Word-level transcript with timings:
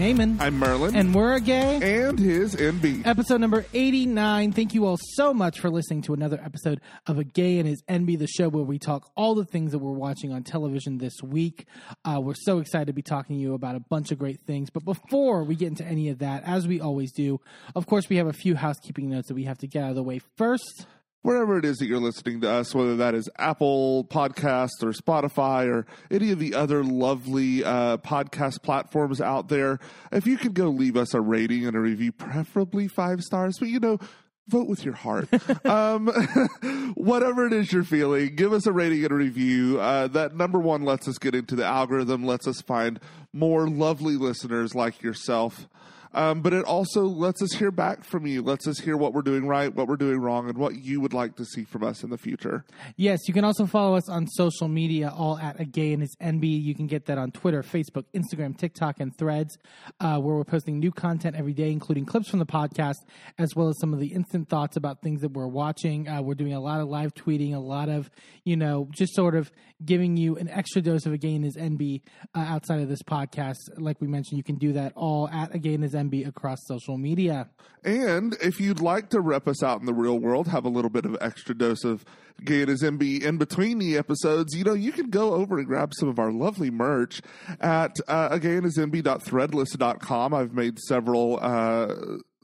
I'm 0.00 0.40
I'm 0.40 0.58
Merlin. 0.58 0.96
and 0.96 1.14
we're 1.14 1.34
a 1.34 1.40
gay. 1.40 2.06
and 2.06 2.18
his 2.18 2.56
Enby. 2.56 3.06
Episode 3.06 3.38
number 3.38 3.66
89. 3.74 4.52
Thank 4.52 4.72
you 4.72 4.86
all 4.86 4.96
so 4.98 5.34
much 5.34 5.60
for 5.60 5.68
listening 5.68 6.00
to 6.02 6.14
another 6.14 6.40
episode 6.42 6.80
of 7.06 7.18
A 7.18 7.24
Gay 7.24 7.58
and 7.58 7.68
His 7.68 7.82
Enby, 7.82 8.18
the 8.18 8.26
show 8.26 8.48
where 8.48 8.64
we 8.64 8.78
talk 8.78 9.10
all 9.14 9.34
the 9.34 9.44
things 9.44 9.72
that 9.72 9.78
we're 9.78 9.92
watching 9.92 10.32
on 10.32 10.42
television 10.42 10.96
this 10.96 11.22
week. 11.22 11.66
Uh, 12.02 12.18
we're 12.18 12.32
so 12.34 12.60
excited 12.60 12.86
to 12.86 12.94
be 12.94 13.02
talking 13.02 13.36
to 13.36 13.42
you 13.42 13.52
about 13.52 13.74
a 13.74 13.80
bunch 13.80 14.10
of 14.10 14.18
great 14.18 14.40
things. 14.46 14.70
But 14.70 14.86
before 14.86 15.44
we 15.44 15.54
get 15.54 15.68
into 15.68 15.84
any 15.84 16.08
of 16.08 16.20
that, 16.20 16.44
as 16.44 16.66
we 16.66 16.80
always 16.80 17.12
do, 17.12 17.38
of 17.74 17.86
course, 17.86 18.08
we 18.08 18.16
have 18.16 18.26
a 18.26 18.32
few 18.32 18.54
housekeeping 18.54 19.10
notes 19.10 19.28
that 19.28 19.34
we 19.34 19.44
have 19.44 19.58
to 19.58 19.66
get 19.66 19.84
out 19.84 19.90
of 19.90 19.96
the 19.96 20.02
way 20.02 20.22
first. 20.38 20.86
Wherever 21.22 21.58
it 21.58 21.66
is 21.66 21.76
that 21.78 21.86
you're 21.86 21.98
listening 21.98 22.40
to 22.40 22.50
us, 22.50 22.74
whether 22.74 22.96
that 22.96 23.14
is 23.14 23.28
Apple 23.36 24.04
Podcasts 24.04 24.82
or 24.82 24.92
Spotify 24.92 25.68
or 25.68 25.86
any 26.10 26.30
of 26.30 26.38
the 26.38 26.54
other 26.54 26.82
lovely 26.82 27.62
uh, 27.62 27.98
podcast 27.98 28.62
platforms 28.62 29.20
out 29.20 29.48
there, 29.48 29.78
if 30.12 30.26
you 30.26 30.38
could 30.38 30.54
go 30.54 30.68
leave 30.68 30.96
us 30.96 31.12
a 31.12 31.20
rating 31.20 31.66
and 31.66 31.76
a 31.76 31.80
review, 31.80 32.10
preferably 32.10 32.88
five 32.88 33.20
stars, 33.20 33.58
but 33.58 33.68
you 33.68 33.78
know, 33.78 33.98
vote 34.48 34.66
with 34.66 34.84
your 34.84 34.94
heart. 34.94 35.28
um, 35.66 36.08
whatever 36.94 37.46
it 37.46 37.52
is 37.52 37.72
you're 37.72 37.84
feeling, 37.84 38.34
give 38.34 38.52
us 38.52 38.66
a 38.66 38.72
rating 38.72 39.04
and 39.04 39.12
a 39.12 39.16
review. 39.16 39.80
Uh, 39.80 40.08
that 40.08 40.34
number 40.34 40.58
one 40.58 40.82
lets 40.82 41.06
us 41.06 41.18
get 41.18 41.34
into 41.34 41.54
the 41.54 41.64
algorithm, 41.64 42.24
lets 42.24 42.46
us 42.46 42.60
find 42.60 43.00
more 43.32 43.68
lovely 43.68 44.16
listeners 44.16 44.74
like 44.74 45.02
yourself. 45.02 45.68
Um, 46.12 46.42
but 46.42 46.52
it 46.52 46.64
also 46.64 47.02
lets 47.02 47.40
us 47.40 47.52
hear 47.52 47.70
back 47.70 48.04
from 48.04 48.26
you, 48.26 48.42
lets 48.42 48.66
us 48.66 48.80
hear 48.80 48.96
what 48.96 49.12
we're 49.12 49.22
doing 49.22 49.46
right, 49.46 49.72
what 49.72 49.86
we're 49.86 49.96
doing 49.96 50.18
wrong, 50.18 50.48
and 50.48 50.58
what 50.58 50.74
you 50.76 51.00
would 51.00 51.14
like 51.14 51.36
to 51.36 51.44
see 51.44 51.64
from 51.64 51.84
us 51.84 52.02
in 52.02 52.10
the 52.10 52.18
future. 52.18 52.64
Yes, 52.96 53.20
you 53.28 53.34
can 53.34 53.44
also 53.44 53.64
follow 53.66 53.96
us 53.96 54.08
on 54.08 54.26
social 54.26 54.66
media, 54.66 55.12
all 55.16 55.38
at 55.38 55.60
a 55.60 55.64
gay 55.64 55.92
and 55.92 56.02
his 56.02 56.16
Enby. 56.20 56.60
You 56.62 56.74
can 56.74 56.88
get 56.88 57.06
that 57.06 57.16
on 57.16 57.30
Twitter, 57.30 57.62
Facebook, 57.62 58.06
Instagram, 58.12 58.58
TikTok, 58.58 58.98
and 58.98 59.16
Threads, 59.16 59.56
uh, 60.00 60.18
where 60.18 60.34
we're 60.34 60.44
posting 60.44 60.80
new 60.80 60.90
content 60.90 61.36
every 61.36 61.52
day, 61.52 61.70
including 61.70 62.06
clips 62.06 62.28
from 62.28 62.40
the 62.40 62.46
podcast, 62.46 62.96
as 63.38 63.54
well 63.54 63.68
as 63.68 63.78
some 63.78 63.92
of 63.92 64.00
the 64.00 64.08
instant 64.08 64.48
thoughts 64.48 64.76
about 64.76 65.02
things 65.02 65.20
that 65.20 65.30
we're 65.30 65.46
watching. 65.46 66.08
Uh, 66.08 66.22
we're 66.22 66.34
doing 66.34 66.54
a 66.54 66.60
lot 66.60 66.80
of 66.80 66.88
live 66.88 67.14
tweeting, 67.14 67.54
a 67.54 67.60
lot 67.60 67.88
of, 67.88 68.10
you 68.44 68.56
know, 68.56 68.88
just 68.90 69.14
sort 69.14 69.36
of 69.36 69.52
giving 69.84 70.16
you 70.16 70.36
an 70.36 70.48
extra 70.48 70.82
dose 70.82 71.06
of 71.06 71.12
a 71.12 71.18
gay 71.18 71.36
and 71.36 71.44
his 71.44 71.56
Enby 71.56 72.02
uh, 72.34 72.40
outside 72.40 72.80
of 72.80 72.88
this 72.88 73.02
podcast. 73.02 73.56
Like 73.76 74.00
we 74.00 74.08
mentioned, 74.08 74.38
you 74.38 74.44
can 74.44 74.56
do 74.56 74.72
that 74.72 74.92
all 74.96 75.28
at 75.28 75.54
a 75.54 75.58
gay 75.58 75.74
and 75.74 75.84
his 75.84 75.94
Enby 75.94 75.99
across 76.24 76.58
social 76.66 76.96
media. 76.96 77.48
And 77.84 78.36
if 78.42 78.60
you'd 78.60 78.80
like 78.80 79.10
to 79.10 79.20
rep 79.20 79.48
us 79.48 79.62
out 79.62 79.80
in 79.80 79.86
the 79.86 79.94
real 79.94 80.18
world, 80.18 80.48
have 80.48 80.64
a 80.64 80.68
little 80.68 80.90
bit 80.90 81.04
of 81.04 81.16
extra 81.20 81.54
dose 81.54 81.84
of 81.84 82.04
gay 82.44 82.62
and 82.62 83.02
in 83.02 83.38
between 83.38 83.78
the 83.78 83.96
episodes, 83.96 84.54
you 84.54 84.64
know, 84.64 84.72
you 84.72 84.92
can 84.92 85.10
go 85.10 85.34
over 85.34 85.58
and 85.58 85.66
grab 85.66 85.92
some 85.94 86.08
of 86.08 86.18
our 86.18 86.32
lovely 86.32 86.70
merch 86.70 87.20
at 87.60 87.96
uh, 88.08 88.30
againhis.threadless.com. 88.30 90.34
I've 90.34 90.54
made 90.54 90.78
several, 90.78 91.38
uh, 91.40 91.94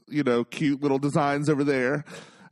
you 0.07 0.23
know, 0.23 0.43
cute 0.43 0.81
little 0.81 0.99
designs 0.99 1.49
over 1.49 1.63
there. 1.63 2.05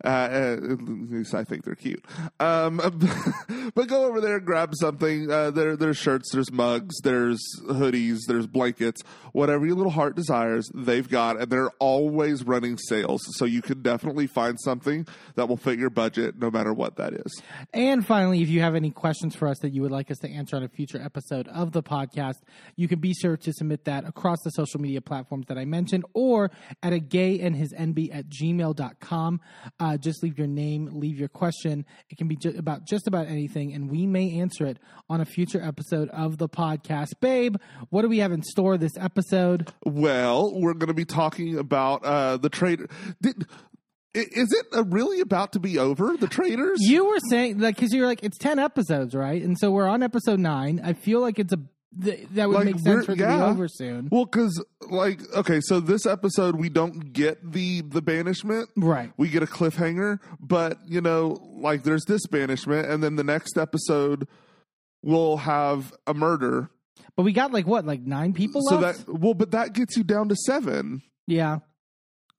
Uh, 0.06 0.58
at 0.62 0.82
least 0.82 1.34
I 1.34 1.44
think 1.44 1.66
they're 1.66 1.76
cute. 1.76 2.06
Um, 2.40 2.78
but 3.76 3.88
go 3.88 4.06
over 4.06 4.22
there 4.22 4.38
and 4.38 4.46
grab 4.46 4.74
something. 4.76 5.32
Uh, 5.32 5.52
there, 5.52 5.76
there's 5.76 5.98
shirts, 5.98 6.32
there's 6.32 6.52
mugs, 6.52 6.96
there's 7.04 7.42
hoodies, 7.68 8.20
there's 8.28 8.48
blankets, 8.48 9.02
whatever 9.32 9.66
your 9.66 9.76
little 9.76 9.92
heart 9.92 10.16
desires, 10.16 10.70
they've 10.74 11.10
got, 11.10 11.40
and 11.40 11.52
they're 11.52 11.72
always 11.80 12.44
running 12.44 12.78
sales. 12.78 13.22
So 13.38 13.46
you 13.46 13.62
can 13.62 13.82
definitely 13.82 14.28
find 14.28 14.60
something 14.60 15.08
that 15.36 15.50
will 15.50 15.58
fit 15.58 15.80
your 15.80 15.90
budget, 15.90 16.38
no 16.38 16.52
matter 16.52 16.74
what 16.74 16.98
that 16.98 17.14
is. 17.14 17.42
And 17.74 18.06
finally, 18.06 18.42
if 18.42 18.50
you 18.50 18.62
have 18.62 18.76
any 18.76 18.92
questions 18.92 19.36
for 19.36 19.48
us 19.48 19.60
that 19.60 19.74
you 19.74 19.82
would 19.82 19.92
like 19.92 20.12
us 20.12 20.18
to 20.20 20.30
answer 20.30 20.56
on 20.56 20.64
a 20.64 20.70
future 20.70 21.02
episode 21.02 21.48
of 21.48 21.72
the 21.72 21.82
podcast, 21.82 22.36
you 22.76 22.88
can 22.88 23.00
be 23.00 23.14
sure 23.14 23.38
to 23.38 23.54
submit 23.54 23.86
that 23.86 24.06
across 24.06 24.38
the 24.44 24.52
social 24.52 24.80
media 24.80 25.02
platforms 25.02 25.46
that 25.48 25.58
I 25.58 25.66
mentioned 25.66 26.06
or 26.14 26.52
at 26.84 26.94
a 26.94 27.00
gay 27.00 27.40
and 27.40 27.56
his 27.56 27.74
Enby 27.74 28.14
at 28.14 28.30
gmail.com. 28.30 29.42
Uh, 29.80 29.95
just 29.98 30.24
leave 30.24 30.38
your 30.38 30.48
name, 30.48 30.90
leave 30.94 31.20
your 31.20 31.30
question. 31.30 31.86
It 32.10 32.18
can 32.18 32.28
be 32.28 32.36
ju- 32.36 32.56
about 32.58 32.86
just 32.86 33.08
about 33.08 33.28
anything, 33.28 33.74
and 33.74 33.90
we 33.90 34.06
may 34.06 34.40
answer 34.40 34.66
it 34.66 34.78
on 35.10 35.22
a 35.22 35.26
future 35.26 35.62
episode 35.62 36.10
of 36.10 36.38
the 36.38 36.50
podcast. 36.50 37.20
Babe, 37.20 37.56
what 37.90 38.02
do 38.02 38.10
we 38.10 38.20
have 38.20 38.32
in 38.32 38.44
store 38.44 38.78
this 38.78 38.98
episode? 38.98 39.72
Well, 39.86 40.52
we're 40.54 40.74
going 40.74 40.88
to 40.88 40.94
be 40.94 41.06
talking 41.06 41.58
about 41.58 42.04
uh, 42.04 42.38
the 42.38 42.50
trade. 42.50 42.82
Did, 43.22 43.46
is 44.16 44.54
it 44.54 44.66
uh, 44.74 44.86
really 44.86 45.20
about 45.20 45.52
to 45.54 45.60
be 45.60 45.78
over? 45.78 46.16
The 46.18 46.28
Traitors? 46.28 46.80
You 46.82 47.06
were 47.06 47.20
saying, 47.30 47.60
like, 47.60 47.76
because 47.76 47.94
you're 47.94 48.08
like, 48.08 48.24
it's 48.24 48.38
10 48.38 48.60
episodes, 48.60 49.14
right? 49.14 49.42
And 49.42 49.58
so 49.60 49.72
we're 49.72 49.88
on 49.88 50.02
episode 50.04 50.40
nine. 50.40 50.82
I 50.84 50.94
feel 50.94 51.20
like 51.20 51.38
it's 51.38 51.54
a. 51.54 51.60
Th- 52.04 52.28
that 52.34 52.50
would 52.50 52.56
Like, 52.56 52.66
make 52.66 52.80
sense 52.80 53.06
for 53.06 53.12
it 53.14 53.16
to 53.18 53.26
be 53.26 53.32
over 53.34 53.68
soon. 53.70 54.10
Well, 54.12 54.26
because 54.26 54.64
like 54.90 55.22
okay, 55.34 55.62
so 55.62 55.80
this 55.80 56.06
episode 56.06 56.56
we 56.58 56.68
don't 56.70 57.14
get 57.14 57.52
the 57.54 57.82
the 57.82 58.02
banishment, 58.02 58.70
Right. 58.76 59.12
We 59.18 59.30
get 59.30 59.44
a 59.44 59.48
cliffhanger, 59.48 60.20
but 60.40 60.78
you 60.88 61.00
know, 61.02 61.38
like 61.58 61.84
there's 61.84 62.04
this 62.06 62.28
banishment, 62.28 62.90
and 62.90 63.02
then 63.04 63.16
the 63.16 63.24
next 63.24 63.58
episode 63.58 64.28
we'll 65.04 65.38
have 65.38 65.94
a 66.06 66.14
murder. 66.14 66.70
But 67.16 67.24
we 67.24 67.32
got 67.32 67.54
like 67.54 67.66
what, 67.66 67.86
like 67.86 68.02
nine 68.02 68.34
people 68.34 68.62
So 68.68 68.78
left? 68.80 69.06
that 69.06 69.14
well, 69.20 69.34
but 69.34 69.52
that 69.52 69.72
gets 69.74 69.96
you 69.96 70.04
down 70.04 70.28
to 70.30 70.36
seven. 70.36 71.02
yeah, 71.28 71.60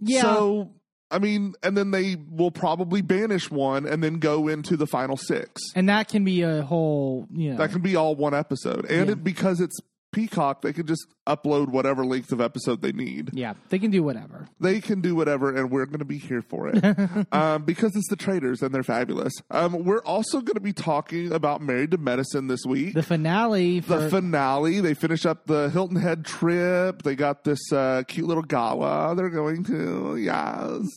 yeah. 0.00 0.20
So 0.22 0.74
I 1.10 1.18
mean, 1.20 1.54
and 1.62 1.76
then 1.76 1.92
they 1.92 2.16
will 2.30 2.50
probably 2.50 3.00
banish 3.00 3.50
one, 3.50 3.86
and 3.86 4.02
then 4.02 4.14
go 4.18 4.48
into 4.48 4.76
the 4.76 4.86
final 4.86 5.16
six. 5.16 5.62
and 5.76 5.88
that 5.88 6.08
can 6.08 6.24
be 6.24 6.42
a 6.42 6.62
whole, 6.62 7.26
you 7.32 7.50
know. 7.52 7.58
That 7.58 7.70
can 7.70 7.80
be 7.82 7.94
all 7.96 8.16
one 8.16 8.34
episode, 8.34 8.86
and 8.90 9.06
Yeah. 9.06 9.12
it, 9.12 9.22
because 9.24 9.60
it's 9.60 9.78
Peacock, 10.16 10.62
they 10.62 10.72
can 10.72 10.86
just 10.86 11.06
upload 11.26 11.68
whatever 11.68 12.04
length 12.06 12.32
of 12.32 12.40
episode 12.40 12.80
they 12.80 12.92
need. 12.92 13.30
yeah, 13.34 13.52
they 13.68 13.78
can 13.78 13.90
do 13.90 14.02
whatever. 14.02 14.48
they 14.58 14.80
can 14.80 15.02
do 15.02 15.14
whatever, 15.14 15.54
and 15.54 15.70
we're 15.70 15.84
going 15.84 15.98
to 15.98 16.06
be 16.06 16.16
here 16.16 16.40
for 16.40 16.68
it 16.68 16.82
um, 17.32 17.64
because 17.64 17.94
it's 17.94 18.08
the 18.08 18.16
Traitors 18.16 18.62
and 18.62 18.74
they're 18.74 18.82
fabulous. 18.82 19.34
Um, 19.50 19.84
we're 19.84 20.00
also 20.04 20.40
going 20.40 20.54
to 20.54 20.60
be 20.60 20.72
talking 20.72 21.32
about 21.32 21.60
Married 21.60 21.90
to 21.90 21.98
Medicine 21.98 22.46
this 22.46 22.64
week. 22.66 22.94
The 22.94 23.02
finale 23.02 23.82
for 23.82 23.98
The 23.98 24.08
finale. 24.10 24.80
They 24.80 24.94
finish 24.94 25.26
up 25.26 25.46
the 25.46 25.68
Hilton 25.68 25.96
Head 25.96 26.24
trip. 26.24 27.02
They 27.02 27.14
got 27.14 27.44
this 27.44 27.60
uh, 27.70 28.04
cute 28.08 28.26
little 28.26 28.42
gala 28.42 29.14
they're 29.14 29.28
going 29.28 29.64
to. 29.64 30.16
Yes. 30.16 30.88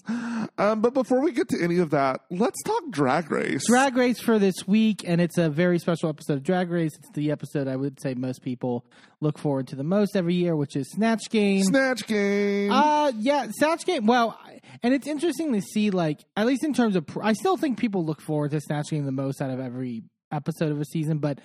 Um, 0.58 0.82
but 0.82 0.94
before 0.94 1.22
we 1.22 1.34
get 1.34 1.50
to 1.50 1.62
any 1.62 1.80
of 1.80 1.90
that, 1.90 2.22
let's 2.32 2.62
talk 2.64 2.84
Drag 2.90 3.30
Race. 3.32 3.68
Drag 3.68 3.98
Race 3.98 4.22
for 4.22 4.40
this 4.40 4.68
week, 4.68 5.04
and 5.06 5.20
it's 5.20 5.38
a 5.38 5.50
very 5.50 5.78
special 5.78 6.08
episode 6.10 6.34
of 6.38 6.44
Drag 6.44 6.70
Race. 6.70 6.92
It's 6.98 7.12
the 7.14 7.32
episode 7.32 7.68
I 7.68 7.76
would 7.76 8.00
say 8.02 8.14
most 8.14 8.42
people 8.42 8.86
look 9.22 9.38
forward 9.38 9.68
to 9.68 9.76
the 9.76 9.84
most 9.84 10.16
every 10.16 10.36
year, 10.36 10.56
which 10.56 10.76
is 10.76 10.90
Snatch 10.92 11.30
Game. 11.30 11.64
Snatch 11.64 12.08
Game. 12.08 12.72
Uh, 12.72 13.12
yeah, 13.18 13.48
Snatch 13.52 13.86
Game. 13.86 14.06
Well, 14.06 14.40
and 14.84 14.94
it's 14.94 15.08
interesting 15.08 15.54
to 15.54 15.62
see, 15.62 15.92
like, 15.92 16.20
at 16.38 16.46
least 16.46 16.64
in 16.64 16.74
terms 16.74 16.96
of, 16.96 17.06
pr- 17.08 17.24
I 17.24 17.34
still 17.34 17.58
think 17.58 17.78
people 17.80 18.06
look 18.06 18.22
forward 18.22 18.52
to 18.52 18.62
Snatch 18.62 18.90
Game 18.90 19.06
the 19.06 19.12
most 19.12 19.42
out 19.42 19.50
of 19.50 19.60
every 19.60 20.04
episode 20.32 20.72
of 20.72 20.80
a 20.80 20.86
season. 20.86 21.20
But 21.20 21.40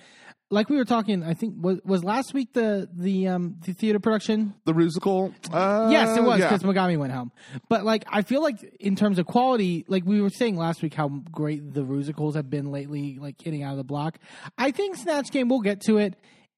like 0.51 0.69
we 0.69 0.77
were 0.77 0.85
talking, 0.85 1.23
I 1.23 1.33
think 1.33 1.55
was 1.57 1.79
was 1.83 2.03
last 2.03 2.33
week 2.33 2.53
the 2.53 2.87
the 2.93 3.27
um 3.27 3.57
the 3.65 3.73
theater 3.73 3.99
production. 3.99 4.53
the 4.65 4.73
musical. 4.73 5.33
Uh, 5.51 5.89
yes, 5.91 6.17
it 6.17 6.23
was 6.23 6.39
yeah. 6.39 6.49
because 6.49 6.63
Megami 6.63 6.97
went 6.97 7.11
home. 7.11 7.31
But 7.67 7.83
like, 7.83 8.05
I 8.07 8.21
feel 8.21 8.41
like 8.41 8.57
in 8.79 8.95
terms 8.95 9.17
of 9.17 9.25
quality, 9.25 9.85
like 9.87 10.05
we 10.05 10.21
were 10.21 10.29
saying 10.29 10.55
last 10.55 10.81
week, 10.81 10.93
how 10.93 11.09
great 11.31 11.73
the 11.73 11.83
musicals 11.83 12.35
have 12.35 12.49
been 12.49 12.71
lately, 12.71 13.17
like 13.19 13.41
hitting 13.41 13.63
out 13.63 13.71
of 13.71 13.77
the 13.77 13.83
block. 13.83 14.19
I 14.57 14.71
think 14.71 14.97
Snatch 14.97 15.31
Game, 15.31 15.49
we'll 15.49 15.61
get 15.61 15.81
to 15.81 15.97
it, 15.97 16.15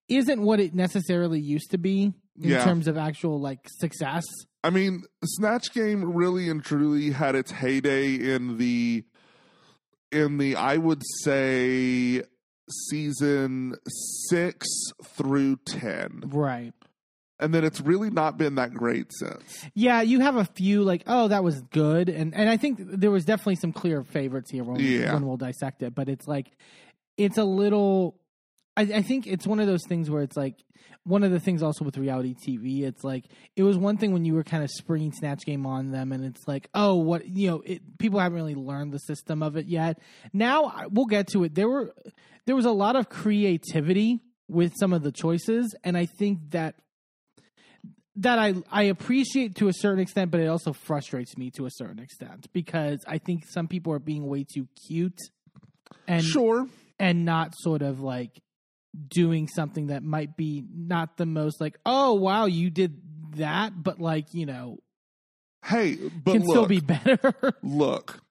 isn't 0.10 0.42
what 0.42 0.60
it 0.60 0.74
necessarily 0.74 1.40
used 1.40 1.72
to 1.72 1.78
be 1.78 2.14
in 2.40 2.50
Yeah. 2.50 2.64
terms 2.64 2.88
of 2.88 2.98
actual 2.98 3.40
like 3.40 3.60
success. 3.80 4.24
I 4.64 4.70
mean, 4.70 5.04
Snatch 5.24 5.74
Game 5.74 6.14
really 6.14 6.50
and 6.50 6.64
truly 6.64 7.12
had 7.12 7.36
its 7.36 7.52
heyday 7.52 8.16
in 8.16 8.58
the 8.58 9.04
in 10.12 10.38
the 10.38 10.56
I 10.56 10.78
would 10.78 11.02
say 11.24 12.24
season 12.70 13.76
6 14.30 14.68
through 15.04 15.58
10. 15.66 16.24
Right. 16.28 16.74
And 17.40 17.54
then 17.54 17.64
it's 17.64 17.80
really 17.82 18.10
not 18.10 18.38
been 18.38 18.56
that 18.56 18.74
great 18.74 19.12
since. 19.14 19.64
Yeah, 19.76 20.02
you 20.02 20.22
have 20.22 20.38
a 20.38 20.46
few 20.46 20.84
like, 20.84 21.04
oh, 21.06 21.28
that 21.28 21.44
was 21.44 21.62
good, 21.72 22.10
and 22.10 22.34
and 22.34 22.50
I 22.50 22.58
think 22.58 22.80
there 22.82 23.12
was 23.12 23.26
definitely 23.26 23.58
some 23.58 23.72
clear 23.74 24.04
favorites 24.04 24.50
here 24.50 24.64
when, 24.64 24.80
Yeah. 24.80 25.14
when 25.14 25.26
we'll 25.28 25.38
dissect 25.38 25.84
it. 25.84 25.94
But 25.94 26.10
it's 26.10 26.28
like, 26.28 26.52
it's 27.16 27.38
a 27.38 27.44
little. 27.44 28.20
I, 28.78 28.82
I 28.82 29.02
think 29.02 29.26
it's 29.26 29.48
one 29.48 29.60
of 29.60 29.66
those 29.66 29.84
things 29.88 30.10
where 30.10 30.22
it's 30.22 30.38
like 30.38 30.56
one 31.04 31.24
of 31.24 31.32
the 31.32 31.40
things 31.40 31.64
also 31.64 31.84
with 31.84 31.98
reality 31.98 32.36
TV. 32.36 32.84
It's 32.84 33.04
like 33.04 33.26
it 33.56 33.64
was 33.64 33.76
one 33.76 33.98
thing 33.98 34.14
when 34.14 34.24
you 34.24 34.36
were 34.36 34.44
kind 34.44 34.64
of 34.64 34.70
springing 34.70 35.12
Snatch 35.12 35.44
Game 35.46 35.66
on 35.66 35.92
them, 35.92 36.12
and 36.12 36.24
it's 36.24 36.48
like, 36.48 36.70
oh, 36.76 36.96
what 36.96 37.28
you 37.28 37.50
know, 37.50 37.64
it, 37.66 37.98
people 37.98 38.20
haven't 38.20 38.36
really 38.36 38.56
learned 38.56 38.94
the 38.94 39.00
system 39.00 39.42
of 39.42 39.58
it 39.58 39.66
yet. 39.66 40.00
Now 40.32 40.86
we'll 40.92 41.08
get 41.08 41.28
to 41.30 41.44
it. 41.44 41.56
There 41.56 41.68
were 41.68 41.92
there 42.46 42.56
was 42.56 42.66
a 42.66 42.72
lot 42.72 42.96
of 42.96 43.10
creativity 43.10 44.22
with 44.48 44.74
some 44.80 44.94
of 44.94 45.02
the 45.02 45.12
choices, 45.12 45.76
and 45.84 45.98
I 45.98 46.06
think 46.06 46.52
that 46.52 46.76
that 48.18 48.38
I 48.38 48.56
I 48.72 48.84
appreciate 48.84 49.56
to 49.56 49.70
a 49.70 49.74
certain 49.74 50.02
extent, 50.02 50.30
but 50.30 50.40
it 50.40 50.48
also 50.48 50.72
frustrates 50.72 51.36
me 51.36 51.50
to 51.58 51.66
a 51.66 51.72
certain 51.72 52.00
extent 52.00 52.48
because 52.54 53.00
I 53.08 53.18
think 53.18 53.44
some 53.48 53.68
people 53.68 53.92
are 53.94 54.00
being 54.00 54.28
way 54.28 54.44
too 54.44 54.68
cute 54.88 55.18
and 56.08 56.24
sure. 56.24 56.68
and 57.00 57.26
not 57.26 57.54
sort 57.58 57.82
of 57.82 58.02
like 58.02 58.40
doing 59.08 59.48
something 59.48 59.88
that 59.88 60.04
might 60.04 60.36
be 60.38 60.64
not 60.74 61.18
the 61.18 61.26
most 61.26 61.62
like 61.62 61.78
oh 61.86 62.14
wow 62.14 62.46
you 62.46 62.70
did 62.70 63.02
that, 63.36 63.72
but 63.82 64.00
like 64.00 64.34
you 64.34 64.46
know, 64.46 64.80
Hey, 65.66 65.96
but 65.96 66.34
can 66.34 66.42
look, 66.44 66.50
still 66.50 66.66
be 66.66 66.80
better. 66.80 67.34
look, 67.64 68.22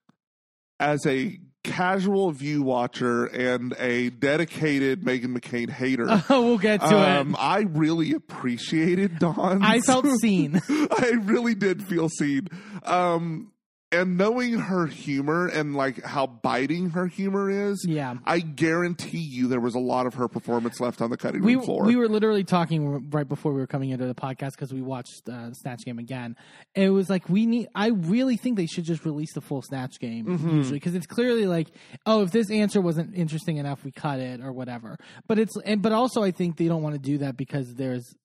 as 0.79 1.05
a 1.05 1.39
casual 1.63 2.31
view 2.31 2.63
watcher 2.63 3.25
and 3.25 3.75
a 3.77 4.09
dedicated 4.09 5.03
Meghan 5.03 5.37
McCain 5.37 5.69
hater, 5.69 6.07
Oh, 6.29 6.41
we'll 6.45 6.57
get 6.57 6.79
to 6.79 6.97
um, 6.97 7.31
it. 7.31 7.37
I 7.39 7.59
really 7.61 8.13
appreciated 8.13 9.19
Dawn. 9.19 9.63
I 9.63 9.81
felt 9.81 10.05
seen. 10.21 10.61
I 10.69 11.11
really 11.23 11.55
did 11.55 11.83
feel 11.83 12.09
seen. 12.09 12.47
Um, 12.83 13.51
and 14.01 14.17
knowing 14.17 14.53
her 14.59 14.85
humor 14.87 15.47
and 15.47 15.75
like 15.75 16.03
how 16.03 16.27
biting 16.27 16.91
her 16.91 17.07
humor 17.07 17.49
is, 17.49 17.85
Yeah. 17.87 18.15
I 18.25 18.39
guarantee 18.39 19.17
you 19.19 19.47
there 19.47 19.59
was 19.59 19.75
a 19.75 19.79
lot 19.79 20.05
of 20.05 20.13
her 20.15 20.27
performance 20.27 20.79
left 20.79 21.01
on 21.01 21.09
the 21.09 21.17
cutting 21.17 21.43
we 21.43 21.55
room 21.55 21.65
floor. 21.65 21.83
we 21.85 21.95
were 21.95 22.07
literally 22.07 22.43
talking 22.43 23.09
right 23.09 23.27
before 23.27 23.53
we 23.53 23.59
were 23.59 23.67
coming 23.67 23.89
into 23.89 24.05
the 24.05 24.15
podcast 24.15 24.51
because 24.51 24.73
we 24.73 24.81
watched 24.81 25.27
uh, 25.29 25.53
Snatch 25.53 25.83
Game 25.85 25.99
again. 25.99 26.35
And 26.75 26.85
it 26.85 26.89
was 26.91 27.09
like 27.09 27.27
we 27.29 27.45
need. 27.45 27.67
I 27.75 27.87
really 27.89 28.37
think 28.37 28.57
they 28.57 28.65
should 28.67 28.85
just 28.85 29.05
release 29.05 29.33
the 29.33 29.41
full 29.41 29.61
Snatch 29.61 29.99
Game 29.99 30.25
Mm-hmm. 30.25 30.57
usually 30.57 30.77
because 30.79 30.95
it's 30.95 31.07
clearly 31.07 31.45
like, 31.45 31.67
oh, 32.05 32.23
if 32.23 32.31
this 32.31 32.49
answer 32.51 32.81
wasn't 32.81 33.15
interesting 33.15 33.57
enough, 33.57 33.83
we 33.83 33.91
cut 33.91 34.19
it 34.19 34.41
or 34.41 34.51
whatever. 34.51 34.97
But 35.27 35.39
it's 35.39 35.55
and 35.65 35.81
but 35.81 35.91
also 35.91 36.23
I 36.23 36.31
think 36.31 36.57
they 36.57 36.67
don't 36.67 36.81
want 36.83 36.95
to 36.95 36.99
do 37.01 37.19
that 37.19 37.37
because 37.37 37.75
there's. 37.75 38.15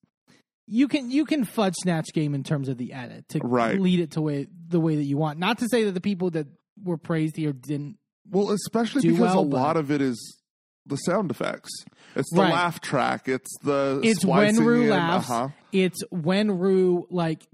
You 0.65 0.87
can 0.87 1.11
you 1.11 1.25
can 1.25 1.43
fudge 1.43 1.73
Snatch 1.81 2.07
Game 2.13 2.33
in 2.33 2.43
terms 2.43 2.69
of 2.69 2.77
the 2.77 2.93
edit 2.93 3.27
to 3.29 3.39
Right. 3.39 3.79
lead 3.79 3.99
it 3.99 4.11
to 4.11 4.21
way 4.21 4.47
the 4.69 4.79
way 4.79 4.95
that 4.95 5.03
you 5.03 5.17
want. 5.17 5.37
Not 5.39 5.59
to 5.59 5.67
say 5.69 5.83
that 5.85 5.91
the 5.91 6.01
people 6.01 6.29
that 6.31 6.47
were 6.83 6.97
praised 6.97 7.35
here 7.35 7.51
didn't 7.53 7.97
well, 8.29 8.51
especially 8.51 9.01
because 9.01 9.19
well, 9.19 9.39
a 9.39 9.41
lot 9.41 9.75
of 9.77 9.91
it 9.91 10.01
is 10.01 10.37
the 10.85 10.95
sound 10.97 11.31
effects. 11.31 11.69
It's 12.15 12.29
the 12.33 12.41
Right. 12.41 12.53
laugh 12.53 12.79
track. 12.81 13.27
It's 13.27 13.49
the 13.63 13.99
it's 14.03 14.23
when 14.25 14.55
Ru 14.57 14.89
laughs. 14.89 15.29
uh-huh. 15.29 15.49
It's 15.73 16.01
when 16.11 16.51
Ru 16.57 17.07
like 17.09 17.45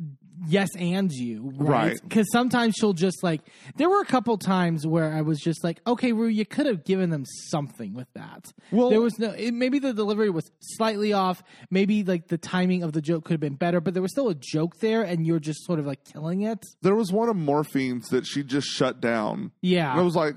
yes 0.47 0.69
and 0.77 1.11
you 1.11 1.51
right 1.55 1.69
Right. 1.89 1.99
because 2.03 2.27
sometimes 2.31 2.75
she'll 2.77 2.93
just 2.93 3.23
like 3.23 3.41
there 3.77 3.89
were 3.89 4.01
a 4.01 4.05
couple 4.05 4.37
times 4.37 4.85
where 4.87 5.11
I 5.13 5.21
was 5.21 5.39
just 5.39 5.63
like 5.63 5.79
okay 5.87 6.11
Ru 6.13 6.27
you 6.27 6.45
could 6.45 6.65
have 6.65 6.83
given 6.85 7.09
them 7.09 7.25
something 7.49 7.93
with 7.93 8.07
that 8.13 8.45
Well- 8.71 8.89
there 8.89 9.01
was 9.01 9.17
no 9.19 9.31
it, 9.31 9.53
maybe 9.53 9.79
the 9.79 9.93
delivery 9.93 10.29
was 10.29 10.49
slightly 10.61 11.13
off 11.13 11.43
maybe 11.69 12.03
like 12.03 12.27
the 12.27 12.37
timing 12.37 12.83
of 12.83 12.93
the 12.93 13.01
joke 13.01 13.25
could 13.25 13.33
have 13.33 13.39
been 13.41 13.55
better 13.55 13.81
but 13.81 13.93
there 13.93 14.01
was 14.03 14.11
still 14.11 14.29
a 14.29 14.35
joke 14.35 14.77
there 14.79 15.01
and 15.03 15.25
you're 15.25 15.39
just 15.39 15.65
sort 15.65 15.79
of 15.79 15.85
like 15.85 16.03
killing 16.05 16.43
it 16.43 16.65
There 16.81 16.95
was 16.95 17.11
one 17.11 17.29
of 17.29 17.35
Morphine's 17.35 18.07
that 18.09 18.25
she 18.25 18.43
just 18.43 18.67
shut 18.67 19.01
down. 19.01 19.51
yeah 19.61 19.91
And 19.91 19.99
I 20.01 20.03
was 20.03 20.15
like, 20.15 20.35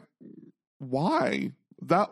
why? 0.78 1.52
That 1.82 2.10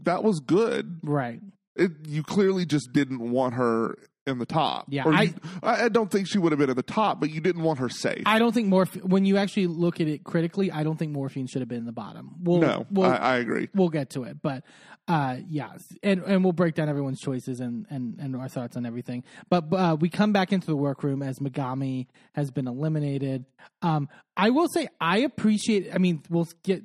that 0.00 0.24
was 0.24 0.40
good. 0.40 0.98
right 1.02 1.40
It, 1.76 1.92
you 2.06 2.22
clearly 2.22 2.66
just 2.66 2.92
didn't 2.92 3.20
want 3.30 3.54
her 3.54 3.96
in 4.26 4.38
the 4.38 4.46
top. 4.46 4.86
Yeah, 4.88 5.04
I- 5.06 5.22
you- 5.22 5.34
I, 5.62 5.88
don't 5.88 6.10
think 6.10 6.28
she 6.28 6.38
would 6.38 6.52
have 6.52 6.58
been 6.58 6.70
at 6.70 6.76
the 6.76 6.82
top, 6.82 7.20
but 7.20 7.30
you 7.30 7.40
didn't 7.40 7.62
want 7.62 7.78
her 7.80 7.88
safe. 7.88 8.22
I 8.26 8.38
don't 8.38 8.52
think 8.52 8.68
morphine 8.68 9.02
when 9.02 9.24
you 9.24 9.36
actually 9.36 9.66
look 9.66 10.00
at 10.00 10.06
it 10.06 10.22
critically 10.24 10.70
I 10.70 10.82
don't 10.84 10.96
think 10.96 11.12
morphine 11.12 11.46
should 11.46 11.60
have 11.60 11.68
been 11.68 11.78
in 11.78 11.86
the 11.86 11.92
bottom. 11.92 12.36
We'll, 12.40 12.58
no, 12.60 12.86
we'll, 12.90 13.10
I, 13.10 13.16
I 13.16 13.36
agree. 13.38 13.68
we'll 13.74 13.88
get 13.88 14.10
to 14.10 14.24
it 14.24 14.40
but 14.40 14.62
uh 15.08 15.36
yeah 15.48 15.72
and 16.04 16.22
and 16.22 16.44
we'll 16.44 16.52
break 16.52 16.76
down 16.76 16.88
everyone's 16.88 17.20
choices 17.20 17.58
and 17.58 17.86
and, 17.90 18.20
and 18.20 18.36
our 18.36 18.48
thoughts 18.48 18.76
on 18.76 18.86
everything. 18.86 19.24
But 19.50 19.64
uh, 19.72 19.96
we 19.98 20.08
come 20.08 20.32
back 20.32 20.52
into 20.52 20.68
the 20.68 20.76
workroom 20.76 21.22
as 21.22 21.40
megami 21.40 22.06
has 22.34 22.50
been 22.52 22.68
eliminated. 22.68 23.44
Um 23.82 24.08
i 24.36 24.50
will 24.50 24.68
say 24.68 24.88
i 25.00 25.18
appreciate 25.18 25.88
i 25.92 25.98
mean 25.98 26.22
we'll 26.30 26.48
get 26.62 26.82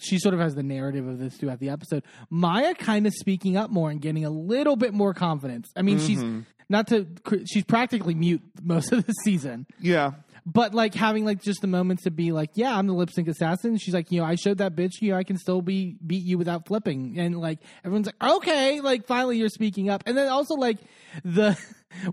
she 0.00 0.18
sort 0.18 0.32
of 0.34 0.40
has 0.40 0.54
the 0.54 0.62
narrative 0.62 1.06
of 1.08 1.18
this 1.18 1.36
throughout 1.36 1.58
the 1.58 1.70
episode. 1.70 2.04
Mhi'ya 2.32 2.78
kind 2.78 3.06
of 3.08 3.12
speaking 3.14 3.56
up 3.56 3.70
more 3.70 3.90
and 3.90 4.00
getting 4.00 4.24
a 4.24 4.30
little 4.30 4.76
bit 4.76 4.94
more 4.94 5.12
confidence. 5.12 5.68
I 5.74 5.82
mean 5.82 5.98
she's 5.98 6.22
not 6.68 6.86
to 6.88 7.06
she's 7.46 7.64
practically 7.64 8.14
mute 8.14 8.42
most 8.62 8.92
of 8.92 9.06
the 9.06 9.12
season 9.24 9.66
Yeah. 9.80 10.12
but 10.44 10.74
like 10.74 10.94
having 10.94 11.24
like 11.24 11.42
just 11.42 11.60
the 11.60 11.66
moments 11.66 12.04
to 12.04 12.10
be 12.10 12.30
like, 12.32 12.50
yeah, 12.54 12.76
I'm 12.76 12.86
the 12.86 12.92
lip 12.92 13.10
sync 13.10 13.26
assassin. 13.28 13.78
She's 13.78 13.94
like, 13.94 14.12
you 14.12 14.20
know, 14.20 14.26
I 14.26 14.36
showed 14.36 14.58
that 14.58 14.76
bitch, 14.76 14.92
you 15.00 15.10
know, 15.10 15.16
I 15.18 15.24
can 15.24 15.36
still 15.38 15.60
be 15.62 15.96
beat 16.06 16.24
you 16.24 16.38
without 16.38 16.66
flipping, 16.66 17.18
and 17.18 17.36
like 17.40 17.58
everyone's 17.84 18.06
like, 18.06 18.22
okay, 18.36 18.80
like 18.80 19.06
finally 19.06 19.38
you're 19.38 19.48
speaking 19.48 19.90
up, 19.90 20.02
and 20.06 20.16
then 20.16 20.28
also 20.28 20.54
like 20.54 20.78
the 21.24 21.58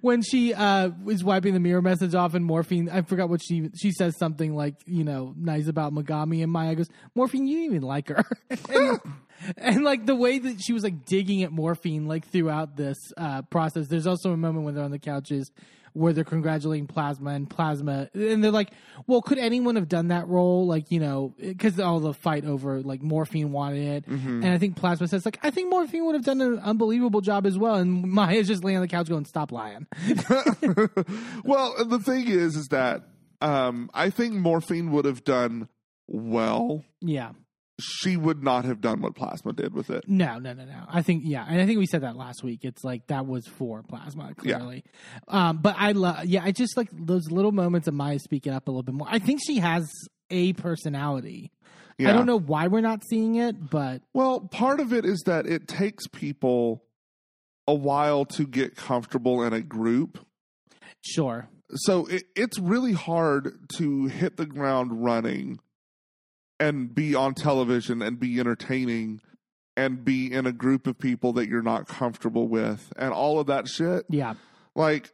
when 0.01 0.21
she 0.21 0.53
uh 0.53 0.89
was 1.03 1.23
wiping 1.23 1.53
the 1.53 1.59
mirror 1.59 1.81
message 1.81 2.15
off 2.15 2.33
and 2.33 2.45
morphine, 2.45 2.89
I 2.89 3.01
forgot 3.01 3.29
what 3.29 3.41
she 3.43 3.69
she 3.75 3.91
says 3.91 4.17
something 4.17 4.55
like 4.55 4.75
you 4.85 5.03
know 5.03 5.33
nice 5.37 5.67
about 5.67 5.93
Megami, 5.93 6.43
and 6.43 6.53
Mhi'ya 6.53 6.77
goes, 6.77 6.89
morphine, 7.15 7.47
you 7.47 7.57
didn't 7.57 7.75
even 7.75 7.87
like 7.87 8.09
her. 8.09 8.23
and, 8.69 8.99
and 9.57 9.83
like 9.83 10.05
the 10.05 10.15
way 10.15 10.39
that 10.39 10.61
she 10.61 10.73
was 10.73 10.83
like 10.83 11.05
digging 11.05 11.43
at 11.43 11.51
morphine 11.51 12.07
like 12.07 12.27
throughout 12.27 12.75
this 12.77 12.97
uh 13.17 13.41
process 13.43 13.87
there's 13.87 14.07
also 14.07 14.31
a 14.31 14.37
moment 14.37 14.63
when 14.63 14.75
they're 14.75 14.83
on 14.83 14.91
the 14.91 14.99
couches 14.99 15.51
where 15.93 16.13
they're 16.13 16.23
congratulating 16.23 16.87
plasma 16.87 17.31
and 17.31 17.49
plasma 17.49 18.09
and 18.13 18.43
they're 18.43 18.51
like 18.51 18.71
well 19.07 19.21
could 19.21 19.37
anyone 19.37 19.75
have 19.75 19.87
done 19.87 20.09
that 20.09 20.27
role? 20.27 20.67
Like 20.67 20.91
you 20.91 20.99
know 20.99 21.33
because 21.39 21.79
all 21.79 21.99
the 21.99 22.13
fight 22.13 22.45
over 22.45 22.81
like 22.81 23.01
morphine 23.01 23.51
wanted 23.51 23.83
it. 23.87 24.07
And 24.07 24.45
i 24.45 24.57
think 24.57 24.75
plasma 24.75 25.07
says 25.07 25.25
like 25.25 25.39
i 25.43 25.49
think 25.51 25.69
morphine 25.69 26.05
would 26.05 26.15
have 26.15 26.25
done 26.25 26.41
an 26.41 26.59
unbelievable 26.59 27.21
job 27.21 27.45
as 27.45 27.57
well. 27.57 27.75
And 27.75 28.05
Mhi'ya's 28.05 28.47
just 28.47 28.63
laying 28.63 28.77
on 28.77 28.81
the 28.81 28.87
couch 28.87 29.07
going 29.09 29.25
stop 29.25 29.51
lying. 29.51 29.87
Well, 31.43 31.85
the 31.85 31.99
thing 31.99 32.27
is, 32.27 32.55
is 32.55 32.67
that 32.69 33.03
um, 33.41 33.89
I 33.93 34.09
think 34.09 34.33
Morphine 34.33 34.91
would 34.91 35.05
have 35.05 35.23
done 35.23 35.67
well. 36.07 36.83
yeah 37.01 37.31
She 37.79 38.17
would 38.17 38.43
not 38.43 38.65
have 38.65 38.81
done 38.81 39.01
what 39.01 39.15
Plasma 39.15 39.51
did 39.53 39.73
with 39.73 39.89
it. 39.89 40.03
No, 40.07 40.37
no, 40.37 40.53
no, 40.53 40.63
no. 40.65 40.83
I 40.87 41.01
think 41.01 41.23
yeah, 41.25 41.43
and 41.47 41.59
I 41.59 41.65
think 41.65 41.79
we 41.79 41.87
said 41.87 42.01
that 42.03 42.15
last 42.15 42.43
week. 42.43 42.59
It's 42.63 42.83
like 42.83 43.07
that 43.07 43.25
was 43.25 43.47
for 43.47 43.81
plasma 43.81 44.35
clearly. 44.35 44.83
Um, 45.27 45.57
but 45.57 45.75
I 45.77 45.93
love 45.93 46.25
yeah, 46.25 46.43
I 46.43 46.51
just 46.51 46.77
like 46.77 46.89
those 46.91 47.31
little 47.31 47.51
moments 47.51 47.87
of 47.87 47.95
Mhi'ya 47.95 48.19
speaking 48.21 48.53
up 48.53 48.67
a 48.67 48.71
little 48.71 48.83
bit 48.83 48.93
more. 48.93 49.07
I 49.09 49.17
think 49.17 49.41
she 49.43 49.57
has 49.57 49.89
a 50.29 50.53
personality. 50.53 51.51
Yeah. 51.97 52.09
I 52.09 52.13
don't 52.13 52.25
know 52.27 52.39
why 52.39 52.67
we're 52.67 52.81
not 52.81 53.03
seeing 53.09 53.35
it, 53.35 53.69
but 53.71 54.01
Well, 54.13 54.41
part 54.41 54.79
of 54.79 54.93
it 54.93 55.03
is 55.05 55.23
that 55.25 55.45
it 55.47 55.67
takes 55.67 56.05
people 56.07 56.83
a 57.67 57.73
while 57.73 58.25
to 58.25 58.45
get 58.45 58.75
comfortable 58.75 59.43
in 59.43 59.53
a 59.53 59.61
group. 59.61 60.19
sure. 61.01 61.47
So 61.75 62.05
it, 62.05 62.23
it's 62.35 62.59
really 62.59 62.93
hard 62.93 63.67
to 63.77 64.05
hit 64.05 64.37
the 64.37 64.45
ground 64.45 65.03
running 65.03 65.59
and 66.59 66.93
be 66.93 67.15
on 67.15 67.33
television 67.33 68.01
and 68.01 68.19
be 68.19 68.39
entertaining 68.39 69.21
and 69.75 70.05
be 70.05 70.31
in 70.31 70.45
a 70.45 70.51
group 70.51 70.85
of 70.87 70.97
people 70.99 71.33
that 71.33 71.47
you're 71.49 71.63
not 71.63 71.87
comfortable 71.87 72.47
with 72.47 72.93
and 72.95 73.11
all 73.11 73.39
of 73.39 73.47
that 73.47 73.67
shit. 73.67 74.05
Yeah. 74.09 74.35
Like, 74.75 75.11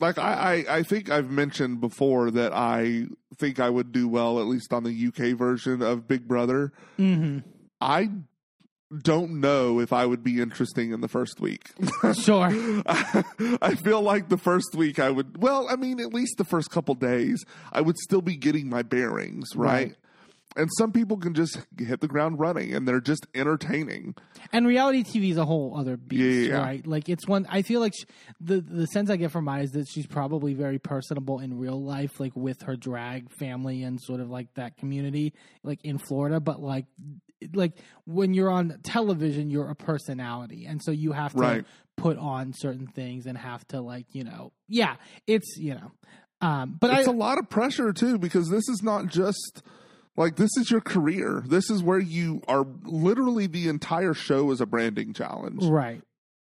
like 0.00 0.18
I, 0.18 0.64
I, 0.68 0.76
I 0.78 0.82
think 0.82 1.10
I've 1.10 1.30
mentioned 1.30 1.80
before 1.80 2.30
that 2.32 2.52
I 2.52 3.06
think 3.38 3.60
I 3.60 3.70
would 3.70 3.92
do 3.92 4.08
well, 4.08 4.40
at 4.40 4.46
least 4.46 4.72
on 4.72 4.82
the 4.84 5.06
UK 5.08 5.38
version 5.38 5.80
of 5.82 6.08
Big 6.08 6.26
Brother. 6.26 6.72
hmm 6.96 7.38
I 7.80 8.10
don't 9.02 9.40
know 9.40 9.80
if 9.80 9.92
I 9.92 10.06
would 10.06 10.22
be 10.22 10.40
interesting 10.40 10.92
in 10.92 11.00
the 11.00 11.08
first 11.08 11.40
week. 11.40 11.70
Sure. 12.14 12.48
I 12.86 13.74
feel 13.82 14.00
like 14.00 14.28
the 14.28 14.38
first 14.38 14.74
week 14.74 14.98
I 14.98 15.10
would, 15.10 15.42
well, 15.42 15.66
I 15.68 15.76
mean, 15.76 15.98
at 16.00 16.14
least 16.14 16.36
the 16.38 16.44
first 16.44 16.70
couple 16.70 16.94
days, 16.94 17.44
I 17.72 17.80
would 17.80 17.98
still 17.98 18.22
be 18.22 18.36
getting 18.36 18.68
my 18.68 18.82
bearings, 18.82 19.56
right? 19.56 19.88
Right. 19.88 19.96
And 20.56 20.70
some 20.78 20.90
people 20.92 21.16
can 21.18 21.34
just 21.34 21.58
hit 21.78 22.00
the 22.00 22.08
ground 22.08 22.38
running 22.40 22.74
and 22.74 22.88
they're 22.88 23.00
just 23.00 23.26
entertaining. 23.34 24.14
And 24.52 24.66
reality 24.66 25.04
TV 25.04 25.30
is 25.30 25.36
a 25.36 25.44
whole 25.44 25.76
other 25.78 25.96
beast, 25.96 26.22
Yeah, 26.22 26.30
yeah, 26.30 26.48
yeah. 26.58 26.64
right? 26.64 26.86
Like 26.86 27.08
it's 27.08 27.26
one. 27.28 27.46
I 27.50 27.62
feel 27.62 27.80
like 27.80 27.92
sh 27.94 28.04
the 28.40 28.60
the 28.60 28.86
sense 28.86 29.10
I 29.10 29.16
get 29.16 29.30
from 29.30 29.44
Mhi'ya 29.46 29.64
is 29.64 29.70
that 29.72 29.86
she's 29.88 30.06
probably 30.06 30.54
very 30.54 30.78
personable 30.78 31.40
in 31.40 31.58
real 31.58 31.82
life, 31.82 32.18
like 32.18 32.34
with 32.34 32.62
her 32.62 32.76
drag 32.76 33.30
family 33.32 33.82
and 33.82 34.00
sort 34.00 34.20
of 34.20 34.30
like 34.30 34.52
that 34.54 34.76
community, 34.76 35.34
like 35.62 35.80
in 35.84 35.98
Florida. 35.98 36.40
But 36.40 36.60
like, 36.60 36.86
like 37.52 37.72
when 38.06 38.32
you're 38.34 38.50
on 38.50 38.78
television, 38.82 39.50
you're 39.50 39.68
a 39.68 39.74
personality, 39.74 40.66
and 40.66 40.82
so 40.82 40.90
you 40.90 41.12
have 41.12 41.32
to 41.32 41.38
Right. 41.38 41.64
put 41.96 42.16
on 42.18 42.52
certain 42.54 42.86
things 42.86 43.26
and 43.26 43.36
have 43.36 43.66
to 43.68 43.80
like 43.80 44.06
you 44.14 44.24
know, 44.24 44.52
yeah, 44.68 44.96
it's 45.26 45.56
you 45.58 45.74
know. 45.74 45.90
Um, 46.40 46.76
but 46.78 46.90
It's 46.98 47.08
I, 47.08 47.10
a 47.10 47.14
lot 47.14 47.38
of 47.38 47.48
pressure 47.48 47.92
too 47.92 48.18
because 48.18 48.48
this 48.50 48.68
is 48.68 48.82
not 48.82 49.06
just 49.08 49.62
like 50.16 50.36
this 50.36 50.50
is 50.56 50.70
your 50.70 50.80
career. 50.80 51.42
This 51.46 51.70
is 51.70 51.82
where 51.82 51.98
you 51.98 52.42
are 52.48 52.66
literally 52.84 53.46
the 53.46 53.68
entire 53.68 54.14
show 54.14 54.50
is 54.50 54.60
a 54.60 54.66
branding 54.66 55.12
challenge. 55.12 55.64
right, 55.64 56.02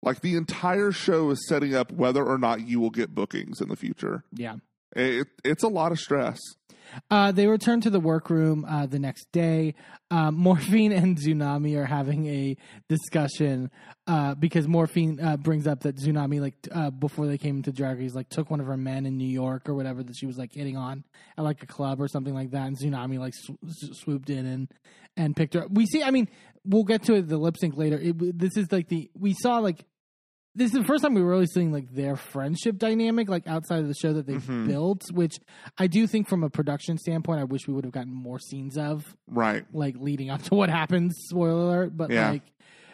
Like 0.01 0.21
the 0.21 0.35
entire 0.35 0.91
show 0.91 1.29
is 1.29 1.47
setting 1.47 1.73
up 1.73 1.91
whether 1.91 2.23
or 2.25 2.37
not 2.37 2.67
you 2.67 2.79
will 2.79 2.89
get 2.89 3.15
bookings 3.15 3.61
in 3.61 3.69
the 3.69 3.75
future. 3.75 4.23
yeah. 4.33 4.55
It, 4.95 5.25
it's 5.43 5.63
a 5.63 5.69
lot 5.69 5.91
of 5.91 5.99
stress. 5.99 6.39
Uh, 7.09 7.31
they 7.31 7.47
return 7.47 7.81
to 7.81 7.89
the 7.89 7.99
workroom 7.99 8.65
uh, 8.65 8.85
the 8.85 8.99
next 8.99 9.31
day. 9.31 9.75
Um, 10.11 10.35
Morphine 10.35 10.91
and 10.91 11.17
Xunami 11.17 11.77
are 11.77 11.85
having 11.85 12.27
a 12.27 12.57
discussion 12.89 13.71
uh, 14.07 14.35
because 14.35 14.67
Morphine 14.67 15.19
uh, 15.19 15.37
brings 15.37 15.67
up 15.67 15.81
that 15.81 15.97
Xunami, 15.97 16.39
like 16.39 16.55
uh, 16.71 16.89
before 16.91 17.27
they 17.27 17.37
came 17.37 17.57
into 17.57 17.71
Drag 17.71 17.99
Race, 17.99 18.13
like 18.13 18.29
took 18.29 18.49
one 18.49 18.59
of 18.59 18.67
her 18.67 18.77
men 18.77 19.05
in 19.05 19.17
New 19.17 19.27
York 19.27 19.67
or 19.69 19.73
whatever 19.73 20.03
that 20.03 20.15
she 20.15 20.25
was 20.25 20.37
like 20.37 20.51
hitting 20.53 20.77
on 20.77 21.03
at 21.37 21.43
like 21.43 21.63
a 21.63 21.67
club 21.67 22.01
or 22.01 22.07
something 22.07 22.33
like 22.33 22.51
that, 22.51 22.67
and 22.67 22.77
Xunami 22.77 23.19
like 23.19 23.33
sw- 23.33 24.01
swooped 24.01 24.29
in 24.29 24.45
and 24.45 24.67
and 25.15 25.35
picked 25.35 25.53
her 25.53 25.63
up. 25.63 25.71
We 25.71 25.85
see, 25.85 26.03
I 26.03 26.11
mean, 26.11 26.27
we'll 26.65 26.83
get 26.83 27.03
to 27.03 27.21
the 27.21 27.37
lip 27.37 27.57
sync 27.57 27.77
later. 27.77 27.99
It, 27.99 28.37
this 28.37 28.57
is 28.57 28.71
like 28.71 28.89
the 28.89 29.09
we 29.17 29.33
saw 29.33 29.59
like 29.59 29.85
this 30.55 30.71
is 30.73 30.79
the 30.79 30.83
first 30.83 31.03
time 31.03 31.13
we 31.13 31.21
were 31.23 31.29
really 31.31 31.47
seeing 31.47 31.71
like 31.71 31.91
their 31.91 32.15
friendship 32.15 32.77
dynamic, 32.77 33.27
like 33.29 33.47
outside 33.47 33.79
of 33.79 33.87
the 33.87 33.93
show 33.95 34.13
that 34.13 34.27
they've 34.27 34.41
Mhm. 34.43 34.67
built. 34.67 35.03
Which 35.11 35.39
I 35.77 35.87
do 35.87 36.05
think, 36.07 36.27
from 36.27 36.43
a 36.43 36.49
production 36.49 36.97
standpoint, 36.97 37.39
I 37.39 37.43
wish 37.45 37.67
we 37.67 37.73
would 37.73 37.85
have 37.85 37.93
gotten 37.93 38.13
more 38.13 38.39
scenes 38.39 38.77
of, 38.77 39.15
Right. 39.27 39.65
like 39.73 39.95
leading 39.97 40.29
up 40.29 40.43
to 40.43 40.55
what 40.55 40.69
happens. 40.69 41.15
Spoiler 41.29 41.61
alert, 41.63 41.97
but 41.97 42.11
Yeah. 42.11 42.29
like, 42.31 42.43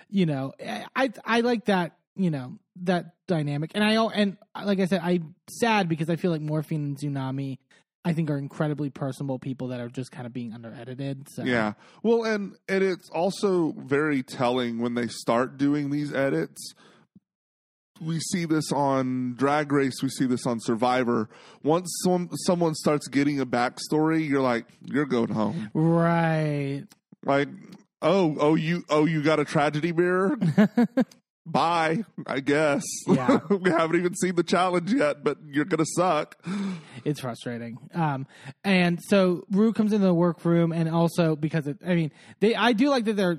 you 0.10 0.26
know, 0.26 0.54
I 0.66 0.86
I, 0.96 1.10
I 1.26 1.42
like 1.42 1.66
that. 1.66 1.96
You 2.16 2.32
know 2.32 2.58
that 2.84 3.14
dynamic, 3.28 3.72
and 3.76 3.84
I 3.84 3.94
and 4.14 4.38
like 4.66 4.80
I 4.80 4.86
said, 4.86 5.00
I'm 5.04 5.36
sad 5.50 5.88
because 5.88 6.10
I 6.10 6.16
feel 6.18 6.32
like 6.32 6.42
Morphine 6.42 6.84
and 6.84 6.98
Xunami, 6.98 7.60
I 8.04 8.12
think, 8.14 8.30
are 8.30 8.38
incredibly 8.38 8.90
personable 8.90 9.40
people 9.40 9.70
that 9.70 9.80
are 9.80 9.88
just 9.90 10.12
kind 10.12 10.26
of 10.28 10.34
being 10.34 10.52
under 10.54 10.74
edited. 10.74 11.28
So 11.30 11.44
Yeah. 11.46 11.74
Well, 12.04 12.24
and 12.26 12.56
and 12.68 12.84
it's 12.84 13.10
also 13.12 13.74
very 13.78 14.22
telling 14.24 14.80
when 14.80 14.96
they 14.96 15.08
start 15.08 15.58
doing 15.58 15.92
these 15.92 16.14
edits. 16.14 16.74
We 18.02 18.20
see 18.20 18.46
this 18.46 18.72
on 18.72 19.36
Drag 19.36 19.72
Race. 19.72 20.02
We 20.02 20.10
see 20.10 20.26
this 20.26 20.46
on 20.46 20.60
Survivor. 20.60 21.30
Once 21.64 21.90
some, 22.04 22.30
someone 22.46 22.76
starts 22.76 23.08
getting 23.08 23.40
a 23.40 23.46
backstory, 23.46 24.28
you're 24.28 24.42
like, 24.42 24.66
you're 24.84 25.06
going 25.06 25.30
home. 25.30 25.70
right. 25.74 26.84
Like, 27.26 27.50
oh, 28.02 28.36
oh, 28.40 28.56
you, 28.56 28.84
oh, 28.90 29.06
you 29.06 29.22
got 29.22 29.40
a 29.40 29.46
tragedy 29.46 29.92
mirror. 29.92 30.38
Bye, 31.52 32.04
I 32.28 32.42
guess. 32.42 32.84
Yeah. 33.08 33.40
we 33.50 33.72
haven't 33.72 33.98
even 33.98 34.14
seen 34.16 34.36
the 34.36 34.44
challenge 34.44 34.94
yet, 34.94 35.24
but 35.24 35.38
you're 35.48 35.66
gonna 35.66 35.86
suck. 35.96 36.38
it's 37.04 37.22
frustrating. 37.22 37.78
Um, 37.94 38.28
and 38.64 39.00
so 39.08 39.46
Ru 39.50 39.74
comes 39.74 39.92
into 39.92 40.06
the 40.06 40.14
workroom, 40.14 40.72
and 40.72 40.88
also 40.90 41.36
because 41.36 41.66
it, 41.66 41.78
I 41.86 41.96
mean, 41.96 42.12
they, 42.40 42.54
I 42.56 42.74
do 42.74 42.90
like 42.90 43.06
that 43.06 43.16
they're 43.16 43.38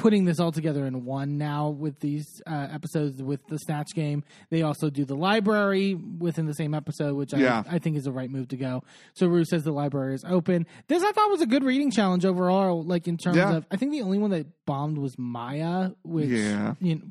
putting 0.00 0.24
this 0.24 0.40
all 0.40 0.50
together 0.50 0.86
in 0.86 1.04
one 1.04 1.36
now 1.36 1.68
with 1.68 2.00
these 2.00 2.40
uh, 2.46 2.68
episodes 2.72 3.22
with 3.22 3.46
the 3.48 3.58
Snatch 3.58 3.88
Game. 3.94 4.24
They 4.50 4.62
also 4.62 4.88
do 4.88 5.04
the 5.04 5.14
library 5.14 5.94
within 5.94 6.46
the 6.46 6.54
same 6.54 6.72
episode, 6.74 7.14
which 7.16 7.34
Yeah. 7.34 7.62
I, 7.70 7.76
I 7.76 7.78
think 7.78 7.96
is 7.98 8.04
the 8.04 8.12
right 8.12 8.30
move 8.30 8.48
to 8.48 8.56
go. 8.56 8.82
So 9.14 9.26
Ru 9.26 9.44
says 9.44 9.62
the 9.62 9.72
library 9.72 10.14
is 10.14 10.24
open. 10.26 10.66
This 10.88 11.02
I 11.02 11.12
thought 11.12 11.30
was 11.30 11.42
a 11.42 11.46
good 11.46 11.62
reading 11.64 11.90
challenge 11.90 12.24
overall. 12.24 12.82
Like 12.82 13.06
in 13.08 13.18
terms 13.18 13.36
Yeah. 13.36 13.56
of, 13.56 13.66
I 13.70 13.76
think 13.76 13.92
the 13.92 14.00
only 14.00 14.16
one 14.18 14.30
that 14.30 14.46
bombed 14.66 14.96
was 14.96 15.16
Mhi'ya, 15.16 15.94
which 16.02 16.28
Yeah. 16.30 16.74
you 16.80 16.96
know, 16.96 17.02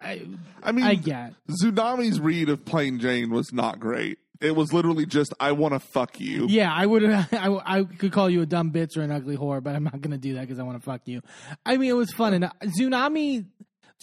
I, 0.00 0.22
I 0.62 0.72
mean, 0.72 0.84
I 0.84 0.96
get. 0.96 1.34
Xunami's 1.48 2.20
read 2.20 2.48
of 2.48 2.64
Plane 2.64 2.98
Jane 2.98 3.30
was 3.30 3.52
not 3.52 3.78
great. 3.80 4.18
It 4.42 4.54
was 4.56 4.72
literally 4.72 5.06
just, 5.06 5.32
I 5.40 5.52
want 5.52 5.72
to 5.74 5.80
fuck 5.80 6.20
you. 6.20 6.46
Yeah, 6.48 6.72
I 6.72 6.84
would. 6.84 7.04
I, 7.04 7.26
I 7.32 7.84
could 7.84 8.12
call 8.12 8.28
you 8.28 8.42
a 8.42 8.46
dumb 8.46 8.72
bitch 8.72 8.96
or 8.96 9.02
an 9.02 9.10
ugly 9.10 9.36
whore, 9.36 9.62
but 9.62 9.74
I'm 9.76 9.84
not 9.84 10.00
going 10.00 10.10
to 10.10 10.18
do 10.18 10.34
that 10.34 10.42
because 10.42 10.58
I 10.58 10.62
want 10.64 10.78
to 10.78 10.84
fuck 10.84 11.02
you. 11.06 11.20
I 11.64 11.76
mean, 11.76 11.90
it 11.90 11.94
was 11.94 12.10
fun 12.12 12.34
and 12.34 12.44
uh, 12.44 12.50
Xunami. 12.80 13.46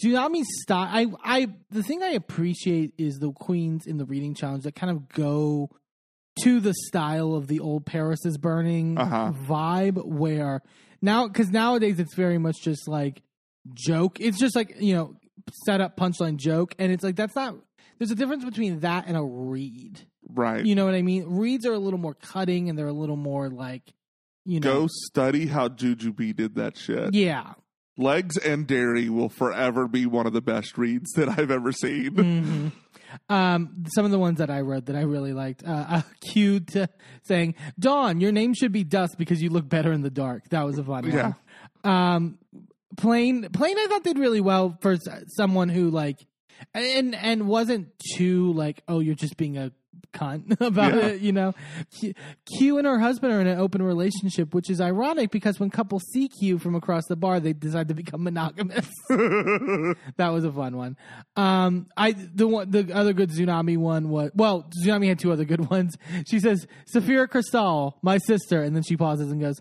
Xunami 0.02 0.42
style. 0.62 0.88
I. 0.90 1.06
I. 1.42 1.48
The 1.70 1.82
thing 1.82 2.02
I 2.02 2.10
appreciate 2.12 2.94
is 2.96 3.18
the 3.18 3.32
queens 3.32 3.86
in 3.86 3.98
the 3.98 4.06
reading 4.06 4.34
challenge 4.34 4.64
that 4.64 4.74
kind 4.74 4.90
of 4.90 5.08
go 5.10 5.68
to 6.42 6.58
the 6.60 6.72
style 6.86 7.34
of 7.34 7.48
the 7.48 7.60
old 7.60 7.84
Paris 7.84 8.24
is 8.24 8.38
burning 8.38 8.96
Uh-huh. 8.96 9.32
vibe, 9.46 10.02
where 10.06 10.62
now 11.02 11.26
because 11.28 11.50
nowadays 11.50 12.00
it's 12.00 12.14
very 12.14 12.38
much 12.38 12.56
just 12.62 12.88
like 12.88 13.20
joke. 13.74 14.18
It's 14.20 14.38
just 14.38 14.56
like 14.56 14.76
you 14.80 14.94
know 14.94 15.16
set 15.66 15.82
up 15.82 15.98
punchline 15.98 16.36
joke, 16.38 16.74
and 16.78 16.90
it's 16.90 17.04
like 17.04 17.16
that's 17.16 17.36
not. 17.36 17.56
There's 17.98 18.10
a 18.10 18.14
difference 18.14 18.46
between 18.46 18.80
that 18.80 19.04
and 19.06 19.18
a 19.18 19.22
read. 19.22 20.00
Right. 20.34 20.64
You 20.64 20.74
know 20.74 20.84
what 20.84 20.94
I 20.94 21.02
mean? 21.02 21.24
Reads 21.26 21.66
are 21.66 21.72
a 21.72 21.78
little 21.78 21.98
more 21.98 22.14
cutting 22.14 22.68
and 22.68 22.78
they're 22.78 22.86
a 22.86 22.92
little 22.92 23.16
more 23.16 23.48
like, 23.48 23.82
you 24.44 24.60
know. 24.60 24.80
Go 24.82 24.86
study 25.06 25.46
how 25.46 25.68
Jujubee 25.68 26.34
did 26.34 26.54
that 26.56 26.76
shit. 26.76 27.14
Yeah. 27.14 27.52
Legs 27.96 28.36
and 28.38 28.66
Dairy 28.66 29.08
will 29.10 29.28
forever 29.28 29.86
be 29.86 30.06
one 30.06 30.26
of 30.26 30.32
the 30.32 30.40
best 30.40 30.78
reads 30.78 31.10
that 31.12 31.28
I've 31.28 31.50
ever 31.50 31.72
seen. 31.72 32.14
hmm 32.14 32.68
Um, 33.28 33.84
some 33.94 34.04
of 34.04 34.10
the 34.12 34.18
ones 34.18 34.38
that 34.38 34.50
I 34.50 34.60
read 34.60 34.86
that 34.86 34.96
I 34.96 35.00
really 35.02 35.32
liked. 35.32 35.64
Uh, 35.66 36.02
to 36.32 36.88
saying, 37.24 37.56
Dawn, 37.78 38.20
your 38.20 38.30
name 38.32 38.54
should 38.54 38.72
be 38.72 38.84
Dust 38.84 39.16
because 39.18 39.42
you 39.42 39.50
look 39.50 39.68
better 39.68 39.92
in 39.92 40.02
the 40.02 40.10
dark. 40.10 40.48
That 40.50 40.64
was 40.64 40.78
a 40.78 40.84
fun 40.84 41.10
Yeah. 41.10 41.32
one. 41.82 41.92
Um, 41.92 42.38
Plane, 42.96 43.48
Plane, 43.52 43.76
I 43.78 43.86
thought 43.88 44.04
did 44.04 44.18
really 44.18 44.40
well 44.40 44.76
for 44.80 44.96
someone 45.36 45.68
who 45.68 45.90
like, 45.90 46.24
and 46.74 47.14
and 47.14 47.46
wasn't 47.48 47.88
too 48.16 48.52
like, 48.52 48.82
oh, 48.88 49.00
you're 49.00 49.14
just 49.14 49.36
being 49.36 49.56
a 49.56 49.72
cunt 50.12 50.60
about 50.60 50.94
Yeah. 50.94 51.06
it, 51.06 51.20
you 51.20 51.32
know. 51.32 51.52
Q, 51.98 52.14
Q 52.58 52.78
and 52.78 52.86
her 52.86 52.98
husband 52.98 53.32
are 53.32 53.40
in 53.40 53.46
an 53.46 53.58
open 53.58 53.82
relationship, 53.82 54.54
which 54.54 54.70
is 54.70 54.80
ironic 54.80 55.30
because 55.30 55.58
when 55.60 55.70
couples 55.70 56.02
see 56.12 56.28
Q 56.28 56.58
from 56.58 56.74
across 56.74 57.04
the 57.08 57.16
bar, 57.16 57.40
they 57.40 57.52
decide 57.52 57.88
to 57.88 57.94
become 57.94 58.22
monogamous. 58.22 58.88
that 59.08 60.28
was 60.32 60.44
a 60.44 60.52
fun 60.52 60.76
one. 60.76 60.96
Um, 61.36 61.86
I 61.96 62.12
the 62.12 62.46
one 62.48 62.70
the 62.70 62.92
other 62.94 63.12
good 63.12 63.30
Xunami 63.30 63.76
one 63.76 64.08
was 64.08 64.30
well, 64.34 64.68
Xunami 64.84 65.08
had 65.08 65.18
two 65.18 65.32
other 65.32 65.44
good 65.44 65.70
ones. 65.70 65.96
She 66.28 66.40
says 66.40 66.66
Sapphira 66.86 67.28
Cristál, 67.28 67.94
my 68.02 68.18
sister, 68.18 68.62
and 68.62 68.74
then 68.74 68.82
she 68.82 68.96
pauses 68.96 69.30
and 69.30 69.40
goes, 69.40 69.60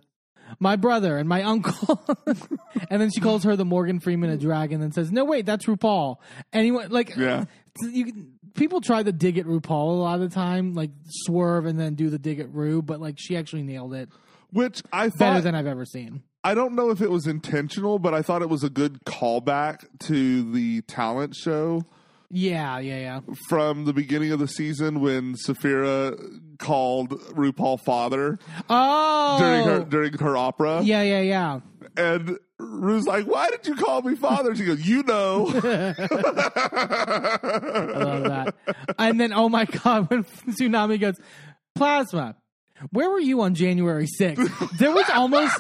"My 0.60 0.76
brother 0.76 1.18
and 1.18 1.28
my 1.28 1.44
uncle," 1.44 2.02
and 2.90 3.02
then 3.02 3.10
she 3.12 3.22
calls 3.22 3.44
her 3.44 3.56
the 3.56 3.66
Morgan 3.66 4.00
Freeman 4.00 4.30
of 4.32 4.40
dragon 4.40 4.82
and 4.82 4.94
says, 4.94 5.12
"No, 5.12 5.26
wait, 5.26 5.46
that's 5.46 5.66
RuPaul." 5.66 6.18
Anyone 6.54 6.90
like 6.90 7.16
Yeah. 7.16 7.46
you 7.82 8.06
can- 8.06 8.39
people 8.54 8.82
try 8.82 9.04
to 9.04 9.12
dig 9.12 9.38
at 9.38 9.46
RuPaul 9.46 9.70
a 9.70 10.02
lot 10.02 10.22
of 10.22 10.30
the 10.30 10.34
time, 10.34 10.74
like 10.74 10.92
swerve 11.08 11.66
and 11.66 11.80
then 11.80 11.96
do 11.96 12.10
the 12.10 12.20
dig 12.20 12.40
at 12.40 12.54
Ru, 12.54 12.82
but 12.82 13.00
like 13.00 13.16
she 13.18 13.38
actually 13.38 13.64
nailed 13.64 13.94
it 13.94 14.10
Which 14.52 14.82
I 14.92 15.10
better 15.10 15.42
than 15.42 15.56
I've 15.56 15.68
ever 15.68 15.86
seen. 15.86 16.24
I 16.44 16.54
don't 16.54 16.74
know 16.74 16.90
if 16.90 17.02
it 17.02 17.12
was 17.12 17.28
intentional, 17.28 18.00
but 18.00 18.14
I 18.14 18.22
thought 18.22 18.42
it 18.42 18.50
was 18.50 18.64
a 18.64 18.70
good 18.70 19.04
callback 19.06 19.86
to 20.08 20.52
the 20.52 20.82
talent 20.84 21.36
show 21.36 21.86
Yeah, 22.32 22.78
yeah, 22.80 23.00
yeah. 23.00 23.20
from 23.48 23.86
the 23.86 23.94
beginning 23.94 24.32
of 24.32 24.40
the 24.40 24.48
season 24.48 25.00
when 25.00 25.36
Sapphira 25.36 26.16
called 26.60 27.10
RuPaul 27.34 27.80
father 27.84 28.38
Oh, 28.70 29.38
during 29.40 29.64
her 29.66 29.84
during 29.86 30.14
her 30.20 30.38
opera. 30.38 30.82
yeah, 30.84 31.02
yeah, 31.02 31.22
yeah. 31.22 31.60
And 31.98 32.38
Ru's 32.60 33.08
like, 33.08 33.26
Why 33.26 33.50
did 33.50 33.66
you 33.66 33.76
call 33.76 34.02
me 34.04 34.16
father? 34.16 34.56
She 34.56 34.66
goes, 34.66 34.86
You 34.88 35.02
know. 35.04 35.48
I 35.54 35.96
love 37.96 38.24
that. 38.24 38.56
And 38.98 39.20
then, 39.20 39.34
oh 39.34 39.50
my 39.50 39.66
god, 39.66 40.08
when 40.10 40.24
Xunami 40.24 41.00
goes, 41.00 41.20
Plasma, 41.76 42.36
where 42.92 43.10
were 43.10 43.20
you 43.20 43.42
on 43.42 43.56
January 43.56 44.08
6th? 44.08 44.78
There 44.78 44.92
was 44.92 45.10
almost, 45.10 45.56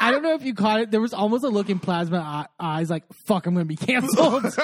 I 0.00 0.10
don't 0.10 0.22
know 0.22 0.34
if 0.34 0.44
you 0.44 0.54
caught 0.54 0.80
it, 0.80 0.90
there 0.90 1.00
was 1.00 1.14
almost 1.14 1.44
a 1.44 1.48
look 1.48 1.70
in 1.70 1.78
Plasma 1.78 2.48
eyes 2.58 2.90
like, 2.90 3.04
fuck, 3.26 3.46
I'm 3.46 3.54
going 3.54 3.66
to 3.66 3.68
be 3.68 3.76
canceled. 3.76 4.44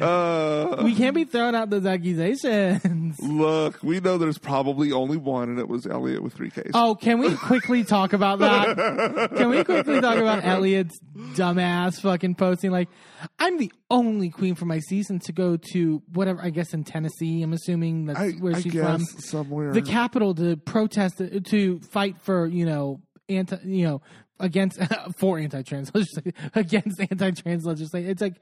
uh, 0.00 0.82
we 0.84 0.94
can't 0.94 1.14
be 1.14 1.24
throwing 1.24 1.54
out 1.54 1.70
those 1.70 1.86
accusations. 1.86 3.18
look, 3.20 3.82
we 3.82 4.00
know 4.00 4.18
there's 4.18 4.38
probably 4.38 4.92
only 4.92 5.16
one, 5.16 5.48
and 5.48 5.58
it 5.58 5.68
was 5.68 5.86
Elliot 5.86 6.22
with 6.22 6.34
three 6.34 6.50
Ks. 6.50 6.70
Oh, 6.74 6.94
can 6.94 7.18
we 7.18 7.34
quickly 7.34 7.84
talk 7.84 8.12
about 8.12 8.40
that? 8.40 9.30
Can 9.36 9.48
we 9.50 9.64
quickly 9.64 10.00
talk 10.00 10.18
about 10.18 10.44
Elliot's 10.44 10.98
dumbass 11.34 12.00
fucking 12.00 12.34
posting? 12.36 12.70
Like, 12.70 12.88
I'm 13.38 13.58
the 13.58 13.72
only 13.90 14.30
queen 14.30 14.54
for 14.54 14.64
my 14.64 14.78
season 14.80 15.18
to 15.20 15.32
go 15.32 15.56
to 15.72 16.02
whatever, 16.12 16.40
I 16.42 16.50
guess 16.50 16.72
in 16.72 16.84
Tennessee, 16.84 17.42
I'm 17.42 17.52
assuming 17.52 18.06
that's 18.06 18.18
I, 18.20 18.30
where 18.32 18.54
I 18.56 18.60
she's 18.60 18.72
from. 18.72 19.00
somewhere. 19.04 19.72
the 19.72 19.82
capital 19.82 20.34
to 20.36 20.56
protest 20.56 21.20
to 21.44 21.80
fight 21.90 22.16
for 22.22 22.46
you 22.46 22.64
know 22.66 23.00
anti 23.28 23.58
you 23.64 23.84
know 23.86 24.02
against 24.40 24.78
for 25.18 25.38
anti-trans 25.38 25.90
legislation 25.94 26.32
against 26.54 27.00
anti-trans 27.00 27.64
legislation 27.66 28.08
it's 28.08 28.22
like 28.22 28.40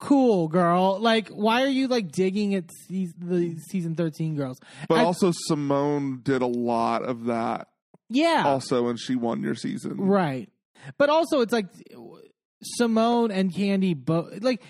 cool 0.00 0.48
girl 0.48 0.98
like 1.00 1.28
why 1.28 1.62
are 1.62 1.68
you 1.68 1.86
like 1.88 2.10
digging 2.10 2.54
at 2.54 2.64
se- 2.88 3.12
the 3.16 3.56
season 3.70 3.94
13 3.94 4.34
girls 4.34 4.58
but 4.88 4.98
I- 4.98 5.04
also 5.04 5.32
Symone 5.48 6.22
did 6.22 6.42
a 6.42 6.46
lot 6.46 7.02
of 7.04 7.26
that 7.26 7.68
yeah 8.10 8.42
also, 8.44 8.88
and 8.88 8.98
she 9.00 9.14
won 9.16 9.42
your 9.42 9.54
season. 9.54 9.96
right 9.98 10.50
but 10.98 11.08
also 11.10 11.40
it's 11.40 11.52
like 11.52 11.66
Symone 12.80 13.30
and 13.32 13.52
Kandy 13.52 13.94
both 13.94 14.42
like 14.42 14.62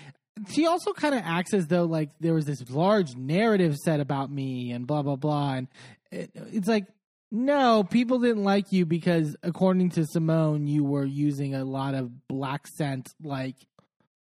she 0.49 0.67
also 0.67 0.91
kind 0.91 1.15
of 1.15 1.21
acts 1.23 1.53
as 1.53 1.67
though 1.67 1.85
like 1.85 2.09
there 2.19 2.33
was 2.33 2.45
this 2.45 2.69
large 2.69 3.15
narrative 3.15 3.75
set 3.77 3.99
about 3.99 4.29
me 4.31 4.71
and 4.71 4.85
blah 4.85 5.01
blah 5.01 5.15
blah 5.15 5.53
and 5.53 5.67
it, 6.11 6.29
it's 6.35 6.67
like 6.67 6.85
no 7.31 7.83
people 7.83 8.19
didn't 8.19 8.43
like 8.43 8.71
you 8.71 8.85
because 8.85 9.35
according 9.43 9.89
to 9.91 10.01
Symone 10.01 10.67
you 10.67 10.83
were 10.83 11.05
using 11.05 11.55
a 11.55 11.63
lot 11.63 11.93
of 11.95 12.27
black 12.27 12.67
scent 12.67 13.07
like 13.23 13.55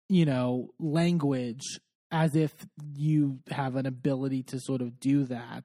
you 0.08 0.26
know 0.26 0.70
language 0.80 1.80
as 2.12 2.36
if 2.36 2.54
you 2.96 3.40
have 3.50 3.76
an 3.76 3.88
ability 3.88 4.44
to 4.44 4.60
sort 4.60 4.82
of 4.82 5.00
do 5.00 5.24
that. 5.26 5.64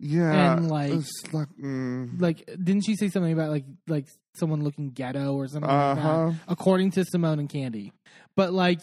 Yeah, 0.00 0.56
And, 0.56 0.68
like- 0.68 0.92
like, 1.32 1.46
mm, 1.62 2.20
like 2.20 2.44
didn't 2.46 2.82
she 2.82 2.96
say 2.96 3.08
something 3.08 3.32
about 3.32 3.50
like 3.50 3.64
like 3.86 4.06
someone 4.38 4.62
looking 4.62 4.90
ghetto 4.90 5.34
or 5.34 5.46
something 5.48 5.68
Uh-huh. 5.70 6.30
that 6.30 6.34
according 6.48 6.90
to 6.92 7.00
Symone 7.04 7.38
and 7.40 7.48
Kandy 7.48 7.92
but 8.36 8.52
like 8.52 8.80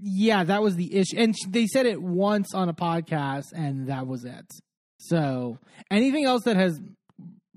yeah 0.00 0.44
that 0.44 0.62
was 0.62 0.76
the 0.76 0.94
issue 0.94 1.16
and 1.18 1.34
they 1.48 1.66
said 1.66 1.86
it 1.86 2.00
once 2.00 2.54
on 2.54 2.68
a 2.68 2.74
podcast 2.74 3.46
and 3.54 3.88
that 3.88 4.06
was 4.06 4.24
it 4.24 4.46
so 4.98 5.58
anything 5.90 6.24
else 6.24 6.42
that 6.44 6.56
has 6.56 6.78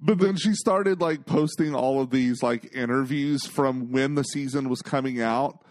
But 0.01 0.19
then 0.19 0.35
she 0.35 0.53
started 0.53 1.01
like 1.01 1.25
posting 1.25 1.73
all 1.73 2.01
of 2.01 2.09
these 2.11 2.43
like 2.43 2.75
interviews 2.75 3.45
from 3.45 3.91
when 3.91 4.15
the 4.15 4.23
season 4.23 4.69
was 4.69 4.81
coming 4.81 5.21
out. 5.21 5.63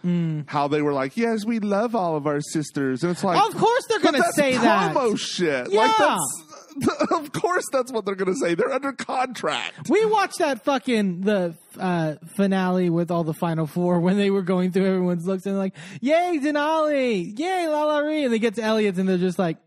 How 0.47 0.67
they 0.67 0.81
were 0.81 0.91
like, 0.93 1.15
"Yes, 1.15 1.45
we 1.45 1.59
love 1.59 1.95
all 1.95 2.15
of 2.17 2.25
our 2.27 2.41
sisters," 2.41 3.03
and 3.03 3.11
it's 3.11 3.23
like, 3.23 3.37
Of 3.39 3.55
course 3.55 3.83
they're 3.87 3.99
going 4.01 4.21
to 4.21 4.31
say 4.33 4.57
that. 4.57 4.93
promo 4.95 5.17
shit. 5.17 5.71
Yeah. 5.71 5.79
Like 5.81 5.97
that's 5.97 6.43
of 7.11 7.31
course 7.31 7.65
that's 7.71 7.91
what 7.91 8.05
they're 8.05 8.15
going 8.15 8.33
to 8.33 8.39
say. 8.39 8.55
They're 8.55 8.71
under 8.71 8.91
contract. 8.93 9.89
We 9.89 10.05
watched 10.05 10.39
that 10.39 10.63
fucking 10.65 11.21
the 11.21 11.55
uh, 11.79 12.15
finale 12.35 12.89
with 12.89 13.11
all 13.11 13.23
the 13.23 13.33
final 13.33 13.67
four 13.67 13.99
when 13.99 14.17
they 14.17 14.29
were 14.29 14.41
going 14.41 14.71
through 14.71 14.85
everyone's 14.85 15.25
looks 15.25 15.45
and 15.45 15.57
like, 15.57 15.73
"Yay, 16.01 16.39
Denali! 16.41 17.37
Yay, 17.37 17.65
LaLa 17.67 18.05
Ri!" 18.05 18.23
And 18.25 18.33
they 18.33 18.39
get 18.39 18.55
to 18.55 18.61
Elliot's 18.63 18.99
and 18.99 19.07
they're 19.07 19.17
just 19.17 19.39
like, 19.39 19.57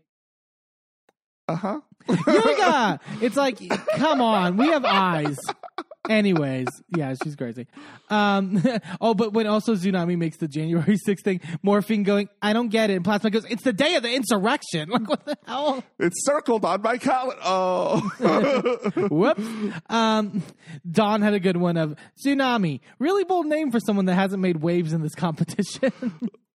Uh 1.47 1.55
huh. 1.55 1.79
"Yuga!" 2.07 2.99
it's 3.21 3.35
like, 3.37 3.59
come 3.95 4.21
on, 4.21 4.57
we 4.57 4.67
have 4.67 4.85
eyes. 4.85 5.37
Anyways, 6.07 6.67
yeah, 6.95 7.13
she's 7.21 7.35
crazy. 7.35 7.67
Um, 8.09 8.63
oh, 9.01 9.13
but 9.13 9.33
when 9.33 9.47
also 9.47 9.75
Xunami 9.75 10.17
makes 10.17 10.37
the 10.37 10.47
January 10.47 10.97
6th 11.07 11.21
thing, 11.23 11.41
Morphine 11.61 12.03
going, 12.03 12.29
I 12.41 12.53
don't 12.53 12.69
get 12.69 12.89
it. 12.89 12.93
And 12.93 13.03
Plasma 13.03 13.29
goes, 13.29 13.45
it's 13.45 13.63
the 13.63 13.73
day 13.73 13.95
of 13.95 14.03
the 14.03 14.13
insurrection. 14.13 14.89
Like, 14.99 15.07
what 15.07 15.25
the 15.25 15.37
hell? 15.45 15.83
It's 15.99 16.25
circled 16.25 16.65
on 16.65 16.81
my 16.81 16.97
calendar. 16.97 17.39
Oh, 17.43 17.99
Whoops. 19.09 19.41
Um, 19.89 20.41
Dawn 20.89 21.21
had 21.21 21.33
a 21.33 21.39
good 21.39 21.57
one 21.57 21.77
of 21.77 21.95
Xunami. 22.25 22.79
Really 22.97 23.23
bold 23.23 23.45
name 23.45 23.71
for 23.71 23.79
someone 23.79 24.05
that 24.05 24.15
hasn't 24.15 24.41
made 24.41 24.57
waves 24.57 24.93
in 24.93 25.01
this 25.01 25.15
competition. 25.15 25.91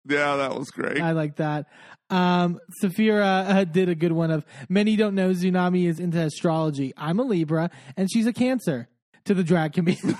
yeah, 0.08 0.38
that 0.38 0.56
was 0.58 0.70
great. 0.72 1.02
I 1.02 1.12
like 1.12 1.36
that. 1.38 1.68
Um, 2.10 2.60
Sapphira 2.80 3.26
uh, 3.26 3.64
did 3.66 3.90
a 3.90 3.96
good 3.96 4.12
one 4.12 4.32
of 4.32 4.46
many 4.70 4.96
don't 4.96 5.16
know 5.16 5.32
Xunami 5.32 5.88
is 5.88 6.00
into 6.00 6.20
astrology. 6.20 6.94
I'm 6.98 7.20
a 7.20 7.24
Libra 7.24 7.70
and 7.96 8.10
she's 8.12 8.28
a 8.28 8.34
Cancer 8.34 8.88
to 9.26 9.34
the 9.34 9.44
drag 9.44 9.74
community. 9.74 10.16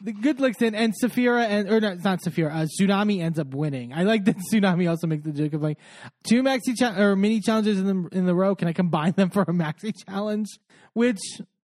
the 0.00 0.12
good 0.12 0.40
looks 0.40 0.62
in 0.62 0.74
and 0.74 0.94
Sapphira 0.94 1.44
and 1.44 1.68
or 1.68 1.80
no, 1.80 1.92
it's 1.92 2.04
not 2.04 2.20
Sapphira. 2.22 2.52
Uh, 2.52 2.66
Xunami 2.80 3.20
ends 3.20 3.38
up 3.38 3.54
winning. 3.54 3.92
I 3.92 4.04
like 4.04 4.24
that 4.26 4.36
Xunami 4.52 4.88
also 4.88 5.06
makes 5.06 5.24
the 5.24 5.32
joke 5.32 5.52
of 5.54 5.62
like 5.62 5.78
two 6.24 6.42
maxi 6.42 6.76
cha- 6.76 6.96
or 6.96 7.16
mini 7.16 7.40
challenges 7.40 7.78
in 7.78 7.86
the 7.86 8.08
in 8.16 8.26
the 8.26 8.34
row. 8.34 8.54
Can 8.54 8.68
I 8.68 8.72
combine 8.72 9.12
them 9.12 9.30
for 9.30 9.42
a 9.42 9.46
maxi 9.52 9.92
challenge? 10.06 10.46
Which 10.92 11.20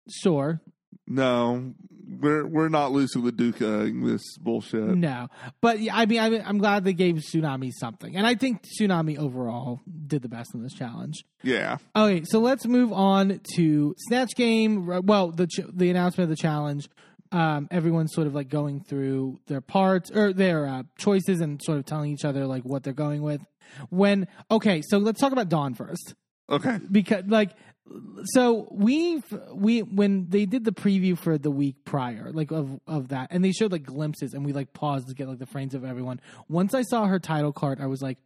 sure, 0.10 0.62
no, 1.08 1.74
we're 2.08 2.46
we're 2.46 2.70
not 2.70 2.92
Lucy 2.92 3.20
LaDuca 3.20 4.06
this 4.06 4.38
bullshit. 4.38 4.82
No, 4.98 5.28
but 5.62 5.80
yeah, 5.80 5.96
I 5.96 6.06
mean, 6.06 6.20
I 6.20 6.30
mean, 6.30 6.44
I'm 6.46 6.58
glad 6.58 6.84
they 6.84 6.94
gave 6.94 7.16
Xunami 7.16 7.72
something, 7.74 8.16
and 8.16 8.26
I 8.28 8.36
think 8.36 8.64
Xunami 8.80 9.18
overall 9.18 9.82
did 10.08 10.22
the 10.22 10.30
best 10.30 10.54
in 10.54 10.64
this 10.64 10.74
challenge. 10.74 11.24
Yeah. 11.44 11.78
Okay, 11.96 12.24
so 12.26 12.40
let's 12.40 12.66
move 12.66 12.92
on 12.94 13.40
to 13.56 13.96
Snatch 14.08 14.32
Game. 14.36 14.86
Well, 15.06 15.32
the 15.32 15.48
ch- 15.48 15.62
the 15.74 15.90
announcement 15.90 16.30
of 16.32 16.36
the 16.38 16.42
challenge. 16.42 16.90
Um, 17.32 17.68
everyone's 17.72 18.14
sort 18.14 18.28
of 18.28 18.36
like 18.36 18.48
going 18.48 18.82
through 18.84 19.40
their 19.48 19.60
parts 19.62 20.12
or 20.12 20.34
their 20.34 20.68
uh, 20.68 20.84
choices 21.00 21.42
and 21.42 21.60
sort 21.64 21.80
of 21.80 21.86
telling 21.86 22.12
each 22.12 22.26
other 22.26 22.46
like 22.46 22.62
what 22.64 22.84
they're 22.84 22.94
going 22.94 23.24
with. 23.24 23.42
When 23.90 24.28
okay, 24.52 24.84
so 24.88 25.00
let's 25.00 25.20
talk 25.20 25.32
about 25.32 25.50
Dawn 25.50 25.74
first 25.74 26.14
Okay. 26.48 26.78
because 26.92 27.24
like 27.26 27.50
so 28.26 28.68
we 28.72 29.22
we 29.54 29.82
when 29.82 30.30
they 30.30 30.46
did 30.46 30.64
the 30.64 30.72
preview 30.72 31.18
for 31.18 31.38
the 31.38 31.52
week 31.52 31.76
prior 31.84 32.32
like 32.32 32.52
of 32.52 32.80
of 32.88 33.10
that 33.10 33.28
and 33.32 33.44
they 33.44 33.52
showed 33.52 33.72
like 33.74 33.84
glimpses 33.84 34.34
and 34.34 34.46
we 34.46 34.54
like 34.54 34.72
paused 34.74 35.08
to 35.10 35.14
get 35.14 35.28
like 35.28 35.38
the 35.40 35.46
frames 35.46 35.74
of 35.76 35.84
everyone 35.84 36.22
once 36.48 36.74
i 36.74 36.82
saw 36.82 37.06
her 37.06 37.20
title 37.20 37.52
card 37.52 37.82
i 37.82 37.86
was 37.86 38.02
like 38.02 38.18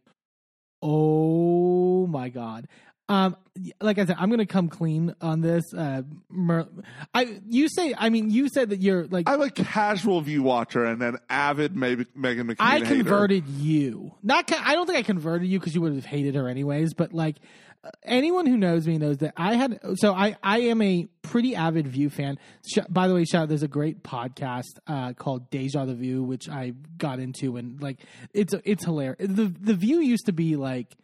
oh 0.82 2.06
my 2.06 2.28
god 2.28 2.68
um 3.08 3.36
like 3.80 3.98
i 3.98 4.04
said 4.04 4.14
i'm 4.18 4.30
gonna 4.30 4.46
come 4.46 4.68
clean 4.68 5.14
on 5.20 5.40
this 5.40 5.64
uh 5.76 6.02
Mer- 6.30 6.68
i 7.12 7.40
you 7.48 7.68
say 7.68 7.94
i 7.98 8.10
mean 8.10 8.30
you 8.30 8.48
said 8.48 8.70
that 8.70 8.80
you're 8.80 9.06
like 9.08 9.28
I'm 9.28 9.40
a 9.40 9.50
casual 9.50 10.20
view 10.20 10.42
watcher 10.44 10.84
and 10.84 11.02
an 11.02 11.18
avid 11.28 11.74
Meg- 11.74 12.06
Meghan 12.16 12.42
McCain 12.50 12.56
I 12.60 12.78
hater. 12.78 12.86
converted 12.96 13.48
you. 13.48 14.12
Not. 14.22 14.50
I 14.52 14.74
don't 14.74 14.86
think 14.86 14.98
I 14.98 15.02
converted 15.02 15.48
you 15.48 15.58
because 15.58 15.74
you 15.74 15.80
would 15.80 15.94
have 15.94 16.04
hated 16.04 16.34
her 16.34 16.48
anyways. 16.48 16.94
But 16.94 17.12
like 17.12 17.36
anyone 18.02 18.46
who 18.46 18.56
knows 18.56 18.86
me 18.86 18.98
knows 18.98 19.18
that 19.18 19.34
I 19.36 19.54
had. 19.54 19.80
So 19.96 20.12
I 20.12 20.36
I 20.42 20.60
am 20.60 20.82
a 20.82 21.06
pretty 21.22 21.54
avid 21.54 21.86
View 21.86 22.10
fan. 22.10 22.38
Sh- 22.66 22.78
by 22.88 23.08
the 23.08 23.14
way, 23.14 23.24
shout 23.24 23.42
out. 23.42 23.48
There's 23.48 23.62
a 23.62 23.68
great 23.68 24.02
podcast 24.02 24.78
uh, 24.86 25.12
called 25.12 25.50
Deja 25.50 25.84
the 25.84 25.94
View, 25.94 26.22
which 26.22 26.48
I 26.48 26.72
got 26.96 27.18
into 27.18 27.56
and 27.56 27.80
like 27.82 27.98
it's 28.32 28.54
it's 28.64 28.84
hilarious. 28.84 29.28
The 29.28 29.44
the 29.44 29.74
View 29.74 30.00
used 30.00 30.26
to 30.26 30.32
be 30.32 30.56
like 30.56 30.94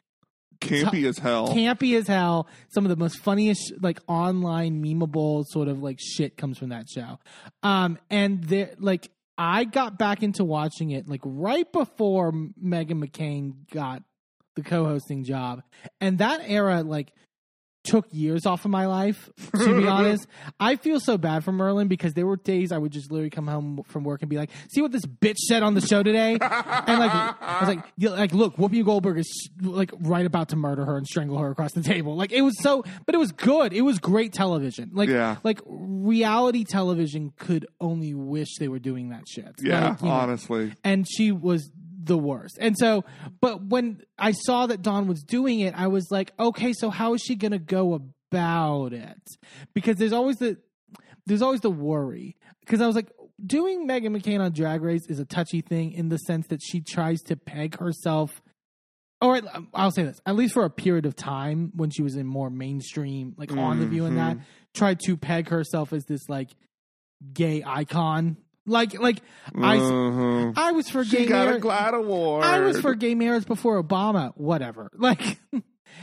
campy 0.61 1.07
as 1.07 1.19
hell. 1.19 1.49
campy 1.49 1.97
as 1.97 2.07
hell. 2.07 2.49
Some 2.69 2.85
of 2.85 2.91
the 2.91 2.97
most 2.97 3.19
funniest, 3.19 3.75
like 3.81 4.01
online 4.07 4.83
memeable 4.83 5.45
sort 5.47 5.69
of 5.69 5.83
like 5.83 5.99
shit 6.01 6.37
comes 6.37 6.59
from 6.59 6.71
that 6.71 6.89
show. 6.89 7.19
Um, 7.63 7.99
and 8.11 8.43
there, 8.45 8.71
like, 8.79 9.11
I 9.37 9.65
got 9.65 9.99
back 9.99 10.23
into 10.23 10.45
watching 10.45 10.91
it 10.91 11.09
like 11.09 11.21
right 11.25 11.71
before 11.71 12.33
Meghan 12.33 13.05
McCain 13.05 13.69
got 13.73 14.03
the 14.57 14.63
co-hosting 14.63 15.25
job, 15.25 15.63
and 16.01 16.19
that 16.19 16.41
era 16.47 16.83
like 16.83 17.13
took 17.83 18.07
years 18.13 18.47
off 18.47 18.65
of 18.65 18.71
my 18.71 18.87
life. 18.87 19.29
To 19.57 19.77
be 19.79 19.87
honest, 19.89 20.27
I 20.59 20.77
feel 20.77 20.99
so 21.01 21.19
bad 21.19 21.45
for 21.45 21.53
Merlin 21.53 21.87
because 21.87 22.15
there 22.15 22.27
were 22.27 22.37
days 22.39 22.73
I 22.73 22.79
would 22.79 22.93
just 22.93 23.11
literally 23.13 23.29
come 23.29 23.47
home 23.47 23.83
from 23.89 24.05
work 24.05 24.23
and 24.23 24.31
be 24.31 24.37
like, 24.39 24.49
"See 24.73 24.81
what 24.81 24.91
this 24.91 25.05
bitch 25.05 25.37
said 25.37 25.63
on 25.63 25.75
the 25.75 25.83
show 25.83 26.03
today," 26.03 26.31
and 26.41 26.41
like 26.41 27.13
I 27.13 27.59
was 27.61 27.69
like, 27.69 27.85
yeah, 27.99 28.11
"Like, 28.11 28.33
look, 28.33 28.57
Whoopi 28.57 28.83
Goldberg 28.83 29.19
is 29.19 29.51
like 29.61 29.93
right 30.01 30.25
about 30.25 30.49
to 30.51 30.57
murder 30.57 30.87
her 30.87 30.97
and 30.97 31.07
strangle 31.07 31.37
her 31.39 31.51
across 31.51 31.73
the 31.73 31.83
table." 31.83 32.17
Like 32.17 32.33
it 32.33 32.41
was 32.41 32.59
so, 32.63 32.85
but 33.05 33.15
it 33.15 33.19
was 33.19 33.33
good. 33.33 33.75
It 33.75 33.83
was 33.83 33.99
great 33.99 34.33
television. 34.33 34.93
Like, 34.95 35.11
Yeah. 35.11 35.37
like 35.45 35.61
reality 35.67 36.65
television 36.65 37.33
could 37.39 37.67
only 37.83 38.15
wish 38.15 38.57
they 38.59 38.69
were 38.69 38.79
doing 38.79 39.11
that 39.11 39.25
shit. 39.29 39.57
yeah, 39.61 39.91
Like, 39.91 40.01
you 40.01 40.09
know, 40.09 40.15
honestly. 40.15 40.73
and 40.85 41.07
she 41.07 41.33
was 41.33 41.71
the 42.05 42.19
worst. 42.19 42.59
And 42.61 42.77
so, 42.79 43.05
but 43.41 43.65
when 43.65 44.03
I 44.19 44.33
saw 44.33 44.67
that 44.67 44.83
Dawn 44.83 45.07
was 45.07 45.23
doing 45.23 45.61
it, 45.61 45.75
I 45.77 45.89
was 45.89 46.09
like, 46.11 46.33
okay, 46.39 46.73
so 46.73 46.91
how 46.91 47.15
is 47.15 47.23
she 47.23 47.35
going 47.35 47.53
to 47.53 47.59
go 47.59 47.95
about 47.95 48.93
it? 48.93 49.23
Because 49.75 49.97
there's 49.97 50.13
always 50.13 50.37
the 50.37 50.57
there's 51.27 51.43
always 51.43 51.61
the 51.61 51.71
worry. 51.71 52.37
Because 52.61 52.81
I 52.81 52.87
was 52.87 52.97
like, 52.97 53.11
doing 53.45 53.89
Meghan 53.89 54.17
McCain 54.17 54.41
on 54.41 54.53
Drag 54.53 54.83
Race 54.83 55.07
is 55.09 55.19
a 55.19 55.25
touchy 55.25 55.61
thing 55.61 55.93
in 55.93 56.09
the 56.09 56.19
sense 56.19 56.47
that 56.49 56.61
she 56.63 56.81
tries 56.81 57.21
to 57.23 57.37
peg 57.37 57.79
herself. 57.79 58.43
Or 59.21 59.41
I'll 59.73 59.91
say 59.91 60.03
this, 60.03 60.21
at 60.27 60.37
least 60.37 60.53
for 60.53 60.65
a 60.65 60.71
period 60.71 61.07
of 61.07 61.17
time 61.17 61.73
when 61.75 61.91
she 61.91 62.03
was 62.03 62.17
in 62.17 62.27
more 62.27 62.51
mainstream, 62.51 63.35
like 63.39 63.53
on 63.53 63.81
the 63.81 63.87
view 63.87 64.05
and 64.05 64.19
that, 64.19 64.37
mm-hmm. 64.37 64.45
tried 64.75 65.01
to 65.07 65.17
peg 65.17 65.49
herself 65.49 65.93
as 65.95 66.05
this 66.05 66.29
like 66.29 66.51
gay 67.33 67.63
icon. 67.65 68.37
Like, 68.67 68.99
like 68.99 69.21
I, 69.55 69.77
Uh-huh. 69.79 70.53
I 70.57 70.73
was 70.73 70.89
for 70.89 71.05
She 71.05 71.19
gay 71.19 71.27
got 71.27 71.43
a 71.43 71.45
marriage. 71.47 71.63
GLAAD 71.63 71.95
award. 71.95 72.45
I 72.45 72.61
was 72.61 72.81
for 72.81 72.95
gay 72.95 73.15
marriage 73.15 73.47
before 73.47 73.83
Obama. 73.83 74.33
Whatever. 74.37 74.91
Like, 74.99 75.39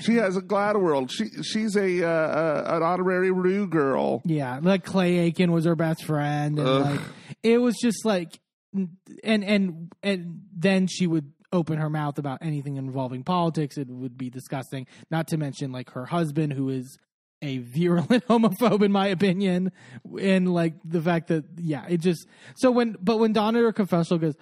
She 0.02 0.16
has 0.16 0.36
a 0.38 0.42
GLAAD 0.42 0.76
award. 0.76 1.12
She 1.12 1.26
she's 1.44 1.76
a 1.76 2.04
uh, 2.04 2.08
uh, 2.08 2.64
an 2.78 2.84
honorary 2.84 3.32
Ru 3.32 3.68
girl. 3.68 4.22
yeah, 4.26 4.60
like 4.62 4.84
Clay 4.86 5.18
Aiken 5.20 5.52
was 5.52 5.66
her 5.66 5.76
best 5.76 6.06
friend, 6.06 6.58
and 6.60 6.68
Ugh. 6.68 6.86
like 6.86 7.00
it 7.44 7.58
was 7.60 7.76
just 7.82 8.06
like, 8.06 8.40
and 8.74 9.44
and 9.44 9.92
and 10.02 10.42
then 10.56 10.88
she 10.88 11.08
would 11.08 11.32
open 11.52 11.78
her 11.78 11.90
mouth 11.90 12.18
about 12.18 12.40
anything 12.42 12.78
involving 12.78 13.24
politics. 13.24 13.78
It 13.78 13.90
would 13.90 14.18
be 14.18 14.30
disgusting. 14.30 14.88
Not 15.12 15.28
to 15.30 15.38
mention 15.38 15.72
like 15.74 15.90
her 15.92 16.06
husband, 16.06 16.54
who 16.54 16.70
is 16.70 16.98
a 17.42 17.60
virulent 17.60 18.28
homophobe 18.28 18.84
in 18.84 18.92
my 18.92 19.08
opinion, 19.08 19.72
and 20.20 20.54
like 20.54 20.74
the 20.84 21.02
fact 21.02 21.28
that 21.28 21.46
yeah, 21.58 21.86
it 21.88 22.02
just 22.02 22.28
so 22.56 22.72
when 22.72 22.96
but 23.02 23.18
when 23.18 23.34
Donna 23.34 23.60
her 23.60 23.74
confessional 23.74 24.20
goes. 24.20 24.36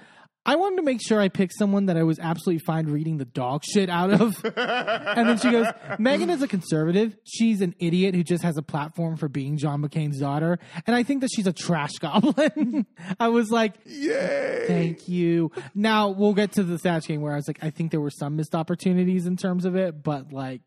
I 0.45 0.55
wanted 0.55 0.77
to 0.77 0.83
make 0.83 0.99
sure 1.05 1.19
I 1.19 1.27
picked 1.27 1.53
someone 1.59 1.87
that 1.87 1.97
I 1.97 2.03
was 2.03 2.17
absolutely 2.17 2.63
fine 2.65 2.87
reading 2.87 3.17
the 3.17 3.25
dog 3.25 3.63
shit 3.63 3.89
out 3.89 4.09
of. 4.09 4.43
and 4.55 5.29
then 5.29 5.37
she 5.37 5.51
goes, 5.51 5.67
Meghan 5.99 6.31
is 6.31 6.41
a 6.41 6.47
conservative. 6.47 7.15
She's 7.23 7.61
an 7.61 7.75
idiot 7.77 8.15
who 8.15 8.23
just 8.23 8.41
has 8.43 8.57
a 8.57 8.63
platform 8.63 9.17
for 9.17 9.27
being 9.27 9.57
John 9.57 9.83
McCain's 9.83 10.17
daughter. 10.19 10.57
And 10.87 10.95
I 10.95 11.03
think 11.03 11.21
that 11.21 11.29
she's 11.35 11.45
a 11.45 11.53
trash 11.53 11.91
goblin. 11.99 12.87
I 13.19 13.27
was 13.27 13.51
like, 13.51 13.75
Yay! 13.85 14.63
thank 14.65 15.07
you. 15.09 15.51
Now 15.75 16.07
we'll 16.09 16.33
get 16.33 16.53
to 16.53 16.63
the 16.63 16.79
Snatch 16.79 17.07
game 17.07 17.21
where 17.21 17.33
I 17.33 17.35
was 17.35 17.47
like, 17.47 17.59
I 17.61 17.69
think 17.69 17.91
there 17.91 18.01
were 18.01 18.09
some 18.09 18.37
missed 18.37 18.55
opportunities 18.55 19.27
in 19.27 19.35
terms 19.35 19.65
of 19.65 19.75
it, 19.75 20.01
but 20.01 20.31
like, 20.31 20.61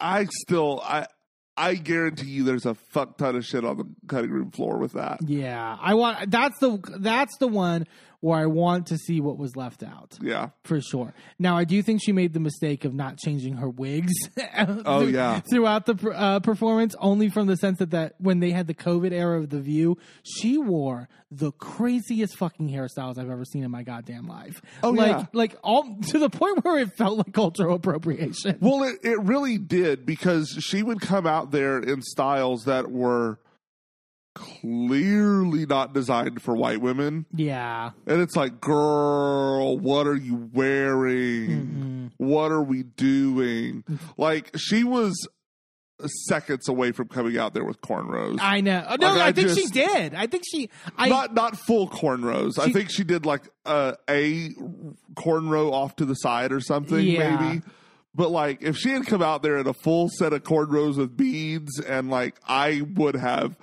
I 0.00 0.26
still 0.30 0.80
I 0.82 1.06
I 1.56 1.74
guarantee 1.74 2.26
you 2.26 2.44
there's 2.44 2.66
a 2.66 2.74
fuck 2.74 3.16
ton 3.16 3.36
of 3.36 3.44
shit 3.44 3.64
on 3.64 3.76
the 3.78 3.86
cutting 4.08 4.30
room 4.30 4.50
floor 4.50 4.78
with 4.78 4.92
that. 4.92 5.20
yeah, 5.26 5.76
I 5.80 5.94
want, 5.94 6.30
that's 6.30 6.58
the, 6.60 6.78
that's 6.98 7.36
the 7.38 7.48
one 7.48 7.86
or 8.26 8.36
I 8.36 8.46
want 8.46 8.86
to 8.88 8.98
see 8.98 9.20
what 9.20 9.38
was 9.38 9.54
left 9.54 9.82
out 9.84 10.18
Yeah. 10.20 10.48
for 10.64 10.80
sure. 10.80 11.14
Now, 11.38 11.56
I 11.56 11.62
do 11.64 11.80
think 11.82 12.00
she 12.02 12.10
made 12.12 12.32
the 12.32 12.40
mistake 12.40 12.84
of 12.84 12.92
not 12.92 13.18
changing 13.18 13.54
her 13.58 13.68
wigs. 13.68 14.12
Oh, 14.58 15.00
through- 15.00 15.08
yeah. 15.12 15.40
throughout 15.50 15.86
the 15.86 16.10
uh, 16.10 16.40
performance, 16.40 16.94
only 16.98 17.28
from 17.28 17.46
the 17.46 17.56
sense 17.56 17.78
that 17.78 17.90
that 17.90 18.14
when 18.18 18.40
they 18.40 18.50
had 18.50 18.66
the 18.66 18.74
COVID 18.74 19.12
era 19.12 19.38
of 19.38 19.50
the 19.50 19.60
View, 19.60 19.96
she 20.24 20.56
wore 20.58 21.08
the 21.30 21.52
craziest 21.52 22.36
fucking 22.36 22.68
hairstyles 22.70 23.18
I've 23.18 23.30
ever 23.30 23.44
seen 23.44 23.62
in 23.64 23.70
my 23.70 23.82
goddamn 23.82 24.26
life. 24.26 24.60
Oh, 24.82 24.90
like, 24.90 25.08
yeah. 25.10 25.24
like 25.32 25.56
all 25.62 25.98
to 26.08 26.18
the 26.18 26.30
point 26.30 26.64
where 26.64 26.78
it 26.80 26.96
felt 26.96 27.18
like 27.18 27.32
cultural 27.32 27.76
appropriation. 27.76 28.58
Well, 28.60 28.84
it, 28.84 28.96
it 29.02 29.20
really 29.20 29.58
did 29.58 30.06
because 30.06 30.48
she 30.60 30.82
would 30.82 31.00
come 31.00 31.26
out 31.26 31.50
there 31.50 31.78
in 31.78 32.02
styles 32.02 32.64
that 32.64 32.90
were 32.90 33.38
clearly 34.36 35.66
not 35.66 35.92
designed 35.92 36.40
for 36.42 36.54
white 36.54 36.80
women. 36.80 37.26
Yeah, 37.34 37.90
And 38.06 38.20
it's 38.20 38.36
like, 38.36 38.60
girl, 38.60 39.78
what 39.78 40.06
are 40.06 40.14
you 40.16 40.50
wearing? 40.52 42.12
What 42.18 42.52
are 42.52 42.62
we 42.62 42.82
doing? 42.82 43.84
Like, 44.16 44.56
she 44.56 44.84
was 44.84 45.14
seconds 46.28 46.68
away 46.68 46.92
from 46.92 47.08
coming 47.08 47.38
out 47.38 47.54
there 47.54 47.64
with 47.64 47.80
cornrows. 47.80 48.38
I 48.40 48.60
know. 48.60 48.84
Oh, 48.86 48.96
no, 48.96 49.08
Like, 49.14 49.18
I, 49.18 49.26
I 49.28 49.32
think 49.32 49.48
she 49.50 49.66
did. 49.66 50.14
I 50.14 50.26
think 50.26 50.44
she. 50.50 50.68
I 50.96 51.08
not 51.08 51.32
not 51.34 51.56
full 51.56 51.88
cornrows. 51.88 52.58
I 52.58 52.70
think 52.70 52.90
she 52.90 53.02
did 53.02 53.24
like 53.24 53.42
a, 53.64 53.96
a 54.08 54.50
cornrow 55.14 55.72
off 55.72 55.96
to 55.96 56.04
the 56.04 56.14
side 56.14 56.52
or 56.52 56.60
something, 56.60 57.00
Yeah. 57.00 57.36
maybe. 57.40 57.62
But 58.14 58.30
like, 58.30 58.62
if 58.62 58.76
she 58.76 58.90
had 58.90 59.06
come 59.06 59.22
out 59.22 59.42
there 59.42 59.56
in 59.58 59.66
a 59.66 59.74
full 59.74 60.08
set 60.10 60.32
of 60.34 60.42
cornrows 60.42 60.96
with 60.96 61.16
beads, 61.16 61.80
and 61.80 62.10
like, 62.10 62.36
I 62.46 62.82
would 62.94 63.14
have 63.16 63.56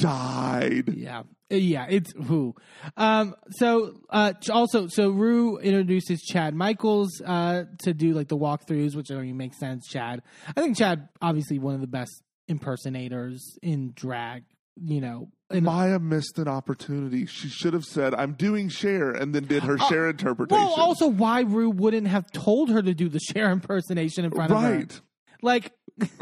died. 0.00 0.94
Yeah. 0.94 1.20
Uh, 1.20 1.56
Yeah, 1.56 1.86
it's 1.88 2.12
who. 2.12 2.54
Um, 2.96 3.34
so 3.50 4.00
uh, 4.10 4.32
also, 4.50 4.86
so 4.88 5.10
Ru 5.10 5.58
introduces 5.58 6.20
Chad 6.22 6.54
Michaels 6.54 7.20
uh, 7.24 7.64
to 7.80 7.92
do 7.92 8.12
like 8.12 8.28
the 8.28 8.36
walkthroughs, 8.36 8.94
which 8.94 9.10
I 9.10 9.16
mean 9.16 9.36
makes 9.36 9.58
sense. 9.58 9.86
Chad, 9.88 10.22
I 10.56 10.60
think 10.60 10.76
Chad, 10.76 11.08
obviously 11.20 11.58
one 11.58 11.74
of 11.74 11.80
the 11.80 11.86
best 11.88 12.22
impersonators 12.48 13.58
in 13.62 13.92
drag. 13.94 14.44
You 14.82 15.00
know, 15.02 15.28
and 15.50 15.66
Mhi'ya 15.66 16.00
missed 16.00 16.38
an 16.38 16.48
opportunity. 16.48 17.26
She 17.26 17.48
should 17.48 17.74
have 17.74 17.84
said, 17.84 18.14
"I'm 18.14 18.32
doing 18.32 18.70
Cher," 18.70 19.10
and 19.10 19.34
then 19.34 19.44
did 19.44 19.62
her 19.64 19.76
Cher 19.76 20.08
interpretation. 20.08 20.62
Uh, 20.62 20.68
well, 20.68 20.74
also 20.80 21.06
why 21.08 21.40
Ru 21.40 21.68
wouldn't 21.68 22.06
have 22.06 22.30
told 22.30 22.70
her 22.70 22.80
to 22.80 22.94
do 22.94 23.10
the 23.10 23.18
Cher 23.18 23.50
impersonation 23.50 24.24
in 24.24 24.30
front 24.30 24.52
of 24.52 24.62
her. 24.62 24.76
right. 24.76 25.00
Like, 25.42 25.72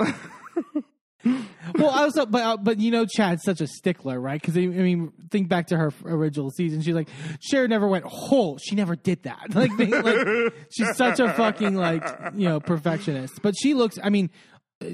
well, 1.25 1.89
also, 1.91 2.27
but 2.27 2.43
uh, 2.43 2.57
but 2.57 2.79
you 2.79 2.91
know, 2.91 3.05
Chad's 3.07 3.43
such 3.43 3.61
a 3.61 3.67
stickler, 3.67 4.21
right? 4.21 4.41
Because 4.41 4.57
I 4.57 4.61
mean, 4.67 5.13
think 5.31 5.49
back 5.49 5.67
to 5.69 5.77
her 5.77 5.93
original 6.05 6.51
season. 6.51 6.81
She's 6.83 6.95
like, 6.95 7.09
Cher 7.41 7.67
never 7.69 7.89
went 7.89 8.05
whole. 8.05 8.59
She 8.59 8.75
never 8.75 8.97
did 8.97 9.25
that. 9.25 9.47
Like, 9.55 9.77
they, 9.77 9.87
like 9.87 10.55
she's 10.71 10.97
such 10.97 11.19
a 11.21 11.33
fucking 11.33 11.75
like 11.75 12.05
you 12.35 12.49
know 12.49 12.61
perfectionist. 12.61 13.43
But 13.43 13.55
she 13.59 13.75
looks. 13.75 13.99
I 14.03 14.11
mean. 14.11 14.31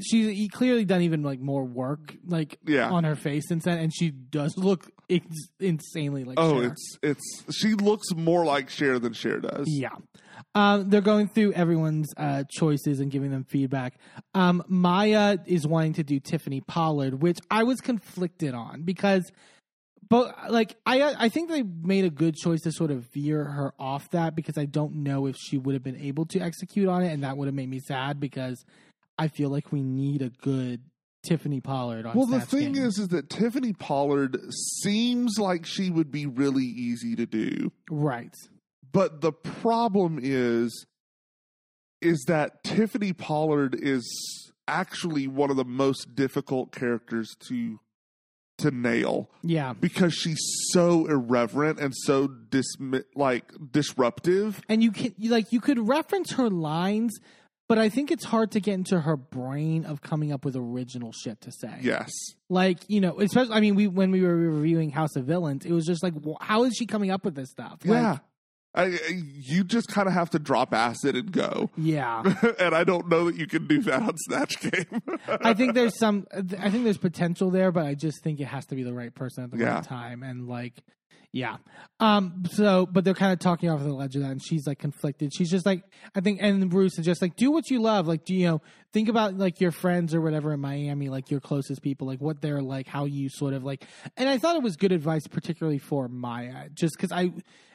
She's 0.00 0.48
clearly 0.50 0.86
done 0.86 1.02
even 1.02 1.22
like 1.22 1.40
more 1.40 1.62
work 1.62 2.16
like 2.26 2.58
Yeah. 2.66 2.88
on 2.88 3.04
her 3.04 3.14
face 3.16 3.42
since 3.46 3.64
then, 3.64 3.76
and 3.78 3.92
she 3.94 4.10
does 4.10 4.56
look 4.56 4.90
ins- 5.10 5.50
insanely 5.60 6.24
like. 6.24 6.38
Oh, 6.40 6.62
Cher. 6.62 6.70
it's 6.70 6.98
it's. 7.02 7.44
She 7.54 7.74
looks 7.74 8.06
more 8.16 8.46
like 8.46 8.70
Cher 8.70 8.98
than 8.98 9.12
Cher 9.12 9.40
does. 9.40 9.66
Yeah. 9.68 9.90
Um, 10.54 10.88
they're 10.88 11.00
going 11.00 11.28
through 11.28 11.52
everyone's 11.52 12.12
uh, 12.16 12.44
choices 12.48 13.00
and 13.00 13.10
giving 13.10 13.30
them 13.30 13.44
feedback. 13.44 13.98
Um, 14.34 14.62
Mhi'ya 14.70 15.40
is 15.46 15.66
wanting 15.66 15.94
to 15.94 16.04
do 16.04 16.20
Tiffany 16.20 16.60
Pollard, 16.60 17.20
which 17.20 17.38
I 17.50 17.64
was 17.64 17.80
conflicted 17.80 18.54
on 18.54 18.82
because, 18.82 19.32
but 20.08 20.52
like 20.52 20.76
I 20.86 21.02
I 21.18 21.28
think 21.28 21.50
they 21.50 21.62
made 21.62 22.04
a 22.04 22.10
good 22.10 22.36
choice 22.36 22.60
to 22.62 22.72
sort 22.72 22.92
of 22.92 23.06
veer 23.12 23.42
her 23.42 23.74
off 23.80 24.10
that 24.10 24.36
because 24.36 24.56
I 24.56 24.66
don't 24.66 25.02
know 25.02 25.26
if 25.26 25.36
she 25.36 25.58
would 25.58 25.74
have 25.74 25.82
been 25.82 26.00
able 26.00 26.26
to 26.26 26.38
execute 26.38 26.88
on 26.88 27.02
it, 27.02 27.12
and 27.12 27.24
that 27.24 27.36
would 27.36 27.46
have 27.46 27.54
made 27.54 27.68
me 27.68 27.80
sad 27.80 28.20
because 28.20 28.64
I 29.18 29.28
feel 29.28 29.48
like 29.48 29.72
we 29.72 29.82
need 29.82 30.22
a 30.22 30.30
good 30.30 30.82
Tiffany 31.24 31.60
Pollard 31.60 32.06
on. 32.06 32.16
Well, 32.16 32.26
the 32.26 32.40
thing 32.40 32.74
Game. 32.74 32.84
is, 32.84 32.98
is 32.98 33.08
that 33.08 33.28
Tiffany 33.28 33.72
Pollard 33.72 34.38
seems 34.82 35.38
like 35.38 35.66
she 35.66 35.90
would 35.90 36.12
be 36.12 36.26
really 36.26 36.64
easy 36.64 37.16
to 37.16 37.26
do, 37.26 37.72
right. 37.90 38.34
But 38.94 39.20
the 39.20 39.32
problem 39.32 40.18
is, 40.22 40.86
is 42.00 42.24
that 42.28 42.64
Tiffany 42.64 43.12
Pollard 43.12 43.74
is 43.78 44.52
actually 44.66 45.26
one 45.26 45.50
of 45.50 45.56
the 45.56 45.64
most 45.64 46.14
difficult 46.14 46.72
characters 46.72 47.34
to 47.48 47.78
to 48.56 48.70
nail 48.70 49.28
Yeah, 49.42 49.72
because 49.72 50.14
she's 50.14 50.38
so 50.70 51.06
irreverent 51.06 51.80
and 51.80 51.92
so 51.94 52.28
dis 52.28 52.64
like 53.16 53.50
disruptive. 53.72 54.60
and 54.68 54.80
you 54.82 54.92
can 54.92 55.12
like 55.18 55.52
you 55.52 55.60
could 55.60 55.88
reference 55.88 56.32
her 56.34 56.48
lines 56.48 57.18
but 57.68 57.78
i 57.80 57.88
think 57.88 58.12
it's 58.12 58.24
hard 58.24 58.52
to 58.52 58.60
get 58.60 58.74
into 58.74 59.00
her 59.00 59.16
brain 59.16 59.84
of 59.84 60.02
coming 60.02 60.30
up 60.32 60.44
with 60.44 60.54
original 60.54 61.10
shit 61.12 61.40
to 61.40 61.50
say 61.50 61.78
Yes. 61.82 62.12
like 62.48 62.78
you 62.86 63.00
know 63.00 63.18
especially 63.20 63.54
i 63.54 63.60
mean 63.60 63.74
we 63.74 63.88
when 63.88 64.12
we 64.12 64.22
were 64.22 64.36
reviewing 64.36 64.90
house 64.90 65.16
of 65.16 65.24
villains 65.24 65.66
it 65.66 65.72
was 65.72 65.84
just 65.84 66.04
like 66.04 66.14
how 66.40 66.62
is 66.62 66.74
she 66.76 66.86
coming 66.86 67.10
up 67.10 67.24
with 67.24 67.34
this 67.34 67.50
stuff 67.50 67.80
like, 67.84 68.00
Yeah. 68.00 68.18
I, 68.76 68.98
you 69.08 69.62
just 69.62 69.86
kind 69.88 70.08
of 70.08 70.14
have 70.14 70.30
to 70.30 70.38
drop 70.40 70.74
acid 70.74 71.14
and 71.14 71.30
go. 71.30 71.70
yeah 71.76 72.22
and 72.58 72.74
I 72.74 72.82
don't 72.84 73.08
know 73.08 73.26
that 73.26 73.36
you 73.36 73.46
can 73.46 73.66
do 73.68 73.80
that 73.82 74.02
on 74.02 74.16
Snatch 74.18 74.58
Game. 74.60 75.02
i 75.28 75.54
think 75.54 75.74
there's 75.78 75.96
some 75.98 76.26
i 76.32 76.70
think 76.70 76.84
there's 76.84 76.98
potential 76.98 77.50
there 77.50 77.70
but 77.70 77.86
i 77.86 77.94
just 77.94 78.22
think 78.24 78.40
it 78.40 78.46
has 78.46 78.66
to 78.66 78.74
be 78.74 78.82
the 78.82 78.92
right 78.92 79.14
person 79.14 79.44
at 79.44 79.50
the 79.52 79.58
Yeah. 79.58 79.74
right 79.76 79.84
time 79.84 80.22
and 80.22 80.48
like 80.48 80.82
yeah. 81.36 81.56
Um 82.00 82.44
so 82.52 82.86
but 82.86 83.04
they're 83.04 83.12
kind 83.12 83.32
of 83.32 83.38
talking 83.40 83.68
off 83.68 83.82
the 83.82 83.92
ledge 83.92 84.14
of 84.16 84.22
that 84.22 84.30
and 84.30 84.40
she's 84.42 84.66
like 84.66 84.78
conflicted. 84.78 85.32
She's 85.36 85.50
just 85.50 85.66
like 85.66 85.82
i 86.14 86.20
think 86.20 86.38
and 86.40 86.70
bruce 86.70 86.96
is 86.98 87.04
just 87.04 87.20
like 87.20 87.34
do 87.36 87.50
what 87.50 87.68
you 87.70 87.82
love. 87.82 88.06
Like 88.06 88.24
do 88.24 88.34
you 88.34 88.46
know 88.46 88.62
think 88.92 89.08
about 89.08 89.36
like 89.36 89.60
your 89.60 89.72
friends 89.72 90.14
or 90.14 90.20
whatever 90.20 90.52
in 90.52 90.60
miami 90.60 91.08
like 91.08 91.30
your 91.30 91.40
closest 91.40 91.82
people 91.82 92.06
like 92.06 92.20
what 92.20 92.40
they're 92.40 92.62
like 92.62 92.86
how 92.86 93.04
you 93.06 93.28
sort 93.28 93.52
of 93.52 93.64
like 93.64 93.84
and 94.16 94.28
i 94.28 94.38
thought 94.38 94.54
it 94.54 94.62
was 94.62 94.76
good 94.76 94.92
advice 94.92 95.26
particularly 95.26 95.78
for 95.78 96.08
Mhi'ya 96.08 96.72
just 96.72 96.94
because 96.96 97.10
i 97.10 97.32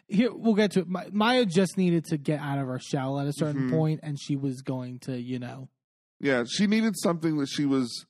here 0.07 0.31
we'll 0.33 0.55
get 0.55 0.71
to 0.71 0.79
it. 0.79 0.89
Mhi'ya 0.89 1.45
just 1.47 1.77
needed 1.77 2.05
to 2.05 2.17
get 2.17 2.39
out 2.39 2.57
of 2.59 2.67
her 2.67 2.79
shell 2.79 3.19
at 3.19 3.27
a 3.27 3.33
certain 3.33 3.69
Mhm. 3.69 3.71
point 3.71 3.99
and 4.03 4.17
she 4.19 4.35
was 4.37 4.61
going 4.61 4.99
to 4.99 5.19
you 5.19 5.37
know. 5.39 5.67
Yeah, 6.21 6.43
she 6.49 6.65
needed 6.67 6.95
something 6.97 7.37
that 7.37 7.47
she 7.49 7.65
was 7.65 8.05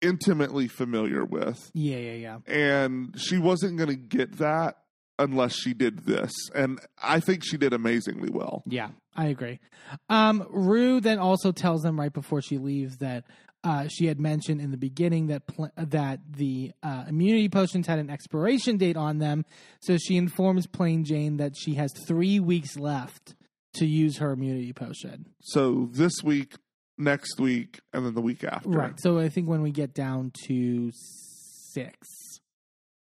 intimately 0.00 0.68
familiar 0.68 1.24
with. 1.24 1.70
yeah 1.74 1.96
yeah 1.98 2.12
yeah. 2.14 2.38
And 2.46 3.14
she 3.18 3.38
wasn't 3.38 3.76
going 3.78 3.88
to 3.90 3.96
get 3.96 4.38
that 4.38 4.76
unless 5.18 5.54
she 5.54 5.74
did 5.74 6.06
this. 6.06 6.32
And 6.54 6.80
I 7.02 7.20
think 7.20 7.44
she 7.44 7.56
did 7.56 7.72
amazingly 7.72 8.30
well. 8.30 8.62
Yeah, 8.66 8.90
I 9.16 9.26
agree. 9.26 9.60
Um, 10.08 10.46
Ru 10.50 11.00
then 11.00 11.18
also 11.18 11.52
tells 11.52 11.82
them 11.82 11.98
right 11.98 12.12
before 12.12 12.42
she 12.42 12.58
leaves 12.58 12.98
that 12.98 13.24
uh, 13.62 13.88
she 13.88 14.06
had 14.06 14.20
mentioned 14.20 14.60
in 14.60 14.70
the 14.70 14.76
beginning 14.76 15.28
that 15.28 15.46
pl- 15.46 15.70
that 15.76 16.20
the 16.30 16.72
uh, 16.82 17.04
immunity 17.08 17.48
potions 17.48 17.86
had 17.86 17.98
an 17.98 18.10
expiration 18.10 18.76
date 18.76 18.96
on 18.96 19.18
them. 19.18 19.44
So 19.80 19.96
she 19.96 20.16
informs 20.16 20.66
Plane 20.66 21.04
Jane 21.04 21.38
that 21.38 21.56
she 21.56 21.74
has 21.74 21.90
three 22.06 22.38
weeks 22.40 22.76
left 22.76 23.34
to 23.74 23.86
use 23.86 24.18
her 24.18 24.32
immunity 24.32 24.72
potion. 24.72 25.26
So 25.40 25.88
this 25.92 26.12
week, 26.22 26.54
next 26.98 27.40
week, 27.40 27.80
and 27.92 28.04
then 28.04 28.14
the 28.14 28.20
week 28.20 28.44
after. 28.44 28.68
Right. 28.68 29.00
So 29.00 29.18
I 29.18 29.30
think 29.30 29.48
when 29.48 29.62
we 29.62 29.70
get 29.70 29.94
down 29.94 30.30
to 30.46 30.90
six. 31.72 32.23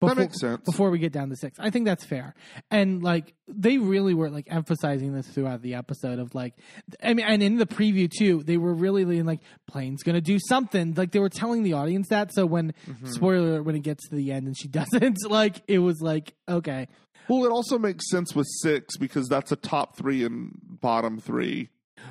That 0.02 0.18
makes 0.18 0.40
sense. 0.40 0.62
before 0.66 0.90
we 0.92 1.00
get 1.00 1.12
down 1.14 1.30
to 1.30 1.36
six. 1.36 1.58
I 1.60 1.70
think 1.70 1.86
that's 1.86 2.04
fair. 2.06 2.36
And 2.70 3.02
like 3.02 3.34
they 3.48 3.78
really 3.78 4.14
were 4.14 4.30
like 4.30 4.48
emphasizing 4.50 5.14
this 5.14 5.28
throughout 5.28 5.62
the 5.62 5.76
episode 5.76 6.20
of 6.20 6.36
like 6.36 6.54
I 7.02 7.14
mean 7.14 7.26
and 7.26 7.42
in 7.42 7.58
the 7.58 7.66
preview 7.66 8.10
too, 8.12 8.44
they 8.44 8.58
were 8.58 8.74
really 8.74 9.06
leaning 9.06 9.26
like 9.26 9.40
Plane's 9.68 10.04
gonna 10.04 10.22
do 10.22 10.38
something. 10.48 10.94
Like 10.96 11.12
they 11.12 11.20
were 11.20 11.30
telling 11.30 11.64
the 11.64 11.74
audience 11.74 12.08
that. 12.10 12.34
So 12.34 12.46
when 12.46 12.74
Mm-hmm. 12.90 13.08
spoiler 13.08 13.48
alert, 13.50 13.64
when 13.64 13.76
it 13.76 13.82
gets 13.84 14.08
to 14.10 14.16
the 14.16 14.32
end 14.32 14.48
and 14.48 14.58
she 14.58 14.68
doesn't, 14.70 15.18
like 15.30 15.62
it 15.68 15.80
was 15.80 16.02
like, 16.02 16.34
okay. 16.48 16.88
Well, 17.28 17.46
it 17.46 17.52
also 17.52 17.80
makes 17.80 18.10
sense 18.12 18.36
with 18.36 18.46
six 18.62 18.98
because 18.98 19.28
that's 19.28 19.52
a 19.52 19.56
top 19.56 19.98
three 19.98 20.24
and 20.24 20.52
bottom 20.62 21.20
three 21.20 21.70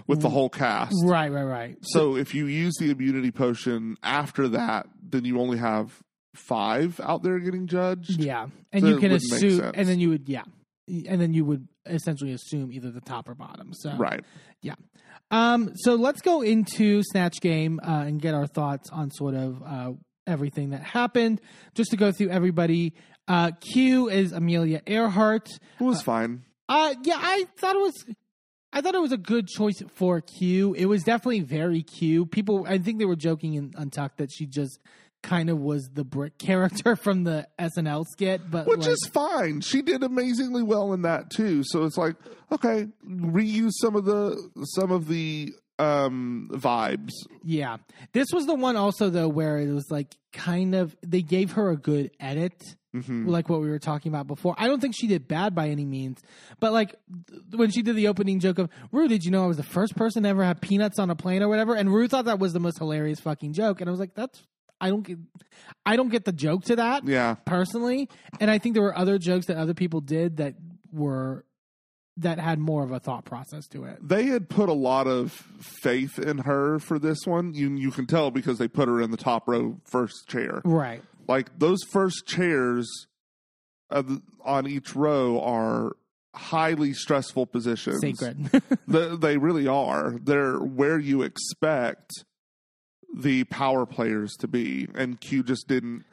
with 0.09 0.21
the 0.21 0.29
whole 0.29 0.49
cast. 0.49 0.95
Right, 1.05 1.31
right, 1.31 1.45
right. 1.45 1.77
So 1.83 2.17
if 2.17 2.35
you 2.35 2.47
use 2.47 2.75
the 2.81 2.91
immunity 2.91 3.31
potion 3.31 3.97
after 4.03 4.49
that, 4.49 4.87
then 5.03 5.25
you 5.25 5.41
only 5.41 5.59
have 5.59 6.03
five 6.35 7.01
out 7.01 7.23
there 7.23 7.39
getting 7.39 7.67
judged. 7.67 8.21
Yeah. 8.21 8.49
And 8.73 8.83
So 8.83 8.89
you 8.89 8.99
can 8.99 9.13
assume 9.13 9.73
and 9.75 9.89
then 9.89 10.01
you 10.01 10.11
would 10.11 10.29
yeah. 10.29 10.43
And 10.87 11.21
then 11.21 11.33
you 11.33 11.45
would 11.45 11.67
essentially 11.87 12.33
assume 12.33 12.73
either 12.73 12.91
the 12.91 13.01
top 13.01 13.29
or 13.29 13.35
bottom. 13.35 13.73
So 13.73 13.97
Right. 13.97 14.23
Yeah. 14.61 14.75
Um, 15.31 15.73
so 15.75 15.95
let's 15.95 16.21
go 16.21 16.43
into 16.43 17.03
Snatch 17.03 17.41
Game 17.41 17.81
uh, 17.83 18.05
and 18.07 18.21
get 18.21 18.35
our 18.35 18.47
thoughts 18.47 18.91
on 18.91 19.11
sort 19.11 19.35
of 19.35 19.63
uh, 19.65 19.93
everything 20.27 20.71
that 20.71 20.83
happened. 20.83 21.41
Just 21.75 21.91
to 21.91 21.97
go 21.97 22.13
through 22.13 22.29
everybody, 22.29 22.95
uh, 23.27 23.53
Q 23.73 24.09
is 24.09 24.33
Amelia 24.33 24.83
Earhart. 24.87 25.49
It 25.81 25.85
was 25.85 26.03
fine. 26.03 26.45
Uh, 26.69 26.95
yeah, 27.03 27.19
I 27.19 27.47
thought 27.59 27.77
it 27.77 27.81
was. 27.81 28.05
I 28.73 28.81
thought 28.81 28.97
it 28.97 29.01
was 29.01 29.13
a 29.13 29.17
good 29.17 29.47
choice 29.47 29.81
for 29.95 30.21
Q. 30.21 30.75
It 30.75 30.87
was 30.87 31.05
definitely 31.05 31.41
very 31.41 31.83
Q. 31.83 32.27
People, 32.27 32.67
I 32.69 32.79
think 32.79 32.99
they 32.99 33.05
were 33.05 33.15
joking 33.15 33.55
in 33.55 33.73
Untucked 33.77 34.19
that 34.19 34.31
she 34.33 34.47
just 34.47 34.81
kind 35.25 35.51
of 35.51 35.59
was 35.59 35.89
the 35.93 36.05
brick 36.05 36.39
character 36.39 36.95
from 37.03 37.25
the 37.25 37.49
SNL 37.59 38.05
skit, 38.13 38.49
but 38.51 38.67
which 38.67 38.81
like, 38.81 38.91
is 38.91 39.11
fine. 39.13 39.61
She 39.61 39.83
did 39.83 40.03
amazingly 40.05 40.63
well 40.63 40.93
in 40.93 41.03
that 41.03 41.31
too. 41.31 41.63
So 41.65 41.85
it's 41.85 41.97
like, 41.97 42.15
okay, 42.53 42.87
reuse 43.05 43.73
some 43.81 43.97
of 43.97 44.05
the 44.05 44.37
some 44.77 44.93
of 44.93 45.09
the 45.09 45.53
um 45.81 46.49
vibes. 46.53 47.11
yeah. 47.43 47.79
This 48.13 48.29
was 48.33 48.47
the 48.47 48.55
one 48.55 48.77
also 48.77 49.11
though 49.11 49.27
where 49.29 49.59
it 49.59 49.73
was 49.73 49.87
like 49.91 50.15
kind 50.33 50.75
of 50.75 50.95
they 51.05 51.23
gave 51.23 51.53
her 51.53 51.71
a 51.71 51.77
good 51.77 52.13
edit. 52.21 52.55
hmm 52.93 53.27
like 53.29 53.49
what 53.49 53.61
we 53.61 53.69
were 53.69 53.81
talking 53.81 54.13
about 54.13 54.29
before. 54.29 54.55
I 54.57 54.69
don't 54.69 54.81
think 54.81 54.95
she 54.97 55.09
did 55.09 55.27
bad 55.27 55.53
by 55.53 55.71
any 55.71 55.85
means, 55.85 56.21
but 56.61 56.73
like 56.73 56.95
when 57.51 57.71
she 57.73 57.83
did 57.83 57.97
the 57.97 58.07
opening 58.07 58.39
joke 58.39 58.59
of 58.59 58.69
Ru, 58.93 59.09
did 59.09 59.25
you 59.25 59.33
know 59.33 59.43
I 59.43 59.47
was 59.49 59.57
the 59.57 59.65
first 59.65 59.97
person 59.97 60.23
to 60.23 60.29
ever 60.29 60.45
have 60.45 60.61
peanuts 60.61 61.01
on 61.01 61.11
a 61.11 61.17
plane 61.17 61.43
or 61.43 61.49
whatever? 61.49 61.75
And 61.75 61.93
Ru 61.93 62.07
thought 62.07 62.27
that 62.27 62.39
was 62.39 62.53
the 62.53 62.61
most 62.61 62.79
hilarious 62.79 63.19
fucking 63.19 63.55
joke, 63.55 63.81
and 63.81 63.89
I 63.89 63.91
was 63.91 63.99
like, 63.99 64.15
that's 64.15 64.41
I 64.85 64.91
don't 64.91 65.03
get, 65.03 65.19
I 65.87 65.97
don't 65.97 66.11
get 66.11 66.25
the 66.25 66.33
joke 66.33 66.65
to 66.65 66.77
that 66.77 67.05
Yeah. 67.07 67.35
personally. 67.47 68.09
And 68.41 68.51
I 68.51 68.59
think 68.59 68.75
there 68.75 68.83
were 68.83 68.97
other 68.97 69.19
jokes 69.19 69.47
that 69.47 69.57
other 69.57 69.75
people 69.75 70.01
did 70.01 70.37
that 70.37 70.55
were 70.93 71.45
that 72.19 72.39
had 72.39 72.59
more 72.61 72.85
of 72.85 72.93
a 72.93 73.01
thought 73.01 73.25
process 73.25 73.67
to 73.69 73.85
it. 73.85 73.99
They 74.01 74.27
had 74.27 74.49
put 74.49 74.69
a 74.69 74.73
lot 74.75 75.07
of 75.09 75.33
faith 75.33 76.17
in 76.19 76.39
her 76.39 76.79
for 76.79 76.99
this 77.01 77.19
one. 77.27 77.55
You 77.55 77.75
you 77.75 77.91
can 77.91 78.07
tell 78.07 78.31
because 78.31 78.59
they 78.59 78.69
put 78.69 78.87
her 78.89 79.01
in 79.01 79.11
the 79.11 79.17
top 79.17 79.49
row 79.49 79.81
first 79.85 80.29
chair. 80.29 80.61
Right. 80.65 81.03
Like 81.27 81.59
those 81.59 81.83
first 81.91 82.27
chairs 82.27 82.89
of, 83.91 84.21
on 84.45 84.67
each 84.69 84.95
row 84.95 85.41
are 85.41 85.93
highly 86.35 86.93
stressful 86.93 87.47
positions. 87.47 88.01
Sacred. 88.01 88.51
The, 88.87 89.17
they 89.17 89.37
really 89.39 89.67
are. 89.67 90.17
They're 90.23 90.59
where 90.59 90.99
you 90.99 91.23
expect 91.23 92.11
the 93.15 93.45
power 93.45 93.87
players 93.87 94.33
to 94.41 94.49
be, 94.49 94.89
and 94.95 95.21
Q 95.21 95.43
just 95.43 95.69
didn't 95.69 96.05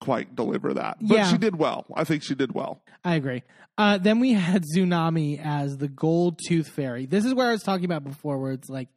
quite 0.00 0.36
deliver 0.36 0.74
that. 0.74 0.98
But 1.00 1.16
Yeah. 1.16 1.30
she 1.30 1.38
did 1.38 1.56
well. 1.56 1.84
I 1.94 2.04
think 2.04 2.22
she 2.22 2.34
did 2.34 2.52
well. 2.54 2.80
I 3.04 3.14
agree. 3.16 3.42
Uh, 3.78 3.98
then 3.98 4.20
we 4.20 4.32
had 4.32 4.62
Xunami 4.74 5.40
as 5.44 5.78
the 5.78 5.88
gold 5.88 6.38
tooth 6.46 6.68
fairy. 6.68 7.06
This 7.06 7.24
is 7.24 7.34
where 7.34 7.48
I 7.48 7.52
was 7.52 7.62
talking 7.62 7.84
about 7.84 8.04
before, 8.04 8.38
where 8.38 8.52
it's 8.52 8.68
like 8.68 8.88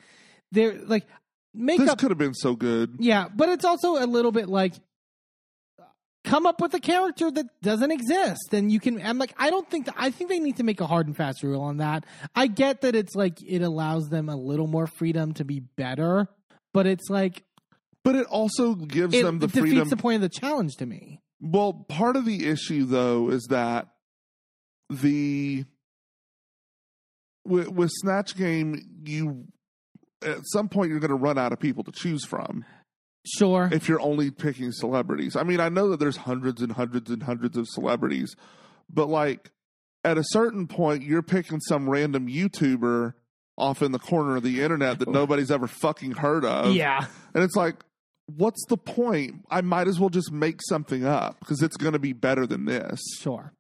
they're 0.52 0.74
like 0.86 1.06
This 1.54 1.80
makeup. 1.80 2.00
could 2.00 2.12
have 2.12 2.18
been 2.18 2.34
so 2.34 2.56
good. 2.56 2.96
yeah, 3.00 3.28
but 3.34 3.50
it's 3.50 3.66
also 3.66 4.02
a 4.02 4.06
little 4.06 4.32
bit 4.32 4.48
like 4.50 4.74
come 6.26 6.46
up 6.46 6.60
with 6.62 6.74
a 6.74 6.80
character 6.80 7.32
that 7.32 7.46
doesn't 7.62 7.92
exist, 7.92 8.54
and 8.54 8.72
you 8.72 8.80
can. 8.80 9.02
I'm 9.02 9.18
like, 9.18 9.34
I 9.38 9.50
don't 9.50 9.70
think. 9.70 9.86
that, 9.86 9.96
I 9.98 10.12
think 10.12 10.30
they 10.30 10.40
need 10.40 10.58
to 10.58 10.64
make 10.64 10.82
a 10.82 10.88
hard 10.88 11.08
and 11.08 11.16
fast 11.16 11.44
rule 11.44 11.62
on 11.62 11.78
that. 11.78 12.06
I 12.36 12.48
get 12.48 12.82
that 12.82 12.96
it's 12.96 13.16
like 13.16 13.42
it 13.46 13.62
allows 13.62 14.10
them 14.10 14.30
a 14.30 14.36
little 14.36 14.68
more 14.68 14.86
freedom 14.88 15.34
to 15.36 15.46
be 15.46 15.60
better, 15.62 16.28
but 16.74 16.86
it's 16.88 17.10
like 17.10 17.44
But 18.04 18.16
it 18.16 18.28
also 18.28 18.76
gives 18.76 19.14
it, 19.16 19.24
them 19.24 19.40
the 19.40 19.48
freedom. 19.48 19.66
it 19.66 19.70
defeats 19.70 19.74
freedom. 19.74 19.90
the 19.90 19.98
point 19.98 20.16
of 20.16 20.22
the 20.22 20.30
challenge 20.40 20.76
to 20.78 20.86
me. 20.86 21.22
Well, 21.42 21.74
part 21.74 22.16
of 22.18 22.26
the 22.26 22.48
issue 22.48 22.86
though 22.86 23.30
is 23.30 23.48
that 23.50 23.88
the 24.90 25.66
with, 27.46 27.70
with 27.70 27.90
Snatch 27.94 28.36
Game, 28.36 28.82
you 29.06 29.46
at 30.24 30.40
some 30.44 30.68
point 30.70 30.90
you're 30.90 31.00
going 31.00 31.10
to 31.10 31.16
run 31.16 31.38
out 31.38 31.54
of 31.54 31.60
people 31.60 31.84
to 31.86 31.92
choose 31.92 32.26
from 32.26 32.66
Sure. 33.26 33.70
if 33.72 33.88
you're 33.88 34.02
only 34.02 34.32
picking 34.32 34.72
celebrities. 34.72 35.36
I 35.36 35.44
mean, 35.44 35.60
I 35.60 35.70
know 35.70 35.90
that 35.90 36.00
there's 36.00 36.18
hundreds 36.18 36.62
and 36.62 36.72
hundreds 36.74 37.10
and 37.10 37.24
hundreds 37.24 37.58
of 37.58 37.68
celebrities, 37.68 38.36
but 38.90 39.08
like 39.08 39.52
at 40.04 40.18
a 40.18 40.24
certain 40.24 40.68
point, 40.68 41.04
you're 41.04 41.22
picking 41.22 41.60
some 41.62 41.90
random 41.90 42.28
YouTuber 42.28 43.14
off 43.60 43.82
in 43.82 43.92
the 43.92 44.00
corner 44.00 44.38
of 44.38 44.44
the 44.44 44.62
internet 44.62 45.00
that 45.00 45.08
oh. 45.08 45.12
nobody's 45.12 45.52
ever 45.52 45.68
fucking 45.68 46.12
heard 46.12 46.46
of. 46.46 46.74
yeah. 46.74 47.06
And 47.34 47.44
it's 47.44 47.56
like, 47.56 47.76
what's 48.26 48.66
the 48.66 48.78
point? 48.78 49.46
I 49.50 49.62
might 49.62 49.88
as 49.88 50.00
well 50.00 50.10
just 50.10 50.32
make 50.32 50.62
something 50.62 51.06
up 51.06 51.40
because 51.40 51.62
it's 51.62 51.78
going 51.78 51.94
to 51.94 52.00
be 52.00 52.14
better 52.14 52.46
than 52.46 52.66
this. 52.66 53.00
Sure. 53.20 53.54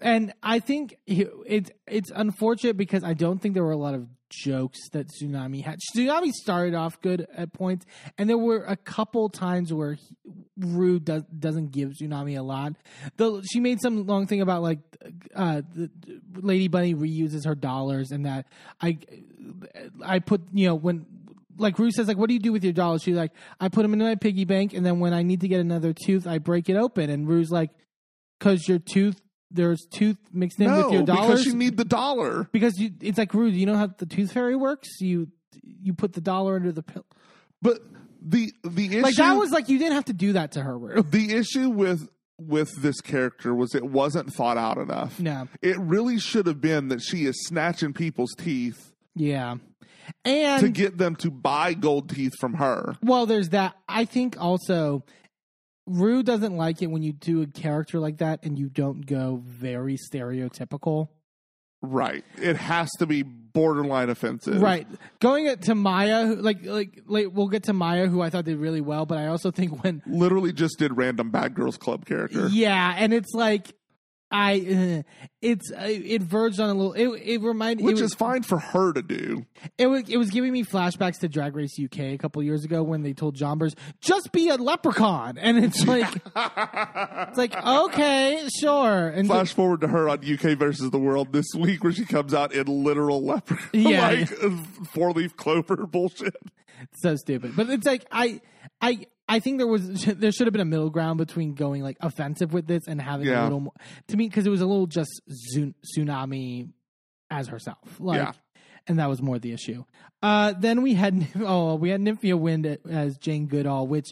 And 0.00 0.32
I 0.42 0.58
think 0.60 0.96
it's 1.06 1.70
it's 1.86 2.10
unfortunate 2.14 2.76
because 2.76 3.04
I 3.04 3.14
don't 3.14 3.40
think 3.40 3.54
there 3.54 3.64
were 3.64 3.72
a 3.72 3.76
lot 3.76 3.94
of 3.94 4.06
jokes 4.30 4.78
that 4.92 5.08
Xunami 5.08 5.64
had. 5.64 5.78
Xunami 5.94 6.32
started 6.32 6.74
off 6.74 7.00
good 7.00 7.26
at 7.34 7.52
points, 7.52 7.86
and 8.16 8.28
there 8.28 8.38
were 8.38 8.64
a 8.64 8.76
couple 8.76 9.28
times 9.28 9.72
where 9.72 9.94
he, 9.94 10.16
Ru 10.58 11.00
does, 11.00 11.22
doesn't 11.38 11.72
give 11.72 11.92
Xunami 12.00 12.38
a 12.38 12.42
lot. 12.42 12.74
Though 13.16 13.42
she 13.42 13.60
made 13.60 13.80
some 13.80 14.06
long 14.06 14.26
thing 14.26 14.40
about 14.40 14.62
like 14.62 14.80
uh, 15.34 15.62
the, 15.74 15.90
Lady 16.34 16.68
Bunny 16.68 16.94
reuses 16.94 17.46
her 17.46 17.54
dollars, 17.54 18.10
and 18.10 18.26
that 18.26 18.46
I 18.80 18.98
I 20.04 20.18
put 20.18 20.42
you 20.52 20.66
know 20.66 20.74
when 20.74 21.06
like 21.58 21.78
Ru 21.78 21.90
says, 21.90 22.08
like, 22.08 22.16
what 22.16 22.28
do 22.28 22.34
you 22.34 22.40
do 22.40 22.52
with 22.52 22.64
your 22.64 22.72
dollars? 22.72 23.02
She's 23.02 23.16
like, 23.16 23.32
I 23.60 23.68
put 23.68 23.82
them 23.82 23.92
into 23.92 24.04
my 24.04 24.14
piggy 24.14 24.44
bank, 24.44 24.74
and 24.74 24.86
then 24.86 25.00
when 25.00 25.12
I 25.12 25.22
need 25.22 25.40
to 25.40 25.48
get 25.48 25.60
another 25.60 25.92
tooth, 25.92 26.26
I 26.26 26.38
break 26.38 26.68
it 26.68 26.76
open. 26.76 27.10
And 27.10 27.28
Ru's 27.28 27.50
like, 27.50 27.70
because 28.38 28.68
your 28.68 28.78
tooth, 28.78 29.20
there's 29.50 29.86
tooth 29.90 30.18
mixed 30.32 30.60
in 30.60 30.66
no, 30.66 30.84
with 30.84 30.92
your 30.92 31.02
dollars. 31.02 31.28
because 31.28 31.46
you 31.46 31.54
need 31.54 31.76
the 31.76 31.84
dollar. 31.84 32.48
Because 32.52 32.78
you, 32.78 32.90
it's 33.00 33.18
like 33.18 33.32
Ru. 33.34 33.50
Do 33.50 33.56
you 33.56 33.66
know 33.66 33.76
how 33.76 33.86
the 33.86 34.06
tooth 34.06 34.32
fairy 34.32 34.56
works? 34.56 35.00
You 35.00 35.28
you 35.62 35.94
put 35.94 36.12
the 36.12 36.20
dollar 36.20 36.56
under 36.56 36.72
the 36.72 36.82
pill. 36.82 37.06
But 37.62 37.80
the 38.20 38.52
the 38.64 38.86
issue 38.86 39.00
Like 39.02 39.14
that 39.16 39.36
was 39.36 39.50
like 39.50 39.68
you 39.68 39.78
didn't 39.78 39.94
have 39.94 40.06
to 40.06 40.12
do 40.12 40.32
that 40.34 40.52
to 40.52 40.62
her, 40.62 40.78
Ru. 40.78 41.02
the 41.02 41.34
issue 41.34 41.70
with 41.70 42.08
with 42.38 42.70
this 42.82 43.00
character 43.00 43.54
was 43.54 43.74
it 43.74 43.84
wasn't 43.84 44.32
thought 44.32 44.56
out 44.56 44.78
enough. 44.78 45.18
No, 45.18 45.48
It 45.60 45.76
really 45.78 46.18
should 46.20 46.46
have 46.46 46.60
been 46.60 46.88
that 46.88 47.00
she 47.00 47.24
is 47.24 47.46
snatching 47.46 47.92
people's 47.92 48.32
teeth 48.36 48.92
yeah, 49.16 49.56
and 50.24 50.60
to 50.60 50.68
get 50.68 50.98
them 50.98 51.16
to 51.16 51.30
buy 51.32 51.74
gold 51.74 52.08
teeth 52.10 52.34
from 52.38 52.54
her. 52.54 52.96
Well, 53.02 53.26
there's 53.26 53.48
that. 53.48 53.74
I 53.88 54.04
think 54.04 54.40
also 54.40 55.04
Ru 55.88 56.22
doesn't 56.22 56.56
like 56.56 56.82
it 56.82 56.88
when 56.88 57.02
you 57.02 57.12
do 57.12 57.42
a 57.42 57.46
character 57.46 57.98
like 57.98 58.18
that 58.18 58.44
and 58.44 58.58
you 58.58 58.68
don't 58.68 59.06
go 59.06 59.42
very 59.44 59.96
stereotypical. 59.96 61.08
Right. 61.80 62.24
It 62.36 62.56
has 62.56 62.90
to 62.98 63.06
be 63.06 63.22
borderline 63.22 64.10
offensive. 64.10 64.60
Right. 64.60 64.86
Going 65.20 65.46
it 65.46 65.62
to 65.62 65.74
Mhi'ya, 65.74 66.42
like, 66.42 66.64
like, 66.64 67.02
like, 67.06 67.28
we'll 67.32 67.48
get 67.48 67.64
to 67.64 67.72
Mhi'ya, 67.72 68.08
who 68.08 68.20
I 68.20 68.30
thought 68.30 68.44
did 68.44 68.58
really 68.58 68.80
well, 68.80 69.06
but 69.06 69.18
I 69.18 69.28
also 69.28 69.50
think 69.50 69.82
when, 69.84 70.02
Literally 70.06 70.52
just 70.52 70.78
did 70.78 70.96
random 70.96 71.30
Bad 71.30 71.54
Girls 71.54 71.76
Club 71.76 72.04
character. 72.04 72.48
yeah, 72.48 72.94
and 72.96 73.14
it's 73.14 73.32
like, 73.32 73.74
I, 74.30 74.60
uh, 74.60 75.02
it's, 75.40 75.72
uh, 75.72 75.86
it 75.86 76.22
verged 76.22 76.60
on 76.60 76.68
a 76.70 76.74
little, 76.74 76.92
it, 76.92 77.08
it 77.24 77.40
reminded, 77.40 77.84
Which 77.84 77.98
it, 77.98 78.02
was- 78.02 78.12
is 78.12 78.14
fine 78.16 78.42
for 78.42 78.58
her 78.58 78.92
to 78.92 79.00
do. 79.02 79.46
It 79.78 79.86
was 79.86 80.08
it 80.08 80.16
was 80.18 80.30
giving 80.30 80.52
me 80.52 80.64
flashbacks 80.64 81.18
to 81.20 81.28
Drag 81.28 81.56
Race 81.56 81.76
UK 81.82 81.98
a 82.00 82.18
couple 82.18 82.42
years 82.42 82.64
ago 82.64 82.82
when 82.82 83.02
they 83.02 83.12
told 83.12 83.36
Jonbers 83.36 83.74
just 84.00 84.30
be 84.32 84.48
a 84.50 84.54
leprechaun, 84.56 85.36
and 85.38 85.58
it's 85.64 85.84
like 85.86 86.14
it's 86.14 87.38
like 87.38 87.56
okay, 87.66 88.46
sure, 88.60 89.08
and 89.08 89.26
Flash 89.26 89.52
forward 89.52 89.80
to 89.80 89.88
her 89.88 90.08
on 90.08 90.18
UK 90.18 90.56
versus 90.58 90.90
the 90.90 90.98
World 90.98 91.32
this 91.32 91.46
week, 91.56 91.82
where 91.82 91.92
she 91.92 92.04
comes 92.04 92.34
out 92.34 92.52
in 92.52 92.66
literal 92.66 93.24
leopard, 93.24 93.58
Yeah, 93.72 94.08
like 94.08 94.28
four 94.92 95.12
leaf 95.12 95.36
clover 95.36 95.86
bullshit. 95.86 96.36
so 96.96 97.16
stupid. 97.16 97.56
But 97.56 97.68
it's 97.70 97.86
like 97.86 98.04
I 98.12 98.40
I 98.80 99.06
I 99.28 99.40
think 99.40 99.58
there 99.58 99.66
was 99.66 100.04
there 100.04 100.32
should 100.32 100.46
have 100.46 100.52
been 100.52 100.60
a 100.60 100.66
middle 100.66 100.90
ground 100.90 101.18
between 101.18 101.54
going 101.54 101.82
like 101.82 101.96
offensive 102.00 102.52
with 102.52 102.66
this 102.66 102.86
and 102.86 103.00
having 103.00 103.28
a 103.28 103.42
little 103.42 103.60
more 103.60 103.74
to 104.08 104.16
me 104.16 104.28
because 104.28 104.46
it 104.46 104.50
was 104.50 104.60
a 104.60 104.66
little 104.66 104.86
just 104.86 105.20
Xunami 105.96 106.70
as 107.30 107.48
herself, 107.48 108.00
like. 108.00 108.18
Yeah. 108.18 108.32
And 108.90 109.00
that 109.00 109.10
was 109.10 109.20
more 109.20 109.38
the 109.38 109.52
issue. 109.52 109.84
Uh, 110.22 110.54
then 110.58 110.80
we 110.80 110.94
had 110.94 111.28
oh 111.40 111.74
we 111.74 111.90
had 111.90 112.00
Nymphia 112.00 112.38
Wind 112.38 112.78
as 112.88 113.18
Jane 113.18 113.46
Goodall, 113.46 113.86
which 113.86 114.06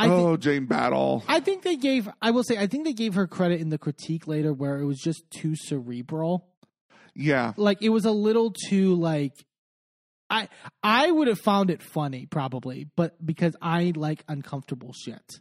I 0.00 0.08
think 0.08 0.20
oh, 0.20 0.36
Jane 0.36 0.66
Battle. 0.66 1.24
I 1.28 1.40
think 1.40 1.62
they 1.62 1.76
gave. 1.76 2.08
I 2.22 2.30
will 2.30 2.42
say, 2.42 2.56
I 2.56 2.66
think 2.66 2.84
they 2.84 2.92
gave 2.92 3.14
her 3.14 3.26
credit 3.26 3.60
in 3.60 3.68
the 3.68 3.78
critique 3.78 4.26
later, 4.26 4.52
where 4.52 4.78
it 4.78 4.86
was 4.86 4.98
just 4.98 5.30
too 5.30 5.54
cerebral. 5.56 6.46
Yeah. 7.14 7.52
Like 7.56 7.82
it 7.82 7.90
was 7.90 8.04
a 8.04 8.10
little 8.10 8.52
too 8.68 8.94
like. 8.94 9.34
I 10.30 10.48
I 10.82 11.10
would 11.10 11.28
have 11.28 11.40
found 11.40 11.70
it 11.70 11.82
funny 11.82 12.26
probably, 12.26 12.86
but 12.96 13.24
because 13.24 13.56
I 13.60 13.92
like 13.96 14.24
uncomfortable 14.28 14.92
shit. 14.92 15.40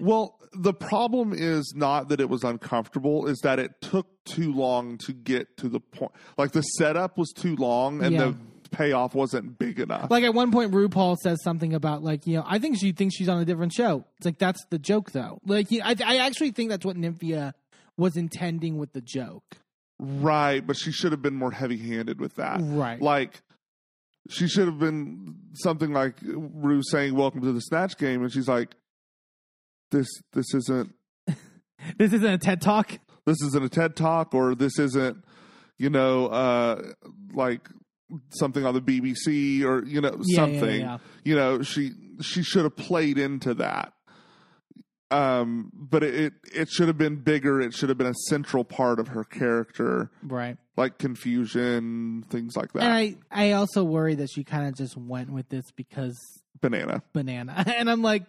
Well, 0.00 0.38
the 0.52 0.72
problem 0.72 1.32
is 1.34 1.72
not 1.74 2.08
that 2.10 2.20
it 2.20 2.30
was 2.30 2.44
uncomfortable, 2.44 3.26
is 3.26 3.38
that 3.42 3.58
it 3.58 3.80
took 3.82 4.06
too 4.24 4.52
long 4.52 4.96
to 4.98 5.12
get 5.12 5.56
to 5.56 5.68
the 5.68 5.80
point. 5.80 6.12
Like 6.36 6.52
the 6.52 6.62
setup 6.62 7.18
was 7.18 7.32
too 7.32 7.56
long 7.56 8.02
and 8.04 8.14
Yeah. 8.14 8.24
the 8.26 8.36
payoff 8.70 9.14
wasn't 9.16 9.58
big 9.58 9.80
enough. 9.80 10.08
Like 10.10 10.22
at 10.22 10.34
one 10.34 10.52
point, 10.52 10.70
RuPaul 10.72 11.16
says 11.16 11.38
something 11.42 11.74
about 11.74 12.04
like 12.04 12.26
you 12.28 12.36
know 12.36 12.44
I 12.46 12.58
think 12.60 12.78
she 12.78 12.92
thinks 12.92 13.16
she's 13.16 13.28
on 13.28 13.40
a 13.40 13.44
different 13.44 13.72
show. 13.72 14.04
It's 14.18 14.26
like 14.26 14.38
that's 14.38 14.64
the 14.70 14.78
joke 14.78 15.10
though. 15.10 15.40
Like 15.44 15.70
you- 15.72 15.82
I 15.82 15.96
I 16.04 16.18
actually 16.18 16.52
think 16.52 16.70
that's 16.70 16.84
what 16.86 16.96
Nymphia 16.96 17.54
was 17.96 18.16
intending 18.16 18.78
with 18.78 18.92
the 18.92 19.00
joke. 19.00 19.56
right, 19.98 20.64
but 20.64 20.76
she 20.76 20.92
should 20.92 21.10
have 21.10 21.22
been 21.22 21.34
more 21.34 21.50
heavy 21.50 21.76
handed 21.76 22.20
with 22.20 22.36
that. 22.36 22.60
Right. 22.62 23.02
Like, 23.02 23.40
she 24.28 24.46
should 24.48 24.66
have 24.66 24.78
been 24.78 25.36
something 25.54 25.92
like 25.92 26.14
Ru 26.22 26.82
saying, 26.82 27.14
Welcome 27.14 27.42
to 27.42 27.52
the 27.52 27.60
Snatch 27.60 27.96
Game. 27.96 28.22
And 28.22 28.32
she's 28.32 28.48
like, 28.48 28.74
This 29.90 30.08
this 30.32 30.52
isn't 30.54 30.92
This 31.98 32.12
isn't 32.12 32.26
a 32.32 32.38
TED 32.38 32.60
talk. 32.60 32.92
this 33.26 33.40
isn't 33.42 33.64
a 33.64 33.68
TED 33.68 33.96
talk 33.96 34.34
or 34.34 34.54
this 34.54 34.78
isn't, 34.78 35.24
you 35.78 35.90
know, 35.90 36.26
uh 36.26 36.82
like 37.32 37.68
something 38.30 38.64
on 38.64 38.74
the 38.74 38.80
BBC 38.80 39.62
or, 39.64 39.84
you 39.84 40.00
know, 40.00 40.10
Yeah, 40.10 40.22
yeah, 40.24 40.36
something. 40.36 40.80
yeah. 40.80 40.98
You 41.24 41.34
know, 41.36 41.62
she 41.62 41.92
she 42.20 42.42
should 42.42 42.64
have 42.64 42.76
played 42.76 43.18
into 43.18 43.54
that. 43.54 43.92
Um, 45.10 45.70
but 45.74 46.02
it, 46.02 46.34
it 46.54 46.68
should 46.68 46.88
have 46.88 46.98
been 46.98 47.16
bigger. 47.16 47.60
It 47.62 47.72
should 47.72 47.88
have 47.88 47.96
been 47.96 48.08
a 48.08 48.14
central 48.28 48.62
part 48.64 48.98
of 49.00 49.08
her 49.08 49.24
character, 49.24 50.10
Right. 50.22 50.58
like 50.76 50.98
confusion, 50.98 52.24
things 52.28 52.56
like 52.56 52.72
that. 52.74 52.82
And 52.82 52.92
I, 52.92 53.16
I 53.30 53.52
also 53.52 53.82
worry 53.84 54.14
that 54.16 54.28
she 54.30 54.44
kind 54.44 54.68
of 54.68 54.74
just 54.76 54.96
went 54.98 55.30
with 55.30 55.48
this 55.48 55.64
because 55.76 56.18
Banana. 56.60 57.02
banana. 57.14 57.64
And 57.78 57.88
I'm 57.90 58.02
like, 58.02 58.24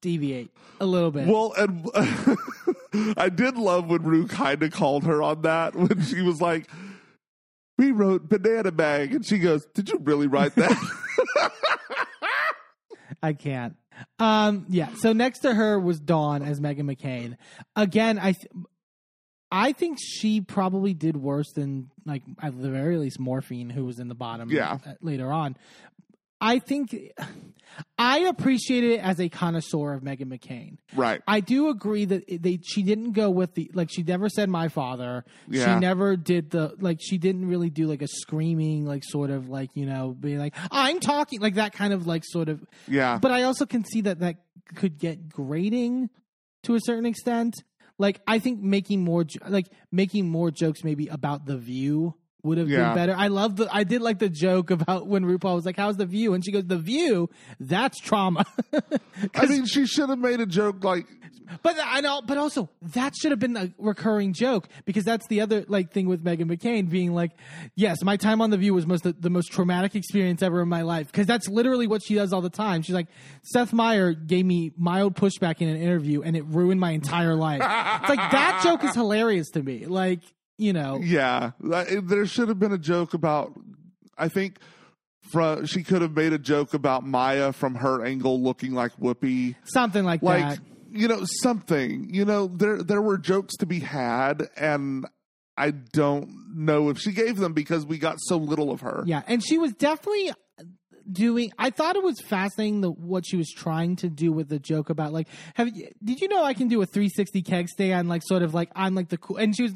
deviate 0.00 0.50
a 0.80 0.86
little 0.86 1.10
bit. 1.10 1.26
Well, 1.26 1.54
and 1.56 1.88
I 3.16 3.28
did 3.28 3.56
love 3.56 3.88
when 3.88 4.02
Ru 4.04 4.28
kind 4.28 4.62
of 4.62 4.70
called 4.70 5.02
her 5.04 5.22
on 5.22 5.42
that 5.42 5.74
when 5.74 6.02
she 6.02 6.20
was 6.22 6.40
like, 6.40 6.68
"We 7.78 7.90
wrote 7.90 8.28
banana 8.28 8.70
bag," 8.70 9.14
and 9.14 9.24
she 9.26 9.38
goes, 9.38 9.64
"Did 9.74 9.88
you 9.88 9.98
really 10.04 10.26
write 10.26 10.54
that?" 10.56 11.50
I 13.22 13.32
can't. 13.32 13.76
Um, 14.18 14.66
yeah. 14.68 14.90
So 14.96 15.12
next 15.12 15.40
to 15.40 15.54
her 15.54 15.78
was 15.78 16.00
Dawn 16.00 16.42
as 16.42 16.60
Meghan 16.60 16.82
McCain. 16.82 17.36
Again, 17.76 18.18
I, 18.18 18.32
th- 18.32 18.48
I 19.50 19.72
think 19.72 19.98
she 20.00 20.40
probably 20.40 20.94
did 20.94 21.16
worse 21.16 21.52
than 21.52 21.90
like 22.04 22.22
at 22.42 22.60
the 22.60 22.70
very 22.70 22.96
least 22.96 23.20
Morphine, 23.20 23.70
who 23.70 23.84
was 23.84 23.98
in 23.98 24.08
the 24.08 24.14
bottom. 24.14 24.50
Yeah. 24.50 24.78
Later 25.00 25.30
on, 25.30 25.56
I 26.40 26.58
think 26.58 26.94
I 27.98 28.18
appreciate 28.20 28.84
it 28.84 29.00
as 29.00 29.18
a 29.20 29.28
connoisseur 29.28 29.94
of 29.94 30.02
Meghan 30.02 30.26
McCain. 30.26 30.76
right. 30.94 31.20
I 31.26 31.40
do 31.40 31.68
agree 31.70 32.04
that 32.04 32.24
they 32.28 32.58
she 32.62 32.82
didn't 32.82 33.12
go 33.12 33.30
with 33.30 33.54
the 33.54 33.70
like 33.74 33.88
she 33.90 34.02
never 34.02 34.28
said 34.28 34.48
my 34.48 34.68
father. 34.68 35.24
Yeah. 35.48 35.74
She 35.74 35.80
never 35.80 36.16
did 36.16 36.50
the 36.50 36.74
like 36.80 36.98
she 37.00 37.18
didn't 37.18 37.46
really 37.48 37.70
do 37.70 37.86
like 37.86 38.02
a 38.02 38.06
screaming 38.08 38.84
like 38.84 39.02
sort 39.04 39.30
of 39.30 39.48
like 39.48 39.70
you 39.74 39.86
know 39.86 40.14
being 40.18 40.38
like 40.38 40.54
I'm 40.70 41.00
talking 41.00 41.40
like 41.40 41.54
that 41.54 41.72
kind 41.72 41.92
of 41.92 42.06
like 42.06 42.22
sort 42.24 42.48
of 42.48 42.64
Yeah. 42.88 43.18
but 43.20 43.30
I 43.32 43.42
also 43.44 43.66
can 43.66 43.84
see 43.84 44.02
that 44.02 44.20
that 44.20 44.36
could 44.76 44.98
get 44.98 45.28
grating 45.28 46.10
to 46.64 46.74
a 46.74 46.80
certain 46.80 47.06
extent. 47.06 47.54
Like 47.98 48.20
I 48.26 48.38
think 48.38 48.60
making 48.60 49.02
more 49.04 49.24
like 49.48 49.66
making 49.90 50.28
more 50.28 50.50
jokes 50.50 50.84
maybe 50.84 51.08
about 51.08 51.46
the 51.46 51.56
view 51.56 52.14
would 52.44 52.58
have 52.58 52.68
Yeah. 52.68 52.86
been 52.88 52.94
better. 52.94 53.14
I 53.16 53.28
love 53.28 53.56
the 53.56 53.68
I 53.74 53.84
did 53.84 54.02
like 54.02 54.18
the 54.18 54.28
joke 54.28 54.70
about 54.70 55.06
when 55.08 55.24
RuPaul 55.24 55.56
was 55.56 55.64
like, 55.66 55.76
"How's 55.76 55.96
the 55.96 56.06
view?" 56.06 56.34
and 56.34 56.44
she 56.44 56.52
goes, 56.52 56.64
"The 56.66 56.78
view, 56.78 57.30
that's 57.58 57.98
trauma." 57.98 58.44
I 59.34 59.46
mean, 59.46 59.66
she 59.66 59.86
should 59.86 60.08
have 60.10 60.18
made 60.18 60.40
a 60.40 60.46
joke 60.46 60.84
like, 60.84 61.06
But 61.62 61.76
I 61.82 62.00
know, 62.00 62.22
but 62.26 62.38
also 62.38 62.70
that 62.94 63.14
should 63.16 63.30
have 63.30 63.38
been 63.38 63.56
a 63.56 63.70
recurring 63.78 64.32
joke 64.32 64.68
because 64.86 65.04
that's 65.04 65.26
the 65.28 65.40
other 65.42 65.64
like 65.68 65.92
thing 65.92 66.06
with 66.08 66.24
Meghan 66.24 66.44
McCain 66.50 66.88
being 66.88 67.12
like, 67.14 67.32
yes, 67.76 68.02
my 68.02 68.16
time 68.16 68.40
on 68.40 68.50
the 68.50 68.56
View 68.56 68.74
was 68.74 68.86
most 68.86 69.04
the, 69.04 69.12
the 69.12 69.30
most 69.30 69.52
traumatic 69.52 69.94
experience 69.94 70.42
ever 70.42 70.62
in 70.62 70.68
my 70.68 70.82
life 70.82 71.06
because 71.06 71.26
that's 71.26 71.48
literally 71.48 71.86
what 71.86 72.02
she 72.02 72.14
does 72.14 72.32
all 72.32 72.40
the 72.40 72.50
time. 72.50 72.82
She's 72.82 72.94
like, 72.94 73.08
Seth 73.42 73.72
Meyer 73.72 74.12
gave 74.14 74.44
me 74.46 74.72
mild 74.76 75.14
pushback 75.16 75.60
in 75.60 75.68
an 75.68 75.76
interview 75.76 76.22
and 76.22 76.34
it 76.36 76.44
ruined 76.46 76.80
my 76.80 76.90
entire 76.92 77.34
life. 77.34 77.60
it's 77.62 78.08
like 78.08 78.30
that 78.32 78.60
joke 78.64 78.82
is 78.84 78.94
hilarious 78.94 79.50
to 79.50 79.62
me. 79.62 79.86
Like, 79.86 80.20
you 80.58 80.72
know, 80.72 80.98
yeah, 81.02 81.52
there 81.60 82.26
should 82.26 82.48
have 82.48 82.58
been 82.58 82.72
a 82.72 82.78
joke 82.78 83.14
about. 83.14 83.52
I 84.16 84.28
think. 84.28 84.58
From, 85.30 85.64
she 85.64 85.82
could 85.82 86.02
have 86.02 86.14
made 86.14 86.34
a 86.34 86.38
joke 86.38 86.74
about 86.74 87.02
Mhi'ya 87.02 87.54
from 87.54 87.76
her 87.76 88.04
angle 88.04 88.42
looking 88.42 88.74
like 88.74 88.94
Whoopi. 88.98 89.56
something 89.64 90.04
like, 90.04 90.22
like 90.22 90.56
that. 90.56 90.58
you 90.92 91.08
know 91.08 91.22
something 91.40 92.12
you 92.12 92.26
know 92.26 92.46
there 92.46 92.82
there 92.82 93.00
were 93.00 93.16
jokes 93.16 93.56
to 93.56 93.64
be 93.66 93.80
had 93.80 94.42
and 94.54 95.06
i 95.56 95.70
don't 95.70 96.28
know 96.54 96.90
if 96.90 96.98
she 96.98 97.10
gave 97.12 97.38
them 97.38 97.54
because 97.54 97.86
we 97.86 97.96
got 97.96 98.18
so 98.20 98.36
little 98.36 98.70
of 98.70 98.82
her 98.82 99.02
Yeah, 99.06 99.22
and 99.26 99.42
she 99.42 99.56
was 99.56 99.72
definitely 99.72 100.30
doing. 101.10 101.52
I 101.58 101.70
thought 101.70 101.96
it 101.96 102.02
was 102.02 102.20
fascinating 102.20 102.80
the 102.80 102.90
what 102.90 103.24
she 103.26 103.36
was 103.36 103.50
trying 103.50 103.96
to 103.96 104.08
do 104.08 104.32
with 104.32 104.48
the 104.48 104.58
joke 104.58 104.90
about 104.90 105.12
like, 105.12 105.28
have 105.54 105.74
you, 105.76 105.88
did 106.02 106.20
you 106.20 106.28
know 106.28 106.42
I 106.44 106.54
can 106.54 106.68
do 106.68 106.80
a 106.82 106.86
360 106.86 107.42
keg 107.42 107.68
stand 107.68 108.08
like 108.08 108.22
sort 108.24 108.42
of 108.42 108.54
like 108.54 108.70
I'm 108.74 108.94
like 108.94 109.08
the 109.08 109.18
cool. 109.18 109.36
And 109.36 109.56
she 109.56 109.64
was 109.64 109.72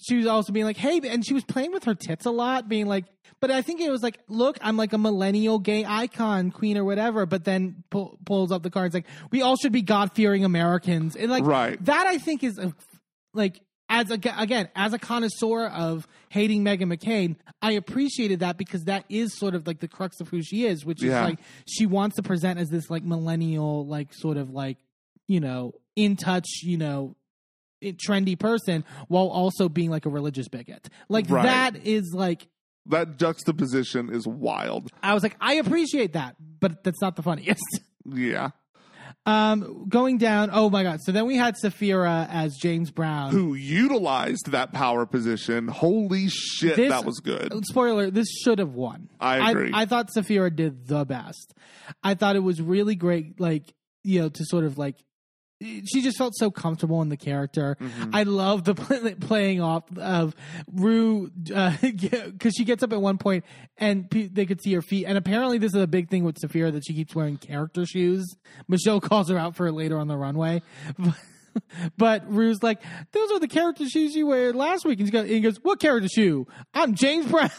she 0.00 0.16
was 0.16 0.26
also 0.26 0.52
being 0.52 0.66
like, 0.66 0.76
hey, 0.76 1.00
and 1.04 1.24
she 1.24 1.34
was 1.34 1.44
playing 1.44 1.72
with 1.72 1.84
her 1.84 1.94
tits 1.94 2.26
a 2.26 2.30
lot, 2.30 2.68
being 2.68 2.86
like. 2.86 3.04
But 3.40 3.50
I 3.50 3.62
think 3.62 3.80
it 3.80 3.90
was 3.90 4.02
like, 4.02 4.18
look, 4.28 4.58
I'm 4.60 4.76
like 4.76 4.92
a 4.92 4.98
millennial 4.98 5.58
gay 5.58 5.84
icon, 5.86 6.50
queen 6.50 6.76
or 6.76 6.84
whatever. 6.84 7.24
But 7.24 7.44
then 7.44 7.84
pull, 7.88 8.18
pulls 8.26 8.52
up 8.52 8.62
the 8.62 8.68
cards 8.70 8.92
like, 8.92 9.06
we 9.30 9.40
all 9.40 9.56
should 9.56 9.72
be 9.72 9.80
God 9.80 10.12
fearing 10.12 10.44
Americans, 10.44 11.16
and 11.16 11.30
like 11.30 11.44
Right. 11.46 11.82
that. 11.86 12.06
I 12.06 12.18
think 12.18 12.44
is 12.44 12.58
a, 12.58 12.74
like 13.32 13.60
as 13.90 14.10
a, 14.10 14.18
again 14.38 14.68
as 14.74 14.94
a 14.94 14.98
connoisseur 14.98 15.66
of 15.66 16.06
hating 16.30 16.64
Meghan 16.64 16.90
McCain, 16.96 17.36
I 17.60 17.72
appreciated 17.72 18.40
that 18.40 18.56
because 18.56 18.84
that 18.84 19.04
is 19.10 19.36
sort 19.36 19.54
of 19.54 19.66
like 19.66 19.80
the 19.80 19.88
crux 19.88 20.20
of 20.20 20.28
who 20.28 20.42
she 20.42 20.64
is, 20.64 20.86
which 20.86 21.02
is 21.02 21.10
like 21.12 21.38
she 21.66 21.84
wants 21.84 22.16
to 22.16 22.22
present 22.22 22.58
as 22.58 22.70
this 22.70 22.88
like 22.88 23.02
millennial, 23.02 23.84
like 23.86 24.14
sort 24.14 24.36
of 24.38 24.50
like 24.50 24.78
you 25.28 25.40
know 25.40 25.74
in 25.96 26.16
touch, 26.16 26.48
you 26.62 26.78
know. 26.78 27.16
Trendy 27.82 28.38
person 28.38 28.84
while 29.08 29.28
also 29.28 29.66
being 29.70 29.88
like 29.88 30.04
a 30.04 30.10
religious 30.10 30.48
bigot. 30.48 30.90
Like 31.08 31.30
Right. 31.30 31.44
that 31.44 31.76
is 31.86 32.12
like 32.14 32.46
that 32.84 33.16
juxtaposition 33.16 34.12
is 34.12 34.26
wild 34.26 34.90
I 35.02 35.14
was 35.14 35.22
like 35.22 35.34
I 35.40 35.54
appreciate 35.54 36.12
that, 36.12 36.36
but 36.60 36.84
that's 36.84 37.00
not 37.00 37.16
the 37.16 37.22
funniest. 37.22 37.62
yeah 38.04 38.50
Um, 39.26 39.86
going 39.88 40.16
down. 40.16 40.48
Oh 40.52 40.70
my 40.70 40.82
god! 40.82 41.00
So 41.02 41.12
then 41.12 41.26
we 41.26 41.36
had 41.36 41.56
Sapphira 41.56 42.26
as 42.30 42.56
James 42.56 42.90
Brown. 42.90 43.30
who 43.32 43.54
utilized 43.54 44.50
that 44.52 44.72
power 44.72 45.04
position 45.04 45.68
holy 45.68 46.28
shit 46.28 46.76
This- 46.76 46.90
that 46.90 47.04
was 47.04 47.20
good 47.20 47.52
spoiler 47.66 48.10
this 48.10 48.28
should 48.42 48.58
have 48.58 48.72
won 48.72 49.08
I 49.20 49.50
agree. 49.50 49.70
I, 49.74 49.84
thought 49.84 50.10
Sapphira 50.10 50.50
did 50.50 50.86
the 50.86 51.04
best 51.04 51.52
i 52.02 52.14
thought 52.14 52.34
it 52.36 52.40
was 52.40 52.62
really 52.62 52.94
great 52.94 53.38
like 53.40 53.74
you 54.04 54.20
know 54.22 54.28
to 54.30 54.44
sort 54.46 54.64
of 54.64 54.78
like 54.78 54.96
she 55.60 56.02
just 56.02 56.16
felt 56.16 56.34
so 56.36 56.50
comfortable 56.50 57.02
in 57.02 57.10
the 57.10 57.16
character. 57.16 57.76
Mm-hmm. 57.80 58.14
I 58.14 58.22
love 58.22 58.64
the 58.64 58.74
play, 58.76 59.14
playing 59.14 59.60
off 59.60 59.84
of 59.98 60.34
Ru 60.72 61.30
because 61.34 62.54
she 62.54 62.64
gets 62.64 62.82
up 62.82 62.92
at 62.92 63.00
one 63.00 63.18
point 63.18 63.44
and 63.76 64.10
pe- 64.10 64.28
they 64.28 64.46
could 64.46 64.62
see 64.62 64.72
her 64.74 64.82
feet. 64.82 65.04
And 65.06 65.18
apparently, 65.18 65.58
this 65.58 65.74
is 65.74 65.82
a 65.82 65.86
big 65.86 66.08
thing 66.08 66.24
with 66.24 66.38
Sapphira 66.38 66.70
that 66.70 66.84
she 66.86 66.94
keeps 66.94 67.14
wearing 67.14 67.36
character 67.36 67.84
shoes. 67.84 68.34
Michelle 68.68 69.00
calls 69.00 69.28
her 69.28 69.38
out 69.38 69.56
for 69.56 69.66
it 69.66 69.72
later 69.72 69.98
on 69.98 70.08
the 70.08 70.16
runway. 70.16 70.62
But 71.96 72.30
Ru's 72.32 72.62
like, 72.62 72.80
those 73.12 73.30
are 73.32 73.40
the 73.40 73.48
character 73.48 73.88
shoes 73.88 74.14
you 74.14 74.28
wear 74.28 74.52
last 74.52 74.84
week. 74.84 75.00
And 75.00 75.08
she 75.08 75.12
goes, 75.12 75.22
and 75.22 75.30
he 75.30 75.40
goes, 75.40 75.58
what 75.62 75.80
character 75.80 76.08
shoe? 76.08 76.46
I'm 76.72 76.94
James 76.94 77.26
Brown. 77.26 77.50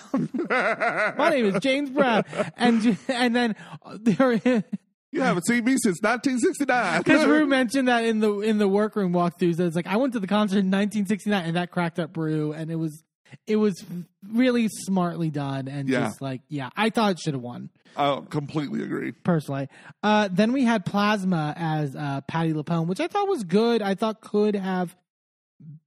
My 1.17 1.29
name 1.29 1.45
is 1.47 1.59
James 1.61 1.89
Brown. 1.89 2.23
And 2.55 2.97
and 3.09 3.35
then 3.35 3.55
there, 3.99 4.63
you 5.11 5.21
haven't 5.21 5.45
seen 5.45 5.63
me 5.65 5.73
since 5.83 6.01
1969 6.01 6.99
because 7.01 7.25
Ru 7.27 7.45
mentioned 7.45 7.87
that 7.87 8.05
in 8.05 8.19
the 8.19 8.39
in 8.39 8.57
the 8.57 8.67
workroom 8.67 9.13
walkthroughs. 9.13 9.57
That 9.57 9.65
it's 9.67 9.75
like 9.75 9.87
I 9.87 9.97
went 9.97 10.13
to 10.13 10.19
the 10.19 10.27
concert 10.27 10.59
in 10.59 10.67
1969, 10.71 11.45
and 11.45 11.55
that 11.55 11.71
cracked 11.71 11.99
up 11.99 12.15
Ru, 12.15 12.53
and 12.53 12.71
it 12.71 12.75
was 12.75 13.03
it 13.47 13.55
was 13.57 13.83
really 14.31 14.67
smartly 14.69 15.29
done, 15.29 15.67
and 15.67 15.87
Yeah. 15.89 16.01
just 16.07 16.21
like 16.21 16.41
yeah, 16.49 16.69
I 16.75 16.89
thought 16.89 17.11
it 17.13 17.19
should 17.19 17.33
have 17.33 17.43
won 17.43 17.69
i 17.97 18.21
completely 18.29 18.81
agree 18.83 19.11
personally. 19.11 19.67
Uh, 20.01 20.29
then 20.31 20.53
we 20.53 20.63
had 20.63 20.85
Plasma 20.85 21.53
as 21.57 21.93
uh, 21.93 22.21
Patti 22.21 22.53
LuPone, 22.53 22.87
which 22.87 23.01
I 23.01 23.07
thought 23.07 23.27
was 23.27 23.43
good. 23.43 23.81
I 23.81 23.95
thought 23.95 24.21
could 24.21 24.55
have 24.55 24.95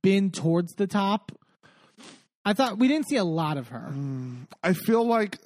been 0.02 0.30
towards 0.30 0.74
the 0.74 0.87
top. 0.87 1.32
I 2.44 2.52
thought 2.52 2.78
we 2.78 2.88
didn't 2.88 3.08
see 3.08 3.16
a 3.16 3.24
lot 3.24 3.56
of 3.56 3.68
her. 3.68 3.90
i 4.62 4.74
feel 4.74 5.06
like 5.06 5.38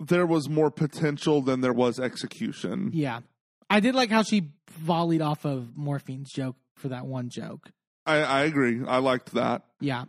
there 0.00 0.26
was 0.26 0.48
more 0.48 0.70
potential 0.70 1.42
than 1.42 1.60
there 1.60 1.72
was 1.72 1.98
execution 2.00 2.90
Yeah, 2.92 3.20
I 3.70 3.80
did 3.80 3.94
like 3.94 4.10
how 4.10 4.22
she 4.22 4.50
volleyed 4.80 5.22
off 5.22 5.44
of 5.44 5.70
Morphine's 5.76 6.30
joke 6.32 6.56
for 6.76 6.88
that 6.88 7.06
one 7.06 7.28
joke. 7.30 7.70
I, 8.06 8.22
I 8.22 8.40
agree 8.44 8.80
i 8.86 8.96
liked 8.98 9.34
that 9.34 9.64
Yeah. 9.80 10.04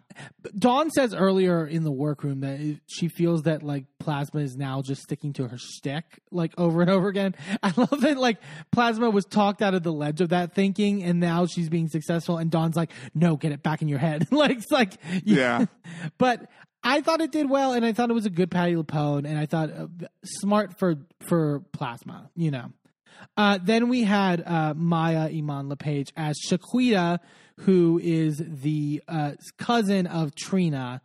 Dawn 0.58 0.90
says 0.90 1.14
earlier 1.14 1.68
in 1.68 1.84
the 1.84 1.92
workroom 1.92 2.40
that 2.42 2.80
she 2.88 3.10
feels 3.10 3.42
that 3.44 3.62
like 3.62 3.86
Plasma 4.00 4.40
is 4.40 4.56
now 4.56 4.82
just 4.82 5.02
sticking 5.02 5.34
to 5.34 5.50
her 5.50 5.58
stick 5.58 6.06
like 6.32 6.54
over 6.58 6.80
and 6.82 6.90
over 6.90 7.10
again. 7.10 7.36
I 7.64 7.74
love 7.76 8.00
that 8.02 8.18
like 8.18 8.38
Plasma 8.72 9.10
was 9.10 9.26
talked 9.26 9.62
out 9.62 9.74
of 9.74 9.84
the 9.84 9.92
ledge 9.92 10.22
of 10.22 10.30
that 10.30 10.54
thinking 10.54 11.04
and 11.04 11.20
now 11.20 11.46
she's 11.46 11.68
being 11.68 11.90
successful 11.90 12.38
and 12.38 12.50
Dawn's 12.50 12.78
like, 12.78 12.92
no, 13.14 13.36
get 13.36 13.52
it 13.52 13.64
back 13.64 13.82
in 13.82 13.90
your 13.90 14.00
head. 14.00 14.28
like, 14.32 14.52
it's 14.52 14.72
like, 14.72 14.94
Yeah. 15.26 15.66
but 16.18 16.50
I 16.84 17.02
thought 17.02 17.22
it 17.22 17.32
did 17.32 17.50
well 17.50 17.74
and 17.74 17.86
I 17.86 17.94
thought 17.94 18.10
it 18.10 18.14
was 18.14 18.26
a 18.26 18.30
good 18.30 18.52
Patti 18.52 18.76
LuPone 18.76 19.26
and 19.26 19.38
I 19.38 19.46
thought 19.46 19.70
uh, 19.72 19.88
smart 20.24 20.80
for, 20.80 20.96
for 21.22 21.62
Plasma, 21.74 22.30
you 22.36 22.52
know. 22.52 22.72
Uh, 23.36 23.60
then 23.62 23.90
we 23.90 24.04
had 24.04 24.42
uh, 24.46 24.74
Mhi'ya 24.74 25.38
Iman 25.38 25.70
Le'Paige 25.70 26.12
as 26.16 26.38
Shaquita, 26.40 27.20
who 27.62 28.00
is 28.02 28.42
the 28.46 29.02
uh, 29.08 29.34
cousin 29.58 30.08
of 30.08 30.36
Trina, 30.36 31.02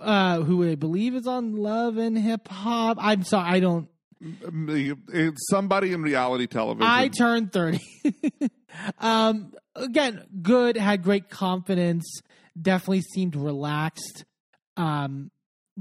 uh, 0.00 0.40
who 0.40 0.68
I 0.68 0.76
believe 0.76 1.14
is 1.14 1.26
on 1.26 1.56
Love 1.56 1.96
and 1.96 2.16
Hip 2.16 2.48
Hop. 2.48 2.98
I'm 3.00 3.24
sorry, 3.24 3.50
I 3.50 3.60
don't. 3.60 3.88
It's 4.20 5.48
somebody 5.50 5.92
in 5.92 6.02
reality 6.02 6.46
television. 6.46 6.88
I 6.88 7.08
turned 7.08 7.52
30. 7.52 7.80
um, 9.00 9.52
again, 9.74 10.24
good, 10.42 10.76
had 10.76 11.02
great 11.02 11.28
confidence, 11.28 12.20
definitely 12.60 13.02
seemed 13.02 13.34
relaxed, 13.34 14.24
um, 14.76 15.30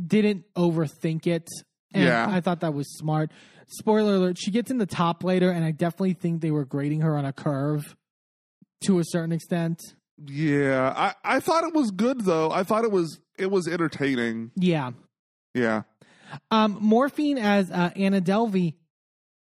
didn't 0.08 0.46
overthink 0.56 1.28
it. 1.28 1.48
And 1.94 2.04
Yeah. 2.06 2.28
I 2.30 2.42
thought 2.42 2.62
that 2.62 2.74
was 2.74 2.88
smart. 2.98 3.32
Spoiler 3.68 4.16
alert, 4.16 4.38
she 4.38 4.52
gets 4.52 4.70
in 4.72 4.78
the 4.78 4.86
top 4.86 5.24
later, 5.24 5.50
and 5.52 5.64
I 5.66 5.72
definitely 5.72 6.14
think 6.14 6.42
they 6.42 6.52
were 6.52 6.66
grading 6.66 7.02
her 7.02 7.18
on 7.18 7.26
a 7.26 7.34
curve. 7.34 7.96
to 8.86 8.98
a 8.98 9.04
certain 9.06 9.32
extent. 9.32 9.80
Yeah, 10.26 10.92
I 10.98 11.36
I 11.36 11.40
thought 11.40 11.64
it 11.66 11.74
was 11.76 11.92
good 11.92 12.22
though. 12.22 12.50
I 12.50 12.64
thought 12.64 12.84
it 12.84 12.92
was 12.92 13.20
it 13.38 13.52
was 13.52 13.68
entertaining. 13.68 14.50
Yeah. 14.56 14.92
Yeah. 15.54 15.84
Um, 16.50 16.78
Morphine 16.82 17.38
as 17.38 17.70
uh, 17.70 17.92
Anna 17.96 18.22
Delvey, 18.22 18.74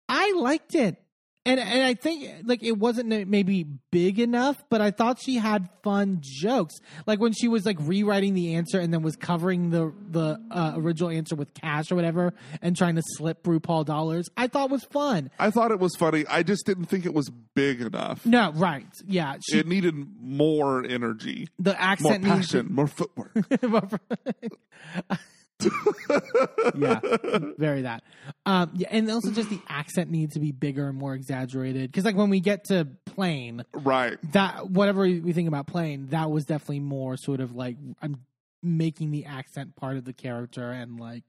I 0.09 0.33
liked 0.33 0.75
it, 0.75 0.97
and 1.45 1.59
and 1.59 1.83
I 1.83 1.95
think 1.95 2.45
like 2.45 2.63
it 2.63 2.79
wasn't 2.79 3.09
maybe 3.29 3.65
big 3.91 4.19
enough, 4.21 4.63
but 4.71 4.81
I 4.81 4.91
thought 4.93 5.19
she 5.21 5.37
had 5.37 5.69
fun 5.83 6.19
jokes. 6.21 6.77
Like 7.07 7.21
when 7.21 7.33
she 7.33 7.49
was 7.49 7.67
like 7.67 7.79
rewriting 7.81 8.35
the 8.35 8.55
answer 8.55 8.79
and 8.79 8.93
then 8.95 9.03
was 9.03 9.17
covering 9.17 9.71
the 9.71 9.93
the 10.11 10.41
uh, 10.51 10.75
original 10.77 11.11
answer 11.11 11.35
with 11.35 11.53
cash 11.55 11.91
or 11.91 11.97
whatever, 11.97 12.33
and 12.61 12.77
trying 12.77 12.95
to 12.97 13.03
slip 13.17 13.43
RuPaul 13.43 13.85
dollars. 13.85 14.29
I 14.37 14.47
thought 14.47 14.71
was 14.71 14.85
fun. 14.85 15.31
I 15.39 15.51
thought 15.51 15.73
it 15.73 15.81
was 15.81 15.97
funny. 15.97 16.25
I 16.29 16.43
just 16.43 16.65
didn't 16.65 16.87
think 16.87 17.07
it 17.07 17.15
was 17.15 17.29
big 17.55 17.81
enough. 17.81 18.25
No, 18.25 18.53
right? 18.53 18.87
Yeah, 19.07 19.37
she, 19.45 19.59
It 19.59 19.67
needed 19.67 19.95
more 20.21 20.85
energy, 20.85 21.49
the 21.59 21.81
accent 21.81 22.23
to- 22.23 22.29
passion, 22.31 22.69
more 22.73 22.87
footwork. 22.87 23.33
yeah, 26.75 27.01
very 27.59 27.83
that. 27.83 28.03
Um, 28.47 28.73
yeah, 28.75 28.89
and 28.91 29.11
also 29.11 29.31
just 29.31 29.51
the 29.51 29.61
accent 29.69 30.11
needs 30.11 30.35
to 30.35 30.41
be 30.41 30.53
bigger 30.53 30.89
and 30.89 30.99
more 30.99 31.15
exaggerated. 31.15 31.91
Because 31.91 32.05
like 32.05 32.17
when 32.17 32.31
we 32.31 32.41
get 32.41 32.65
to 32.65 32.89
plane, 33.07 33.65
right. 33.73 34.19
that 34.33 34.71
whatever 34.71 35.03
we 35.03 35.33
think 35.33 35.49
about 35.49 35.67
plane, 35.67 36.09
that 36.11 36.31
was 36.31 36.45
definitely 36.45 36.81
more 36.81 37.17
sort 37.17 37.41
of 37.41 37.55
like 37.55 37.77
I'm 38.01 38.21
making 38.63 39.11
the 39.11 39.27
accent 39.27 39.77
part 39.77 39.97
of 39.97 40.05
the 40.05 40.13
character 40.13 40.71
and 40.71 40.99
like 41.01 41.25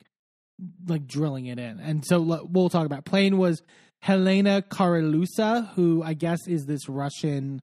like 0.88 1.08
drilling 1.08 1.48
it 1.48 1.60
in. 1.60 1.80
And 1.80 2.06
so 2.06 2.22
we'll 2.50 2.70
talk 2.70 2.86
about 2.86 3.06
plane 3.06 3.38
was 3.38 3.62
Helena 4.02 4.62
Karalusa, 4.62 5.74
who 5.74 6.04
I 6.04 6.14
guess 6.14 6.48
is 6.48 6.66
this 6.66 6.88
Russian 6.88 7.62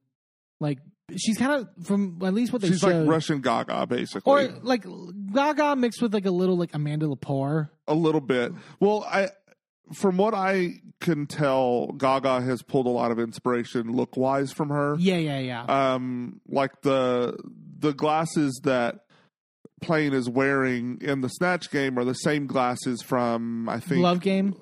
like 0.60 0.78
she's 1.16 1.36
kind 1.38 1.52
of 1.52 1.86
from 1.86 2.18
at 2.22 2.34
least 2.34 2.52
what 2.52 2.62
they 2.62 2.68
She's 2.68 2.80
showed. 2.80 3.00
like 3.06 3.08
Russian 3.08 3.40
Gaga, 3.40 3.86
basically. 3.86 4.30
or 4.32 4.48
like 4.62 4.84
Gaga 5.32 5.76
mixed 5.76 6.00
with 6.02 6.12
like 6.14 6.26
a 6.26 6.30
little 6.30 6.56
like 6.56 6.70
Amanda 6.74 7.06
Lepore. 7.06 7.70
a 7.88 7.94
little 7.94 8.20
bit. 8.20 8.52
Well, 8.78 9.04
I 9.10 9.28
from 9.92 10.16
what 10.16 10.34
I 10.34 10.74
can 11.00 11.26
tell, 11.26 11.88
Gaga 11.92 12.42
has 12.42 12.62
pulled 12.62 12.86
a 12.86 12.90
lot 12.90 13.10
of 13.10 13.18
inspiration 13.18 13.92
look 13.92 14.16
wise 14.16 14.52
from 14.52 14.68
her. 14.68 14.96
Yeah, 14.98 15.16
yeah, 15.16 15.38
yeah. 15.40 15.62
Um, 15.94 16.40
like 16.48 16.82
the 16.82 17.36
the 17.78 17.92
glasses 17.92 18.60
that 18.64 19.00
Plane 19.80 20.12
is 20.12 20.28
wearing 20.28 20.98
in 21.00 21.22
the 21.22 21.28
Snatch 21.28 21.70
game 21.70 21.98
are 21.98 22.04
the 22.04 22.12
same 22.14 22.46
glasses 22.46 23.02
from 23.02 23.68
I 23.68 23.80
think. 23.80 24.02
Love 24.02 24.20
game. 24.20 24.54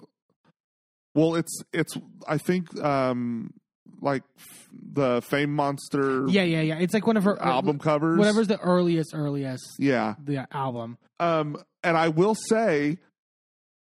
Well, 1.15 1.35
it's 1.35 1.63
it's 1.73 1.95
I 2.27 2.39
think 2.39 2.79
um 2.83 3.53
like 4.01 4.23
f- 4.39 4.69
the 4.93 5.23
Fame 5.23 5.55
Monster 5.55 6.27
Yeah, 6.29 6.43
yeah, 6.43 6.61
yeah. 6.61 6.79
It's 6.79 6.95
like 6.95 7.07
one 7.07 7.17
of 7.17 7.25
her 7.25 7.41
album 7.43 7.79
covers. 7.79 8.19
Whatever's 8.19 8.49
the 8.49 8.59
earliest, 8.61 9.11
earliest 9.15 9.65
Yeah. 9.79 10.15
the 10.23 10.47
album. 10.55 10.99
Um, 11.21 11.57
and 11.83 11.97
I 11.97 12.09
will 12.09 12.35
say, 12.35 12.99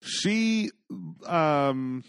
she, 0.01 0.71
um, 1.25 2.03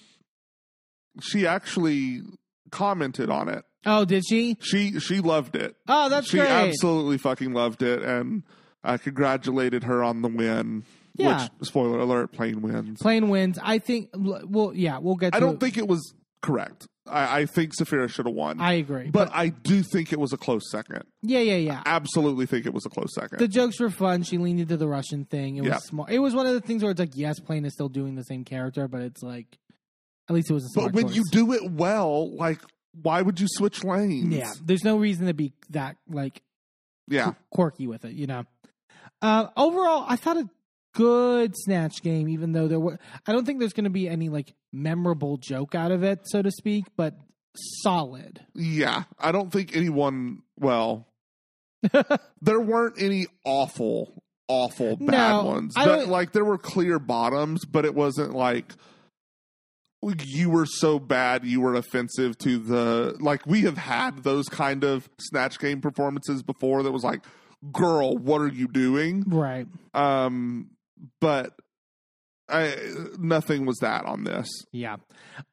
she 1.21 1.47
actually 1.47 2.23
commented 2.71 3.31
on 3.31 3.49
it. 3.49 3.65
Oh, 3.87 4.05
did 4.05 4.25
she? 4.29 4.57
She 4.61 4.99
she 4.99 5.21
loved 5.21 5.55
it. 5.55 5.77
Oh, 5.87 6.09
that's 6.09 6.29
great. 6.31 6.41
she 6.43 6.47
great. 6.47 6.69
absolutely 6.71 7.19
fucking 7.19 7.53
loved 7.53 7.83
it, 7.83 8.03
and 8.03 8.43
I 8.83 8.97
congratulated 8.99 9.85
her 9.85 10.03
on 10.03 10.23
the 10.23 10.29
win. 10.29 10.83
Yeah. 11.15 11.49
Which 11.61 11.69
spoiler 11.69 12.01
alert, 12.01 12.33
plane 12.33 12.63
wins. 12.63 13.01
Plane 13.01 13.29
wins. 13.29 13.59
I 13.63 13.79
think. 13.79 14.11
Well, 14.13 14.73
yeah, 14.75 14.99
we'll 14.99 15.15
get. 15.15 15.31
To 15.33 15.37
I 15.37 15.41
don't 15.41 15.55
it. 15.55 15.61
think 15.61 15.79
it 15.79 15.87
was 15.87 16.15
correct. 16.43 16.89
I, 17.09 17.41
I 17.41 17.47
think 17.47 17.75
Sapphira 17.75 18.09
should 18.09 18.27
have 18.27 18.35
won, 18.35 18.61
I 18.61 18.75
agree. 18.75 19.11
but 19.11 19.31
I 19.33 19.49
do 19.49 19.83
think 19.83 20.13
it 20.13 20.19
was 20.21 20.33
a 20.33 20.37
close 20.37 20.71
second. 20.71 21.05
yeah, 21.23 21.41
yeah, 21.41 21.57
yeah. 21.57 21.83
Absolutely 21.87 22.47
think 22.47 22.67
it 22.67 22.75
was 22.75 22.85
a 22.87 22.89
close 22.91 23.15
second. 23.15 23.39
The 23.39 23.49
jokes 23.49 23.79
were 23.81 23.91
fun. 23.91 24.23
She 24.23 24.39
leaned 24.39 24.61
into 24.61 24.77
the 24.77 24.89
Russian 24.89 25.25
thing. 25.25 25.57
It 25.57 25.63
was 25.63 25.69
Yeah. 25.71 25.79
smart. 25.79 26.11
It 26.11 26.19
was 26.19 26.35
one 26.35 26.47
of 26.47 26.55
the 26.55 26.61
things 26.61 26.83
where 26.83 26.91
it's 26.91 27.01
like, 27.01 27.17
yes, 27.17 27.39
Plane 27.41 27.65
is 27.65 27.73
still 27.75 27.89
doing 27.89 28.15
the 28.15 28.25
same 28.25 28.45
character, 28.45 28.89
but 28.89 29.03
it's 29.03 29.23
like, 29.23 29.47
at 30.29 30.35
least 30.35 30.51
it 30.51 30.55
was 30.55 30.65
a 30.65 30.69
smart 30.69 30.93
but 30.93 30.95
when 30.97 31.07
choice. 31.09 31.17
you 31.17 31.23
do 31.31 31.53
it 31.53 31.71
well, 31.71 32.35
like, 32.37 32.61
why 33.03 33.23
would 33.23 33.39
you 33.39 33.47
switch 33.49 33.85
lanes? 33.85 34.35
yeah, 34.35 34.51
there's 34.65 34.83
no 34.85 34.97
reason 34.97 35.27
to 35.27 35.35
be 35.35 35.53
that 35.71 35.97
like 36.09 36.43
yeah. 37.09 37.35
quirky 37.51 37.87
with 37.87 38.05
it, 38.05 38.13
you 38.15 38.27
know. 38.27 38.45
Uh, 39.23 39.47
overall, 39.57 40.05
I 40.09 40.17
thought 40.17 40.37
a 40.37 40.49
good 40.97 41.53
snatch 41.57 42.03
game, 42.03 42.29
even 42.29 42.53
though 42.53 42.69
there 42.69 42.81
were. 42.81 42.99
I 43.27 43.33
don't 43.33 43.45
think 43.45 43.59
there's 43.61 43.73
going 43.73 43.85
to 43.85 43.91
be 43.91 44.09
any 44.09 44.29
like 44.29 44.55
memorable 44.73 45.37
joke 45.37 45.75
out 45.75 45.93
of 45.93 46.03
it, 46.03 46.21
so 46.25 46.43
to 46.43 46.51
speak, 46.51 46.85
but 46.97 47.15
solid. 47.83 48.41
Yeah, 48.55 49.05
I 49.19 49.33
don't 49.33 49.53
think 49.53 49.77
anyone. 49.77 50.43
Well, 50.59 51.07
there 52.43 52.61
weren't 52.61 53.01
any 53.01 53.27
awful, 53.45 54.23
awful 54.49 54.97
bad 54.97 55.31
No, 55.33 55.45
ones. 55.45 55.75
That- 55.75 56.09
like 56.09 56.33
there 56.33 56.45
were 56.45 56.59
clear 56.59 56.99
bottoms, 56.99 57.65
but 57.65 57.85
it 57.85 57.95
wasn't 57.95 58.35
like 58.35 58.73
you 60.25 60.51
were 60.51 60.67
so 60.67 60.99
bad 61.01 61.45
you 61.45 61.61
were 61.61 61.75
offensive 61.75 62.39
to 62.39 62.59
the. 62.59 63.17
Like 63.21 63.47
we 63.47 63.63
have 63.63 63.77
had 63.77 64.23
those 64.23 64.49
kind 64.49 64.85
of 64.85 65.09
snatch 65.19 65.59
game 65.59 65.81
performances 65.81 66.43
before. 66.43 66.83
That 66.83 66.93
was 66.93 67.03
like, 67.05 67.23
girl, 67.73 68.17
what 68.17 68.41
are 68.41 68.49
you 68.49 68.69
doing? 68.69 69.25
Right. 69.27 69.67
Um, 69.95 70.71
but 71.21 71.53
I 72.49 72.77
nothing 73.19 73.67
was 73.67 73.79
that 73.79 74.05
on 74.05 74.25
this. 74.25 74.49
Yeah. 74.73 74.97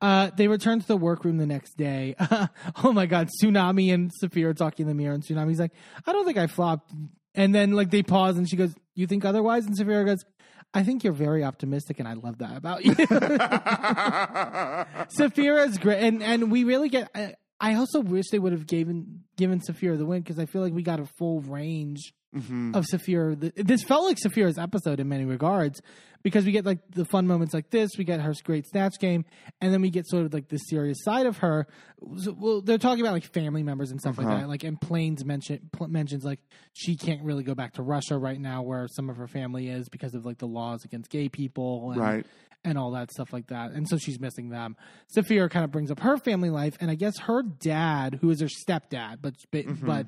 Uh, 0.02 0.32
they 0.36 0.48
returned 0.48 0.82
to 0.82 0.88
the 0.88 0.98
workroom 0.98 1.38
the 1.38 1.48
next 1.48 1.76
day. 1.76 2.16
oh 2.84 2.94
my 2.94 3.06
God. 3.06 3.30
Xunami 3.42 3.94
and 3.94 4.12
Sapphira 4.20 4.52
are 4.52 4.54
talking 4.54 4.84
in 4.84 4.88
the 4.88 4.94
mirror, 4.94 5.14
and 5.14 5.24
Xunami's 5.24 5.60
like, 5.60 5.74
I 6.06 6.12
don't 6.12 6.26
think 6.26 6.38
I 6.38 6.48
flopped. 6.48 6.92
And 7.36 7.54
then, 7.54 7.72
like, 7.72 7.90
they 7.90 8.04
pause, 8.04 8.38
and 8.38 8.48
she 8.48 8.56
goes, 8.56 8.76
You 8.94 9.08
think 9.08 9.26
otherwise? 9.26 9.66
And 9.66 9.76
Sapphira 9.76 10.06
goes, 10.06 10.24
I 10.74 10.84
think 10.84 11.04
you're 11.04 11.14
very 11.14 11.44
optimistic, 11.44 12.00
and 12.00 12.08
I 12.08 12.14
love 12.14 12.40
that 12.40 12.58
about 12.58 12.86
you. 12.86 12.96
Sapphira's 15.10 15.78
great, 15.78 16.04
and 16.04 16.24
and 16.24 16.52
we 16.52 16.64
really 16.64 16.90
get. 16.90 17.10
I, 17.14 17.36
I 17.60 17.76
also 17.76 18.02
wish 18.02 18.26
they 18.32 18.40
would 18.40 18.54
have 18.54 18.66
given 18.66 19.24
given 19.38 19.62
Sapphira 19.62 19.98
the 19.98 20.06
win 20.06 20.22
because 20.22 20.40
I 20.40 20.46
feel 20.46 20.62
like 20.62 20.74
we 20.74 20.82
got 20.82 21.00
a 21.00 21.06
full 21.06 21.42
range 21.42 22.14
Mhm. 22.36 22.76
of 22.76 22.86
Sapphira. 22.86 23.36
This 23.36 23.84
felt 23.84 24.06
like 24.06 24.18
Sapphira's 24.18 24.58
episode 24.58 25.00
in 25.00 25.08
many 25.08 25.26
regards 25.26 25.82
because 26.24 26.46
we 26.46 26.52
get 26.52 26.66
like 26.66 26.80
the 26.92 27.06
fun 27.06 27.28
moments 27.28 27.54
like 27.54 27.70
this, 27.70 27.92
we 27.98 28.04
get 28.06 28.22
her 28.22 28.34
great 28.44 28.66
snatch 28.68 28.94
game, 29.00 29.26
and 29.62 29.74
then 29.74 29.82
we 29.82 29.90
get 29.90 30.08
sort 30.08 30.26
of 30.26 30.34
like 30.34 30.48
the 30.48 30.58
serious 30.58 30.98
side 31.04 31.26
of 31.26 31.38
her. 31.40 31.68
So, 32.18 32.36
well, 32.40 32.62
they're 32.62 32.78
talking 32.78 33.02
about 33.02 33.14
like 33.14 33.26
family 33.26 33.62
members 33.64 33.92
and 33.92 34.00
stuff 34.00 34.18
like 34.18 34.28
Uh-huh. 34.28 34.38
that. 34.40 34.48
Like, 34.50 34.64
and 34.64 34.80
Plane's 34.80 35.24
mention 35.26 35.60
pl- 35.72 35.90
mentions 35.90 36.24
like 36.24 36.40
she 36.74 36.96
can't 36.96 37.22
really 37.24 37.44
go 37.44 37.56
back 37.56 37.74
to 37.74 37.84
Russia 37.84 38.18
right 38.18 38.40
now, 38.40 38.62
where 38.64 38.88
some 38.88 39.10
of 39.10 39.18
her 39.18 39.28
family 39.28 39.68
is 39.70 39.90
because 39.90 40.14
of 40.16 40.26
like 40.26 40.38
the 40.38 40.48
laws 40.48 40.86
against 40.86 41.10
gay 41.10 41.28
people, 41.30 41.92
and, 41.92 42.00
Right. 42.02 42.26
and 42.64 42.78
all 42.78 42.92
that 42.92 43.12
stuff 43.12 43.34
like 43.34 43.48
that. 43.48 43.72
And 43.72 43.88
so 43.90 43.98
she's 43.98 44.20
missing 44.20 44.48
them. 44.50 44.78
Sapphira 45.08 45.50
kind 45.50 45.66
of 45.66 45.72
brings 45.72 45.92
up 45.92 46.00
her 46.00 46.18
family 46.18 46.50
life, 46.50 46.78
and 46.80 46.90
I 46.90 46.96
guess 46.96 47.18
her 47.24 47.44
dad, 47.44 48.20
who 48.22 48.30
is 48.30 48.40
her 48.40 48.48
stepdad, 48.48 49.18
but 49.22 49.36
but, 49.52 49.66
Mm-hmm. 49.66 49.86
but 49.86 50.08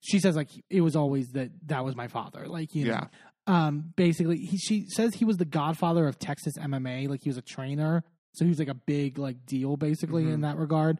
she 0.00 0.18
says 0.18 0.36
like 0.36 0.48
it 0.70 0.80
was 0.80 0.96
always 0.96 1.28
that 1.32 1.50
that 1.66 1.84
was 1.84 1.96
my 1.96 2.08
father, 2.08 2.46
like 2.48 2.74
you 2.74 2.86
know. 2.86 2.92
Yeah. 2.92 3.06
Um, 3.48 3.92
basically, 3.96 4.38
he, 4.38 4.56
she 4.56 4.86
says 4.88 5.14
he 5.14 5.24
was 5.24 5.36
the 5.36 5.44
godfather 5.44 6.08
of 6.08 6.18
Texas 6.18 6.54
MMA, 6.58 7.08
like 7.08 7.20
he 7.22 7.28
was 7.28 7.36
a 7.38 7.42
trainer, 7.42 8.02
so 8.34 8.44
he 8.44 8.48
was 8.48 8.58
like 8.58 8.66
a 8.68 8.74
big 8.74 9.18
like 9.18 9.46
deal 9.46 9.76
basically 9.76 10.24
Mm-hmm. 10.24 10.32
in 10.32 10.40
that 10.40 10.56
regard. 10.56 10.98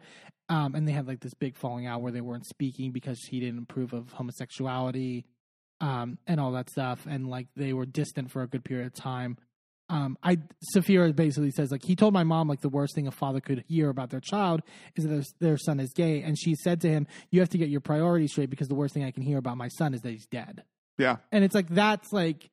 Um, 0.49 0.77
and 0.77 0.87
they 0.87 0.93
had 0.93 1.09
like 1.09 1.19
this 1.19 1.35
big 1.35 1.57
falling 1.57 1.87
out 1.87 2.03
where 2.03 2.13
they 2.13 2.21
weren't 2.21 2.47
speaking 2.47 2.93
because 2.93 3.19
he 3.29 3.41
didn't 3.41 3.59
approve 3.69 3.93
of 3.93 4.13
homosexuality, 4.13 5.25
um, 5.81 6.19
and 6.27 6.39
all 6.41 6.53
that 6.53 6.71
stuff, 6.71 7.05
and 7.09 7.29
like 7.29 7.49
they 7.57 7.73
were 7.73 7.85
distant 7.87 8.31
for 8.31 8.43
a 8.43 8.47
good 8.47 8.65
period 8.65 8.87
of 8.87 8.95
time 8.95 9.37
um, 9.89 10.19
I 10.23 10.39
Sapphira 10.73 11.13
basically 11.13 11.53
says 11.53 11.71
like 11.71 11.83
he 11.85 11.95
told 11.95 12.13
my 12.13 12.25
mom 12.25 12.49
like 12.49 12.61
the 12.61 12.69
worst 12.69 12.95
thing 12.95 13.07
a 13.07 13.13
father 13.13 13.41
could 13.41 13.65
hear 13.69 13.89
about 13.89 14.11
their 14.11 14.21
child 14.21 14.63
is 14.97 15.05
that 15.05 15.11
their, 15.11 15.23
their 15.39 15.59
son 15.59 15.79
is 15.79 15.93
gay, 15.95 16.23
and 16.23 16.39
she 16.39 16.55
said 16.57 16.81
to 16.81 16.89
him, 16.89 17.07
"You 17.31 17.41
have 17.41 17.51
to 17.51 17.59
get 17.59 17.69
your 17.69 17.81
priorities 17.81 18.33
straight 18.33 18.51
because 18.51 18.69
the 18.69 18.75
worst 18.75 18.95
thing 18.95 19.05
I 19.05 19.13
can 19.13 19.23
hear 19.23 19.39
about 19.39 19.57
my 19.57 19.69
son 19.69 19.95
is 19.95 20.01
that 20.01 20.11
he's 20.11 20.27
dead." 20.27 20.65
Yeah. 20.99 21.17
And 21.31 21.45
it's 21.45 21.55
like 21.55 21.69
that's 21.69 22.13
like 22.13 22.51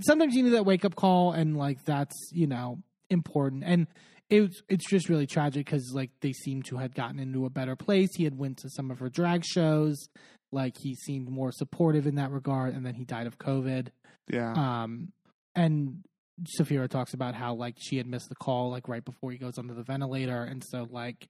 sometimes 0.00 0.34
you 0.34 0.42
need 0.44 0.50
that 0.50 0.64
wake 0.64 0.84
up 0.84 0.94
call, 0.94 1.32
and 1.32 1.56
like 1.56 1.84
that's 1.84 2.14
you 2.32 2.46
know 2.46 2.78
important, 3.08 3.64
and 3.64 3.88
it's 4.28 4.62
it's 4.68 4.88
just 4.88 5.08
really 5.08 5.26
tragic 5.26 5.66
because 5.66 5.90
like 5.92 6.10
they 6.20 6.32
seem 6.32 6.62
to 6.64 6.76
have 6.76 6.94
gotten 6.94 7.18
into 7.18 7.46
a 7.46 7.50
better 7.50 7.74
place. 7.74 8.10
He 8.16 8.24
had 8.24 8.38
went 8.38 8.58
to 8.58 8.70
some 8.70 8.92
of 8.92 9.00
her 9.00 9.08
drag 9.08 9.44
shows, 9.44 10.08
like 10.52 10.76
he 10.80 10.94
seemed 10.94 11.28
more 11.28 11.50
supportive 11.50 12.06
in 12.06 12.14
that 12.14 12.30
regard, 12.30 12.74
and 12.74 12.86
then 12.86 12.94
he 12.94 13.04
died 13.04 13.26
of 13.26 13.38
COVID. 13.38 13.88
Yeah. 14.28 14.52
Um, 14.52 15.12
and 15.56 16.04
Sapphira 16.46 16.88
talks 16.88 17.14
about 17.14 17.34
how 17.34 17.54
like 17.54 17.76
she 17.78 17.96
had 17.96 18.06
missed 18.06 18.28
the 18.28 18.34
call 18.34 18.70
like 18.70 18.88
right 18.88 19.04
before 19.04 19.30
he 19.30 19.38
goes 19.38 19.58
under 19.58 19.74
the 19.74 19.82
ventilator, 19.82 20.42
and 20.42 20.62
so 20.64 20.86
like, 20.90 21.28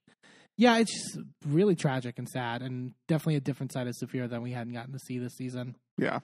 yeah, 0.57 0.79
it's 0.79 0.93
just 0.93 1.19
really 1.47 1.75
tragic 1.75 2.19
and 2.19 2.29
sad, 2.29 2.63
and 2.63 2.93
definitely 3.09 3.37
a 3.37 3.41
different 3.41 3.73
side 3.73 3.87
of 3.87 3.95
Sapphira 3.95 4.29
than 4.29 4.43
we 4.43 4.53
hadn't 4.53 4.73
gotten 4.73 4.93
to 4.93 4.99
see 4.99 5.19
this 5.19 5.35
season. 5.37 5.77
yeah. 5.99 6.21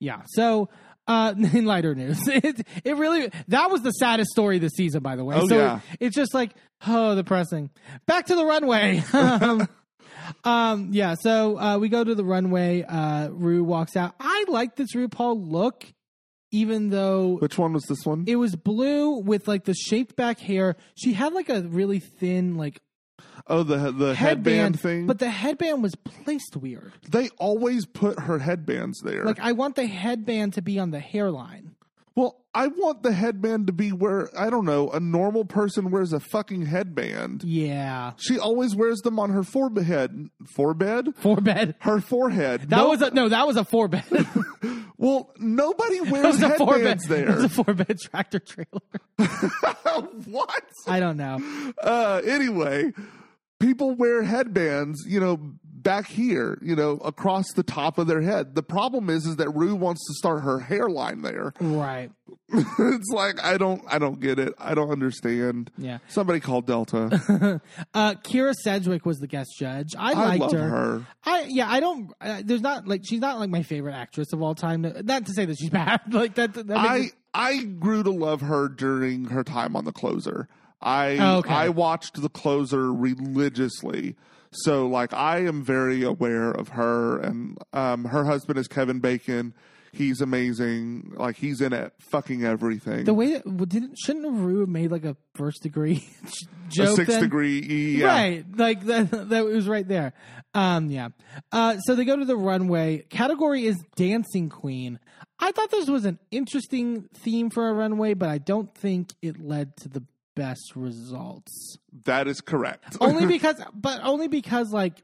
Yeah. 0.00 0.22
So, 0.26 0.68
uh, 1.06 1.34
in 1.52 1.64
lighter 1.64 1.94
news, 1.94 2.20
it 2.28 2.66
it 2.84 2.96
really 2.96 3.30
that 3.48 3.70
was 3.70 3.82
the 3.82 3.90
saddest 3.92 4.30
story 4.30 4.58
this 4.58 4.72
season, 4.76 5.02
by 5.02 5.16
the 5.16 5.24
way. 5.24 5.36
Oh, 5.36 5.48
so 5.48 5.56
yeah. 5.56 5.80
it's 6.00 6.14
just 6.14 6.34
like 6.34 6.52
oh, 6.86 7.14
depressing. 7.14 7.70
Back 8.06 8.26
to 8.26 8.36
the 8.36 8.44
runway. 8.44 9.02
um, 9.12 9.68
Um, 10.44 10.90
yeah, 10.92 11.14
so 11.18 11.58
uh, 11.58 11.78
we 11.78 11.88
go 11.88 12.04
to 12.04 12.14
the 12.14 12.24
runway. 12.24 12.82
Uh, 12.82 13.28
Ru 13.30 13.64
walks 13.64 13.96
out. 13.96 14.14
I 14.20 14.44
like 14.48 14.76
this 14.76 14.94
RuPaul 14.94 15.50
look, 15.50 15.86
even 16.50 16.90
though 16.90 17.36
Which 17.38 17.58
one 17.58 17.72
was 17.72 17.84
this 17.84 18.04
one? 18.04 18.24
it 18.26 18.36
was 18.36 18.56
blue 18.56 19.18
with 19.18 19.46
like 19.48 19.64
the 19.64 19.74
shaped 19.74 20.16
back 20.16 20.38
hair. 20.38 20.76
She 20.94 21.12
had 21.12 21.32
like 21.32 21.48
a 21.48 21.62
really 21.62 22.00
thin 22.00 22.56
like 22.56 22.80
oh, 23.46 23.62
the 23.62 23.90
the 23.92 24.14
headband, 24.14 24.16
headband, 24.16 24.80
thing. 24.80 25.06
but 25.06 25.18
the 25.18 25.30
headband 25.30 25.82
was 25.82 25.94
placed 25.94 26.56
weird. 26.56 26.92
they 27.10 27.28
always 27.38 27.86
put 27.86 28.20
her 28.20 28.38
headbands 28.38 29.00
there. 29.00 29.24
Like 29.24 29.40
I 29.40 29.52
want 29.52 29.76
the 29.76 29.86
headband 29.86 30.54
to 30.54 30.62
be 30.62 30.78
on 30.78 30.90
the 30.90 31.00
hairline. 31.00 31.74
Well, 32.18 32.44
I 32.54 32.66
want 32.66 33.02
the 33.04 33.12
headband 33.12 33.68
to 33.68 33.72
be 33.72 33.90
where 33.92 34.28
I 34.36 34.50
don't 34.50 34.64
know 34.64 34.90
a 34.90 34.98
normal 34.98 35.44
person 35.44 35.90
wears 35.92 36.12
a 36.12 36.18
fucking 36.18 36.66
headband. 36.66 37.44
Yeah, 37.44 38.12
She 38.16 38.38
always 38.38 38.74
wears 38.74 39.00
them 39.02 39.18
on 39.20 39.30
her 39.30 39.44
forehead. 39.44 40.28
Forebed? 40.56 41.14
four 41.16 41.36
bed. 41.40 41.76
Her 41.80 42.00
forehead. 42.00 42.62
That 42.62 42.76
No- 42.76 42.88
was 42.88 43.02
a 43.02 43.10
no. 43.12 43.28
That 43.28 43.46
was 43.46 43.56
a 43.56 43.64
four 43.64 43.86
bed. 43.88 44.04
well. 44.98 45.32
Nobody 45.38 46.00
wears 46.00 46.24
was 46.26 46.42
a 46.42 46.50
four 46.56 46.66
bed. 46.74 46.76
headbands 46.78 47.04
That 47.06 47.26
there. 47.26 47.34
was 47.36 47.44
a 47.44 47.48
four 47.48 47.74
bed 47.74 47.96
tractor 48.00 48.40
trailer. 48.40 48.82
what? 50.26 50.64
I 50.86 51.00
don't 51.00 51.16
know. 51.16 51.38
Uh, 51.80 52.20
anyway, 52.24 52.92
people 53.60 53.94
wear 53.94 54.22
headbands, 54.22 55.04
you 55.06 55.20
know, 55.20 55.52
back 55.88 56.06
here, 56.06 56.58
you 56.62 56.76
know, 56.76 56.92
across 57.04 57.50
the 57.54 57.62
top 57.62 57.96
of 57.98 58.06
their 58.06 58.20
head. 58.20 58.54
The 58.54 58.62
problem 58.62 59.08
is, 59.08 59.24
is 59.26 59.36
that 59.36 59.48
Ru 59.50 59.74
wants 59.74 60.06
to 60.06 60.14
start 60.14 60.42
her 60.42 60.58
hairline 60.60 61.22
there. 61.22 61.52
Right. 61.60 62.10
it's 62.50 63.10
like 63.12 63.42
I 63.42 63.56
don't, 63.56 63.82
I 63.88 63.98
don't 63.98 64.20
get 64.20 64.38
it. 64.38 64.52
I 64.58 64.74
don't 64.74 64.90
understand. 64.90 65.70
Yeah. 65.78 65.98
Somebody 66.08 66.40
called 66.40 66.66
Delta. 66.66 67.60
Uh, 67.94 68.14
Kyra 68.14 68.54
Sedgwick 68.54 69.06
was 69.06 69.18
the 69.18 69.26
guest 69.26 69.50
judge. 69.58 69.94
I 69.98 70.12
I 70.12 70.24
liked 70.36 70.40
love 70.40 70.52
her. 70.52 70.68
her. 70.68 71.06
I 71.24 71.46
yeah. 71.48 71.70
I 71.70 71.80
don't. 71.80 72.12
Uh, 72.20 72.42
there's 72.44 72.60
not 72.60 72.86
like 72.86 73.02
she's 73.04 73.20
not 73.20 73.38
like 73.38 73.50
my 73.50 73.62
favorite 73.62 73.94
actress 73.94 74.32
of 74.32 74.42
all 74.42 74.54
time. 74.54 74.82
Not 74.82 75.26
to 75.26 75.32
say 75.32 75.44
that 75.46 75.58
she's 75.58 75.70
bad. 75.82 76.00
Like 76.12 76.34
that. 76.34 76.52
that 76.54 76.70
I 76.76 76.96
it- 76.98 77.12
I 77.34 77.62
grew 77.64 78.02
to 78.02 78.10
love 78.10 78.40
her 78.42 78.68
during 78.68 79.26
her 79.26 79.42
time 79.44 79.74
on 79.76 79.84
the 79.84 79.92
closer. 79.92 80.48
I 80.80 81.18
Oh, 81.20 81.36
okay. 81.38 81.52
I 81.52 81.68
watched 81.70 82.20
the 82.20 82.28
closer 82.28 82.92
religiously. 82.92 84.16
So 84.52 84.86
like 84.86 85.12
I 85.12 85.38
am 85.44 85.62
very 85.62 86.02
aware 86.02 86.50
of 86.50 86.68
her 86.68 87.18
and 87.20 87.58
um 87.72 88.04
her 88.06 88.24
husband 88.24 88.58
is 88.58 88.68
Kevin 88.68 89.00
Bacon. 89.00 89.54
He's 89.90 90.20
amazing. 90.20 91.14
Like 91.16 91.36
he's 91.36 91.60
in 91.62 91.72
it 91.72 91.92
fucking 92.10 92.44
everything. 92.44 93.04
the 93.04 93.14
way 93.14 93.32
that 93.32 93.46
well, 93.46 93.64
didn't 93.64 93.96
shouldn't 93.98 94.26
Ru 94.30 94.60
have 94.60 94.68
made 94.68 94.90
like 94.90 95.04
a 95.06 95.16
first 95.34 95.62
degree 95.62 96.06
a 96.24 96.70
joke? 96.70 96.96
six 96.96 97.08
then? 97.08 97.22
degree 97.22 97.58
E. 97.62 98.00
Yeah. 98.00 98.06
Right, 98.06 98.44
like 98.56 98.84
that. 98.84 99.28
That 99.30 99.44
was 99.46 99.66
right 99.66 99.88
there. 99.88 100.12
Um, 100.54 100.90
yeah. 100.90 101.08
Uh, 101.52 101.78
so 101.78 101.94
they 101.94 102.04
go 102.04 102.16
to 102.16 102.24
the 102.26 102.36
runway. 102.36 102.98
Category 103.08 103.64
is 103.64 103.82
dancing 103.96 104.50
queen. 104.50 104.98
I 105.40 105.52
thought 105.52 105.70
this 105.70 105.88
was 105.88 106.04
an 106.04 106.18
interesting 106.30 107.08
theme 107.14 107.48
for 107.48 107.68
a 107.68 107.72
runway, 107.72 108.14
but 108.14 108.28
I 108.28 108.38
don't 108.38 108.74
think 108.74 109.14
it 109.22 109.40
led 109.40 109.76
to 109.78 109.88
the 109.88 110.02
best 110.38 110.72
results. 110.74 111.76
That 112.04 112.28
is 112.28 112.40
correct. 112.40 112.96
only 113.00 113.26
because, 113.34 113.56
but 113.74 114.00
only 114.02 114.28
because, 114.28 114.70
like, 114.72 114.94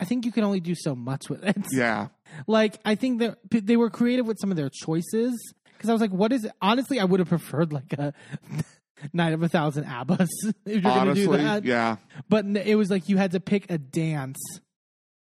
I 0.00 0.04
think 0.04 0.24
you 0.24 0.32
can 0.32 0.44
only 0.44 0.60
do 0.60 0.74
so 0.74 0.94
much 0.94 1.28
with 1.28 1.44
it. 1.44 1.56
yeah. 1.72 2.08
Like, 2.46 2.78
I 2.84 2.94
think 2.94 3.20
that 3.20 3.38
they 3.50 3.76
were 3.76 3.90
creative 3.90 4.26
with 4.26 4.38
some 4.40 4.50
of 4.50 4.56
their 4.56 4.70
choices. 4.70 5.36
Because 5.72 5.90
I 5.90 5.92
was 5.92 6.00
like, 6.00 6.12
what 6.12 6.32
is 6.32 6.44
it? 6.44 6.52
Honestly, 6.60 6.98
I 6.98 7.04
would 7.04 7.20
have 7.20 7.28
preferred 7.28 7.72
like 7.72 7.92
a 7.92 8.12
Night 9.12 9.32
of 9.32 9.42
a 9.42 9.48
Thousand 9.48 9.84
Abbas 9.84 10.28
if 10.42 10.54
you're 10.66 10.80
going 10.80 11.06
to 11.08 11.14
do 11.14 11.30
Honestly, 11.30 11.38
that. 11.38 11.64
yeah. 11.64 11.96
But 12.28 12.46
it 12.46 12.74
was 12.74 12.90
like 12.90 13.08
you 13.08 13.16
had 13.16 13.30
to 13.32 13.40
pick 13.40 13.70
a 13.70 13.78
dance 13.78 14.38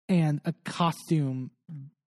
and 0.08 0.40
a 0.44 0.54
costume. 0.64 1.50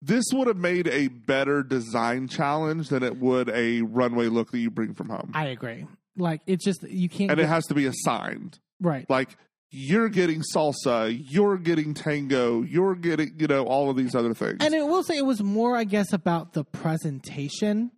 This 0.02 0.24
would 0.32 0.48
have 0.48 0.56
made 0.56 0.86
a 0.88 1.08
better 1.08 1.62
design 1.62 2.28
challenge 2.28 2.88
than 2.88 3.02
it 3.02 3.18
would 3.18 3.48
a 3.50 3.82
runway 3.82 4.26
look 4.26 4.50
that 4.50 4.58
you 4.58 4.70
bring 4.70 4.94
from 4.94 5.08
home. 5.08 5.30
I 5.34 5.46
agree. 5.46 5.86
Like 6.16 6.40
it's 6.46 6.64
just 6.64 6.82
you 6.88 7.08
can't. 7.08 7.30
and 7.30 7.38
get- 7.38 7.44
it 7.44 7.48
has 7.48 7.66
to 7.66 7.74
be 7.74 7.86
assigned. 7.86 8.58
right. 8.80 9.08
like 9.08 9.36
you're 9.72 10.08
getting 10.08 10.42
salsa, 10.52 11.16
you're 11.30 11.56
getting 11.56 11.94
tango, 11.94 12.62
you're 12.62 12.96
getting, 12.96 13.36
you 13.38 13.46
know, 13.46 13.64
all 13.64 13.88
of 13.88 13.96
these 13.96 14.16
other 14.16 14.34
things. 14.34 14.56
And 14.58 14.74
it 14.74 14.84
will 14.84 15.04
say 15.04 15.16
it 15.16 15.24
was 15.24 15.40
more, 15.44 15.76
I 15.76 15.84
guess, 15.84 16.12
about 16.12 16.54
the 16.54 16.64
presentation, 16.64 17.92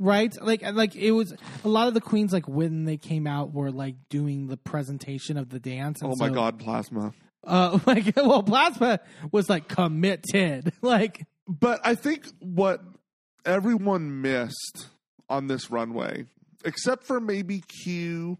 right? 0.00 0.34
Like, 0.40 0.62
like 0.72 0.96
it 0.96 1.12
was 1.12 1.32
a 1.64 1.68
lot 1.68 1.86
of 1.88 1.94
the 1.94 2.00
queens, 2.00 2.32
like 2.32 2.48
when 2.48 2.84
they 2.86 2.96
came 2.96 3.26
out, 3.28 3.52
were 3.54 3.70
like 3.70 3.94
doing 4.10 4.48
the 4.48 4.56
presentation 4.56 5.36
of 5.36 5.48
the 5.50 5.60
dance. 5.60 6.02
and 6.02 6.12
oh 6.12 6.16
my 6.16 6.28
so- 6.28 6.34
god, 6.34 6.58
plasma. 6.58 7.12
Uh, 7.44 7.78
like, 7.86 8.12
well, 8.16 8.42
Plasma 8.42 9.00
was 9.32 9.48
like 9.50 9.66
committed, 9.68 10.72
like. 10.82 11.24
But 11.48 11.80
I 11.84 11.96
think 11.96 12.26
what 12.38 12.80
everyone 13.44 14.20
missed 14.22 14.86
on 15.28 15.48
this 15.48 15.70
runway, 15.70 16.26
except 16.64 17.04
for 17.04 17.20
maybe 17.20 17.62
Q, 17.84 18.38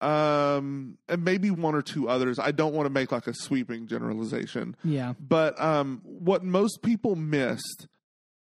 um, 0.00 0.98
and 1.08 1.24
maybe 1.24 1.50
one 1.50 1.74
or 1.74 1.82
two 1.82 2.08
others, 2.08 2.38
I 2.38 2.50
don't 2.50 2.74
want 2.74 2.86
to 2.86 2.90
make 2.90 3.10
like 3.12 3.26
a 3.26 3.34
sweeping 3.34 3.86
generalization. 3.86 4.76
Yeah, 4.84 5.14
But 5.18 5.58
um, 5.60 6.02
what 6.04 6.42
most 6.44 6.82
people 6.82 7.16
missed 7.16 7.86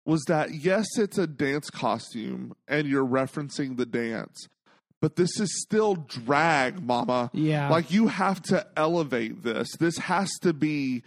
was 0.04 0.22
that 0.26 0.52
yes, 0.54 0.86
it's 0.98 1.16
a 1.18 1.26
dance 1.26 1.70
costume 1.70 2.54
and 2.66 2.86
you're 2.88 3.06
referencing 3.06 3.76
the 3.76 3.86
dance, 3.86 4.48
but 5.00 5.16
this 5.16 5.38
is 5.38 5.62
still 5.62 5.94
drag, 5.94 6.82
mama. 6.82 7.30
yeah, 7.32 7.68
Like 7.70 7.90
you 7.90 8.08
have 8.08 8.42
to 8.42 8.66
elevate 8.76 9.42
this. 9.44 9.68
This 9.78 9.98
has 9.98 10.30
to 10.42 10.52
be 10.52 11.02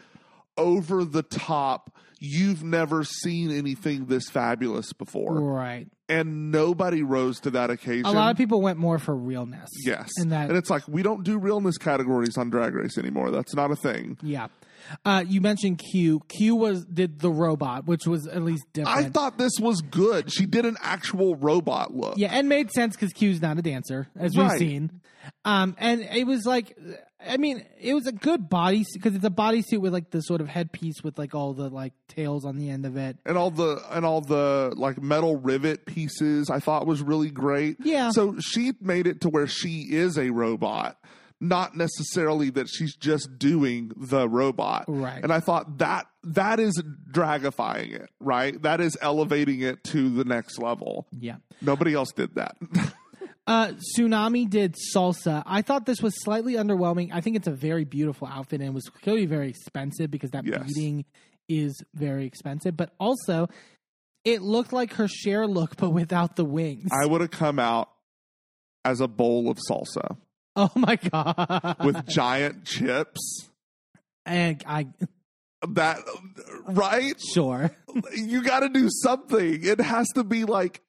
over 0.55 1.03
the 1.03 1.23
top. 1.23 1.95
You've 2.20 2.63
never 2.63 3.03
seen 3.03 3.51
anything 3.51 4.05
this 4.05 4.30
fabulous 4.30 4.93
before. 4.93 5.39
right. 5.39 5.88
And 6.09 6.51
nobody 6.51 7.03
rose 7.03 7.41
to 7.41 7.49
that 7.51 7.70
occasion. 7.70 8.05
A 8.05 8.11
lot 8.11 8.32
of 8.32 8.38
people 8.38 8.61
went 8.61 8.80
more 8.80 8.97
for 8.97 9.13
realness. 9.13 9.70
Yes. 9.86 10.09
and 10.18 10.32
that 10.32 10.47
and 10.47 10.57
it's 10.57 10.70
like 10.70 10.88
we 10.88 11.03
don't 11.03 11.24
do 11.24 11.38
realness 11.38 11.78
categories 11.78 12.38
on 12.38 12.49
Drag 12.49 12.74
Race 12.74 12.97
anymore. 12.97 13.30
That's 13.30 13.53
not 13.53 13.72
a 13.72 13.76
thing. 13.76 14.18
Yeah. 14.22 14.47
Uh, 15.05 15.23
you 15.28 15.41
mentioned 15.41 15.80
Q. 15.91 16.21
Q 16.28 16.55
was 16.55 16.86
did 16.86 17.19
the 17.19 17.32
robot, 17.32 17.86
which 17.86 18.05
was 18.05 18.28
at 18.28 18.43
least 18.43 18.63
different. 18.73 18.97
I 18.97 19.09
thought 19.09 19.38
this 19.38 19.53
was 19.59 19.82
good. 19.82 20.32
She 20.32 20.45
did 20.45 20.65
an 20.65 20.78
actual 20.82 21.36
robot 21.36 21.93
look. 21.93 22.17
yeah, 22.17 22.30
and 22.32 22.47
made 22.49 22.71
sense 22.71 22.95
because 22.95 23.13
Q's 23.13 23.41
not 23.41 23.57
a 23.57 23.61
dancer, 23.61 24.07
as 24.17 24.36
we've 24.36 24.51
seen. 24.51 25.01
Um, 25.43 25.75
and 25.78 26.01
it 26.01 26.25
was 26.25 26.45
like, 26.45 26.78
I 27.25 27.36
mean, 27.38 27.65
it 27.82 27.93
was 27.93 28.07
a 28.07 28.11
good 28.13 28.49
body 28.49 28.86
because 28.93 29.13
it's 29.15 29.25
a 29.25 29.30
bodysuit 29.30 29.80
with 29.80 29.91
like 29.91 30.09
the 30.11 30.21
sort 30.21 30.39
of 30.39 30.47
headpiece 30.47 31.03
with 31.03 31.17
like 31.17 31.36
all 31.36 31.53
the 31.53 31.69
like 31.69 31.93
tails 32.07 32.45
on 32.45 32.57
the 32.57 32.69
end 32.69 32.86
of 32.86 32.95
it. 32.95 33.17
And 33.25 33.38
all 33.38 33.51
the 33.51 33.82
and 33.91 34.05
all 34.05 34.21
the 34.21 34.73
like 34.78 35.01
metal 35.01 35.36
rivet 35.38 35.86
pieces 35.86 36.49
I 36.49 36.59
thought 36.59 36.88
was 36.88 37.01
really 37.01 37.30
great. 37.32 37.78
Yeah. 37.84 38.11
So 38.11 38.36
she 38.39 38.71
made 38.80 39.05
it 39.07 39.21
to 39.21 39.30
where 39.30 39.47
she 39.47 39.88
is 39.89 40.17
a 40.17 40.30
robot, 40.30 40.97
not 41.39 41.75
necessarily 41.75 42.49
that 42.51 42.67
she's 42.67 42.95
just 42.95 43.38
doing 43.38 43.91
the 43.95 44.27
robot. 44.27 44.85
Right. 44.88 45.21
And 45.23 45.31
I 45.31 45.39
thought 45.39 45.77
that 45.77 46.07
that 46.23 46.59
is 46.59 46.81
dragifying 47.11 47.93
it, 47.93 48.09
right? 48.19 48.59
That 48.61 48.81
is 48.81 48.97
elevating 49.01 49.61
it 49.61 49.83
to 49.85 50.09
the 50.09 50.25
next 50.25 50.57
level. 50.59 51.07
Yeah. 51.11 51.35
Nobody 51.61 51.93
else 51.93 52.11
did 52.11 52.35
that. 52.35 52.57
Uh, 53.45 53.71
Xunami 53.97 54.49
did 54.49 54.75
salsa. 54.93 55.41
I 55.45 55.61
thought 55.61 55.85
this 55.85 56.01
was 56.01 56.21
slightly 56.21 56.55
underwhelming. 56.55 57.11
I 57.13 57.21
think 57.21 57.38
it's 57.38 57.47
a 57.47 57.53
very 57.53 57.85
beautiful 57.85 58.27
outfit 58.27 58.59
and 58.59 58.75
was 58.75 58.89
clearly 58.89 59.25
very 59.25 59.47
expensive 59.47 60.11
because 60.11 60.31
that 60.31 60.43
Yes. 60.45 60.63
beading 60.67 61.05
is 61.47 61.81
very 61.95 62.25
expensive. 62.25 62.75
But 62.75 62.93
also, 62.99 63.47
it 64.25 64.41
looked 64.41 64.73
like 64.73 64.95
her 64.95 65.07
Cher 65.07 65.47
look, 65.47 65.77
but 65.77 65.91
without 65.91 66.35
the 66.35 66.43
wings. 66.43 66.89
I 66.91 67.05
would 67.05 67.21
have 67.21 67.31
come 67.31 67.57
out 67.57 67.89
as 68.83 68.99
a 68.99 69.07
bowl 69.07 69.49
of 69.49 69.57
salsa 69.71 70.17
oh 70.60 70.72
my 70.76 70.95
god! 70.95 71.78
with 71.86 72.08
giant 72.08 72.66
chips. 72.66 73.49
and 74.26 74.64
I 74.68 74.88
That 75.70 75.99
right? 76.68 77.14
sure. 77.34 77.72
you 78.16 78.43
got 78.43 78.62
to 78.62 78.70
do 78.70 78.89
something. 78.89 79.64
It 79.64 79.80
has 79.80 80.08
to 80.16 80.24
be 80.24 80.45
like 80.45 80.82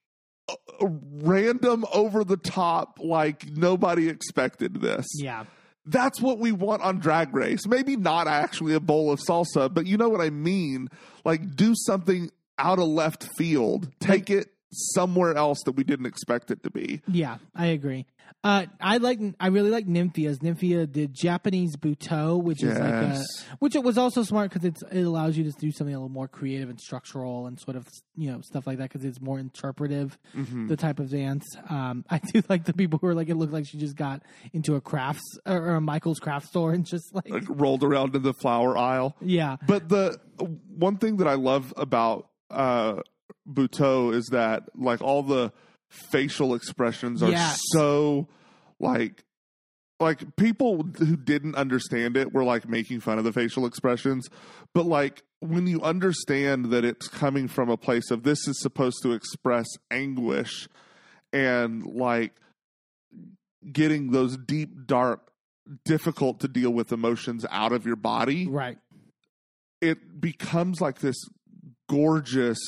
a, 0.48 0.54
a 0.80 0.86
random, 1.20 1.84
over 1.92 2.24
the 2.24 2.38
top, 2.38 2.98
like 2.98 3.46
nobody 3.50 4.08
expected 4.08 4.80
this. 4.80 5.06
Yeah. 5.14 5.44
That's 5.84 6.20
what 6.20 6.38
we 6.38 6.52
want 6.52 6.82
on 6.82 6.98
Drag 6.98 7.34
Race. 7.34 7.66
Maybe 7.66 7.96
not 7.96 8.26
actually 8.26 8.74
a 8.74 8.80
bowl 8.80 9.10
of 9.10 9.20
salsa, 9.20 9.72
but 9.72 9.86
you 9.86 9.96
know 9.96 10.08
what 10.08 10.20
I 10.20 10.30
mean. 10.30 10.88
Like 11.24 11.54
do 11.56 11.74
something 11.74 12.30
out 12.58 12.78
of 12.78 12.88
left 12.88 13.28
field. 13.36 13.90
Take 14.00 14.30
it 14.30 14.48
somewhere 14.70 15.34
else 15.36 15.62
that 15.64 15.72
we 15.72 15.84
didn't 15.84 16.06
expect 16.06 16.50
it 16.50 16.62
to 16.62 16.70
be. 16.70 17.00
Yeah, 17.08 17.38
I 17.54 17.66
agree. 17.66 18.06
Uh, 18.44 18.66
I 18.80 18.98
like. 18.98 19.18
I 19.40 19.48
really 19.48 19.70
like 19.70 19.86
Nymphia's. 19.86 20.38
Nymphia 20.38 20.90
did 20.90 21.12
Japanese 21.12 21.76
Butoh, 21.76 22.40
which 22.40 22.62
is 22.62 22.78
like 22.78 22.92
a, 22.92 23.24
which 23.58 23.74
it 23.74 23.82
was 23.82 23.98
also 23.98 24.22
smart 24.22 24.50
because 24.52 24.64
it's 24.64 24.80
it 24.92 25.02
allows 25.02 25.36
you 25.36 25.42
to 25.44 25.50
do 25.58 25.72
something 25.72 25.92
a 25.94 25.98
little 25.98 26.08
more 26.10 26.28
creative 26.28 26.68
and 26.68 26.78
structural 26.78 27.46
and 27.46 27.58
sort 27.58 27.76
of 27.76 27.88
you 28.16 28.30
know 28.30 28.40
stuff 28.42 28.64
like 28.66 28.78
that 28.78 28.90
because 28.90 29.04
it's 29.04 29.20
more 29.20 29.38
interpretive 29.40 30.16
Mm-hmm. 30.36 30.68
the 30.68 30.76
type 30.76 31.00
of 31.00 31.10
dance. 31.10 31.44
Um, 31.68 32.04
I 32.10 32.18
do 32.18 32.42
like 32.48 32.64
the 32.64 32.74
people 32.74 32.98
who 33.00 33.08
are 33.08 33.14
like 33.14 33.28
it 33.28 33.34
looked 33.34 33.52
like 33.52 33.66
she 33.66 33.76
just 33.78 33.96
got 33.96 34.22
into 34.52 34.76
a 34.76 34.80
crafts 34.80 35.24
or, 35.44 35.56
or 35.56 35.74
a 35.76 35.80
Michael's 35.80 36.20
craft 36.20 36.46
store 36.46 36.72
and 36.72 36.86
just 36.86 37.12
like, 37.14 37.28
Like 37.28 37.44
rolled 37.48 37.82
around 37.82 38.14
in 38.14 38.22
the 38.22 38.34
flower 38.34 38.76
aisle. 38.78 39.16
yeah 39.20 39.56
But 39.66 39.88
the 39.88 40.20
one 40.76 40.98
thing 40.98 41.16
that 41.16 41.26
I 41.26 41.34
love 41.34 41.74
about 41.76 42.28
uh 42.50 43.00
Butoh 43.48 44.14
is 44.14 44.26
that 44.26 44.64
like 44.76 45.00
all 45.00 45.22
the 45.22 45.52
facial 45.90 46.54
expressions 46.54 47.22
are 47.22 47.30
Yes. 47.30 47.58
so 47.72 48.28
like 48.78 49.24
like 50.00 50.36
people 50.36 50.82
who 50.98 51.16
didn't 51.16 51.54
understand 51.56 52.16
it 52.16 52.32
were 52.32 52.44
like 52.44 52.68
making 52.68 53.00
fun 53.00 53.18
of 53.18 53.24
the 53.24 53.32
facial 53.32 53.64
expressions 53.64 54.28
but 54.74 54.84
like 54.84 55.22
when 55.40 55.66
you 55.66 55.80
understand 55.80 56.66
that 56.66 56.84
it's 56.84 57.08
coming 57.08 57.48
from 57.48 57.70
a 57.70 57.76
place 57.78 58.10
of 58.10 58.22
this 58.22 58.46
is 58.46 58.60
supposed 58.60 58.98
to 59.02 59.12
express 59.12 59.66
anguish 59.90 60.68
and 61.32 61.84
like 61.86 62.32
getting 63.72 64.10
those 64.12 64.36
deep 64.36 64.86
dark 64.86 65.30
difficult 65.86 66.40
to 66.40 66.48
deal 66.48 66.70
with 66.70 66.92
emotions 66.92 67.44
out 67.50 67.72
of 67.72 67.86
your 67.86 67.96
body 67.96 68.46
right 68.46 68.78
it 69.80 70.20
becomes 70.20 70.80
like 70.80 70.98
this 70.98 71.16
gorgeous 71.88 72.58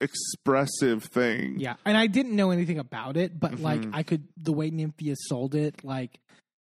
expressive 0.00 1.02
thing 1.04 1.58
yeah 1.58 1.74
and 1.84 1.96
I 1.96 2.06
didn't 2.06 2.36
know 2.36 2.50
anything 2.50 2.78
about 2.78 3.16
it 3.16 3.38
but 3.38 3.58
like 3.60 3.80
Mhm. 3.80 3.90
I 3.94 4.02
could 4.02 4.28
the 4.36 4.52
way 4.52 4.70
Nymphia 4.70 5.14
sold 5.16 5.54
it 5.54 5.84
like 5.84 6.20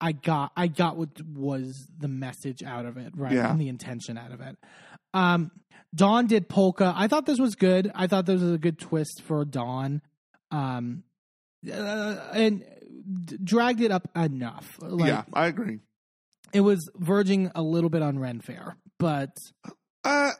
I 0.01 0.13
got 0.13 0.51
I 0.55 0.67
got 0.67 0.95
what 0.97 1.09
was 1.21 1.87
the 1.97 2.07
message 2.07 2.63
out 2.63 2.85
of 2.85 2.97
it 2.97 3.11
right 3.17 3.33
Yeah. 3.33 3.51
and 3.51 3.59
the 3.59 3.67
intention 3.67 4.17
out 4.17 4.31
of 4.31 4.39
it. 4.41 4.57
Um, 5.13 5.51
Dawn 5.93 6.27
did 6.27 6.47
polka. 6.47 6.93
I 6.95 7.07
thought 7.07 7.25
this 7.25 7.39
was 7.39 7.55
good. 7.55 7.91
I 7.95 8.07
thought 8.07 8.25
this 8.25 8.39
was 8.41 8.51
a 8.53 8.57
good 8.59 8.77
twist 8.79 9.21
for 9.25 9.43
Dawn. 9.43 10.01
Um, 10.51 11.03
uh, 11.69 12.29
and 12.33 12.63
d- 13.25 13.37
dragged 13.43 13.81
it 13.81 13.91
up 13.91 14.07
enough. 14.15 14.77
Like, 14.81 15.09
yeah 15.09 15.23
i 15.33 15.47
agree 15.47 15.79
it 16.53 16.61
was 16.61 16.89
verging 16.95 17.51
a 17.53 17.61
little 17.61 17.89
bit 17.89 18.01
on 18.01 18.17
Ren 18.17 18.39
Fair, 18.39 18.77
but 18.97 19.35
uh 20.05 20.31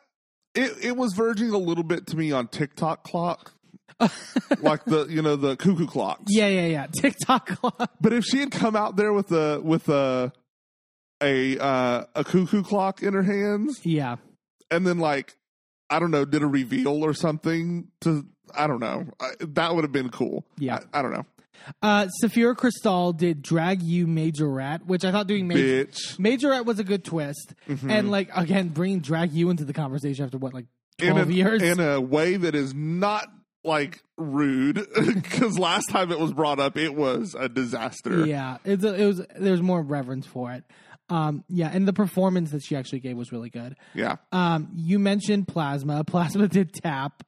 it, 0.55 0.71
it 0.83 0.97
was 0.97 1.13
verging 1.13 1.51
a 1.51 1.57
little 1.57 1.83
bit 1.83 2.07
to 2.07 2.17
me 2.17 2.31
on 2.31 2.47
tiktok 2.47 3.03
clock 3.03 3.53
like 4.61 4.83
the 4.85 5.05
you 5.09 5.21
know 5.21 5.35
the 5.35 5.55
cuckoo 5.57 5.85
clocks 5.85 6.23
yeah, 6.27 6.47
yeah, 6.47 6.65
yeah. 6.67 6.87
TikTok 7.01 7.47
clock. 7.47 7.91
but 7.99 8.13
if 8.13 8.23
she 8.23 8.39
had 8.39 8.49
come 8.51 8.75
out 8.75 8.95
there 8.95 9.11
with 9.11 9.31
a 9.33 9.59
with 9.61 9.89
a 9.89 10.31
a 11.21 11.57
uh, 11.59 12.05
a 12.15 12.23
cuckoo 12.23 12.63
clock 12.63 13.03
in 13.03 13.13
her 13.13 13.23
hands 13.23 13.81
Yeah, 13.83 14.15
and 14.71 14.87
then 14.87 14.99
like 14.99 15.35
i 15.89 15.99
don't 15.99 16.11
know 16.11 16.23
did 16.23 16.43
a 16.43 16.47
reveal 16.47 17.03
or 17.03 17.13
something 17.13 17.89
to 18.01 18.25
i 18.55 18.67
don't 18.67 18.79
know 18.79 19.05
I, 19.19 19.31
that 19.41 19.75
would 19.75 19.83
have 19.83 19.91
been 19.91 20.09
cool 20.11 20.45
Yeah. 20.57 20.79
I, 20.93 20.99
I 20.99 21.01
don't 21.01 21.11
know 21.11 21.25
uh, 21.81 22.07
Sapphira 22.07 22.55
Cristál 22.55 23.15
did 23.15 23.41
Drag 23.41 23.81
U 23.81 24.07
Majorette, 24.07 24.85
which 24.85 25.03
I 25.05 25.11
thought 25.11 25.27
doing 25.27 25.47
Major. 25.47 25.85
bitch 25.85 26.17
Majorette 26.17 26.65
was 26.65 26.79
a 26.79 26.83
good 26.83 27.03
twist, 27.03 27.53
Mhm. 27.67 27.91
and 27.91 28.11
like 28.11 28.29
again, 28.35 28.69
bringing 28.69 28.99
Drag 28.99 29.31
U 29.33 29.49
into 29.49 29.65
the 29.65 29.73
conversation 29.73 30.25
after 30.25 30.37
what 30.37 30.53
like 30.53 30.65
in 30.99 31.13
twelve 31.13 31.29
a, 31.29 31.33
years. 31.33 31.61
in 31.61 31.79
a 31.79 31.99
way 32.01 32.35
that 32.37 32.55
is 32.55 32.73
not 32.73 33.27
like 33.63 34.01
rude 34.17 34.85
because 35.05 35.59
last 35.59 35.89
time 35.89 36.11
it 36.11 36.19
was 36.19 36.31
brought 36.33 36.59
up 36.61 36.77
it 36.77 36.95
was 36.95 37.35
a 37.37 37.49
disaster 37.49 38.25
yeah, 38.25 38.57
it's 38.63 38.83
a, 38.85 38.93
it 38.95 39.05
was 39.05 39.21
there's 39.37 39.61
more 39.61 39.81
reverence 39.81 40.25
for 40.25 40.51
it. 40.53 40.63
Um, 41.11 41.43
yeah, 41.49 41.69
and 41.73 41.87
the 41.87 41.93
performance 41.93 42.51
that 42.51 42.61
she 42.63 42.75
actually 42.75 42.99
gave 42.99 43.17
was 43.17 43.31
really 43.31 43.49
good. 43.49 43.75
yeah 43.95 44.17
Um, 44.31 44.69
you 44.75 44.99
mentioned 44.99 45.47
Plasma. 45.47 46.03
Plasma 46.07 46.47
did 46.47 46.71
tap, 46.73 47.23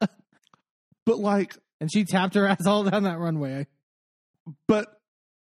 but 1.06 1.18
like 1.20 1.56
and 1.80 1.92
she 1.92 2.06
tapped 2.06 2.36
her 2.36 2.48
ass 2.48 2.66
all 2.66 2.84
down 2.84 3.04
that 3.04 3.18
runway. 3.20 3.68
But 4.68 5.00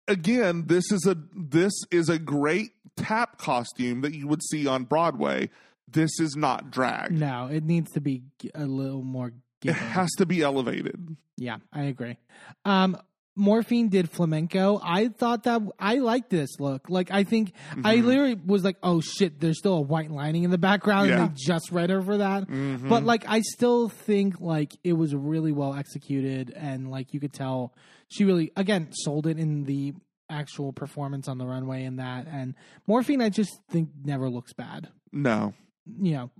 again 0.08 0.66
this 0.66 0.90
is 0.90 1.06
a 1.06 1.16
this 1.34 1.72
is 1.90 2.08
a 2.08 2.18
great 2.18 2.70
tap 2.96 3.38
costume 3.38 4.00
that 4.02 4.14
you 4.14 4.26
would 4.26 4.42
see 4.42 4.66
on 4.66 4.84
broadway 4.84 5.48
this 5.88 6.20
is 6.20 6.36
not 6.36 6.70
drag 6.70 7.10
No, 7.12 7.48
it 7.50 7.64
needs 7.64 7.90
to 7.92 8.00
be 8.00 8.22
a 8.54 8.64
little 8.66 9.02
more. 9.02 9.32
it 9.64 9.72
has 9.72 10.10
to 10.18 10.26
be 10.26 10.42
elevated 10.42 11.16
Yeah, 11.36 11.58
I 11.72 11.82
agree. 11.84 12.16
Um, 12.64 12.96
Morphine 13.36 13.88
did 13.88 14.10
flamenco. 14.10 14.80
I 14.82 15.08
thought 15.08 15.44
that 15.44 15.62
I 15.78 15.96
liked 15.96 16.30
this 16.30 16.58
look. 16.58 16.90
Like, 16.90 17.10
I 17.10 17.24
think 17.24 17.52
I 17.84 17.96
Mm-hmm. 17.96 18.06
literally 18.06 18.34
was 18.34 18.64
like, 18.64 18.76
"Oh 18.82 19.00
shit!" 19.00 19.40
There's 19.40 19.58
still 19.58 19.74
a 19.74 19.80
white 19.80 20.10
lining 20.10 20.42
in 20.44 20.50
the 20.50 20.58
background, 20.58 21.08
Yeah. 21.08 21.22
and 21.22 21.30
they 21.30 21.34
just 21.36 21.70
read 21.72 21.90
for 22.04 22.18
that. 22.18 22.48
Mhm. 22.48 22.88
But 22.88 23.04
like, 23.04 23.24
I 23.28 23.40
still 23.40 23.88
think 23.88 24.40
like 24.40 24.76
it 24.84 24.94
was 24.94 25.14
really 25.14 25.52
well 25.52 25.74
executed, 25.74 26.52
and 26.54 26.90
like 26.90 27.14
you 27.14 27.20
could 27.20 27.32
tell 27.32 27.72
she 28.08 28.24
really 28.24 28.50
again 28.56 28.88
sold 28.92 29.26
it 29.26 29.38
in 29.38 29.64
the 29.64 29.94
actual 30.28 30.72
performance 30.72 31.26
on 31.28 31.38
the 31.38 31.46
runway 31.46 31.84
and 31.84 31.98
that. 31.98 32.26
And 32.26 32.54
Morphine, 32.86 33.22
I 33.22 33.28
just 33.30 33.60
think 33.70 33.90
never 34.04 34.28
looks 34.28 34.52
bad. 34.52 34.88
no 35.12 35.54
You 36.00 36.12
know. 36.12 36.30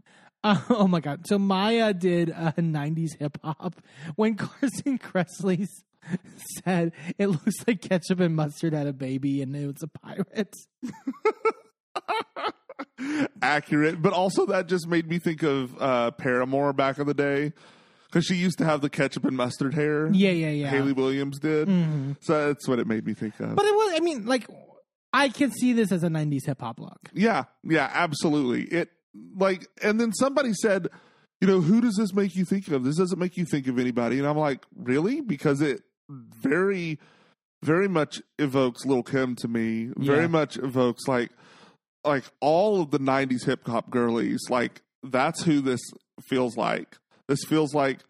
Uh, 0.43 0.61
oh 0.71 0.89
my 0.89 1.01
god! 1.01 1.27
So 1.27 1.39
Mhi'ya 1.39 1.99
did 1.99 2.31
a 2.31 2.53
'90s 2.59 3.17
hip 3.19 3.39
hop 3.45 3.77
when 4.17 4.35
Carson 4.37 4.99
Kressley 4.99 5.63
s- 5.63 5.85
said 6.65 6.93
it 7.19 7.27
looks 7.29 7.55
like 7.67 7.81
ketchup 7.83 8.21
and 8.21 8.35
mustard 8.37 8.73
had 8.73 8.87
a 8.87 8.93
baby 8.93 9.43
and 9.43 9.55
it 9.55 9.67
was 9.67 9.83
a 9.83 9.89
pirate. 9.89 10.55
accurate 13.43 14.01
but 14.01 14.13
also 14.13 14.47
that 14.47 14.67
just 14.67 14.87
made 14.87 15.09
me 15.09 15.19
think 15.19 15.43
of 15.43 15.75
uh 15.81 16.11
paramore 16.13 16.73
back 16.73 16.99
in 16.99 17.07
the 17.07 17.15
day 17.15 17.53
because 18.07 18.25
she 18.27 18.35
used 18.35 18.59
to 18.59 18.65
have 18.65 18.81
the 18.81 18.91
ketchup 18.91 19.25
and 19.25 19.37
mustard 19.37 19.75
hair 19.75 20.09
Yeah, 20.13 20.31
yeah, 20.33 20.51
yeah. 20.51 20.71
Hayley 20.71 20.93
Williams 20.93 21.39
did 21.39 21.69
Mhm. 21.69 22.17
so 22.21 22.49
that's 22.49 22.69
what 22.69 22.79
it 22.79 22.87
made 22.87 23.07
me 23.07 23.15
think 23.15 23.39
of 23.41 23.57
But 23.57 23.65
it 23.65 23.75
was. 23.75 23.95
I 23.97 24.01
mean, 24.01 24.27
like, 24.27 24.47
I 25.13 25.29
can 25.29 25.51
see 25.51 25.73
this 25.73 25.93
as 25.93 26.03
a 26.03 26.09
'90s 26.09 26.47
hip 26.47 26.61
hop 26.61 26.79
look. 26.81 27.11
Yeah, 27.13 27.45
yeah, 27.65 27.91
absolutely. 27.93 28.63
It 28.65 28.91
like, 29.37 29.67
and 29.83 30.01
then 30.01 30.13
somebody 30.13 30.53
said, 30.55 30.89
you 31.41 31.49
know, 31.49 31.61
who 31.61 31.81
does 31.81 31.97
this 31.97 32.15
make 32.15 32.37
you 32.37 32.45
think 32.45 32.69
of? 32.69 32.85
This 32.85 32.97
doesn't 32.97 33.19
make 33.19 33.37
you 33.37 33.45
think 33.45 33.67
of 33.67 33.79
anybody, 33.79 34.19
and 34.19 34.27
I'm 34.29 34.37
like, 34.39 34.65
really? 34.77 35.21
Because 35.21 35.61
it 35.63 35.83
Mm. 36.11 36.25
very, 36.35 36.99
very 37.63 37.89
much 37.89 38.21
evokes 38.39 38.85
Lil 38.85 39.03
Kim 39.03 39.37
to 39.37 39.49
me. 39.49 39.91
Very 39.97 40.23
Yeah. 40.23 40.27
much 40.29 40.57
evokes 40.57 41.07
like, 41.07 41.31
like 42.05 42.25
all 42.41 42.81
of 42.83 42.91
the 42.91 42.99
'90s 42.99 43.45
hip 43.45 43.67
hop 43.67 43.91
girlies. 43.91 44.41
Like 44.49 44.83
that's 45.03 45.43
who 45.45 45.61
this 45.61 45.81
feels 46.23 46.57
like. 46.57 46.97
This 47.29 47.45
feels 47.45 47.75
like 47.75 48.01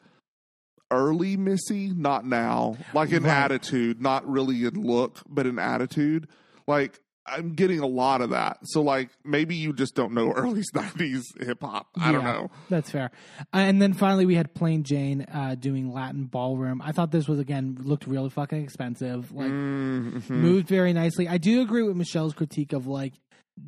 early 0.90 1.36
Missy, 1.36 1.90
not 1.90 2.24
now. 2.26 2.76
Like 2.94 3.12
an 3.12 3.24
Right. 3.24 3.32
attitude, 3.32 4.01
not 4.01 4.28
really 4.28 4.64
in 4.64 4.74
look, 4.74 5.20
but 5.28 5.46
in 5.46 5.59
attitude. 5.59 6.26
Like 6.66 7.01
I'm 7.27 7.55
getting 7.55 7.79
a 7.81 7.87
lot 7.87 8.21
of 8.23 8.31
that. 8.31 8.59
So 8.64 8.83
like 8.83 9.11
maybe 9.25 9.55
you 9.55 9.73
just 9.73 9.95
don't 9.95 10.12
know 10.12 10.33
early 10.37 10.62
'90s 10.75 11.23
hip 11.41 11.61
hop. 11.62 11.89
I 11.99 12.12
don't 12.12 12.25
know. 12.25 12.51
That's 12.68 12.91
fair. 12.91 13.11
Uh, 13.53 13.59
and 13.59 13.81
then 13.81 13.93
finally, 13.93 14.27
we 14.27 14.35
had 14.35 14.55
Plane 14.55 14.83
Jane 14.83 15.23
uh, 15.33 15.55
doing 15.55 15.93
Latin 15.93 16.25
ballroom. 16.25 16.81
I 16.83 16.93
thought 16.93 17.11
this 17.12 17.29
was 17.29 17.39
again 17.39 17.77
looked 17.83 18.07
really 18.07 18.31
fucking 18.31 18.62
expensive. 18.62 19.31
Like 19.33 19.51
Mhm. 19.51 20.29
moved 20.31 20.68
very 20.68 20.93
nicely. 20.93 21.29
I 21.29 21.39
do 21.39 21.61
agree 21.62 21.83
with 21.83 21.97
Michelle's 21.97 22.35
critique 22.35 22.73
of 22.73 22.87
like 22.87 23.12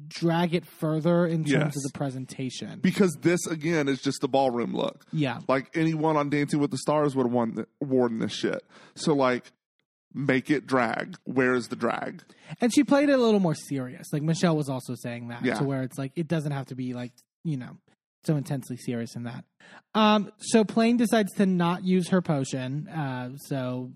drag 0.08 0.54
it 0.54 0.64
further 0.64 1.26
in 1.26 1.44
terms 1.44 1.50
Yes. 1.50 1.76
of 1.76 1.82
the 1.82 1.90
presentation. 1.92 2.80
Because 2.80 3.14
this 3.20 3.46
again 3.46 3.88
is 3.88 4.00
just 4.00 4.20
the 4.22 4.28
ballroom 4.28 4.74
look. 4.74 5.04
yeah, 5.12 5.40
Like 5.48 5.70
anyone 5.76 6.16
on 6.16 6.30
Dancing 6.30 6.60
with 6.60 6.70
the 6.70 6.78
Stars 6.78 7.14
would 7.14 7.26
have 7.26 7.32
won, 7.32 7.54
the, 7.56 7.66
worn 7.84 8.18
this 8.18 8.32
shit. 8.32 8.64
So 8.94 9.14
like, 9.14 9.52
make 10.14 10.50
it 10.50 10.66
drag. 10.66 11.16
Where 11.24 11.54
is 11.54 11.68
the 11.68 11.76
drag? 11.76 12.22
and 12.60 12.72
she 12.74 12.84
played 12.84 13.08
it 13.08 13.12
a 13.18 13.22
little 13.22 13.40
more 13.40 13.54
serious. 13.54 14.12
Like 14.12 14.22
Michelle 14.22 14.56
was 14.56 14.68
also 14.68 14.94
saying 14.94 15.28
that 15.28 15.44
Yeah. 15.44 15.54
to 15.54 15.64
where 15.64 15.82
it's 15.82 15.96
like 15.98 16.12
it 16.16 16.28
doesn't 16.28 16.52
have 16.52 16.66
to 16.66 16.74
be 16.74 16.92
like 16.94 17.12
you 17.44 17.56
know 17.56 17.78
so 18.24 18.36
intensely 18.36 18.76
serious 18.76 19.16
in 19.16 19.24
that. 19.24 19.44
Um, 19.94 20.30
so 20.38 20.64
Plane 20.64 20.96
decides 20.96 21.32
to 21.34 21.46
not 21.46 21.84
use 21.84 22.08
her 22.10 22.22
potion. 22.22 22.86
Uh, 22.88 23.36
so 23.48 23.90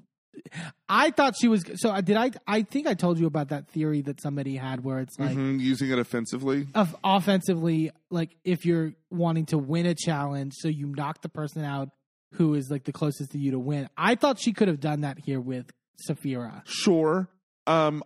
I 0.88 1.10
thought 1.10 1.34
she 1.40 1.48
was. 1.48 1.64
So 1.76 1.90
I 1.90 2.00
did. 2.00 2.16
I 2.16 2.30
I 2.46 2.62
think 2.62 2.86
I 2.86 2.94
told 2.94 3.18
you 3.18 3.26
about 3.26 3.48
that 3.50 3.68
theory 3.68 4.02
that 4.02 4.20
somebody 4.20 4.56
had 4.56 4.82
where 4.84 4.98
it's 5.00 5.18
like. 5.18 5.36
Mhm, 5.36 5.60
Using 5.60 5.90
it 5.90 5.98
offensively. 5.98 6.66
of 6.74 6.94
offensively, 7.04 7.90
like 8.10 8.36
if 8.44 8.64
you're 8.66 8.92
wanting 9.10 9.46
to 9.46 9.58
win 9.58 9.86
a 9.86 9.94
challenge, 9.94 10.52
so 10.56 10.68
you 10.68 10.86
knock 10.86 11.22
the 11.22 11.28
person 11.28 11.64
out 11.64 11.88
who 12.34 12.54
is 12.54 12.68
like 12.70 12.84
the 12.84 12.92
closest 12.92 13.30
to 13.32 13.38
you 13.38 13.52
to 13.52 13.58
win. 13.58 13.88
I 13.96 14.14
thought 14.14 14.38
she 14.38 14.52
could 14.52 14.68
have 14.68 14.80
done 14.80 15.02
that 15.02 15.18
here 15.18 15.40
with 15.40 15.70
Sapphira. 15.98 16.62
Sure. 16.66 17.28
Um, 17.66 18.02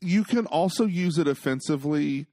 you 0.00 0.24
can 0.24 0.46
also 0.46 0.86
use 0.86 1.18
it 1.18 1.28
offensively 1.28 2.26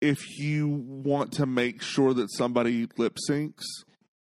if 0.00 0.38
you 0.38 0.68
want 0.68 1.32
to 1.32 1.46
make 1.46 1.82
sure 1.82 2.14
that 2.14 2.32
somebody 2.32 2.88
lip 2.96 3.18
syncs. 3.28 3.62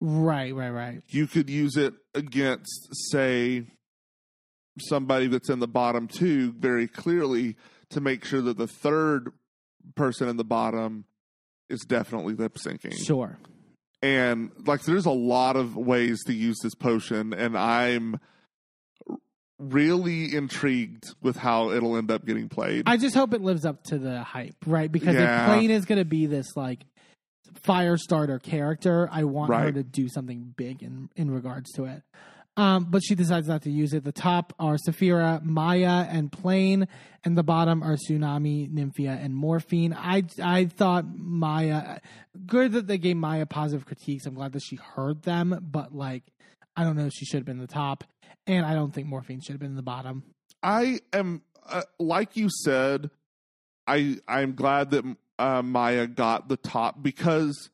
Right, 0.00 0.54
right, 0.54 0.70
right. 0.70 1.02
You 1.08 1.26
could 1.26 1.48
use 1.48 1.76
it 1.76 1.94
against, 2.14 2.88
say, 3.10 3.66
somebody 4.78 5.26
that's 5.26 5.50
in 5.50 5.60
the 5.60 5.68
bottom 5.68 6.08
two 6.08 6.52
very 6.52 6.86
clearly 6.86 7.56
to 7.90 8.00
make 8.00 8.24
sure 8.24 8.42
that 8.42 8.58
the 8.58 8.66
third 8.66 9.32
person 9.94 10.28
in 10.28 10.36
the 10.36 10.44
bottom 10.44 11.04
is 11.68 11.80
definitely 11.80 12.34
lip 12.34 12.54
syncing. 12.54 12.94
Sure. 13.04 13.38
And 14.02 14.50
like, 14.66 14.82
there's 14.82 15.06
a 15.06 15.10
lot 15.10 15.56
of 15.56 15.76
ways 15.76 16.22
to 16.24 16.34
use 16.34 16.58
this 16.62 16.74
potion, 16.74 17.32
and 17.32 17.56
I'm 17.56 18.20
really 19.72 20.34
intrigued 20.34 21.14
with 21.22 21.36
how 21.36 21.70
it'll 21.70 21.96
end 21.96 22.10
up 22.10 22.24
getting 22.24 22.48
played. 22.48 22.84
I 22.86 22.96
just 22.96 23.14
hope 23.14 23.34
it 23.34 23.40
lives 23.40 23.64
up 23.64 23.82
to 23.84 23.98
the 23.98 24.22
hype, 24.22 24.56
right? 24.66 24.90
Because 24.90 25.14
Yeah. 25.14 25.44
if 25.44 25.48
Plane 25.48 25.70
is 25.70 25.84
going 25.84 25.98
to 25.98 26.04
be 26.04 26.26
this 26.26 26.46
like 26.56 26.84
fire 27.62 27.96
starter 27.96 28.38
character, 28.38 29.08
I 29.10 29.24
want 29.24 29.52
her 29.54 29.72
to 29.72 29.82
do 29.82 30.08
something 30.08 30.54
big 30.56 30.82
in 30.82 31.08
in 31.16 31.30
regards 31.30 31.70
to 31.72 31.84
it. 31.84 32.02
Um, 32.56 32.86
but 32.88 33.02
she 33.02 33.16
decides 33.16 33.48
not 33.48 33.62
to 33.62 33.70
use 33.70 33.94
it. 33.94 34.04
The 34.04 34.12
top 34.12 34.52
are 34.60 34.78
Sapphira, 34.78 35.42
Mhi'ya, 35.44 36.06
and 36.08 36.30
Plane, 36.30 36.86
and 37.24 37.36
the 37.36 37.42
bottom 37.42 37.82
are 37.82 37.96
Xunami, 37.96 38.70
Nymphia, 38.72 39.20
and 39.24 39.34
Morphine. 39.34 39.92
I 39.92 40.22
I 40.40 40.66
thought 40.66 41.04
Mhi'ya, 41.06 41.98
good 42.46 42.70
that 42.72 42.86
they 42.86 42.98
gave 42.98 43.16
Mhi'ya 43.16 43.48
positive 43.48 43.84
critiques. 43.86 44.24
I'm 44.26 44.34
glad 44.34 44.52
that 44.52 44.62
she 44.62 44.76
heard 44.76 45.22
them, 45.22 45.58
but 45.68 45.94
like, 45.96 46.22
I 46.76 46.84
don't 46.84 46.96
know, 46.96 47.06
if 47.06 47.12
she 47.12 47.24
should 47.24 47.38
have 47.38 47.44
been 47.46 47.58
the 47.58 47.66
top, 47.66 48.04
and 48.46 48.64
I 48.64 48.74
don't 48.74 48.92
think 48.92 49.08
Morphine 49.08 49.40
should 49.40 49.52
have 49.52 49.60
been 49.60 49.70
in 49.70 49.76
the 49.76 49.82
bottom. 49.82 50.22
I 50.62 51.00
am 51.12 51.42
uh, 51.68 51.82
like 51.98 52.36
you 52.36 52.48
said. 52.50 53.10
I 53.86 54.18
I'm 54.26 54.54
glad 54.54 54.90
that 54.90 55.04
uh, 55.38 55.62
Mhi'ya 55.62 56.14
got 56.14 56.48
the 56.48 56.56
top 56.56 57.02
because 57.02 57.70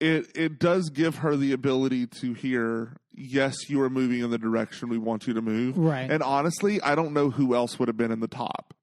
it 0.00 0.30
it 0.34 0.58
does 0.58 0.90
give 0.90 1.16
her 1.18 1.36
the 1.36 1.52
ability 1.52 2.06
to 2.06 2.34
hear. 2.34 2.96
Yes, 3.12 3.68
you 3.68 3.80
are 3.80 3.90
moving 3.90 4.20
in 4.20 4.30
the 4.30 4.38
direction 4.38 4.88
we 4.88 4.98
want 4.98 5.26
you 5.26 5.34
to 5.34 5.42
move. 5.42 5.78
Right. 5.78 6.10
And 6.10 6.22
honestly, 6.22 6.80
I 6.82 6.94
don't 6.94 7.12
know 7.12 7.30
who 7.30 7.54
else 7.54 7.78
would 7.78 7.88
have 7.88 7.96
been 7.96 8.10
in 8.10 8.20
the 8.20 8.28
top. 8.28 8.74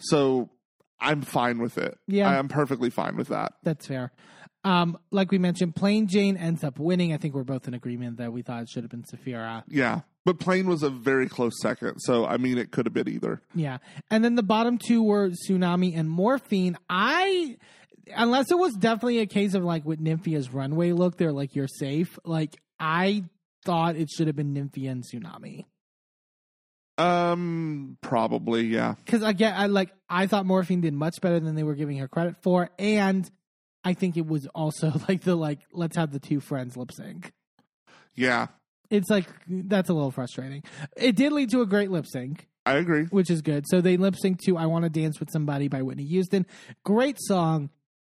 So 0.00 0.50
I'm 1.00 1.22
fine 1.22 1.58
with 1.58 1.78
it. 1.78 1.98
Yeah. 2.06 2.28
I'm 2.28 2.48
perfectly 2.48 2.90
fine 2.90 3.16
with 3.16 3.28
that. 3.28 3.54
That's 3.62 3.86
fair. 3.86 4.12
Um, 4.64 4.96
like 5.10 5.32
we 5.32 5.38
mentioned, 5.38 5.74
Plane 5.74 6.06
Jane 6.06 6.36
ends 6.36 6.62
up 6.62 6.78
winning. 6.78 7.12
I 7.12 7.16
think 7.16 7.34
we're 7.34 7.42
both 7.42 7.66
in 7.66 7.74
agreement 7.74 8.18
that 8.18 8.32
we 8.32 8.42
thought 8.42 8.62
it 8.62 8.68
should 8.68 8.84
have 8.84 8.90
been 8.90 9.04
Sapphira. 9.04 9.64
Yeah. 9.66 10.02
But 10.24 10.38
Plane 10.38 10.68
was 10.68 10.84
a 10.84 10.90
very 10.90 11.28
close 11.28 11.60
second. 11.60 11.98
So 11.98 12.24
I 12.24 12.36
mean, 12.36 12.58
it 12.58 12.70
could 12.70 12.86
have 12.86 12.94
been 12.94 13.08
either. 13.08 13.42
Yeah. 13.54 13.78
And 14.10 14.24
then 14.24 14.36
the 14.36 14.42
bottom 14.42 14.78
two 14.78 15.02
were 15.02 15.30
Xunami 15.30 15.98
and 15.98 16.08
Morphine. 16.08 16.78
I, 16.88 17.56
unless 18.14 18.52
it 18.52 18.58
was 18.58 18.74
definitely 18.74 19.18
a 19.18 19.26
case 19.26 19.54
of 19.54 19.64
like 19.64 19.84
with 19.84 19.98
Nymphia's 19.98 20.52
runway 20.52 20.92
look, 20.92 21.16
they're 21.16 21.32
like, 21.32 21.56
you're 21.56 21.66
safe. 21.66 22.18
Like, 22.24 22.56
I 22.78 23.24
thought 23.64 23.96
it 23.96 24.10
should 24.10 24.28
have 24.28 24.36
been 24.36 24.54
Nymphia 24.54 24.90
and 24.90 25.04
Xunami. 25.04 25.64
Um, 26.98 27.96
probably, 28.00 28.66
yeah. 28.66 28.94
Because 29.04 29.22
again, 29.22 29.54
I 29.56 29.66
like, 29.66 29.90
I 30.08 30.26
thought 30.28 30.46
Morphine 30.46 30.82
did 30.82 30.94
much 30.94 31.20
better 31.20 31.40
than 31.40 31.56
they 31.56 31.62
were 31.64 31.74
giving 31.74 31.96
her 31.98 32.06
credit 32.06 32.36
for. 32.42 32.70
And 32.78 33.28
I 33.84 33.94
think 33.94 34.16
it 34.16 34.26
was 34.26 34.46
also 34.54 34.92
like 35.08 35.22
the, 35.22 35.36
like, 35.36 35.60
let's 35.72 35.96
have 35.96 36.12
the 36.12 36.20
two 36.20 36.40
friends 36.40 36.76
lip 36.76 36.90
sync. 36.92 37.32
Yeah. 38.14 38.48
It's 38.90 39.08
like, 39.08 39.26
that's 39.48 39.88
a 39.88 39.94
little 39.94 40.10
frustrating. 40.10 40.62
It 40.96 41.16
did 41.16 41.32
lead 41.32 41.50
to 41.50 41.62
a 41.62 41.66
great 41.66 41.90
lip 41.90 42.06
sync. 42.06 42.48
I 42.64 42.74
agree. 42.74 43.04
which 43.06 43.28
is 43.28 43.42
good. 43.42 43.64
So 43.66 43.80
they 43.80 43.96
lip 43.96 44.14
sync 44.14 44.40
to 44.44 44.56
"I 44.56 44.66
Want 44.66 44.84
to 44.84 44.88
Dance 44.88 45.18
with 45.18 45.30
Somebody" 45.32 45.66
by 45.66 45.82
Whitney 45.82 46.04
Houston. 46.04 46.46
Great 46.84 47.16
song. 47.18 47.70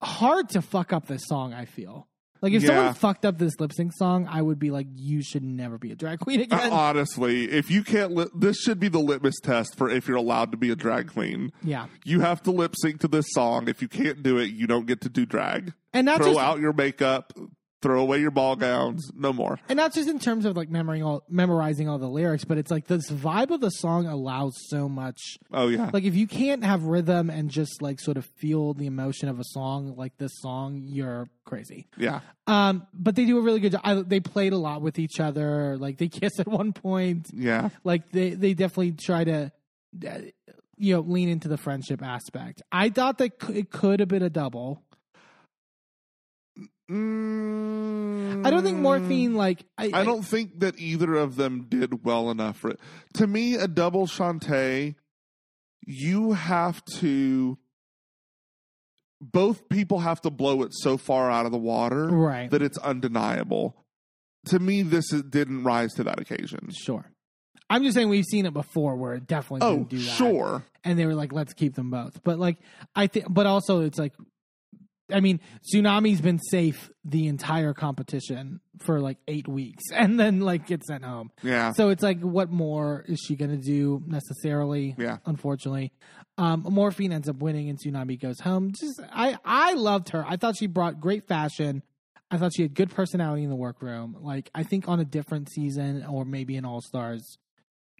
Hard 0.02 0.50
to 0.50 0.60
fuck 0.60 0.92
up 0.92 1.06
this 1.06 1.22
song. 1.24 1.54
I 1.54 1.64
feel 1.64 2.08
like 2.44 2.52
if 2.52 2.62
Yeah. 2.62 2.68
someone 2.68 2.94
fucked 2.94 3.24
up 3.24 3.38
this 3.38 3.58
lip 3.58 3.72
sync 3.72 3.92
song, 3.94 4.28
I 4.30 4.42
would 4.42 4.58
be 4.58 4.70
like, 4.70 4.86
"You 4.94 5.22
should 5.22 5.42
never 5.42 5.78
be 5.78 5.90
a 5.90 5.96
drag 5.96 6.20
queen 6.20 6.40
again." 6.40 6.70
Uh, 6.70 6.74
Honestly, 6.74 7.50
if 7.50 7.70
you 7.70 7.82
can't, 7.82 8.14
li- 8.14 8.26
this 8.36 8.58
should 8.58 8.78
be 8.78 8.88
the 8.88 8.98
litmus 9.00 9.40
test 9.42 9.76
for 9.76 9.88
if 9.88 10.06
you're 10.06 10.18
allowed 10.18 10.50
to 10.52 10.58
be 10.58 10.70
a 10.70 10.76
drag 10.76 11.08
queen. 11.12 11.50
yeah, 11.62 11.86
You 12.04 12.20
have 12.20 12.42
to 12.42 12.50
lip 12.50 12.74
sync 12.80 13.00
to 13.00 13.08
this 13.08 13.24
song. 13.30 13.66
If 13.68 13.80
you 13.80 13.88
can't 13.88 14.22
do 14.22 14.36
it, 14.38 14.52
you 14.52 14.66
don't 14.66 14.86
get 14.86 15.00
to 15.00 15.08
do 15.08 15.24
drag. 15.26 15.72
and 15.94 16.04
not 16.06 16.18
throw 16.18 16.26
just 16.34 16.40
out 16.40 16.58
your 16.60 16.72
makeup, 16.72 17.32
throw 17.84 18.00
away 18.00 18.18
your 18.20 18.30
ball 18.32 18.56
gowns. 18.56 19.10
No 19.14 19.32
more. 19.32 19.60
and 19.68 19.76
not 19.76 19.92
just 19.94 20.08
in 20.08 20.18
terms 20.18 20.44
of 20.46 20.56
like 20.56 20.68
memorizing 20.70 21.04
all 21.04 21.22
memorizing 21.28 21.88
all 21.88 21.98
the 21.98 22.08
lyrics, 22.08 22.44
but 22.44 22.58
it's 22.58 22.70
like 22.70 22.86
this 22.88 23.10
vibe 23.10 23.50
of 23.50 23.60
the 23.60 23.68
song 23.70 24.06
allows 24.06 24.54
so 24.68 24.88
much. 24.88 25.20
Oh 25.52 25.68
yeah, 25.68 25.90
Like 25.92 26.04
if 26.04 26.14
you 26.16 26.26
can't 26.26 26.64
have 26.64 26.82
rhythm 26.84 27.30
and 27.30 27.50
just 27.50 27.82
like 27.82 28.00
sort 28.00 28.16
of 28.16 28.24
feel 28.38 28.74
the 28.74 28.86
emotion 28.86 29.28
of 29.28 29.38
a 29.38 29.44
song 29.44 29.94
like 29.96 30.16
this 30.18 30.32
song, 30.40 30.80
you're 30.84 31.28
crazy. 31.44 31.86
yeah, 31.96 32.20
Um, 32.46 32.86
but 32.94 33.14
they 33.16 33.26
do 33.26 33.38
a 33.38 33.42
really 33.42 33.60
good 33.60 33.72
job. 33.72 33.82
I, 33.84 33.94
they 33.96 34.20
played 34.20 34.52
a 34.54 34.58
lot 34.58 34.80
with 34.82 34.98
each 34.98 35.20
other. 35.20 35.76
Like 35.78 35.98
they 35.98 36.08
kiss 36.20 36.40
at 36.40 36.48
one 36.48 36.72
point. 36.72 37.28
yeah. 37.32 37.68
Like 37.84 38.10
they 38.10 38.30
they 38.30 38.54
definitely 38.54 38.92
try 38.92 39.24
to, 39.24 39.52
uh, 40.08 40.18
you 40.76 40.94
know, 40.94 41.00
lean 41.02 41.28
into 41.28 41.48
the 41.48 41.56
friendship 41.58 42.02
aspect. 42.02 42.62
I 42.72 42.88
thought 42.88 43.18
that 43.18 43.40
c- 43.42 43.52
it 43.60 43.70
could 43.70 44.00
have 44.00 44.08
been 44.08 44.22
a 44.22 44.30
double. 44.30 44.82
Mm, 46.90 48.46
I 48.46 48.50
don't 48.50 48.62
think 48.62 48.78
morphine. 48.78 49.34
Like 49.34 49.64
I, 49.78 49.90
I 49.92 50.04
don't 50.04 50.22
think 50.22 50.60
that 50.60 50.78
either 50.78 51.14
of 51.14 51.36
them 51.36 51.66
did 51.68 52.04
well 52.04 52.30
enough 52.30 52.58
for 52.58 52.70
it. 52.70 52.80
To 53.14 53.26
me, 53.26 53.54
a 53.54 53.66
double 53.68 54.06
shantay, 54.06 54.94
you 55.86 56.32
have 56.32 56.84
to. 57.00 57.58
Both 59.20 59.68
people 59.70 60.00
have 60.00 60.20
to 60.22 60.30
blow 60.30 60.62
it 60.62 60.70
so 60.74 60.98
far 60.98 61.30
out 61.30 61.46
of 61.46 61.52
the 61.52 61.58
water 61.58 62.08
right. 62.08 62.50
that 62.50 62.60
it's 62.60 62.76
undeniable. 62.78 63.74
To 64.46 64.58
me, 64.58 64.82
this 64.82 65.10
is, 65.14 65.22
didn't 65.22 65.64
rise 65.64 65.94
to 65.94 66.04
that 66.04 66.20
occasion. 66.20 66.68
Sure. 66.76 67.10
I'm 67.70 67.82
just 67.82 67.94
saying 67.94 68.10
we've 68.10 68.26
seen 68.26 68.44
it 68.44 68.52
before 68.52 68.96
where 68.96 69.14
it 69.14 69.26
definitely 69.26 69.66
Oh, 69.66 69.76
didn't 69.78 69.88
do 69.88 69.96
that. 69.96 70.16
sure. 70.16 70.64
And 70.84 70.98
they 70.98 71.06
were 71.06 71.14
like, 71.14 71.32
let's 71.32 71.54
keep 71.54 71.74
them 71.74 71.90
both. 71.90 72.22
But 72.22 72.38
like 72.38 72.58
I 72.94 73.06
think, 73.06 73.24
but 73.30 73.46
also 73.46 73.80
it's 73.80 73.98
like, 73.98 74.12
I 75.12 75.20
mean, 75.20 75.40
Xunami's 75.72 76.20
been 76.20 76.38
safe 76.38 76.90
the 77.04 77.26
entire 77.26 77.74
competition 77.74 78.60
for 78.80 79.00
like 79.00 79.18
eight 79.28 79.46
weeks, 79.46 79.84
and 79.92 80.18
then 80.18 80.40
like 80.40 80.66
gets 80.66 80.86
sent 80.86 81.04
home. 81.04 81.30
Yeah. 81.42 81.72
So 81.72 81.90
it's 81.90 82.02
like, 82.02 82.20
what 82.20 82.50
more 82.50 83.04
is 83.06 83.20
she 83.20 83.36
going 83.36 83.50
to 83.50 83.56
do 83.56 84.02
necessarily? 84.06 84.94
Yeah. 84.98 85.18
Unfortunately, 85.26 85.92
um, 86.38 86.66
Morphine 86.68 87.12
ends 87.12 87.28
up 87.28 87.36
winning, 87.36 87.68
and 87.68 87.78
Xunami 87.78 88.20
goes 88.20 88.40
home. 88.40 88.72
Just 88.72 89.00
I, 89.12 89.38
I 89.44 89.74
loved 89.74 90.10
her. 90.10 90.24
I 90.26 90.36
thought 90.36 90.56
she 90.56 90.66
brought 90.66 91.00
great 91.00 91.28
fashion. 91.28 91.82
I 92.30 92.38
thought 92.38 92.52
she 92.56 92.62
had 92.62 92.74
good 92.74 92.90
personality 92.90 93.44
in 93.44 93.50
the 93.50 93.56
workroom. 93.56 94.16
Like 94.20 94.50
I 94.54 94.64
think 94.64 94.88
on 94.88 94.98
a 94.98 95.04
different 95.04 95.50
season 95.50 96.04
or 96.04 96.24
maybe 96.24 96.56
in 96.56 96.64
All 96.64 96.80
Stars, 96.80 97.38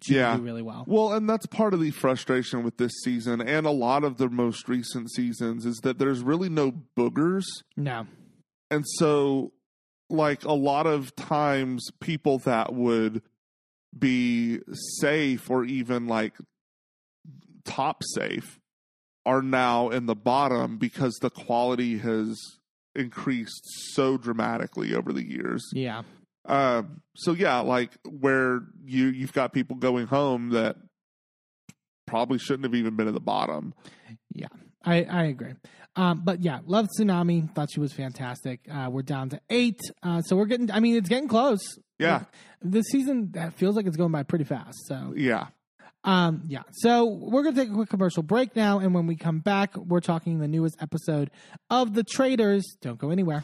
Yeah. 0.07 0.37
really 0.39 0.61
well. 0.61 0.83
Well, 0.87 1.13
and 1.13 1.29
that's 1.29 1.45
part 1.45 1.73
of 1.73 1.79
the 1.79 1.91
frustration 1.91 2.63
with 2.63 2.77
this 2.77 2.91
season 3.03 3.41
and 3.41 3.65
a 3.65 3.71
lot 3.71 4.03
of 4.03 4.17
the 4.17 4.29
most 4.29 4.67
recent 4.69 5.11
seasons 5.11 5.65
is 5.65 5.77
that 5.77 5.97
there's 5.99 6.21
really 6.21 6.49
no 6.49 6.73
boogers. 6.97 7.43
No, 7.75 8.05
And 8.69 8.83
so, 8.97 9.53
like, 10.09 10.43
a 10.45 10.53
lot 10.53 10.85
of 10.85 11.15
times 11.15 11.87
people 11.99 12.39
that 12.39 12.73
would 12.73 13.21
be 13.97 14.59
safe 14.99 15.49
or 15.49 15.63
even 15.63 16.07
like 16.07 16.33
top 17.63 18.03
safe 18.13 18.59
are 19.25 19.41
now 19.41 19.89
in 19.89 20.05
the 20.05 20.15
bottom 20.15 20.77
because 20.77 21.15
the 21.21 21.29
quality 21.29 21.97
has 21.97 22.37
increased 22.95 23.61
so 23.93 24.17
dramatically 24.17 24.93
over 24.93 25.11
the 25.11 25.25
years. 25.27 25.63
yeah, 25.73 26.03
Um, 26.45 27.01
so 27.15 27.31
yeah, 27.31 27.59
like 27.59 27.91
where 28.07 28.61
you 28.83 29.07
you've 29.07 29.33
got 29.33 29.53
people 29.53 29.75
going 29.77 30.07
home 30.07 30.49
that 30.49 30.77
probably 32.05 32.37
shouldn't 32.37 32.63
have 32.65 32.75
even 32.75 32.95
been 32.95 33.07
at 33.07 33.13
the 33.13 33.19
bottom. 33.19 33.73
yeah. 34.33 34.47
I, 34.87 35.03
I 35.03 35.23
agree. 35.23 35.53
Um, 35.95 36.21
but 36.23 36.43
yeah, 36.43 36.59
love 36.65 36.87
Xunami. 36.99 37.53
Thought 37.55 37.69
she 37.71 37.79
was 37.79 37.91
fantastic. 37.91 38.59
Uh, 38.71 38.89
we're 38.91 39.01
down 39.01 39.29
to 39.29 39.41
eight, 39.49 39.79
uh, 40.03 40.21
so 40.21 40.35
we're 40.35 40.45
getting. 40.45 40.69
I 40.69 40.79
mean, 40.79 40.95
it's 40.95 41.09
getting 41.09 41.27
close. 41.27 41.59
Yeah, 41.97 42.25
This 42.61 42.85
season 42.91 43.31
that 43.31 43.53
feels 43.53 43.75
like 43.77 43.87
it's 43.87 43.95
going 43.97 44.11
by 44.11 44.23
pretty 44.23 44.43
fast. 44.45 44.85
So 44.85 45.13
yeah. 45.15 45.47
Um, 46.03 46.43
yeah. 46.45 46.63
So 46.71 47.05
we're 47.05 47.43
gonna 47.43 47.55
take 47.55 47.69
a 47.69 47.73
quick 47.73 47.89
commercial 47.89 48.21
break 48.21 48.55
now, 48.55 48.79
and 48.79 48.93
when 48.93 49.07
we 49.07 49.15
come 49.15 49.39
back, 49.39 49.75
we're 49.75 50.01
talking 50.01 50.39
the 50.39 50.47
newest 50.47 50.75
episode 50.81 51.31
of 51.71 51.93
The 51.95 52.03
Traitors. 52.03 52.77
Don't 52.81 52.99
go 52.99 53.09
anywhere. 53.09 53.43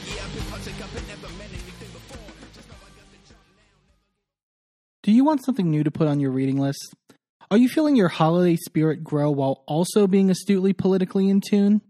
Do 5.03 5.11
you 5.11 5.23
want 5.23 5.43
something 5.43 5.71
new 5.71 5.83
to 5.83 5.89
put 5.89 6.07
on 6.07 6.19
your 6.19 6.29
reading 6.29 6.59
list? 6.59 6.93
Are 7.49 7.57
you 7.57 7.67
feeling 7.67 7.95
your 7.95 8.07
holiday 8.07 8.55
spirit 8.55 9.03
grow 9.03 9.31
while 9.31 9.63
also 9.65 10.05
being 10.05 10.29
astutely 10.29 10.73
politically 10.73 11.27
in 11.27 11.41
tune? 11.41 11.81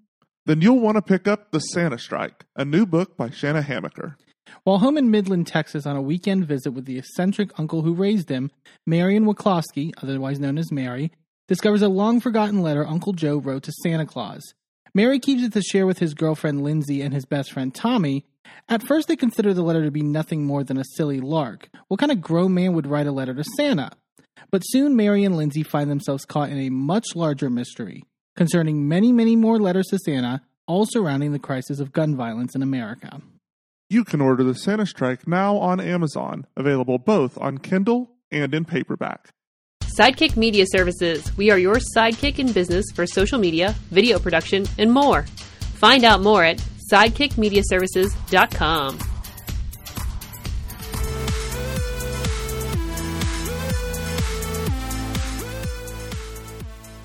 Then 0.45 0.61
you'll 0.61 0.79
want 0.79 0.95
to 0.95 1.01
pick 1.01 1.27
up 1.27 1.51
The 1.51 1.59
Santa 1.59 1.97
Strike, 1.97 2.45
a 2.55 2.63
new 2.63 2.85
book 2.85 3.17
by 3.17 3.29
Shanna 3.29 3.63
Hamaker. 3.63 4.15
While 4.63 4.77
home 4.77 4.97
in 4.97 5.11
Midland, 5.11 5.45
Texas, 5.45 5.85
on 5.85 5.97
a 5.97 6.01
weekend 6.01 6.47
visit 6.47 6.71
with 6.71 6.85
the 6.85 6.97
eccentric 6.97 7.59
uncle 7.59 7.81
who 7.81 7.93
raised 7.93 8.29
him, 8.29 8.49
Marion 8.87 9.25
Waclowski, 9.25 9.91
otherwise 10.01 10.39
known 10.39 10.57
as 10.57 10.71
Mary, 10.71 11.11
discovers 11.49 11.81
a 11.81 11.89
long 11.89 12.21
forgotten 12.21 12.61
letter 12.61 12.87
Uncle 12.87 13.11
Joe 13.11 13.39
wrote 13.39 13.63
to 13.63 13.73
Santa 13.83 14.05
Claus. 14.05 14.53
Mary 14.93 15.19
keeps 15.19 15.43
it 15.43 15.51
to 15.51 15.61
share 15.61 15.85
with 15.85 15.99
his 15.99 16.13
girlfriend 16.13 16.63
Lindsay 16.63 17.01
and 17.01 17.13
his 17.13 17.25
best 17.25 17.51
friend 17.51 17.75
Tommy. 17.75 18.25
At 18.69 18.83
first, 18.83 19.07
they 19.07 19.15
consider 19.15 19.53
the 19.53 19.63
letter 19.63 19.83
to 19.83 19.91
be 19.91 20.01
nothing 20.01 20.45
more 20.45 20.63
than 20.63 20.77
a 20.77 20.85
silly 20.95 21.19
lark. 21.19 21.69
What 21.87 21.99
kind 21.99 22.11
of 22.11 22.21
grown 22.21 22.53
man 22.53 22.73
would 22.73 22.87
write 22.87 23.07
a 23.07 23.11
letter 23.11 23.33
to 23.33 23.43
Santa? 23.55 23.91
But 24.51 24.61
soon, 24.61 24.95
Mary 24.95 25.23
and 25.23 25.35
Lindsay 25.35 25.63
find 25.63 25.89
themselves 25.89 26.25
caught 26.25 26.49
in 26.49 26.59
a 26.59 26.69
much 26.69 27.15
larger 27.15 27.49
mystery 27.49 28.03
concerning 28.35 28.87
many, 28.87 29.11
many 29.11 29.35
more 29.35 29.59
letters 29.59 29.87
to 29.87 29.99
Santa, 29.99 30.41
all 30.67 30.85
surrounding 30.85 31.31
the 31.31 31.39
crisis 31.39 31.79
of 31.79 31.91
gun 31.91 32.15
violence 32.15 32.55
in 32.55 32.61
America. 32.61 33.21
You 33.89 34.05
can 34.05 34.21
order 34.21 34.43
The 34.43 34.55
Santa 34.55 34.85
Strike 34.85 35.27
now 35.27 35.57
on 35.57 35.81
Amazon, 35.81 36.47
available 36.55 36.97
both 36.97 37.37
on 37.37 37.57
Kindle 37.57 38.09
and 38.31 38.53
in 38.53 38.63
paperback. 38.63 39.29
Sidekick 39.99 40.37
Media 40.37 40.65
Services. 40.65 41.35
We 41.35 41.51
are 41.51 41.57
your 41.57 41.75
sidekick 41.95 42.39
in 42.39 42.53
business 42.53 42.85
for 42.95 43.05
social 43.05 43.37
media, 43.37 43.75
video 43.89 44.17
production, 44.17 44.65
and 44.77 44.93
more. 44.93 45.23
Find 45.75 46.05
out 46.05 46.21
more 46.21 46.45
at 46.45 46.61
sidekickmediaservices.com. 46.91 48.99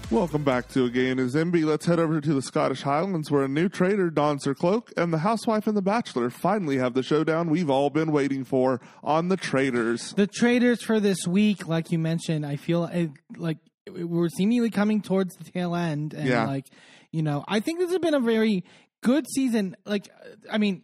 Welcome 0.08 0.44
back 0.44 0.68
to 0.68 0.84
A 0.84 0.90
Gay 0.90 1.10
and 1.10 1.18
His 1.18 1.34
Enby. 1.34 1.64
Let's 1.64 1.84
head 1.84 1.98
over 1.98 2.20
to 2.20 2.32
the 2.32 2.40
Scottish 2.40 2.82
Highlands 2.82 3.28
where 3.28 3.42
a 3.42 3.48
new 3.48 3.68
traitor 3.68 4.08
dons 4.08 4.44
her 4.44 4.54
cloak 4.54 4.92
and 4.96 5.12
the 5.12 5.18
housewife 5.18 5.66
and 5.66 5.76
the 5.76 5.82
bachelor 5.82 6.30
finally 6.30 6.78
have 6.78 6.94
the 6.94 7.02
showdown 7.02 7.50
we've 7.50 7.68
all 7.68 7.90
been 7.90 8.12
waiting 8.12 8.44
for 8.44 8.80
on 9.02 9.28
the 9.28 9.36
Traitors. 9.36 10.12
The 10.12 10.28
Traitors 10.28 10.80
for 10.80 11.00
this 11.00 11.26
week, 11.26 11.66
like 11.66 11.90
you 11.90 11.98
mentioned, 11.98 12.46
I 12.46 12.54
feel 12.54 12.84
uh, 12.84 13.06
like 13.36 13.58
we're 13.90 14.28
seemingly 14.28 14.70
coming 14.70 15.02
towards 15.02 15.34
the 15.34 15.44
tail 15.44 15.74
end, 15.74 16.14
and 16.14 16.28
Yeah. 16.28 16.46
like 16.46 16.66
you 17.10 17.22
know, 17.22 17.44
I 17.48 17.58
think 17.60 17.80
this 17.80 17.90
has 17.90 17.98
been 17.98 18.14
a 18.14 18.20
very 18.20 18.62
good 19.10 19.24
season. 19.36 19.76
Like, 19.86 20.08
I 20.50 20.58
mean, 20.58 20.82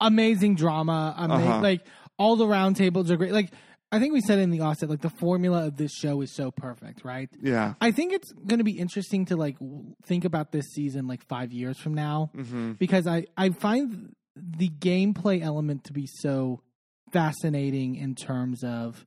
amazing 0.00 0.54
drama, 0.56 1.14
ama- 1.16 1.34
Uh-huh. 1.34 1.60
like 1.60 1.82
all 2.18 2.36
the 2.36 2.46
roundtables 2.46 3.10
are 3.10 3.16
great. 3.16 3.32
Like, 3.32 3.50
I 3.94 3.98
think 3.98 4.12
we 4.14 4.20
said 4.22 4.38
in 4.38 4.50
the 4.50 4.60
offset, 4.60 4.88
like 4.88 5.02
the 5.02 5.10
formula 5.24 5.66
of 5.66 5.76
this 5.76 5.92
show 5.92 6.22
is 6.22 6.34
so 6.34 6.50
perfect, 6.50 7.04
right? 7.04 7.28
Yeah. 7.42 7.74
I 7.80 7.90
think 7.90 8.12
it's 8.14 8.32
going 8.32 8.58
to 8.58 8.64
be 8.64 8.78
interesting 8.78 9.26
to 9.26 9.36
like 9.36 9.56
think 10.06 10.24
about 10.24 10.50
this 10.50 10.66
season 10.76 11.06
like 11.06 11.22
five 11.28 11.52
years 11.52 11.76
from 11.78 11.94
now 11.94 12.30
Mm-hmm. 12.36 12.72
because 12.84 13.06
I 13.06 13.26
I 13.36 13.50
find 13.50 14.14
the 14.34 14.70
gameplay 14.70 15.42
element 15.42 15.84
to 15.84 15.92
be 15.92 16.06
so 16.06 16.62
fascinating 17.12 17.96
in 17.96 18.14
terms 18.14 18.64
of 18.64 19.04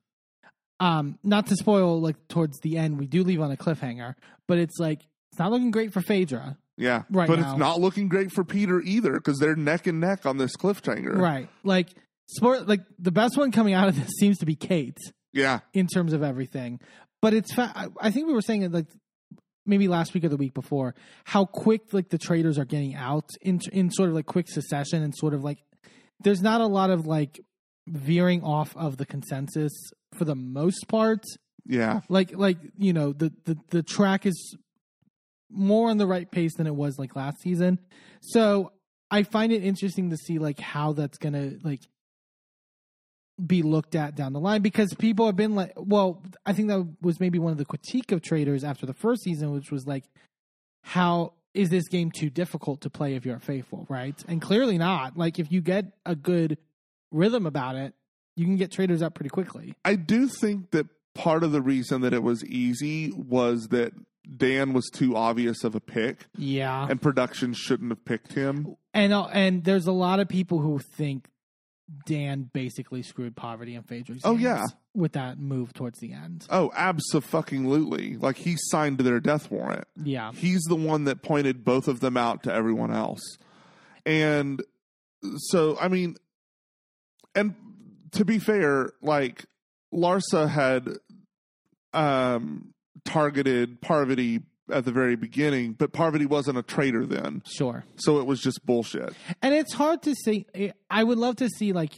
um 0.79 1.17
not 1.23 1.47
to 1.47 1.55
spoil 1.55 1.99
like 1.99 2.17
towards 2.27 2.59
the 2.59 2.77
end 2.77 2.99
we 2.99 3.07
do 3.07 3.23
leave 3.23 3.41
on 3.41 3.51
a 3.51 3.57
cliffhanger 3.57 4.13
but 4.47 4.59
it's 4.59 4.77
like 4.77 4.99
it's 5.31 5.39
not 5.39 5.49
looking 5.51 5.71
great 5.71 5.91
for 5.93 6.01
Phaedra 6.01 6.57
Yeah. 6.77 7.03
Right 7.09 7.27
but 7.27 7.39
now. 7.39 7.51
it's 7.51 7.59
not 7.59 7.79
looking 7.79 8.09
great 8.09 8.31
for 8.31 8.43
Peter 8.43 8.81
either 8.81 9.13
because 9.13 9.39
they're 9.39 9.55
neck 9.55 9.87
and 9.87 9.99
neck 9.99 10.25
on 10.25 10.37
this 10.37 10.55
cliffhanger. 10.57 11.17
right 11.17 11.49
like 11.63 11.89
sport 12.27 12.67
like 12.67 12.81
the 12.99 13.11
best 13.11 13.37
one 13.37 13.51
coming 13.51 13.73
out 13.73 13.87
of 13.87 13.95
this 13.95 14.09
seems 14.19 14.37
to 14.39 14.45
be 14.45 14.55
Kate 14.55 14.97
Yeah. 15.33 15.59
in 15.73 15.87
terms 15.87 16.11
of 16.13 16.21
everything 16.23 16.79
but 17.21 17.33
it's 17.33 17.53
fa- 17.53 17.89
I- 17.99 18.11
think 18.11 18.27
we 18.27 18.33
were 18.33 18.41
saying 18.41 18.63
it 18.63 18.71
like 18.71 18.87
maybe 19.65 19.87
last 19.87 20.13
week 20.13 20.23
or 20.23 20.29
the 20.29 20.37
week 20.37 20.53
before 20.53 20.93
how 21.23 21.45
quick 21.45 21.91
like 21.93 22.09
the 22.09 22.17
traitors 22.17 22.57
are 22.59 22.65
getting 22.65 22.93
out 22.95 23.29
in 23.41 23.59
in 23.71 23.89
sort 23.89 24.09
of 24.09 24.15
like 24.15 24.25
quick 24.25 24.47
succession 24.49 25.01
and 25.01 25.15
sort 25.15 25.33
of 25.33 25.43
like 25.43 25.59
there's 26.21 26.41
not 26.41 26.61
a 26.61 26.67
lot 26.67 26.89
of 26.89 27.05
like 27.07 27.39
veering 27.87 28.43
off 28.43 28.75
of 28.75 28.97
the 28.97 29.05
consensus 29.05 29.71
for 30.13 30.25
the 30.25 30.35
most 30.35 30.87
part 30.87 31.23
Yeah. 31.65 32.01
like 32.09 32.35
like 32.35 32.57
you 32.77 32.93
know 32.93 33.13
the 33.13 33.31
the 33.45 33.57
the 33.69 33.83
track 33.83 34.25
is 34.25 34.55
more 35.49 35.89
on 35.89 35.97
the 35.97 36.07
right 36.07 36.29
pace 36.29 36.55
than 36.55 36.67
it 36.67 36.75
was 36.75 36.97
like 36.97 37.15
last 37.15 37.41
season. 37.41 37.79
So 38.21 38.71
i 39.11 39.23
find 39.23 39.51
it 39.51 39.63
interesting 39.63 40.09
to 40.09 40.17
see 40.17 40.39
like 40.39 40.59
how 40.59 40.93
that's 40.93 41.17
gonna 41.17 41.51
like 41.63 41.81
be 43.45 43.61
looked 43.61 43.95
at 43.95 44.15
down 44.15 44.33
the 44.33 44.39
line 44.39 44.61
because 44.61 44.93
people 44.93 45.25
have 45.25 45.35
been 45.35 45.55
like 45.55 45.73
well 45.75 46.23
i 46.45 46.53
think 46.53 46.69
that 46.69 46.87
was 47.01 47.19
maybe 47.19 47.37
one 47.37 47.51
of 47.51 47.57
the 47.57 47.65
critique 47.65 48.11
of 48.11 48.21
Traitors 48.21 48.63
after 48.63 48.85
the 48.85 48.93
first 48.93 49.23
season 49.23 49.51
which 49.51 49.71
was 49.71 49.85
like 49.85 50.05
how 50.83 51.33
is 51.53 51.69
this 51.69 51.87
game 51.87 52.11
too 52.11 52.29
difficult 52.29 52.81
to 52.81 52.89
play 52.89 53.15
if 53.15 53.25
you're 53.25 53.39
faithful 53.39 53.85
right? 53.89 54.15
And 54.27 54.41
clearly 54.41 54.77
not. 54.77 55.17
Like 55.17 55.39
if 55.39 55.51
you 55.51 55.61
get 55.61 55.85
a 56.05 56.15
good 56.15 56.57
rhythm 57.11 57.45
about 57.45 57.75
it 57.75 57.93
you 58.35 58.45
can 58.45 58.57
get 58.57 58.71
traitors 58.71 59.01
up 59.01 59.15
pretty 59.15 59.29
quickly. 59.29 59.75
I 59.85 59.95
do 59.95 60.27
think 60.27 60.71
that 60.71 60.87
part 61.13 61.43
of 61.43 61.53
the 61.53 61.61
reason 61.61 62.01
that 62.01 62.13
it 62.13 62.21
was 62.21 62.43
easy 62.43 63.11
was 63.11 63.69
that 63.69 63.93
Dan 64.37 64.73
was 64.73 64.89
too 64.93 65.15
obvious 65.15 65.63
of 65.63 65.75
a 65.75 65.79
pick 65.79 66.25
yeah 66.37 66.87
and 66.89 67.01
production 67.01 67.53
shouldn't 67.53 67.91
have 67.91 68.03
picked 68.05 68.33
him. 68.33 68.75
And 68.93 69.11
uh, 69.13 69.25
and 69.27 69.63
there's 69.63 69.87
a 69.87 69.91
lot 69.91 70.19
of 70.19 70.27
people 70.29 70.59
who 70.59 70.79
think 70.79 71.27
Dan 72.07 72.49
basically 72.51 73.03
screwed 73.03 73.35
Parvati 73.35 73.75
and 73.75 73.85
Phaedra's 73.87 74.21
Oh, 74.23 74.35
yeah. 74.37 74.65
with 74.95 75.11
that 75.11 75.37
move 75.37 75.71
towards 75.73 75.99
the 75.99 76.13
end. 76.13 76.47
Oh, 76.49 76.71
absolutely. 76.75 78.17
Like 78.17 78.37
he 78.37 78.55
signed 78.57 78.97
their 78.97 79.19
death 79.19 79.51
warrant. 79.51 79.85
Yeah, 80.03 80.31
He's 80.31 80.61
the 80.63 80.75
one 80.75 81.03
that 81.03 81.21
pointed 81.21 81.63
both 81.63 81.87
of 81.87 81.99
them 81.99 82.17
out 82.17 82.41
to 82.43 82.53
everyone 82.53 82.91
else. 82.91 83.21
And 84.05 84.63
so, 85.37 85.77
I 85.79 85.87
mean, 85.87 86.15
and 87.35 87.53
to 88.13 88.25
be 88.25 88.39
fair, 88.39 88.91
like 89.01 89.45
Larsa 89.93 90.49
had 90.49 90.89
um, 91.93 92.73
targeted 93.03 93.81
Parvati 93.81 94.41
at 94.71 94.85
the 94.85 94.91
very 94.91 95.15
beginning, 95.15 95.73
but 95.73 95.93
Parvati 95.93 96.25
wasn't 96.25 96.57
a 96.57 96.63
traitor 96.63 97.05
then. 97.05 97.43
sure. 97.45 97.85
So 97.97 98.19
it 98.19 98.25
was 98.25 98.41
just 98.41 98.65
bullshit. 98.65 99.13
And 99.41 99.53
it's 99.53 99.73
hard 99.73 100.01
to 100.03 100.15
say. 100.15 100.45
I 100.89 101.03
would 101.03 101.17
love 101.17 101.35
to 101.37 101.49
see 101.49 101.73
like. 101.73 101.91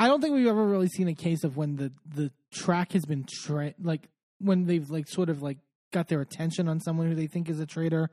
I 0.00 0.06
don't 0.06 0.20
think 0.20 0.34
we've 0.34 0.46
ever 0.46 0.64
really 0.64 0.88
seen 0.88 1.08
a 1.08 1.14
case 1.14 1.42
of 1.44 1.56
when 1.56 1.76
the 1.76 1.92
the 2.06 2.30
track 2.52 2.92
has 2.92 3.04
been 3.04 3.26
tra- 3.44 3.74
like 3.82 4.08
when 4.40 4.66
they've 4.66 4.88
like 4.88 5.08
sort 5.08 5.28
of 5.28 5.42
like 5.42 5.58
got 5.92 6.08
their 6.08 6.20
attention 6.20 6.68
on 6.68 6.80
someone 6.80 7.08
who 7.08 7.14
they 7.16 7.26
think 7.26 7.48
is 7.48 7.58
a 7.60 7.66
traitor, 7.66 8.10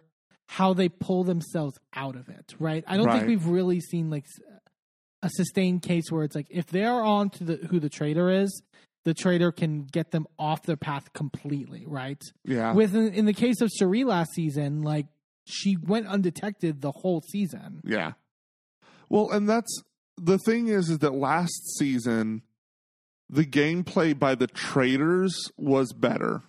how 0.47 0.73
they 0.73 0.89
pull 0.89 1.23
themselves 1.23 1.77
out 1.93 2.15
of 2.15 2.27
it. 2.29 2.55
Right. 2.59 2.83
I 2.87 2.97
don't 2.97 3.05
Right. 3.05 3.17
think 3.17 3.27
we've 3.27 3.45
really 3.47 3.79
seen 3.81 4.09
like 4.09 4.25
a 5.21 5.29
sustained 5.29 5.81
case 5.83 6.11
where 6.11 6.23
it's 6.23 6.35
like 6.35 6.47
if 6.49 6.65
they're 6.67 7.03
on 7.03 7.29
to 7.31 7.43
the 7.43 7.55
who 7.69 7.79
the 7.79 7.89
traitor 7.89 8.29
is, 8.31 8.61
the 9.05 9.13
traitor 9.13 9.51
can 9.51 9.83
get 9.85 10.11
them 10.11 10.27
off 10.37 10.63
their 10.63 10.75
path 10.75 11.13
completely. 11.13 11.85
Right. 11.87 12.21
Yeah. 12.43 12.73
With 12.73 12.93
in, 12.95 13.13
in 13.13 13.25
the 13.25 13.33
case 13.33 13.61
of 13.61 13.71
Cirie 13.71 14.03
last 14.03 14.33
season, 14.33 14.81
like 14.81 15.05
she 15.45 15.77
went 15.77 16.07
undetected 16.07 16.81
the 16.81 16.91
whole 16.91 17.21
season. 17.21 17.81
Yeah. 17.85 18.13
Well, 19.07 19.31
and 19.31 19.47
that's 19.47 19.83
the 20.17 20.39
thing 20.39 20.67
is, 20.67 20.89
is 20.89 20.99
that 20.99 21.13
last 21.13 21.77
season, 21.77 22.41
the 23.29 23.45
gameplay 23.45 24.17
by 24.17 24.35
the 24.35 24.47
traitors 24.47 25.51
was 25.57 25.93
better. 25.93 26.41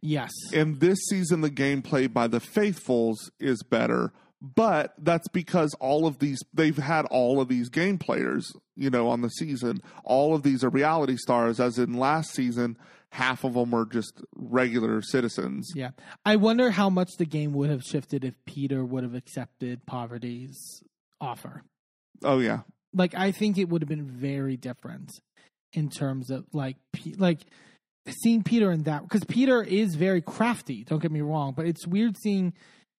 Yes. 0.00 0.30
And 0.52 0.80
this 0.80 0.98
season, 1.08 1.40
the 1.40 1.50
gameplay 1.50 2.12
by 2.12 2.28
the 2.28 2.40
faithfuls 2.40 3.30
is 3.38 3.62
better. 3.62 4.12
But 4.40 4.94
that's 4.98 5.26
because 5.28 5.74
all 5.80 6.06
of 6.06 6.20
these, 6.20 6.38
they've 6.54 6.76
had 6.76 7.06
all 7.06 7.40
of 7.40 7.48
these 7.48 7.68
game 7.68 7.98
players, 7.98 8.52
you 8.76 8.88
know, 8.88 9.08
on 9.08 9.20
the 9.20 9.30
season. 9.30 9.82
All 10.04 10.34
of 10.34 10.44
these 10.44 10.62
are 10.62 10.68
reality 10.68 11.16
stars, 11.16 11.58
as 11.58 11.76
in 11.78 11.94
last 11.94 12.34
season, 12.34 12.78
half 13.10 13.42
of 13.42 13.54
them 13.54 13.72
were 13.72 13.86
just 13.86 14.22
regular 14.36 15.02
citizens. 15.02 15.72
Yeah. 15.74 15.90
I 16.24 16.36
wonder 16.36 16.70
how 16.70 16.88
much 16.88 17.10
the 17.18 17.26
game 17.26 17.52
would 17.54 17.70
have 17.70 17.82
shifted 17.82 18.24
if 18.24 18.34
Peter 18.44 18.84
would 18.84 19.02
have 19.02 19.14
accepted 19.14 19.84
Parvati's 19.86 20.82
offer. 21.20 21.64
Oh, 22.22 22.38
yeah. 22.38 22.60
Like 22.94 23.14
I 23.16 23.32
think 23.32 23.58
it 23.58 23.68
would 23.68 23.82
have 23.82 23.88
been 23.88 24.06
very 24.06 24.56
different 24.56 25.10
in 25.72 25.90
terms 25.90 26.30
of 26.30 26.46
like 26.52 26.76
like 27.18 27.40
seeing 28.22 28.42
Peter 28.42 28.72
in 28.72 28.84
that 28.84 29.02
because 29.02 29.24
Peter 29.24 29.62
is 29.62 29.94
very 29.94 30.22
crafty, 30.22 30.84
don't 30.84 31.02
get 31.02 31.12
me 31.12 31.20
wrong, 31.20 31.52
but 31.54 31.66
it's 31.66 31.86
weird 31.86 32.16
seeing 32.16 32.54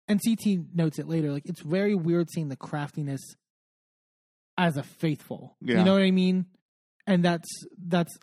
and 0.10 0.20
CT 0.24 0.74
notes 0.76 1.00
it 1.00 1.08
later 1.08 1.32
like 1.32 1.46
it's 1.46 1.62
very 1.62 1.96
weird 1.96 2.30
seeing 2.30 2.50
the 2.50 2.56
craftiness 2.58 3.22
as 4.58 4.76
a 4.76 4.84
faithful. 4.84 5.56
Yeah. 5.62 5.78
You 5.80 5.84
know 5.86 5.94
what 5.94 6.02
I 6.02 6.12
mean? 6.12 6.46
And 7.08 7.24
that's 7.24 7.48
that's 7.78 8.18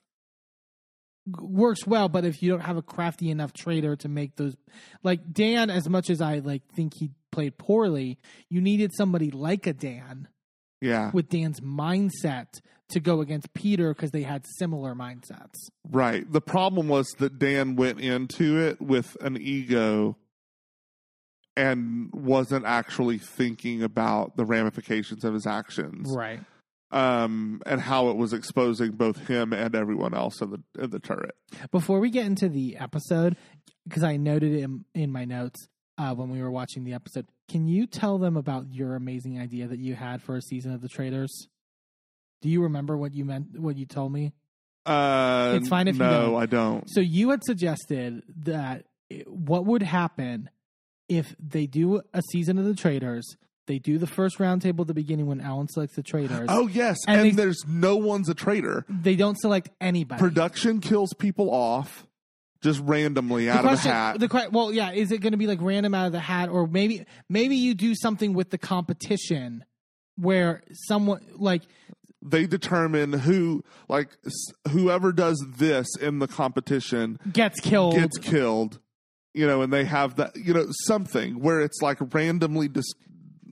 works 1.40 1.86
well, 1.86 2.08
but 2.08 2.24
if 2.24 2.40
you 2.42 2.50
don't 2.50 2.60
have 2.60 2.76
a 2.76 2.82
crafty 2.82 3.30
enough 3.30 3.52
traitor 3.52 3.96
to 3.96 4.08
make 4.08 4.36
those, 4.36 4.54
like 5.02 5.32
Dan, 5.32 5.70
as 5.70 5.88
much 5.88 6.08
as 6.10 6.20
I 6.20 6.38
like 6.38 6.62
think 6.74 6.92
he 6.96 7.10
played 7.32 7.58
poorly, 7.58 8.18
you 8.48 8.60
needed 8.60 8.92
somebody 8.94 9.30
like 9.30 9.66
a 9.66 9.72
Dan 9.72 10.28
Yeah. 10.80 11.10
with 11.12 11.28
Dan's 11.28 11.60
mindset 11.60 12.46
to 12.90 13.00
go 13.00 13.20
against 13.20 13.52
Peter 13.54 13.92
because 13.92 14.12
they 14.12 14.22
had 14.22 14.44
similar 14.58 14.94
mindsets. 14.94 15.54
Right. 15.90 16.30
The 16.30 16.40
problem 16.40 16.86
was 16.86 17.08
that 17.18 17.38
Dan 17.40 17.74
went 17.74 18.00
into 18.00 18.58
it 18.60 18.80
with 18.80 19.16
an 19.20 19.36
ego 19.40 20.16
and 21.56 22.10
wasn't 22.12 22.64
actually 22.66 23.18
thinking 23.18 23.82
about 23.82 24.36
the 24.36 24.44
ramifications 24.44 25.24
of 25.24 25.34
his 25.34 25.46
actions. 25.46 26.12
Right. 26.14 26.40
Um, 26.92 27.62
and 27.66 27.80
how 27.80 28.10
it 28.10 28.16
was 28.16 28.32
exposing 28.32 28.92
both 28.92 29.26
him 29.26 29.52
and 29.52 29.74
everyone 29.74 30.14
else 30.14 30.40
in 30.40 30.50
the 30.50 30.62
in 30.82 30.90
the 30.90 31.00
turret. 31.00 31.34
Before 31.72 31.98
we 31.98 32.10
get 32.10 32.26
into 32.26 32.48
the 32.48 32.76
episode, 32.76 33.36
because 33.88 34.04
I 34.04 34.16
noted 34.16 34.52
it 34.52 34.62
in, 34.62 34.84
in 34.94 35.10
my 35.10 35.24
notes 35.24 35.66
uh, 35.98 36.14
when 36.14 36.30
we 36.30 36.40
were 36.40 36.50
watching 36.50 36.84
the 36.84 36.92
episode, 36.92 37.26
can 37.48 37.66
you 37.66 37.86
tell 37.88 38.18
them 38.18 38.36
about 38.36 38.72
your 38.72 38.94
amazing 38.94 39.40
idea 39.40 39.66
that 39.66 39.80
you 39.80 39.94
had 39.96 40.22
for 40.22 40.36
a 40.36 40.42
season 40.42 40.72
of 40.72 40.80
the 40.80 40.88
Traitors? 40.88 41.48
Do 42.40 42.48
you 42.48 42.62
remember 42.62 42.96
what 42.96 43.14
you 43.14 43.24
meant? 43.24 43.58
What 43.58 43.76
you 43.76 43.86
told 43.86 44.12
me? 44.12 44.32
Uh, 44.84 45.54
It's 45.56 45.68
fine 45.68 45.88
if 45.88 45.96
you 45.96 46.00
no, 46.04 46.26
don't. 46.32 46.42
I 46.42 46.46
don't. 46.46 46.88
So 46.88 47.00
you 47.00 47.30
had 47.30 47.42
suggested 47.42 48.22
that 48.44 48.84
it- 49.10 49.26
what 49.28 49.66
would 49.66 49.82
happen 49.82 50.50
if 51.08 51.34
they 51.38 51.66
do 51.66 52.00
a 52.12 52.22
season 52.32 52.58
of 52.58 52.64
the 52.64 52.74
Traitors? 52.74 53.36
They 53.66 53.78
do 53.80 53.98
the 53.98 54.06
first 54.06 54.38
roundtable 54.38 54.82
at 54.82 54.86
the 54.86 54.94
beginning 54.94 55.26
when 55.26 55.40
Alan 55.40 55.66
selects 55.68 55.96
the 55.96 56.02
Traitors. 56.02 56.46
Oh 56.48 56.68
yes, 56.68 56.98
And 57.08 57.20
and, 57.20 57.30
they- 57.30 57.42
there's 57.42 57.64
no 57.66 57.96
one's 57.96 58.28
a 58.28 58.34
traitor. 58.34 58.84
They 58.88 59.16
don't 59.16 59.38
select 59.38 59.70
anybody. 59.80 60.20
Production 60.20 60.80
kills 60.80 61.12
people 61.18 61.50
off 61.50 62.06
just 62.62 62.80
randomly 62.84 63.46
the 63.46 63.50
out 63.52 63.58
of 63.60 63.64
a 63.64 63.68
question, 63.68 63.90
hat. 63.90 64.18
the 64.20 64.48
well, 64.52 64.72
yeah, 64.72 64.92
is 64.92 65.10
it 65.12 65.20
going 65.20 65.32
to 65.32 65.36
be 65.36 65.46
like 65.46 65.58
random 65.60 65.94
out 65.94 66.06
of 66.06 66.12
the 66.12 66.20
hat, 66.20 66.48
or 66.48 66.66
maybe 66.66 67.04
maybe 67.28 67.56
you 67.56 67.74
do 67.74 67.94
something 67.94 68.34
with 68.34 68.50
the 68.50 68.58
competition 68.58 69.64
where 70.16 70.62
someone 70.88 71.20
like 71.34 71.62
they 72.22 72.46
determine 72.46 73.12
who, 73.12 73.62
like 73.88 74.08
whoever 74.70 75.12
does 75.12 75.44
this 75.58 75.86
in 76.00 76.18
the 76.18 76.26
competition 76.28 77.18
gets 77.32 77.60
killed? 77.60 77.94
gets 77.94 78.18
killed. 78.18 78.80
You 79.36 79.46
know, 79.46 79.62
and 79.62 79.72
they 79.72 79.84
have 79.84 80.16
that. 80.16 80.36
You 80.36 80.54
know, 80.54 80.66
something 80.86 81.40
where 81.40 81.60
it's 81.60 81.80
like 81.82 81.98
randomly 82.14 82.68
dis- 82.68 82.94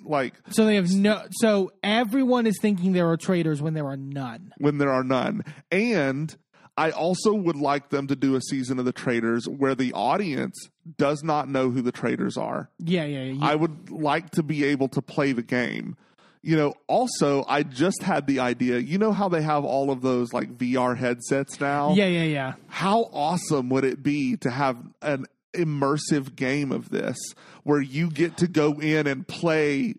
like 0.05 0.35
so 0.51 0.65
they 0.65 0.77
have 0.77 0.91
no. 0.91 1.23
So 1.31 1.73
everyone 1.83 2.47
is 2.47 2.59
thinking 2.61 2.93
there 2.93 3.09
are 3.11 3.17
traitors 3.17 3.63
when 3.63 3.75
there 3.75 3.87
are 3.87 3.97
none. 3.97 4.53
when 4.59 4.79
there 4.79 4.91
are 4.91 5.05
none. 5.05 5.45
And 5.71 6.35
I 6.77 6.91
also 6.91 7.33
would 7.33 7.57
like 7.57 7.91
them 7.91 8.07
to 8.09 8.17
do 8.17 8.35
a 8.35 8.41
season 8.41 8.79
of 8.79 8.85
the 8.85 8.93
traitors 8.93 9.47
where 9.49 9.75
the 9.75 9.93
audience 9.93 10.69
does 10.99 11.23
not 11.23 11.49
know 11.49 11.71
who 11.71 11.83
the 11.83 11.93
traitors 11.93 12.37
are. 12.37 12.71
Yeah, 12.79 13.05
yeah, 13.05 13.25
yeah. 13.25 13.45
I 13.47 13.55
would 13.55 13.91
like 13.91 14.31
to 14.31 14.43
be 14.43 14.65
able 14.65 14.89
to 14.89 15.03
play 15.03 15.33
the 15.33 15.43
game. 15.43 15.97
You 16.43 16.57
know, 16.57 16.75
also, 16.89 17.43
I 17.49 17.63
just 17.63 18.03
had 18.03 18.27
the 18.27 18.41
idea. 18.41 18.79
You 18.79 18.99
know 18.99 19.13
how 19.13 19.31
they 19.31 19.41
have 19.41 19.65
all 19.65 19.91
of 19.91 20.03
those 20.03 20.35
like 20.35 20.59
VR 20.59 20.95
headsets 20.95 21.59
now? 21.59 21.95
yeah, 21.95 22.05
yeah, 22.07 22.25
yeah. 22.25 22.55
How 22.67 23.09
awesome 23.13 23.71
would 23.71 23.85
it 23.85 24.03
be 24.03 24.37
to 24.39 24.51
have 24.51 24.77
an 25.01 25.25
immersive 25.55 26.37
game 26.37 26.71
of 26.73 26.91
this 26.91 27.17
where 27.63 27.81
you 27.81 28.11
get 28.11 28.37
to 28.39 28.47
go 28.49 28.81
in 28.81 29.07
and 29.07 29.27
play 29.27 29.95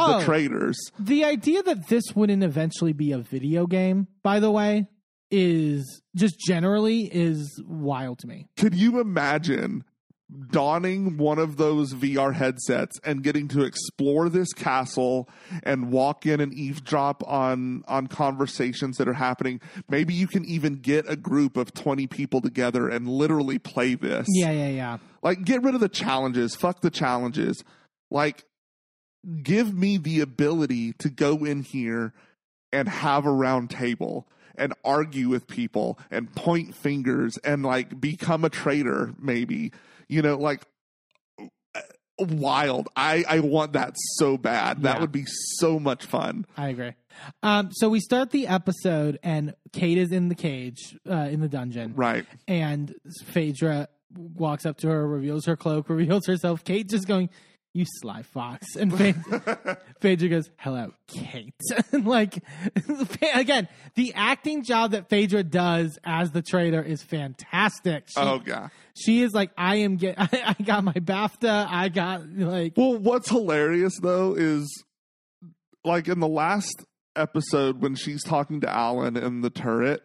Oh. 0.00 0.20
the 0.20 0.24
traitors? 0.24 0.78
The 1.00 1.24
idea 1.24 1.60
that 1.64 1.88
this 1.88 2.04
wouldn't 2.14 2.44
eventually 2.44 2.92
be 2.92 3.10
a 3.10 3.18
video 3.18 3.66
game, 3.66 4.06
by 4.22 4.38
the 4.38 4.50
way, 4.50 4.86
is 5.32 6.00
just 6.14 6.38
generally 6.38 7.02
is 7.12 7.60
wild 7.66 8.20
to 8.20 8.28
me. 8.28 8.46
Could 8.56 8.74
you 8.76 9.00
imagine 9.00 9.82
donning 10.50 11.16
one 11.16 11.38
of 11.38 11.56
those 11.56 11.94
VR 11.94 12.34
headsets 12.34 12.98
and 13.02 13.22
getting 13.22 13.48
to 13.48 13.62
explore 13.62 14.28
this 14.28 14.52
castle 14.52 15.28
and 15.62 15.90
walk 15.90 16.26
in 16.26 16.40
and 16.40 16.52
eavesdrop 16.52 17.26
on 17.26 17.82
on 17.88 18.06
conversations 18.06 18.98
that 18.98 19.08
are 19.08 19.14
happening? 19.14 19.60
Maybe 19.88 20.14
you 20.14 20.26
can 20.26 20.44
even 20.44 20.76
get 20.76 21.08
a 21.08 21.16
group 21.16 21.56
of 21.56 21.72
20 21.72 22.06
people 22.06 22.40
together 22.40 22.88
and 22.88 23.08
literally 23.08 23.58
play 23.58 23.94
this. 23.94 24.26
Yeah, 24.28 24.50
yeah, 24.50 24.68
yeah. 24.68 24.98
Like 25.22 25.44
get 25.44 25.62
rid 25.62 25.74
of 25.74 25.80
the 25.80 25.88
challenges, 25.88 26.54
fuck 26.54 26.80
the 26.80 26.90
challenges. 26.90 27.64
Like 28.10 28.44
give 29.42 29.74
me 29.74 29.96
the 29.96 30.20
ability 30.20 30.92
to 30.94 31.10
go 31.10 31.44
in 31.44 31.62
here 31.62 32.12
and 32.72 32.88
have 32.88 33.26
a 33.26 33.32
round 33.32 33.70
table 33.70 34.28
and 34.56 34.74
argue 34.84 35.28
with 35.28 35.46
people 35.46 35.98
and 36.10 36.34
point 36.34 36.74
fingers 36.74 37.38
and 37.38 37.64
like 37.64 38.00
become 38.00 38.44
a 38.44 38.50
traitor 38.50 39.14
maybe 39.20 39.72
you 40.08 40.22
know 40.22 40.36
like 40.36 40.64
wild 42.18 42.88
i 42.96 43.24
i 43.28 43.38
want 43.38 43.74
that 43.74 43.92
so 44.16 44.36
bad 44.36 44.82
that 44.82 44.96
Yeah. 44.96 45.00
would 45.02 45.12
be 45.12 45.24
so 45.26 45.78
much 45.78 46.04
fun 46.04 46.46
I 46.56 46.68
agree. 46.70 46.92
Um, 47.42 47.70
so 47.72 47.88
we 47.88 47.98
start 48.00 48.30
the 48.30 48.46
episode, 48.46 49.18
and 49.24 49.54
Kate 49.72 49.98
is 49.98 50.12
in 50.12 50.28
the 50.28 50.36
cage, 50.36 50.96
uh, 51.08 51.14
in 51.30 51.40
the 51.40 51.48
dungeon, 51.48 51.92
right 51.96 52.24
and 52.48 52.94
Phaedra 53.26 53.88
walks 54.16 54.64
up 54.66 54.78
to 54.78 54.88
her, 54.88 55.06
reveals 55.06 55.44
her 55.46 55.56
cloak, 55.56 55.88
reveals 55.90 56.26
herself. 56.26 56.64
Kate 56.64 56.88
just 56.88 57.06
going, 57.08 57.28
"You 57.78 57.86
sly 58.00 58.22
fox," 58.22 58.76
and 58.76 58.96
Phaedra, 58.96 59.78
Phaedra 60.00 60.28
goes, 60.30 60.50
"Hello, 60.56 60.92
Kate." 61.06 61.54
and 61.92 62.06
like 62.06 62.42
again, 63.34 63.68
the 63.94 64.12
acting 64.14 64.64
job 64.64 64.90
that 64.90 65.08
Phaedra 65.08 65.44
does 65.44 65.98
as 66.04 66.32
the 66.32 66.42
traitor 66.42 66.82
is 66.82 67.02
fantastic. 67.02 68.08
She, 68.08 68.20
oh 68.20 68.42
yeah 68.44 68.68
she 68.98 69.22
is 69.22 69.32
like, 69.32 69.50
"I 69.56 69.76
am 69.76 69.96
get, 69.96 70.16
I, 70.18 70.28
I 70.58 70.62
got 70.62 70.84
my 70.84 70.92
BAFTA. 70.92 71.68
I 71.70 71.88
got 71.88 72.28
like." 72.28 72.74
Well, 72.76 72.98
what's 72.98 73.28
hilarious 73.28 73.98
though 74.00 74.34
is 74.34 74.84
like 75.84 76.08
in 76.08 76.20
the 76.20 76.28
last 76.28 76.84
episode 77.16 77.80
when 77.80 77.94
she's 77.94 78.22
talking 78.22 78.60
to 78.60 78.70
Alan 78.70 79.16
in 79.16 79.40
the 79.40 79.50
turret, 79.50 80.02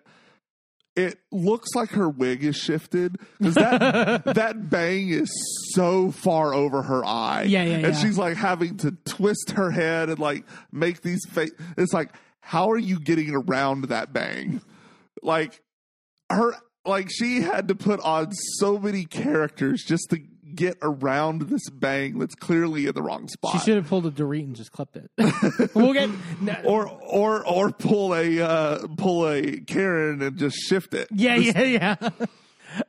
it 0.96 1.20
looks 1.32 1.70
like 1.76 1.89
her 1.91 2.08
wig 2.08 2.44
is 2.44 2.56
shifted 2.56 3.18
because 3.39 3.56
that 3.56 4.26
that 4.36 4.70
bang 4.70 5.10
is 5.10 5.30
so 5.74 6.12
far 6.12 6.54
over 6.54 6.84
her 6.84 7.04
eye. 7.04 7.44
Yeah, 7.44 7.64
yeah, 7.64 7.74
and 7.76 7.84
yeah. 7.84 7.94
she's 7.94 8.18
like 8.18 8.38
having 8.38 8.78
to 8.78 8.91
twist 9.06 9.52
her 9.52 9.72
head 9.72 10.10
and 10.10 10.20
like 10.20 10.46
make 10.72 11.02
these 11.02 11.26
face. 11.30 11.52
It's 11.78 11.94
like, 11.94 12.14
how 12.41 12.72
are 12.72 12.78
you 12.78 13.00
getting 13.00 13.34
around 13.34 13.86
that 13.86 14.14
bang? 14.14 14.62
Like 15.22 15.62
her, 16.30 16.54
like 16.86 17.10
she 17.10 17.41
had 17.41 17.70
to 17.70 17.76
put 17.76 18.00
on 18.02 18.32
so 18.32 18.78
many 18.78 19.06
characters 19.06 19.84
just 19.84 20.10
to 20.12 20.20
get 20.56 20.78
around 20.82 21.43
this 21.43 21.70
bang 21.70 22.20
that's 22.20 22.36
clearly 22.36 22.88
in 22.88 22.93
the 22.93 23.01
wrong 23.01 23.28
spot. 23.28 23.54
She 23.54 23.60
should 23.60 23.76
have 23.78 23.88
pulled 23.88 24.06
a 24.06 24.12
Dorit 24.12 24.43
and 24.43 24.56
just 24.56 24.72
clipped 24.72 24.97
it. 24.97 25.10
we'll 25.76 25.93
get 25.93 26.10
no, 26.41 26.56
or 26.64 26.88
or 26.88 27.47
or 27.47 27.72
pull 27.72 28.14
a 28.16 28.39
uh, 28.41 28.88
pull 28.97 29.28
a 29.28 29.60
Karen 29.62 30.22
and 30.22 30.38
just 30.38 30.58
shift 30.58 30.93
it. 30.93 31.08
Yeah, 31.12 31.36
yeah, 31.36 31.62
yeah. 31.62 32.10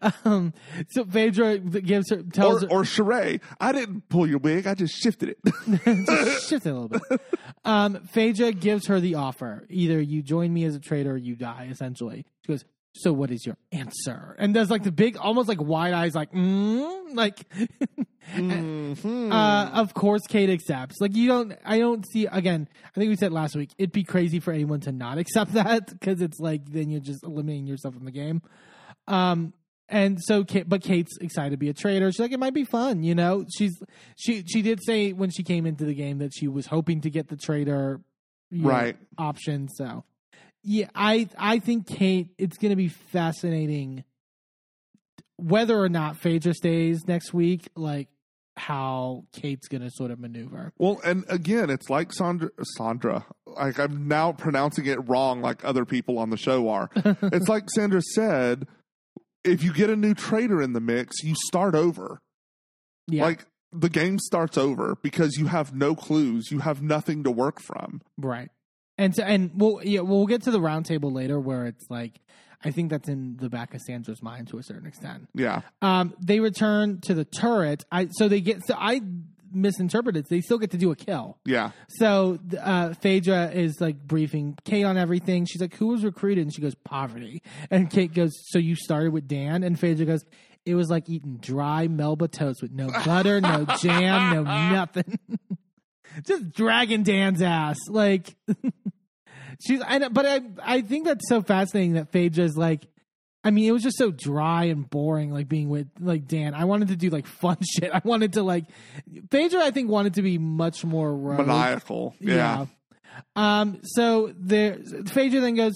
um, 0.24 0.52
so 0.90 1.04
Phaedra 1.04 1.58
gives 1.58 2.10
her 2.10 2.22
tells 2.22 2.64
Or 2.64 2.68
her 2.68 2.72
or 2.72 2.82
Sheree, 2.82 3.40
I 3.60 3.72
didn't 3.72 4.08
pull 4.08 4.26
your 4.28 4.38
wig. 4.38 4.66
I 4.66 4.74
just 4.74 4.94
shifted 4.94 5.30
it. 5.30 5.38
just 6.06 6.48
shift 6.48 6.66
it 6.66 6.70
a 6.70 6.74
little 6.74 6.88
bit. 6.88 7.20
Um, 7.64 8.06
Phaedra 8.12 8.52
gives 8.52 8.86
her 8.86 9.00
the 9.00 9.16
offer: 9.16 9.66
either 9.70 10.00
you 10.00 10.22
join 10.22 10.52
me 10.52 10.64
as 10.64 10.74
a 10.74 10.80
traitor, 10.80 11.12
or 11.12 11.16
you 11.16 11.36
die. 11.36 11.68
Essentially, 11.70 12.26
she 12.42 12.52
goes. 12.52 12.64
So 12.96 13.12
what 13.12 13.30
is 13.30 13.44
your 13.44 13.56
answer? 13.72 14.36
And 14.38 14.54
there's 14.54 14.70
like 14.70 14.84
the 14.84 14.92
big, 14.92 15.16
almost 15.16 15.48
like 15.48 15.60
wide 15.60 15.92
eyes, 15.92 16.14
like, 16.14 16.32
mm? 16.32 17.14
like. 17.14 17.44
Mm-hmm. 18.34 19.30
uh, 19.30 19.66
of 19.74 19.92
course, 19.92 20.22
Kate 20.26 20.48
accepts. 20.48 20.96
Like 20.98 21.14
you 21.14 21.28
don't, 21.28 21.52
I 21.62 21.78
don't 21.78 22.06
see. 22.10 22.24
Again, 22.24 22.66
I 22.86 22.98
think 22.98 23.10
we 23.10 23.16
said 23.16 23.32
last 23.32 23.54
week, 23.54 23.70
it'd 23.76 23.92
be 23.92 24.02
crazy 24.02 24.40
for 24.40 24.50
anyone 24.50 24.80
to 24.80 24.92
not 24.92 25.18
accept 25.18 25.52
that 25.54 25.88
because 25.90 26.22
it's 26.22 26.38
like 26.40 26.62
then 26.70 26.88
you're 26.88 27.02
just 27.02 27.22
eliminating 27.22 27.66
yourself 27.66 27.92
from 27.94 28.06
the 28.06 28.10
game. 28.10 28.40
Um, 29.06 29.52
and 29.90 30.18
so, 30.18 30.42
Kate, 30.42 30.66
but 30.66 30.82
Kate's 30.82 31.18
excited 31.18 31.50
to 31.50 31.56
be 31.58 31.68
a 31.68 31.74
traitor. 31.74 32.10
She's 32.10 32.18
like, 32.20 32.32
it 32.32 32.40
might 32.40 32.54
be 32.54 32.64
fun, 32.64 33.02
you 33.02 33.14
know. 33.14 33.44
She's 33.54 33.78
she 34.16 34.42
she 34.46 34.62
did 34.62 34.80
say 34.82 35.12
when 35.12 35.28
she 35.28 35.42
came 35.42 35.66
into 35.66 35.84
the 35.84 35.94
game 35.94 36.18
that 36.18 36.32
she 36.34 36.48
was 36.48 36.64
hoping 36.66 37.02
to 37.02 37.10
get 37.10 37.28
the 37.28 37.36
traitor 37.36 38.00
you 38.50 38.62
know, 38.62 38.68
Right. 38.70 38.96
option. 39.18 39.68
So, 39.68 40.04
yeah, 40.64 40.88
I 40.94 41.28
I 41.38 41.58
think 41.58 41.86
Kate. 41.86 42.28
It's 42.38 42.56
going 42.56 42.70
to 42.70 42.76
be 42.76 42.88
fascinating 42.88 44.04
whether 45.36 45.78
or 45.78 45.88
not 45.88 46.16
Phaedra 46.16 46.54
stays 46.54 47.06
next 47.06 47.34
week. 47.34 47.68
Like 47.76 48.08
how 48.56 49.24
Kate's 49.32 49.68
going 49.68 49.82
to 49.82 49.90
sort 49.90 50.10
of 50.10 50.18
maneuver. 50.18 50.72
well, 50.78 51.00
and 51.04 51.24
again, 51.28 51.70
it's 51.70 51.90
like 51.90 52.12
Sandra. 52.12 52.50
Sandra, 52.76 53.26
like 53.46 53.78
I'm 53.78 54.08
now 54.08 54.32
pronouncing 54.32 54.86
it 54.86 54.98
wrong, 55.08 55.42
like 55.42 55.64
other 55.64 55.84
people 55.84 56.18
on 56.18 56.30
the 56.30 56.36
show 56.36 56.68
are. 56.70 56.88
it's 56.94 57.48
like 57.48 57.70
Sandra 57.70 58.02
said. 58.14 58.66
If 59.44 59.62
you 59.62 59.74
get 59.74 59.90
a 59.90 59.96
new 59.96 60.14
traitor 60.14 60.62
in 60.62 60.72
the 60.72 60.80
mix, 60.80 61.22
you 61.22 61.34
start 61.46 61.74
over. 61.74 62.22
Yeah, 63.08 63.24
Like 63.24 63.44
the 63.72 63.90
game 63.90 64.18
starts 64.18 64.56
over 64.56 64.96
because 65.02 65.36
you 65.36 65.48
have 65.48 65.74
no 65.74 65.94
clues. 65.94 66.50
You 66.50 66.60
have 66.60 66.80
nothing 66.80 67.24
to 67.24 67.30
work 67.30 67.60
from. 67.60 68.00
Right. 68.16 68.48
And 68.96 69.14
so, 69.14 69.22
and 69.22 69.50
we'll 69.54 69.80
yeah 69.82 70.00
we'll 70.00 70.26
get 70.26 70.42
to 70.42 70.50
the 70.50 70.60
roundtable 70.60 71.12
later 71.12 71.40
where 71.40 71.66
it's 71.66 71.84
like 71.90 72.20
I 72.64 72.70
think 72.70 72.90
that's 72.90 73.08
in 73.08 73.36
the 73.36 73.50
back 73.50 73.74
of 73.74 73.80
Sandra's 73.82 74.22
mind 74.22 74.48
to 74.48 74.58
a 74.58 74.62
certain 74.62 74.86
extent. 74.86 75.28
Yeah. 75.34 75.60
Um, 75.82 76.14
they 76.20 76.40
return 76.40 77.00
to 77.02 77.14
the 77.14 77.24
turret. 77.24 77.84
I 77.92 78.08
so 78.12 78.28
they 78.28 78.40
get 78.40 78.66
so 78.66 78.74
I 78.78 79.00
misinterpreted. 79.52 80.26
They 80.28 80.40
still 80.40 80.58
get 80.58 80.70
to 80.72 80.76
do 80.78 80.90
a 80.90 80.96
kill. 80.96 81.38
Yeah. 81.44 81.70
So 81.88 82.38
uh, 82.60 82.94
Phaedra 82.94 83.50
is 83.52 83.80
like 83.80 83.98
briefing 83.98 84.56
Kate 84.64 84.84
on 84.84 84.96
everything. 84.96 85.44
She's 85.46 85.60
like, 85.60 85.74
"Who 85.76 85.88
was 85.88 86.04
recruited?" 86.04 86.44
And 86.44 86.54
she 86.54 86.62
goes, 86.62 86.74
"Parvati." 86.74 87.42
And 87.70 87.90
Kate 87.90 88.12
goes, 88.12 88.32
"So 88.48 88.58
you 88.58 88.74
started 88.74 89.12
with 89.12 89.28
Dan?" 89.28 89.62
And 89.62 89.78
Phaedra 89.78 90.06
goes, 90.06 90.24
"It 90.64 90.74
was 90.74 90.88
like 90.88 91.08
eating 91.08 91.36
dry 91.36 91.86
Melba 91.88 92.28
toast 92.28 92.62
with 92.62 92.72
no 92.72 92.88
butter, 93.04 93.40
no 93.40 93.66
jam, 93.80 94.34
no 94.34 94.42
nothing. 94.72 95.18
Just 96.24 96.52
dragging 96.52 97.02
Dan's 97.02 97.42
ass." 97.42 97.76
Like 97.88 98.34
she's, 99.66 99.80
I, 99.80 100.08
but 100.08 100.26
I, 100.26 100.40
I 100.62 100.80
think 100.82 101.06
that's 101.06 101.28
so 101.28 101.42
fascinating 101.42 101.94
that 101.94 102.10
Phaedra's 102.12 102.56
like. 102.56 102.86
I 103.46 103.50
mean, 103.50 103.66
it 103.68 103.72
was 103.72 103.82
just 103.82 103.98
so 103.98 104.10
dry 104.10 104.64
and 104.64 104.88
boring, 104.88 105.30
like 105.30 105.48
being 105.48 105.68
with 105.68 105.88
like 106.00 106.26
Dan. 106.26 106.54
I 106.54 106.64
wanted 106.64 106.88
to 106.88 106.96
do 106.96 107.10
like 107.10 107.26
fun 107.26 107.58
shit. 107.62 107.90
I 107.92 108.00
wanted 108.02 108.32
to 108.34 108.42
like 108.42 108.64
Phaedra. 109.30 109.60
I 109.62 109.70
think 109.70 109.90
wanted 109.90 110.14
to 110.14 110.22
be 110.22 110.38
much 110.38 110.82
more 110.82 111.14
rogue. 111.14 111.46
Maniacal. 111.46 112.14
Yeah. 112.20 112.66
Um. 113.36 113.80
So 113.82 114.32
there, 114.34 114.78
Phaedra 115.08 115.40
then 115.40 115.56
goes. 115.56 115.74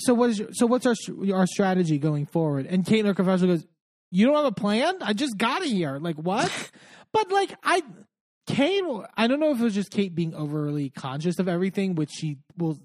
So 0.00 0.12
what 0.12 0.30
is 0.30 0.40
your, 0.40 0.48
so 0.52 0.66
what's 0.66 0.84
our 0.84 0.96
our 1.32 1.46
strategy 1.46 1.98
going 1.98 2.26
forward? 2.26 2.66
And 2.66 2.84
Kate 2.84 3.00
in 3.00 3.06
her 3.06 3.14
confessional 3.14 3.54
goes, 3.54 3.66
"You 4.10 4.26
don't 4.26 4.34
have 4.34 4.46
a 4.46 4.52
plan? 4.52 4.96
I 5.02 5.12
just 5.12 5.38
got 5.38 5.62
here. 5.62 5.98
Like 6.00 6.16
what? 6.16 6.50
but 7.12 7.30
like 7.30 7.54
I." 7.62 7.82
Kate, 8.52 8.82
I 9.16 9.26
don't 9.26 9.40
know 9.40 9.50
if 9.52 9.60
it 9.60 9.64
was 9.64 9.74
just 9.74 9.90
Kate 9.90 10.14
being 10.14 10.34
overly 10.34 10.90
conscious 10.90 11.38
of 11.38 11.48
everything, 11.48 11.94
which 11.94 12.10
she 12.10 12.38
will 12.58 12.78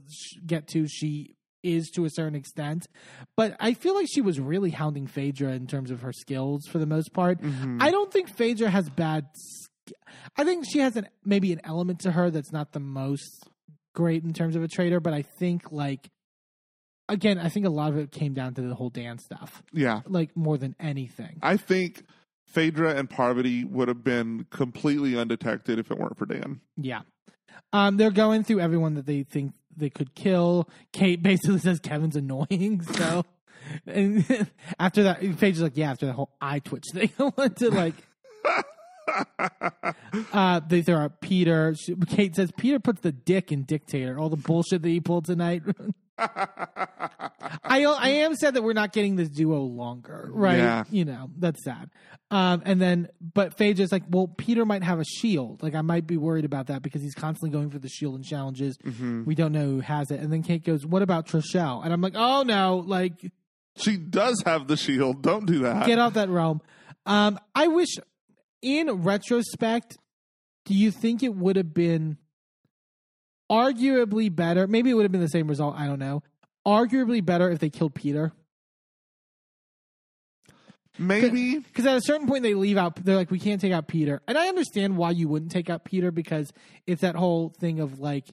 get 0.45 0.67
to. 0.69 0.87
She 0.87 1.35
is 1.63 1.89
to 1.95 2.05
a 2.05 2.09
certain 2.09 2.35
extent, 2.35 2.87
but 3.35 3.55
I 3.59 3.73
feel 3.73 3.93
like 3.95 4.07
she 4.09 4.21
was 4.21 4.39
really 4.39 4.69
hounding 4.69 5.07
Phaedra 5.07 5.51
in 5.53 5.67
terms 5.67 5.91
of 5.91 6.01
her 6.01 6.13
skills 6.13 6.65
for 6.67 6.77
the 6.77 6.85
most 6.85 7.11
part. 7.13 7.41
Mhm. 7.41 7.81
I 7.81 7.91
don't 7.91 8.11
think 8.11 8.29
Phaedra 8.29 8.69
has 8.69 8.89
bad. 8.89 9.27
I 10.37 10.43
think 10.43 10.65
she 10.69 10.79
has 10.79 10.95
an 10.95 11.07
maybe 11.25 11.51
an 11.51 11.61
element 11.63 11.99
to 12.01 12.11
her 12.11 12.29
that's 12.29 12.51
not 12.51 12.71
the 12.71 12.79
most 12.79 13.49
great 13.93 14.23
in 14.23 14.33
terms 14.33 14.55
of 14.55 14.63
a 14.63 14.67
traitor, 14.67 14.99
but 14.99 15.13
I 15.13 15.23
think 15.23 15.71
like 15.71 16.09
again, 17.09 17.37
I 17.37 17.49
think 17.49 17.65
a 17.65 17.69
lot 17.69 17.89
of 17.91 17.97
it 17.97 18.11
came 18.11 18.33
down 18.33 18.53
to 18.55 18.61
the 18.61 18.75
whole 18.75 18.89
dance 18.89 19.23
stuff, 19.23 19.63
yeah. 19.73 20.01
like 20.05 20.35
more 20.35 20.57
than 20.57 20.75
anything. 20.79 21.39
I 21.41 21.57
think 21.57 22.03
Phaedra 22.47 22.95
and 22.95 23.09
Parvati 23.09 23.63
would 23.65 23.87
have 23.87 24.03
been 24.03 24.47
completely 24.49 25.17
undetected 25.17 25.79
if 25.79 25.91
it 25.91 25.97
weren't 25.97 26.17
for 26.17 26.25
Dan. 26.25 26.61
Yeah. 26.77 27.01
Um, 27.73 27.97
they're 27.97 28.11
going 28.11 28.43
through 28.43 28.61
everyone 28.61 28.95
that 28.95 29.05
they 29.05 29.23
think 29.23 29.53
they 29.75 29.89
could 29.89 30.15
kill. 30.15 30.69
Kate 30.93 31.21
basically 31.21 31.59
says 31.59 31.79
Kevin's 31.79 32.15
annoying. 32.15 32.81
So, 32.97 33.25
and 33.85 34.49
after 34.79 35.03
that, 35.03 35.21
is 35.21 35.61
like, 35.61 35.75
yeah, 35.75 35.91
after 35.91 36.05
the 36.05 36.13
whole 36.13 36.31
eye 36.39 36.59
twitch 36.59 36.85
thing, 36.93 37.11
I 37.19 37.23
want 37.35 37.57
to 37.57 37.69
like. 37.69 37.95
uh, 40.33 40.59
they 40.67 40.81
throw 40.81 40.97
out 40.97 41.21
Peter. 41.21 41.75
She, 41.79 41.95
Kate 42.07 42.35
says 42.35 42.51
Peter 42.57 42.79
puts 42.79 43.01
the 43.01 43.11
dick 43.11 43.51
in 43.51 43.63
dictator. 43.63 44.17
All 44.19 44.29
the 44.29 44.35
bullshit 44.37 44.81
that 44.81 44.89
he 44.89 44.99
pulled 44.99 45.25
tonight. 45.25 45.63
I 46.19 47.83
I 47.83 48.09
am 48.09 48.35
sad 48.35 48.55
that 48.55 48.63
we're 48.63 48.73
not 48.73 48.91
getting 48.91 49.15
this 49.17 49.29
duo 49.29 49.61
longer, 49.61 50.29
right? 50.31 50.57
Yeah. 50.57 50.83
You 50.89 51.05
know 51.05 51.29
that's 51.37 51.63
sad. 51.63 51.91
Um, 52.31 52.61
and 52.65 52.81
then, 52.81 53.07
but 53.21 53.57
Phaedra's 53.57 53.91
like, 53.91 54.03
well, 54.09 54.27
Peter 54.27 54.65
might 54.65 54.83
have 54.83 54.99
a 54.99 55.05
shield. 55.05 55.63
Like, 55.63 55.75
I 55.75 55.81
might 55.81 56.05
be 56.07 56.17
worried 56.17 56.43
about 56.43 56.67
that 56.67 56.81
because 56.81 57.01
he's 57.01 57.13
constantly 57.13 57.51
going 57.57 57.69
for 57.69 57.79
the 57.79 57.87
shield 57.87 58.15
and 58.15 58.25
challenges. 58.25 58.77
We 59.25 59.33
don't 59.33 59.53
know 59.53 59.65
who 59.65 59.79
has 59.79 60.11
it. 60.11 60.19
And 60.19 60.33
then 60.33 60.43
Kate 60.43 60.63
goes, 60.65 60.85
what 60.85 61.01
about 61.01 61.27
Trishelle? 61.27 61.83
And 61.85 61.93
I'm 61.93 62.01
like, 62.01 62.15
oh 62.15 62.43
no, 62.43 62.83
like, 62.85 63.31
She 63.77 63.95
does 63.95 64.41
have 64.45 64.67
the 64.67 64.75
shield. 64.75 65.21
Don't 65.21 65.45
do 65.45 65.59
that. 65.59 65.85
get 65.85 65.99
out 65.99 66.15
that 66.15 66.29
realm. 66.29 66.61
Um, 67.05 67.39
I 67.55 67.67
wish, 67.67 67.95
in 68.61 68.89
retrospect, 69.03 69.97
do 70.65 70.73
you 70.73 70.91
think 70.91 71.23
it 71.23 71.35
would 71.35 71.55
have 71.55 71.73
been 71.73 72.17
arguably 73.51 74.33
better? 74.33 74.67
Maybe 74.67 74.89
it 74.89 74.93
would 74.93 75.03
have 75.03 75.11
been 75.11 75.21
the 75.21 75.29
same 75.29 75.47
result. 75.47 75.75
I 75.77 75.87
don't 75.87 75.99
know. 75.99 76.23
Arguably 76.65 77.23
better 77.23 77.49
if 77.49 77.59
they 77.59 77.69
killed 77.69 77.95
Peter. 77.95 78.33
Maybe. 80.99 81.59
Because 81.59 81.85
at 81.85 81.97
a 81.97 82.01
certain 82.01 82.27
point, 82.27 82.43
they 82.43 82.53
leave 82.53 82.77
out. 82.77 82.95
They're 83.03 83.15
like, 83.15 83.31
we 83.31 83.39
can't 83.39 83.61
take 83.61 83.71
out 83.71 83.87
Peter, 83.87 84.21
and 84.27 84.37
I 84.37 84.47
understand 84.47 84.97
why 84.97 85.11
you 85.11 85.27
wouldn't 85.27 85.51
take 85.51 85.69
out 85.69 85.85
Peter 85.85 86.11
because 86.11 86.51
it's 86.85 87.01
that 87.01 87.15
whole 87.15 87.53
thing 87.59 87.79
of 87.79 87.99
like 87.99 88.25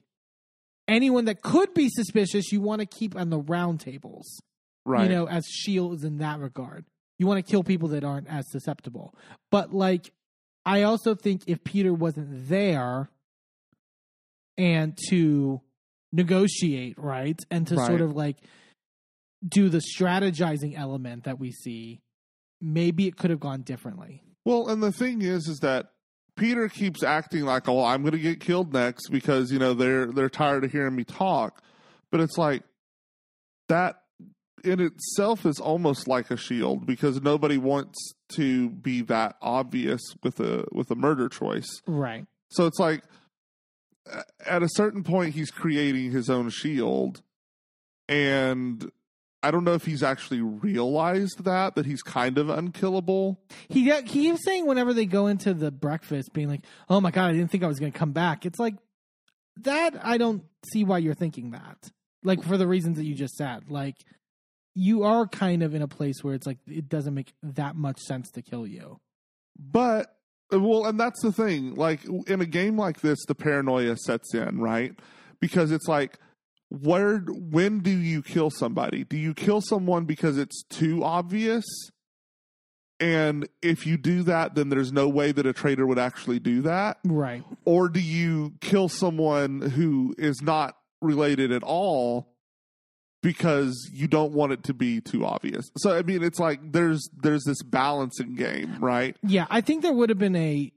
anyone 0.87 1.25
that 1.25 1.41
could 1.41 1.73
be 1.73 1.89
suspicious, 1.89 2.51
you 2.51 2.61
want 2.61 2.79
to 2.81 2.85
keep 2.85 3.15
on 3.15 3.29
the 3.29 3.39
round 3.39 3.79
tables. 3.79 4.41
Right. 4.85 5.03
You 5.03 5.15
know, 5.15 5.27
as 5.27 5.45
shields 5.45 6.03
in 6.03 6.17
that 6.19 6.39
regard, 6.39 6.85
you 7.17 7.27
want 7.27 7.43
to 7.45 7.49
kill 7.49 7.63
people 7.63 7.89
that 7.89 8.03
aren't 8.03 8.27
as 8.27 8.49
susceptible. 8.51 9.13
But 9.51 9.73
like, 9.73 10.11
I 10.65 10.83
also 10.83 11.15
think 11.15 11.43
if 11.47 11.63
Peter 11.63 11.93
wasn't 11.93 12.49
there, 12.49 13.09
and 14.57 14.97
to 15.09 15.61
negotiate, 16.11 16.97
right, 16.97 17.39
and 17.51 17.67
to 17.67 17.75
Right. 17.75 17.87
sort 17.87 18.01
of 18.01 18.15
like 18.15 18.37
do 19.47 19.69
the 19.69 19.81
strategizing 19.97 20.77
element 20.77 21.25
that 21.25 21.39
we 21.39 21.51
see 21.51 22.01
maybe 22.61 23.05
it 23.05 23.17
could 23.17 23.29
have 23.29 23.39
gone 23.39 23.61
differently. 23.61 24.23
Well, 24.45 24.69
and 24.69 24.81
the 24.81 24.91
thing 24.91 25.21
is, 25.21 25.47
is 25.47 25.59
that 25.59 25.91
Peter 26.35 26.67
keeps 26.69 27.03
acting 27.03 27.43
like, 27.43 27.67
"Oh, 27.67 27.83
I'm 27.83 28.01
going 28.01 28.13
to 28.13 28.19
get 28.19 28.39
killed 28.39 28.73
next," 28.73 29.09
because 29.09 29.51
you 29.51 29.59
know 29.59 29.73
they're 29.73 30.07
they're 30.11 30.29
tired 30.29 30.63
of 30.63 30.71
hearing 30.71 30.95
me 30.95 31.03
talk. 31.03 31.61
But 32.11 32.21
it's 32.21 32.37
like 32.37 32.63
that 33.67 34.01
in 34.65 34.79
itself 34.79 35.45
is 35.45 35.59
almost 35.59 36.07
like 36.07 36.31
a 36.31 36.37
shield 36.37 36.85
because 36.85 37.21
nobody 37.21 37.57
wants 37.57 38.13
to 38.29 38.69
be 38.69 39.01
that 39.03 39.35
obvious 39.41 40.01
with 40.23 40.39
a 40.39 40.65
with 40.71 40.89
a 40.91 40.95
murder 40.95 41.29
choice. 41.29 41.81
Right. 41.85 42.25
So 42.49 42.65
it's 42.65 42.79
like 42.79 43.03
at 44.45 44.63
a 44.63 44.69
certain 44.69 45.03
point 45.03 45.33
he's 45.35 45.51
creating 45.51 46.11
his 46.11 46.29
own 46.29 46.49
shield 46.49 47.21
and 48.07 48.91
I 49.45 49.51
don't 49.51 49.63
know 49.63 49.73
if 49.73 49.85
he's 49.85 50.01
actually 50.01 50.41
realized 50.41 51.43
that 51.43 51.75
that 51.75 51.85
he's 51.85 52.01
kind 52.01 52.39
of 52.39 52.49
unkillable. 52.49 53.39
He 53.67 53.91
he 53.91 54.01
keeps 54.01 54.43
saying 54.43 54.65
whenever 54.65 54.91
they 54.91 55.05
go 55.05 55.27
into 55.27 55.53
the 55.53 55.69
breakfast, 55.69 56.33
being 56.33 56.49
like, 56.49 56.65
"Oh 56.89 56.99
my 56.99 57.11
god, 57.11 57.29
I 57.29 57.33
didn't 57.33 57.51
think 57.51 57.63
I 57.63 57.67
was 57.67 57.79
going 57.79 57.91
to 57.91 57.97
come 57.97 58.11
back." 58.11 58.47
It's 58.47 58.57
like 58.57 58.73
that. 59.57 60.03
I 60.03 60.17
don't 60.17 60.43
see 60.71 60.83
why 60.83 60.97
you're 60.97 61.13
thinking 61.13 61.51
that. 61.51 61.77
Like 62.23 62.43
for 62.43 62.57
the 62.57 62.67
reasons 62.67 62.97
that 62.97 63.05
you 63.05 63.13
just 63.13 63.35
said. 63.35 63.69
Like 63.69 63.97
you 64.75 65.03
are 65.03 65.25
kind 65.25 65.63
of 65.63 65.73
in 65.73 65.81
a 65.81 65.87
place 65.87 66.23
where 66.23 66.33
it's 66.33 66.45
like 66.45 66.57
it 66.67 66.89
doesn't 66.89 67.13
make 67.13 67.33
that 67.41 67.75
much 67.75 67.99
sense 67.99 68.29
to 68.31 68.41
kill 68.41 68.67
you. 68.67 68.99
But 69.57 70.15
well, 70.51 70.85
and 70.85 70.99
that's 70.99 71.21
the 71.21 71.31
thing. 71.31 71.75
Like 71.75 72.01
in 72.27 72.41
a 72.41 72.45
game 72.45 72.77
like 72.77 73.01
this, 73.01 73.17
the 73.25 73.35
paranoia 73.35 73.95
sets 73.97 74.33
in, 74.33 74.59
right? 74.59 74.93
Because 75.39 75.71
it's 75.71 75.87
like, 75.87 76.19
where, 76.69 77.19
when 77.19 77.79
do 77.79 77.91
you 77.91 78.21
kill 78.21 78.49
somebody? 78.49 79.03
Do 79.03 79.17
you 79.17 79.33
kill 79.33 79.61
someone 79.61 80.05
because 80.05 80.37
it's 80.37 80.63
too 80.63 81.03
obvious? 81.03 81.65
And 82.99 83.47
if 83.61 83.85
you 83.85 83.97
do 83.97 84.23
that, 84.23 84.55
then 84.55 84.69
there's 84.69 84.91
no 84.91 85.07
way 85.07 85.31
that 85.31 85.45
a 85.45 85.53
traitor 85.53 85.85
would 85.85 85.99
actually 85.99 86.39
do 86.39 86.61
that. 86.61 86.97
Right. 87.03 87.43
Or 87.65 87.89
do 87.89 87.99
you 87.99 88.53
kill 88.61 88.89
someone 88.89 89.61
who 89.61 90.15
is 90.17 90.41
not 90.41 90.77
related 91.01 91.51
at 91.51 91.63
all 91.63 92.34
because 93.25 93.89
you 93.91 94.07
don't 94.07 94.33
want 94.33 94.51
it 94.51 94.63
to 94.65 94.73
be 94.73 95.01
too 95.01 95.25
obvious? 95.25 95.71
So 95.77 95.97
I 95.97 96.03
mean, 96.03 96.23
it's 96.23 96.37
like 96.37 96.59
there's 96.71 97.09
there's 97.23 97.43
this 97.43 97.63
balancing 97.63 98.35
game, 98.35 98.77
right? 98.79 99.17
Yeah, 99.23 99.47
I 99.49 99.61
think 99.61 99.81
there 99.81 99.91
would 99.91 100.09
have 100.09 100.19
been 100.19 100.35
a 100.35 100.71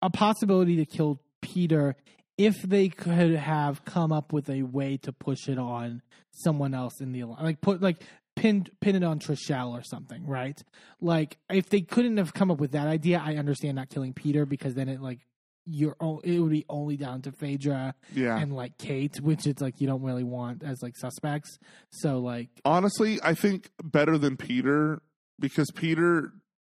a 0.00 0.10
possibility 0.10 0.76
to 0.76 0.84
kill 0.84 1.20
Peter 1.42 1.96
if 2.38 2.62
they 2.62 2.88
could 2.88 3.34
have 3.34 3.84
come 3.84 4.12
up 4.12 4.32
with 4.32 4.48
a 4.48 4.62
way 4.62 4.96
to 4.98 5.12
push 5.12 5.48
it 5.48 5.58
on 5.58 6.02
someone 6.30 6.72
else 6.72 7.00
in 7.00 7.10
the 7.10 7.24
like 7.24 7.60
put 7.60 7.82
like 7.82 8.00
pin 8.36 8.64
pin 8.80 8.94
it 8.94 9.02
on 9.02 9.18
Trishelle 9.18 9.72
or 9.72 9.82
something, 9.82 10.24
right? 10.28 10.62
Like 11.00 11.36
if 11.50 11.68
they 11.68 11.80
couldn't 11.80 12.18
have 12.18 12.32
come 12.32 12.52
up 12.52 12.60
with 12.60 12.72
that 12.72 12.86
idea, 12.86 13.20
I 13.22 13.34
understand 13.34 13.74
not 13.74 13.90
killing 13.90 14.12
Peter 14.12 14.46
because 14.46 14.74
then 14.74 14.88
it 14.88 15.02
like 15.02 15.18
you're 15.66 15.96
o- 16.00 16.20
it 16.24 16.38
would 16.40 16.50
be 16.50 16.64
only 16.68 16.96
down 16.96 17.22
to 17.22 17.32
Phaedra 17.32 17.94
Yeah. 18.14 18.38
and 18.38 18.52
like 18.54 18.78
Kate, 18.78 19.20
which 19.20 19.46
it's 19.46 19.60
like 19.62 19.80
you 19.80 19.86
don't 19.86 20.02
really 20.02 20.24
want 20.24 20.62
as 20.62 20.82
like 20.82 20.96
suspects. 20.96 21.58
So 21.90 22.18
like 22.18 22.48
honestly, 22.64 23.18
I 23.22 23.34
think 23.34 23.70
better 23.82 24.18
than 24.18 24.36
Peter 24.36 25.02
because 25.38 25.70
Peter 25.74 26.32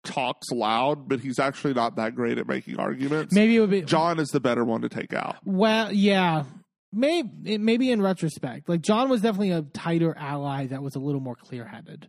talks 0.05 0.48
loud, 0.51 1.09
but 1.09 1.20
he's 1.20 1.39
actually 1.39 1.74
not 1.74 1.97
that 1.97 2.15
great 2.15 2.39
at 2.39 2.48
making 2.48 2.78
arguments. 2.78 3.35
maybe 3.35 3.57
it 3.57 3.61
would 3.61 3.70
be 3.70 3.82
John 3.82 4.19
is 4.19 4.28
the 4.31 4.40
better 4.40 4.65
one 4.65 4.81
to 4.82 4.89
take 4.89 5.12
out. 5.12 5.36
Well, 5.44 5.93
yeah, 5.93 6.44
maybe 6.93 7.59
maybe 7.59 7.90
in 7.90 8.01
retrospect, 8.02 8.69
like 8.69 8.81
John 8.81 9.09
was 9.11 9.20
definitely 9.20 9.51
a 9.52 9.62
tighter 9.62 10.16
ally 10.19 10.66
that 10.69 10.82
was 10.82 10.94
a 10.94 10.98
little 11.01 11.20
more 11.20 11.36
clear 11.36 11.66
headed. 11.66 12.09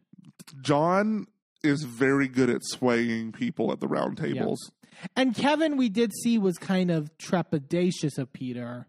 John 0.61 1.27
is 1.63 1.83
very 1.83 2.27
good 2.27 2.49
at 2.49 2.61
swaying 2.63 3.33
people 3.33 3.71
at 3.71 3.79
the 3.79 3.87
round 3.87 4.17
tables. 4.17 4.71
And 5.15 5.35
Kevin, 5.35 5.77
we 5.77 5.89
did 5.89 6.11
see 6.13 6.37
was 6.37 6.57
kind 6.57 6.91
of 6.91 7.09
trepidatious 7.17 8.17
of 8.17 8.31
Peter 8.33 8.87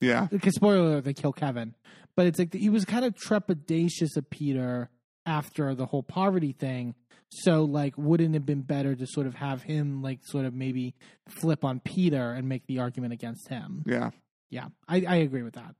Yeah. 0.00 0.26
because 0.30 0.54
spoiler 0.54 0.78
alert, 0.92 1.04
they 1.04 1.14
kill 1.14 1.32
Kevin. 1.32 1.74
but 2.16 2.26
it's 2.26 2.38
like 2.38 2.52
he 2.52 2.68
was 2.68 2.84
kind 2.84 3.04
of 3.04 3.14
trepidatious 3.14 4.16
of 4.16 4.28
Peter 4.30 4.90
after 5.26 5.74
the 5.74 5.86
whole 5.86 6.02
Parvati 6.02 6.52
thing. 6.52 6.94
So 7.30 7.64
like, 7.64 7.94
wouldn't 7.98 8.34
it 8.34 8.38
have 8.38 8.46
been 8.46 8.62
better 8.62 8.94
to 8.94 9.06
sort 9.06 9.26
of 9.26 9.34
have 9.34 9.62
him 9.62 10.02
like 10.02 10.20
sort 10.24 10.46
of 10.46 10.54
maybe 10.54 10.94
flip 11.28 11.64
on 11.64 11.78
Peter 11.80 12.32
and 12.32 12.48
make 12.48 12.66
the 12.66 12.78
argument 12.78 13.12
against 13.12 13.48
him? 13.48 13.82
Yeah. 13.86 14.10
Yeah, 14.50 14.68
I, 14.88 15.04
I 15.06 15.14
agree 15.16 15.42
with 15.42 15.54
that. 15.54 15.74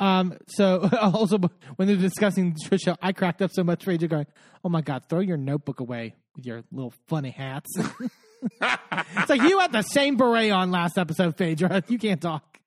Um, 0.00 0.36
so 0.48 0.88
also 1.00 1.38
when 1.76 1.86
they're 1.88 1.96
discussing 1.96 2.54
Trisha, 2.64 2.96
I 3.00 3.12
cracked 3.12 3.42
up 3.42 3.50
so 3.52 3.62
much 3.64 3.84
AJ 3.86 4.08
going, 4.10 4.26
"Oh 4.64 4.68
my 4.68 4.80
god, 4.80 5.04
throw 5.08 5.20
your 5.20 5.36
notebook 5.36 5.80
away 5.80 6.14
with 6.36 6.44
your 6.46 6.62
little 6.72 6.92
funny 7.08 7.30
hats." 7.30 7.70
it's 8.60 9.28
like 9.30 9.42
you 9.42 9.58
had 9.60 9.72
the 9.72 9.82
same 9.82 10.16
beret 10.16 10.50
on 10.52 10.70
last 10.70 10.98
episode, 10.98 11.36
Phaedra. 11.36 11.82
You 11.88 11.98
can't 11.98 12.20
talk. 12.20 12.58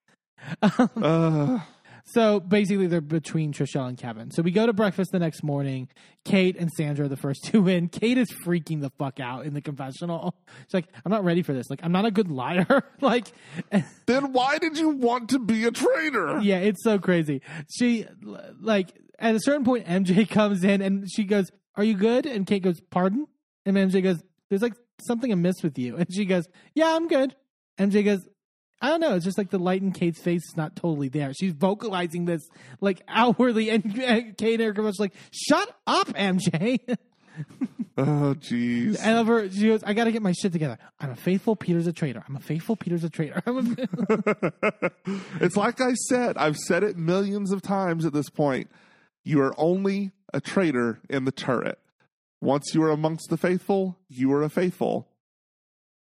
Uh, 0.62 1.60
So 2.04 2.40
basically, 2.42 2.88
they're 2.88 3.00
between 3.00 3.54
Trishelle 3.54 3.88
and 3.88 3.98
Kevin. 3.98 4.32
So 4.32 4.42
we 4.42 4.52
go 4.52 4.66
to 4.66 4.74
breakfast 4.74 5.12
the 5.12 5.20
next 5.20 5.44
morning. 5.44 5.88
Kate 6.26 6.58
and 6.58 6.70
Sandra 6.76 7.06
are 7.06 7.08
the 7.08 7.16
first 7.16 7.44
two 7.46 7.68
in. 7.68 7.88
Kate 7.88 8.18
is 8.18 8.28
freaking 8.46 8.82
the 8.82 8.90
fuck 8.98 9.20
out 9.20 9.46
in 9.46 9.54
the 9.54 9.62
confessional. 9.62 10.36
She's 10.64 10.74
like, 10.74 10.88
"I'm 11.06 11.12
not 11.12 11.24
ready 11.24 11.42
for 11.44 11.54
this. 11.54 11.70
Like, 11.70 11.80
I'm 11.84 11.92
not 11.92 12.06
a 12.06 12.12
good 12.12 12.30
liar. 12.30 12.84
like, 13.02 13.32
then 14.08 14.34
why 14.34 14.58
did 14.58 14.78
you 14.78 14.90
want 14.90 15.30
to 15.30 15.40
be 15.40 15.64
a 15.66 15.72
traitor? 15.72 16.40
yeah, 16.42 16.58
it's 16.58 16.84
so 16.84 16.98
crazy. 17.00 17.42
She 17.78 18.08
like 18.60 18.92
at 19.20 19.36
a 19.36 19.40
certain 19.40 19.64
point, 19.64 19.86
MJ 19.86 20.28
comes 20.30 20.64
in 20.64 20.82
and 20.82 21.10
she 21.10 21.24
goes, 21.24 21.50
"Are 21.76 21.84
you 21.84 21.94
good?" 21.94 22.26
And 22.26 22.46
Kate 22.48 22.64
goes, 22.64 22.82
"Pardon?" 22.90 23.28
And 23.66 23.78
MJ 23.78 24.02
goes, 24.04 24.22
"There's 24.50 24.64
like 24.64 24.74
something 25.06 25.32
amiss 25.32 25.64
with 25.64 25.78
you." 25.78 25.96
And 26.02 26.08
she 26.14 26.26
goes, 26.26 26.48
"Yeah, 26.74 26.96
I'm 26.96 27.08
good." 27.08 27.36
MJ 27.80 28.04
goes, 28.06 28.20
"I 28.82 28.90
don't 28.90 29.00
know. 29.00 29.16
It's 29.16 29.26
just 29.26 29.38
like 29.38 29.50
the 29.50 29.60
light 29.60 29.82
in 29.82 29.92
Kate's 29.92 30.22
face 30.22 30.44
is 30.48 30.58
not 30.58 30.76
totally 30.76 31.10
there. 31.10 31.34
She's 31.34 31.54
vocalizing 31.54 32.26
this 32.26 32.42
like 32.80 33.02
outwardly." 33.08 33.70
And, 33.70 33.86
and 34.00 34.38
Kate 34.38 34.54
and 34.54 34.62
Erica 34.62 34.82
was 34.82 35.00
like, 35.00 35.14
"Shut 35.32 35.70
up, 35.88 36.08
MJ." 36.10 36.80
Oh, 37.98 38.36
jeez. 38.40 39.00
I 39.04 39.14
love 39.14 39.28
her. 39.28 39.50
She 39.50 39.68
goes, 39.68 39.84
"I 39.84 39.94
got 39.94 40.06
to 40.06 40.12
get 40.12 40.22
my 40.22 40.32
shit 40.32 40.52
together. 40.54 40.78
I'm 41.00 41.12
a 41.12 41.16
faithful. 41.16 41.56
Peter's 41.56 41.88
a 41.88 41.94
traitor. 41.94 42.24
I'm 42.28 42.36
a 42.36 42.40
faithful. 42.40 42.76
Peter's 42.76 43.04
a 43.04 43.10
traitor." 43.10 43.42
A- 43.46 44.92
it's 45.42 45.56
like 45.58 45.82
I 45.82 45.94
said, 45.94 46.38
I've 46.38 46.58
said 46.58 46.84
it 46.84 46.98
millions 46.98 47.52
of 47.52 47.62
times 47.62 48.06
at 48.06 48.14
this 48.14 48.30
point. 48.30 48.70
You 49.24 49.42
are 49.42 49.54
only 49.58 50.12
a 50.34 50.42
traitor 50.42 51.00
in 51.10 51.26
the 51.26 51.32
turret. 51.32 51.80
Once 52.42 52.74
you 52.74 52.84
are 52.84 52.90
amongst 52.90 53.30
the 53.30 53.38
faithful, 53.38 53.98
you 54.10 54.34
are 54.34 54.44
a 54.44 54.50
faithful. 54.50 55.08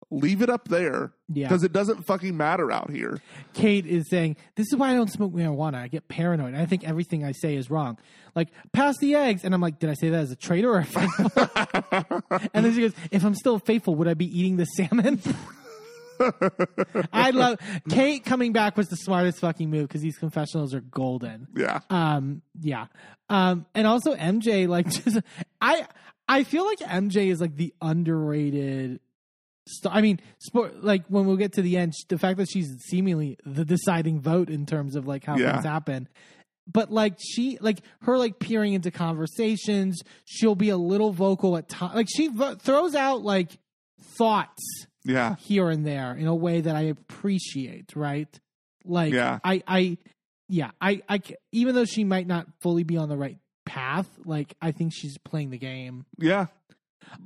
Leave 0.10 0.42
it 0.42 0.50
up 0.50 0.70
there. 0.70 1.12
Yeah. 1.28 1.48
Because 1.48 1.64
it 1.64 1.74
doesn't 1.74 2.06
fucking 2.06 2.38
matter 2.38 2.72
out 2.72 2.90
here. 2.90 3.20
Kate 3.54 3.86
is 3.86 4.10
saying, 4.10 4.38
This 4.56 4.68
is 4.68 4.76
why 4.78 4.92
I 4.92 4.94
don't 4.94 5.12
smoke 5.12 5.34
marijuana. 5.34 5.76
I 5.76 5.90
get 5.90 6.08
paranoid. 6.08 6.56
I 6.56 6.66
think 6.66 6.88
everything 6.88 7.26
I 7.26 7.34
say 7.34 7.56
is 7.56 7.70
wrong. 7.70 7.98
Like, 8.34 8.50
pass 8.72 8.98
the 9.00 9.16
eggs. 9.16 9.44
And 9.44 9.54
I'm 9.54 9.60
like, 9.60 9.80
Did 9.80 9.90
I 9.90 9.96
say 9.96 10.10
that 10.10 10.22
as 10.22 10.32
a 10.32 10.38
traitor 10.38 10.72
or 10.72 10.80
a 10.80 10.86
faithful? 10.86 11.32
and 12.54 12.66
then 12.66 12.74
she 12.74 12.82
goes, 12.82 12.94
If 13.12 13.26
I'm 13.26 13.36
still 13.36 13.60
faithful, 13.60 13.96
would 13.96 14.08
I 14.08 14.14
be 14.14 14.26
eating 14.26 14.56
the 14.56 14.66
salmon? 14.66 15.22
I 17.12 17.32
love 17.32 17.60
Kate 17.90 18.24
coming 18.24 18.54
back 18.54 18.78
was 18.78 18.88
the 18.88 18.96
smartest 18.96 19.40
fucking 19.40 19.70
move 19.70 19.88
because 19.88 20.02
these 20.02 20.18
confessionals 20.18 20.74
are 20.74 20.82
golden. 20.82 21.48
Yeah. 21.56 21.82
Um, 21.90 22.42
yeah. 22.60 22.88
Um, 23.30 23.66
and 23.76 23.86
also 23.86 24.16
MJ, 24.16 24.68
like, 24.68 24.90
just 25.04 25.20
I, 25.62 25.86
I 26.28 26.44
feel 26.44 26.66
like 26.66 26.80
MJ 26.80 27.28
is 27.32 27.40
like 27.42 27.56
the 27.56 27.74
underrated. 27.82 29.00
St- 29.68 29.94
I 29.94 30.02
mean, 30.02 30.20
sport. 30.40 30.84
Like 30.84 31.06
when 31.08 31.26
we'll 31.26 31.38
get 31.38 31.54
to 31.54 31.62
the 31.62 31.78
end, 31.78 31.94
the 32.10 32.18
fact 32.18 32.38
that 32.38 32.50
she's 32.50 32.70
seemingly 32.90 33.38
the 33.46 33.66
deciding 33.66 34.20
vote 34.22 34.50
in 34.50 34.66
terms 34.66 34.96
of 34.96 35.08
like 35.08 35.24
how 35.26 35.38
Yeah. 35.38 35.54
things 35.54 35.66
happen. 35.66 36.08
But 36.72 36.92
like 36.92 37.16
she, 37.20 37.58
like 37.62 37.80
her, 38.02 38.18
like 38.18 38.40
peering 38.40 38.74
into 38.74 38.92
conversations. 38.92 40.02
She'll 40.26 40.56
be 40.56 40.70
a 40.70 40.78
little 40.78 41.14
vocal 41.14 41.56
at 41.58 41.70
times. 41.70 41.96
Like 41.96 42.08
she 42.14 42.28
vo- 42.28 42.56
throws 42.56 42.94
out 42.96 43.22
like 43.24 43.58
thoughts 44.18 44.64
Yeah. 45.06 45.36
here 45.36 45.70
and 45.70 45.86
there 45.86 46.14
in 46.16 46.28
a 46.28 46.36
way 46.36 46.62
that 46.62 46.76
I 46.76 46.82
appreciate, 46.84 47.96
right? 47.96 48.28
Like 48.86 49.14
Yeah. 49.14 49.40
I 49.44 49.64
I 49.68 49.98
yeah, 50.50 50.72
I 50.80 51.02
I 51.10 51.22
even 51.52 51.76
though 51.76 51.86
she 51.86 52.04
might 52.04 52.28
not 52.28 52.48
fully 52.62 52.84
be 52.84 52.98
on 52.98 53.10
the 53.10 53.18
right 53.18 53.38
path, 53.68 54.08
like 54.26 54.56
I 54.62 54.72
think 54.72 54.94
she's 54.94 55.18
playing 55.20 55.52
the 55.52 55.58
game. 55.58 56.06
Yeah. 56.18 56.48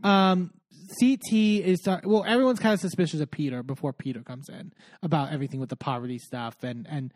Um 0.04 0.52
CT 1.00 1.34
is 1.34 1.80
start- 1.80 2.06
well 2.06 2.26
everyone's 2.28 2.60
kind 2.60 2.74
of 2.74 2.80
suspicious 2.82 3.22
of 3.22 3.32
Peter 3.32 3.64
before 3.64 3.94
Peter 3.94 4.22
comes 4.22 4.50
in 4.50 4.74
about 5.02 5.32
everything 5.32 5.60
with 5.60 5.70
the 5.70 5.76
Parvati 5.78 6.18
stuff 6.20 6.56
and 6.64 6.86
and 6.90 7.14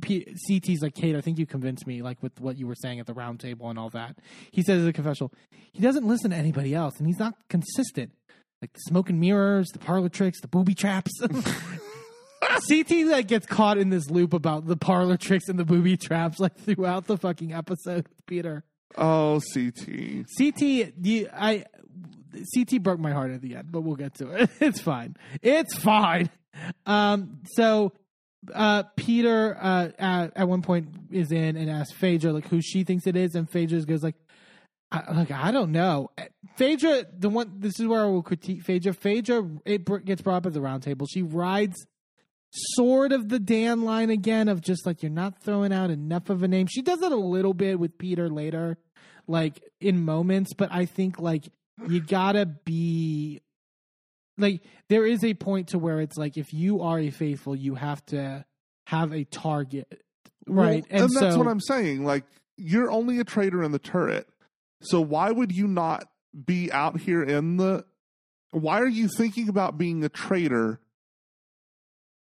P- 0.00 0.34
CT's 0.46 0.80
like 0.80 0.94
Kate 0.94 1.14
I 1.14 1.20
think 1.20 1.38
you 1.38 1.44
convinced 1.46 1.86
me 1.86 2.00
like 2.00 2.22
with 2.22 2.40
what 2.40 2.56
you 2.56 2.66
were 2.66 2.74
saying 2.74 3.00
at 3.00 3.06
the 3.06 3.12
round 3.14 3.40
table 3.40 3.68
and 3.68 3.78
all 3.78 3.90
that. 3.90 4.16
He 4.50 4.62
says 4.62 4.82
in 4.82 4.88
a 4.88 4.92
confessional 4.92 5.32
he 5.72 5.82
doesn't 5.82 6.06
listen 6.06 6.30
to 6.30 6.36
anybody 6.36 6.74
else 6.74 6.96
and 6.98 7.06
he's 7.06 7.18
not 7.18 7.34
consistent. 7.50 8.12
Like 8.62 8.72
the 8.72 8.80
smoke 8.88 9.10
and 9.10 9.20
mirrors, 9.20 9.68
the 9.72 9.78
parlor 9.78 10.08
tricks, 10.08 10.40
the 10.40 10.48
booby 10.48 10.74
traps. 10.74 11.12
CT 12.68 13.06
like 13.06 13.28
gets 13.28 13.46
caught 13.46 13.78
in 13.78 13.90
this 13.90 14.10
loop 14.10 14.32
about 14.32 14.66
the 14.66 14.76
parlor 14.76 15.16
tricks 15.16 15.48
and 15.48 15.58
the 15.58 15.64
booby 15.64 15.96
traps 15.96 16.38
like 16.38 16.56
throughout 16.56 17.06
the 17.06 17.16
fucking 17.16 17.52
episode 17.52 18.06
Peter. 18.26 18.64
Oh, 18.96 19.40
CT. 19.54 20.26
CT, 20.36 20.62
you, 21.02 21.28
I 21.32 21.64
CT 22.54 22.82
broke 22.82 22.98
my 22.98 23.12
heart 23.12 23.30
at 23.30 23.42
the 23.42 23.56
end, 23.56 23.70
but 23.70 23.82
we'll 23.82 23.96
get 23.96 24.14
to 24.14 24.30
it. 24.30 24.50
It's 24.60 24.80
fine. 24.80 25.16
It's 25.42 25.76
fine. 25.78 26.30
Um, 26.86 27.40
so 27.54 27.92
uh, 28.54 28.84
Peter 28.96 29.56
uh, 29.60 29.90
at, 29.98 30.32
at 30.36 30.48
one 30.48 30.62
point 30.62 30.88
is 31.10 31.30
in 31.32 31.56
and 31.56 31.70
asks 31.70 31.92
Phaedra 31.92 32.32
like 32.32 32.48
who 32.48 32.60
she 32.60 32.84
thinks 32.84 33.06
it 33.06 33.16
is, 33.16 33.34
and 33.34 33.48
Phaedra 33.48 33.80
goes 33.82 34.02
like, 34.02 34.16
I, 34.90 35.12
like 35.12 35.30
I 35.30 35.50
don't 35.50 35.70
know. 35.72 36.10
Phaedra, 36.56 37.04
the 37.16 37.28
one. 37.28 37.52
This 37.58 37.78
is 37.78 37.86
where 37.86 38.02
I 38.02 38.06
will 38.06 38.22
critique 38.22 38.62
Phaedra. 38.62 38.94
Phaedra, 38.94 39.46
it 39.66 39.84
br- 39.84 39.98
gets 39.98 40.22
brought 40.22 40.36
up 40.36 40.46
at 40.46 40.54
the 40.54 40.60
roundtable. 40.60 41.06
She 41.10 41.22
rides 41.22 41.76
sort 42.50 43.12
of 43.12 43.28
the 43.28 43.38
Dan 43.38 43.82
line 43.82 44.10
again 44.10 44.48
of 44.48 44.60
just 44.60 44.86
like 44.86 45.02
you're 45.02 45.10
not 45.10 45.42
throwing 45.42 45.72
out 45.72 45.90
enough 45.90 46.30
of 46.30 46.42
a 46.42 46.48
name. 46.48 46.66
She 46.66 46.82
does 46.82 47.02
it 47.02 47.12
a 47.12 47.16
little 47.16 47.54
bit 47.54 47.78
with 47.78 47.98
Peter 47.98 48.28
later, 48.28 48.78
like 49.26 49.62
in 49.80 50.04
moments, 50.04 50.54
but 50.54 50.72
I 50.72 50.86
think 50.86 51.18
like 51.18 51.44
you 51.86 52.00
gotta 52.00 52.46
be 52.46 53.42
like 54.38 54.62
there 54.88 55.06
is 55.06 55.24
a 55.24 55.34
point 55.34 55.68
to 55.68 55.78
where 55.78 56.00
it's 56.00 56.16
like 56.16 56.36
if 56.36 56.52
you 56.52 56.82
are 56.82 56.98
a 56.98 57.10
faithful, 57.10 57.54
you 57.54 57.74
have 57.74 58.04
to 58.06 58.44
have 58.86 59.12
a 59.12 59.24
target, 59.24 60.02
right? 60.46 60.84
Well, 60.90 61.02
and, 61.02 61.10
that's 61.10 61.34
so, 61.34 61.38
what 61.38 61.48
I'm 61.48 61.60
saying. 61.60 62.04
Like, 62.04 62.24
you're 62.56 62.90
only 62.90 63.18
a 63.18 63.24
traitor 63.24 63.62
in 63.62 63.72
the 63.72 63.78
turret. 63.78 64.28
So 64.80 65.00
why 65.00 65.30
would 65.30 65.52
you 65.52 65.66
not 65.66 66.08
be 66.46 66.72
out 66.72 67.00
here 67.00 67.22
in 67.22 67.56
the. 67.56 67.84
Why 68.50 68.80
are 68.80 68.88
you 68.88 69.08
thinking 69.14 69.48
about 69.50 69.76
being 69.76 70.04
a 70.04 70.08
traitor 70.08 70.80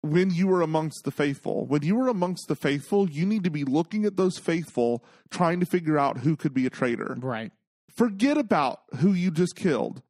when 0.02 0.32
you 0.32 0.52
are 0.52 0.62
amongst 0.62 1.04
the 1.04 1.12
faithful? 1.12 1.66
When 1.66 1.84
you 1.84 2.00
are 2.02 2.08
amongst 2.08 2.48
the 2.48 2.56
faithful, 2.56 3.10
you 3.10 3.26
need 3.26 3.44
to 3.44 3.52
be 3.52 3.64
looking 3.64 4.06
at 4.06 4.18
those 4.18 4.38
faithful, 4.38 5.04
trying 5.30 5.60
to 5.60 5.66
figure 5.66 5.98
out 5.98 6.20
who 6.20 6.36
could 6.36 6.54
be 6.54 6.66
a 6.66 6.70
traitor. 6.70 7.18
right. 7.22 7.52
Forget 7.96 8.38
about 8.38 8.80
who 9.00 9.12
you 9.12 9.32
just 9.32 9.56
killed. 9.56 10.02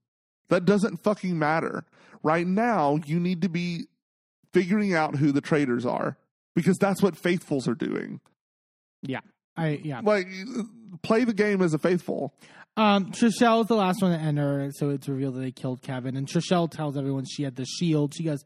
That 0.50 0.66
doesn't 0.66 0.98
fucking 0.98 1.38
matter. 1.40 1.84
Right 2.22 2.46
now, 2.46 3.00
you 3.06 3.20
need 3.20 3.42
to 3.42 3.50
be 3.50 3.88
figuring 4.54 4.94
out 4.94 5.16
who 5.16 5.32
the 5.32 5.42
traitors 5.42 5.86
are 5.86 6.18
because 6.56 6.78
that's 6.78 7.02
what 7.02 7.18
faithfuls 7.18 7.68
are 7.68 7.74
doing. 7.74 8.20
Yeah. 9.02 9.22
I 9.58 9.82
yeah. 9.84 10.02
Like, 10.04 10.28
play 11.02 11.24
the 11.24 11.34
game 11.34 11.62
as 11.62 11.74
a 11.74 11.80
faithful. 11.80 12.36
Um, 12.78 13.12
Trishelle 13.12 13.62
is 13.62 13.68
the 13.68 13.76
last 13.76 14.02
one 14.02 14.18
to 14.18 14.24
enter, 14.24 14.72
so 14.76 14.90
it's 14.92 15.10
revealed 15.10 15.36
that 15.36 15.42
they 15.42 15.52
killed 15.52 15.82
Kevin. 15.82 16.16
And 16.16 16.26
Trishelle 16.26 16.72
tells 16.72 16.96
everyone 16.98 17.26
she 17.26 17.44
had 17.44 17.58
the 17.58 17.66
shield. 17.66 18.14
She 18.16 18.24
goes, 18.24 18.44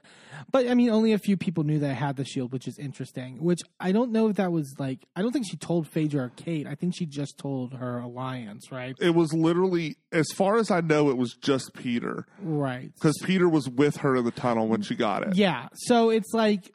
but 0.52 0.68
I 0.68 0.73
mean, 0.73 0.89
only 0.89 1.14
a 1.14 1.19
few 1.19 1.38
people 1.38 1.64
knew 1.64 1.77
that 1.80 1.91
I 1.91 1.93
had 1.93 2.15
the 2.15 2.26
shield, 2.26 2.52
which 2.52 2.68
is 2.68 2.80
interesting. 2.80 3.38
Which 3.38 3.60
I 3.80 3.91
don't 3.91 4.11
know 4.11 4.27
if 4.27 4.38
that 4.38 4.52
was 4.52 4.73
like, 4.80 5.06
I 5.15 5.22
don't 5.22 5.31
think 5.31 5.45
she 5.47 5.57
told 5.57 5.88
Phaedra 5.88 6.23
or 6.26 6.30
Kate. 6.35 6.65
I 6.65 6.73
think 6.73 6.95
she 6.97 7.06
just 7.06 7.38
told 7.38 7.73
her 7.73 7.99
alliance, 7.99 8.72
right? 8.72 8.95
It 8.99 9.14
was 9.14 9.31
literally, 9.31 9.95
as 10.11 10.26
far 10.34 10.57
as 10.57 10.72
I 10.72 10.81
know, 10.81 11.10
it 11.11 11.18
was 11.18 11.35
just 11.35 11.73
Peter 11.76 12.26
Right. 12.41 12.91
because 12.95 13.18
Peter 13.23 13.47
was 13.47 13.69
with 13.69 13.97
her 13.97 14.15
in 14.15 14.26
the 14.26 14.31
tunnel 14.31 14.68
when 14.68 14.81
she 14.81 14.95
got 14.95 15.22
it. 15.27 15.35
Yeah. 15.35 15.68
So 15.76 16.10
it's 16.10 16.34
like, 16.34 16.72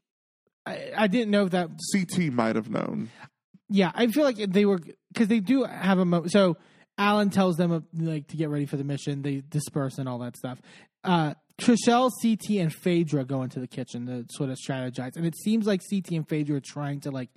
I, 0.67 0.93
I 0.97 1.07
didn't 1.09 1.33
know 1.33 1.47
if 1.47 1.51
that 1.51 1.69
CT 1.93 2.33
might 2.33 2.55
have 2.55 2.71
known. 2.71 3.11
Yeah, 3.69 3.91
I 3.95 4.07
feel 4.07 4.25
like 4.25 4.37
they 4.37 4.65
were 4.67 4.81
because 5.13 5.29
they 5.29 5.41
do 5.41 5.65
have 5.65 5.99
a 5.99 6.05
mo- 6.05 6.27
so 6.27 6.57
Alan 7.01 7.31
tells 7.31 7.57
them 7.57 7.73
uh, 7.73 7.81
like 7.95 8.29
to 8.29 8.37
get 8.37 8.51
ready 8.51 8.67
for 8.67 8.77
the 8.77 8.85
mission. 8.85 9.23
They 9.23 9.43
disperse 9.49 9.97
and 9.99 10.09
all 10.09 10.19
that 10.19 10.37
stuff. 10.37 10.61
Uh, 11.03 11.35
Trishelle, 11.59 12.11
CT, 12.23 12.51
and 12.61 12.73
Phaedra 12.73 13.25
go 13.25 13.43
into 13.43 13.59
the 13.59 13.67
kitchen 13.67 14.07
to 14.07 14.25
sort 14.31 14.51
of 14.51 14.59
strategize, 14.59 15.17
and 15.17 15.27
it 15.27 15.35
seems 15.37 15.67
like 15.67 15.81
CT 15.91 16.11
and 16.13 16.29
Phaedra 16.29 16.57
are 16.57 16.61
trying 16.61 17.01
to 17.01 17.11
like 17.11 17.31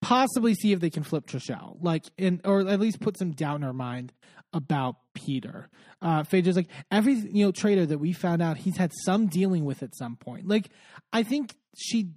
possibly 0.00 0.54
see 0.54 0.72
if 0.72 0.80
they 0.80 0.90
can 0.90 1.02
flip 1.02 1.26
Trishelle, 1.26 1.76
like 1.82 2.04
in 2.16 2.40
or 2.44 2.66
at 2.66 2.80
least 2.80 3.00
put 3.00 3.18
some 3.18 3.32
doubt 3.32 3.56
in 3.56 3.62
her 3.62 3.74
mind 3.74 4.12
about 4.54 4.96
Peter. 5.14 5.68
Uh, 6.00 6.22
Phaedra's 6.22 6.56
like 6.56 6.68
every 6.90 7.14
you 7.14 7.44
know 7.44 7.52
traitor 7.52 7.84
that 7.84 7.98
we 7.98 8.12
found 8.12 8.40
out, 8.40 8.56
he's 8.56 8.78
had 8.78 8.92
some 9.04 9.26
dealing 9.26 9.66
with 9.66 9.82
at 9.82 9.94
some 9.94 10.16
point. 10.16 10.48
Like 10.48 10.70
I 11.12 11.22
think 11.22 11.54
she 11.76 12.08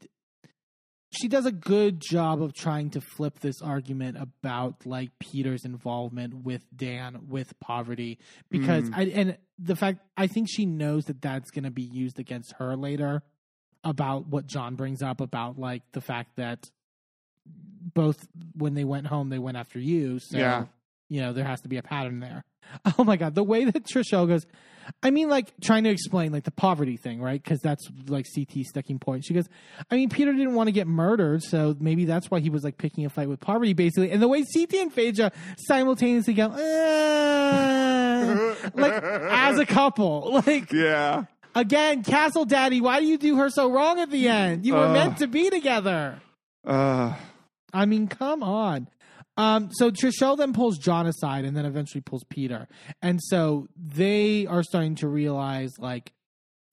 she 1.15 1.27
does 1.27 1.45
a 1.45 1.51
good 1.51 1.99
job 1.99 2.41
of 2.41 2.53
trying 2.53 2.89
to 2.91 3.01
flip 3.01 3.39
this 3.39 3.61
argument 3.61 4.17
about 4.19 4.85
like 4.85 5.11
Peter's 5.19 5.65
involvement 5.65 6.43
with 6.45 6.63
Dan 6.75 7.27
with 7.27 7.57
Parvati 7.59 8.19
because 8.49 8.89
mm. 8.89 8.93
I 8.95 9.03
and 9.03 9.37
the 9.57 9.75
fact 9.75 9.99
I 10.17 10.27
think 10.27 10.47
she 10.49 10.65
knows 10.65 11.05
that 11.05 11.21
that's 11.21 11.51
going 11.51 11.63
to 11.63 11.71
be 11.71 11.83
used 11.83 12.19
against 12.19 12.53
her 12.59 12.75
later 12.75 13.23
about 13.83 14.27
what 14.27 14.47
John 14.47 14.75
brings 14.75 15.01
up 15.01 15.21
about 15.21 15.57
like 15.59 15.83
the 15.91 16.01
fact 16.01 16.35
that 16.37 16.69
both 17.93 18.27
when 18.57 18.73
they 18.73 18.83
went 18.83 19.07
home 19.07 19.29
they 19.29 19.39
went 19.39 19.57
after 19.57 19.79
you 19.79 20.19
so 20.19 20.37
Yeah. 20.37 20.65
you 21.07 21.21
know 21.21 21.33
there 21.33 21.45
has 21.45 21.61
to 21.61 21.69
be 21.69 21.77
a 21.77 21.83
pattern 21.83 22.19
there. 22.19 22.43
Oh 22.97 23.03
my 23.03 23.15
god, 23.15 23.35
the 23.35 23.43
way 23.43 23.65
that 23.65 23.83
Trishelle 23.83 24.27
goes 24.27 24.47
I 25.01 25.09
mean, 25.11 25.29
like 25.29 25.51
trying 25.61 25.83
to 25.85 25.89
explain 25.89 26.31
like 26.31 26.43
the 26.43 26.51
Parvati 26.51 26.97
thing, 26.97 27.21
right? 27.21 27.41
Because 27.41 27.59
that's 27.59 27.87
like 28.07 28.25
CT's 28.35 28.69
sticking 28.69 28.99
point. 28.99 29.25
She 29.25 29.33
goes, 29.33 29.47
I 29.89 29.95
mean, 29.95 30.09
Peter 30.09 30.31
didn't 30.31 30.53
want 30.53 30.67
to 30.67 30.71
get 30.71 30.87
murdered, 30.87 31.41
so 31.43 31.75
maybe 31.79 32.05
that's 32.05 32.29
why 32.29 32.39
he 32.39 32.49
was 32.49 32.63
like 32.63 32.77
picking 32.77 33.05
a 33.05 33.09
fight 33.09 33.27
with 33.29 33.39
Parvati, 33.39 33.73
basically. 33.73 34.11
And 34.11 34.21
the 34.21 34.27
way 34.27 34.43
CT 34.43 34.73
and 34.75 34.93
Phaedra 34.93 35.31
simultaneously 35.57 36.33
go, 36.35 36.47
like 38.73 38.93
as 39.03 39.57
a 39.59 39.65
couple, 39.65 40.41
like 40.47 40.71
Yeah. 40.71 41.25
again, 41.53 42.03
Castle 42.03 42.45
Daddy, 42.45 42.81
why 42.81 42.99
do 42.99 43.05
you 43.05 43.17
do 43.17 43.37
her 43.37 43.49
so 43.49 43.71
wrong 43.71 43.99
at 43.99 44.09
the 44.11 44.27
end? 44.27 44.65
You 44.65 44.73
were 44.75 44.85
Uh. 44.87 44.93
meant 44.93 45.17
to 45.19 45.27
be 45.27 45.49
together. 45.49 46.19
Uh, 46.65 47.13
I 47.73 47.85
mean, 47.85 48.07
come 48.07 48.41
on. 48.43 48.87
Um, 49.37 49.69
so 49.73 49.91
Trishelle 49.91 50.37
then 50.37 50.53
pulls 50.53 50.77
John 50.77 51.07
aside 51.07 51.43
and 51.45 51.55
then 51.57 51.65
eventually 51.65 52.01
pulls 52.01 52.23
Peter. 52.29 52.67
And 53.01 53.19
so 53.21 53.67
they 53.75 54.45
are 54.47 54.63
starting 54.63 54.95
to 54.95 55.07
realize 55.07 55.71
like 55.77 56.13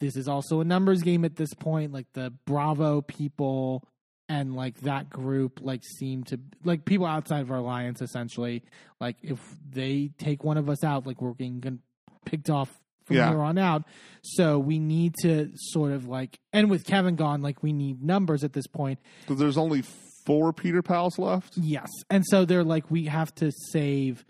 this 0.01 0.17
is 0.17 0.29
also 0.29 0.61
a 0.61 0.65
numbers 0.65 1.03
game 1.03 1.25
at 1.25 1.37
this 1.37 1.53
point. 1.55 1.93
Like 1.93 2.07
the 2.15 2.33
Bravo 2.47 3.03
people 3.03 3.87
and 4.29 4.55
like 4.55 4.79
that 4.83 5.11
group 5.11 5.61
like 5.63 5.83
seem 5.99 6.25
to 6.25 6.39
like 6.65 6.85
people 6.85 7.07
outside 7.07 7.41
of 7.41 7.51
our 7.51 7.59
alliance 7.59 8.01
essentially. 8.01 8.63
Like 9.01 9.17
if 9.23 9.41
they 9.69 10.11
take 10.19 10.45
one 10.45 10.57
of 10.57 10.69
us 10.71 10.85
out, 10.85 11.07
like 11.07 11.21
we're 11.21 11.33
getting 11.35 11.81
picked 12.25 12.49
off 12.49 12.69
from 13.07 13.17
Yeah. 13.17 13.31
here 13.31 13.41
on 13.43 13.59
out. 13.59 13.83
So 14.23 14.61
we 14.61 14.79
need 14.79 15.15
to 15.23 15.51
sort 15.57 15.91
of 15.91 16.07
like 16.07 16.39
and 16.53 16.71
with 16.71 16.85
Kevin 16.85 17.17
gone, 17.17 17.43
like 17.43 17.61
we 17.63 17.73
need 17.73 18.03
numbers 18.03 18.45
at 18.45 18.53
this 18.53 18.69
point. 18.69 19.01
so 19.27 19.35
there's 19.35 19.59
only 19.59 19.83
four 20.25 20.53
Peter 20.53 20.83
Pals 20.83 21.19
left. 21.19 21.57
Yes, 21.57 21.89
and 22.11 22.25
so 22.27 22.45
they're 22.45 22.65
like, 22.65 22.91
we 22.91 23.07
have 23.07 23.35
to 23.37 23.51
save. 23.71 24.25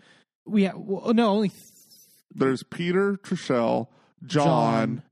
We 0.45 0.65
ha- 0.65 0.77
well, 0.77 1.13
no 1.13 1.29
only 1.29 1.49
th- 1.49 1.61
There's 2.35 2.63
Peter, 2.63 3.15
Trishelle, 3.23 3.87
John. 4.25 5.03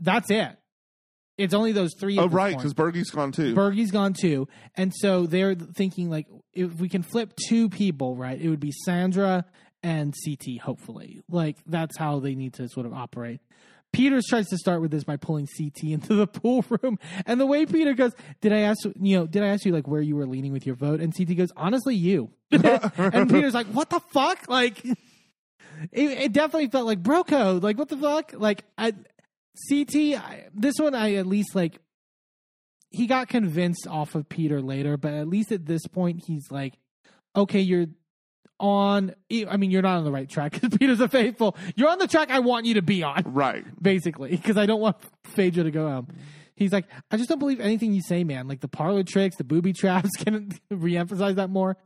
That's 0.00 0.30
it. 0.30 0.56
It's 1.36 1.54
only 1.54 1.72
those 1.72 1.90
three. 1.98 2.18
Oh, 2.18 2.28
right, 2.28 2.56
because 2.56 2.74
Bergie's 2.74 3.10
gone 3.10 3.32
too. 3.32 3.54
Bergie's 3.54 3.90
gone 3.90 4.12
too, 4.12 4.46
and 4.76 4.92
so 4.94 5.26
they're 5.26 5.54
thinking 5.54 6.08
like, 6.10 6.26
if 6.52 6.74
we 6.80 6.88
can 6.88 7.02
flip 7.02 7.32
two 7.48 7.68
people, 7.68 8.16
right, 8.16 8.40
it 8.40 8.48
would 8.48 8.60
be 8.60 8.72
Sandra 8.84 9.44
and 9.82 10.14
CT. 10.24 10.60
Hopefully, 10.62 11.22
like 11.28 11.56
that's 11.66 11.98
how 11.98 12.20
they 12.20 12.34
need 12.34 12.54
to 12.54 12.68
sort 12.68 12.86
of 12.86 12.92
operate. 12.92 13.40
Peters 13.94 14.26
tries 14.28 14.48
to 14.48 14.58
start 14.58 14.80
with 14.80 14.90
this 14.90 15.04
by 15.04 15.16
pulling 15.16 15.46
CT 15.46 15.84
into 15.84 16.14
the 16.14 16.26
pool 16.40 16.64
room, 16.68 16.98
and 17.26 17.40
the 17.40 17.46
way 17.46 17.64
Peter 17.64 17.94
goes, 17.94 18.12
"Did 18.40 18.52
I 18.52 18.60
ask 18.60 18.84
you 18.84 19.18
know? 19.18 19.26
Did 19.26 19.42
I 19.42 19.48
ask 19.48 19.64
you 19.64 19.72
like 19.72 19.86
where 19.86 20.00
you 20.00 20.16
were 20.16 20.26
leaning 20.26 20.52
with 20.52 20.66
your 20.66 20.74
vote?" 20.74 21.00
And 21.00 21.14
CT 21.16 21.36
goes, 21.36 21.52
"Honestly, 21.56 21.94
you." 21.94 22.30
and 22.50 23.30
Peter's 23.30 23.54
like, 23.54 23.68
"What 23.68 23.90
the 23.90 24.00
fuck?" 24.00 24.44
Like, 24.54 24.84
it, 24.84 24.94
it 25.92 26.32
definitely 26.32 26.68
felt 26.68 26.86
like 26.86 27.02
bro 27.02 27.24
code. 27.24 27.62
Like, 27.62 27.76
what 27.76 27.88
the 27.88 27.96
fuck? 27.96 28.32
Like, 28.36 28.64
I, 28.78 28.92
CT. 29.68 29.96
I, 29.96 30.46
this 30.54 30.74
one, 30.78 30.94
I 30.94 31.14
at 31.14 31.26
least 31.26 31.54
like. 31.54 31.78
He 32.90 33.08
got 33.08 33.28
convinced 33.28 33.88
off 33.88 34.14
of 34.14 34.28
Peter 34.28 34.62
later, 34.62 34.96
but 34.96 35.14
at 35.14 35.26
least 35.26 35.50
at 35.50 35.66
this 35.66 35.84
point, 35.88 36.22
he's 36.26 36.46
like, 36.50 36.74
"Okay, 37.34 37.60
you're 37.60 37.86
on. 38.60 39.14
I 39.30 39.56
mean, 39.56 39.70
you're 39.70 39.82
not 39.82 39.98
on 39.98 40.04
the 40.04 40.12
right 40.12 40.28
track 40.28 40.52
because 40.60 40.76
Peter's 40.76 41.00
a 41.00 41.08
faithful. 41.08 41.56
You're 41.74 41.88
on 41.88 41.98
the 41.98 42.08
track 42.08 42.30
I 42.30 42.40
want 42.40 42.66
you 42.66 42.74
to 42.74 42.82
be 42.82 43.02
on." 43.02 43.22
right. 43.26 43.64
basically, 43.82 44.30
because 44.30 44.56
I 44.56 44.66
don't 44.66 44.80
want 44.80 44.96
Phaedra 45.24 45.64
to 45.64 45.70
go 45.70 45.88
home. 45.88 46.08
He's 46.56 46.72
like, 46.72 46.86
I 47.10 47.16
just 47.16 47.28
don't 47.28 47.40
believe 47.40 47.58
anything 47.58 47.92
you 47.92 48.00
say, 48.00 48.22
man. 48.22 48.46
Like 48.46 48.60
the 48.60 48.68
parlor 48.68 49.02
tricks, 49.02 49.36
the 49.36 49.44
booby 49.44 49.72
traps. 49.72 50.10
Can 50.18 50.50
reemphasize 50.70 51.34
that 51.36 51.50
more? 51.50 51.76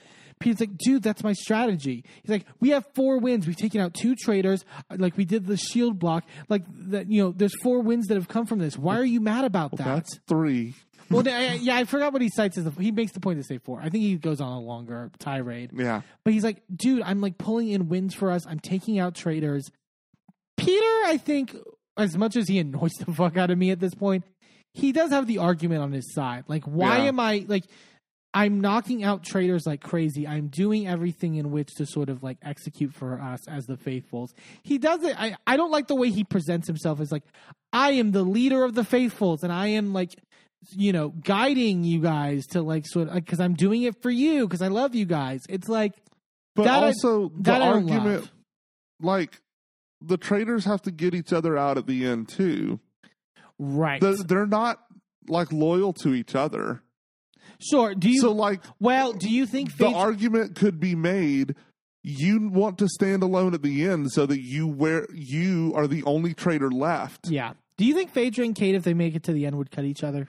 Peter's 0.41 0.61
like, 0.61 0.77
dude, 0.77 1.03
that's 1.03 1.25
my 1.25 1.33
strategy. 1.33 2.05
He's 2.23 2.31
like, 2.31 2.47
we 2.61 2.71
have 2.71 2.85
four 2.95 3.19
wins. 3.19 3.47
We've 3.47 3.57
taken 3.57 3.81
out 3.81 3.95
two 3.95 4.15
traitors. 4.15 4.65
Like 4.95 5.17
we 5.17 5.25
did 5.25 5.47
the 5.47 5.57
shield 5.57 5.99
block. 5.99 6.25
Like 6.49 6.63
that, 6.91 7.11
you 7.11 7.23
know, 7.23 7.33
there's 7.33 7.55
four 7.63 7.81
wins 7.81 8.07
that 8.07 8.15
have 8.15 8.29
come 8.29 8.47
from 8.47 8.59
this. 8.59 8.79
Why 8.79 8.99
are 8.99 9.05
you 9.05 9.21
mad 9.21 9.45
about 9.45 9.73
that? 9.79 9.85
That's 9.85 10.21
three. 10.29 10.75
Well, 11.11 11.25
yeah, 11.27 11.77
I 11.77 11.85
forgot 11.85 12.13
what 12.13 12.23
he 12.23 12.29
cites 12.29 12.59
as. 12.59 12.65
The, 12.65 12.71
he 12.71 12.91
makes 12.93 13.13
the 13.13 13.21
point 13.21 13.39
to 13.39 13.45
say 13.45 13.59
four. 13.59 13.81
I 13.81 13.89
think 13.89 14.03
he 14.05 14.17
goes 14.17 14.41
on 14.41 14.53
a 14.53 14.61
longer 14.61 15.11
tirade. 15.19 15.71
Yeah. 15.75 16.03
But 16.25 16.33
he's 16.33 16.45
like, 16.45 16.63
dude, 16.75 17.03
I'm 17.03 17.21
like 17.21 17.39
pulling 17.39 17.69
in 17.69 17.89
wins 17.89 18.15
for 18.15 18.31
us. 18.31 18.47
I'm 18.47 18.61
taking 18.61 18.99
out 18.99 19.15
traitors. 19.15 19.71
Peter, 20.57 20.87
I 21.07 21.19
think, 21.23 21.57
as 21.97 22.17
much 22.17 22.37
as 22.37 22.49
he 22.49 22.59
annoys 22.59 22.93
the 23.05 23.13
fuck 23.13 23.37
out 23.37 23.51
of 23.51 23.59
me 23.59 23.71
at 23.71 23.81
this 23.81 23.95
point, 23.95 24.25
he 24.75 24.93
does 24.93 25.11
have 25.11 25.27
the 25.27 25.39
argument 25.39 25.83
on 25.83 25.93
his 25.93 26.13
side. 26.13 26.45
Like, 26.49 26.65
why 26.65 26.99
Yeah. 26.99 27.05
am 27.05 27.21
I 27.21 27.45
like? 27.49 27.65
I'm 28.35 28.61
knocking 28.61 29.03
out 29.03 29.25
traitors 29.25 29.67
like 29.67 29.81
crazy. 29.81 30.27
I'm 30.29 30.49
doing 30.49 30.87
everything 30.87 31.37
in 31.37 31.51
which 31.51 31.75
to 31.77 31.87
sort 31.87 32.11
of 32.11 32.23
like 32.23 32.37
execute 32.43 32.93
for 32.93 33.19
us 33.19 33.41
as 33.49 33.65
the 33.67 33.79
faithfuls. 33.79 34.35
He 34.63 34.77
does 34.77 35.03
it. 35.03 35.19
I, 35.19 35.35
I 35.47 35.57
don't 35.57 35.71
like 35.71 35.89
the 35.89 35.95
way 35.95 36.11
he 36.11 36.25
presents 36.25 36.67
himself 36.67 37.01
as 37.01 37.11
like, 37.11 37.23
I 37.73 37.93
am 37.93 38.13
the 38.13 38.23
leader 38.23 38.65
of 38.65 38.75
the 38.75 38.85
faithfuls 38.85 39.43
and 39.43 39.51
I 39.51 39.69
am 39.69 39.95
like, 39.95 40.15
you 40.73 40.93
know, 40.93 41.11
guiding 41.11 41.85
you 41.85 42.01
guys 42.01 42.47
to 42.49 42.63
like 42.63 42.85
sort 42.87 43.09
of, 43.09 43.15
because 43.15 43.41
I'm 43.41 43.55
doing 43.55 43.83
it 43.83 44.03
for 44.03 44.11
you 44.11 44.47
because 44.47 44.63
I 44.63 44.69
love 44.69 44.95
you 44.95 45.07
guys. 45.07 45.43
It's 45.49 45.69
like, 45.69 45.93
But 46.57 46.65
That 46.65 46.83
I- 46.83 46.87
also, 46.87 47.29
the 47.29 47.43
that 47.43 47.63
I 47.63 47.69
argument, 47.69 48.31
like, 49.01 49.41
the 50.01 50.17
traitors 50.17 50.65
have 50.65 50.83
to 50.83 50.91
get 50.91 51.15
each 51.15 51.33
other 51.33 51.57
out 51.57 51.79
at 51.79 51.87
the 51.87 52.05
end, 52.07 52.29
too. 52.29 52.81
right. 53.59 54.01
The- 54.01 54.25
They're 54.27 54.47
not, 54.47 54.79
like, 55.29 55.53
loyal 55.53 55.93
to 56.03 56.15
each 56.15 56.35
other. 56.35 56.83
sure. 57.61 57.95
Do 57.95 58.09
you, 58.11 58.21
so, 58.21 58.33
like, 58.33 58.63
well, 58.81 59.13
do 59.13 59.29
you 59.29 59.47
think 59.47 59.77
the 59.77 59.89
argument 59.89 60.55
could 60.57 60.79
be 60.81 60.95
made 60.95 61.55
you 62.05 62.49
want 62.49 62.79
to 62.79 62.89
stand 62.89 63.23
alone 63.23 63.53
at 63.55 63.63
the 63.63 63.85
end 63.85 64.11
so 64.13 64.25
that 64.27 64.41
you 64.41 64.67
wear 64.67 65.07
you 65.13 65.73
are 65.75 65.87
the 65.89 66.03
only 66.05 66.33
traitor 66.35 66.71
left. 66.71 67.29
yeah. 67.29 67.53
Do 67.77 67.85
you 67.85 67.95
think 67.95 68.11
Phaedra 68.11 68.45
and 68.45 68.55
Kate, 68.57 68.75
if 68.75 68.83
they 68.83 68.95
make 68.95 69.15
it 69.15 69.23
to 69.25 69.33
the 69.33 69.47
end, 69.47 69.57
would 69.59 69.71
cut 69.71 69.85
each 69.85 70.03
other? 70.03 70.27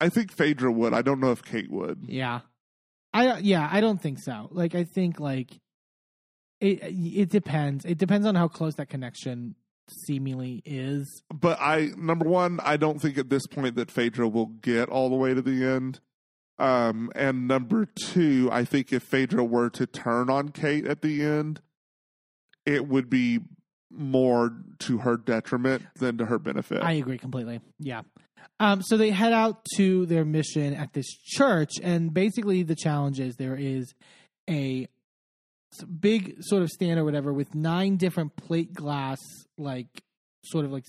I 0.00 0.08
think 0.08 0.32
Phaedra 0.32 0.70
would. 0.70 0.92
I 0.92 1.02
don't 1.02 1.20
know 1.20 1.32
if 1.32 1.42
Kate 1.42 1.70
would. 1.70 2.04
Yeah. 2.06 2.40
I 3.14 3.38
yeah, 3.38 3.68
I 3.70 3.80
don't 3.80 4.00
think 4.00 4.18
so. 4.18 4.48
Like 4.50 4.74
I 4.74 4.84
think 4.84 5.18
like 5.18 5.58
it 6.60 6.80
it 6.82 7.30
depends. 7.30 7.84
It 7.84 7.98
depends 7.98 8.26
on 8.26 8.34
how 8.34 8.48
close 8.48 8.74
that 8.74 8.88
connection 8.88 9.54
seemingly 9.88 10.62
is. 10.64 11.22
But 11.32 11.58
I 11.60 11.90
number 11.96 12.28
one, 12.28 12.60
I 12.62 12.76
don't 12.76 13.00
think 13.00 13.16
at 13.16 13.30
this 13.30 13.46
point 13.46 13.76
that 13.76 13.90
Phaedra 13.90 14.28
will 14.28 14.46
get 14.46 14.88
all 14.88 15.08
the 15.08 15.16
way 15.16 15.32
to 15.32 15.40
the 15.40 15.64
end. 15.64 16.00
Um, 16.58 17.10
and 17.14 17.46
number 17.46 17.86
two, 17.86 18.48
I 18.50 18.64
think 18.64 18.92
if 18.92 19.02
Phaedra 19.02 19.44
were 19.44 19.68
to 19.70 19.86
turn 19.86 20.30
on 20.30 20.50
Kate 20.50 20.86
at 20.86 21.02
the 21.02 21.22
end, 21.22 21.60
it 22.64 22.88
would 22.88 23.10
be 23.10 23.40
more 23.90 24.52
to 24.80 24.98
her 24.98 25.16
detriment 25.16 25.82
than 25.96 26.18
to 26.18 26.26
her 26.26 26.38
benefit. 26.38 26.82
I 26.82 26.92
agree 26.92 27.18
completely. 27.18 27.60
Yeah. 27.78 28.02
Um, 28.60 28.82
so 28.82 28.96
they 28.96 29.10
head 29.10 29.32
out 29.32 29.64
to 29.76 30.06
their 30.06 30.24
mission 30.24 30.74
at 30.74 30.92
this 30.92 31.06
church, 31.06 31.72
and 31.82 32.12
basically 32.14 32.62
the 32.62 32.74
challenge 32.76 33.20
is 33.20 33.36
there 33.36 33.56
is 33.56 33.92
a 34.48 34.86
big 36.00 36.36
sort 36.40 36.62
of 36.62 36.70
stand 36.70 36.98
or 36.98 37.04
whatever 37.04 37.32
with 37.32 37.54
nine 37.54 37.96
different 37.96 38.34
plate 38.36 38.72
glass, 38.72 39.18
like 39.58 39.88
sort 40.44 40.64
of 40.64 40.72
like 40.72 40.84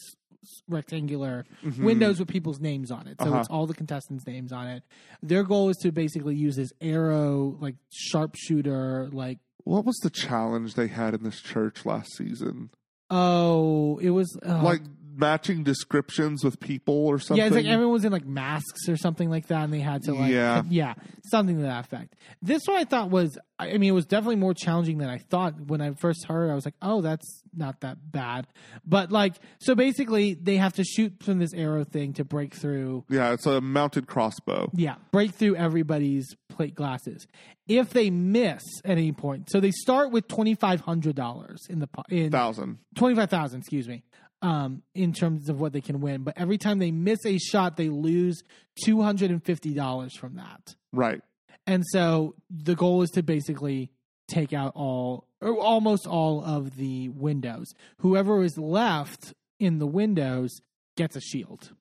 rectangular 0.70 1.46
Mhm. 1.64 1.84
windows 1.84 2.20
with 2.20 2.30
people's 2.30 2.60
names 2.60 2.90
on 2.92 3.08
it. 3.08 3.18
So 3.22 3.28
Uh-huh. 3.30 3.40
it's 3.40 3.50
all 3.50 3.68
the 3.68 3.74
contestants' 3.74 4.26
names 4.26 4.54
on 4.54 4.68
it. 4.68 4.84
Their 5.22 5.44
goal 5.44 5.70
is 5.70 5.78
to 5.78 5.92
basically 5.92 6.36
use 6.36 6.56
this 6.56 6.72
arrow, 6.80 7.58
like 7.60 7.76
sharpshooter, 7.92 9.10
like 9.12 9.40
What 9.66 9.84
was 9.84 9.98
the 9.98 10.10
challenge 10.10 10.76
they 10.76 10.88
had 10.88 11.14
in 11.14 11.24
this 11.24 11.42
church 11.42 11.86
last 11.86 12.16
season? 12.16 12.70
oh, 13.10 13.98
it 14.00 14.10
was 14.12 14.38
uh, 14.46 14.62
like 14.64 14.82
matching 15.18 15.64
descriptions 15.64 16.44
with 16.44 16.60
people 16.60 17.08
or 17.08 17.20
something. 17.20 17.38
Yeah, 17.38 17.48
it's 17.48 17.56
like 17.56 17.66
everyone 17.66 17.94
was 17.94 18.06
in 18.06 18.12
like 18.12 18.26
masks 18.26 18.88
or 18.88 18.96
something 18.98 19.30
like 19.30 19.48
that, 19.48 19.64
and 19.64 19.74
they 19.74 19.80
had 19.80 20.04
to 20.04 20.14
like 20.14 20.32
Yeah. 20.32 20.64
yeah, 20.70 20.94
something 21.32 21.58
to 21.58 21.64
that 21.64 21.86
effect. 21.86 22.16
This 22.42 22.62
one 22.66 22.78
I 22.78 22.84
thought 22.84 23.10
was, 23.10 23.38
I 23.60 23.74
mean, 23.78 23.90
it 23.90 23.92
was 23.92 24.06
definitely 24.06 24.36
more 24.38 24.54
challenging 24.54 25.00
than 25.00 25.10
I 25.10 25.18
thought 25.18 25.60
when 25.60 25.82
I 25.82 25.92
first 25.94 26.26
heard. 26.28 26.50
I 26.52 26.56
was 26.56 26.66
like, 26.66 26.76
oh, 26.82 27.02
that's 27.02 27.44
not 27.56 27.82
that 27.82 28.12
bad, 28.12 28.48
but 28.86 29.12
like, 29.12 29.34
so 29.60 29.74
basically, 29.76 30.36
they 30.36 30.58
have 30.58 30.74
to 30.74 30.84
shoot 30.84 31.24
from 31.24 31.40
this 31.40 31.54
arrow 31.54 31.84
thing 31.84 32.14
to 32.14 32.24
break 32.24 32.54
through. 32.54 33.04
yeah, 33.10 33.34
it's 33.34 33.46
a 33.46 33.60
mounted 33.62 34.08
crossbow. 34.08 34.70
Yeah, 34.74 34.96
break 35.12 35.32
through 35.32 35.56
everybody's 35.56 36.36
plate 36.50 36.76
glasses. 36.76 37.28
If 37.68 37.90
they 37.90 38.10
miss 38.10 38.64
at 38.86 38.92
any 38.92 39.12
point, 39.12 39.50
so 39.50 39.60
they 39.60 39.72
start 39.72 40.12
with 40.12 40.28
twenty 40.30 40.56
five 40.56 40.82
hundred 40.82 41.16
dollars 41.16 41.60
in 41.70 41.80
the 41.80 41.90
in 42.10 42.32
Thousand. 42.32 42.78
twenty 42.96 43.16
five 43.16 43.30
thousand. 43.30 43.60
Excuse 43.60 43.88
me. 43.90 44.04
Um, 44.42 44.84
in 44.94 45.14
terms 45.14 45.50
of 45.50 45.60
what 45.60 45.74
they 45.74 45.82
can 45.82 46.02
win. 46.02 46.24
But 46.24 46.36
every 46.38 46.58
time 46.58 46.80
they 46.80 46.92
miss 46.92 47.26
a 47.26 47.38
shot, 47.38 47.78
they 47.78 47.90
lose 47.90 48.44
two 48.84 49.02
hundred 49.02 49.32
and 49.32 49.44
fifty 49.44 49.74
dollars 49.74 50.16
from 50.16 50.36
that. 50.36 50.76
Right. 50.92 51.22
And 51.66 51.84
so 51.92 52.36
the 52.50 52.76
goal 52.76 53.02
is 53.02 53.10
to 53.12 53.24
basically 53.24 53.92
take 54.28 54.54
out 54.54 54.74
all 54.76 55.28
or 55.42 55.58
almost 55.58 56.08
all 56.08 56.44
of 56.44 56.78
the 56.78 57.10
windows. 57.10 57.74
Whoever 58.00 58.44
is 58.44 58.58
left 58.58 59.34
in 59.60 59.80
the 59.80 59.88
windows 59.88 60.52
gets 60.96 61.16
a 61.16 61.22
shield. 61.22 61.72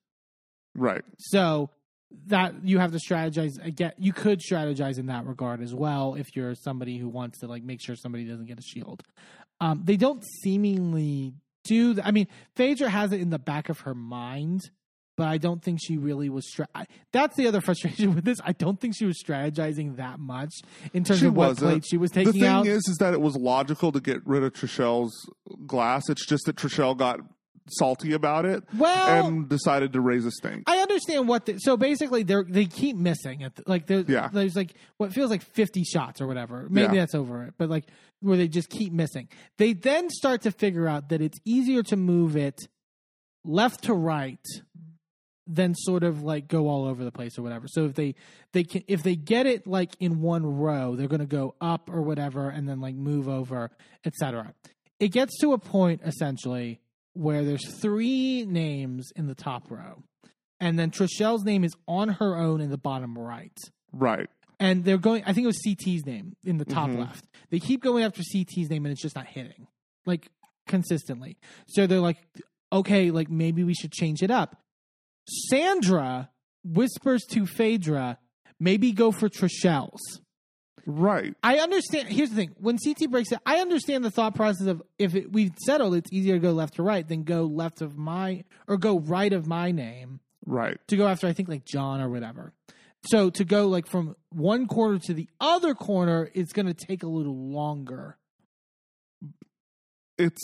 Right. 0.75 1.03
So 1.17 1.69
that 2.27 2.63
you 2.63 2.79
have 2.79 2.93
to 2.93 2.99
strategize 2.99 3.63
again 3.65 3.91
you 3.97 4.13
could 4.13 4.39
strategize 4.39 4.97
in 4.97 5.07
that 5.07 5.25
regard 5.25 5.61
as 5.61 5.73
well 5.73 6.15
if 6.15 6.35
you're 6.37 6.55
somebody 6.55 6.97
who 6.97 7.09
wants 7.09 7.39
to 7.39 7.47
like 7.47 7.63
make 7.63 7.81
sure 7.81 7.97
somebody 7.97 8.25
doesn't 8.25 8.45
get 8.45 8.57
a 8.57 8.61
shield. 8.61 9.03
Um, 9.59 9.81
they 9.83 9.97
don't 9.97 10.23
seemingly 10.43 11.33
do 11.67 11.99
I 12.03 12.11
mean, 12.11 12.27
Phaedra 12.55 12.89
has 12.89 13.11
it 13.11 13.21
in 13.21 13.29
the 13.29 13.39
back 13.39 13.69
of 13.69 13.81
her 13.81 13.93
mind, 13.93 14.71
but 15.15 15.27
I 15.27 15.37
don't 15.37 15.63
think 15.63 15.79
she 15.81 15.97
really 15.97 16.29
was. 16.29 16.47
Stra- 16.49 16.67
I, 16.75 16.85
that's 17.11 17.35
the 17.35 17.47
other 17.47 17.61
frustration 17.67 18.15
with 18.15 18.23
this. 18.23 18.39
I 18.43 18.51
don't 18.53 18.79
think 18.79 18.95
she 18.95 19.05
was 19.05 19.21
strategizing 19.21 19.97
that 19.97 20.19
much 20.19 20.53
in 20.93 21.03
terms 21.03 21.19
She 21.19 21.25
of 21.27 21.35
what 21.35 21.49
wasn't. 21.49 21.71
plate 21.71 21.85
she 21.87 21.97
was 21.97 22.11
taking. 22.11 22.33
The 22.33 22.39
thing 22.39 22.47
out. 22.47 22.67
is, 22.67 22.87
is 22.87 22.97
that 22.99 23.13
it 23.13 23.21
was 23.21 23.35
logical 23.35 23.91
to 23.91 23.99
get 23.99 24.25
rid 24.25 24.43
of 24.43 24.53
Trishelle's 24.53 25.29
glass. 25.65 26.09
It's 26.09 26.25
just 26.25 26.45
that 26.45 26.55
Trishelle 26.55 26.95
got 26.97 27.19
salty 27.71 28.13
about 28.13 28.45
it 28.45 28.63
Well- 28.77 29.27
and 29.27 29.47
decided 29.49 29.93
to 29.93 30.01
raise 30.01 30.25
a 30.25 30.31
stink. 30.31 30.63
I 30.67 30.77
understand 30.79 31.27
what. 31.27 31.45
The, 31.45 31.57
so 31.59 31.77
basically, 31.77 32.23
they 32.23 32.35
they 32.47 32.65
keep 32.65 32.95
missing. 32.97 33.43
At 33.43 33.55
the, 33.55 33.63
like 33.67 33.87
there's 33.87 34.07
Yeah. 34.07 34.29
there's 34.31 34.55
like 34.55 34.73
what 34.97 35.13
feels 35.13 35.29
like 35.29 35.41
fifty 35.41 35.83
shots 35.83 36.21
or 36.21 36.27
whatever. 36.27 36.67
Maybe 36.69 36.95
Yeah. 36.95 37.01
that's 37.01 37.15
over 37.15 37.43
it, 37.43 37.53
but 37.57 37.69
like 37.69 37.85
where 38.21 38.37
they 38.37 38.47
just 38.47 38.69
keep 38.69 38.91
missing. 38.93 39.27
They 39.57 39.73
then 39.73 40.09
start 40.09 40.41
to 40.43 40.51
figure 40.51 40.87
out 40.87 41.09
that 41.09 41.21
it's 41.21 41.37
easier 41.45 41.83
to 41.83 41.95
move 41.95 42.35
it 42.35 42.67
left 43.45 43.83
to 43.85 43.93
right 43.93 44.39
than 45.49 45.73
sort 45.75 46.03
of 46.03 46.23
like 46.23 46.47
go 46.49 46.67
all 46.67 46.85
over 46.85 47.05
the 47.05 47.11
place 47.11 47.37
or 47.37 47.41
whatever. 47.41 47.67
So 47.69 47.85
if 47.85 47.93
they 47.93 48.15
they 48.51 48.63
can 48.65 48.83
if 48.87 49.03
they 49.03 49.15
get 49.15 49.45
it 49.45 49.65
like 49.65 49.95
in 49.99 50.21
one 50.21 50.45
row, 50.45 50.95
they're 50.95 51.07
going 51.07 51.21
to 51.21 51.25
go 51.25 51.55
up 51.61 51.89
or 51.89 52.01
whatever 52.01 52.49
and 52.49 52.67
then 52.67 52.81
like 52.81 52.95
move 52.95 53.29
over, 53.29 53.71
etc. 54.03 54.53
It 54.99 55.09
gets 55.09 55.39
to 55.39 55.53
a 55.53 55.57
point 55.57 56.01
essentially 56.03 56.81
where 57.17 57.43
there's 57.43 57.67
three 57.81 58.45
names 58.45 59.11
in 59.15 59.27
the 59.27 59.35
top 59.35 59.69
row. 59.71 60.03
And 60.59 60.77
then 60.79 60.91
Trishelle's 60.91 61.43
name 61.43 61.63
is 61.63 61.75
on 61.87 62.09
her 62.09 62.35
own 62.35 62.61
in 62.61 62.69
the 62.69 62.77
bottom 62.77 63.17
right. 63.17 63.57
right. 63.91 64.29
And 64.59 64.83
they're 64.83 64.97
going 64.97 65.23
I 65.25 65.33
think 65.33 65.43
it 65.43 65.47
was 65.47 65.61
CT's 65.63 66.05
name 66.05 66.35
in 66.43 66.57
the 66.57 66.65
top 66.65 66.89
Mhm. 66.89 66.99
left. 66.99 67.25
They 67.51 67.59
keep 67.59 67.81
going 67.83 68.03
after 68.03 68.23
CT's 68.23 68.69
name 68.69 68.85
and 68.85 68.91
it's 68.91 69.01
just 69.01 69.15
not 69.15 69.27
hitting. 69.27 69.67
Like 70.05 70.29
consistently. 70.67 71.37
So 71.67 71.85
they're 71.87 71.99
like 71.99 72.17
okay, 72.73 73.11
like 73.11 73.29
maybe 73.29 73.63
we 73.63 73.73
should 73.73 73.91
change 73.91 74.21
it 74.23 74.31
up. 74.31 74.61
Sandra 75.49 76.29
whispers 76.63 77.23
to 77.31 77.45
Phaedra, 77.45 78.17
maybe 78.59 78.91
go 78.91 79.11
for 79.11 79.29
Trishelle's. 79.29 80.21
Right. 80.89 81.35
I 81.43 81.57
understand. 81.59 82.07
Here's 82.07 82.29
the 82.29 82.35
thing: 82.37 82.55
when 82.59 82.77
CT 82.77 83.11
breaks 83.11 83.31
it, 83.33 83.39
I 83.45 83.57
understand 83.57 84.05
the 84.05 84.09
thought 84.11 84.35
process 84.35 84.67
of 84.67 84.81
if 84.97 85.15
it, 85.15 85.33
we've 85.33 85.51
settled, 85.65 85.95
it's 85.95 86.11
easier 86.13 86.35
to 86.35 86.39
go 86.39 86.51
left 86.53 86.75
to 86.75 86.83
right 86.83 87.05
than 87.05 87.23
go 87.23 87.43
left 87.43 87.81
of 87.81 87.97
my 87.97 88.45
or 88.69 88.77
go 88.77 88.97
right 88.99 89.33
of 89.33 89.45
my 89.47 89.71
name 89.71 90.21
Right. 90.45 90.77
to 90.87 90.95
go 90.95 91.05
after 91.05 91.27
I 91.27 91.33
think 91.33 91.49
like 91.49 91.65
John 91.65 91.99
or 91.99 92.09
whatever. 92.09 92.53
So 93.11 93.29
to 93.31 93.43
go 93.43 93.67
like 93.67 93.85
from 93.85 94.15
one 94.29 94.65
corner 94.65 94.97
to 94.99 95.13
the 95.13 95.27
other 95.41 95.75
corner, 95.75 96.29
it's 96.33 96.53
going 96.53 96.67
to 96.67 96.73
take 96.73 97.03
a 97.03 97.07
little 97.07 97.35
longer. 97.51 98.17
It's 100.17 100.41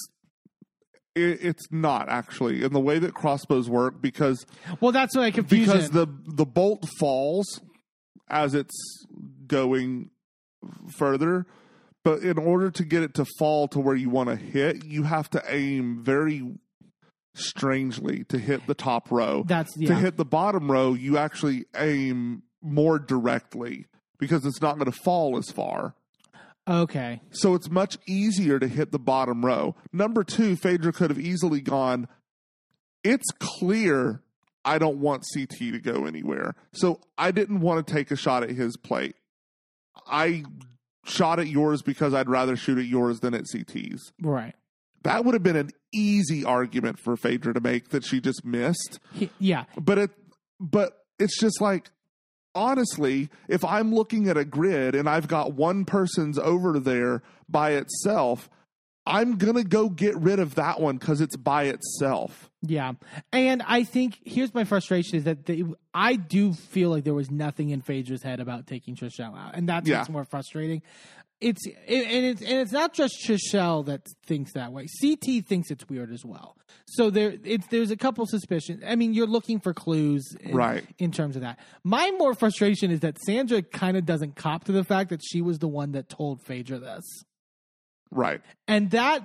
it, 1.16 1.40
it's 1.42 1.72
not 1.72 2.10
actually 2.10 2.64
in 2.64 2.74
the 2.74 2.80
way 2.80 3.00
that 3.00 3.14
crossbows 3.14 3.70
work 3.70 4.02
because 4.02 4.46
Well, 4.82 4.92
that's 4.92 5.16
what 5.16 5.24
I 5.24 5.32
confuse. 5.32 5.68
because 5.68 5.90
the 5.92 6.08
the 6.28 6.46
bolt 6.46 6.86
falls 7.00 7.62
as 8.30 8.54
it's 8.54 9.06
going 9.48 10.10
further 10.98 11.46
but 12.04 12.20
in 12.20 12.38
order 12.38 12.70
to 12.70 12.84
get 12.84 13.02
it 13.02 13.14
to 13.14 13.26
fall 13.40 13.68
to 13.70 13.80
where 13.80 13.96
you 13.96 14.10
want 14.10 14.30
to 14.30 14.36
hit 14.36 14.86
you 14.86 15.04
have 15.04 15.30
to 15.30 15.42
aim 15.48 16.04
very 16.04 16.44
strangely 17.36 18.24
to 18.26 18.38
hit 18.38 18.66
the 18.68 18.76
top 18.76 19.12
row 19.12 19.44
that's 19.48 19.74
to 19.74 19.96
hit 19.96 20.18
the 20.18 20.26
bottom 20.26 20.72
row 20.72 20.94
you 20.94 21.18
actually 21.18 21.66
aim 21.76 22.44
more 22.62 23.00
directly 23.00 23.88
because 24.20 24.46
it's 24.46 24.62
not 24.62 24.78
going 24.78 24.90
to 24.90 24.98
fall 25.04 25.38
as 25.38 25.50
far 25.50 25.96
okay. 26.68 27.22
so 27.32 27.56
it's 27.56 27.70
much 27.70 27.98
easier 28.08 28.60
to 28.60 28.68
hit 28.68 28.92
the 28.92 29.00
bottom 29.00 29.46
row. 29.46 29.76
Number 29.92 30.24
two, 30.24 30.56
Phaedra 30.56 30.94
could 30.94 31.10
have 31.10 31.20
easily 31.20 31.62
gone, 31.62 32.08
it's 33.04 33.30
clear 33.40 34.22
I 34.66 34.78
don't 34.78 35.00
want 35.00 35.26
CT 35.34 35.58
to 35.58 35.80
go 35.80 36.06
anywhere. 36.06 36.56
So 36.74 37.02
I 37.18 37.32
didn't 37.32 37.60
want 37.60 37.86
to 37.86 37.94
take 37.94 38.12
a 38.12 38.16
shot 38.16 38.44
at 38.44 38.52
his 38.52 38.78
plate. 38.78 39.16
I 40.08 40.44
shot 41.06 41.40
at 41.40 41.48
yours 41.48 41.82
because 41.82 42.14
I'd 42.14 42.30
rather 42.30 42.56
shoot 42.56 42.78
at 42.78 42.86
yours 42.86 43.20
than 43.20 43.34
at 43.34 43.46
CT's. 43.48 44.14
Right. 44.22 44.56
That 45.04 45.26
would 45.26 45.34
have 45.34 45.44
been 45.44 45.58
an 45.58 45.72
easy 45.94 46.46
argument 46.46 46.98
for 47.00 47.18
Phaedra 47.18 47.54
to 47.54 47.60
make 47.60 47.90
that 47.90 48.06
she 48.06 48.22
just 48.22 48.46
missed. 48.46 49.00
He- 49.14 49.30
yeah. 49.40 49.66
But 49.80 49.98
it 49.98 50.12
but 50.60 50.98
it's 51.20 51.38
just 51.40 51.60
like 51.62 51.90
honestly, 52.56 53.30
if 53.48 53.66
I'm 53.66 53.94
looking 53.94 54.30
at 54.30 54.38
a 54.38 54.46
grid 54.46 54.96
and 54.96 55.10
I've 55.10 55.28
got 55.28 55.54
one 55.54 55.86
person's 55.86 56.38
over 56.38 56.80
there 56.80 57.22
by 57.50 57.72
itself, 57.72 58.50
I'm 59.06 59.38
going 59.38 59.56
to 59.56 59.64
go 59.66 59.90
get 59.90 60.16
rid 60.18 60.40
of 60.40 60.56
that 60.56 60.80
one 60.80 60.98
cuz 60.98 61.20
it's 61.22 61.36
by 61.36 61.64
itself. 61.66 62.50
Yeah, 62.62 62.94
and 63.34 63.62
I 63.64 63.84
think 63.84 64.20
here's 64.24 64.54
my 64.54 64.64
frustration 64.64 65.18
is 65.18 65.26
that 65.26 65.46
they, 65.46 65.66
I 65.94 66.16
do 66.16 66.54
feel 66.54 66.90
like 66.90 67.04
there 67.04 67.14
was 67.14 67.30
nothing 67.30 67.70
in 67.72 67.82
Phaedra's 67.82 68.24
head 68.24 68.40
about 68.40 68.68
taking 68.68 68.96
Trishelle 68.96 69.38
out, 69.38 69.56
and 69.56 69.68
that's 69.68 69.90
Yeah. 69.90 69.98
what's 70.00 70.10
more 70.10 70.24
frustrating. 70.24 70.82
It's 71.42 71.66
it, 71.68 71.76
and 72.08 72.26
it's 72.26 72.42
and 72.42 72.54
it's 72.62 72.72
not 72.72 72.94
just 72.94 73.16
Trishelle 73.28 73.86
that 73.88 74.08
thinks 74.26 74.54
that 74.54 74.72
way. 74.72 74.88
CT 75.02 75.42
thinks 75.46 75.72
it's 75.72 75.90
weird 75.90 76.14
as 76.14 76.24
well. 76.24 76.56
So 76.86 77.10
there, 77.10 77.34
it's 77.44 77.68
there's 77.68 77.92
a 77.92 77.98
couple 77.98 78.26
suspicions. 78.26 78.82
I 78.88 78.96
mean, 78.96 79.14
you're 79.14 79.28
looking 79.28 79.60
for 79.60 79.74
clues, 79.74 80.24
in, 80.40 80.56
Right. 80.56 80.86
In 81.00 81.12
terms 81.12 81.36
of 81.36 81.42
that, 81.42 81.60
my 81.84 82.12
more 82.18 82.34
frustration 82.34 82.92
is 82.92 83.02
that 83.02 83.18
Sandra 83.26 83.62
kind 83.62 83.98
of 83.98 84.06
doesn't 84.06 84.38
cop 84.38 84.64
to 84.66 84.72
the 84.72 84.86
fact 84.86 85.10
that 85.10 85.20
she 85.22 85.42
was 85.42 85.60
the 85.60 85.68
one 85.68 85.92
that 85.92 86.08
told 86.08 86.42
Phaedra 86.44 86.80
this. 86.80 87.04
Right. 88.14 88.42
and 88.68 88.92
that 88.92 89.24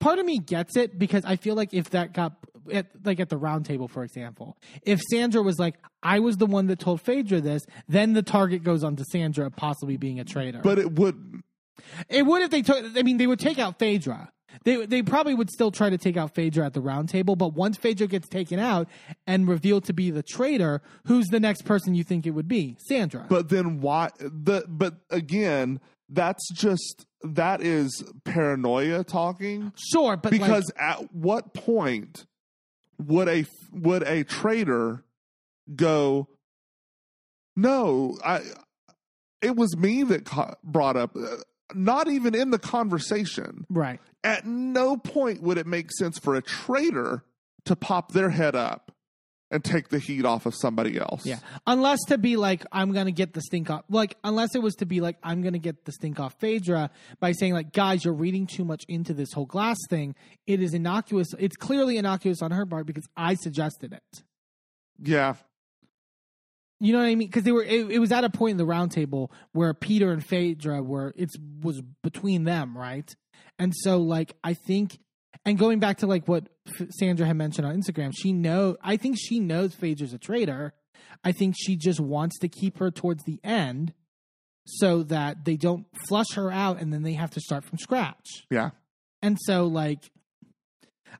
part 0.00 0.18
of 0.18 0.26
me 0.26 0.38
gets 0.38 0.76
it 0.76 0.98
because 0.98 1.24
I 1.24 1.36
feel 1.36 1.54
like 1.54 1.72
if 1.72 1.90
that 1.90 2.12
got 2.12 2.34
at, 2.72 2.86
like 3.04 3.20
at 3.20 3.28
the 3.28 3.36
round 3.36 3.66
table, 3.66 3.88
for 3.88 4.04
example, 4.04 4.56
if 4.82 5.00
Sandra 5.02 5.42
was 5.42 5.58
like, 5.58 5.74
"I 6.02 6.18
was 6.20 6.36
the 6.36 6.46
one 6.46 6.66
that 6.68 6.78
told 6.78 7.00
Phaedra 7.00 7.40
this," 7.40 7.62
then 7.88 8.12
the 8.12 8.22
target 8.22 8.62
goes 8.62 8.82
on 8.84 8.96
to 8.96 9.04
Sandra 9.04 9.50
possibly 9.50 9.96
being 9.96 10.20
a 10.20 10.24
traitor. 10.24 10.60
But 10.62 10.78
it 10.78 10.92
would 10.92 11.42
it 12.08 12.24
would 12.24 12.42
if 12.42 12.50
they 12.50 12.62
took. 12.62 12.84
I 12.96 13.02
mean, 13.02 13.18
they 13.18 13.26
would 13.26 13.40
take 13.40 13.58
out 13.58 13.78
Phaedra. 13.78 14.30
They 14.64 14.86
they 14.86 15.02
probably 15.02 15.34
would 15.34 15.50
still 15.50 15.70
try 15.70 15.90
to 15.90 15.98
take 15.98 16.16
out 16.16 16.34
Phaedra 16.34 16.64
at 16.64 16.74
the 16.74 16.80
round 16.80 17.08
table, 17.08 17.34
but 17.36 17.54
once 17.54 17.76
Phaedra 17.76 18.06
gets 18.06 18.28
taken 18.28 18.58
out 18.58 18.88
and 19.26 19.48
revealed 19.48 19.84
to 19.84 19.92
be 19.92 20.10
the 20.10 20.22
traitor, 20.22 20.80
who's 21.06 21.26
the 21.26 21.40
next 21.40 21.62
person 21.62 21.94
you 21.94 22.04
think 22.04 22.26
it 22.26 22.30
would 22.30 22.48
be? 22.48 22.76
Sandra. 22.88 23.26
but 23.28 23.48
then 23.48 23.80
why 23.80 24.10
the 24.20 24.64
but 24.68 24.94
again, 25.10 25.80
that's 26.08 26.48
just 26.52 27.04
that 27.24 27.62
is 27.62 28.04
paranoia 28.24 29.02
talking. 29.02 29.72
sure, 29.76 30.16
but 30.16 30.32
like- 30.32 30.40
because 30.40 30.70
at 30.78 31.12
what 31.14 31.54
point 31.54 32.26
would 32.98 33.28
a 33.28 33.44
would 33.72 34.02
a 34.04 34.22
traitor 34.22 35.02
go 35.74 36.28
no 37.56 38.16
i 38.24 38.40
it 39.42 39.56
was 39.56 39.76
me 39.76 40.02
that 40.04 40.24
co- 40.24 40.54
brought 40.62 40.96
up 40.96 41.16
uh, 41.16 41.36
not 41.74 42.08
even 42.08 42.34
in 42.34 42.50
the 42.50 42.58
conversation 42.58 43.66
right. 43.68 44.00
at 44.22 44.46
no 44.46 44.96
point 44.96 45.42
would 45.42 45.58
it 45.58 45.66
make 45.66 45.90
sense 45.92 46.18
for 46.18 46.36
a 46.36 46.42
traitor 46.42 47.24
to 47.64 47.74
pop 47.74 48.12
their 48.12 48.30
head 48.30 48.54
up 48.54 48.92
and 49.50 49.62
take 49.62 49.88
the 49.88 49.98
heat 49.98 50.24
off 50.24 50.46
of 50.46 50.54
somebody 50.54 50.98
else 50.98 51.24
Yeah. 51.24 51.38
Unless 51.66 52.00
to 52.08 52.18
be 52.18 52.36
like, 52.36 52.64
I'm 52.72 52.92
going 52.92 53.06
to 53.06 53.12
get 53.12 53.34
the 53.34 53.40
stink 53.40 53.70
off. 53.70 53.84
Like, 53.88 54.16
unless 54.24 54.54
it 54.54 54.62
was 54.62 54.74
to 54.76 54.86
be 54.86 55.00
like, 55.00 55.16
I'm 55.22 55.42
going 55.42 55.52
to 55.52 55.58
get 55.58 55.84
the 55.84 55.92
stink 55.92 56.18
off 56.18 56.34
Phaedra 56.40 56.90
by 57.20 57.32
saying, 57.32 57.52
like, 57.52 57.72
guys, 57.72 58.04
you're 58.04 58.14
reading 58.14 58.46
too 58.46 58.64
much 58.64 58.84
into 58.88 59.12
this 59.14 59.32
whole 59.32 59.46
glass 59.46 59.78
thing. 59.88 60.14
It 60.46 60.60
is 60.60 60.74
innocuous. 60.74 61.28
It's 61.38 61.56
clearly 61.56 61.98
innocuous 61.98 62.42
on 62.42 62.50
her 62.50 62.66
part 62.66 62.86
because 62.86 63.06
I 63.16 63.34
suggested 63.34 63.92
it. 63.92 64.22
yeah 65.00 65.34
You 66.80 66.92
know 66.92 66.98
what 66.98 67.06
I 67.06 67.14
mean? 67.14 67.28
Because 67.28 67.44
they 67.44 67.52
were. 67.52 67.62
It, 67.62 67.90
it 67.90 67.98
was 67.98 68.12
at 68.12 68.24
a 68.24 68.30
point 68.30 68.52
in 68.52 68.56
the 68.56 68.66
roundtable 68.66 69.30
where 69.52 69.72
Peter 69.74 70.10
and 70.10 70.24
Phaedra 70.24 70.82
were. 70.82 71.14
It 71.16 71.30
was 71.62 71.80
between 72.02 72.44
them, 72.44 72.76
right? 72.76 73.14
And 73.58 73.72
so, 73.74 73.98
like, 73.98 74.34
I 74.42 74.54
think, 74.54 74.98
and 75.44 75.58
going 75.58 75.78
back 75.80 75.98
to 75.98 76.06
like 76.06 76.26
what 76.26 76.48
F- 76.80 76.88
Sandra 76.98 77.26
had 77.26 77.36
mentioned 77.36 77.66
on 77.66 77.76
Instagram, 77.80 78.12
she 78.16 78.32
know. 78.32 78.76
I 78.82 78.96
think 78.96 79.16
she 79.18 79.40
knows 79.40 79.74
Phaedra's 79.74 80.12
a 80.12 80.18
traitor. 80.18 80.72
I 81.22 81.32
think 81.32 81.54
she 81.58 81.76
just 81.76 82.00
wants 82.00 82.38
to 82.40 82.48
keep 82.48 82.78
her 82.78 82.90
towards 82.90 83.24
the 83.24 83.38
end, 83.44 83.92
so 84.66 85.02
that 85.04 85.44
they 85.44 85.56
don't 85.56 85.86
flush 86.08 86.32
her 86.34 86.50
out, 86.50 86.80
and 86.80 86.92
then 86.92 87.02
they 87.02 87.12
have 87.14 87.30
to 87.32 87.40
start 87.40 87.64
from 87.64 87.78
scratch. 87.78 88.46
yeah 88.50 88.70
And 89.22 89.38
so, 89.40 89.66
like, 89.66 90.10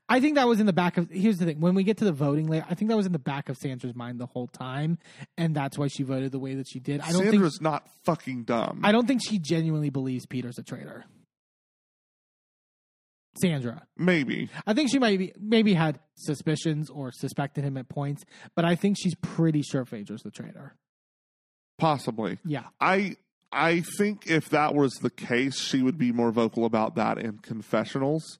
I 0.09 0.19
think 0.19 0.35
that 0.35 0.47
was 0.47 0.59
in 0.59 0.65
the 0.65 0.73
back 0.73 0.97
of. 0.97 1.09
Here's 1.09 1.37
the 1.37 1.45
thing: 1.45 1.59
when 1.59 1.73
we 1.73 1.83
get 1.83 1.97
to 1.97 2.05
the 2.05 2.11
voting 2.11 2.47
later, 2.47 2.65
I 2.69 2.73
think 2.75 2.89
that 2.89 2.97
was 2.97 3.05
in 3.05 3.13
the 3.13 3.19
back 3.19 3.47
of 3.49 3.57
Sandra's 3.57 3.95
mind 3.95 4.19
the 4.19 4.25
whole 4.25 4.47
time, 4.47 4.97
and 5.37 5.55
that's 5.55 5.77
why 5.77 5.87
she 5.87 6.03
voted 6.03 6.31
the 6.31 6.39
way 6.39 6.55
that 6.55 6.67
she 6.67 6.79
did. 6.79 6.99
I 7.01 7.11
don't 7.11 7.23
Sandra's 7.23 7.53
think. 7.57 7.61
not 7.63 7.87
fucking 8.03 8.43
dumb. 8.43 8.81
I 8.83 8.91
don't 8.91 9.07
think 9.07 9.21
she 9.27 9.39
genuinely 9.39 9.89
believes 9.89 10.25
Peter's 10.25 10.57
a 10.59 10.63
traitor. 10.63 11.05
Sandra, 13.41 13.85
Maybe. 13.97 14.49
I 14.65 14.73
think 14.73 14.89
she 14.89 14.99
might 14.99 15.19
be, 15.19 15.33
maybe 15.39 15.73
had 15.73 15.99
suspicions 16.15 16.89
or 16.89 17.11
suspected 17.11 17.63
him 17.63 17.77
at 17.77 17.89
points, 17.89 18.23
but 18.55 18.65
I 18.65 18.75
think 18.75 18.97
she's 18.99 19.15
pretty 19.15 19.61
sure 19.61 19.85
Phaedra's 19.85 20.21
the 20.21 20.31
traitor. 20.31 20.75
Possibly. 21.77 22.37
Yeah, 22.45 22.63
I 22.79 23.17
I 23.51 23.81
think 23.97 24.27
if 24.27 24.49
that 24.49 24.73
was 24.75 24.93
the 24.95 25.09
case, 25.09 25.59
she 25.59 25.81
would 25.81 25.97
be 25.97 26.11
more 26.11 26.31
vocal 26.31 26.65
about 26.65 26.95
that 26.95 27.17
in 27.17 27.39
confessionals. 27.39 28.39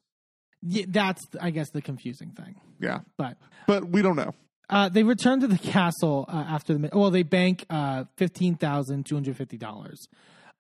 yeah 0.61 0.85
that's 0.87 1.21
I 1.41 1.49
guess 1.51 1.69
the 1.71 1.81
confusing 1.81 2.31
thing. 2.31 2.55
Yeah. 2.79 2.99
But 3.17 3.37
But 3.67 3.89
we 3.89 4.01
don't 4.01 4.15
know. 4.15 4.33
Uh, 4.69 4.89
they 4.89 5.03
return 5.03 5.41
to 5.41 5.47
the 5.47 5.57
castle 5.57 6.25
uh, 6.27 6.37
after 6.49 6.73
the 6.77 6.89
well. 6.91 7.11
They 7.11 7.23
bank 7.23 7.65
uh, 7.69 8.05
fifteen 8.17 8.55
thousand 8.55 9.05
two 9.05 9.15
hundred 9.15 9.37
fifty 9.37 9.57
dollars, 9.57 10.07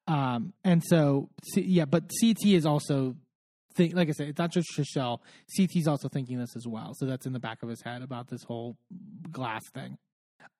um, 0.07 0.53
and 0.63 0.83
so 0.85 1.29
yeah. 1.55 1.85
But 1.85 2.11
CT 2.21 2.45
is 2.45 2.65
also 2.67 3.15
think 3.75 3.95
like 3.95 4.09
I 4.09 4.11
said, 4.11 4.29
it's 4.29 4.39
not 4.39 4.51
just 4.51 4.69
Trishelle. 4.75 5.19
CT's 5.55 5.87
also 5.87 6.07
thinking 6.09 6.39
this 6.39 6.55
as 6.55 6.65
well. 6.67 6.93
So 6.95 7.05
that's 7.05 7.25
in 7.25 7.33
the 7.33 7.39
back 7.39 7.61
of 7.63 7.69
his 7.69 7.81
head 7.81 8.01
about 8.01 8.27
this 8.29 8.43
whole 8.43 8.77
glass 9.31 9.61
thing. 9.73 9.97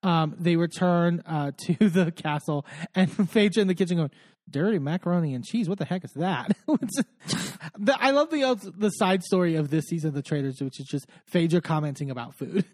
Um, 0.03 0.35
they 0.37 0.55
return 0.55 1.23
uh, 1.25 1.51
to 1.65 1.89
the 1.89 2.11
castle, 2.11 2.65
and 2.93 3.11
Phaedra 3.29 3.61
in 3.61 3.67
the 3.67 3.75
kitchen 3.75 3.97
going, 3.97 4.11
"Dirty 4.49 4.79
macaroni 4.79 5.33
and 5.33 5.43
cheese. 5.43 5.67
What 5.69 5.79
the 5.79 5.85
heck 5.85 6.03
is 6.03 6.11
that?" 6.13 6.55
the, 6.67 7.97
I 7.99 8.11
love 8.11 8.29
the 8.29 8.73
the 8.77 8.89
side 8.91 9.23
story 9.23 9.55
of 9.55 9.69
this 9.69 9.85
season 9.85 10.09
of 10.09 10.13
the 10.13 10.21
Traitors, 10.21 10.61
which 10.61 10.79
is 10.79 10.85
just 10.87 11.07
Phaedra 11.27 11.61
commenting 11.61 12.11
about 12.11 12.35
food. 12.35 12.65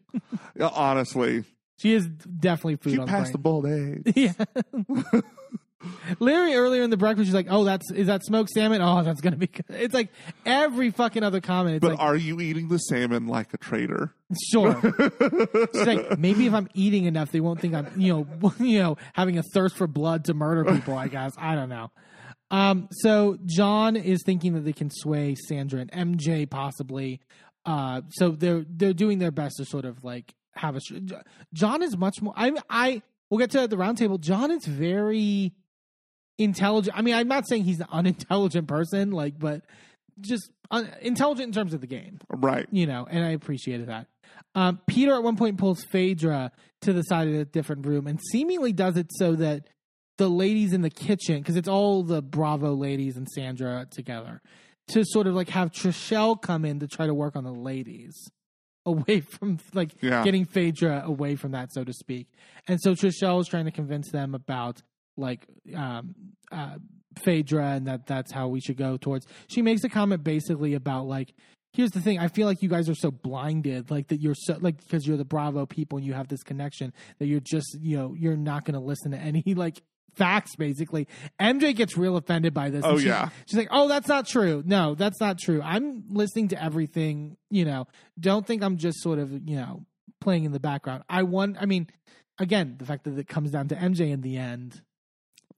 Yeah, 0.57 0.69
Honestly, 0.73 1.43
She 1.79 1.93
is 1.93 2.07
definitely 2.07 2.77
food 2.77 2.93
she 2.93 2.99
on 2.99 3.07
passed 3.07 3.31
the 3.31 3.37
the 3.37 3.41
boiled 3.41 3.65
egg. 3.67 4.11
Yeah. 4.15 4.33
Larry 6.19 6.55
earlier 6.55 6.83
in 6.83 6.89
the 6.89 6.97
breakfast, 6.97 7.27
she's 7.27 7.33
like, 7.33 7.47
"Oh, 7.49 7.63
that's 7.63 7.89
is 7.91 8.07
that 8.07 8.23
smoked 8.23 8.49
salmon? 8.51 8.81
Oh, 8.81 9.03
that's 9.03 9.21
gonna 9.21 9.35
be 9.37 9.47
good." 9.47 9.65
It's 9.69 9.93
like 9.93 10.09
every 10.45 10.91
fucking 10.91 11.23
other 11.23 11.41
comment. 11.41 11.75
It's 11.77 11.81
But 11.81 11.91
like, 11.91 11.99
are 11.99 12.15
you 12.15 12.39
eating 12.39 12.67
the 12.69 12.77
salmon 12.77 13.27
like 13.27 13.53
a 13.53 13.57
traitor? 13.57 14.13
sure. 14.51 14.79
she's 15.73 15.85
like, 15.85 16.17
maybe 16.17 16.45
if 16.47 16.53
I'm 16.53 16.67
eating 16.73 17.05
enough, 17.05 17.31
they 17.31 17.39
won't 17.41 17.59
think 17.59 17.73
I'm, 17.73 17.91
you 17.99 18.13
know, 18.41 18.53
you 18.59 18.79
know, 18.79 18.97
having 19.13 19.37
a 19.37 19.43
thirst 19.43 19.75
for 19.75 19.87
blood 19.87 20.25
to 20.25 20.33
murder 20.33 20.63
people. 20.73 20.97
I 20.97 21.07
guess 21.07 21.33
I 21.37 21.55
don't 21.55 21.69
know. 21.69 21.91
Um, 22.49 22.87
so 22.91 23.37
John 23.45 23.95
is 23.95 24.23
thinking 24.25 24.53
that 24.53 24.61
they 24.65 24.73
can 24.73 24.89
sway 24.91 25.35
Sandra 25.35 25.81
and 25.89 26.17
MJ 26.19 26.49
possibly. 26.49 27.21
Uh, 27.65 28.01
so 28.11 28.29
they're 28.31 28.65
they're 28.69 28.93
doing 28.93 29.19
their 29.19 29.31
best 29.31 29.57
to 29.57 29.65
sort 29.65 29.85
of 29.85 30.03
like 30.03 30.33
have 30.55 30.75
a. 30.75 30.81
John 31.53 31.81
is 31.81 31.95
much 31.97 32.21
more. 32.21 32.33
I 32.35 32.51
I 32.69 33.01
we'll 33.29 33.37
get 33.37 33.51
to 33.51 33.67
the 33.67 33.77
roundtable. 33.77 34.19
John 34.19 34.51
is 34.51 34.65
very 34.65 35.53
intelligent. 36.43 36.97
I 36.97 37.01
mean, 37.01 37.13
I'm 37.15 37.27
not 37.27 37.47
saying 37.47 37.63
he's 37.63 37.79
an 37.79 37.87
unintelligent 37.91 38.67
person, 38.67 39.11
like, 39.11 39.37
but 39.39 39.61
just 40.19 40.49
un- 40.69 40.89
intelligent 41.01 41.47
in 41.47 41.53
terms 41.53 41.73
of 41.73 41.81
the 41.81 41.87
game 41.87 42.19
Right. 42.29 42.67
you 42.71 42.85
know, 42.85 43.07
and 43.09 43.23
I 43.23 43.29
appreciated 43.29 43.87
that. 43.87 44.07
Um, 44.55 44.79
Peter 44.87 45.13
at 45.13 45.23
one 45.23 45.37
point 45.37 45.57
pulls 45.57 45.83
Phaedra 45.85 46.51
to 46.81 46.93
the 46.93 47.03
side 47.03 47.27
of 47.27 47.33
a 47.35 47.45
different 47.45 47.85
room 47.85 48.07
and 48.07 48.19
seemingly 48.31 48.73
does 48.73 48.97
it 48.97 49.07
so 49.11 49.35
that 49.35 49.67
the 50.17 50.29
ladies 50.29 50.73
in 50.73 50.81
the 50.81 50.89
kitchen, 50.89 51.39
because 51.39 51.55
it's 51.55 51.67
all 51.67 52.03
the 52.03 52.21
Bravo 52.21 52.73
ladies 52.75 53.17
and 53.17 53.27
Sandra 53.29 53.87
together, 53.89 54.41
to 54.89 55.03
sort 55.05 55.25
of 55.27 55.33
like 55.35 55.49
have 55.49 55.71
Trishelle 55.71 56.39
come 56.41 56.65
in 56.65 56.79
to 56.79 56.87
try 56.87 57.07
to 57.07 57.13
work 57.13 57.35
on 57.35 57.43
the 57.43 57.51
ladies 57.53 58.13
away 58.85 59.21
from 59.21 59.57
like 59.73 59.91
Yeah. 60.01 60.23
getting 60.23 60.45
Phaedra 60.45 61.03
away 61.05 61.35
from 61.35 61.51
that, 61.51 61.71
so 61.71 61.83
to 61.83 61.93
speak. 61.93 62.27
And 62.67 62.79
so 62.81 62.91
Trishelle 62.93 63.39
is 63.39 63.47
trying 63.47 63.65
to 63.65 63.71
convince 63.71 64.11
them 64.11 64.35
about 64.35 64.81
like 65.21 65.45
um, 65.75 66.15
uh, 66.51 66.75
Phaedra 67.23 67.71
and 67.71 67.87
that 67.87 68.07
that's 68.07 68.31
how 68.31 68.47
we 68.49 68.59
should 68.59 68.77
go 68.77 68.97
towards. 68.97 69.25
She 69.47 69.61
makes 69.61 69.83
a 69.83 69.89
comment 69.89 70.23
basically 70.23 70.73
about 70.73 71.05
like, 71.07 71.33
here's 71.73 71.91
the 71.91 72.01
thing: 72.01 72.19
I 72.19 72.27
feel 72.27 72.47
like 72.47 72.61
you 72.61 72.69
guys 72.69 72.89
are 72.89 72.95
so 72.95 73.11
blinded, 73.11 73.91
like 73.91 74.07
that 74.09 74.19
you're 74.21 74.35
so 74.35 74.57
like 74.59 74.77
because 74.83 75.05
you're 75.07 75.17
the 75.17 75.25
Bravo 75.25 75.65
people 75.65 75.97
and 75.97 76.05
you 76.05 76.13
have 76.13 76.27
this 76.27 76.43
connection 76.43 76.93
that 77.19 77.27
you're 77.27 77.39
just 77.39 77.77
you 77.79 77.97
know 77.97 78.15
you're 78.17 78.35
not 78.37 78.65
going 78.65 78.73
to 78.75 78.79
listen 78.85 79.11
to 79.11 79.17
any 79.17 79.43
like 79.55 79.81
facts 80.13 80.57
basically 80.57 81.07
mj 81.39 81.73
gets 81.73 81.95
real 81.95 82.17
offended 82.17 82.53
by 82.53 82.69
this. 82.69 82.83
Oh, 82.83 82.97
she's- 82.97 83.05
yeah. 83.07 83.29
she's 83.47 83.57
like 83.57 83.69
oh 83.71 83.87
that's 83.87 84.09
not 84.09 84.27
true 84.27 84.61
no 84.65 84.93
that's 84.93 85.21
not 85.21 85.39
true. 85.39 85.61
I'm 85.63 86.03
listening 86.09 86.49
to 86.49 86.61
everything 86.61 87.37
you 87.49 87.63
know. 87.63 87.87
Don't 88.19 88.45
think 88.45 88.61
i'm 88.61 88.75
just 88.75 88.99
sort 89.01 89.19
of 89.19 89.31
you 89.31 89.55
know 89.55 89.85
playing 90.19 90.43
in 90.43 90.51
the 90.51 90.59
background. 90.59 91.03
I 91.09 91.23
want 91.23 91.55
i 91.61 91.65
mean 91.65 91.87
again 92.39 92.75
the 92.77 92.85
fact 92.85 93.05
that 93.05 93.17
it 93.17 93.29
comes 93.29 93.51
down 93.51 93.69
to 93.69 93.75
mj 93.75 94.01
in 94.01 94.19
the 94.19 94.35
end 94.37 94.81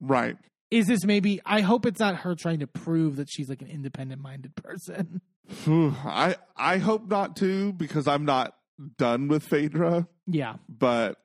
Right. 0.05 0.37
is 0.69 0.87
this 0.87 1.05
maybe 1.05 1.41
i 1.45 1.61
hope 1.61 1.85
it's 1.85 1.99
not 1.99 2.17
her 2.17 2.35
trying 2.35 2.59
to 2.59 2.67
prove 2.67 3.15
that 3.15 3.29
she's 3.29 3.47
like 3.49 3.61
an 3.61 3.69
independent 3.69 4.21
minded 4.21 4.55
person 4.55 5.21
I 5.67 6.35
I 6.55 6.77
hope 6.77 7.09
not 7.09 7.35
too 7.35 7.73
because 7.73 8.07
I'm 8.07 8.25
not 8.25 8.55
done 8.97 9.27
with 9.27 9.43
Phaedra, 9.43 10.07
yeah. 10.25 10.55
But 10.69 11.17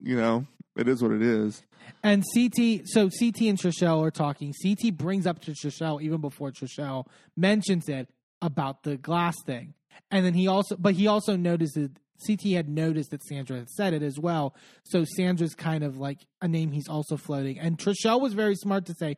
you 0.00 0.16
know, 0.16 0.46
it 0.76 0.88
is 0.88 1.02
what 1.02 1.12
it 1.12 1.22
is. 1.22 1.62
and 2.02 2.22
ct 2.22 2.82
so 2.86 3.08
ct 3.08 3.40
and 3.42 3.58
trishelle 3.58 4.04
are 4.04 4.10
talking. 4.10 4.52
Ct 4.52 4.96
brings 4.96 5.26
up 5.26 5.40
to 5.42 5.52
trishelle 5.52 6.00
even 6.00 6.20
before 6.20 6.52
trishelle 6.52 7.06
mentions 7.36 7.88
it 7.88 8.08
about 8.40 8.84
the 8.84 8.96
glass 8.96 9.34
thing. 9.44 9.74
And 10.10 10.24
then 10.24 10.34
he 10.34 10.46
also 10.46 10.76
but 10.76 10.94
he 10.94 11.06
also 11.06 11.36
noticed 11.36 11.74
that 11.74 11.90
ct 12.24 12.42
had 12.52 12.68
noticed 12.68 13.10
that 13.10 13.22
sandra 13.24 13.56
had 13.58 13.68
said 13.70 13.92
it 13.94 14.02
as 14.02 14.18
well 14.18 14.54
so 14.84 15.04
sandra's 15.04 15.54
kind 15.54 15.82
of 15.84 15.96
like 15.98 16.18
a 16.42 16.48
name 16.48 16.72
he's 16.72 16.88
also 16.88 17.16
floating 17.16 17.58
and 17.58 17.78
trishelle 17.78 18.20
was 18.20 18.32
very 18.34 18.54
smart 18.54 18.86
to 18.86 18.94
say 18.94 19.16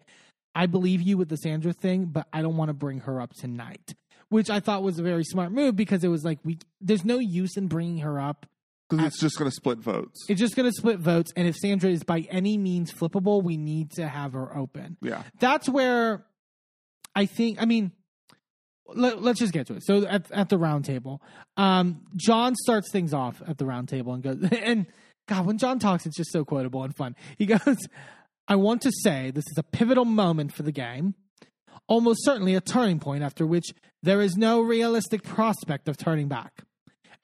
i 0.54 0.66
believe 0.66 1.00
you 1.02 1.16
with 1.16 1.28
the 1.28 1.36
sandra 1.36 1.72
thing 1.72 2.04
but 2.06 2.26
i 2.32 2.40
don't 2.42 2.56
want 2.56 2.68
to 2.68 2.74
bring 2.74 3.00
her 3.00 3.20
up 3.20 3.32
tonight 3.34 3.94
which 4.28 4.48
i 4.50 4.60
thought 4.60 4.82
was 4.82 4.98
a 4.98 5.02
very 5.02 5.24
smart 5.24 5.52
move 5.52 5.74
because 5.76 6.02
it 6.04 6.08
was 6.08 6.24
like 6.24 6.38
we 6.44 6.58
there's 6.80 7.04
no 7.04 7.18
use 7.18 7.56
in 7.56 7.66
bringing 7.68 7.98
her 7.98 8.20
up 8.20 8.46
Because 8.88 9.06
it's 9.06 9.20
just 9.20 9.38
going 9.38 9.50
to 9.50 9.54
split 9.54 9.78
votes. 9.78 10.24
it's 10.28 10.40
just 10.40 10.54
going 10.56 10.68
to 10.70 10.76
split 10.76 10.98
votes 10.98 11.32
and 11.36 11.46
if 11.48 11.56
sandra 11.56 11.90
is 11.90 12.02
by 12.04 12.20
any 12.30 12.56
means 12.58 12.92
flippable 12.92 13.42
we 13.42 13.56
need 13.56 13.90
to 13.92 14.06
have 14.08 14.32
her 14.34 14.56
open 14.56 14.96
Yeah. 15.02 15.22
that's 15.40 15.68
where 15.68 16.24
I 17.14 17.26
think. 17.26 17.60
I 17.60 17.66
mean, 17.66 17.92
let, 18.94 19.18
us 19.18 19.38
just 19.38 19.52
get 19.52 19.66
to 19.68 19.74
it. 19.74 19.84
So 19.84 20.06
at 20.06 20.30
at 20.30 20.48
the 20.48 20.58
round 20.58 20.84
table, 20.84 21.22
um, 21.56 22.02
John 22.16 22.54
starts 22.54 22.90
things 22.90 23.14
off 23.14 23.42
at 23.46 23.58
the 23.58 23.66
round 23.66 23.88
table 23.88 24.12
and 24.12 24.22
goes, 24.22 24.42
and 24.62 24.86
God, 25.28 25.46
when 25.46 25.58
John 25.58 25.78
talks, 25.78 26.06
it's 26.06 26.16
just 26.16 26.32
so 26.32 26.44
quotable 26.44 26.82
and 26.82 26.94
fun. 26.94 27.16
He 27.38 27.46
goes, 27.56 27.78
"I 28.48 28.56
want 28.56 28.82
to 28.82 28.92
say 29.02 29.30
this 29.30 29.44
is 29.50 29.58
a 29.58 29.62
pivotal 29.62 30.04
moment 30.04 30.54
for 30.54 30.62
the 30.62 30.72
game." 30.72 31.14
Almost 31.88 32.24
certainly 32.24 32.54
a 32.54 32.60
turning 32.60 33.00
point 33.00 33.24
after 33.24 33.44
which 33.44 33.66
there 34.02 34.20
is 34.20 34.36
no 34.36 34.60
realistic 34.60 35.24
prospect 35.24 35.88
of 35.88 35.96
turning 35.96 36.28
back. 36.28 36.62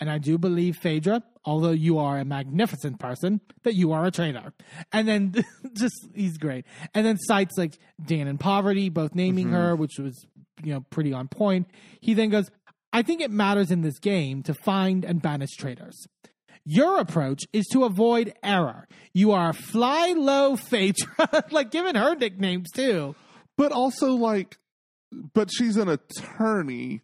And 0.00 0.10
I 0.10 0.18
do 0.18 0.38
believe, 0.38 0.76
Phaedra, 0.76 1.22
although 1.44 1.72
you 1.72 1.98
are 1.98 2.18
a 2.18 2.24
magnificent 2.24 3.00
person, 3.00 3.40
that 3.64 3.74
you 3.74 3.92
are 3.92 4.06
a 4.06 4.10
traitor. 4.10 4.52
And 4.92 5.08
then 5.08 5.34
just, 5.72 6.08
he's 6.14 6.38
great. 6.38 6.66
And 6.94 7.04
then 7.04 7.16
cites 7.18 7.58
like 7.58 7.78
Dan 8.04 8.28
and 8.28 8.38
Parvati, 8.38 8.90
both 8.90 9.14
naming 9.14 9.50
her, 9.50 9.74
which 9.74 9.98
was, 9.98 10.26
you 10.62 10.74
know, 10.74 10.80
pretty 10.90 11.12
on 11.12 11.28
point. 11.28 11.68
He 12.00 12.14
then 12.14 12.30
goes, 12.30 12.50
I 12.92 13.02
think 13.02 13.20
it 13.20 13.30
matters 13.30 13.70
in 13.70 13.82
this 13.82 13.98
game 13.98 14.42
to 14.44 14.54
find 14.54 15.04
and 15.04 15.20
banish 15.20 15.56
traitors. 15.56 16.06
Your 16.64 16.98
approach 16.98 17.44
is 17.52 17.66
to 17.72 17.84
avoid 17.84 18.34
error. 18.42 18.86
You 19.14 19.32
are 19.32 19.52
fly 19.52 20.14
low 20.16 20.56
Phaedra, 20.56 21.44
like 21.50 21.70
giving 21.70 21.94
her 21.94 22.14
nicknames 22.14 22.70
too. 22.74 23.14
But 23.56 23.72
also 23.72 24.12
like 24.12 24.58
but 25.10 25.50
she's 25.50 25.76
an 25.76 25.88
attorney. 25.88 27.00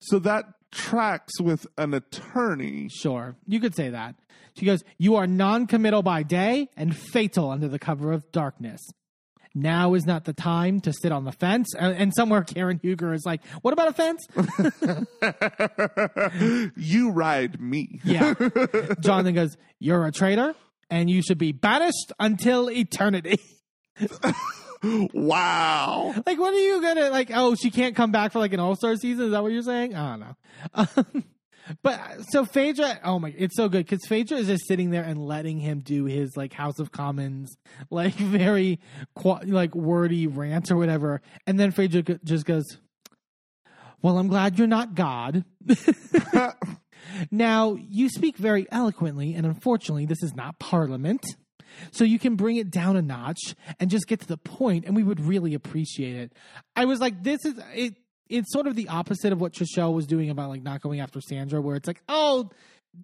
So 0.00 0.18
that 0.20 0.46
tracks 0.72 1.40
with 1.40 1.66
an 1.78 1.94
attorney. 1.94 2.88
Sure, 2.88 3.36
you 3.46 3.60
could 3.60 3.74
say 3.74 3.90
that. 3.90 4.16
She 4.58 4.66
goes, 4.66 4.82
You 4.98 5.16
are 5.16 5.26
non 5.26 5.66
committal 5.66 6.02
by 6.02 6.22
day 6.22 6.68
and 6.76 6.96
fatal 6.96 7.50
under 7.50 7.68
the 7.68 7.78
cover 7.78 8.12
of 8.12 8.30
darkness. 8.32 8.80
Now 9.56 9.94
is 9.94 10.04
not 10.04 10.26
the 10.26 10.34
time 10.34 10.80
to 10.80 10.92
sit 10.92 11.12
on 11.12 11.24
the 11.24 11.32
fence. 11.32 11.74
And, 11.74 12.12
somewhere 12.14 12.42
Karen 12.42 12.78
Huger 12.82 13.14
is 13.14 13.24
like, 13.24 13.40
What 13.62 13.72
about 13.72 13.88
a 13.88 13.92
fence? 13.94 14.26
you 16.76 17.10
ride 17.10 17.58
me. 17.58 18.00
yeah. 18.04 18.34
Jonathan 19.00 19.34
goes, 19.34 19.56
You're 19.78 20.04
a 20.04 20.12
traitor 20.12 20.54
and 20.90 21.08
you 21.08 21.22
should 21.22 21.38
be 21.38 21.52
banished 21.52 22.12
until 22.20 22.70
eternity. 22.70 23.40
wow. 24.82 26.14
like, 26.26 26.38
what 26.38 26.52
are 26.52 26.58
you 26.58 26.82
gonna, 26.82 27.08
like, 27.08 27.30
oh, 27.32 27.54
she 27.54 27.70
can't 27.70 27.96
come 27.96 28.12
back 28.12 28.32
for 28.32 28.40
like 28.40 28.52
an 28.52 28.60
all 28.60 28.76
star 28.76 28.94
season? 28.96 29.24
Is 29.24 29.30
that 29.30 29.42
what 29.42 29.52
you're 29.52 29.62
saying? 29.62 29.94
I 29.94 30.10
don't 30.10 30.20
know. 30.20 30.36
Um, 30.74 31.24
but 31.82 31.98
uh, 31.98 32.22
so 32.22 32.44
Phaedra, 32.44 33.00
oh 33.04 33.18
my, 33.18 33.34
it's 33.36 33.56
so 33.56 33.68
good 33.68 33.86
because 33.86 34.06
Phaedra 34.06 34.38
is 34.38 34.46
just 34.46 34.66
sitting 34.66 34.90
there 34.90 35.02
and 35.02 35.24
letting 35.24 35.58
him 35.58 35.80
do 35.80 36.04
his 36.04 36.36
like 36.36 36.52
House 36.52 36.78
of 36.78 36.92
Commons, 36.92 37.56
like 37.90 38.14
very 38.14 38.80
qu- 39.14 39.40
like 39.46 39.74
wordy 39.74 40.26
rant 40.26 40.70
or 40.70 40.76
whatever, 40.76 41.20
and 41.46 41.58
then 41.58 41.70
Phaedra 41.70 42.18
just 42.24 42.44
goes, 42.44 42.64
Well, 44.02 44.18
I'm 44.18 44.28
glad 44.28 44.58
you're 44.58 44.66
not 44.66 44.94
God. 44.94 45.44
now, 47.30 47.76
you 47.88 48.08
speak 48.08 48.36
very 48.36 48.66
eloquently, 48.70 49.34
and 49.34 49.46
unfortunately, 49.46 50.06
this 50.06 50.22
is 50.22 50.34
not 50.34 50.58
Parliament. 50.58 51.24
So 51.90 52.04
you 52.04 52.18
can 52.18 52.36
bring 52.36 52.56
it 52.56 52.70
down 52.70 52.96
a 52.96 53.02
notch 53.02 53.54
and 53.78 53.90
just 53.90 54.06
get 54.06 54.20
to 54.20 54.26
the 54.26 54.38
point, 54.38 54.86
and 54.86 54.96
we 54.96 55.02
would 55.02 55.20
really 55.20 55.54
appreciate 55.54 56.16
it. 56.16 56.32
I 56.74 56.86
was 56.86 57.00
like, 57.00 57.22
this 57.22 57.44
is 57.44 57.54
it. 57.74 57.94
It's 58.28 58.52
sort 58.52 58.66
of 58.66 58.74
the 58.74 58.88
opposite 58.88 59.32
of 59.32 59.40
what 59.40 59.52
Trishelle 59.52 59.94
was 59.94 60.06
doing 60.06 60.30
about 60.30 60.48
like 60.48 60.62
not 60.62 60.80
going 60.80 61.00
after 61.00 61.20
Sandra, 61.20 61.60
where 61.60 61.76
it's 61.76 61.86
like, 61.86 62.02
oh, 62.08 62.50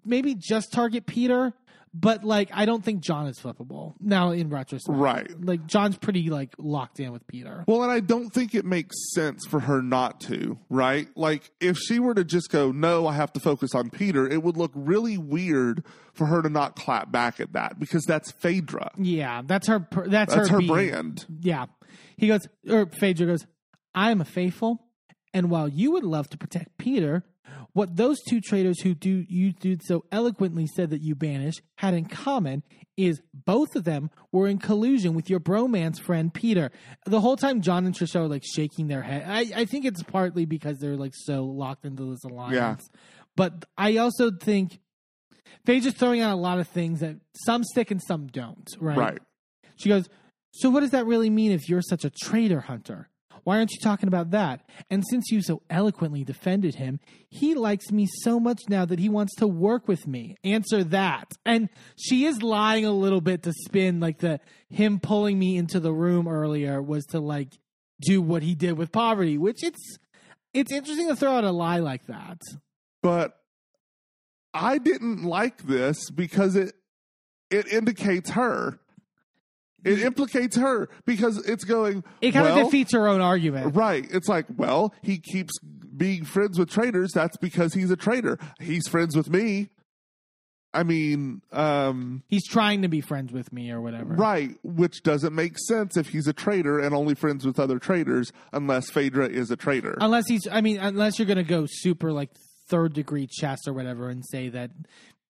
maybe 0.05 0.35
just 0.35 0.71
target 0.73 1.05
Peter, 1.05 1.53
but 1.93 2.23
like 2.23 2.49
I 2.51 2.65
don't 2.65 2.83
think 2.83 3.01
John 3.01 3.27
is 3.27 3.39
flippable 3.39 3.93
now 3.99 4.31
in 4.31 4.49
retrospect. 4.49 4.97
Right. 4.97 5.29
Like 5.39 5.67
John's 5.67 5.95
pretty 5.97 6.29
like 6.29 6.55
locked 6.57 6.99
in 6.99 7.11
with 7.11 7.25
Peter. 7.27 7.63
Well, 7.67 7.83
and 7.83 7.91
I 7.91 7.99
don't 7.99 8.31
think 8.31 8.55
it 8.55 8.65
makes 8.65 8.95
sense 9.13 9.45
for 9.45 9.59
her 9.61 9.81
not 9.81 10.19
to, 10.21 10.57
right? 10.69 11.07
Like, 11.15 11.51
if 11.59 11.77
she 11.77 11.99
were 11.99 12.15
to 12.15 12.23
just 12.23 12.49
go, 12.49 12.71
no, 12.71 13.05
I 13.05 13.13
have 13.13 13.31
to 13.33 13.39
focus 13.39 13.75
on 13.75 13.91
Peter, 13.91 14.27
it 14.27 14.41
would 14.41 14.57
look 14.57 14.71
really 14.73 15.17
weird 15.17 15.83
for 16.13 16.25
her 16.25 16.41
to 16.41 16.49
not 16.49 16.75
clap 16.75 17.11
back 17.11 17.39
at 17.39 17.53
that 17.53 17.79
because 17.79 18.03
that's 18.05 18.31
Phaedra. 18.31 18.91
Yeah, 18.97 19.43
that's 19.45 19.67
her. 19.67 19.87
That's, 20.07 20.33
That's 20.33 20.49
her, 20.49 20.61
her 20.61 20.67
brand. 20.67 21.25
Yeah, 21.41 21.67
he 22.17 22.27
goes 22.27 22.41
or 22.67 22.87
Phaedra 22.87 23.27
goes. 23.27 23.45
I 23.95 24.09
am 24.09 24.21
a 24.21 24.25
faithful, 24.25 24.83
and 25.33 25.49
while 25.49 25.67
you 25.67 25.91
would 25.91 26.03
love 26.03 26.29
to 26.29 26.37
protect 26.37 26.77
Peter, 26.77 27.23
what 27.73 27.95
those 27.95 28.21
two 28.21 28.39
traitors 28.39 28.81
who 28.81 28.93
do 28.93 29.25
you 29.27 29.51
did 29.51 29.81
so 29.83 30.05
eloquently 30.11 30.67
said 30.67 30.91
that 30.91 31.01
you 31.01 31.15
banished 31.15 31.61
had 31.75 31.93
in 31.93 32.05
common 32.05 32.63
is 32.95 33.21
both 33.33 33.75
of 33.75 33.83
them 33.83 34.11
were 34.31 34.47
in 34.47 34.59
collusion 34.59 35.15
with 35.15 35.29
your 35.29 35.39
bromance 35.39 35.99
friend 35.99 36.33
Peter. 36.33 36.71
The 37.05 37.19
whole 37.19 37.35
time, 37.35 37.61
John 37.61 37.85
and 37.85 37.95
Trisha 37.95 38.17
are 38.17 38.27
like 38.27 38.43
shaking 38.43 38.87
their 38.87 39.01
head. 39.01 39.25
I, 39.27 39.61
I 39.61 39.65
think 39.65 39.85
it's 39.85 40.03
partly 40.03 40.45
because 40.45 40.77
they're 40.77 40.95
like 40.95 41.13
so 41.15 41.45
locked 41.45 41.85
into 41.85 42.11
this 42.11 42.23
alliance. 42.23 42.87
But 43.35 43.65
I 43.77 43.97
also 43.97 44.29
think 44.29 44.79
Phaedra's 45.65 45.95
throwing 45.95 46.21
out 46.21 46.33
a 46.33 46.39
lot 46.39 46.59
of 46.59 46.67
things 46.67 46.99
that 46.99 47.15
some 47.45 47.63
stick 47.63 47.89
and 47.89 48.01
some 48.01 48.27
don't. 48.27 48.69
Right. 48.79 48.97
Right. 48.97 49.19
She 49.75 49.89
goes, 49.89 50.07
So 50.51 50.69
what 50.69 50.81
does 50.81 50.91
that 50.91 51.07
really 51.07 51.31
mean 51.31 51.51
if 51.51 51.67
you're 51.67 51.81
such 51.81 52.05
a 52.05 52.11
traitor 52.11 52.61
hunter? 52.61 53.09
Why 53.43 53.57
aren't 53.57 53.71
you 53.71 53.79
talking 53.79 54.07
about 54.07 54.31
that? 54.31 54.61
And 54.89 55.03
since 55.09 55.31
you 55.31 55.41
so 55.41 55.61
eloquently 55.69 56.23
defended 56.23 56.75
him, 56.75 56.99
he 57.29 57.55
likes 57.55 57.91
me 57.91 58.07
so 58.21 58.39
much 58.39 58.61
now 58.69 58.85
that 58.85 58.99
he 58.99 59.09
wants 59.09 59.35
to 59.35 59.47
work 59.47 59.87
with 59.87 60.07
me. 60.07 60.37
Answer 60.43 60.83
that. 60.85 61.31
And 61.45 61.69
she 61.97 62.25
is 62.25 62.41
lying 62.41 62.85
a 62.85 62.91
little 62.91 63.21
bit 63.21 63.43
to 63.43 63.53
spin 63.65 63.99
like 63.99 64.19
the 64.19 64.39
him 64.69 64.99
pulling 64.99 65.37
me 65.37 65.57
into 65.57 65.79
the 65.79 65.93
room 65.93 66.27
earlier 66.27 66.81
was 66.81 67.05
to 67.07 67.19
like 67.19 67.49
do 68.01 68.21
what 68.21 68.43
he 68.43 68.55
did 68.55 68.77
with 68.77 68.91
Parvati, 68.91 69.37
which 69.37 69.63
it's 69.63 69.97
it's 70.53 70.71
interesting 70.71 71.07
to 71.07 71.15
throw 71.15 71.33
out 71.33 71.43
a 71.43 71.51
lie 71.51 71.79
like 71.79 72.05
that. 72.07 72.39
But 73.01 73.37
I 74.53 74.77
didn't 74.77 75.23
like 75.23 75.63
this 75.63 76.09
because 76.09 76.55
it 76.55 76.75
it 77.49 77.71
indicates 77.71 78.31
her. 78.31 78.79
It 79.83 79.99
implicates 79.99 80.55
her 80.57 80.89
because 81.05 81.37
it's 81.47 81.63
going. 81.63 82.03
It 82.21 82.31
kind 82.31 82.45
well, 82.45 82.59
of 82.59 82.65
defeats 82.65 82.93
her 82.93 83.07
own 83.07 83.21
argument. 83.21 83.75
Right. 83.75 84.07
It's 84.11 84.27
like, 84.27 84.45
well, 84.55 84.93
he 85.01 85.17
keeps 85.17 85.53
being 85.95 86.25
friends 86.25 86.57
with 86.57 86.69
traitors. 86.69 87.11
That's 87.13 87.37
because 87.37 87.73
he's 87.73 87.91
a 87.91 87.97
traitor. 87.97 88.37
He's 88.59 88.87
friends 88.87 89.15
with 89.15 89.29
me. 89.29 89.69
I 90.75 90.81
mean, 90.83 91.41
um, 91.51 92.23
He's 92.27 92.47
trying 92.47 92.81
to 92.81 92.87
be 92.87 92.99
friends 92.99 93.31
with 93.31 93.53
me 93.53 93.69
or 93.69 93.79
whatever. 93.79 94.15
right, 94.15 94.55
which 94.63 95.03
doesn't 95.03 95.33
make 95.35 95.59
sense 95.59 95.97
if 95.97 96.09
he's 96.09 96.27
a 96.27 96.33
traitor 96.33 96.79
and 96.79 96.95
only 96.95 97.13
friends 97.13 97.45
with 97.45 97.59
other 97.59 97.77
traitors, 97.77 98.31
unless 98.51 98.89
Phaedra 98.89 99.27
is 99.27 99.51
a 99.51 99.55
traitor. 99.55 99.95
Unless 100.01 100.27
he's, 100.27 100.47
I 100.51 100.61
mean, 100.61 100.79
unless 100.79 101.19
you're 101.19 101.27
going 101.27 101.37
to 101.37 101.43
go 101.43 101.67
super 101.69 102.11
like 102.11 102.31
third 102.69 102.93
degree 102.93 103.27
chess 103.27 103.67
or 103.67 103.73
whatever 103.73 104.09
and 104.09 104.23
say 104.25 104.49
that 104.49 104.71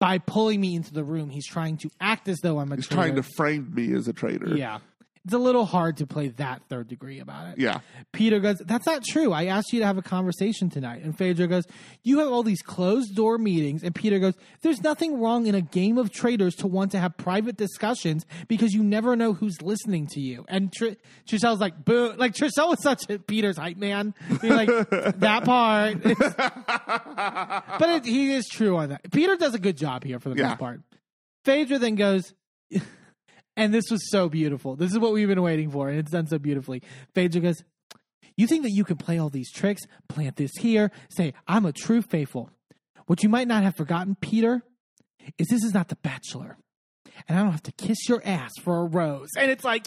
by 0.00 0.18
pulling 0.18 0.60
me 0.60 0.74
into 0.74 0.92
the 0.92 1.04
room, 1.04 1.30
he's 1.30 1.46
trying 1.46 1.76
to 1.78 1.90
act 2.00 2.26
as 2.26 2.38
though 2.40 2.58
I'm 2.58 2.72
a 2.72 2.76
he's 2.76 2.88
traitor. 2.88 3.02
trying 3.02 3.16
to 3.16 3.22
frame 3.22 3.72
me 3.74 3.92
as 3.94 4.08
a 4.08 4.12
traitor. 4.12 4.56
Yeah. 4.56 4.78
It's 5.26 5.34
a 5.34 5.38
little 5.38 5.66
hard 5.66 5.98
to 5.98 6.06
play 6.06 6.28
that 6.28 6.62
third 6.70 6.88
degree 6.88 7.20
about 7.20 7.48
it. 7.48 7.58
Yeah. 7.58 7.80
Peter 8.10 8.40
goes, 8.40 8.56
That's 8.64 8.86
not 8.86 9.04
true. 9.04 9.32
I 9.34 9.46
asked 9.46 9.70
you 9.70 9.80
to 9.80 9.86
have 9.86 9.98
a 9.98 10.02
conversation 10.02 10.70
tonight. 10.70 11.02
And 11.02 11.16
Phaedra 11.16 11.46
goes, 11.46 11.64
You 12.02 12.20
have 12.20 12.28
all 12.28 12.42
these 12.42 12.62
closed 12.62 13.14
door 13.14 13.36
meetings. 13.36 13.82
And 13.82 13.94
Peter 13.94 14.18
goes, 14.18 14.32
There's 14.62 14.80
nothing 14.82 15.20
wrong 15.20 15.46
in 15.46 15.54
a 15.54 15.60
game 15.60 15.98
of 15.98 16.10
traitors 16.10 16.54
to 16.56 16.66
want 16.66 16.92
to 16.92 16.98
have 16.98 17.18
private 17.18 17.58
discussions 17.58 18.24
because 18.48 18.72
you 18.72 18.82
never 18.82 19.14
know 19.14 19.34
who's 19.34 19.60
listening 19.60 20.06
to 20.12 20.20
you. 20.20 20.46
And 20.48 20.72
Tr- 20.72 20.94
Trishelle's 21.28 21.60
like, 21.60 21.84
Boo. 21.84 22.14
Like, 22.16 22.32
Trishelle 22.32 22.70
was 22.70 22.82
such 22.82 23.04
a 23.10 23.18
Peter's 23.18 23.58
hype 23.58 23.76
man. 23.76 24.14
Like, 24.42 24.68
That 25.20 25.44
part. 25.44 26.02
but 27.78 27.88
it, 27.90 28.04
he 28.06 28.32
is 28.32 28.46
true 28.48 28.76
on 28.78 28.88
that. 28.90 29.10
Peter 29.12 29.36
does 29.36 29.54
a 29.54 29.58
good 29.58 29.76
job 29.76 30.02
here 30.04 30.18
for 30.18 30.30
the 30.30 30.36
Yeah. 30.36 30.48
most 30.48 30.58
part. 30.58 30.80
Phaedra 31.44 31.78
then 31.78 31.94
goes, 31.96 32.32
and 33.60 33.74
this 33.74 33.90
was 33.90 34.10
so 34.10 34.30
beautiful. 34.30 34.74
This 34.74 34.90
is 34.90 34.98
what 34.98 35.12
we've 35.12 35.28
been 35.28 35.42
waiting 35.42 35.70
for, 35.70 35.90
and 35.90 35.98
it's 35.98 36.10
done 36.10 36.26
so 36.26 36.38
beautifully. 36.38 36.82
Phaedra 37.14 37.42
goes, 37.42 37.62
You 38.34 38.46
think 38.46 38.62
that 38.62 38.70
you 38.70 38.84
can 38.84 38.96
play 38.96 39.18
all 39.18 39.28
these 39.28 39.52
tricks, 39.52 39.82
plant 40.08 40.36
this 40.36 40.52
here, 40.58 40.90
say, 41.10 41.34
I'm 41.46 41.66
a 41.66 41.72
true 41.72 42.00
faithful. 42.00 42.50
What 43.04 43.22
you 43.22 43.28
might 43.28 43.48
not 43.48 43.62
have 43.62 43.76
forgotten, 43.76 44.16
Peter, 44.18 44.62
is 45.36 45.48
this 45.48 45.62
is 45.62 45.74
not 45.74 45.88
The 45.88 45.96
Bachelor. 45.96 46.56
And 47.28 47.38
I 47.38 47.42
don't 47.42 47.52
have 47.52 47.62
to 47.64 47.72
kiss 47.72 48.08
your 48.08 48.22
ass 48.24 48.50
for 48.62 48.78
a 48.78 48.84
rose. 48.84 49.28
And 49.36 49.50
it's 49.50 49.64
like, 49.64 49.86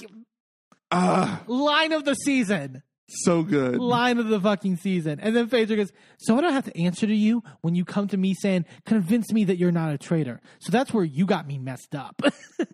Ah, 0.92 1.42
line 1.48 1.94
of 1.94 2.06
the 2.06 2.14
season. 2.14 2.84
So 3.24 3.44
good. 3.44 3.78
Line 3.78 4.18
of 4.18 4.28
the 4.28 4.40
fucking 4.40 4.78
season. 4.78 5.20
And 5.20 5.36
then 5.36 5.48
Phaedra 5.48 5.78
goes, 5.78 5.92
So 6.18 6.38
I 6.38 6.42
don't 6.42 6.54
have 6.54 6.66
to 6.66 6.80
answer 6.80 7.08
to 7.08 7.16
you 7.16 7.44
when 7.62 7.76
you 7.76 7.86
come 7.86 8.08
to 8.10 8.18
me 8.18 8.34
saying, 8.34 8.66
Convince 8.86 9.32
me 9.32 9.44
that 9.46 9.58
you're 9.58 9.72
not 9.72 9.94
a 9.94 9.98
traitor. 9.98 10.42
So 10.60 10.72
that's 10.72 10.94
where 10.94 11.04
you 11.04 11.26
got 11.26 11.48
me 11.48 11.58
messed 11.58 11.96
up. 11.96 12.22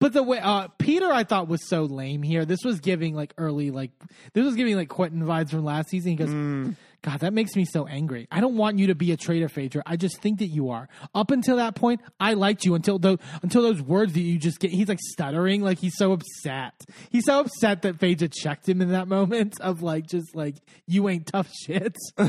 But 0.00 0.14
the 0.14 0.22
way 0.22 0.38
uh, 0.38 0.68
Peter, 0.78 1.12
I 1.12 1.24
thought 1.24 1.46
was 1.46 1.68
so 1.68 1.82
lame 1.82 2.22
here. 2.22 2.46
This 2.46 2.60
was 2.64 2.80
giving 2.80 3.14
like 3.14 3.34
early, 3.36 3.70
like 3.70 3.90
this 4.32 4.44
was 4.44 4.56
giving 4.56 4.74
like 4.74 4.88
Quentin 4.88 5.22
vibes 5.22 5.50
from 5.50 5.62
last 5.62 5.90
season. 5.90 6.12
He 6.12 6.16
goes, 6.16 6.74
"God, 7.02 7.20
that 7.20 7.32
makes 7.32 7.56
me 7.56 7.64
so 7.64 7.86
angry. 7.86 8.28
I 8.30 8.40
don't 8.40 8.56
want 8.56 8.78
you 8.78 8.88
to 8.88 8.94
be 8.94 9.12
a 9.12 9.16
traitor, 9.16 9.48
Phaedra. 9.48 9.82
I 9.86 9.96
just 9.96 10.20
think 10.20 10.38
that 10.38 10.48
you 10.48 10.70
are. 10.70 10.88
Up 11.14 11.30
until 11.30 11.56
that 11.56 11.74
point, 11.74 12.00
I 12.18 12.34
liked 12.34 12.64
you 12.64 12.74
until 12.74 12.98
those 12.98 13.18
until 13.42 13.62
those 13.62 13.80
words 13.82 14.12
that 14.14 14.20
you 14.20 14.38
just 14.38 14.60
get. 14.60 14.70
He's 14.70 14.88
like 14.88 15.00
stuttering, 15.00 15.62
like 15.62 15.78
he's 15.78 15.96
so 15.96 16.12
upset. 16.12 16.74
He's 17.10 17.24
so 17.24 17.40
upset 17.40 17.82
that 17.82 17.98
Phaedra 17.98 18.28
checked 18.28 18.68
him 18.68 18.80
in 18.80 18.90
that 18.90 19.08
moment 19.08 19.60
of 19.60 19.82
like 19.82 20.06
just 20.06 20.34
like 20.34 20.56
you 20.86 21.08
ain't 21.08 21.26
tough 21.26 21.50
shit. 21.52 21.96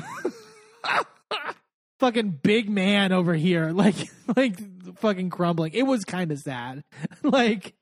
fucking 2.02 2.39
big 2.41 2.68
man 2.68 3.11
over 3.11 3.34
here, 3.35 3.69
like 3.69 3.95
like 4.35 4.60
fucking 4.98 5.30
crumbling. 5.30 5.73
It 5.73 5.84
was 5.84 6.03
kind 6.03 6.31
of 6.31 6.39
sad. 6.39 6.84
like 7.23 7.76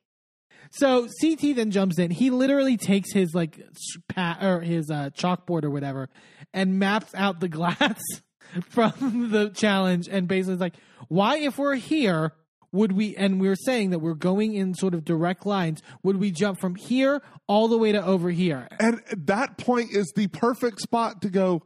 so 0.71 1.07
CT 1.21 1.55
then 1.55 1.71
jumps 1.71 1.97
in. 1.99 2.11
He 2.11 2.29
literally 2.29 2.77
takes 2.77 3.11
his 3.13 3.33
like 3.33 3.59
s- 3.59 4.01
pa- 4.07 4.37
or 4.41 4.61
his 4.61 4.89
uh, 4.91 5.09
chalkboard 5.17 5.63
or 5.63 5.69
whatever 5.69 6.09
and 6.53 6.79
maps 6.79 7.13
out 7.15 7.39
the 7.39 7.47
glass 7.49 7.99
from 8.69 9.29
the 9.31 9.49
challenge 9.49 10.07
and 10.09 10.27
basically 10.27 10.55
is 10.55 10.59
like, 10.59 10.75
why 11.07 11.37
if 11.37 11.57
we're 11.57 11.75
here 11.75 12.33
would 12.71 12.91
we 12.91 13.15
and 13.15 13.41
we 13.41 13.47
are 13.47 13.55
saying 13.55 13.89
that 13.89 13.97
we're 13.99 14.13
going 14.13 14.53
in 14.53 14.75
sort 14.75 14.93
of 14.93 15.03
direct 15.03 15.43
lines, 15.45 15.81
would 16.03 16.17
we 16.17 16.29
jump 16.29 16.59
from 16.59 16.75
here 16.75 17.19
all 17.47 17.67
the 17.67 17.77
way 17.77 17.91
to 17.91 18.03
over 18.05 18.29
here? 18.29 18.67
And 18.79 19.01
that 19.25 19.57
point 19.57 19.89
is 19.91 20.11
the 20.15 20.27
perfect 20.27 20.79
spot 20.79 21.23
to 21.23 21.29
go, 21.29 21.63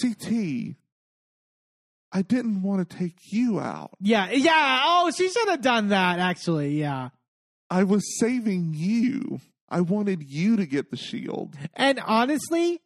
CT, 0.00 0.74
I 2.12 2.22
didn't 2.22 2.62
want 2.62 2.88
to 2.88 2.96
take 2.96 3.16
you 3.30 3.60
out. 3.60 3.90
Yeah, 4.00 4.30
yeah. 4.30 4.80
Oh, 4.84 5.10
she 5.14 5.28
should 5.28 5.48
have 5.48 5.60
done 5.62 5.88
that 5.88 6.18
actually. 6.18 6.78
Yeah. 6.78 7.10
I 7.72 7.84
was 7.84 8.18
saving 8.18 8.74
you. 8.74 9.40
I 9.70 9.80
wanted 9.80 10.22
you 10.22 10.56
to 10.56 10.66
get 10.66 10.90
the 10.90 10.96
shield. 10.98 11.56
And 11.72 11.98
honestly, 12.04 12.82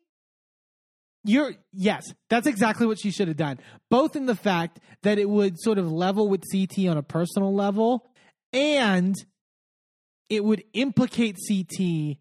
you're 1.24 1.54
yes, 1.72 2.04
that's 2.30 2.46
exactly 2.46 2.86
what 2.86 3.00
she 3.00 3.10
should 3.10 3.26
have 3.26 3.36
done. 3.36 3.58
Both 3.90 4.14
in 4.14 4.26
the 4.26 4.36
fact 4.36 4.78
that 5.02 5.18
it 5.18 5.28
would 5.28 5.58
sort 5.58 5.78
of 5.78 5.90
level 5.90 6.28
with 6.28 6.44
CT 6.52 6.86
on 6.86 6.96
a 6.96 7.02
personal 7.02 7.52
level, 7.52 8.06
and 8.52 9.16
it 10.30 10.44
would 10.44 10.62
implicate 10.72 11.36
CT 11.48 12.18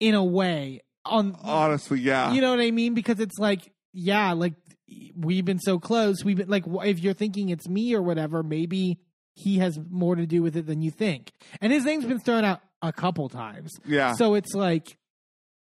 in 0.00 0.14
a 0.14 0.22
way 0.22 0.82
on 1.06 1.34
Honestly, 1.42 1.98
yeah. 2.00 2.32
you 2.32 2.42
know 2.42 2.50
what 2.50 2.60
I 2.60 2.72
mean? 2.72 2.92
Because 2.92 3.20
it's 3.20 3.38
like, 3.38 3.72
yeah, 3.94 4.34
like 4.34 4.52
we've 5.16 5.46
been 5.46 5.60
so 5.60 5.78
close. 5.78 6.22
We've 6.22 6.36
been 6.36 6.50
like, 6.50 6.64
if 6.66 6.98
you're 6.98 7.14
thinking 7.14 7.48
it's 7.48 7.66
me 7.66 7.94
or 7.94 8.02
whatever, 8.02 8.42
maybe 8.42 8.98
he 9.34 9.58
has 9.58 9.78
more 9.90 10.14
to 10.16 10.26
do 10.26 10.42
with 10.42 10.56
it 10.56 10.66
than 10.66 10.80
you 10.80 10.90
think. 10.90 11.32
And 11.60 11.72
his 11.72 11.84
name's 11.84 12.04
been 12.04 12.20
thrown 12.20 12.44
out 12.44 12.60
a 12.82 12.92
couple 12.92 13.28
times. 13.28 13.72
yeah. 13.84 14.12
So 14.14 14.34
it's 14.34 14.54
like, 14.54 14.96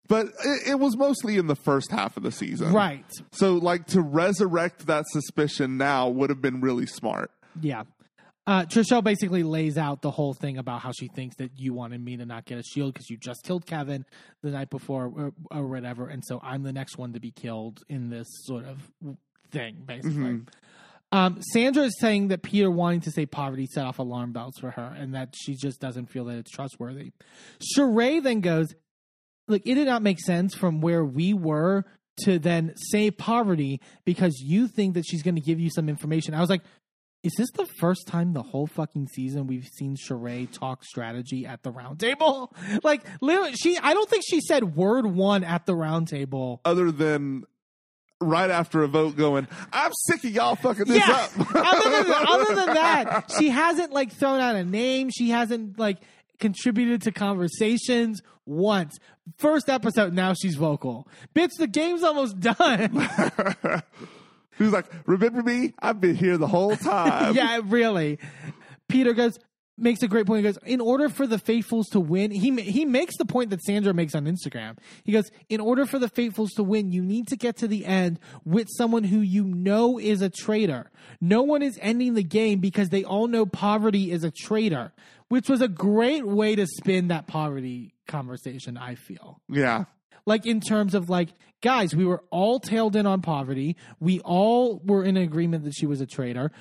but 0.08 0.26
it, 0.44 0.68
it 0.68 0.78
was 0.78 0.96
mostly 0.96 1.36
in 1.36 1.46
the 1.46 1.56
first 1.56 1.90
half 1.90 2.16
of 2.16 2.22
the 2.22 2.30
season. 2.30 2.72
right. 2.72 3.04
So, 3.32 3.54
like, 3.54 3.86
to 3.88 4.00
resurrect 4.00 4.86
that 4.86 5.04
suspicion 5.08 5.78
now 5.78 6.08
would 6.08 6.30
have 6.30 6.40
been 6.40 6.60
really 6.60 6.86
smart. 6.86 7.30
Yeah. 7.60 7.84
uh, 8.46 8.66
Trishelle 8.66 9.02
basically 9.02 9.42
lays 9.42 9.76
out 9.76 10.02
the 10.02 10.10
whole 10.12 10.32
thing 10.34 10.58
about 10.58 10.80
how 10.80 10.92
she 10.92 11.08
thinks 11.08 11.36
that 11.36 11.52
you 11.56 11.74
wanted 11.74 12.04
me 12.04 12.16
to 12.18 12.26
not 12.26 12.44
get 12.44 12.58
a 12.58 12.62
shield 12.62 12.92
because 12.92 13.10
you 13.10 13.16
just 13.16 13.42
killed 13.42 13.66
Kevin 13.66 14.04
the 14.42 14.50
night 14.50 14.70
before 14.70 15.06
or, 15.06 15.32
or 15.50 15.66
whatever, 15.66 16.06
and 16.08 16.22
so 16.24 16.38
I'm 16.42 16.62
the 16.62 16.72
next 16.72 16.98
one 16.98 17.14
to 17.14 17.20
be 17.20 17.32
killed 17.32 17.80
in 17.88 18.08
this 18.10 18.28
sort 18.44 18.64
of 18.64 18.78
thing, 19.50 19.82
basically. 19.84 20.42
Um, 21.16 21.40
Sandra 21.40 21.84
is 21.84 21.98
saying 21.98 22.28
that 22.28 22.42
Peter 22.42 22.70
wanting 22.70 23.00
to 23.00 23.10
say 23.10 23.24
Parvati 23.24 23.64
set 23.64 23.86
off 23.86 23.98
alarm 23.98 24.32
bells 24.32 24.58
for 24.60 24.70
her, 24.70 24.94
and 24.98 25.14
that 25.14 25.32
she 25.34 25.54
just 25.54 25.80
doesn't 25.80 26.10
feel 26.10 26.26
that 26.26 26.36
it's 26.36 26.50
trustworthy. 26.50 27.12
Sheree 27.74 28.22
then 28.22 28.42
goes, 28.42 28.74
"Look, 29.48 29.62
it 29.64 29.76
did 29.76 29.86
not 29.86 30.02
make 30.02 30.20
sense 30.20 30.54
from 30.54 30.82
where 30.82 31.02
we 31.02 31.32
were 31.32 31.84
to 32.24 32.38
then 32.38 32.74
say 32.90 33.10
Parvati 33.10 33.80
because 34.04 34.42
you 34.44 34.68
think 34.68 34.92
that 34.92 35.06
she's 35.06 35.22
going 35.22 35.36
to 35.36 35.40
give 35.40 35.58
you 35.58 35.70
some 35.70 35.88
information." 35.88 36.34
I 36.34 36.40
was 36.42 36.50
like, 36.50 36.64
"Is 37.22 37.32
this 37.38 37.50
the 37.52 37.64
first 37.64 38.06
time 38.06 38.34
the 38.34 38.42
whole 38.42 38.66
fucking 38.66 39.08
season 39.08 39.46
we've 39.46 39.68
seen 39.68 39.96
Sheree 39.96 40.52
talk 40.52 40.84
strategy 40.84 41.46
at 41.46 41.62
the 41.62 41.70
round 41.70 41.98
table? 41.98 42.54
Like, 42.84 43.06
literally, 43.22 43.54
she 43.54 43.78
I 43.78 43.94
don't 43.94 44.10
think 44.10 44.22
she 44.28 44.42
said 44.42 44.76
word 44.76 45.06
one 45.06 45.44
at 45.44 45.64
the 45.64 45.74
round 45.74 46.08
table." 46.08 46.60
Other 46.66 46.92
than 46.92 47.44
right 48.20 48.50
after 48.50 48.82
a 48.82 48.88
vote 48.88 49.16
going, 49.16 49.46
I'm 49.72 49.92
sick 50.06 50.24
of 50.24 50.30
y'all 50.30 50.56
fucking 50.56 50.84
this 50.86 51.06
yeah. 51.06 51.12
up. 51.12 51.54
other, 51.54 52.04
than, 52.04 52.14
other 52.28 52.54
than 52.54 52.66
that, 52.74 53.32
she 53.38 53.48
hasn't 53.50 53.92
like 53.92 54.12
thrown 54.12 54.40
out 54.40 54.56
a 54.56 54.64
name. 54.64 55.10
She 55.10 55.30
hasn't 55.30 55.78
like 55.78 55.98
contributed 56.38 57.02
to 57.02 57.12
conversations 57.12 58.20
once. 58.44 58.98
First 59.38 59.68
episode, 59.68 60.12
now 60.12 60.34
she's 60.34 60.54
vocal. 60.54 61.08
Bitch, 61.34 61.50
the 61.58 61.66
game's 61.66 62.02
almost 62.02 62.38
done. 62.40 63.82
He's 64.58 64.72
like, 64.72 64.86
remember 65.06 65.42
me? 65.42 65.74
I've 65.78 66.00
been 66.00 66.14
here 66.14 66.38
the 66.38 66.46
whole 66.46 66.76
time. 66.76 67.34
yeah, 67.34 67.60
really. 67.64 68.18
Peter 68.88 69.12
goes, 69.12 69.38
makes 69.78 70.02
a 70.02 70.08
great 70.08 70.26
point. 70.26 70.38
He 70.38 70.42
goes, 70.52 70.58
in 70.64 70.80
order 70.80 71.08
for 71.08 71.26
the 71.26 71.38
faithfuls 71.38 71.88
to 71.88 72.00
win, 72.00 72.30
he 72.30 72.50
he 72.62 72.84
makes 72.84 73.16
the 73.18 73.24
point 73.24 73.50
that 73.50 73.62
Sandra 73.62 73.92
makes 73.94 74.14
on 74.14 74.24
Instagram. 74.26 74.78
He 75.04 75.12
goes, 75.12 75.30
in 75.48 75.60
order 75.60 75.86
for 75.86 75.98
the 75.98 76.08
faithfuls 76.08 76.52
to 76.52 76.62
win, 76.62 76.92
you 76.92 77.02
need 77.02 77.28
to 77.28 77.36
get 77.36 77.56
to 77.58 77.68
the 77.68 77.84
end 77.86 78.18
with 78.44 78.68
someone 78.76 79.04
who 79.04 79.20
you 79.20 79.44
know 79.44 79.98
is 79.98 80.22
a 80.22 80.30
traitor. 80.30 80.90
No 81.20 81.42
one 81.42 81.62
is 81.62 81.78
ending 81.82 82.14
the 82.14 82.22
game 82.22 82.60
because 82.60 82.88
they 82.88 83.04
all 83.04 83.26
know 83.28 83.46
Parvati 83.46 84.10
is 84.10 84.24
a 84.24 84.30
traitor, 84.30 84.92
which 85.28 85.48
was 85.48 85.60
a 85.60 85.68
great 85.68 86.26
way 86.26 86.56
to 86.56 86.66
spin 86.66 87.08
that 87.08 87.26
Parvati 87.26 87.94
conversation. 88.06 88.76
I 88.76 88.94
feel 88.94 89.40
Yeah. 89.48 89.84
like 90.24 90.46
in 90.46 90.60
terms 90.60 90.94
of 90.94 91.08
like 91.10 91.28
guys 91.62 91.94
we 91.94 92.04
were 92.04 92.22
all 92.30 92.60
tailed 92.60 92.94
in 92.96 93.06
on 93.06 93.22
Parvati 93.22 93.76
we 93.98 94.20
all 94.20 94.80
were 94.84 95.02
in 95.02 95.16
agreement 95.16 95.64
that 95.64 95.72
she 95.74 95.86
was 95.86 96.00
a 96.00 96.06
traitor 96.06 96.52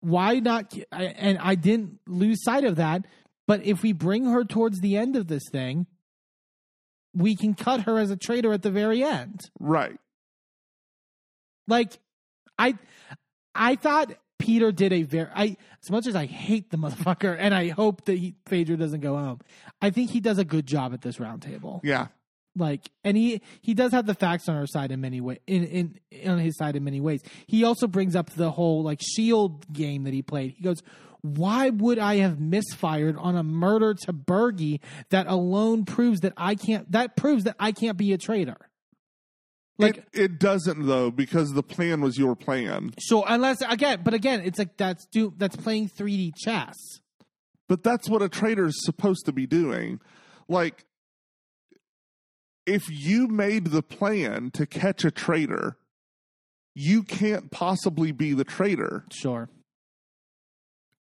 why 0.00 0.38
not 0.40 0.74
and 0.92 1.38
i 1.38 1.54
didn't 1.54 1.98
lose 2.06 2.42
sight 2.42 2.64
of 2.64 2.76
that 2.76 3.04
but 3.46 3.64
if 3.64 3.82
we 3.82 3.92
bring 3.92 4.24
her 4.24 4.44
towards 4.44 4.80
the 4.80 4.96
end 4.96 5.16
of 5.16 5.26
this 5.28 5.42
thing 5.50 5.86
we 7.14 7.34
can 7.36 7.54
cut 7.54 7.82
her 7.82 7.98
as 7.98 8.10
a 8.10 8.16
traitor 8.16 8.52
at 8.52 8.62
the 8.62 8.70
very 8.70 9.02
end 9.02 9.50
Right. 9.58 9.98
like 11.66 11.98
i 12.58 12.74
i 13.54 13.76
thought 13.76 14.12
peter 14.38 14.72
did 14.72 14.92
a 14.92 15.02
very 15.02 15.28
i 15.34 15.56
as 15.82 15.90
much 15.90 16.06
as 16.06 16.16
i 16.16 16.24
hate 16.26 16.70
the 16.70 16.76
motherfucker 16.78 17.36
and 17.38 17.54
i 17.54 17.68
hope 17.68 18.04
that 18.06 18.16
he, 18.18 18.34
phaedra 18.46 18.76
doesn't 18.76 19.00
go 19.00 19.16
home 19.16 19.40
i 19.82 19.90
think 19.90 20.10
he 20.10 20.20
does 20.20 20.38
a 20.38 20.44
good 20.44 20.66
job 20.66 20.94
at 20.94 21.02
this 21.02 21.16
roundtable. 21.18 21.80
Yeah. 21.82 22.06
Like 22.56 22.90
and 23.04 23.16
he 23.16 23.40
he 23.60 23.74
does 23.74 23.92
have 23.92 24.06
the 24.06 24.14
facts 24.14 24.48
on 24.48 24.56
our 24.56 24.66
side 24.66 24.90
in 24.90 25.00
many 25.00 25.20
way 25.20 25.38
in 25.46 25.64
in 25.64 26.28
on 26.28 26.38
his 26.38 26.56
side 26.56 26.74
in 26.74 26.82
many 26.82 27.00
ways 27.00 27.22
he 27.46 27.62
also 27.62 27.86
brings 27.86 28.16
up 28.16 28.30
the 28.30 28.50
whole 28.50 28.82
like 28.82 29.00
shield 29.00 29.72
game 29.72 30.02
that 30.02 30.12
he 30.12 30.20
played 30.20 30.54
he 30.56 30.64
goes 30.64 30.82
why 31.22 31.70
would 31.70 31.98
i 31.98 32.16
have 32.16 32.40
misfired 32.40 33.16
on 33.18 33.36
a 33.36 33.44
murder 33.44 33.94
to 33.94 34.12
bergie 34.12 34.80
that 35.10 35.28
alone 35.28 35.84
proves 35.84 36.20
that 36.20 36.32
i 36.36 36.56
can't 36.56 36.90
that 36.90 37.14
proves 37.16 37.44
that 37.44 37.54
i 37.60 37.70
can't 37.70 37.96
be 37.96 38.12
a 38.12 38.18
traitor 38.18 38.56
like 39.78 39.98
it, 39.98 40.08
it 40.12 40.38
doesn't 40.40 40.86
though, 40.86 41.10
because 41.10 41.52
the 41.52 41.62
plan 41.62 42.00
was 42.00 42.18
your 42.18 42.34
plan. 42.34 42.92
so 42.98 43.24
unless 43.26 43.62
again 43.62 44.00
but 44.02 44.12
again 44.12 44.40
it's 44.44 44.58
like 44.58 44.76
that's 44.76 45.06
do 45.12 45.32
that's 45.36 45.54
playing 45.54 45.88
3d 45.88 46.32
chess 46.36 46.74
But 47.68 47.84
that's 47.84 48.08
what 48.08 48.22
a 48.22 48.28
traitor 48.28 48.66
is 48.66 48.84
supposed 48.84 49.24
to 49.26 49.32
be 49.32 49.46
doing. 49.46 50.00
Like, 50.48 50.84
if 52.70 52.88
you 52.88 53.26
made 53.26 53.66
the 53.66 53.82
plan 53.82 54.50
to 54.52 54.64
catch 54.66 55.04
a 55.04 55.10
traitor, 55.10 55.76
you 56.74 57.02
can't 57.02 57.50
possibly 57.50 58.12
be 58.12 58.32
the 58.32 58.44
traitor. 58.44 59.04
sure 59.12 59.48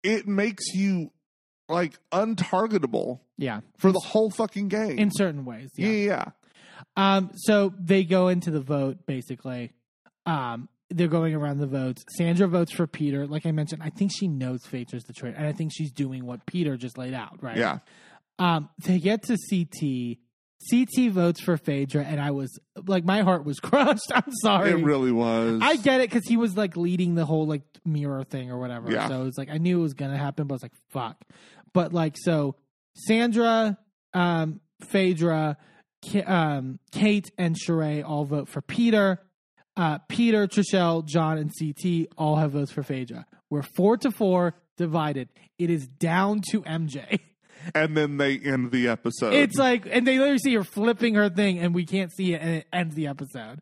It 0.02 0.26
makes 0.26 0.74
you 0.74 1.10
like 1.68 1.98
untargetable 2.12 3.20
yeah 3.38 3.60
for 3.78 3.90
the 3.90 3.98
whole 3.98 4.30
fucking 4.30 4.68
game. 4.68 4.98
in 4.98 5.10
certain 5.10 5.46
ways 5.46 5.70
yeah, 5.76 5.88
yeah. 5.88 6.24
Um, 6.96 7.30
so 7.34 7.72
they 7.78 8.04
go 8.04 8.28
into 8.28 8.50
the 8.50 8.60
vote 8.60 9.06
basically. 9.06 9.72
Um, 10.26 10.68
they're 10.90 11.08
going 11.08 11.34
around 11.34 11.58
the 11.58 11.66
votes. 11.66 12.04
Sandra 12.16 12.46
votes 12.46 12.72
for 12.72 12.86
Peter. 12.86 13.26
Like 13.26 13.46
I 13.46 13.52
mentioned, 13.52 13.82
I 13.82 13.90
think 13.90 14.12
she 14.14 14.28
knows 14.28 14.64
Phaedra's 14.66 15.04
the 15.04 15.12
traitor, 15.12 15.36
and 15.36 15.46
I 15.46 15.52
think 15.52 15.72
she's 15.74 15.90
doing 15.90 16.24
what 16.26 16.46
Peter 16.46 16.76
just 16.76 16.98
laid 16.98 17.14
out. 17.14 17.42
Right? 17.42 17.56
Yeah. 17.56 17.78
Um, 18.38 18.68
they 18.84 18.98
get 18.98 19.22
to 19.24 19.36
CT. 19.50 20.18
CT 20.70 21.10
votes 21.12 21.40
for 21.40 21.56
Phaedra, 21.56 22.02
and 22.04 22.20
I 22.20 22.30
was 22.30 22.58
like, 22.86 23.04
my 23.04 23.22
heart 23.22 23.44
was 23.44 23.60
crushed. 23.60 24.10
I'm 24.14 24.32
sorry. 24.42 24.70
It 24.70 24.84
really 24.84 25.12
was. 25.12 25.60
I 25.62 25.76
get 25.76 26.00
it 26.00 26.10
because 26.10 26.26
he 26.26 26.36
was 26.36 26.56
like 26.56 26.76
leading 26.76 27.14
the 27.14 27.24
whole 27.26 27.46
like 27.46 27.62
mirror 27.84 28.24
thing 28.24 28.50
or 28.50 28.58
whatever. 28.58 28.90
Yeah. 28.90 29.08
So 29.08 29.22
it 29.22 29.24
was 29.24 29.38
like 29.38 29.50
I 29.50 29.58
knew 29.58 29.78
it 29.80 29.82
was 29.82 29.94
gonna 29.94 30.18
happen, 30.18 30.46
but 30.46 30.54
I 30.54 30.56
was 30.56 30.62
like, 30.62 30.72
fuck. 30.90 31.24
But 31.72 31.92
like 31.92 32.16
so, 32.18 32.56
Sandra, 32.94 33.78
um, 34.12 34.60
Phaedra, 34.82 35.56
K- 36.02 36.22
um, 36.22 36.78
Kate, 36.92 37.30
and 37.38 37.56
Sheree 37.56 38.04
all 38.04 38.24
vote 38.24 38.48
for 38.48 38.60
Peter. 38.62 39.20
Uh, 39.76 39.98
Peter, 40.08 40.46
Trishelle, 40.46 41.04
John, 41.04 41.36
and 41.36 41.50
CT 41.58 42.06
all 42.16 42.36
have 42.36 42.52
votes 42.52 42.70
for 42.70 42.84
Phaedra. 42.84 43.26
We're 43.50 43.62
four 43.62 43.96
to 43.98 44.12
four, 44.12 44.54
divided. 44.76 45.28
It 45.58 45.68
is 45.68 45.86
down 45.86 46.42
to 46.50 46.62
MJ. 46.62 47.20
and 47.74 47.96
then 47.96 48.16
they 48.16 48.38
end 48.38 48.70
the 48.72 48.88
episode. 48.88 49.34
It's 49.34 49.56
like, 49.56 49.86
and 49.90 50.06
they 50.06 50.18
literally 50.18 50.38
see 50.38 50.54
her 50.54 50.64
flipping 50.64 51.14
her 51.14 51.28
thing, 51.28 51.58
and 51.58 51.74
we 51.74 51.86
can't 51.86 52.12
see 52.12 52.34
it, 52.34 52.40
and 52.40 52.50
it 52.56 52.66
ends 52.72 52.94
the 52.94 53.06
episode. 53.06 53.60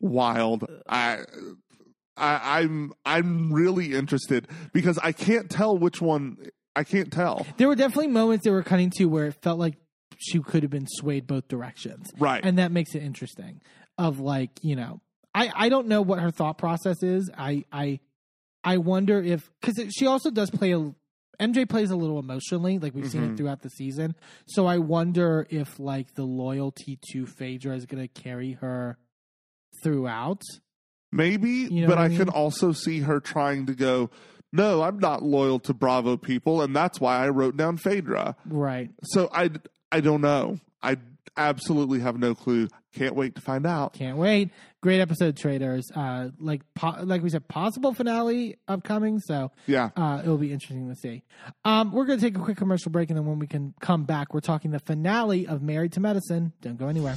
wild. 0.00 0.64
I, 0.88 1.20
I, 2.16 2.60
I'm, 2.60 2.92
I'm 3.04 3.52
really 3.52 3.94
interested 3.94 4.48
because 4.72 4.98
I 4.98 5.12
can't 5.12 5.50
tell 5.50 5.76
which 5.76 6.00
one. 6.00 6.36
I 6.74 6.84
can't 6.84 7.12
tell. 7.12 7.46
There 7.56 7.68
were 7.68 7.74
definitely 7.74 8.08
moments 8.08 8.44
they 8.44 8.50
were 8.50 8.62
cutting 8.62 8.90
to 8.96 9.06
where 9.06 9.26
it 9.26 9.36
felt 9.42 9.58
like 9.58 9.74
she 10.18 10.40
could 10.40 10.62
have 10.62 10.70
been 10.70 10.86
swayed 10.88 11.26
both 11.26 11.48
directions. 11.48 12.10
Right. 12.18 12.42
And 12.44 12.58
that 12.58 12.72
makes 12.72 12.94
it 12.94 13.02
interesting. 13.02 13.60
Of 13.98 14.20
like, 14.20 14.50
you 14.62 14.76
know, 14.76 15.00
I, 15.34 15.50
I 15.54 15.68
don't 15.70 15.88
know 15.88 16.02
what 16.02 16.18
her 16.18 16.30
thought 16.30 16.58
process 16.58 17.02
is. 17.02 17.30
I 17.36 17.64
I 17.72 18.00
I 18.62 18.76
wonder 18.76 19.22
if 19.22 19.50
because 19.60 19.90
she 19.94 20.06
also 20.06 20.30
does 20.30 20.50
play 20.50 20.72
a 20.72 20.94
MJ 21.40 21.68
plays 21.68 21.90
a 21.90 21.96
little 21.96 22.18
emotionally, 22.18 22.78
like 22.78 22.94
we've 22.94 23.08
seen 23.10 23.22
Mm-hmm. 23.22 23.32
it 23.34 23.36
throughout 23.36 23.62
the 23.62 23.70
season. 23.70 24.14
So 24.46 24.66
I 24.66 24.78
wonder 24.78 25.46
if 25.50 25.78
like 25.78 26.14
the 26.14 26.24
loyalty 26.24 26.98
to 27.12 27.26
Phaedra 27.26 27.76
is 27.76 27.86
going 27.86 28.02
to 28.02 28.22
carry 28.22 28.52
her 28.52 28.98
throughout. 29.82 30.42
Maybe, 31.12 31.50
You 31.50 31.82
know 31.82 31.86
but 31.88 31.98
I 31.98 32.06
I 32.06 32.16
can 32.16 32.28
also 32.28 32.72
see 32.72 33.00
her 33.00 33.20
trying 33.20 33.66
to 33.66 33.74
go. 33.74 34.10
No, 34.52 34.82
I'm 34.82 34.98
not 34.98 35.22
loyal 35.22 35.58
to 35.60 35.74
Bravo 35.74 36.16
people, 36.16 36.62
and 36.62 36.74
that's 36.74 37.00
why 37.00 37.24
I 37.24 37.28
wrote 37.28 37.56
down 37.56 37.76
Phaedra. 37.76 38.36
Right. 38.46 38.90
So 39.04 39.28
I, 39.32 39.50
I 39.92 40.00
don't 40.00 40.20
know. 40.20 40.58
I 40.82 40.96
absolutely 41.36 42.00
have 42.00 42.18
no 42.18 42.34
clue. 42.34 42.68
Can't 42.94 43.14
wait 43.14 43.34
to 43.34 43.40
find 43.40 43.66
out. 43.66 43.92
Can't 43.92 44.16
wait. 44.16 44.50
Great 44.82 45.00
episode, 45.00 45.36
Traitors. 45.36 45.90
Uh, 45.94 46.28
like 46.38 46.62
po- 46.74 46.96
like 47.02 47.22
we 47.22 47.28
said, 47.30 47.46
possible 47.48 47.92
finale 47.92 48.56
upcoming. 48.68 49.20
So 49.20 49.50
Yeah. 49.66 49.90
uh, 49.96 50.20
it'll 50.22 50.38
be 50.38 50.52
interesting 50.52 50.88
to 50.88 50.94
see. 50.96 51.22
Um, 51.64 51.92
we're 51.92 52.06
going 52.06 52.18
to 52.18 52.24
take 52.24 52.36
a 52.36 52.40
quick 52.40 52.56
commercial 52.56 52.90
break, 52.92 53.10
and 53.10 53.18
then 53.18 53.26
when 53.26 53.38
we 53.38 53.46
can 53.46 53.74
come 53.80 54.04
back, 54.04 54.32
we're 54.32 54.40
talking 54.40 54.70
the 54.70 54.78
finale 54.78 55.46
of 55.46 55.62
Married 55.62 55.92
to 55.92 56.00
Medicine. 56.00 56.52
Don't 56.62 56.78
go 56.78 56.88
anywhere. 56.88 57.16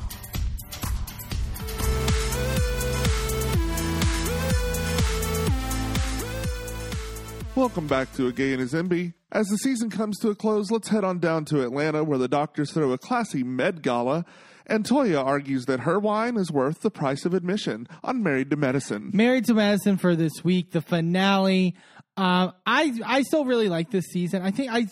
Welcome 7.61 7.85
back 7.85 8.11
to 8.13 8.25
A 8.25 8.31
Gay 8.31 8.53
and 8.53 8.59
His 8.59 8.73
Enby. 8.73 9.13
As 9.31 9.45
the 9.47 9.57
season 9.57 9.91
comes 9.91 10.17
to 10.17 10.29
a 10.29 10.35
close, 10.35 10.71
let's 10.71 10.87
head 10.87 11.03
on 11.03 11.19
down 11.19 11.45
to 11.45 11.61
Atlanta 11.61 12.03
where 12.03 12.17
the 12.17 12.27
doctors 12.27 12.71
throw 12.71 12.91
a 12.91 12.97
classy 12.97 13.43
med 13.43 13.83
gala 13.83 14.25
and 14.65 14.83
Toya 14.83 15.23
argues 15.23 15.67
that 15.67 15.81
her 15.81 15.99
wine 15.99 16.37
is 16.37 16.51
worth 16.51 16.81
the 16.81 16.89
price 16.89 17.23
of 17.23 17.35
admission 17.35 17.87
on 18.03 18.23
Married 18.23 18.49
to 18.49 18.55
Medicine. 18.55 19.11
Married 19.13 19.45
to 19.45 19.53
Medicine 19.53 19.97
for 19.97 20.15
this 20.15 20.43
week, 20.43 20.71
the 20.71 20.81
finale. 20.81 21.75
Um, 22.17 22.53
I 22.65 22.99
I 23.05 23.21
still 23.21 23.45
really 23.45 23.69
like 23.69 23.91
this 23.91 24.05
season. 24.05 24.41
I 24.41 24.49
think 24.49 24.71
I 24.73 24.87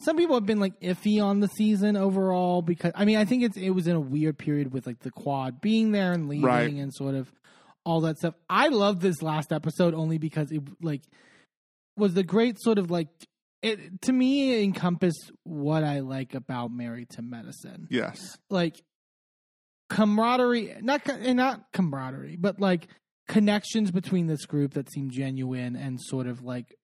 some 0.00 0.16
people 0.16 0.36
have 0.36 0.46
been 0.46 0.60
like 0.60 0.78
iffy 0.80 1.20
on 1.20 1.40
the 1.40 1.48
season 1.48 1.96
overall 1.96 2.62
because 2.62 2.92
I 2.94 3.04
mean 3.04 3.18
I 3.18 3.24
think 3.24 3.42
it's 3.42 3.56
it 3.56 3.70
was 3.70 3.88
in 3.88 3.96
a 3.96 4.00
weird 4.00 4.38
period 4.38 4.72
with 4.72 4.86
like 4.86 5.00
the 5.00 5.10
quad 5.10 5.60
being 5.60 5.90
there 5.90 6.12
and 6.12 6.28
leaving 6.28 6.44
Right. 6.44 6.72
and 6.72 6.94
sort 6.94 7.16
of 7.16 7.32
all 7.84 8.02
that 8.02 8.18
stuff. 8.18 8.34
I 8.48 8.68
love 8.68 9.00
this 9.00 9.22
last 9.22 9.52
episode 9.52 9.92
only 9.92 10.18
because 10.18 10.52
it 10.52 10.62
like 10.80 11.02
was 11.96 12.14
the 12.14 12.22
great 12.22 12.60
sort 12.60 12.78
of 12.78 12.90
like 12.90 13.08
it 13.62 14.02
to 14.02 14.12
me 14.12 14.54
it 14.54 14.64
encompassed 14.64 15.30
what 15.44 15.84
I 15.84 16.00
like 16.00 16.34
about 16.34 16.70
Married 16.72 17.10
to 17.10 17.22
Medicine 17.22 17.86
Yes. 17.90 18.38
like 18.50 18.82
camaraderie 19.90 20.74
not 20.80 21.06
and 21.08 21.36
not 21.36 21.70
camaraderie 21.72 22.36
but 22.36 22.58
like 22.60 22.88
connections 23.28 23.90
between 23.90 24.26
this 24.26 24.46
group 24.46 24.74
that 24.74 24.90
seem 24.90 25.10
genuine 25.10 25.76
and 25.76 26.00
sort 26.00 26.26
of 26.26 26.42
like 26.42 26.74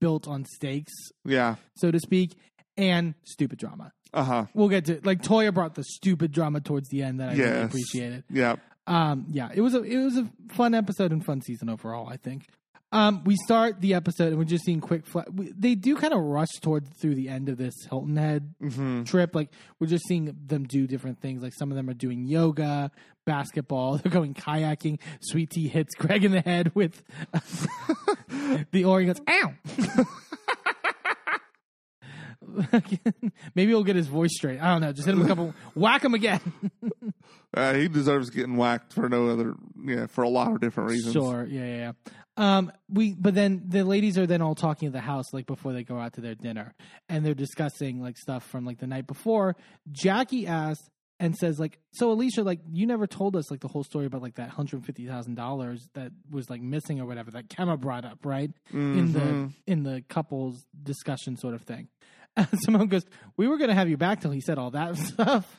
built 0.00 0.28
on 0.28 0.44
stakes 0.44 0.92
Yeah. 1.24 1.56
so 1.76 1.90
to 1.90 1.98
speak 1.98 2.36
and 2.76 3.14
stupid 3.24 3.58
drama 3.58 3.92
Uh 4.12 4.24
huh. 4.24 4.46
we'll 4.54 4.68
get 4.68 4.84
to 4.86 5.00
like 5.04 5.22
toya 5.22 5.54
brought 5.54 5.74
the 5.74 5.84
stupid 5.84 6.32
drama 6.32 6.60
towards 6.60 6.88
the 6.90 7.02
end 7.02 7.20
that 7.20 7.30
i 7.30 7.32
really 7.32 7.44
Yes. 7.44 7.64
appreciated 7.66 8.24
Yeah. 8.30 8.56
um 8.86 9.26
yeah 9.30 9.48
it 9.54 9.62
was 9.62 9.74
a 9.74 9.82
it 9.82 9.96
was 9.96 10.18
a 10.18 10.30
fun 10.52 10.74
episode 10.74 11.12
and 11.12 11.24
fun 11.24 11.40
season 11.40 11.70
overall 11.70 12.08
i 12.08 12.16
think 12.18 12.46
um 12.92 13.22
we 13.24 13.36
start 13.36 13.80
the 13.80 13.94
episode 13.94 14.28
and 14.28 14.38
we're 14.38 14.44
just 14.44 14.64
seeing 14.64 14.80
quick 14.80 15.06
fla- 15.06 15.24
we, 15.32 15.52
they 15.56 15.74
do 15.74 15.94
kind 15.96 16.12
of 16.12 16.20
rush 16.20 16.48
towards 16.60 16.88
through 17.00 17.14
the 17.14 17.28
end 17.28 17.48
of 17.48 17.56
this 17.56 17.74
hilton 17.88 18.16
head 18.16 18.54
Mm-hmm. 18.62 19.04
trip. 19.04 19.34
Like 19.34 19.50
we're 19.78 19.86
just 19.86 20.06
seeing 20.08 20.34
them 20.46 20.64
do 20.64 20.86
different 20.86 21.20
things. 21.20 21.42
Like 21.42 21.54
some 21.54 21.70
of 21.70 21.76
them 21.76 21.88
are 21.88 21.94
doing 21.94 22.24
yoga, 22.26 22.90
basketball. 23.26 23.96
They're 24.02 24.10
going 24.12 24.34
kayaking. 24.34 24.98
Sweet 25.20 25.50
Tea 25.50 25.68
hits 25.68 25.94
Greg 25.94 26.24
in 26.24 26.32
the 26.32 26.40
head 26.40 26.72
with 26.74 27.02
the 28.72 28.84
oar. 28.84 29.00
He 29.00 29.06
goes, 29.06 29.20
"Ow!" 29.28 29.54
Maybe 33.54 33.70
he'll 33.70 33.84
get 33.84 33.96
his 33.96 34.08
voice 34.08 34.30
straight. 34.34 34.60
I 34.60 34.68
don't 34.72 34.80
know. 34.80 34.92
Just 34.92 35.06
hit 35.06 35.14
him 35.14 35.22
a 35.22 35.26
couple. 35.28 35.54
Whack 35.74 36.04
him 36.04 36.14
again. 36.14 36.40
Uh, 37.54 37.74
he 37.74 37.88
deserves 37.88 38.30
getting 38.30 38.56
whacked 38.56 38.92
for 38.92 39.08
no 39.08 39.28
other, 39.28 39.54
yeah, 39.84 40.06
for 40.06 40.22
a 40.22 40.28
lot 40.28 40.52
of 40.52 40.60
different 40.60 40.90
reasons. 40.90 41.12
Sure. 41.12 41.46
Yeah, 41.48 41.60
yeah, 41.64 41.76
yeah. 41.76 41.92
Um, 42.40 42.72
we, 42.88 43.12
but 43.14 43.34
then 43.34 43.64
the 43.66 43.84
ladies 43.84 44.16
are 44.16 44.26
then 44.26 44.40
all 44.40 44.54
talking 44.54 44.86
at 44.86 44.94
the 44.94 45.00
house 45.00 45.26
like 45.34 45.46
before 45.46 45.74
they 45.74 45.84
go 45.84 45.98
out 45.98 46.14
to 46.14 46.22
their 46.22 46.34
dinner, 46.34 46.74
and 47.06 47.24
they're 47.24 47.34
discussing 47.34 48.00
like 48.00 48.16
stuff 48.16 48.44
from 48.44 48.64
like 48.64 48.78
the 48.78 48.86
night 48.86 49.06
before. 49.06 49.56
Jackie 49.92 50.46
asks 50.46 50.88
and 51.18 51.36
says 51.36 51.60
like, 51.60 51.78
"So 51.92 52.10
Alicia, 52.10 52.42
like 52.42 52.60
you 52.72 52.86
never 52.86 53.06
told 53.06 53.36
us 53.36 53.50
like 53.50 53.60
the 53.60 53.68
whole 53.68 53.84
story 53.84 54.06
about 54.06 54.22
like 54.22 54.36
that 54.36 54.48
hundred 54.48 54.86
fifty 54.86 55.06
thousand 55.06 55.34
dollars 55.34 55.90
that 55.92 56.12
was 56.30 56.48
like 56.48 56.62
missing 56.62 56.98
or 56.98 57.04
whatever 57.04 57.30
that 57.32 57.48
Kemma 57.48 57.78
brought 57.78 58.06
up, 58.06 58.24
right? 58.24 58.50
In 58.72 59.12
the 59.12 59.52
in 59.66 59.82
the 59.82 60.02
couples 60.08 60.64
discussion 60.82 61.36
sort 61.36 61.52
of 61.52 61.60
thing." 61.62 61.88
And 62.36 62.48
Simone 62.62 62.88
goes, 62.88 63.04
"We 63.36 63.48
were 63.48 63.58
going 63.58 63.68
to 63.68 63.74
have 63.74 63.90
you 63.90 63.98
back 63.98 64.22
till 64.22 64.30
he 64.30 64.40
said 64.40 64.58
all 64.58 64.70
that 64.70 64.96
stuff." 65.08 65.54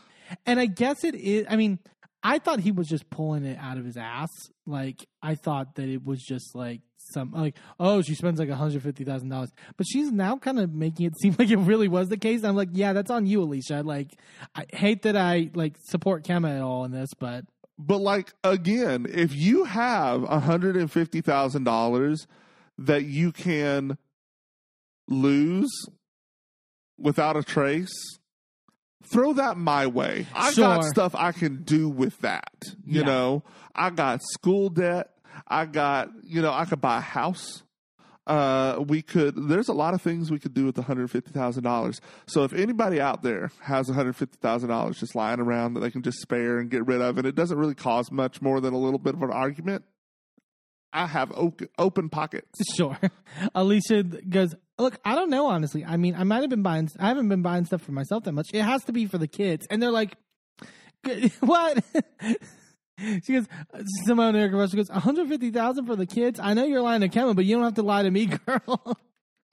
And 0.47 0.59
I 0.59 0.65
guess 0.65 1.03
it 1.03 1.13
is. 1.13 1.45
I 1.47 1.57
mean, 1.57 1.77
I 2.23 2.39
thought 2.39 2.59
he 2.59 2.71
was 2.71 2.87
just 2.87 3.09
pulling 3.09 3.45
it 3.45 3.57
out 3.59 3.77
of 3.77 3.85
his 3.85 3.97
ass. 3.97 4.29
Like 4.67 5.05
I 5.21 5.35
thought 5.35 5.75
that 5.75 5.89
it 5.89 6.05
was 6.05 6.21
just 6.21 6.55
like 6.55 6.81
some 6.97 7.31
like 7.31 7.55
oh 7.79 8.01
she 8.01 8.13
spends 8.13 8.39
like 8.39 8.49
hundred 8.49 8.83
fifty 8.83 9.03
thousand 9.03 9.29
dollars, 9.29 9.51
but 9.75 9.87
she's 9.87 10.11
now 10.11 10.37
kind 10.37 10.59
of 10.59 10.73
making 10.73 11.07
it 11.07 11.13
seem 11.21 11.35
like 11.39 11.49
it 11.49 11.57
really 11.57 11.87
was 11.87 12.09
the 12.09 12.17
case. 12.17 12.43
I'm 12.43 12.55
like, 12.55 12.69
yeah, 12.73 12.93
that's 12.93 13.11
on 13.11 13.25
you, 13.25 13.41
Alicia. 13.41 13.81
Like 13.83 14.11
I 14.55 14.65
hate 14.71 15.01
that 15.03 15.17
I 15.17 15.49
like 15.53 15.77
support 15.79 16.23
Kemma 16.23 16.55
at 16.57 16.61
all 16.61 16.85
in 16.85 16.91
this, 16.91 17.09
but 17.19 17.45
But 17.79 17.97
like 17.99 18.33
again, 18.43 19.07
if 19.09 19.35
you 19.35 19.63
have 19.63 20.23
hundred 20.23 20.77
and 20.77 20.91
fifty 20.91 21.21
thousand 21.21 21.63
dollars 21.63 22.27
that 22.77 23.05
you 23.05 23.31
can 23.31 23.97
lose 25.07 25.71
without 26.97 27.35
a 27.35 27.43
trace, 27.43 28.19
throw 29.11 29.33
that 29.33 29.57
my 29.57 29.87
way. 29.87 30.25
I 30.33 30.53
got 30.53 30.83
stuff 30.85 31.13
I 31.15 31.31
can 31.31 31.63
do 31.63 31.89
with 31.89 32.17
that. 32.21 32.51
You 32.85 33.01
Yeah. 33.01 33.05
know, 33.07 33.43
I 33.75 33.89
got 33.91 34.21
school 34.23 34.69
debt. 34.69 35.09
I 35.47 35.65
got 35.65 36.09
you 36.23 36.41
know 36.41 36.51
I 36.51 36.65
could 36.65 36.81
buy 36.81 36.97
a 36.97 37.01
house. 37.01 37.63
Uh, 38.27 38.83
we 38.87 39.01
could. 39.01 39.33
There's 39.49 39.67
a 39.67 39.73
lot 39.73 39.93
of 39.95 40.01
things 40.01 40.29
we 40.29 40.37
could 40.39 40.53
do 40.53 40.65
with 40.65 40.77
one 40.77 40.85
hundred 40.85 41.09
fifty 41.09 41.31
thousand 41.31 41.63
dollars. 41.63 41.99
So 42.27 42.43
if 42.43 42.53
anybody 42.53 43.01
out 43.01 43.23
there 43.23 43.51
has 43.61 43.87
one 43.87 43.95
hundred 43.95 44.15
fifty 44.15 44.37
thousand 44.37 44.69
dollars 44.69 44.99
just 44.99 45.15
lying 45.15 45.39
around 45.39 45.73
that 45.73 45.79
they 45.79 45.89
can 45.91 46.03
just 46.03 46.19
spare 46.21 46.59
and 46.59 46.69
get 46.69 46.85
rid 46.85 47.01
of, 47.01 47.17
and 47.17 47.25
it 47.25 47.33
doesn't 47.35 47.57
really 47.57 47.73
cause 47.75 48.11
much 48.11 48.41
more 48.41 48.61
than 48.61 48.73
a 48.73 48.77
little 48.77 48.99
bit 48.99 49.15
of 49.15 49.23
an 49.23 49.31
argument, 49.31 49.83
I 50.93 51.07
have 51.07 51.31
open, 51.35 51.69
open 51.77 52.09
pockets. 52.09 52.59
Sure. 52.75 52.97
Alicia 53.55 54.03
goes, 54.03 54.55
Look, 54.77 54.99
I 55.05 55.15
don't 55.15 55.29
know, 55.29 55.45
honestly. 55.47 55.85
I 55.85 55.97
mean, 55.97 56.15
I 56.15 56.23
might 56.23 56.41
have 56.41 56.49
been 56.49 56.63
buying, 56.63 56.89
I 56.99 57.07
haven't 57.09 57.29
been 57.29 57.41
buying 57.43 57.65
stuff 57.65 57.81
for 57.81 57.91
myself 57.91 58.23
that 58.23 58.31
much. 58.31 58.47
It 58.53 58.63
has 58.63 58.83
to 58.85 58.91
be 58.91 59.05
for 59.05 59.17
the 59.17 59.27
kids. 59.27 59.67
And 59.69 59.81
they're 59.81 59.91
like, 59.91 60.15
What? 61.39 61.83
she 63.23 63.33
goes, 63.33 63.45
Simone 64.05 64.35
Erica 64.35 64.55
Russell 64.55 64.77
goes, 64.77 64.89
150000 64.89 65.85
for 65.85 65.95
the 65.95 66.05
kids? 66.05 66.39
I 66.39 66.53
know 66.53 66.65
you're 66.65 66.81
lying 66.81 67.01
to 67.01 67.09
Kevin, 67.09 67.35
but 67.35 67.45
you 67.45 67.55
don't 67.55 67.63
have 67.63 67.75
to 67.75 67.83
lie 67.83 68.03
to 68.03 68.11
me, 68.11 68.25
girl. 68.27 68.97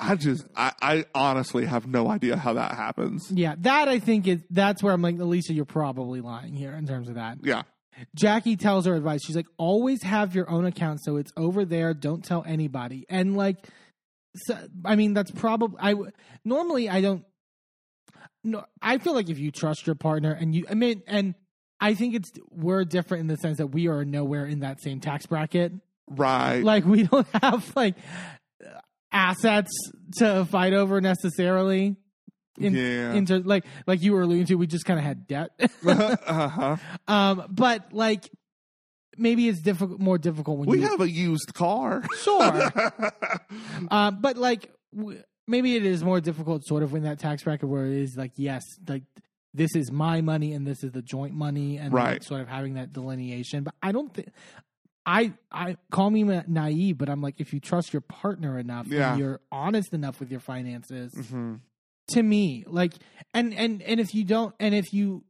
I 0.01 0.15
just, 0.15 0.47
I, 0.57 0.73
I 0.81 1.05
honestly 1.15 1.67
have 1.67 1.87
no 1.89 2.09
idea 2.09 2.37
how 2.37 2.55
that 2.55 2.73
happens. 2.75 3.31
yeah, 3.33 3.57
that 3.59 3.89
I 3.89 3.99
think 3.99 4.29
is, 4.29 4.43
that's 4.49 4.81
where 4.83 4.93
I'm 4.93 5.03
like, 5.03 5.19
Alicia, 5.19 5.53
you're 5.53 5.65
probably 5.65 6.21
lying 6.21 6.55
here 6.55 6.73
in 6.73 6.87
terms 6.87 7.09
of 7.09 7.17
that. 7.17 7.39
Yeah. 7.43 7.63
Jackie 8.15 8.57
tells 8.57 8.87
her 8.87 8.95
advice. 8.95 9.21
She's 9.25 9.37
like, 9.37 9.47
always 9.57 10.03
have 10.03 10.35
your 10.35 10.49
own 10.51 10.65
account, 10.65 11.01
so 11.03 11.17
it's 11.17 11.33
over 11.37 11.65
there. 11.65 11.95
Don't 11.95 12.25
tell 12.25 12.45
anybody. 12.47 13.07
And 13.09 13.37
like, 13.37 13.57
so, 14.35 14.57
I 14.85 14.97
mean, 14.97 15.15
that's 15.15 15.31
probably 15.31 15.79
I 15.81 15.95
Normally, 16.45 16.89
I 16.89 17.01
don't. 17.01 17.25
No, 18.45 18.65
I 18.81 18.99
feel 18.99 19.15
like 19.15 19.29
if 19.29 19.39
you 19.39 19.51
trust 19.51 19.87
your 19.87 19.97
partner 19.97 20.33
and 20.33 20.55
you, 20.55 20.65
I 20.71 20.75
mean, 20.75 21.03
and 21.07 21.35
I 21.81 21.95
think 21.95 22.15
it's 22.15 22.31
we're 22.51 22.85
different 22.85 23.23
in 23.23 23.27
the 23.27 23.37
sense 23.37 23.59
that 23.59 23.69
we 23.69 23.89
are 23.89 24.05
nowhere 24.05 24.47
in 24.47 24.61
that 24.61 24.81
same 24.83 25.01
tax 25.01 25.27
bracket. 25.27 25.73
Right. 26.09 26.63
Like 26.63 26.85
we 26.85 27.05
don't 27.05 27.27
have 27.43 27.75
like. 27.77 27.97
assets 29.11 29.71
to 30.19 30.45
fight 30.45 30.75
over 30.75 31.01
necessarily. 31.01 31.97
In, 32.61 32.75
Yeah. 32.75 33.13
into 33.15 33.39
like 33.39 33.65
like 33.87 34.03
you 34.03 34.13
were 34.13 34.23
alluding 34.23 34.47
to, 34.47 34.55
we 34.57 34.67
just 34.67 34.85
kind 34.85 34.99
of 34.99 35.05
had 35.05 35.27
debt. 35.27 35.51
uh-huh. 35.87 36.77
um, 37.07 37.45
but 37.51 37.93
like 37.93 38.31
maybe 39.17 39.49
it's 39.49 39.61
difficult, 39.63 39.99
more 40.01 40.19
difficult 40.19 40.59
when 40.59 40.69
We 40.69 40.81
you 40.81 40.87
have 40.89 41.01
a 41.01 41.11
used 41.11 41.53
car. 41.55 42.03
sure. 42.23 42.73
uh, 43.91 44.11
but 44.13 44.37
like 44.37 44.71
w- 44.97 45.23
maybe 45.47 45.77
it 45.77 45.85
is 45.85 46.05
more 46.05 46.21
difficult, 46.21 46.65
sort 46.65 46.83
of, 46.83 46.95
in 46.95 47.03
that 47.03 47.19
tax 47.19 47.43
bracket 47.43 47.69
where 47.69 47.87
it 47.87 47.95
is 48.03 48.17
like, 48.17 48.33
yes, 48.37 48.63
like 48.87 49.03
this 49.55 49.75
is 49.75 49.91
my 49.91 50.21
money 50.21 50.53
and 50.53 50.67
this 50.67 50.85
is 50.85 50.93
the 50.93 51.03
joint 51.03 51.35
money, 51.35 51.79
and 51.79 51.93
like, 51.93 52.05
Right. 52.05 52.23
sort 52.25 52.41
of 52.43 52.49
having 52.49 52.75
that 52.75 52.93
delineation. 52.93 53.65
But 53.65 53.75
I 53.83 53.93
don't 53.93 54.13
think. 54.13 54.29
I, 55.07 55.33
I 55.51 55.79
call 55.91 56.11
me 56.11 56.23
naive, 56.23 56.99
but 56.99 57.09
I'm 57.09 57.23
like, 57.23 57.41
if 57.41 57.55
you 57.55 57.61
trust 57.61 57.95
your 57.95 58.03
partner 58.03 58.59
enough, 58.59 58.89
Yeah. 58.89 59.13
and 59.13 59.19
you're 59.19 59.41
honest 59.51 59.95
enough 59.95 60.21
with 60.21 60.31
your 60.31 60.41
finances, 60.41 61.15
Mhm. 61.15 61.61
To 62.09 62.23
me, 62.23 62.65
like, 62.67 62.95
and 63.35 63.53
and 63.55 63.83
and 63.83 64.01
if 64.01 64.15
you 64.15 64.25
don't, 64.25 64.55
and 64.59 64.75
if 64.75 64.93
you 64.93 65.25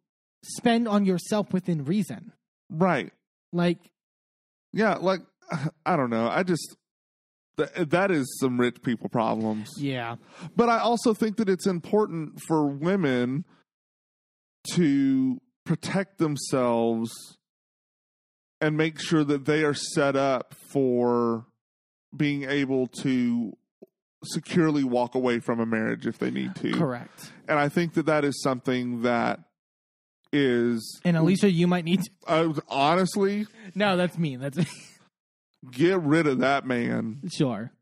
spend 0.44 0.86
on 0.88 1.04
yourself 1.04 1.52
within 1.52 1.84
reason, 1.84 2.32
Right. 2.70 3.12
like, 3.52 3.78
Yeah, 4.72 4.94
like 4.94 5.20
I 5.86 5.96
don't 5.96 6.10
know. 6.10 6.28
I 6.28 6.42
just 6.44 6.76
th- 7.56 7.70
that 7.90 8.10
is 8.10 8.38
some 8.40 8.58
rich 8.60 8.82
people 8.82 9.08
problems. 9.08 9.68
yeah, 9.78 10.16
But 10.56 10.68
I 10.68 10.78
also 10.78 11.12
think 11.14 11.36
that 11.38 11.48
it's 11.48 11.66
important 11.66 12.40
for 12.46 12.66
women 12.66 13.44
to 14.74 15.40
protect 15.64 16.18
themselves 16.18 17.10
and 18.60 18.76
make 18.76 19.00
sure 19.00 19.24
that 19.24 19.44
they 19.44 19.62
are 19.64 19.74
set 19.74 20.16
up 20.16 20.54
for 20.54 21.46
being 22.16 22.44
able 22.44 22.86
to 22.88 23.56
securely 24.24 24.84
walk 24.84 25.14
away 25.14 25.38
from 25.40 25.60
a 25.60 25.66
marriage 25.66 26.06
if 26.06 26.18
they 26.18 26.30
need 26.30 26.54
to. 26.56 26.72
correct. 26.72 27.32
And 27.48 27.58
I 27.58 27.68
think 27.68 27.94
that 27.94 28.06
that 28.06 28.24
is 28.24 28.42
something 28.42 29.02
that 29.02 29.40
is 30.32 31.00
And 31.04 31.16
Alicia, 31.16 31.50
you 31.50 31.66
might 31.66 31.84
need 31.84 32.02
to. 32.02 32.10
uh, 32.26 32.52
honestly 32.68 33.46
No, 33.74 33.96
that's 33.96 34.18
mean. 34.18 34.40
That's 34.40 34.58
get 35.70 36.00
rid 36.00 36.26
of 36.26 36.38
that 36.40 36.66
man. 36.66 37.20
sure. 37.30 37.72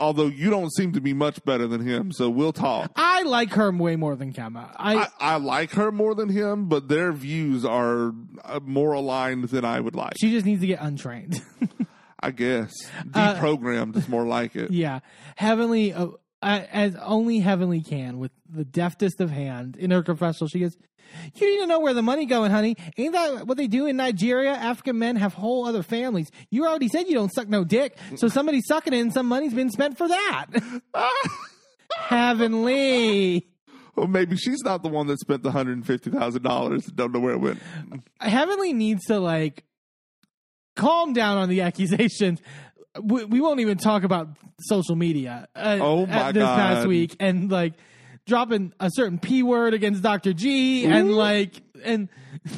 Although 0.00 0.26
you 0.26 0.48
don't 0.48 0.72
seem 0.74 0.92
to 0.92 1.00
be 1.00 1.12
much 1.12 1.44
better 1.44 1.66
than 1.66 1.84
him, 1.84 2.12
so 2.12 2.30
we'll 2.30 2.52
talk. 2.52 2.92
I 2.94 3.22
like 3.24 3.50
her 3.54 3.72
way 3.72 3.96
more 3.96 4.14
than 4.14 4.32
Kemma. 4.32 4.70
I, 4.76 4.94
I, 4.94 5.08
I 5.20 5.36
like 5.38 5.72
her 5.72 5.90
more 5.90 6.14
than 6.14 6.28
him, 6.28 6.68
but 6.68 6.86
their 6.86 7.10
views 7.12 7.64
are 7.64 8.12
uh, 8.44 8.60
more 8.64 8.92
aligned 8.92 9.48
than 9.48 9.64
I 9.64 9.80
would 9.80 9.96
like. 9.96 10.12
she 10.20 10.30
just 10.30 10.46
needs 10.46 10.60
to 10.60 10.68
get 10.68 10.80
untrained. 10.80 11.42
I 12.20 12.30
guess 12.32 12.72
Uh, 13.14 13.34
deprogrammed 13.34 13.96
is 13.96 14.08
more 14.08 14.24
like 14.26 14.56
it. 14.56 14.70
yeah, 14.72 15.00
Heavenly, 15.36 15.92
uh, 15.92 16.08
uh, 16.42 16.62
as 16.72 16.94
only 16.96 17.38
Heavenly 17.40 17.80
can, 17.82 18.18
with 18.18 18.32
the 18.48 18.64
deftest 18.64 19.20
of 19.20 19.30
hand 19.30 19.76
in 19.76 19.90
her 19.90 20.02
confessional, 20.02 20.48
she 20.48 20.60
goes, 20.60 20.76
"You 21.34 21.50
need 21.50 21.60
to 21.62 21.66
know 21.66 21.80
where 21.80 21.94
the 21.94 22.02
money 22.02 22.26
going, 22.26 22.50
honey. 22.50 22.76
Ain't 22.96 23.12
that 23.12 23.46
what 23.46 23.56
they 23.56 23.66
do 23.66 23.86
in 23.86 23.96
Nigeria? 23.96 24.52
African 24.52 24.98
men 24.98 25.16
have 25.16 25.34
whole 25.34 25.66
other 25.66 25.82
families. 25.82 26.30
You 26.50 26.66
already 26.66 26.88
said 26.88 27.06
you 27.08 27.14
don't 27.14 27.32
suck 27.32 27.48
no 27.48 27.64
dick, 27.64 27.96
so 28.16 28.28
somebody's 28.28 28.66
sucking 28.66 28.92
it, 28.92 29.00
and 29.00 29.12
some 29.12 29.26
money's 29.26 29.54
been 29.54 29.70
spent 29.70 29.96
for 29.98 30.08
that." 30.08 30.46
Heavenly. 31.96 33.46
Well, 33.96 34.06
maybe 34.06 34.36
she's 34.36 34.62
not 34.64 34.82
the 34.82 34.88
one 34.88 35.06
that 35.08 35.18
spent 35.18 35.42
the 35.42 35.50
hundred 35.50 35.76
and 35.78 35.86
fifty 35.86 36.10
thousand 36.10 36.42
dollars. 36.42 36.86
Don't 36.86 37.12
know 37.12 37.20
where 37.20 37.34
it 37.34 37.38
went. 37.40 37.60
Heavenly 38.20 38.72
needs 38.72 39.04
to 39.06 39.18
like 39.18 39.64
calm 40.78 41.12
down 41.12 41.36
on 41.36 41.48
the 41.50 41.60
accusations. 41.60 42.40
We, 43.02 43.24
we 43.24 43.40
won't 43.40 43.60
even 43.60 43.76
talk 43.76 44.04
about 44.04 44.28
social 44.60 44.96
media. 44.96 45.46
Uh, 45.54 45.78
Oh, 45.80 46.06
my 46.06 46.32
this 46.32 46.42
past 46.42 46.86
week, 46.88 47.16
and 47.20 47.50
like 47.50 47.74
dropping 48.26 48.72
a 48.80 48.88
certain 48.92 49.18
p 49.18 49.42
word 49.42 49.74
against 49.74 50.02
Dr. 50.02 50.32
G, 50.32 50.86
and 50.86 51.12
like 51.12 51.60
and. 51.84 52.08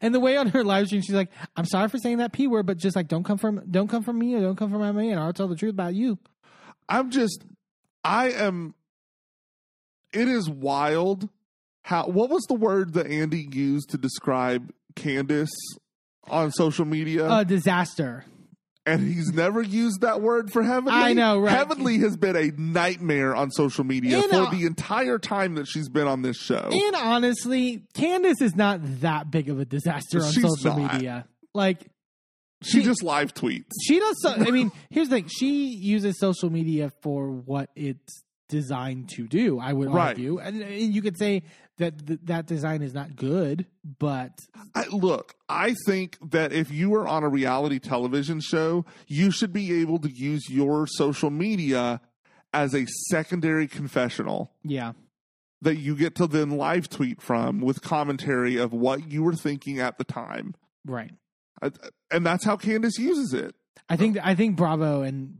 And 0.00 0.12
the 0.12 0.18
way 0.18 0.36
on 0.36 0.48
her 0.48 0.64
live 0.64 0.88
stream, 0.88 1.00
she's 1.00 1.14
like, 1.14 1.30
"I'm 1.56 1.64
sorry 1.64 1.88
for 1.88 1.96
saying 1.96 2.18
that 2.18 2.32
p 2.32 2.48
word, 2.48 2.66
but 2.66 2.76
just 2.76 2.96
like 2.96 3.06
don't 3.06 3.22
come 3.22 3.38
from 3.38 3.62
don't 3.70 3.86
come 3.88 4.02
from 4.02 4.18
me 4.18 4.34
or 4.34 4.40
don't 4.40 4.56
come 4.56 4.68
from 4.68 4.80
my 4.80 4.90
man. 4.90 5.16
I'll 5.16 5.32
tell 5.32 5.46
the 5.46 5.54
truth 5.54 5.72
about 5.72 5.94
you." 5.94 6.18
I'm 6.88 7.10
just, 7.10 7.44
I 8.02 8.32
am. 8.32 8.74
It 10.12 10.26
is 10.26 10.50
wild. 10.50 11.28
How? 11.82 12.08
What 12.08 12.30
was 12.30 12.42
the 12.48 12.54
word 12.54 12.94
that 12.94 13.06
Andy 13.06 13.48
used 13.50 13.90
to 13.90 13.96
describe 13.96 14.72
Candace 14.96 15.54
on 16.30 16.50
social 16.52 16.84
media? 16.84 17.28
A 17.30 17.44
disaster. 17.44 18.24
and 18.84 19.00
he's 19.02 19.32
never 19.32 19.62
used 19.62 20.02
that 20.02 20.20
word 20.20 20.52
for 20.52 20.62
Heavenly. 20.62 20.92
I 20.92 21.12
know, 21.12 21.38
right? 21.40 21.50
Heavenly 21.56 21.98
has 21.98 22.16
been 22.16 22.36
a 22.36 22.52
nightmare 22.56 23.34
on 23.34 23.50
social 23.50 23.82
media 23.84 24.18
And, 24.20 24.30
for 24.30 24.36
uh, 24.36 24.50
the 24.50 24.64
entire 24.64 25.18
time 25.18 25.54
that 25.56 25.66
she's 25.66 25.88
been 25.88 26.06
on 26.06 26.22
this 26.22 26.36
show. 26.36 26.70
And 26.72 26.94
honestly, 26.96 27.82
Candace 27.94 28.40
is 28.40 28.54
not 28.54 28.80
that 29.00 29.30
big 29.30 29.48
of 29.48 29.58
a 29.58 29.64
disaster 29.64 30.22
on 30.22 30.30
She's 30.32 30.42
social 30.42 30.78
not. 30.78 30.92
media. 30.94 31.26
Like 31.54 31.80
she, 32.62 32.78
she- 32.78 32.84
just 32.84 33.02
live 33.02 33.34
tweets. 33.34 33.64
she 33.82 33.98
does. 33.98 34.14
So, 34.22 34.30
I 34.34 34.50
mean, 34.50 34.70
here's 34.90 35.08
the 35.08 35.16
thing: 35.16 35.28
she 35.28 35.66
uses 35.74 36.18
social 36.20 36.48
media 36.50 36.92
for 37.02 37.28
what 37.30 37.70
it's 37.74 38.22
designed 38.48 39.08
to 39.10 39.26
do. 39.26 39.58
I 39.58 39.72
would 39.72 39.90
Right. 39.90 40.08
argue, 40.08 40.38
and, 40.38 40.62
and 40.62 40.94
you 40.94 41.02
could 41.02 41.18
say 41.18 41.42
that 41.78 42.06
th- 42.06 42.20
that 42.24 42.46
design 42.46 42.82
is 42.82 42.94
not 42.94 43.16
good, 43.16 43.66
but 43.98 44.38
I, 44.74 44.86
look, 44.88 45.34
I 45.48 45.74
think 45.86 46.16
that 46.30 46.52
if 46.52 46.70
you 46.70 46.94
are 46.94 47.06
on 47.06 47.22
a 47.22 47.28
reality 47.28 47.78
television 47.78 48.40
show, 48.40 48.84
you 49.06 49.30
should 49.30 49.52
be 49.52 49.80
able 49.80 49.98
to 50.00 50.10
use 50.10 50.48
your 50.48 50.86
social 50.86 51.30
media 51.30 52.00
as 52.54 52.74
a 52.74 52.86
secondary 53.10 53.66
confessional 53.68 54.52
yeah, 54.62 54.92
that 55.60 55.76
you 55.76 55.94
get 55.96 56.14
to 56.14 56.26
then 56.26 56.50
live 56.50 56.88
tweet 56.88 57.20
from 57.20 57.60
with 57.60 57.82
commentary 57.82 58.56
of 58.56 58.72
what 58.72 59.10
you 59.10 59.22
were 59.22 59.34
thinking 59.34 59.78
at 59.80 59.98
the 59.98 60.04
time. 60.04 60.54
right. 60.86 61.12
I- 61.62 61.72
And 62.10 62.24
that's 62.24 62.44
how 62.44 62.56
Candace 62.56 62.98
uses 62.98 63.32
it. 63.34 63.54
I 63.88 63.96
think 63.96 64.18
I 64.22 64.34
think 64.34 64.56
Bravo 64.56 65.02
and 65.02 65.36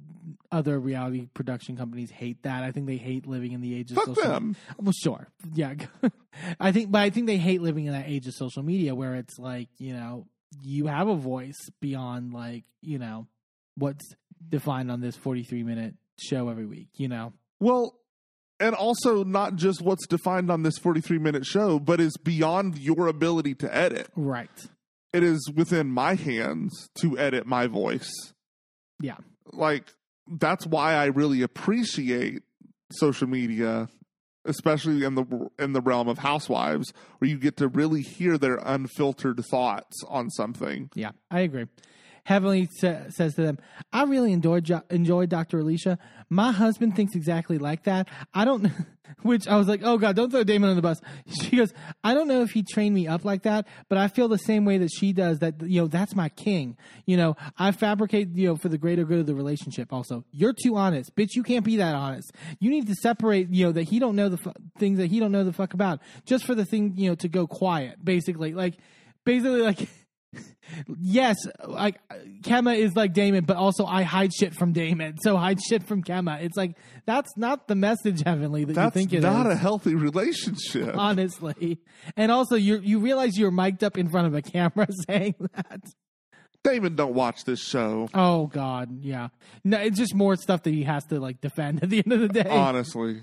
other 0.53 0.79
reality 0.79 1.29
production 1.35 1.77
companies 1.77 2.11
hate 2.11 2.43
that. 2.43 2.63
I 2.65 2.73
think 2.73 2.87
they 2.87 2.97
hate 2.97 3.27
living 3.27 3.53
in 3.53 3.61
the 3.61 3.75
age 3.75 3.91
of 3.91 3.97
Fuck 3.97 4.07
social. 4.07 4.23
them. 4.23 4.57
Well, 4.79 4.93
sure, 4.93 5.29
yeah. 5.55 5.75
I 6.61 6.73
think, 6.73 6.91
but 6.91 7.01
I 7.03 7.11
think 7.11 7.27
they 7.27 7.37
hate 7.39 7.63
living 7.63 7.87
in 7.87 7.93
that 7.93 8.09
age 8.09 8.27
of 8.27 8.35
social 8.35 8.63
media 8.63 8.95
where 8.95 9.15
it's 9.15 9.39
like 9.39 9.69
you 9.79 9.93
know 9.93 10.27
you 10.63 10.87
have 10.87 11.09
a 11.09 11.15
voice 11.17 11.59
beyond 11.81 12.33
like 12.33 12.65
you 12.83 12.99
know 12.99 13.27
what's 13.77 14.15
defined 14.49 14.91
on 14.91 15.01
this 15.01 15.17
forty-three 15.17 15.63
minute 15.63 15.95
show 16.19 16.49
every 16.49 16.67
week. 16.67 16.89
You 16.95 17.09
know, 17.09 17.33
Well, 17.61 17.99
and 18.61 18.75
also 18.75 19.23
not 19.25 19.57
just 19.57 19.83
what's 19.83 20.07
defined 20.07 20.51
on 20.51 20.63
this 20.63 20.79
43 20.79 21.19
minute 21.19 21.45
show, 21.45 21.79
but 21.79 22.01
is 22.01 22.17
beyond 22.17 22.79
your 22.79 23.07
ability 23.07 23.55
to 23.57 23.77
edit. 23.77 24.09
right? 24.17 24.49
It 25.13 25.23
is 25.23 25.51
within 25.55 25.89
my 25.91 26.15
hands 26.15 26.89
to 27.03 27.19
edit 27.19 27.47
my 27.47 27.67
voice. 27.67 28.11
Yeah, 29.01 29.17
Like, 29.53 29.85
that's 30.29 30.67
why 30.67 30.95
I 30.95 31.07
really 31.07 31.43
appreciate 31.43 32.43
social 32.91 33.29
media, 33.29 33.89
especially 34.45 35.05
in 35.05 35.15
the 35.15 35.49
in 35.59 35.73
the 35.73 35.81
realm 35.81 36.09
of 36.09 36.19
housewives, 36.19 36.93
where 37.19 37.31
you 37.31 37.39
get 37.39 37.57
to 37.59 37.69
really 37.69 38.03
hear 38.03 38.39
their 38.39 38.61
unfiltered 38.65 39.45
thoughts 39.51 40.03
on 40.09 40.31
something. 40.31 40.91
yeah, 40.95 41.13
I 41.31 41.41
agree. 41.41 41.67
Heavenly 42.27 42.69
sa- 42.73 43.09
says 43.09 43.35
to 43.37 43.43
them, 43.43 43.59
"I 43.93 44.03
really 44.03 44.33
enjoyed 44.33 44.65
jo- 44.65 44.83
enjoyed 44.91 45.29
Dr. 45.31 45.61
Alicia. 45.61 45.97
My 46.29 46.51
husband 46.51 46.97
thinks 46.97 47.15
exactly 47.15 47.57
like 47.57 47.85
that. 47.85 48.09
I 48.35 48.45
don't." 48.45 48.69
Which 49.23 49.47
I 49.47 49.57
was 49.57 49.69
like, 49.69 49.83
"Oh 49.85 49.97
God, 49.97 50.17
don't 50.17 50.31
throw 50.33 50.43
Damon 50.43 50.71
on 50.71 50.75
the 50.75 50.83
bus." 50.83 51.01
She 51.41 51.57
goes, 51.57 51.73
"I 52.03 52.15
don't 52.15 52.27
know 52.27 52.43
if 52.43 52.51
he 52.51 52.65
trained 52.65 52.97
me 52.97 53.07
up 53.07 53.25
like 53.25 53.45
that, 53.45 53.69
but 53.89 53.97
I 53.97 54.09
feel 54.09 54.27
the 54.27 54.39
same 54.39 54.65
way 54.65 54.79
that 54.79 54.91
she 54.91 55.13
does. 55.13 55.39
That 55.39 55.63
you 55.63 55.83
know, 55.83 55.87
that's 55.87 56.17
my 56.17 56.29
king. 56.29 56.77
You 57.07 57.17
know, 57.17 57.37
I 57.57 57.71
fabricate 57.71 58.35
you 58.35 58.49
know 58.49 58.57
for 58.57 58.69
the 58.69 58.77
greater 58.79 59.05
good 59.05 59.21
of 59.21 59.27
the 59.27 59.37
relationship. 59.37 59.93
Also, 59.93 60.25
you're 60.33 60.53
too 60.53 60.75
honest, 60.75 61.15
bitch. 61.15 61.37
You 61.37 61.45
can't 61.45 61.65
be 61.65 61.77
that 61.77 61.95
honest. 61.95 62.33
You 62.59 62.71
need 62.71 62.89
to 62.89 62.95
separate. 62.95 63.51
You 63.51 63.67
know 63.67 63.73
that 63.73 63.85
he 63.85 64.01
don't 64.01 64.17
know 64.17 64.29
the 64.29 64.39
fu- 64.39 64.53
things 64.81 64.99
that 64.99 65.07
he 65.13 65.21
don't 65.21 65.31
know 65.31 65.45
the 65.45 65.53
fuck 65.53 65.75
about, 65.75 66.01
just 66.25 66.45
for 66.45 66.57
the 66.57 66.65
thing 66.65 66.95
you 66.97 67.09
know 67.09 67.15
to 67.15 67.29
go 67.29 67.47
quiet. 67.47 68.05
Basically, 68.05 68.53
like, 68.53 68.75
basically 69.25 69.63
like." 69.63 69.89
yes, 71.01 71.37
like 71.67 71.97
Kemma 72.43 72.77
is 72.77 72.95
like 72.97 73.13
Damon, 73.13 73.45
but 73.45 73.57
also 73.57 73.85
I 73.87 74.03
hide 74.03 74.33
shit 74.35 74.55
from 74.55 74.73
Damon, 74.73 75.19
so 75.19 75.37
hide 75.37 75.59
shit 75.69 75.83
from 75.85 76.03
Kemma. 76.03 76.43
It's 76.43 76.57
like 76.57 76.77
that's 77.07 77.31
not 77.37 77.69
the 77.69 77.75
message, 77.75 78.23
Heavenly, 78.25 78.65
that 78.65 78.75
That's 78.75 78.97
you 78.97 79.01
think 79.01 79.13
it 79.13 79.17
is. 79.19 79.23
not 79.23 79.47
a 79.51 79.55
healthy 79.57 79.95
relationship. 79.95 80.97
honestly, 80.97 81.79
and 82.17 82.31
also 82.33 82.57
you 82.57 82.79
you 82.79 82.99
realize 82.99 83.39
you're 83.39 83.51
mic'd 83.51 83.85
up 83.85 83.97
in 83.99 84.09
front 84.09 84.27
of 84.27 84.35
a 84.35 84.43
camera 84.43 84.89
saying 85.09 85.35
that. 85.55 85.81
Damon, 86.65 86.97
don't 86.97 87.15
watch 87.15 87.45
this 87.45 87.61
show. 87.61 88.09
Oh 88.13 88.49
God, 88.49 88.99
yeah. 89.05 89.29
No, 89.63 89.79
it's 89.79 89.97
just 89.97 90.17
more 90.17 90.35
stuff 90.35 90.65
that 90.65 90.75
he 90.75 90.83
has 90.83 91.05
to 91.07 91.21
like 91.21 91.41
defend 91.41 91.83
at 91.85 91.91
the 91.91 91.99
end 91.99 92.13
of 92.13 92.21
the 92.21 92.29
day. 92.29 92.51
Honestly, 92.51 93.23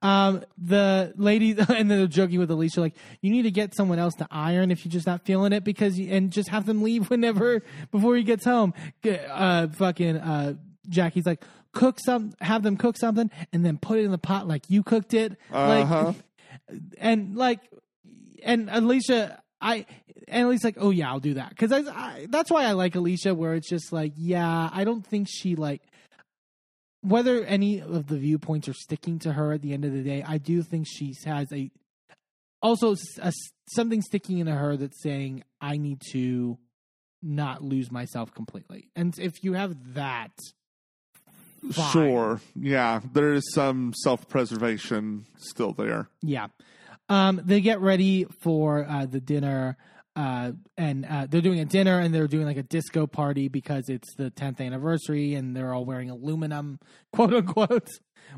Um, 0.00 0.44
the 0.56 1.12
lady, 1.16 1.50
and 1.58 1.90
then 1.90 1.98
they're 1.98 2.06
joking 2.06 2.38
with 2.38 2.50
Alicia, 2.50 2.80
like, 2.80 2.94
you 3.20 3.30
need 3.30 3.42
to 3.42 3.50
get 3.50 3.74
someone 3.74 3.98
else 3.98 4.14
to 4.16 4.28
iron 4.30 4.70
if 4.70 4.84
you're 4.84 4.92
just 4.92 5.06
not 5.06 5.24
feeling 5.24 5.52
it 5.52 5.64
because, 5.64 5.98
you, 5.98 6.12
and 6.12 6.30
just 6.30 6.48
have 6.50 6.66
them 6.66 6.82
leave 6.82 7.10
whenever, 7.10 7.62
before 7.90 8.16
he 8.16 8.22
gets 8.22 8.44
home. 8.44 8.74
Uh, 9.04 9.68
fucking, 9.68 10.16
uh, 10.16 10.54
Jackie's 10.88 11.26
like, 11.26 11.44
cook 11.72 11.98
some, 12.00 12.32
have 12.40 12.62
them 12.62 12.76
cook 12.76 12.96
something, 12.96 13.30
and 13.52 13.64
then 13.64 13.78
put 13.78 13.98
it 13.98 14.04
in 14.04 14.10
the 14.10 14.18
pot 14.18 14.48
like 14.48 14.64
you 14.68 14.82
cooked 14.82 15.14
it. 15.14 15.36
Uh-huh. 15.52 16.04
Like, 16.04 16.16
and 16.98 17.36
like, 17.36 17.60
and 18.42 18.70
Alicia, 18.70 19.42
I 19.60 19.86
and 20.30 20.46
Alicia's 20.46 20.64
like, 20.64 20.76
oh 20.78 20.90
yeah, 20.90 21.10
I'll 21.10 21.20
do 21.20 21.34
that 21.34 21.50
because 21.50 21.72
I, 21.72 21.78
I, 21.90 22.26
that's 22.28 22.50
why 22.50 22.64
I 22.64 22.72
like 22.72 22.94
Alicia, 22.94 23.34
where 23.34 23.54
it's 23.54 23.68
just 23.68 23.92
like, 23.92 24.12
yeah, 24.16 24.70
I 24.72 24.84
don't 24.84 25.06
think 25.06 25.28
she 25.30 25.56
like 25.56 25.82
whether 27.02 27.44
any 27.44 27.80
of 27.80 28.06
the 28.08 28.18
viewpoints 28.18 28.68
are 28.68 28.74
sticking 28.74 29.18
to 29.20 29.32
her 29.32 29.52
at 29.52 29.62
the 29.62 29.72
end 29.72 29.84
of 29.84 29.92
the 29.92 30.02
day. 30.02 30.24
I 30.26 30.38
do 30.38 30.62
think 30.62 30.86
she 30.88 31.14
has 31.24 31.52
a 31.52 31.70
also 32.60 32.96
a, 33.20 33.32
something 33.68 34.02
sticking 34.02 34.38
into 34.38 34.54
her 34.54 34.76
that's 34.76 35.00
saying 35.02 35.44
I 35.60 35.76
need 35.76 36.00
to 36.12 36.58
not 37.22 37.62
lose 37.62 37.90
myself 37.90 38.34
completely, 38.34 38.90
and 38.96 39.16
if 39.18 39.42
you 39.42 39.54
have 39.54 39.94
that. 39.94 40.32
fine. 41.72 41.92
Sure. 41.92 42.40
Yeah, 42.54 43.00
there 43.12 43.32
is 43.32 43.52
some 43.52 43.92
self 43.94 44.28
preservation 44.28 45.26
still 45.36 45.72
there. 45.72 46.08
Yeah. 46.22 46.48
Um, 47.08 47.40
they 47.42 47.60
get 47.62 47.80
ready 47.80 48.24
for 48.42 48.86
uh, 48.86 49.06
the 49.06 49.20
dinner, 49.20 49.78
uh, 50.18 50.52
and 50.76 51.04
uh, 51.06 51.26
they're 51.30 51.40
doing 51.40 51.60
a 51.60 51.64
dinner 51.64 52.00
and 52.00 52.12
they're 52.14 52.26
doing 52.26 52.44
like 52.46 52.56
a 52.56 52.62
disco 52.62 53.06
party 53.06 53.46
because 53.48 53.88
it's 53.88 54.14
the 54.16 54.30
10th 54.32 54.60
anniversary 54.60 55.34
and 55.34 55.54
they're 55.54 55.72
all 55.72 55.84
wearing 55.84 56.10
aluminum, 56.10 56.78
quote 57.12 57.32
unquote, 57.32 57.88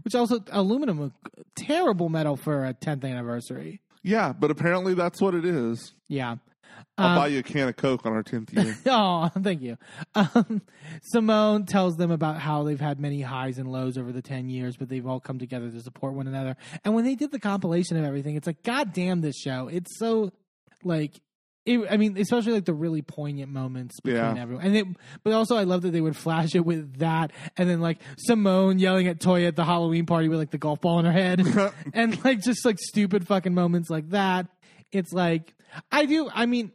which 0.03 0.15
also 0.15 0.39
aluminum, 0.53 1.01
a 1.03 1.11
terrible 1.57 2.09
metal 2.09 2.37
for 2.37 2.65
a 2.67 2.75
10th 2.75 3.05
anniversary. 3.05 3.81
Yeah, 4.03 4.33
but 4.33 4.51
apparently 4.51 4.95
that's 4.95 5.21
what 5.21 5.35
it 5.35 5.45
is. 5.45 5.95
Yeah. 6.09 6.37
I'll 6.97 7.09
Um, 7.11 7.17
buy 7.17 7.27
you 7.29 7.39
a 7.41 7.43
can 7.43 7.69
of 7.69 7.77
Coke 7.77 8.05
on 8.07 8.13
our 8.13 8.23
10th 8.23 8.53
year. 8.55 8.77
Oh, 8.87 9.29
thank 9.43 9.61
you. 9.63 9.77
Um, 10.15 10.63
Simone 11.03 11.65
tells 11.67 11.97
them 11.97 12.11
about 12.11 12.39
how 12.41 12.63
they've 12.63 12.81
had 12.81 13.01
many 13.01 13.21
highs 13.23 13.59
and 13.59 13.71
lows 13.71 13.97
over 13.99 14.13
the 14.13 14.23
10 14.23 14.49
years, 14.49 14.77
but 14.77 14.89
they've 14.89 15.07
all 15.07 15.21
come 15.21 15.39
together 15.39 15.71
to 15.71 15.81
support 15.81 16.15
one 16.15 16.27
another. 16.27 16.57
And 16.85 16.95
when 16.95 17.05
they 17.05 17.15
did 17.15 17.31
the 17.33 17.39
compilation 17.41 17.97
of 17.97 18.05
everything, 18.05 18.37
it's 18.37 18.47
like, 18.47 18.63
God 18.63 18.93
damn 18.93 19.21
this 19.21 19.37
show. 19.37 19.69
It's 19.69 19.99
so, 19.99 20.31
like, 20.85 21.21
it, 21.67 21.81
I 21.91 21.97
mean, 21.99 22.17
especially 22.17 22.53
like 22.55 22.65
the 22.65 22.73
really 22.75 23.03
poignant 23.03 23.53
moments 23.53 24.01
between 24.01 24.17
Yeah. 24.37 24.43
everyone. 24.43 24.65
And 24.65 24.77
it, 24.77 24.87
but 25.23 25.33
also, 25.35 25.57
I 25.57 25.65
love 25.65 25.83
that 25.83 25.91
they 25.91 26.01
would 26.01 26.17
flash 26.17 26.55
it 26.55 26.65
with 26.65 26.99
that, 27.01 27.33
and 27.57 27.69
then 27.69 27.81
like 27.81 27.99
Simone 28.19 28.79
yelling 28.79 29.07
at 29.09 29.19
Toya 29.21 29.49
at 29.49 29.57
the 29.57 29.65
Halloween 29.65 30.07
party 30.07 30.29
with 30.29 30.39
like 30.39 30.51
the 30.51 30.59
golf 30.59 30.81
ball 30.81 30.99
in 31.01 31.05
her 31.05 31.13
head, 31.13 31.41
and 31.95 32.23
like 32.25 32.41
just 32.41 32.65
like 32.65 32.79
stupid 32.79 33.27
fucking 33.27 33.55
moments 33.55 33.91
like 33.91 34.09
that. 34.11 34.47
It's 34.91 35.13
like 35.13 35.55
I 35.93 36.07
do. 36.07 36.29
I 36.33 36.47
mean, 36.47 36.73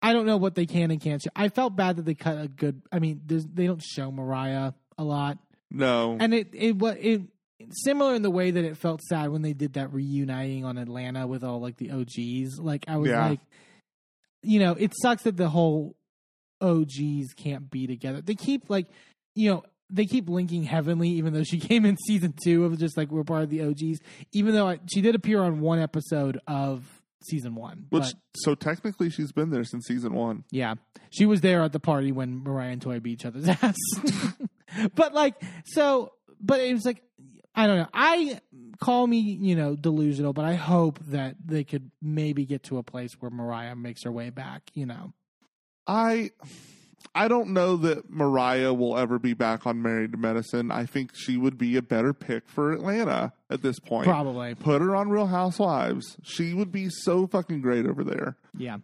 I 0.00 0.12
don't 0.12 0.26
know 0.26 0.36
what 0.36 0.54
they 0.54 0.66
can 0.66 0.90
and 0.90 1.00
can't 1.00 1.20
show. 1.20 1.30
I 1.34 1.48
felt 1.48 1.74
bad 1.76 1.96
that 1.96 2.04
they 2.04 2.14
cut 2.14 2.40
a 2.40 2.48
good. 2.48 2.82
I 2.92 2.98
mean, 3.00 3.22
they 3.26 3.66
don't 3.66 3.82
show 3.82 4.10
Mariah 4.12 4.72
a 4.96 5.02
lot, 5.04 5.38
No. 5.70 6.16
and 6.20 6.32
it 6.32 6.48
it 6.52 6.76
was 6.78 6.96
it 7.00 7.22
similar 7.70 8.14
in 8.14 8.22
the 8.22 8.30
way 8.30 8.50
that 8.52 8.64
it 8.64 8.76
felt 8.76 9.00
sad 9.02 9.30
when 9.30 9.42
they 9.42 9.54
did 9.54 9.72
that 9.74 9.92
reuniting 9.92 10.64
on 10.64 10.78
Atlanta 10.78 11.26
with 11.26 11.42
all 11.42 11.60
like 11.60 11.76
the 11.78 11.90
OGs. 11.90 12.60
Like 12.60 12.84
I 12.86 12.96
was 12.98 13.10
Yeah. 13.10 13.26
like, 13.28 13.40
you 14.44 14.60
know, 14.60 14.72
it 14.78 14.92
sucks 15.02 15.22
that 15.24 15.36
the 15.36 15.48
whole 15.48 15.96
OGs 16.60 17.34
can't 17.36 17.70
be 17.70 17.86
together. 17.86 18.20
They 18.20 18.34
keep 18.34 18.70
like, 18.70 18.86
you 19.34 19.50
know. 19.50 19.64
They 19.90 20.06
keep 20.06 20.30
linking 20.30 20.62
Heavenly, 20.64 21.10
even 21.10 21.34
though 21.34 21.44
she 21.44 21.60
came 21.70 21.84
in 21.84 21.98
season 21.98 22.32
two 22.42 22.64
of 22.64 22.78
just 22.78 22.96
like 22.96 23.12
we're 23.12 23.22
part 23.22 23.42
of 23.42 23.50
the 23.50 23.62
OGs. 23.62 24.00
Even 24.32 24.54
though 24.54 24.66
I, 24.66 24.80
she 24.90 25.02
did 25.02 25.14
appear 25.14 25.42
on 25.42 25.60
one 25.60 25.78
episode 25.78 26.40
of 26.48 26.84
season 27.22 27.54
one, 27.54 27.86
Which 27.90 28.02
but- 28.04 28.14
so 28.34 28.54
technically 28.54 29.10
she's 29.10 29.30
been 29.30 29.50
there 29.50 29.62
since 29.62 29.86
season 29.86 30.14
one. 30.14 30.44
yeah, 30.50 30.74
she 31.10 31.26
was 31.26 31.42
there 31.42 31.62
at 31.62 31.72
the 31.72 31.80
party 31.80 32.12
when 32.12 32.42
Mariah 32.42 32.70
and 32.72 32.80
Toy 32.82 32.98
beat 32.98 33.12
each 33.12 33.26
other's 33.26 33.46
ass. 33.62 33.76
but 34.94 35.12
like, 35.12 35.34
so, 35.66 36.12
but 36.40 36.60
it 36.60 36.72
was 36.72 36.86
like, 36.86 37.02
I 37.54 37.66
don't 37.66 37.78
know. 37.78 37.88
I 37.94 38.40
call 38.80 39.06
me, 39.06 39.18
you 39.18 39.54
know, 39.54 39.76
delusional, 39.76 40.32
but 40.32 40.44
I 40.44 40.54
hope 40.54 40.98
that 41.06 41.36
they 41.44 41.64
could 41.64 41.90
maybe 42.02 42.44
get 42.44 42.64
to 42.64 42.78
a 42.78 42.82
place 42.82 43.12
where 43.20 43.30
Mariah 43.30 43.76
makes 43.76 44.04
her 44.04 44.12
way 44.12 44.30
back. 44.30 44.70
You 44.74 44.86
know, 44.86 45.12
I 45.86 46.30
I 47.14 47.28
don't 47.28 47.50
know 47.50 47.76
that 47.76 48.10
Mariah 48.10 48.74
will 48.74 48.96
ever 48.98 49.18
be 49.18 49.34
back 49.34 49.66
on 49.66 49.82
Married 49.82 50.12
to 50.12 50.18
Medicine. 50.18 50.70
I 50.70 50.84
think 50.86 51.12
she 51.14 51.36
would 51.36 51.56
be 51.56 51.76
a 51.76 51.82
better 51.82 52.12
pick 52.12 52.48
for 52.48 52.72
Atlanta 52.72 53.32
at 53.50 53.62
this 53.62 53.78
point. 53.78 54.06
probably, 54.06 54.54
Put 54.54 54.82
her 54.82 54.96
on 54.96 55.08
Real 55.08 55.26
Housewives. 55.26 56.16
She 56.24 56.54
would 56.54 56.72
be 56.72 56.88
so 56.90 57.26
fucking 57.26 57.60
great 57.60 57.86
over 57.86 58.02
there. 58.04 58.36
yeah. 58.56 58.78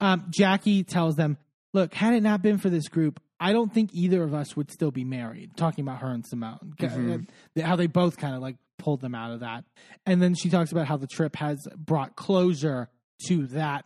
Um, 0.00 0.26
Jackie 0.30 0.82
tells 0.82 1.14
them, 1.16 1.36
"Look, 1.74 1.92
had 1.92 2.14
it 2.14 2.22
not 2.22 2.40
been 2.40 2.58
for 2.58 2.70
this 2.70 2.88
group." 2.88 3.20
I 3.44 3.52
don't 3.52 3.72
think 3.72 3.90
either 3.92 4.22
of 4.22 4.32
us 4.34 4.56
would 4.56 4.70
still 4.70 4.90
be 4.90 5.04
married. 5.04 5.56
Talking 5.56 5.82
about 5.84 5.98
her 6.00 6.10
and 6.10 6.24
Simone, 6.26 6.74
Uh, 6.80 7.18
how 7.62 7.76
they 7.76 7.86
both 7.86 8.16
kind 8.16 8.34
of 8.34 8.40
like 8.42 8.56
pulled 8.78 9.00
them 9.00 9.14
out 9.14 9.32
of 9.32 9.40
that. 9.40 9.64
And 10.06 10.20
then 10.22 10.34
she 10.34 10.48
talks 10.48 10.72
about 10.72 10.86
how 10.86 10.96
the 10.96 11.06
trip 11.06 11.36
has 11.36 11.58
brought 11.76 12.16
closure 12.16 12.88
to 13.28 13.46
that 13.48 13.84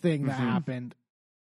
thing 0.00 0.26
that 0.26 0.34
happened, 0.34 0.94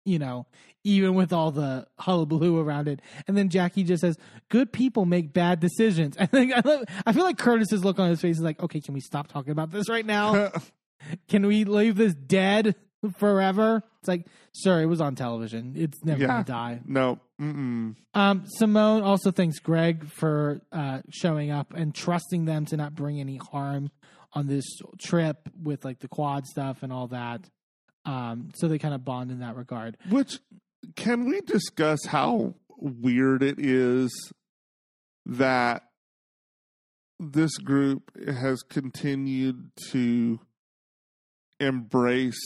you 0.05 0.19
know, 0.19 0.45
even 0.83 1.15
with 1.15 1.33
all 1.33 1.51
the 1.51 1.87
hullabaloo 1.99 2.59
around 2.59 2.87
it. 2.87 3.01
And 3.27 3.35
then 3.35 3.49
Jackie 3.49 3.83
just 3.83 4.01
says, 4.01 4.17
Good 4.49 4.71
people 4.71 5.05
make 5.05 5.33
bad 5.33 5.59
decisions. 5.59 6.15
I 6.19 6.25
think 6.27 6.53
I, 6.53 6.61
love, 6.63 6.85
I 7.05 7.11
feel 7.11 7.23
like 7.23 7.37
Curtis's 7.37 7.83
look 7.83 7.99
on 7.99 8.09
his 8.09 8.21
face 8.21 8.37
is 8.37 8.43
like, 8.43 8.61
Okay, 8.61 8.79
can 8.81 8.93
we 8.93 9.01
stop 9.01 9.27
talking 9.27 9.51
about 9.51 9.71
this 9.71 9.89
right 9.89 10.05
now? 10.05 10.51
can 11.27 11.45
we 11.47 11.63
leave 11.65 11.95
this 11.95 12.13
dead 12.13 12.75
forever? 13.17 13.83
It's 13.99 14.07
like, 14.07 14.25
sir, 14.53 14.81
it 14.81 14.85
was 14.85 15.01
on 15.01 15.15
television. 15.15 15.73
It's 15.75 16.03
never 16.03 16.21
Yeah. 16.21 16.27
gonna 16.27 16.43
die. 16.43 16.81
No. 16.85 17.19
Mm-mm. 17.41 17.95
Um, 18.13 18.43
Simone 18.47 19.03
also 19.03 19.31
thanks 19.31 19.59
Greg 19.59 20.07
for 20.09 20.61
uh, 20.71 21.01
showing 21.09 21.51
up 21.51 21.73
and 21.73 21.93
trusting 21.93 22.45
them 22.45 22.65
to 22.65 22.77
not 22.77 22.95
bring 22.95 23.19
any 23.19 23.37
harm 23.37 23.91
on 24.33 24.47
this 24.47 24.65
trip 24.99 25.37
with 25.61 25.85
like 25.85 25.99
the 25.99 26.07
quad 26.07 26.45
stuff 26.45 26.83
and 26.83 26.91
all 26.91 27.07
that. 27.07 27.41
Um, 28.05 28.51
so 28.55 28.67
they 28.67 28.79
kind 28.79 28.93
of 28.93 29.05
bond 29.05 29.31
in 29.31 29.39
that 29.39 29.55
regard. 29.55 29.97
Which 30.09 30.39
can 30.95 31.25
we 31.25 31.41
discuss 31.41 32.05
how 32.05 32.55
weird 32.77 33.43
it 33.43 33.59
is 33.59 34.31
that 35.25 35.83
this 37.19 37.57
group 37.57 38.11
has 38.27 38.61
continued 38.63 39.71
to 39.91 40.39
embrace 41.59 42.39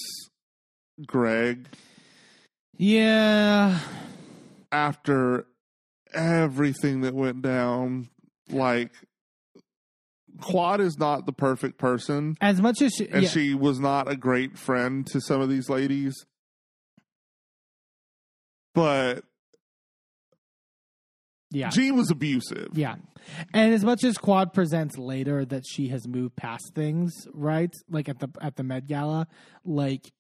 Greg 1.06 1.68
Yeah, 2.78 3.80
after 4.72 5.46
everything 6.14 7.02
that 7.02 7.14
went 7.14 7.42
down 7.42 8.10
like 8.50 8.92
Quad 10.40 10.82
is 10.82 10.98
not 10.98 11.26
the 11.26 11.34
perfect 11.34 11.78
person 11.78 12.38
as 12.42 12.62
much 12.62 12.82
as 12.82 12.94
she, 12.94 13.08
and 13.10 13.24
yeah, 13.24 13.30
she 13.30 13.54
was 13.54 13.80
not 13.80 14.10
a 14.10 14.16
great 14.16 14.58
friend 14.58 15.06
to 15.08 15.20
some 15.22 15.42
of 15.42 15.50
these 15.50 15.70
ladies. 15.70 16.16
But 18.74 19.24
yeah, 21.52 21.70
Jean 21.70 21.98
was 21.98 22.10
abusive. 22.10 22.70
yeah, 22.74 22.96
and 23.54 23.74
as 23.74 23.84
much 23.84 24.04
as 24.04 24.18
Quad 24.18 24.54
presents 24.54 24.98
later 24.98 25.44
that 25.46 25.64
she 25.70 25.90
has 25.90 26.08
moved 26.08 26.36
past 26.38 26.72
things, 26.74 27.12
right? 27.34 27.74
Like 27.90 28.08
at 28.08 28.20
the 28.20 28.30
at 28.42 28.56
the 28.56 28.64
Med 28.64 28.88
Gala, 28.88 29.28
like 29.66 30.12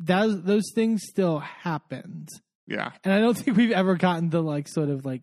that 0.00 0.44
those 0.44 0.70
things 0.74 1.02
still 1.08 1.38
happened. 1.38 2.28
Yeah. 2.66 2.90
And 3.04 3.12
I 3.12 3.20
don't 3.20 3.34
think 3.38 3.56
we've 3.56 3.70
ever 3.72 3.96
gotten 3.96 4.30
the 4.30 4.42
like 4.42 4.68
sort 4.68 4.88
of 4.88 5.04
like 5.04 5.22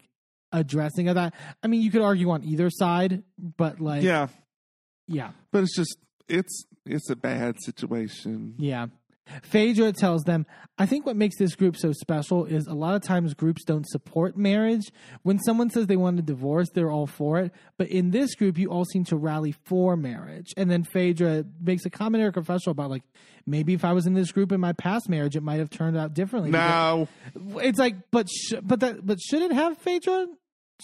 addressing 0.52 1.08
of 1.08 1.16
that. 1.16 1.34
I 1.64 1.68
mean, 1.68 1.82
you 1.82 1.92
could 1.92 2.02
argue 2.02 2.30
on 2.32 2.44
either 2.44 2.70
side, 2.70 3.24
but 3.58 3.80
like, 3.80 4.04
Yeah. 4.04 4.28
yeah, 5.08 5.32
But 5.52 5.64
it's 5.64 5.76
just 5.76 5.98
it's 6.28 6.66
it's 6.86 7.10
a 7.10 7.16
bad 7.16 7.56
situation. 7.64 8.56
yeah. 8.58 8.88
Phaedra 9.44 9.94
tells 9.94 10.24
them, 10.24 10.46
I 10.78 10.86
think 10.86 11.06
what 11.06 11.16
makes 11.16 11.38
this 11.38 11.56
group 11.56 11.78
so 11.78 11.92
special 11.94 12.46
is 12.46 12.68
a 12.68 12.74
lot 12.74 12.96
of 12.96 13.02
times 13.02 13.34
groups 13.34 13.64
don't 13.64 13.88
support 13.88 14.36
marriage. 14.36 14.92
When 15.24 15.40
someone 15.40 15.70
says 15.70 15.88
they 15.88 15.96
want 15.96 16.20
a 16.20 16.22
divorce, 16.22 16.70
they're 16.74 16.92
all 16.92 17.08
for 17.08 17.40
it. 17.40 17.52
But 17.78 17.88
in 17.90 18.12
this 18.12 18.36
group, 18.36 18.58
you 18.58 18.70
all 18.70 18.86
seem 18.86 19.06
to 19.06 19.16
rally 19.16 19.54
for 19.66 19.96
marriage. 19.96 20.48
And 20.58 20.70
then 20.70 20.84
Phaedra 20.84 21.46
makes 21.62 21.86
a 21.86 21.90
comment 21.90 22.24
or 22.24 22.32
confessional 22.32 22.72
about, 22.72 22.90
like, 22.90 23.04
maybe 23.46 23.74
if 23.74 23.86
I 23.86 23.94
was 23.94 24.06
in 24.06 24.14
this 24.14 24.32
group 24.32 24.52
in 24.52 24.60
my 24.60 24.74
past 24.74 25.08
marriage, 25.08 25.36
it 25.36 25.44
might 25.44 25.60
have 25.60 25.70
turned 25.70 25.98
out 25.98 26.14
differently. 26.14 26.52
Now, 26.52 27.08
It's 27.62 27.80
like, 27.80 27.96
but 28.12 28.28
sh- 28.30 28.56
but 28.62 28.80
that 28.82 29.06
but 29.06 29.20
should 29.22 29.44
it 29.44 29.52
have 29.54 29.78
Phaedra? 29.78 30.28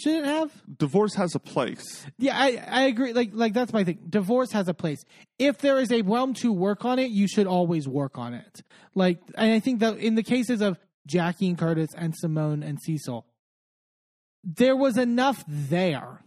Should 0.01 0.15
it 0.19 0.25
have? 0.25 0.51
divorce 0.77 1.15
has 1.15 1.33
a 1.35 1.39
place. 1.39 2.05
Yeah, 2.17 2.37
I, 2.37 2.63
I 2.67 2.81
agree. 2.83 3.13
Like 3.13 3.31
like 3.33 3.53
that's 3.53 3.73
my 3.73 3.83
thing. 3.83 3.99
Divorce 4.09 4.51
has 4.51 4.67
a 4.67 4.73
place. 4.73 5.03
If 5.39 5.57
there 5.59 5.79
is 5.79 5.91
a 5.91 6.01
realm 6.03 6.33
to 6.35 6.51
work 6.53 6.85
on 6.85 6.99
it, 6.99 7.09
you 7.11 7.27
should 7.27 7.47
always 7.47 7.87
work 7.87 8.17
on 8.17 8.33
it. 8.33 8.61
Like, 8.95 9.19
and 9.35 9.51
I 9.53 9.59
think 9.59 9.79
that 9.79 9.97
in 9.97 10.15
the 10.15 10.23
cases 10.23 10.61
of 10.61 10.77
Jackie 11.07 11.47
and 11.47 11.57
Curtis 11.57 11.89
and 11.95 12.13
Simone 12.15 12.61
and 12.63 12.79
Cecil, 12.81 13.25
there 14.43 14.75
was 14.75 14.97
enough 14.97 15.43
there. 15.47 16.21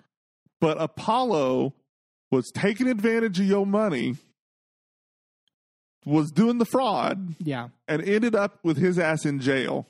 But 0.61 0.81
Apollo 0.81 1.75
was 2.31 2.51
taking 2.55 2.89
advantage 2.89 3.41
of 3.41 3.47
your 3.47 3.67
money, 3.67 4.17
was 6.05 6.31
doing 6.31 6.59
the 6.59 6.65
fraud, 6.65 7.35
Yeah, 7.39 7.69
and 7.89 8.03
ended 8.03 8.35
up 8.35 8.59
with 8.63 8.77
his 8.79 8.99
ass 8.99 9.25
in 9.25 9.41
jail. 9.41 9.87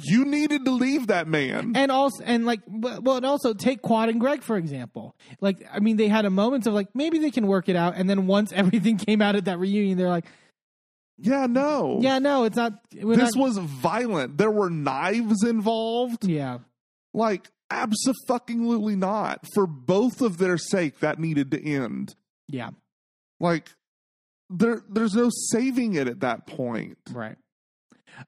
You 0.00 0.24
needed 0.24 0.64
to 0.64 0.70
leave 0.70 1.08
that 1.08 1.26
man. 1.26 1.72
and 1.74 1.90
also 1.90 2.22
and 2.24 2.46
like 2.46 2.60
well 2.68 3.16
and 3.16 3.26
also 3.26 3.52
take 3.52 3.82
quad 3.82 4.08
and 4.08 4.20
greg 4.20 4.42
for 4.42 4.56
example 4.56 5.16
like 5.40 5.66
i 5.72 5.80
mean 5.80 5.96
they 5.96 6.06
had 6.08 6.24
a 6.24 6.30
moment 6.30 6.66
of 6.68 6.72
like 6.74 6.88
maybe 6.94 7.18
they 7.18 7.30
can 7.32 7.46
work 7.48 7.68
it 7.68 7.74
out 7.76 7.94
and 7.96 8.08
then 8.08 8.26
once 8.28 8.52
everything 8.62 8.96
came 8.96 9.20
out 9.20 9.34
at 9.34 9.46
that 9.46 9.58
reunion 9.58 9.98
they're 9.98 10.08
like 10.08 10.26
yeah, 11.20 11.46
no. 11.46 11.98
yeah 12.00 12.20
no 12.20 12.44
it's 12.44 12.54
not 12.56 12.74
This 12.92 13.34
not, 13.34 13.42
was 13.42 13.58
violent. 13.58 14.38
There 14.38 14.52
were 14.52 14.70
knives 14.70 15.42
involved. 15.42 16.24
yeah 16.24 16.58
Like, 17.12 17.48
absolutely 17.70 18.94
not. 18.94 19.44
For 19.52 19.66
both 19.66 20.20
of 20.20 20.38
their 20.38 20.58
sake, 20.58 21.00
that 21.00 21.18
needed 21.18 21.50
to 21.50 21.60
end. 21.60 22.14
yeah 22.46 22.70
Like, 23.40 23.70
there, 24.48 24.82
there's 24.88 25.14
no 25.14 25.28
saving 25.50 25.94
it 25.94 26.06
at 26.06 26.20
that 26.20 26.46
point. 26.46 26.98
right 27.10 27.36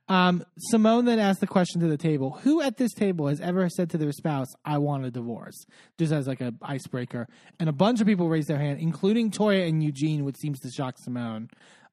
um 0.08 0.44
simone 0.58 1.04
then 1.04 1.18
asked 1.18 1.40
the 1.40 1.46
question 1.46 1.80
to 1.80 1.88
the 1.88 1.96
table 1.96 2.38
who 2.42 2.60
at 2.60 2.76
this 2.76 2.92
table 2.92 3.26
has 3.26 3.40
ever 3.40 3.68
said 3.68 3.90
to 3.90 3.98
their 3.98 4.12
spouse 4.12 4.48
i 4.64 4.78
want 4.78 5.04
a 5.04 5.10
divorce 5.10 5.66
just 5.98 6.12
as 6.12 6.26
like 6.26 6.40
an 6.40 6.58
icebreaker. 6.62 7.26
And 7.58 7.68
a 7.68 7.72
bunch 7.72 8.00
of 8.00 8.06
people 8.06 8.28
raised 8.28 8.48
their 8.48 8.58
hand 8.58 8.78
including 8.80 9.30
toya 9.30 9.68
and 9.68 9.82
eugene 9.82 10.24
which 10.24 10.36
seems 10.36 10.58
to 10.60 10.70
shock 10.70 10.96
simone. 10.98 11.48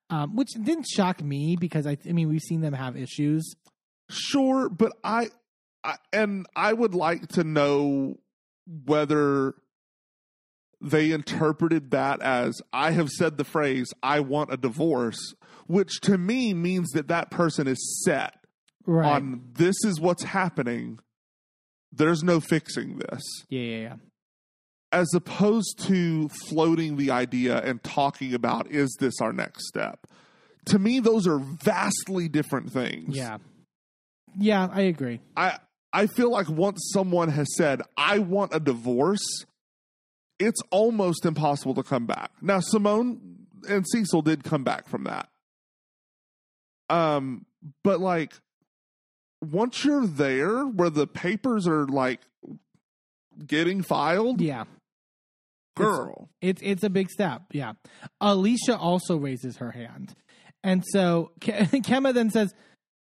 Um, 0.10 0.38
which 0.38 0.52
didn't 0.54 0.88
shock 0.88 1.22
me 1.22 1.58
because 1.60 1.86
I, 1.86 1.98
I 2.08 2.14
mean 2.14 2.30
we've 2.30 2.42
seen 2.42 2.62
them 2.62 2.74
have 2.74 2.96
issues. 2.96 3.56
Sure, 4.10 4.70
but 4.70 4.94
I, 5.04 5.28
I 5.84 5.96
and 6.14 6.46
I 6.56 6.72
would 6.72 6.96
like 6.96 7.28
to 7.34 7.44
know 7.44 8.16
whether 8.86 9.56
they 10.80 11.12
interpreted 11.12 11.92
that 11.92 12.22
as 12.22 12.62
I 12.72 12.92
have 12.92 13.10
said 13.10 13.38
the 13.38 13.44
phrase 13.44 13.88
"I 14.02 14.22
want 14.22 14.54
a 14.54 14.56
divorce," 14.56 15.34
which 15.68 16.00
to 16.02 16.18
me 16.18 16.54
means 16.54 16.90
that 16.92 17.08
that 17.10 17.30
person 17.32 17.68
is 17.68 18.02
set 18.04 18.34
right 18.86 19.16
on 19.16 19.42
this 19.54 19.76
is 19.84 20.00
what's 20.00 20.24
happening. 20.24 21.00
There's 21.92 22.24
no 22.24 22.40
fixing 22.40 22.98
this. 23.00 23.22
yeah 23.50 23.62
yeah 23.62 23.78
yeah 23.80 23.96
as 24.94 25.08
opposed 25.14 25.78
to 25.80 26.30
floating 26.48 26.96
the 26.96 27.12
idea 27.12 27.58
and 27.62 27.84
talking 27.84 28.34
about 28.34 28.72
is 28.72 28.96
this 29.02 29.20
our 29.22 29.34
next 29.34 29.68
step 29.68 30.08
to 30.66 30.80
me 30.80 31.02
those 31.02 31.28
are 31.28 31.40
vastly 31.40 32.30
different 32.30 32.72
things 32.72 33.16
Yeah. 33.16 33.38
Yeah, 34.40 34.70
I 34.72 34.82
agree. 34.82 35.20
i 35.36 35.58
i 35.92 36.08
feel 36.08 36.32
like 36.32 36.48
once 36.50 36.80
someone 36.94 37.28
has 37.30 37.48
said 37.58 37.82
i 37.98 38.20
want 38.20 38.54
a 38.56 38.60
divorce 38.62 39.46
it's 40.40 40.62
almost 40.72 41.26
impossible 41.26 41.74
to 41.76 41.84
come 41.84 42.06
back 42.06 42.32
now 42.42 42.60
simone 42.62 43.20
and 43.68 43.86
cecil 43.90 44.22
did 44.22 44.44
come 44.46 44.64
back 44.64 44.88
from 44.88 45.04
that 45.04 45.28
um 46.90 47.46
but 47.84 48.00
like 48.00 48.34
once 49.42 49.84
you're 49.86 50.08
there 50.08 50.66
where 50.66 50.90
the 50.90 51.06
papers 51.08 51.68
are 51.68 51.86
like 51.86 52.22
getting 53.46 53.82
filed 53.84 54.42
Yeah. 54.42 54.64
girl 55.76 56.30
It's 56.42 56.62
it's 56.64 56.84
a 56.84 56.90
big 56.90 57.10
step. 57.10 57.44
Yeah. 57.52 57.74
Alicia 58.22 58.78
also 58.78 59.18
raises 59.18 59.58
her 59.58 59.72
hand. 59.72 60.16
And 60.64 60.84
so 60.92 61.32
Ke- 61.40 61.70
Kemma 61.86 62.14
then 62.14 62.30
says, 62.32 62.54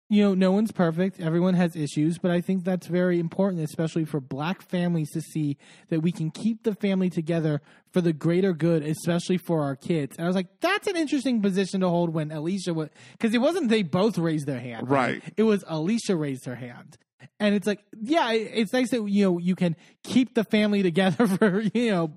you 0.10 0.24
know, 0.24 0.34
no 0.34 0.52
one's 0.52 0.72
perfect. 0.72 1.20
Everyone 1.20 1.54
has 1.56 1.76
issues, 1.76 2.18
but 2.18 2.32
I 2.32 2.40
think 2.40 2.64
that's 2.64 2.88
very 2.88 3.20
important, 3.20 3.64
especially 3.64 4.06
for 4.06 4.22
black 4.22 4.62
families 4.62 5.12
to 5.12 5.22
see 5.22 5.58
that 5.90 6.00
we 6.00 6.12
can 6.12 6.32
keep 6.32 6.64
the 6.64 6.74
family 6.74 7.10
together 7.10 7.62
for 7.92 8.00
the 8.00 8.14
greater 8.14 8.54
good, 8.54 8.84
especially 8.84 9.38
for 9.38 9.64
our 9.64 9.76
kids. 9.76 10.16
And 10.18 10.26
I 10.26 10.28
was 10.28 10.36
like, 10.36 10.48
that's 10.62 10.88
an 10.88 10.96
interesting 10.96 11.42
position 11.42 11.82
to 11.82 11.90
hold 11.90 12.14
when 12.14 12.32
Alicia 12.32 12.74
was, 12.74 12.90
because 13.12 13.34
it 13.34 13.40
wasn't 13.40 13.70
they 13.70 13.84
both 13.84 14.18
raised 14.18 14.46
their 14.46 14.60
hand. 14.60 14.90
Right. 14.90 15.22
It 15.36 15.44
was 15.44 15.64
Alicia 15.68 16.16
raised 16.16 16.46
her 16.46 16.56
hand. 16.56 16.98
And 17.40 17.54
it's 17.54 17.68
like, 17.68 17.84
yeah, 18.02 18.32
it's 18.32 18.74
nice 18.74 18.92
that, 18.92 19.06
you 19.08 19.26
know, 19.26 19.38
you 19.40 19.56
can 19.56 19.76
keep 20.04 20.36
the 20.36 20.44
family 20.44 20.84
together 20.84 21.28
for, 21.28 21.60
you 21.60 21.92
know, 21.92 22.14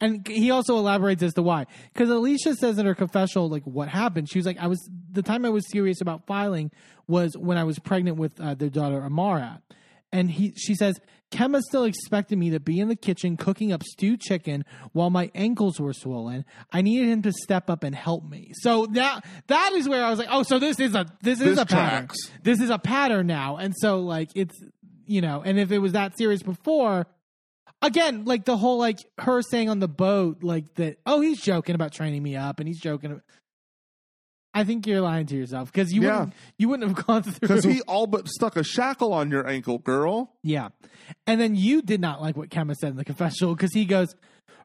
and 0.00 0.26
he 0.26 0.50
also 0.50 0.76
elaborates 0.76 1.22
as 1.22 1.34
to 1.34 1.42
why. 1.42 1.66
Because 1.92 2.10
Alicia 2.10 2.54
says 2.54 2.78
in 2.78 2.86
her 2.86 2.94
confessional, 2.94 3.48
like, 3.48 3.64
what 3.64 3.88
happened? 3.88 4.28
She 4.30 4.38
was 4.38 4.46
like, 4.46 4.58
I 4.58 4.66
was, 4.66 4.88
the 5.10 5.22
time 5.22 5.44
I 5.44 5.50
was 5.50 5.68
serious 5.70 6.00
about 6.00 6.26
filing 6.26 6.70
was 7.06 7.36
when 7.36 7.58
I 7.58 7.64
was 7.64 7.78
pregnant 7.78 8.16
with 8.16 8.40
uh, 8.40 8.54
their 8.54 8.70
daughter, 8.70 9.02
Amara. 9.02 9.62
And 10.12 10.30
he, 10.30 10.52
she 10.56 10.74
says, 10.76 11.00
Kemma 11.32 11.60
still 11.60 11.84
expected 11.84 12.38
me 12.38 12.50
to 12.50 12.60
be 12.60 12.78
in 12.78 12.86
the 12.86 12.94
kitchen 12.94 13.36
cooking 13.36 13.72
up 13.72 13.82
stewed 13.82 14.20
chicken 14.20 14.64
while 14.92 15.10
my 15.10 15.30
ankles 15.34 15.80
were 15.80 15.92
swollen. 15.92 16.44
I 16.72 16.82
needed 16.82 17.08
him 17.08 17.22
to 17.22 17.32
step 17.32 17.68
up 17.68 17.82
and 17.82 17.94
help 17.94 18.24
me. 18.24 18.52
So 18.60 18.86
that 18.92 19.24
that 19.48 19.72
is 19.72 19.88
where 19.88 20.04
I 20.04 20.10
was 20.10 20.20
like, 20.20 20.28
oh, 20.30 20.44
so 20.44 20.60
this 20.60 20.78
is 20.78 20.94
a 20.94 21.06
this 21.22 21.40
is 21.40 21.56
This 21.56 21.58
a 21.58 21.66
pattern. 21.66 22.08
This 22.44 22.60
is 22.60 22.70
a 22.70 22.78
pattern 22.78 23.26
now. 23.26 23.56
And 23.56 23.74
so 23.76 24.00
like 24.00 24.30
it's 24.36 24.54
you 25.06 25.20
know, 25.20 25.42
and 25.44 25.58
if 25.58 25.72
it 25.72 25.78
was 25.78 25.92
that 25.92 26.16
serious 26.16 26.42
before, 26.42 27.06
again, 27.82 28.24
like 28.24 28.44
the 28.44 28.56
whole 28.56 28.78
like 28.78 28.98
her 29.18 29.42
saying 29.42 29.68
on 29.68 29.78
the 29.80 29.88
boat, 29.88 30.42
like 30.42 30.74
that, 30.74 30.98
oh, 31.06 31.20
he's 31.20 31.40
joking 31.40 31.74
about 31.74 31.92
training 31.92 32.22
me 32.22 32.36
up, 32.36 32.58
and 32.60 32.68
he's 32.68 32.80
joking. 32.80 33.20
I 34.56 34.62
think 34.62 34.86
you're 34.86 35.00
lying 35.00 35.26
to 35.26 35.36
yourself 35.36 35.72
because 35.72 35.92
you 35.92 36.02
Yeah. 36.02 36.12
wouldn't 36.20 36.34
you 36.58 36.68
wouldn't 36.68 36.96
have 36.96 37.06
gone 37.06 37.22
through 37.24 37.38
Because 37.48 37.64
he 37.64 37.80
all 37.82 38.06
but 38.06 38.28
stuck 38.28 38.56
a 38.56 38.62
shackle 38.62 39.12
on 39.12 39.30
your 39.30 39.46
ankle, 39.48 39.78
girl. 39.78 40.32
yeah, 40.42 40.68
and 41.26 41.40
then 41.40 41.56
you 41.56 41.82
did 41.82 42.00
not 42.00 42.22
like 42.22 42.36
what 42.36 42.50
Kemma 42.50 42.74
said 42.76 42.90
in 42.90 42.96
the 42.96 43.04
confessional 43.04 43.54
because 43.54 43.72
he 43.72 43.84
goes. 43.84 44.14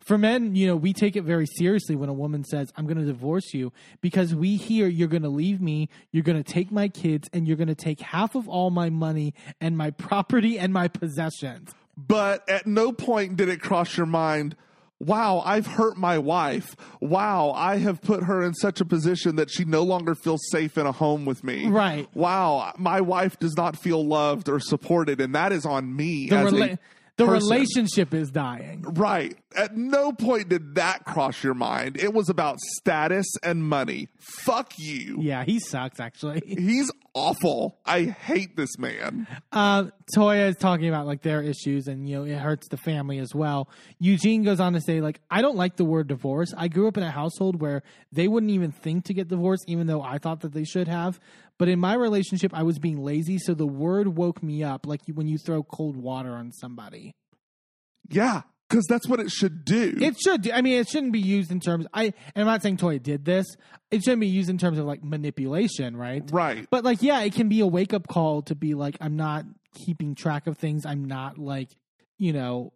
For 0.05 0.17
men, 0.17 0.55
you 0.55 0.65
know, 0.65 0.77
we 0.77 0.93
take 0.93 1.17
it 1.17 1.23
very 1.23 1.45
seriously 1.45 1.93
when 1.93 2.07
a 2.07 2.13
woman 2.13 2.43
says, 2.45 2.71
I'm 2.77 2.85
going 2.85 2.97
to 2.97 3.05
divorce 3.05 3.53
you 3.53 3.73
because 4.01 4.33
we 4.33 4.55
hear 4.55 4.87
you're 4.87 5.09
going 5.09 5.23
to 5.23 5.29
leave 5.29 5.61
me, 5.61 5.89
you're 6.11 6.23
going 6.23 6.41
to 6.41 6.53
take 6.53 6.71
my 6.71 6.87
kids, 6.87 7.29
and 7.33 7.45
you're 7.45 7.57
going 7.57 7.67
to 7.67 7.75
take 7.75 7.99
half 7.99 8.33
of 8.33 8.47
all 8.47 8.71
my 8.71 8.89
money 8.89 9.33
and 9.59 9.77
my 9.77 9.91
property 10.07 10.57
and 10.57 10.71
my 10.73 10.87
possessions. 10.87 11.71
But 12.07 12.47
at 12.49 12.65
no 12.65 12.91
point 12.91 13.35
did 13.35 13.49
it 13.49 13.61
cross 13.61 13.97
your 13.97 14.05
mind, 14.05 14.55
wow, 14.99 15.41
I've 15.45 15.67
hurt 15.67 15.97
my 15.97 16.17
wife. 16.17 16.75
Wow, 17.01 17.51
I 17.51 17.77
have 17.77 18.01
put 18.01 18.23
her 18.23 18.41
in 18.43 18.53
such 18.53 18.79
a 18.79 18.85
position 18.85 19.35
that 19.37 19.49
she 19.49 19.65
no 19.65 19.83
longer 19.83 20.15
feels 20.15 20.41
safe 20.49 20.77
in 20.77 20.85
a 20.85 20.91
home 20.91 21.25
with 21.25 21.43
me. 21.43 21.67
Right. 21.67 22.07
Wow, 22.13 22.73
my 22.77 23.01
wife 23.01 23.37
does 23.39 23.55
not 23.57 23.77
feel 23.77 24.05
loved 24.05 24.49
or 24.49 24.59
supported, 24.59 25.19
and 25.19 25.35
that 25.35 25.51
is 25.51 25.65
on 25.65 25.95
me. 25.95 26.29
The, 26.29 26.37
as 26.37 26.53
a 26.53 26.55
rela- 26.55 26.79
the 27.19 27.25
person. 27.25 27.49
relationship 27.49 28.13
is 28.13 28.31
dying. 28.31 28.81
Right. 28.81 29.37
At 29.55 29.75
no 29.75 30.11
point 30.11 30.49
did 30.49 30.75
that 30.75 31.05
cross 31.05 31.43
your 31.43 31.53
mind. 31.53 31.97
It 31.97 32.13
was 32.13 32.29
about 32.29 32.59
status 32.59 33.27
and 33.43 33.63
money. 33.63 34.07
Fuck 34.19 34.73
you. 34.77 35.17
Yeah, 35.19 35.43
he 35.43 35.59
sucks, 35.59 35.99
actually. 35.99 36.41
He's 36.45 36.91
awful. 37.13 37.77
I 37.85 38.03
hate 38.03 38.55
this 38.55 38.77
man. 38.77 39.27
Um, 39.51 39.91
Toya 40.15 40.49
is 40.49 40.55
talking 40.57 40.87
about 40.87 41.05
like 41.05 41.21
their 41.21 41.41
issues 41.41 41.87
and 41.87 42.07
you 42.07 42.17
know 42.17 42.23
it 42.23 42.37
hurts 42.37 42.67
the 42.69 42.77
family 42.77 43.19
as 43.19 43.33
well. 43.35 43.69
Eugene 43.99 44.43
goes 44.43 44.59
on 44.59 44.73
to 44.73 44.81
say 44.81 45.01
like 45.01 45.19
I 45.29 45.41
don't 45.41 45.57
like 45.57 45.75
the 45.75 45.85
word 45.85 46.07
divorce. 46.07 46.53
I 46.55 46.67
grew 46.67 46.87
up 46.87 46.97
in 46.97 47.03
a 47.03 47.11
household 47.11 47.61
where 47.61 47.83
they 48.11 48.27
wouldn't 48.27 48.51
even 48.51 48.71
think 48.71 49.05
to 49.05 49.13
get 49.13 49.27
divorced, 49.27 49.65
even 49.67 49.87
though 49.87 50.01
I 50.01 50.17
thought 50.17 50.41
that 50.41 50.53
they 50.53 50.63
should 50.63 50.87
have. 50.87 51.19
But 51.59 51.67
in 51.67 51.77
my 51.79 51.93
relationship, 51.93 52.51
I 52.55 52.63
was 52.63 52.79
being 52.79 53.03
lazy, 53.03 53.37
so 53.37 53.53
the 53.53 53.67
word 53.67 54.07
woke 54.15 54.41
me 54.41 54.63
up, 54.63 54.87
like 54.87 55.01
when 55.13 55.27
you 55.27 55.37
throw 55.37 55.61
cold 55.61 55.95
water 55.97 56.31
on 56.31 56.51
somebody. 56.53 57.13
Yeah, 58.09 58.41
because 58.69 58.85
that's 58.87 59.07
what 59.07 59.19
it 59.19 59.29
should 59.29 59.65
do. 59.65 59.95
It 59.99 60.15
should. 60.19 60.41
do- 60.43 60.51
I 60.51 60.61
mean, 60.61 60.79
it 60.79 60.87
shouldn't 60.87 61.11
be 61.13 61.19
used 61.19 61.51
in 61.51 61.59
terms. 61.59 61.85
I. 61.93 62.05
And 62.05 62.13
I'm 62.37 62.45
not 62.45 62.61
saying 62.63 62.77
Toya 62.77 63.03
did 63.03 63.25
this. 63.25 63.45
It 63.91 64.03
shouldn't 64.03 64.21
be 64.21 64.27
used 64.27 64.49
in 64.49 64.57
terms 64.57 64.77
of 64.79 64.85
like 64.85 65.03
manipulation, 65.03 65.95
right? 65.97 66.23
right. 66.31 66.65
But 66.71 66.83
like, 66.85 67.01
yeah, 67.03 67.21
it 67.21 67.33
can 67.33 67.49
be 67.49 67.59
a 67.59 67.67
wake 67.67 67.93
up 67.93 68.07
call 68.07 68.41
to 68.43 68.55
be 68.55 68.73
like, 68.73 68.97
I'm 69.01 69.15
not 69.17 69.45
keeping 69.85 70.15
track 70.15 70.47
of 70.47 70.57
things. 70.57 70.85
I'm 70.85 71.05
not 71.05 71.37
like, 71.37 71.69
you 72.17 72.31
know, 72.33 72.71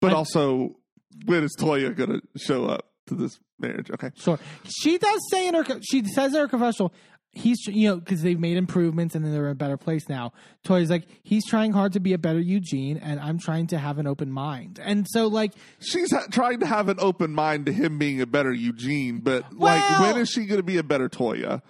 But 0.00 0.12
I- 0.12 0.16
also, 0.16 0.76
when 1.24 1.42
is 1.44 1.56
Toya 1.58 1.94
going 1.96 2.20
to 2.20 2.22
show 2.36 2.66
up 2.66 2.86
to 3.06 3.14
this 3.14 3.38
marriage? 3.58 3.90
Okay. 3.90 4.10
sure. 4.16 4.38
She 4.68 4.98
does 4.98 5.20
say 5.30 5.48
in 5.48 5.54
her, 5.54 5.64
she 5.82 6.04
says 6.04 6.34
in 6.34 6.40
her 6.40 6.48
confessional, 6.48 6.92
he's, 7.32 7.66
you 7.66 7.88
know, 7.88 7.96
because 7.96 8.22
they've 8.22 8.38
made 8.40 8.56
improvements 8.56 9.14
and 9.14 9.24
then 9.24 9.32
they're 9.32 9.46
in 9.46 9.52
a 9.52 9.54
better 9.54 9.76
place 9.76 10.08
now. 10.08 10.32
Toya's 10.64 10.90
like, 10.90 11.06
he's 11.22 11.46
trying 11.46 11.72
hard 11.72 11.92
to 11.94 12.00
be 12.00 12.12
a 12.12 12.18
better 12.18 12.40
Eugene, 12.40 12.96
and 12.98 13.20
I'm 13.20 13.38
trying 13.38 13.68
to 13.68 13.78
have 13.78 13.98
an 13.98 14.06
open 14.06 14.30
mind. 14.32 14.80
And 14.82 15.06
so, 15.08 15.26
like, 15.28 15.52
She's 15.80 16.12
ha- 16.12 16.26
trying 16.30 16.60
to 16.60 16.66
have 16.66 16.88
an 16.88 16.96
open 16.98 17.32
mind 17.32 17.66
to 17.66 17.72
him 17.72 17.98
being 17.98 18.20
a 18.20 18.26
better 18.26 18.52
Eugene, 18.52 19.18
but 19.18 19.52
like, 19.56 20.00
when 20.00 20.16
is 20.18 20.28
she 20.30 20.46
going 20.46 20.58
to 20.58 20.64
be 20.64 20.78
a 20.78 20.82
better 20.82 21.08
Toya? 21.08 21.62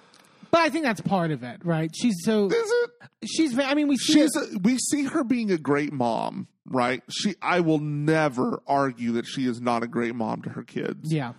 but 0.53 0.61
I 0.63 0.69
think 0.69 0.85
that's 0.85 1.01
part 1.01 1.31
of 1.31 1.45
it, 1.45 1.65
right? 1.65 1.95
She's 1.95 2.17
so, 2.25 2.47
Is 2.47 2.55
it? 2.57 2.91
she's, 3.25 3.57
I 3.59 3.75
mean, 3.75 3.87
we 3.87 3.97
see 3.97 4.15
She's 4.15 4.35
a, 4.35 4.59
we 4.59 4.79
see 4.79 5.05
her 5.05 5.23
being 5.23 5.53
a 5.53 5.59
great 5.59 5.93
mom, 5.93 6.49
right? 6.67 7.03
She 7.09 7.35
I 7.41 7.61
will 7.61 7.79
never 7.79 8.61
argue 8.67 9.13
that 9.13 9.27
she 9.27 9.47
is 9.47 9.61
not 9.61 9.85
a 9.85 9.87
great 9.87 10.17
mom 10.17 10.43
to 10.43 10.51
her 10.51 10.65
kids. 10.65 11.13
yeah, 11.13 11.35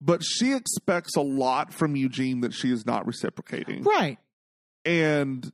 But 0.00 0.22
she 0.24 0.52
expects 0.52 1.16
a 1.16 1.20
lot 1.20 1.74
from 1.74 1.94
Eugene 1.96 2.40
that 2.40 2.54
she 2.54 2.72
is 2.72 2.86
not 2.86 3.06
reciprocating. 3.06 3.82
right. 3.84 4.18
And 4.84 5.52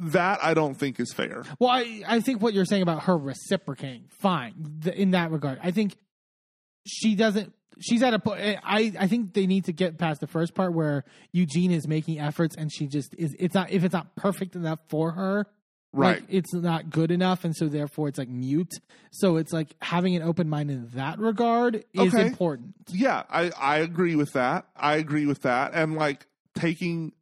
that 0.00 0.42
I 0.42 0.54
don't 0.54 0.74
think 0.74 0.98
is 0.98 1.12
fair. 1.12 1.44
Well, 1.58 1.68
I, 1.70 2.02
I 2.06 2.20
think 2.20 2.40
what 2.40 2.54
you're 2.54 2.64
saying 2.64 2.80
about 2.82 3.02
her 3.02 3.18
reciprocating, 3.18 4.04
fine, 4.08 4.80
th- 4.82 4.96
in 4.96 5.10
that 5.10 5.30
regard. 5.30 5.58
I 5.62 5.72
think 5.72 5.94
she 6.86 7.14
doesn't. 7.14 7.52
She's 7.80 8.02
at 8.02 8.14
a 8.14 8.18
point. 8.18 8.40
Eh, 8.40 8.56
I 8.64 8.92
I 8.98 9.06
think 9.08 9.34
they 9.34 9.46
need 9.46 9.66
to 9.66 9.72
get 9.72 9.98
past 9.98 10.20
the 10.22 10.26
first 10.26 10.54
part 10.54 10.72
where 10.72 11.04
Eugene 11.32 11.70
is 11.70 11.86
making 11.86 12.18
efforts 12.18 12.56
and 12.56 12.72
she 12.72 12.86
just 12.86 13.14
is. 13.14 13.36
It's 13.38 13.54
not 13.54 13.70
if 13.70 13.84
it's 13.84 13.92
not 13.92 14.16
perfect 14.16 14.56
enough 14.56 14.78
for 14.88 15.12
her. 15.12 15.46
Right. 15.92 16.20
Like, 16.20 16.24
it's 16.28 16.54
not 16.54 16.90
good 16.90 17.10
enough, 17.10 17.44
and 17.44 17.54
so 17.54 17.66
therefore 17.68 18.08
it's 18.08 18.18
like 18.18 18.28
mute. 18.28 18.72
So 19.10 19.36
it's 19.36 19.52
like 19.52 19.74
having 19.82 20.14
an 20.14 20.22
open 20.22 20.48
mind 20.48 20.70
in 20.70 20.88
that 20.94 21.18
regard 21.18 21.84
is 21.92 22.14
Okay. 22.14 22.28
important. 22.28 22.74
yeah, 22.92 23.24
I 23.28 23.50
I 23.58 23.78
agree 23.78 24.14
with 24.14 24.32
that. 24.34 24.66
I 24.76 24.96
agree 24.96 25.26
with 25.26 25.42
that, 25.42 25.72
and 25.74 25.96
like 25.96 26.26
taking, 26.54 27.12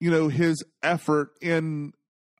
you 0.00 0.10
know, 0.10 0.28
his 0.28 0.62
effort 0.82 1.30
in 1.40 1.92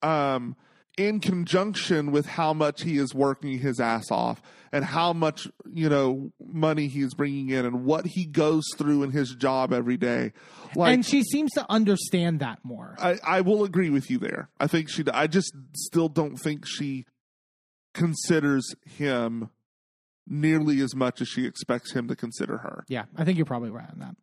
um 0.02 0.56
in 0.96 1.20
conjunction 1.20 2.10
with 2.10 2.26
how 2.26 2.52
much 2.52 2.82
he 2.82 2.98
is 2.98 3.14
working 3.14 3.58
his 3.58 3.78
ass 3.78 4.10
off 4.10 4.42
and 4.72 4.84
how 4.84 5.12
much 5.12 5.48
you 5.72 5.88
know 5.88 6.32
money 6.44 6.88
he 6.88 7.00
is 7.00 7.14
bringing 7.14 7.50
in 7.50 7.64
and 7.64 7.84
what 7.84 8.06
he 8.06 8.24
goes 8.24 8.64
through 8.76 9.02
in 9.02 9.10
his 9.10 9.34
job 9.34 9.72
every 9.72 9.96
day 9.96 10.32
like 10.74 10.94
and 10.94 11.04
she 11.04 11.22
seems 11.22 11.50
to 11.52 11.64
understand 11.68 12.40
that 12.40 12.58
more. 12.62 12.96
I, 12.98 13.18
I 13.24 13.40
will 13.40 13.64
agree 13.64 13.90
with 13.90 14.10
you 14.10 14.18
there. 14.18 14.50
I 14.58 14.66
think 14.66 14.88
she. 14.88 15.04
I 15.12 15.26
just 15.26 15.54
still 15.74 16.08
don't 16.08 16.36
think 16.36 16.66
she 16.66 17.06
considers 17.94 18.74
him 18.84 19.50
nearly 20.26 20.80
as 20.80 20.94
much 20.94 21.20
as 21.20 21.28
she 21.28 21.46
expects 21.46 21.92
him 21.92 22.08
to 22.08 22.16
consider 22.16 22.58
her. 22.58 22.84
Yeah, 22.88 23.04
I 23.16 23.24
think 23.24 23.38
you're 23.38 23.46
probably 23.46 23.70
right 23.70 23.88
on 23.90 24.00
that. 24.00 24.16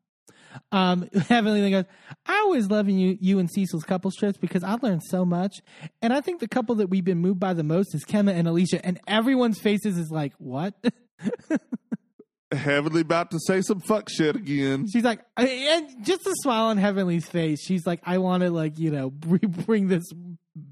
Um, 0.71 1.09
Heavenly 1.27 1.61
then 1.61 1.71
goes, 1.71 1.85
I 2.25 2.37
always 2.37 2.69
love 2.69 2.89
you, 2.89 3.17
you 3.19 3.39
and 3.39 3.49
Cecil's 3.51 3.83
couple 3.83 4.11
strips 4.11 4.37
because 4.37 4.63
I've 4.63 4.83
learned 4.83 5.03
so 5.03 5.25
much. 5.25 5.57
And 6.01 6.13
I 6.13 6.21
think 6.21 6.39
the 6.39 6.47
couple 6.47 6.75
that 6.75 6.87
we've 6.87 7.03
been 7.03 7.19
moved 7.19 7.39
by 7.39 7.53
the 7.53 7.63
most 7.63 7.93
is 7.95 8.03
Kemma 8.05 8.33
and 8.33 8.47
Alicia. 8.47 8.85
And 8.85 8.99
everyone's 9.07 9.59
faces 9.59 9.97
is 9.97 10.11
like, 10.11 10.33
what? 10.37 10.73
Heavenly 12.51 13.01
about 13.01 13.31
to 13.31 13.39
say 13.39 13.61
some 13.61 13.79
fuck 13.81 14.09
shit 14.09 14.35
again. 14.35 14.87
She's 14.91 15.03
like, 15.03 15.19
and 15.35 16.05
just 16.05 16.25
a 16.27 16.33
smile 16.43 16.65
on 16.65 16.77
Heavenly's 16.77 17.25
face. 17.25 17.59
She's 17.61 17.85
like, 17.85 18.01
I 18.05 18.19
want 18.19 18.43
to 18.43 18.51
like, 18.51 18.77
you 18.79 18.91
know, 18.91 19.09
bring 19.11 19.87
this 19.87 20.03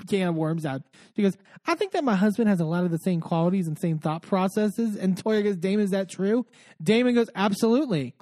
can 0.08 0.30
of 0.30 0.36
worms 0.36 0.66
out. 0.66 0.84
She 1.16 1.24
goes, 1.24 1.36
I 1.66 1.76
think 1.76 1.92
that 1.94 2.04
my 2.04 2.16
husband 2.16 2.48
has 2.48 2.60
a 2.60 2.66
lot 2.66 2.86
of 2.86 2.92
the 2.92 2.98
same 3.00 3.22
qualities 3.22 3.68
and 3.68 3.78
same 3.78 4.00
thought 4.00 4.22
processes. 4.22 4.96
And 4.96 5.22
Toya 5.22 5.44
goes, 5.44 5.58
Damon, 5.58 5.84
is 5.84 5.92
that 5.92 6.10
true? 6.10 6.46
Damon 6.82 7.16
goes, 7.16 7.28
absolutely. 7.36 8.16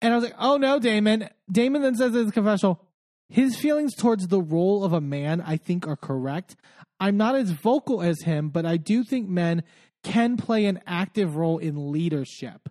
And 0.00 0.12
I 0.12 0.16
was 0.16 0.24
like, 0.24 0.36
oh 0.38 0.56
no, 0.56 0.78
Damon. 0.78 1.28
Damon 1.50 1.82
then 1.82 1.96
says 1.96 2.14
in 2.14 2.24
his 2.24 2.32
confessional, 2.32 2.84
his 3.28 3.56
feelings 3.56 3.94
towards 3.94 4.28
the 4.28 4.40
role 4.40 4.84
of 4.84 4.92
a 4.92 5.00
man, 5.00 5.40
I 5.40 5.56
think, 5.56 5.86
are 5.86 5.96
correct. 5.96 6.56
I'm 7.00 7.16
not 7.16 7.34
as 7.36 7.50
vocal 7.50 8.02
as 8.02 8.22
him, 8.22 8.48
but 8.48 8.64
I 8.66 8.76
do 8.76 9.04
think 9.04 9.28
men 9.28 9.62
can 10.02 10.36
play 10.36 10.64
an 10.66 10.80
active 10.86 11.36
role 11.36 11.58
in 11.58 11.92
leadership. 11.92 12.68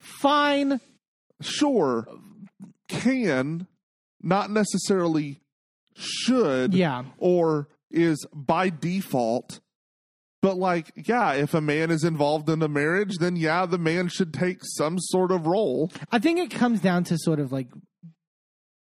Fine. 0.00 0.80
Sure, 1.40 2.06
can, 2.88 3.66
not 4.22 4.50
necessarily 4.50 5.40
should, 5.96 6.72
Yeah. 6.74 7.04
or 7.18 7.68
is 7.90 8.24
by 8.32 8.70
default. 8.70 9.60
But 10.44 10.58
like, 10.58 10.92
yeah, 11.08 11.32
if 11.32 11.54
a 11.54 11.62
man 11.62 11.90
is 11.90 12.04
involved 12.04 12.50
in 12.50 12.60
a 12.60 12.68
marriage, 12.68 13.16
then 13.16 13.34
yeah, 13.34 13.64
the 13.64 13.78
man 13.78 14.08
should 14.08 14.34
take 14.34 14.58
some 14.62 14.98
sort 14.98 15.32
of 15.32 15.46
role. 15.46 15.90
I 16.12 16.18
think 16.18 16.38
it 16.38 16.50
comes 16.50 16.80
down 16.80 17.04
to 17.04 17.16
sort 17.16 17.40
of 17.40 17.50
like 17.50 17.68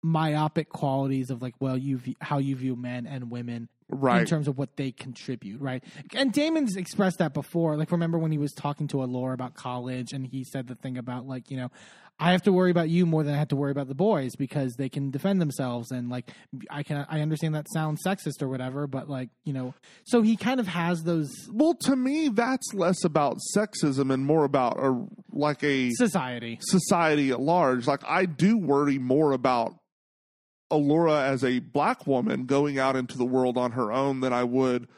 myopic 0.02 0.68
qualities 0.68 1.30
of 1.30 1.40
like, 1.40 1.54
well, 1.58 1.78
you 1.78 1.96
view, 1.96 2.14
how 2.20 2.36
you 2.38 2.56
view 2.56 2.76
men 2.76 3.06
and 3.06 3.30
women 3.30 3.70
Right. 3.88 4.20
in 4.22 4.26
terms 4.26 4.48
of 4.48 4.58
what 4.58 4.76
they 4.76 4.90
contribute, 4.90 5.60
right? 5.60 5.82
And 6.12 6.32
Damon's 6.32 6.76
expressed 6.76 7.18
that 7.18 7.32
before. 7.32 7.76
Like, 7.76 7.92
remember 7.92 8.18
when 8.18 8.32
he 8.32 8.38
was 8.38 8.52
talking 8.52 8.88
to 8.88 9.02
Alora 9.02 9.32
about 9.32 9.54
college, 9.54 10.12
and 10.12 10.26
he 10.26 10.42
said 10.42 10.66
the 10.66 10.74
thing 10.74 10.98
about 10.98 11.26
like, 11.26 11.52
you 11.52 11.56
know, 11.56 11.70
I 12.18 12.32
have 12.32 12.42
to 12.42 12.52
worry 12.52 12.70
about 12.70 12.88
you 12.88 13.04
more 13.04 13.22
than 13.22 13.34
I 13.34 13.38
have 13.38 13.48
to 13.48 13.56
worry 13.56 13.70
about 13.70 13.88
the 13.88 13.94
boys 13.94 14.36
because 14.36 14.74
they 14.76 14.88
can 14.88 15.10
defend 15.10 15.40
themselves, 15.40 15.90
and 15.90 16.08
like, 16.08 16.30
I 16.70 16.82
can 16.82 17.04
I 17.10 17.20
understand 17.20 17.54
that 17.54 17.66
sounds 17.70 18.02
sexist 18.06 18.40
or 18.40 18.48
whatever, 18.48 18.86
but 18.86 19.08
like, 19.08 19.28
you 19.44 19.52
know, 19.52 19.74
so 20.04 20.22
he 20.22 20.36
kind 20.36 20.58
of 20.58 20.66
has 20.66 21.02
those 21.02 21.30
Well, 21.52 21.74
to 21.82 21.94
me, 21.94 22.28
that's 22.28 22.72
less 22.72 23.04
about 23.04 23.38
sexism 23.54 24.12
and 24.12 24.24
more 24.24 24.44
about 24.44 24.78
a 24.78 25.06
like 25.30 25.62
a 25.62 25.90
society. 25.92 26.58
society 26.62 27.30
at 27.30 27.40
large. 27.40 27.86
Like 27.86 28.02
I 28.06 28.24
do 28.24 28.56
worry 28.56 28.98
more 28.98 29.32
about 29.32 29.74
Alora 30.70 31.22
as 31.22 31.44
a 31.44 31.58
black 31.58 32.06
woman 32.06 32.46
going 32.46 32.78
out 32.78 32.96
into 32.96 33.18
the 33.18 33.26
world 33.26 33.58
on 33.58 33.72
her 33.72 33.92
own 33.92 34.20
than 34.20 34.32
I 34.32 34.44
would, 34.44 34.88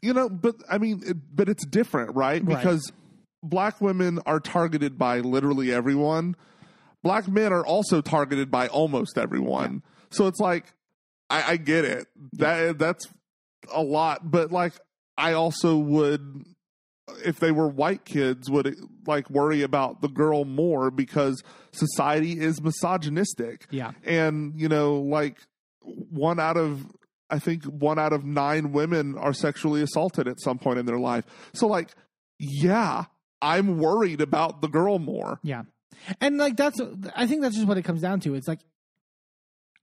you 0.00 0.14
know. 0.14 0.28
But 0.28 0.56
I 0.70 0.78
mean, 0.78 1.02
it, 1.04 1.16
but 1.34 1.48
it's 1.48 1.66
different, 1.66 2.14
right? 2.14 2.42
Right. 2.44 2.62
Black 3.48 3.80
women 3.80 4.20
are 4.26 4.40
targeted 4.40 4.98
by 4.98 5.20
literally 5.20 5.72
everyone. 5.72 6.36
Black 7.02 7.28
men 7.28 7.52
are 7.52 7.64
also 7.64 8.00
targeted 8.00 8.50
by 8.50 8.68
almost 8.68 9.16
everyone. 9.18 9.82
So 10.10 10.26
it's 10.26 10.40
like 10.40 10.72
I, 11.30 11.52
I 11.52 11.56
get 11.56 11.84
it. 11.84 12.06
That 12.34 12.78
that's 12.78 13.06
a 13.72 13.82
lot, 13.82 14.30
but 14.30 14.50
like 14.52 14.72
I 15.16 15.32
also 15.32 15.76
would 15.76 16.44
if 17.24 17.38
they 17.38 17.52
were 17.52 17.68
white 17.68 18.04
kids 18.04 18.50
would 18.50 18.74
like 19.06 19.30
worry 19.30 19.62
about 19.62 20.00
the 20.00 20.08
girl 20.08 20.44
more 20.44 20.90
because 20.90 21.40
society 21.70 22.32
is 22.40 22.60
misogynistic 22.60 23.66
Yeah. 23.70 23.92
and 24.04 24.60
you 24.60 24.68
know 24.68 24.96
like 24.96 25.38
one 25.82 26.40
out 26.40 26.56
of 26.56 26.84
i 27.30 27.38
think 27.38 27.62
one 27.62 27.96
out 28.00 28.12
of 28.12 28.24
9 28.24 28.72
women 28.72 29.16
are 29.16 29.32
sexually 29.32 29.82
assaulted 29.82 30.26
at 30.26 30.40
some 30.40 30.58
point 30.58 30.80
in 30.80 30.86
their 30.86 30.98
life 30.98 31.24
so 31.54 31.68
like 31.68 31.90
yeah 32.40 33.04
i'm 33.54 33.78
worried 33.78 34.20
about 34.20 34.60
the 34.60 34.68
girl 34.68 34.98
more 34.98 35.38
Yeah, 35.42 35.62
and 36.20 36.38
like 36.38 36.56
that's 36.56 36.80
I 37.14 37.26
think 37.26 37.42
that's 37.42 37.54
just 37.54 37.68
what 37.68 37.78
it 37.78 37.82
comes 37.82 38.02
down 38.02 38.20
to. 38.20 38.34
It's 38.34 38.48
like 38.48 38.60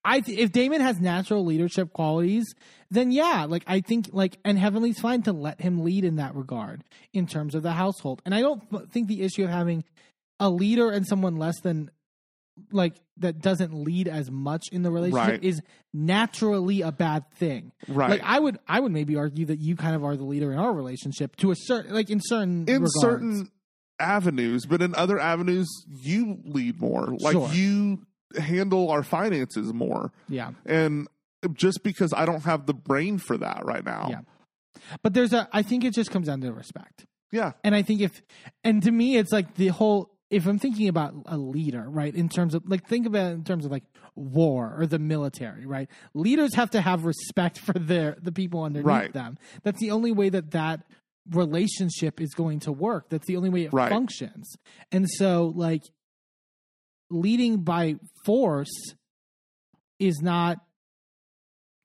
I 0.06 0.20
th- 0.20 0.38
if 0.38 0.52
Damon 0.52 0.82
has 0.82 1.00
natural 1.00 1.46
leadership 1.46 1.94
qualities, 1.94 2.46
then 2.92 3.12
yeah, 3.12 3.46
like 3.48 3.64
I 3.68 3.80
think 3.80 4.10
like 4.12 4.38
and 4.44 4.60
Heavenly's 4.60 5.00
fine 5.00 5.22
to 5.24 5.32
let 5.34 5.62
him 5.62 5.84
lead 5.84 6.04
in 6.04 6.18
that 6.18 6.36
regard 6.36 6.84
in 7.14 7.26
terms 7.26 7.56
of 7.56 7.64
the 7.64 7.72
household. 7.72 8.22
And 8.26 8.36
I 8.36 8.42
don't 8.42 8.92
think 8.92 9.08
the 9.08 9.22
issue 9.22 9.46
of 9.46 9.50
having 9.50 9.86
a 10.40 10.50
leader 10.50 10.90
and 10.90 11.08
someone 11.08 11.38
less 11.38 11.60
than 11.62 11.90
like 12.72 12.96
that 13.18 13.40
doesn't 13.42 13.74
lead 13.74 14.08
as 14.08 14.30
much 14.30 14.68
in 14.72 14.84
the 14.84 14.92
relationship 14.92 15.28
Right. 15.30 15.44
is 15.44 15.62
naturally 15.94 16.82
a 16.82 16.92
bad 16.92 17.30
thing. 17.36 17.72
Right. 17.88 18.12
Like 18.12 18.22
I 18.24 18.40
would 18.40 18.60
I 18.68 18.80
would 18.80 18.92
maybe 18.92 19.16
argue 19.16 19.46
that 19.48 19.60
you 19.60 19.76
kind 19.76 19.96
of 19.96 20.04
are 20.04 20.16
the 20.16 20.24
leader 20.24 20.52
in 20.52 20.60
our 20.60 20.74
relationship 20.74 21.36
to 21.38 21.52
a 21.52 21.56
certain 21.56 21.94
like 21.94 22.10
in 22.10 22.20
certain 22.22 22.62
in 22.68 22.74
regards. 22.84 23.00
certain 23.02 23.52
avenues 24.00 24.66
but 24.66 24.82
in 24.82 24.94
other 24.96 25.20
avenues 25.20 25.68
you 26.02 26.40
lead 26.46 26.80
more 26.82 27.16
like 27.20 27.34
Sure. 27.34 27.50
you 27.54 28.06
handle 28.38 28.90
our 28.90 29.04
finances 29.04 29.72
more 29.74 30.12
yeah. 30.28 30.52
and 30.66 31.08
just 31.54 31.84
because 31.84 32.12
I 32.16 32.26
don't 32.26 32.44
have 32.44 32.66
the 32.66 32.74
brain 32.74 33.18
for 33.20 33.38
that 33.38 33.66
right 33.66 33.86
now. 33.86 34.08
Yeah. 34.10 34.22
But 35.04 35.14
there's 35.14 35.34
a 35.34 35.48
I 35.54 35.62
think 35.62 35.84
it 35.84 35.94
just 35.94 36.10
comes 36.12 36.28
down 36.28 36.42
to 36.42 36.52
respect. 36.52 37.06
Yeah. 37.32 37.54
And 37.64 37.74
I 37.76 37.82
think 37.84 38.02
if 38.02 38.22
and 38.64 38.82
to 38.84 38.92
me 38.92 39.18
it's 39.18 39.32
like 39.32 39.56
the 39.56 39.68
whole 39.70 40.10
if 40.34 40.48
I'm 40.48 40.58
thinking 40.60 40.88
about 40.88 41.14
a 41.28 41.38
leader, 41.38 41.86
right, 41.88 42.14
in 42.14 42.28
terms 42.28 42.54
of 42.56 42.64
like 42.68 42.88
think 42.88 43.06
about 43.06 43.32
it 43.32 43.36
in 43.36 43.44
terms 43.44 43.66
of 43.66 43.72
like 43.72 43.84
war 44.16 44.76
or 44.78 44.86
the 44.88 45.00
military, 45.00 45.66
right? 45.66 45.90
Leaders 46.14 46.56
have 46.56 46.72
to 46.72 46.82
have 46.82 47.06
respect 47.06 47.60
for 47.60 47.74
their 47.74 48.18
the 48.22 48.32
people 48.32 48.64
underneath 48.64 48.86
Right. 48.88 49.14
them. 49.14 49.38
That's 49.64 49.80
the 49.80 49.92
only 49.92 50.12
way 50.12 50.30
that 50.30 50.52
that 50.52 50.82
relationship 51.32 52.20
is 52.20 52.34
going 52.34 52.60
to 52.62 52.72
work. 52.72 53.10
That's 53.10 53.28
the 53.28 53.38
only 53.38 53.50
way 53.50 53.64
it 53.66 53.74
Right. 53.74 53.90
functions. 53.90 54.56
And 54.92 55.08
so 55.10 55.54
like 55.56 55.84
leading 57.10 57.64
by 57.64 57.96
force 58.26 58.96
is 60.00 60.20
not 60.22 60.58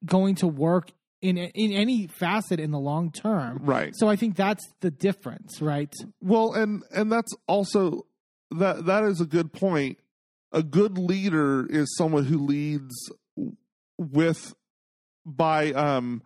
going 0.05 0.37
to 0.37 0.49
work 0.49 0.91
in 1.21 1.37
in 1.37 1.73
any 1.73 2.07
facet 2.07 2.61
in 2.61 2.71
the 2.71 2.79
long 2.79 3.11
term. 3.11 3.59
Right. 3.63 3.93
So 3.97 4.09
I 4.09 4.17
think 4.17 4.37
that's 4.37 4.65
the 4.81 4.91
difference, 4.91 5.61
right? 5.61 5.93
Well, 6.21 6.53
and 6.55 6.83
and 6.93 7.11
that's 7.11 7.33
also 7.47 8.07
that 8.51 8.87
that 8.87 9.05
is 9.05 9.21
a 9.21 9.27
good 9.27 9.53
point. 9.53 9.99
A 10.53 10.63
good 10.63 10.97
leader 10.97 11.67
is 11.67 11.95
someone 11.97 12.25
who 12.25 12.39
leads 12.39 12.95
with 13.99 14.55
by 15.27 15.73
um 15.73 16.23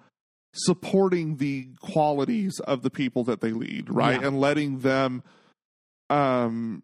supporting 0.55 1.37
the 1.39 1.69
qualities 1.81 2.61
of 2.61 2.83
the 2.83 2.91
people 2.91 3.25
that 3.25 3.41
they 3.41 3.53
lead, 3.53 3.89
right? 3.91 4.21
Yeah. 4.21 4.29
And 4.29 4.41
letting 4.41 4.81
them 4.81 5.23
um 6.11 6.83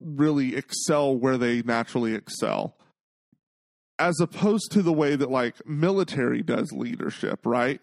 really 0.00 0.56
excel 0.56 1.14
where 1.16 1.38
they 1.38 1.62
naturally 1.62 2.14
excel. 2.14 2.76
As 3.98 4.18
opposed 4.18 4.72
to 4.72 4.82
the 4.82 4.94
way 4.94 5.14
that 5.14 5.30
like 5.30 5.54
military 5.66 6.42
does 6.42 6.72
leadership, 6.72 7.44
right? 7.44 7.80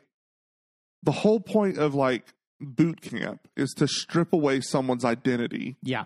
The 1.04 1.12
whole 1.12 1.40
point 1.40 1.78
of 1.78 1.94
like 1.94 2.34
boot 2.60 3.02
camp 3.02 3.48
is 3.56 3.70
to 3.78 3.88
strip 3.88 4.34
away 4.34 4.62
someone's 4.62 5.06
identity 5.06 5.78
Yeah. 5.84 6.06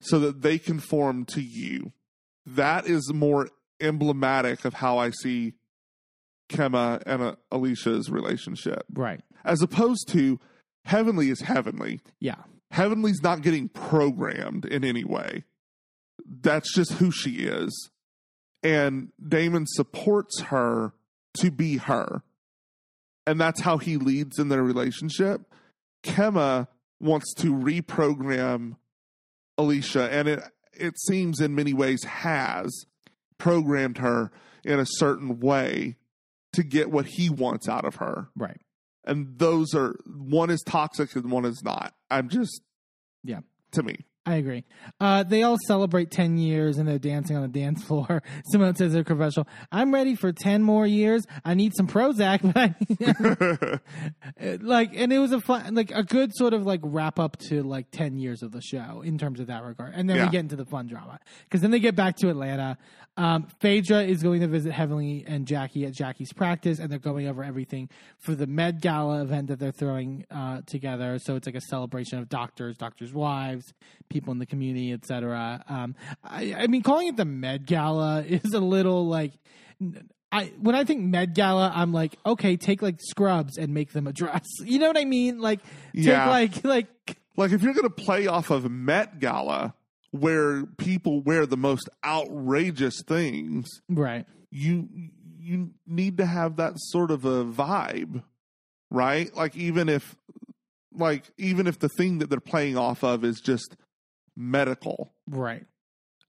So 0.00 0.18
that 0.20 0.42
they 0.42 0.58
conform 0.58 1.24
to 1.26 1.40
you. 1.40 1.92
That 2.46 2.86
is 2.86 3.12
more 3.12 3.48
emblematic 3.80 4.64
of 4.64 4.74
how 4.74 4.98
I 4.98 5.10
see 5.10 5.54
Kemma 6.50 7.02
and 7.06 7.22
uh, 7.22 7.36
Alicia's 7.50 8.10
relationship, 8.10 8.84
Right. 8.92 9.20
as 9.44 9.60
opposed 9.62 10.08
to 10.08 10.40
Heavenly 10.84 11.28
is 11.30 11.42
Heavenly. 11.42 12.00
Yeah. 12.20 12.36
Heavenly's 12.70 13.22
not 13.22 13.42
getting 13.42 13.68
programmed 13.68 14.64
in 14.64 14.84
any 14.84 15.04
way. 15.04 15.44
That's 16.26 16.74
just 16.74 16.92
who 16.94 17.10
she 17.10 17.32
is. 17.46 17.90
And 18.62 19.08
Damon 19.26 19.66
supports 19.66 20.40
her 20.42 20.92
to 21.38 21.50
be 21.50 21.76
her. 21.76 22.22
and 23.26 23.38
that's 23.38 23.60
how 23.60 23.76
he 23.76 23.98
leads 23.98 24.38
in 24.38 24.48
their 24.48 24.62
relationship. 24.62 25.42
Kemma 26.02 26.66
wants 26.98 27.34
to 27.34 27.52
reprogram 27.54 28.76
Alicia, 29.58 30.10
and 30.12 30.28
it 30.28 30.42
it 30.72 30.98
seems 31.00 31.40
in 31.40 31.54
many 31.54 31.74
ways 31.74 32.04
has 32.04 32.86
programmed 33.36 33.98
her 33.98 34.30
in 34.64 34.78
a 34.78 34.86
certain 34.86 35.40
way 35.40 35.96
to 36.52 36.62
get 36.62 36.90
what 36.90 37.06
he 37.06 37.28
wants 37.28 37.68
out 37.68 37.84
of 37.84 37.96
her. 37.96 38.28
Right. 38.36 38.60
And 39.04 39.38
those 39.38 39.74
are 39.74 39.96
one 40.06 40.50
is 40.50 40.62
toxic 40.62 41.14
and 41.16 41.30
one 41.30 41.44
is 41.44 41.62
not. 41.64 41.94
I'm 42.10 42.28
just 42.28 42.62
Yeah. 43.24 43.40
to 43.72 43.82
me. 43.82 44.04
I 44.28 44.34
agree. 44.34 44.64
Uh, 45.00 45.22
they 45.22 45.42
all 45.42 45.56
celebrate 45.66 46.10
10 46.10 46.36
years 46.36 46.76
and 46.76 46.86
they're 46.86 46.98
dancing 46.98 47.34
on 47.34 47.40
the 47.40 47.48
dance 47.48 47.82
floor. 47.82 48.22
Simone 48.50 48.74
says 48.74 48.94
a 48.94 49.02
commercial, 49.02 49.48
I'm 49.72 49.92
ready 49.94 50.14
for 50.16 50.32
10 50.34 50.62
more 50.62 50.86
years. 50.86 51.24
I 51.46 51.54
need 51.54 51.72
some 51.74 51.86
Prozac. 51.88 52.40
But 52.52 53.80
I, 54.38 54.58
like, 54.60 54.90
and 54.94 55.12
it 55.14 55.18
was 55.18 55.32
a 55.32 55.40
fun, 55.40 55.74
like 55.74 55.90
a 55.92 56.02
good 56.02 56.32
sort 56.34 56.52
of 56.52 56.66
like 56.66 56.80
wrap 56.82 57.18
up 57.18 57.38
to 57.48 57.62
like 57.62 57.90
10 57.90 58.18
years 58.18 58.42
of 58.42 58.52
the 58.52 58.60
show 58.60 59.00
in 59.02 59.16
terms 59.16 59.40
of 59.40 59.46
that 59.46 59.64
regard. 59.64 59.94
And 59.94 60.10
then 60.10 60.18
Yeah. 60.18 60.26
we 60.26 60.30
get 60.32 60.40
into 60.40 60.56
the 60.56 60.66
fun 60.66 60.88
drama 60.88 61.18
because 61.44 61.62
then 61.62 61.70
they 61.70 61.80
get 61.80 61.96
back 61.96 62.16
to 62.16 62.28
Atlanta. 62.28 62.76
Um, 63.18 63.48
Phaedra 63.60 64.02
is 64.04 64.22
going 64.22 64.40
to 64.42 64.46
visit 64.46 64.72
Heavenly 64.72 65.24
and 65.26 65.44
Jackie 65.46 65.84
at 65.84 65.92
Jackie's 65.92 66.32
practice 66.32 66.78
and 66.78 66.88
they're 66.90 67.00
going 67.00 67.26
over 67.26 67.42
everything 67.42 67.88
for 68.16 68.34
the 68.36 68.46
Med 68.46 68.80
Gala 68.80 69.22
event 69.22 69.48
that 69.48 69.58
they're 69.58 69.72
throwing 69.72 70.24
uh, 70.30 70.60
together. 70.66 71.18
So 71.18 71.34
it's 71.34 71.46
like 71.46 71.56
a 71.56 71.60
celebration 71.60 72.18
of 72.20 72.28
doctors, 72.28 72.76
doctors' 72.76 73.12
wives, 73.12 73.74
people 74.08 74.32
in 74.32 74.38
the 74.38 74.46
community, 74.46 74.92
etc. 74.92 75.64
Um, 75.68 75.96
I, 76.22 76.54
I 76.56 76.66
mean, 76.68 76.82
calling 76.82 77.08
it 77.08 77.16
the 77.16 77.24
Med 77.24 77.66
Gala 77.66 78.22
is 78.28 78.54
a 78.54 78.60
little 78.60 79.06
like. 79.08 79.32
I 80.30 80.52
when 80.60 80.74
I 80.74 80.84
think 80.84 81.02
Med 81.04 81.34
Gala, 81.34 81.72
I'm 81.74 81.92
like, 81.92 82.16
okay, 82.26 82.56
take 82.56 82.82
like 82.82 83.00
scrubs 83.00 83.56
and 83.58 83.72
make 83.74 83.92
them 83.92 84.06
a 84.06 84.12
dress. 84.12 84.46
You 84.64 84.78
know 84.78 84.86
what 84.86 84.98
I 84.98 85.04
mean? 85.06 85.40
Like, 85.40 85.60
take 85.94 86.04
Yeah. 86.06 86.28
like 86.28 86.62
like 86.64 87.16
like 87.36 87.52
if 87.52 87.62
you're 87.62 87.72
going 87.74 87.84
to 87.88 87.90
play 87.90 88.26
off 88.26 88.50
of 88.50 88.70
Met 88.70 89.18
Gala 89.20 89.74
where 90.10 90.64
people 90.78 91.20
wear 91.20 91.46
the 91.46 91.56
most 91.56 91.88
outrageous 92.04 93.02
things, 93.06 93.68
right, 93.88 94.26
you 94.50 94.88
you 95.38 95.70
need 95.86 96.18
to 96.18 96.26
have 96.26 96.56
that 96.56 96.74
sort 96.76 97.10
of 97.10 97.24
a 97.24 97.44
vibe, 97.44 98.22
right? 98.90 99.34
Like 99.34 99.56
even 99.56 99.88
if 99.88 100.16
like 100.92 101.24
even 101.38 101.66
if 101.66 101.78
the 101.78 101.88
thing 101.88 102.18
that 102.18 102.30
they're 102.30 102.40
playing 102.40 102.76
off 102.76 103.02
of 103.02 103.24
is 103.24 103.40
just 103.40 103.76
medical, 104.36 105.12
right. 105.28 105.64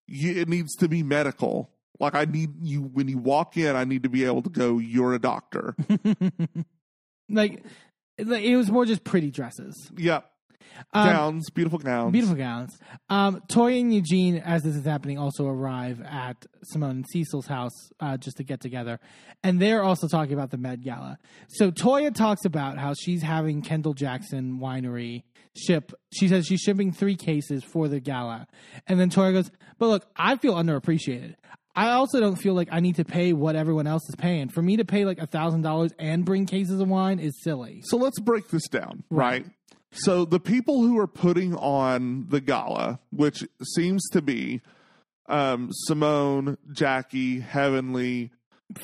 you, 0.08 0.40
it 0.40 0.48
needs 0.48 0.76
to 0.78 0.88
be 0.88 1.04
medical. 1.04 1.70
Like 2.00 2.16
I 2.16 2.26
need 2.26 2.52
you 2.62 2.82
when 2.82 3.08
you 3.08 3.18
walk 3.18 3.58
in, 3.58 3.76
I 3.76 3.84
need 3.84 4.04
to 4.04 4.10
be 4.10 4.26
able 4.26 4.42
to 4.44 4.50
go. 4.50 4.78
You're 4.78 5.14
a 5.14 5.20
doctor. 5.20 5.76
like, 7.30 7.64
like, 8.18 8.44
it 8.44 8.56
was 8.56 8.72
more 8.72 8.86
just 8.86 9.04
pretty 9.04 9.32
dresses. 9.32 9.92
yep, 9.98 10.32
Um, 10.94 11.08
gowns, 11.08 11.50
beautiful 11.50 11.80
gowns, 11.80 12.12
Beautiful 12.12 12.36
gowns. 12.36 12.78
Um, 13.10 13.42
Toy 13.48 13.80
and 13.80 13.94
Eugene, 13.94 14.38
as 14.38 14.64
this 14.64 14.76
is 14.76 14.86
happening, 14.86 15.18
also 15.18 15.46
arrive 15.48 16.02
at 16.02 16.46
Simone 16.64 16.92
and 16.92 17.06
Cecil's 17.12 17.48
house 17.48 17.92
uh, 18.00 18.18
just 18.18 18.38
to 18.38 18.44
get 18.44 18.62
together. 18.62 19.00
And 19.44 19.62
they're 19.62 19.84
also 19.84 20.08
talking 20.08 20.34
about 20.34 20.52
the 20.52 20.58
Med 20.58 20.84
Gala. 20.84 21.18
So 21.50 21.72
Toya 21.72 22.14
talks 22.14 22.46
about 22.46 22.78
how 22.78 22.94
she's 22.94 23.22
having 23.22 23.62
Kendall 23.62 23.94
Jackson 23.94 24.60
Winery 24.60 25.24
ship. 25.56 25.92
She 26.14 26.28
says 26.28 26.46
she's 26.46 26.62
shipping 26.62 26.92
three 26.92 27.16
cases 27.16 27.64
for 27.64 27.88
the 27.88 28.00
gala. 28.00 28.48
And 28.88 29.00
then 29.00 29.10
Toya 29.10 29.34
goes, 29.34 29.52
But 29.78 29.88
look, 29.88 30.06
I 30.16 30.38
feel 30.38 30.56
underappreciated. 30.56 31.36
I 31.76 31.92
also 31.92 32.20
don't 32.20 32.36
feel 32.36 32.56
like 32.56 32.68
I 32.72 32.80
need 32.80 32.96
to 32.96 33.06
pay 33.06 33.32
what 33.32 33.56
everyone 33.56 33.88
else 33.88 34.04
is 34.10 34.16
paying. 34.16 34.50
For 34.50 34.62
me 34.62 34.78
to 34.78 34.86
pay 34.86 35.06
like 35.06 35.22
a 35.22 35.28
$1,000 35.28 35.92
and 35.98 36.26
bring 36.26 36.46
cases 36.46 36.80
of 36.82 36.90
wine 36.90 37.20
is 37.20 37.42
silly. 37.42 37.82
So 37.86 37.96
let's 37.96 38.20
break 38.20 38.50
this 38.50 38.68
down, 38.68 39.04
right? 39.10 39.46
So 39.92 40.24
the 40.26 40.40
people 40.40 40.82
who 40.82 41.00
are 41.00 41.08
putting 41.08 41.56
on 41.56 42.28
the 42.30 42.42
gala, 42.42 43.00
which 43.12 43.44
seems 43.76 44.08
to 44.10 44.22
be 44.22 44.62
um, 45.28 45.70
Simone, 45.72 46.58
Jackie, 46.72 47.40
Heavenly, 47.40 48.32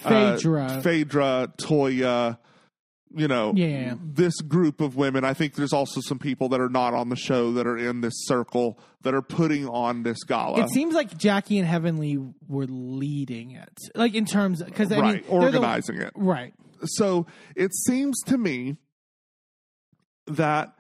uh, 0.03 0.36
Phaedra. 0.38 0.82
Phaedra, 0.82 1.53
Toya, 1.57 2.38
you 3.15 3.27
know, 3.27 3.53
Yeah, 3.56 3.94
this 4.03 4.41
group 4.41 4.82
of 4.82 4.95
women. 4.95 5.23
I 5.23 5.34
think 5.36 5.53
there's 5.56 5.73
also 5.73 6.02
some 6.02 6.18
people 6.19 6.49
that 6.49 6.60
are 6.60 6.69
not 6.69 6.94
on 6.94 7.10
the 7.10 7.15
show 7.15 7.52
that 7.53 7.65
are 7.68 7.77
in 7.77 8.02
this 8.02 8.14
circle 8.26 8.77
that 9.03 9.14
are 9.14 9.22
putting 9.22 9.68
on 9.69 10.03
this 10.03 10.23
gala. 10.23 10.60
It 10.64 10.69
seems 10.72 10.95
like 10.95 11.15
Jackie 11.18 11.57
and 11.60 11.68
Heavenly 11.68 12.18
were 12.48 12.65
leading 12.68 13.52
it, 13.52 13.77
like 13.94 14.15
in 14.15 14.26
terms 14.26 14.61
because 14.64 14.91
I 14.91 14.99
right, 14.99 15.14
mean, 15.14 15.40
they're 15.40 15.52
the- 15.52 15.57
organizing 15.60 15.98
it. 16.02 16.11
right, 16.15 16.53
so 16.84 17.26
it 17.56 17.73
seems 17.76 18.19
to 18.26 18.38
me 18.38 18.76
that 20.27 20.73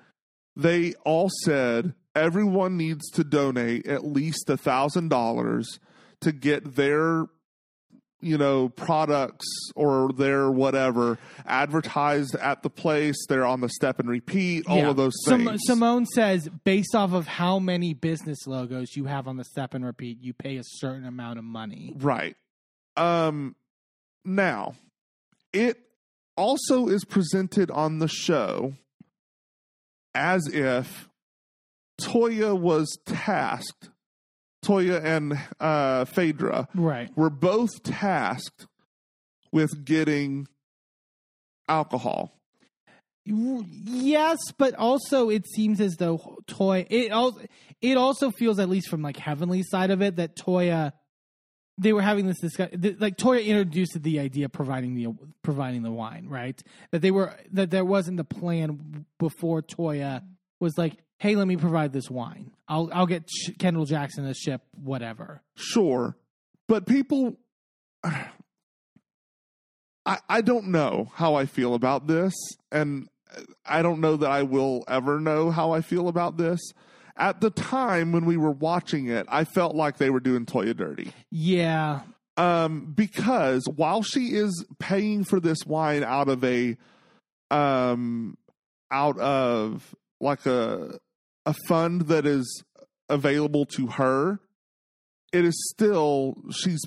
they 0.55 0.93
all 1.05 1.29
said 1.43 1.93
everyone 2.15 2.77
needs 2.77 3.09
to 3.11 3.23
donate 3.23 3.85
at 3.87 4.05
least 4.05 4.49
a 4.49 4.57
thousand 4.57 5.09
dollars 5.09 5.79
to 6.21 6.31
get 6.31 6.75
their 6.75 7.25
you 8.21 8.37
know 8.37 8.69
products 8.69 9.45
or 9.75 10.09
their 10.13 10.49
whatever 10.49 11.19
advertised 11.45 12.33
at 12.35 12.63
the 12.63 12.69
place 12.69 13.15
they're 13.27 13.45
on 13.45 13.59
the 13.59 13.69
step 13.69 13.99
and 13.99 14.09
repeat 14.09 14.65
all 14.67 14.77
Yeah. 14.77 14.89
of 14.89 14.95
those 14.95 15.13
Sim- 15.25 15.45
things 15.45 15.61
Simone 15.65 16.05
says 16.05 16.47
based 16.63 16.95
off 16.95 17.11
of 17.11 17.27
how 17.27 17.59
many 17.59 17.93
business 17.93 18.47
logos 18.47 18.95
you 18.95 19.05
have 19.05 19.27
on 19.27 19.35
the 19.37 19.43
step 19.43 19.73
and 19.73 19.85
repeat, 19.85 20.19
you 20.21 20.33
pay 20.33 20.55
a 20.57 20.63
certain 20.63 21.05
amount 21.05 21.37
of 21.39 21.45
money. 21.45 21.93
Right. 21.97 22.35
Um 22.95 23.55
now, 24.23 24.75
it 25.53 25.77
also 26.37 26.87
is 26.87 27.03
presented 27.05 27.69
on 27.69 27.99
the 27.99 28.07
show 28.07 28.73
as 30.15 30.47
if 30.47 31.07
Toya 32.01 32.59
was 32.59 32.97
tasked 33.05 33.89
Toya 34.65 35.03
and 35.03 35.39
uh 35.59 36.05
Phaedra 36.05 36.67
Right. 36.73 37.09
were 37.15 37.29
both 37.29 37.83
tasked 37.83 38.65
with 39.51 39.85
getting 39.85 40.47
alcohol. 41.69 42.31
Yes, 43.27 44.37
but 44.57 44.75
also 44.75 45.29
it 45.29 45.47
seems 45.47 45.81
as 45.81 45.95
though 45.95 46.37
Toy 46.47 46.85
it 46.89 47.11
also 47.11 47.41
it 47.81 47.97
also 47.97 48.29
feels 48.31 48.59
at 48.59 48.69
least 48.69 48.89
from 48.89 49.01
like 49.01 49.17
heavenly 49.17 49.63
side 49.63 49.89
of 49.91 50.01
it 50.01 50.17
that 50.17 50.35
Toya 50.35 50.93
they 51.77 51.93
were 51.93 52.01
having 52.01 52.27
this 52.27 52.39
discussion 52.39 52.97
like 52.99 53.17
Toya 53.17 53.45
introduced 53.45 54.01
the 54.01 54.19
idea 54.19 54.45
of 54.45 54.51
providing 54.51 54.95
the 54.95 55.13
providing 55.41 55.83
the 55.83 55.91
wine, 55.91 56.27
right? 56.29 56.61
That 56.91 57.01
they 57.01 57.11
were 57.11 57.35
that 57.51 57.69
there 57.69 57.85
wasn't 57.85 58.17
the 58.17 58.23
plan 58.23 59.05
before 59.19 59.61
Toya 59.61 60.23
was 60.59 60.77
like, 60.77 60.97
"Hey, 61.17 61.35
let 61.35 61.47
me 61.47 61.57
provide 61.57 61.91
this 61.91 62.09
wine. 62.09 62.51
I'll 62.67 62.89
I'll 62.93 63.07
get 63.07 63.29
Kendall 63.59 63.85
Jackson 63.85 64.25
a 64.25 64.33
ship, 64.33 64.61
whatever." 64.71 65.41
Sure. 65.55 66.15
But 66.67 66.85
people 66.85 67.37
I 68.03 68.29
I 70.05 70.41
don't 70.41 70.67
know 70.67 71.11
how 71.13 71.35
I 71.35 71.45
feel 71.45 71.73
about 71.73 72.07
this 72.07 72.33
and 72.71 73.09
I 73.65 73.81
don't 73.81 73.99
know 73.99 74.15
that 74.17 74.31
I 74.31 74.43
will 74.43 74.85
ever 74.87 75.19
know 75.19 75.51
how 75.51 75.71
I 75.71 75.81
feel 75.81 76.07
about 76.07 76.37
this. 76.37 76.61
At 77.17 77.39
the 77.39 77.49
time 77.49 78.11
when 78.11 78.25
we 78.25 78.35
were 78.35 78.51
watching 78.51 79.07
it, 79.07 79.25
I 79.29 79.45
felt 79.45 79.75
like 79.75 79.97
they 79.97 80.09
were 80.09 80.19
doing 80.19 80.45
Toya 80.45 80.75
dirty. 80.75 81.13
Yeah, 81.31 82.01
Um 82.37 82.91
because 82.93 83.63
while 83.73 84.03
she 84.03 84.35
is 84.35 84.65
paying 84.79 85.23
for 85.23 85.39
this 85.39 85.59
wine 85.65 86.03
out 86.03 86.27
of 86.27 86.43
a 86.43 86.75
um 87.51 88.37
out 88.91 89.17
of 89.19 89.95
like 90.19 90.45
a 90.45 90.99
a 91.45 91.53
fund 91.67 92.01
that 92.07 92.25
is 92.25 92.63
available 93.07 93.65
to 93.65 93.87
her, 93.87 94.39
it 95.31 95.45
is 95.45 95.69
still 95.71 96.35
she's 96.51 96.81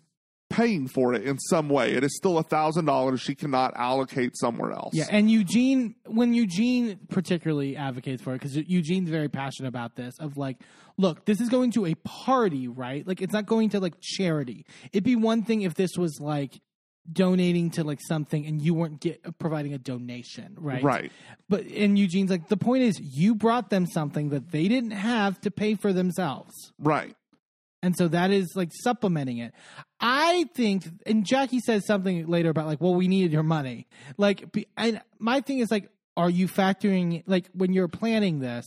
paying 0.58 0.88
for 0.88 1.14
it 1.14 1.22
in 1.22 1.38
some 1.38 1.68
way. 1.68 1.92
It 1.92 2.02
is 2.02 2.16
still 2.16 2.38
a 2.38 2.42
thousand 2.42 2.86
dollars 2.86 3.20
she 3.20 3.34
cannot 3.34 3.74
allocate 3.76 4.36
somewhere 4.36 4.72
else. 4.72 4.92
Yeah, 4.92 5.06
and 5.10 5.30
Eugene, 5.30 5.94
when 6.04 6.34
Eugene 6.34 6.98
particularly 7.08 7.76
advocates 7.76 8.22
for 8.22 8.34
it, 8.34 8.40
because 8.40 8.56
Eugene's 8.56 9.08
very 9.08 9.28
passionate 9.28 9.68
about 9.68 9.94
this, 9.94 10.18
of 10.18 10.36
like, 10.36 10.58
look, 10.96 11.24
this 11.24 11.40
is 11.40 11.48
going 11.48 11.70
to 11.72 11.86
a 11.86 11.94
party, 11.94 12.66
right? 12.66 13.06
Like, 13.06 13.22
it's 13.22 13.32
not 13.32 13.46
going 13.46 13.70
to 13.70 13.80
like 13.80 13.94
charity. 14.00 14.66
It'd 14.92 15.04
be 15.04 15.16
one 15.16 15.44
thing 15.44 15.62
if 15.62 15.74
this 15.74 15.96
was 15.96 16.18
like 16.20 16.60
donating 17.10 17.70
to 17.70 17.84
like 17.84 18.00
something 18.06 18.44
and 18.44 18.60
you 18.60 18.74
weren't 18.74 19.00
get 19.00 19.38
providing 19.38 19.72
a 19.72 19.78
donation, 19.78 20.56
right? 20.58 20.82
Right. 20.82 21.12
But 21.48 21.66
and 21.66 21.98
Eugene's 21.98 22.30
like, 22.30 22.48
the 22.48 22.56
point 22.56 22.82
is, 22.82 23.00
you 23.00 23.34
brought 23.34 23.70
them 23.70 23.86
something 23.86 24.30
that 24.30 24.50
they 24.50 24.68
didn't 24.68 24.90
have 24.90 25.40
to 25.42 25.50
pay 25.50 25.74
for 25.74 25.92
themselves. 25.92 26.52
Right. 26.78 27.14
And 27.82 27.96
so 27.96 28.08
that 28.08 28.30
is 28.30 28.52
like 28.56 28.70
supplementing 28.82 29.38
it. 29.38 29.52
I 30.00 30.46
think, 30.54 30.88
and 31.06 31.24
Jackie 31.24 31.60
says 31.60 31.86
something 31.86 32.26
later 32.26 32.50
about 32.50 32.66
like, 32.66 32.80
well, 32.80 32.94
we 32.94 33.08
needed 33.08 33.32
your 33.32 33.42
money. 33.42 33.86
Like, 34.16 34.44
and 34.76 35.00
my 35.18 35.40
thing 35.40 35.60
is 35.60 35.70
like, 35.70 35.88
are 36.16 36.30
you 36.30 36.48
factoring 36.48 37.22
like 37.26 37.48
when 37.52 37.72
you're 37.72 37.88
planning 37.88 38.40
this? 38.40 38.64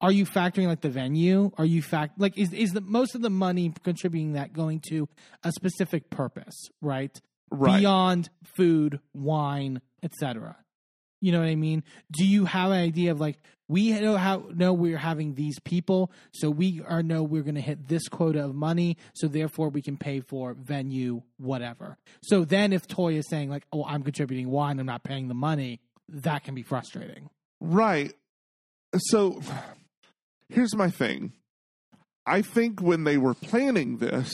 Are 0.00 0.10
you 0.10 0.24
factoring 0.24 0.66
like 0.66 0.80
the 0.80 0.88
venue? 0.88 1.52
Are 1.58 1.64
you 1.64 1.82
fact 1.82 2.18
like 2.18 2.36
is 2.38 2.52
is 2.52 2.70
the 2.70 2.80
most 2.80 3.14
of 3.14 3.22
the 3.22 3.30
money 3.30 3.72
contributing 3.84 4.32
that 4.32 4.52
going 4.52 4.80
to 4.88 5.08
a 5.44 5.52
specific 5.52 6.10
purpose, 6.10 6.68
right? 6.80 7.16
Right. 7.50 7.80
Beyond 7.80 8.30
food, 8.56 9.00
wine, 9.12 9.82
etc. 10.02 10.56
You 11.20 11.32
know 11.32 11.40
what 11.40 11.48
I 11.48 11.56
mean? 11.56 11.82
Do 12.10 12.26
you 12.26 12.46
have 12.46 12.70
an 12.70 12.78
idea 12.78 13.10
of 13.12 13.20
like 13.20 13.38
we 13.68 13.92
know 14.00 14.16
how 14.16 14.44
know 14.52 14.72
we're 14.72 14.98
having 14.98 15.34
these 15.34 15.60
people, 15.60 16.10
so 16.32 16.50
we 16.50 16.82
are 16.86 17.04
know 17.04 17.22
we're 17.22 17.42
going 17.42 17.54
to 17.54 17.60
hit 17.60 17.86
this 17.86 18.08
quota 18.08 18.44
of 18.44 18.54
money, 18.54 18.96
so 19.14 19.28
therefore 19.28 19.68
we 19.68 19.80
can 19.80 19.96
pay 19.96 20.20
for 20.20 20.54
venue, 20.54 21.22
whatever. 21.36 21.96
So 22.22 22.44
then, 22.44 22.72
if 22.72 22.88
Toy 22.88 23.14
is 23.14 23.28
saying 23.28 23.48
like, 23.48 23.64
"Oh, 23.72 23.84
I'm 23.84 24.02
contributing 24.02 24.50
wine, 24.50 24.80
I'm 24.80 24.86
not 24.86 25.04
paying 25.04 25.28
the 25.28 25.34
money," 25.34 25.80
that 26.08 26.42
can 26.42 26.56
be 26.56 26.62
frustrating. 26.62 27.30
Right. 27.60 28.12
So 28.96 29.40
here's 30.48 30.74
my 30.74 30.90
thing. 30.90 31.32
I 32.26 32.42
think 32.42 32.80
when 32.80 33.04
they 33.04 33.18
were 33.18 33.34
planning 33.34 33.98
this, 33.98 34.32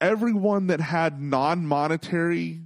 everyone 0.00 0.68
that 0.68 0.80
had 0.80 1.20
non 1.20 1.66
monetary 1.66 2.62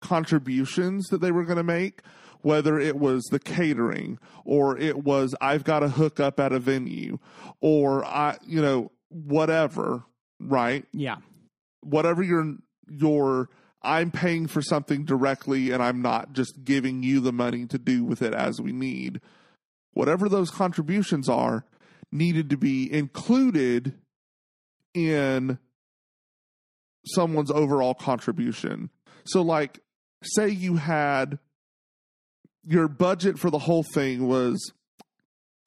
contributions 0.00 1.08
that 1.08 1.20
they 1.20 1.30
were 1.30 1.44
going 1.44 1.58
to 1.58 1.62
make, 1.62 2.00
whether 2.42 2.78
it 2.78 2.96
was 2.96 3.24
the 3.30 3.38
catering 3.38 4.18
or 4.44 4.76
it 4.78 5.04
was 5.04 5.34
I've 5.40 5.64
got 5.64 5.80
to 5.80 5.88
hook 5.88 6.20
up 6.20 6.40
at 6.40 6.52
a 6.52 6.58
venue 6.58 7.18
or 7.60 8.04
I, 8.04 8.38
you 8.46 8.60
know, 8.62 8.92
whatever, 9.08 10.04
right? 10.38 10.84
Yeah, 10.92 11.16
Whatever 11.82 12.22
your 12.22 12.56
your 12.88 13.48
I'm 13.82 14.10
paying 14.10 14.46
for 14.46 14.60
something 14.60 15.04
directly 15.04 15.70
and 15.70 15.82
I'm 15.82 16.02
not 16.02 16.32
just 16.32 16.64
giving 16.64 17.02
you 17.02 17.20
the 17.20 17.32
money 17.32 17.66
to 17.66 17.78
do 17.78 18.04
with 18.04 18.20
it 18.20 18.34
as 18.34 18.60
we 18.60 18.72
need. 18.72 19.20
Whatever 19.92 20.28
those 20.28 20.50
contributions 20.50 21.28
are 21.28 21.64
needed 22.12 22.50
to 22.50 22.56
be 22.56 22.92
included 22.92 23.94
in 24.92 25.58
someone's 27.06 27.50
overall 27.50 27.94
contribution. 27.94 28.90
So 29.24 29.42
like 29.42 29.80
say 30.22 30.48
you 30.48 30.76
had 30.76 31.38
your 32.70 32.86
budget 32.86 33.36
for 33.36 33.50
the 33.50 33.58
whole 33.58 33.82
thing 33.82 34.28
was 34.28 34.72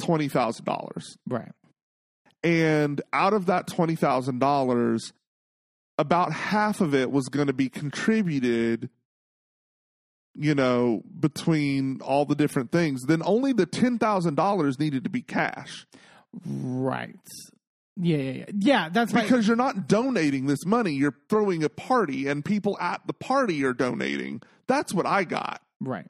$20,000 0.02 1.18
right. 1.28 1.52
and 2.42 3.02
out 3.12 3.34
of 3.34 3.46
that 3.48 3.68
$20,000 3.68 5.12
about 5.98 6.32
half 6.32 6.80
of 6.80 6.96
it 6.96 7.12
was 7.12 7.28
going 7.28 7.48
to 7.48 7.54
be 7.54 7.70
contributed 7.70 8.90
you 10.34 10.56
know 10.56 11.04
between 11.20 12.00
all 12.02 12.26
the 12.26 12.36
different 12.36 12.72
things 12.72 13.04
then 13.04 13.22
only 13.26 13.52
the 13.54 13.68
$10,000 13.68 14.80
needed 14.80 15.04
to 15.04 15.10
be 15.10 15.22
cash 15.22 15.86
Right. 16.48 17.16
Yeah, 17.96 18.18
yeah, 18.18 18.32
yeah. 18.32 18.46
Yeah, 18.58 18.90
that's 18.90 19.14
because 19.14 19.48
you're 19.48 19.56
not 19.56 19.88
donating 19.88 20.48
this 20.48 20.66
money 20.66 20.94
you're 20.94 21.16
throwing 21.30 21.64
a 21.64 21.70
party 21.70 22.28
and 22.28 22.44
people 22.44 22.78
at 22.80 23.06
the 23.06 23.14
party 23.14 23.64
are 23.66 23.74
donating 23.74 24.42
that's 24.68 24.94
what 24.94 25.06
I 25.06 25.26
got 25.26 25.62
Right. 25.80 26.08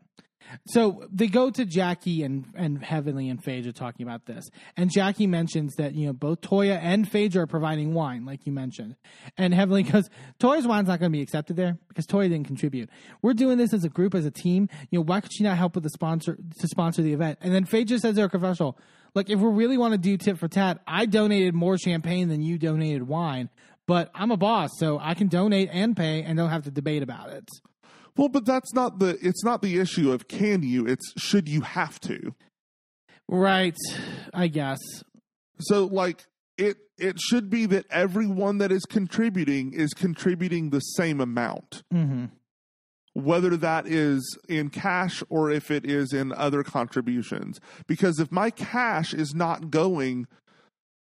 So 0.68 1.04
they 1.12 1.28
go 1.28 1.50
to 1.50 1.66
Jackie 1.66 2.24
and, 2.24 2.46
and 2.56 2.84
Heavenly 2.84 3.30
and 3.30 3.44
Phage 3.44 3.68
are 3.68 3.72
talking 3.72 4.06
about 4.06 4.26
this. 4.26 4.50
And 4.78 4.92
Jackie 4.92 5.28
mentions 5.28 5.76
that, 5.76 5.94
you 5.94 6.08
know, 6.08 6.14
both 6.14 6.42
Toya 6.42 6.80
and 6.82 7.10
Phage 7.10 7.36
are 7.36 7.48
providing 7.48 7.94
wine, 7.94 8.26
like 8.26 8.46
you 8.46 8.52
mentioned. 8.52 8.96
And 9.38 9.54
Heavenly 9.54 9.84
goes, 9.92 10.10
Toya's 10.40 10.68
wine's 10.68 10.88
not 10.88 11.00
going 11.00 11.12
to 11.12 11.18
be 11.18 11.22
accepted 11.22 11.56
there 11.56 11.78
because 11.88 12.06
Toya 12.06 12.30
didn't 12.30 12.48
contribute. 12.48 12.90
We're 13.22 13.34
doing 13.34 13.58
this 13.58 13.74
as 13.74 13.84
a 13.84 13.90
group, 13.90 14.16
as 14.16 14.26
a 14.26 14.32
team. 14.32 14.70
You 14.90 15.00
know, 15.00 15.04
why 15.04 15.22
could 15.22 15.34
she 15.34 15.44
not 15.44 15.58
help 15.58 15.76
with 15.76 15.84
the 15.84 15.90
sponsor 15.90 16.38
to 16.60 16.68
sponsor 16.68 17.02
the 17.02 17.14
event? 17.14 17.40
And 17.42 17.54
then 17.54 17.66
Phage 17.66 17.88
just 17.88 18.02
says 18.02 18.16
to 18.16 18.22
her 18.22 18.30
confessional, 18.30 18.78
like, 19.16 19.30
if 19.30 19.40
we 19.40 19.50
really 19.50 19.78
want 19.78 19.92
to 19.94 20.00
do 20.00 20.18
tit 20.18 20.40
for 20.40 20.48
tat, 20.48 20.80
I 20.88 21.06
donated 21.06 21.54
more 21.54 21.78
champagne 21.78 22.30
than 22.30 22.42
you 22.42 22.58
donated 22.58 23.08
wine, 23.08 23.50
but 23.86 24.10
I'm 24.16 24.32
a 24.32 24.38
boss, 24.38 24.72
so 24.78 24.98
I 25.00 25.14
can 25.14 25.28
donate 25.28 25.70
and 25.72 25.96
pay 25.96 26.24
and 26.24 26.38
don't 26.38 26.50
have 26.50 26.64
to 26.64 26.72
debate 26.72 27.04
about 27.04 27.30
it. 27.30 27.48
Well 28.16 28.30
but 28.30 28.46
that's 28.46 28.74
not 28.74 29.00
the 29.00 29.18
it's 29.22 29.44
not 29.44 29.62
the 29.62 29.80
issue 29.80 30.12
of 30.12 30.28
can 30.28 30.64
you 30.64 30.86
it's 30.86 31.14
should 31.18 31.48
you 31.48 31.62
have 31.62 32.00
to 32.00 32.34
Right. 33.28 33.78
I 34.34 34.48
guess. 34.48 34.80
So 35.60 35.86
like 35.86 36.26
it 36.58 36.78
it 36.98 37.20
should 37.20 37.50
be 37.50 37.66
that 37.68 37.86
everyone 37.90 38.60
that 38.60 38.72
is 38.72 38.86
contributing 38.86 39.74
is 39.74 39.94
contributing 39.94 40.70
the 40.70 40.80
same 40.80 41.22
amount. 41.22 41.84
Mm-hmm. 41.94 42.26
Whether 43.14 43.56
that 43.58 43.88
is 43.88 44.38
in 44.50 44.70
cash 44.70 45.24
or 45.30 45.52
if 45.52 45.70
it 45.70 45.86
is 45.86 46.14
in 46.14 46.34
other 46.34 46.64
contributions. 46.64 47.60
Because 47.88 48.20
if 48.20 48.32
my 48.32 48.50
cash 48.50 49.14
is 49.14 49.36
not 49.36 49.70
going 49.70 50.26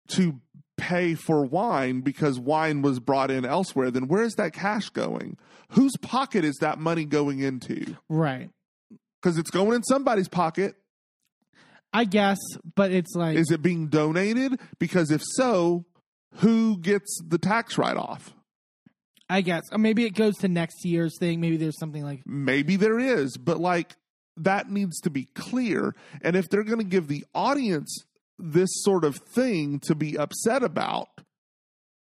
to 0.09 0.41
pay 0.77 1.15
for 1.15 1.45
wine 1.45 2.01
because 2.01 2.39
wine 2.39 2.83
was 2.83 3.01
brought 3.01 3.31
in 3.31 3.47
elsewhere, 3.47 3.91
then 3.91 4.09
where 4.09 4.23
is 4.23 4.35
that 4.35 4.53
cash 4.53 4.91
going? 4.91 5.39
Whose 5.73 5.97
pocket 6.01 6.45
is 6.45 6.57
that 6.61 6.79
money 6.79 7.05
going 7.05 7.41
into? 7.41 7.97
Right. 8.09 8.51
Because 9.21 9.39
it's 9.39 9.51
going 9.51 9.75
in 9.75 9.83
somebody's 9.83 10.29
pocket. 10.29 10.75
I 11.93 12.05
guess, 12.05 12.39
but 12.75 12.91
it's 12.91 13.15
like 13.15 13.37
Is 13.37 13.51
it 13.51 13.63
being 13.63 13.89
donated? 13.89 14.59
Because 14.79 15.11
if 15.11 15.23
so, 15.37 15.85
who 16.37 16.79
gets 16.79 17.21
the 17.27 17.39
tax 17.39 17.77
write 17.77 17.97
off? 17.97 18.33
I 19.29 19.41
guess, 19.41 19.63
or 19.71 19.79
maybe 19.79 20.05
it 20.05 20.15
goes 20.15 20.37
to 20.39 20.49
next 20.49 20.85
year's 20.85 21.19
thing. 21.19 21.41
Maybe 21.41 21.57
there's 21.57 21.79
something 21.79 22.03
like 22.03 22.21
Maybe 22.27 22.77
there 22.77 22.99
is, 22.99 23.37
but 23.39 23.59
like 23.59 23.95
that 24.37 24.71
needs 24.71 25.01
to 25.01 25.11
be 25.11 25.25
clear. 25.35 25.95
And 26.23 26.37
if 26.37 26.49
they're 26.49 26.65
going 26.65 26.79
to 26.79 26.85
give 26.85 27.09
the 27.09 27.25
audience 27.35 28.05
this 28.39 28.71
sort 28.83 29.05
of 29.05 29.17
thing 29.17 29.79
to 29.81 29.95
be 29.95 30.17
upset 30.19 30.63
about, 30.63 31.09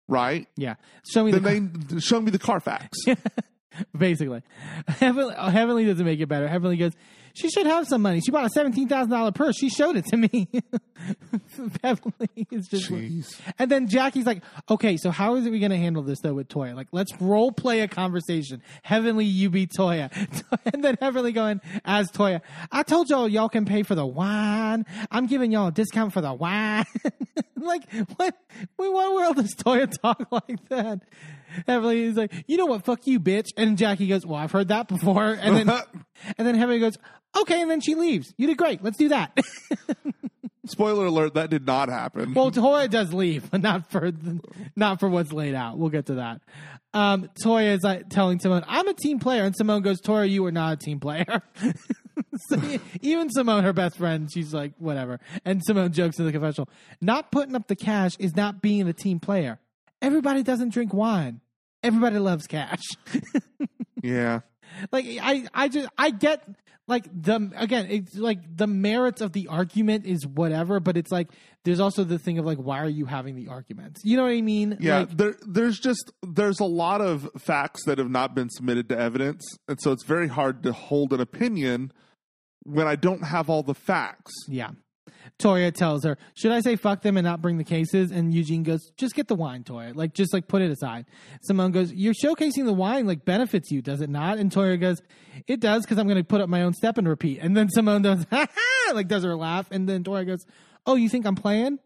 right? 0.08 0.48
yeah. 0.56 0.76
Show 1.12 1.24
me 1.24 1.32
the 1.32 1.40
Then 1.40 1.86
they 1.90 2.00
show 2.00 2.22
me 2.22 2.32
the 2.32 2.40
Carfax. 2.40 2.98
basically. 3.98 4.42
Heavenly, 4.88 5.36
Heavenly 5.36 5.86
doesn't 5.86 6.06
make 6.06 6.20
it 6.20 6.28
better. 6.28 6.48
Heavenly 6.48 6.78
goes, 6.78 6.94
she 7.38 7.50
should 7.50 7.68
have 7.68 7.88
some 7.88 8.02
money. 8.02 8.20
She 8.22 8.32
bought 8.32 8.46
a 8.46 8.50
seventeen 8.50 8.88
thousand 8.88 9.12
dollar 9.12 9.32
purse. 9.32 9.56
She 9.58 9.70
showed 9.70 9.96
it 9.96 10.06
to 10.08 10.18
me. 10.18 10.48
Heavenly 11.84 12.48
is 12.52 12.68
just, 12.68 12.90
Jeez. 12.90 13.40
and 13.60 13.70
then 13.70 13.88
Jackie's 13.88 14.26
like, 14.26 14.42
okay, 14.70 14.98
so 14.98 15.12
how 15.12 15.36
is 15.36 15.46
it 15.46 15.52
we 15.52 15.60
going 15.60 15.72
to 15.72 15.78
handle 15.78 16.02
this 16.02 16.20
though 16.22 16.34
with 16.34 16.48
Toya? 16.48 16.76
Like, 16.76 16.88
let's 16.92 17.12
role 17.22 17.52
play 17.52 17.82
a 17.82 17.88
conversation. 17.88 18.62
Heavenly, 18.82 19.26
you 19.26 19.50
be 19.50 19.68
Toya, 19.68 20.12
and 20.74 20.84
then 20.84 20.98
Heavenly 21.00 21.32
going 21.32 21.62
as 21.86 22.12
Toya. 22.12 22.42
I 22.72 22.84
told 22.84 23.10
y'all 23.10 23.28
y'all 23.28 23.50
can 23.50 23.66
pay 23.66 23.84
for 23.84 23.96
the 23.96 24.06
wine. 24.06 24.86
I'm 25.12 25.28
giving 25.28 25.52
y'all 25.52 25.68
a 25.68 25.72
discount 25.72 26.14
for 26.14 26.22
the 26.22 26.34
wine. 26.34 26.86
like, 27.56 27.84
what? 28.16 28.36
In 28.80 28.94
what 28.94 29.14
world 29.14 29.36
does 29.36 29.54
Toya 29.56 29.92
talk 30.02 30.28
like 30.32 30.68
that? 30.70 31.02
Heavenly 31.68 32.04
is 32.04 32.16
like, 32.16 32.34
you 32.48 32.58
know 32.58 32.66
what? 32.66 32.86
Fuck 32.86 33.08
you, 33.08 33.20
bitch. 33.20 33.48
And 33.58 33.78
Jackie 33.78 34.08
goes, 34.08 34.26
well, 34.26 34.40
I've 34.40 34.52
heard 34.52 34.70
that 34.70 34.88
before. 34.88 35.26
And 35.26 35.56
then, 35.56 35.70
and 36.38 36.48
then 36.48 36.56
Heavenly 36.56 36.80
goes, 36.80 36.98
okay. 37.40 37.62
And 37.62 37.70
then 37.70 37.82
she 37.82 37.96
leaves. 37.96 38.34
You 38.38 38.48
did 38.48 38.58
great. 38.58 38.84
Let's 38.84 38.98
do 38.98 39.10
that. 39.10 39.38
Spoiler 40.66 41.06
alert, 41.06 41.36
that 41.36 41.50
did 41.50 41.66
not 41.66 41.88
happen. 41.88 42.34
well, 42.34 42.52
Toya 42.52 42.90
does 42.90 43.14
leave, 43.14 43.50
but 43.50 43.62
not 43.62 43.90
for 43.90 44.12
the, 44.12 44.42
not 44.76 45.00
for 45.00 45.08
what's 45.08 45.32
laid 45.32 45.56
out. 45.56 45.78
We'll 45.78 45.90
get 45.90 46.08
to 46.08 46.16
that. 46.16 46.42
Um, 46.94 47.30
Toya 47.42 47.76
is 47.76 47.84
like 47.84 48.10
telling 48.10 48.40
Simone, 48.40 48.66
"I'm 48.68 48.86
a 48.88 48.94
team 48.94 49.20
player," 49.20 49.44
and 49.46 49.56
Simone 49.56 49.82
goes, 49.82 50.02
"Toya, 50.02 50.30
you 50.30 50.46
are 50.46 50.52
not 50.52 50.74
a 50.74 50.76
team 50.76 51.00
player." 51.00 51.42
so 52.50 52.62
even 53.02 53.30
Simone, 53.30 53.64
her 53.64 53.72
best 53.72 53.98
friend, 53.98 54.30
she's 54.30 54.54
like, 54.54 54.74
"Whatever." 54.78 55.22
And 55.46 55.64
Simone 55.64 55.94
jokes 55.94 56.20
in 56.20 56.26
the 56.26 56.34
confessional, 56.34 56.68
"Not 57.00 57.32
putting 57.32 57.56
up 57.56 57.68
the 57.68 57.76
cash 57.76 58.14
is 58.20 58.36
not 58.36 58.62
being 58.62 58.90
a 58.90 58.94
team 58.94 59.20
player. 59.22 59.60
Everybody 60.02 60.44
doesn't 60.44 60.74
drink 60.74 60.94
wine. 60.94 61.42
Everybody 61.84 62.20
loves 62.20 62.48
cash." 62.48 62.84
yeah. 64.04 64.42
like 64.92 65.06
I, 65.22 65.46
I 65.54 65.68
just 65.68 65.90
I 65.98 66.10
get 66.12 66.48
like 66.88 67.06
the 67.12 67.52
again 67.56 67.88
it's 67.90 68.16
like 68.16 68.40
the 68.56 68.68
merits 68.68 69.22
of 69.22 69.34
the 69.34 69.48
argument 69.48 70.06
is 70.06 70.26
whatever, 70.26 70.80
but 70.80 70.98
it's 70.98 71.12
like 71.12 71.28
there's 71.66 71.80
also 71.80 72.04
the 72.04 72.18
thing 72.18 72.40
of 72.40 72.46
like 72.46 72.58
why 72.58 72.80
are 72.80 72.90
you 72.90 73.06
having 73.06 73.36
the 73.36 73.50
arguments? 73.50 74.02
You 74.04 74.18
know 74.18 74.24
what 74.24 74.32
I 74.32 74.42
mean? 74.42 74.78
Yeah, 74.80 75.00
Like, 75.00 75.18
there, 75.18 75.36
there's 75.46 75.80
just 75.80 76.12
there's 76.24 76.60
a 76.60 76.66
lot 76.66 77.02
of 77.02 77.30
facts 77.38 77.84
that 77.86 77.98
have 77.98 78.10
not 78.10 78.36
been 78.36 78.50
submitted 78.50 78.90
to 78.90 78.98
evidence, 78.98 79.46
and 79.68 79.78
so 79.82 79.92
it's 79.92 80.06
very 80.06 80.28
hard 80.28 80.64
to 80.64 80.72
hold 80.72 81.14
an 81.14 81.20
opinion 81.20 81.92
when 82.64 82.88
I 82.88 82.96
don't 82.96 83.24
have 83.24 83.50
all 83.50 83.64
the 83.64 83.76
facts. 83.76 84.34
yeah. 84.48 84.72
Toya 85.40 85.74
tells 85.74 86.04
her, 86.04 86.18
"Should 86.36 86.52
I 86.52 86.62
say 86.62 86.76
fuck 86.76 87.02
them 87.02 87.18
and 87.18 87.26
not 87.26 87.42
bring 87.42 87.58
the 87.58 87.64
cases?" 87.64 88.12
And 88.12 88.34
Eugene 88.34 88.64
goes, 88.64 88.92
"Just 88.98 89.16
get 89.16 89.28
the 89.28 89.36
wine, 89.36 89.64
Toya. 89.64 89.96
Like, 89.96 90.14
just 90.14 90.34
like 90.34 90.48
put 90.48 90.62
it 90.62 90.72
aside." 90.72 91.06
Simone 91.42 91.72
goes, 91.72 91.94
"You're 91.94 92.14
showcasing 92.14 92.66
the 92.66 92.74
wine 92.74 93.06
like 93.08 93.26
benefits 93.26 93.72
you, 93.72 93.82
does 93.82 94.02
it 94.02 94.10
not?" 94.10 94.38
And 94.38 94.52
Toya 94.52 94.80
goes, 94.80 95.02
"It 95.48 95.60
does 95.60 95.84
because 95.84 95.98
I'm 95.98 96.08
going 96.08 96.18
to 96.18 96.24
put 96.24 96.42
up 96.42 96.50
my 96.50 96.64
own 96.64 96.74
step 96.74 96.98
and 96.98 97.08
repeat." 97.08 97.40
And 97.42 97.56
then 97.56 97.70
Simone 97.70 98.02
does, 98.02 98.26
"Ha 98.32 98.48
ha!" 98.54 98.92
like 98.94 99.08
does 99.08 99.24
her 99.24 99.36
laugh, 99.36 99.68
and 99.72 99.88
then 99.88 100.04
Toya 100.04 100.26
goes, 100.26 100.46
"Oh, 100.86 100.96
you 100.96 101.10
think 101.10 101.26
I'm 101.26 101.36
playing?" 101.36 101.80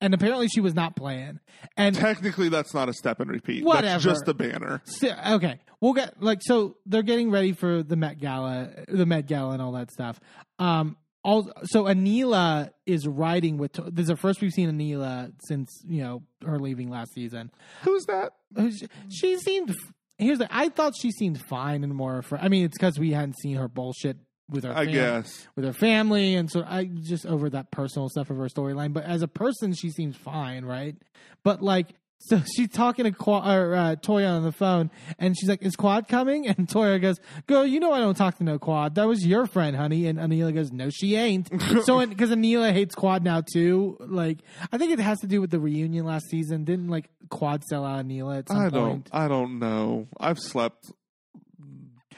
And 0.00 0.12
apparently 0.12 0.48
she 0.48 0.60
was 0.60 0.74
not 0.74 0.94
playing. 0.94 1.40
And 1.76 1.94
Technically, 1.94 2.50
that's 2.50 2.74
not 2.74 2.88
a 2.90 2.92
step 2.92 3.18
and 3.18 3.30
repeat. 3.30 3.64
Whatever. 3.64 3.86
That's 3.86 4.04
just 4.04 4.28
a 4.28 4.34
banner. 4.34 4.82
So, 4.84 5.08
okay, 5.30 5.58
we'll 5.80 5.94
get 5.94 6.22
like 6.22 6.40
so 6.42 6.76
they're 6.84 7.02
getting 7.02 7.30
ready 7.30 7.52
for 7.52 7.82
the 7.82 7.96
Met 7.96 8.20
Gala, 8.20 8.68
the 8.88 9.06
Met 9.06 9.26
Gala, 9.26 9.52
and 9.54 9.62
all 9.62 9.72
that 9.72 9.90
stuff. 9.90 10.20
Um, 10.58 10.96
all 11.26 11.50
so 11.64 11.84
Anila 11.84 12.70
is 12.86 13.06
riding 13.06 13.58
with. 13.58 13.72
This 13.72 14.04
is 14.04 14.06
the 14.06 14.16
first 14.16 14.40
we've 14.40 14.52
seen 14.52 14.70
Anila 14.70 15.32
since 15.48 15.82
you 15.84 16.02
know 16.02 16.22
her 16.46 16.58
leaving 16.60 16.88
last 16.88 17.12
season. 17.14 17.50
Who's 17.82 18.04
that? 18.06 18.32
She, 18.56 18.86
she 19.10 19.38
seemed. 19.38 19.74
Here's 20.18 20.38
the. 20.38 20.48
I 20.50 20.68
thought 20.68 20.94
she 20.96 21.10
seemed 21.10 21.42
fine 21.42 21.82
and 21.82 21.94
more. 21.94 22.22
For, 22.22 22.38
I 22.38 22.48
mean, 22.48 22.64
it's 22.64 22.78
because 22.78 22.98
we 22.98 23.10
hadn't 23.10 23.38
seen 23.40 23.56
her 23.56 23.68
bullshit 23.68 24.16
with 24.48 24.62
her 24.62 24.72
I 24.72 24.84
fam- 24.84 24.94
guess. 24.94 25.48
with 25.56 25.64
her 25.64 25.72
family, 25.72 26.36
and 26.36 26.48
so 26.48 26.64
I 26.64 26.84
just 26.84 27.26
over 27.26 27.50
that 27.50 27.72
personal 27.72 28.08
stuff 28.08 28.30
of 28.30 28.36
her 28.36 28.46
storyline. 28.46 28.92
But 28.92 29.04
as 29.04 29.22
a 29.22 29.28
person, 29.28 29.74
she 29.74 29.90
seems 29.90 30.16
fine, 30.16 30.64
right? 30.64 30.96
But 31.42 31.60
like. 31.60 31.88
So 32.18 32.40
she's 32.56 32.68
talking 32.70 33.04
to 33.04 33.12
Qua- 33.12 33.48
or, 33.54 33.74
uh, 33.74 33.96
Toya 33.96 34.30
on 34.36 34.42
the 34.42 34.50
phone, 34.52 34.90
and 35.18 35.36
she's 35.38 35.48
like, 35.48 35.62
"Is 35.62 35.76
Quad 35.76 36.08
coming?" 36.08 36.48
And 36.56 36.66
Toya 36.66 37.00
goes, 37.00 37.16
"Girl, 37.46 37.64
you 37.66 37.78
know 37.78 37.92
I 37.92 37.98
don't 38.00 38.16
talk 38.16 38.38
to 38.38 38.44
no 38.44 38.58
Quad. 38.58 38.94
That 38.96 39.06
was 39.06 39.24
your 39.26 39.46
friend, 39.46 39.76
honey." 39.76 40.06
And 40.06 40.18
Anila 40.18 40.54
goes, 40.54 40.72
"No, 40.72 40.90
she 40.90 41.14
ain't." 41.16 41.48
so 41.84 42.04
because 42.06 42.30
Anila 42.30 42.72
hates 42.72 42.94
Quad 42.94 43.22
now 43.22 43.42
too. 43.52 43.96
Like 44.00 44.38
I 44.72 44.78
think 44.78 44.92
it 44.92 44.98
has 44.98 45.18
to 45.20 45.26
do 45.26 45.40
with 45.40 45.50
the 45.50 45.60
reunion 45.60 46.04
last 46.06 46.26
season. 46.30 46.64
Didn't 46.64 46.88
like 46.88 47.08
Quad 47.28 47.62
sell 47.64 47.84
out 47.84 48.04
Anila 48.04 48.38
at 48.38 48.48
some 48.48 48.58
I 48.58 48.68
don't. 48.70 48.88
point? 48.90 49.10
I 49.12 49.28
don't 49.28 49.58
know. 49.58 50.08
I've 50.18 50.38
slept 50.38 50.90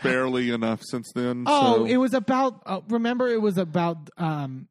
barely 0.03 0.51
enough 0.51 0.81
since 0.85 1.11
then. 1.15 1.45
Oh, 1.47 1.79
so- 1.79 1.85
it 1.87 1.97
was 1.97 2.15
about. 2.15 2.62
Uh, 2.66 2.81
remember, 2.89 3.29
it 3.29 3.43
was 3.43 3.59
about. 3.59 4.11
um 4.16 4.69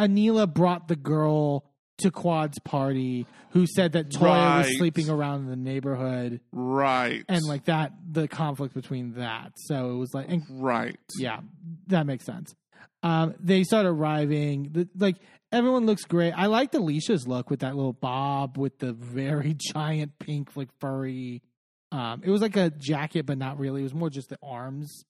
Anila 0.00 0.52
brought 0.52 0.86
the 0.88 0.94
girl 0.96 1.67
to 1.98 2.10
Quad's 2.10 2.58
party, 2.60 3.26
who 3.50 3.66
said 3.66 3.92
that 3.92 4.08
Toya 4.10 4.22
Right. 4.22 4.58
was 4.58 4.78
sleeping 4.78 5.08
around 5.10 5.40
in 5.42 5.46
the 5.50 5.56
neighborhood, 5.56 6.40
right 6.52 7.24
and 7.28 7.44
like 7.44 7.64
that, 7.64 7.92
the 8.10 8.28
conflict 8.28 8.74
between 8.74 9.14
that. 9.14 9.52
So 9.56 9.90
it 9.90 9.96
was 9.96 10.10
like, 10.14 10.28
and 10.28 10.42
right. 10.50 10.98
yeah, 11.18 11.40
that 11.88 12.06
makes 12.06 12.24
sense. 12.24 12.54
Um, 13.02 13.34
they 13.40 13.62
start 13.62 13.86
arriving. 13.86 14.70
The, 14.72 14.88
like 14.98 15.16
everyone 15.52 15.86
looks 15.86 16.02
great. 16.04 16.32
I 16.32 16.46
liked 16.46 16.74
Alicia's 16.74 17.26
look 17.28 17.48
with 17.50 17.60
that 17.60 17.76
little 17.76 17.92
bob 17.92 18.58
with 18.58 18.78
the 18.78 18.92
very 18.92 19.54
giant 19.74 20.18
pink, 20.18 20.56
like 20.56 20.68
furry. 20.80 21.42
Um, 21.90 22.22
it 22.24 22.30
was 22.30 22.42
like 22.42 22.56
a 22.56 22.70
jacket, 22.70 23.24
but 23.24 23.38
not 23.38 23.58
really. 23.58 23.80
It 23.80 23.84
was 23.84 23.94
more 23.94 24.10
just 24.10 24.28
the 24.28 24.38
arms 24.42 25.04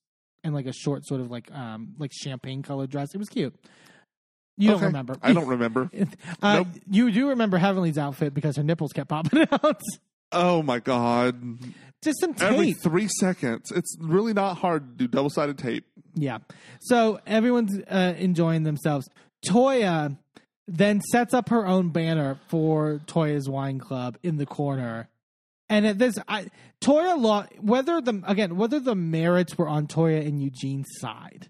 and 0.45 0.55
like 0.55 0.67
a 0.67 0.73
short, 0.73 1.05
sort 1.07 1.21
of 1.21 1.31
like 1.31 1.51
um, 1.53 1.95
like 1.99 2.13
champagne 2.13 2.63
colored 2.63 2.91
dress. 2.91 3.09
It 3.15 3.19
was 3.19 3.29
cute. 3.29 3.55
You 4.61 4.73
Okay. 4.73 4.81
don't 4.81 4.87
remember? 4.89 5.17
I 5.23 5.33
don't 5.33 5.47
remember. 5.49 5.91
Uh, 6.43 6.57
Nope. 6.57 6.67
You 6.91 7.11
do 7.13 7.29
remember 7.31 7.57
Heavenly's 7.59 7.97
outfit 7.97 8.35
because 8.35 8.57
her 8.57 8.63
nipples 8.63 8.93
kept 8.93 9.09
popping 9.09 9.47
out. 9.53 9.81
Oh 10.33 10.63
my 10.63 10.79
god! 10.81 11.59
just 12.03 12.21
some 12.21 12.35
tape. 12.35 12.43
Every 12.53 12.73
three 12.75 13.09
seconds, 13.21 13.73
it's 13.75 13.97
really 14.01 14.33
not 14.35 14.59
hard 14.59 14.99
to 14.99 15.05
do 15.05 15.09
double 15.09 15.31
sided 15.31 15.57
tape. 15.59 15.87
Yeah. 16.15 16.39
So 16.81 17.21
everyone's 17.27 17.79
uh, 17.89 18.15
enjoying 18.19 18.65
themselves. 18.65 19.09
Toya 19.47 20.17
then 20.67 21.01
sets 21.01 21.33
up 21.33 21.49
her 21.49 21.67
own 21.67 21.91
banner 21.91 22.39
for 22.49 23.01
Toya's 23.07 23.49
Wine 23.49 23.79
Club 23.79 24.19
in 24.23 24.37
the 24.37 24.45
corner. 24.47 25.09
And 25.71 25.87
at 25.87 25.99
this, 25.99 26.19
I, 26.29 26.49
Toya 26.83 27.19
lost 27.21 27.51
whether 27.61 28.01
the 28.01 28.23
again 28.27 28.57
whether 28.57 28.81
the 28.81 28.95
merits 28.95 29.57
were 29.57 29.69
on 29.69 29.87
Toya 29.87 30.27
and 30.27 30.43
Eugene's 30.43 30.87
side. 30.99 31.49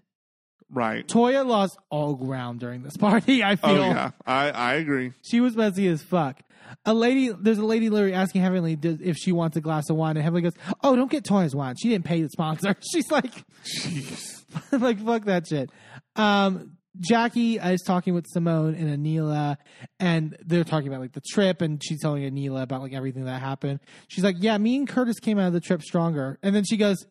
Right. 0.71 1.07
Toya 1.07 1.45
lost 1.45 1.77
all 1.89 2.15
ground 2.15 2.59
during 2.59 2.83
this 2.83 2.97
party. 2.97 3.43
I 3.43 3.55
feel 3.55 3.69
Oh 3.71 3.75
yeah, 3.75 4.11
I 4.25 4.51
I 4.51 4.73
agree. 4.75 5.13
she 5.23 5.41
was 5.41 5.55
messy 5.55 5.87
as 5.87 6.01
fuck. 6.01 6.39
A 6.85 6.93
lady, 6.93 7.29
there's 7.29 7.57
a 7.57 7.65
lady 7.65 7.89
literally 7.89 8.13
asking 8.13 8.43
Heavenly 8.43 8.75
does, 8.75 8.99
if 9.01 9.17
she 9.17 9.31
wants 9.31 9.57
a 9.57 9.61
glass 9.61 9.89
of 9.89 9.95
wine, 9.95 10.17
and 10.17 10.23
Heavenly 10.23 10.43
goes, 10.43 10.53
"Oh, 10.83 10.95
don't 10.95 11.09
get 11.09 11.23
Toya's 11.23 11.55
wine. 11.55 11.75
She 11.81 11.89
didn't 11.89 12.05
pay 12.05 12.21
the 12.21 12.29
sponsor." 12.29 12.75
She's 12.91 13.09
like, 13.09 13.43
Jeez. 13.65 14.43
like 14.79 15.03
fuck 15.03 15.25
that 15.25 15.47
shit. 15.47 15.71
Um, 16.15 16.77
Jackie 16.99 17.57
is 17.57 17.81
talking 17.81 18.13
with 18.13 18.25
Simone 18.27 18.75
and 18.75 19.03
Anila, 19.03 19.57
and 19.99 20.37
they're 20.45 20.63
talking 20.63 20.87
about 20.89 20.99
like 21.01 21.13
the 21.13 21.21
trip, 21.21 21.61
and 21.61 21.81
she's 21.83 22.01
telling 22.01 22.23
Anila 22.23 22.61
about 22.61 22.81
like 22.81 22.93
everything 22.93 23.25
that 23.25 23.39
happened. 23.41 23.79
She's 24.07 24.23
like, 24.23 24.35
"Yeah, 24.39 24.57
me 24.57 24.75
and 24.75 24.87
Curtis 24.87 25.19
came 25.19 25.39
out 25.39 25.47
of 25.47 25.53
the 25.53 25.61
trip 25.61 25.81
stronger." 25.81 26.37
And 26.43 26.53
then 26.55 26.65
she 26.65 26.77
goes, 26.77 27.05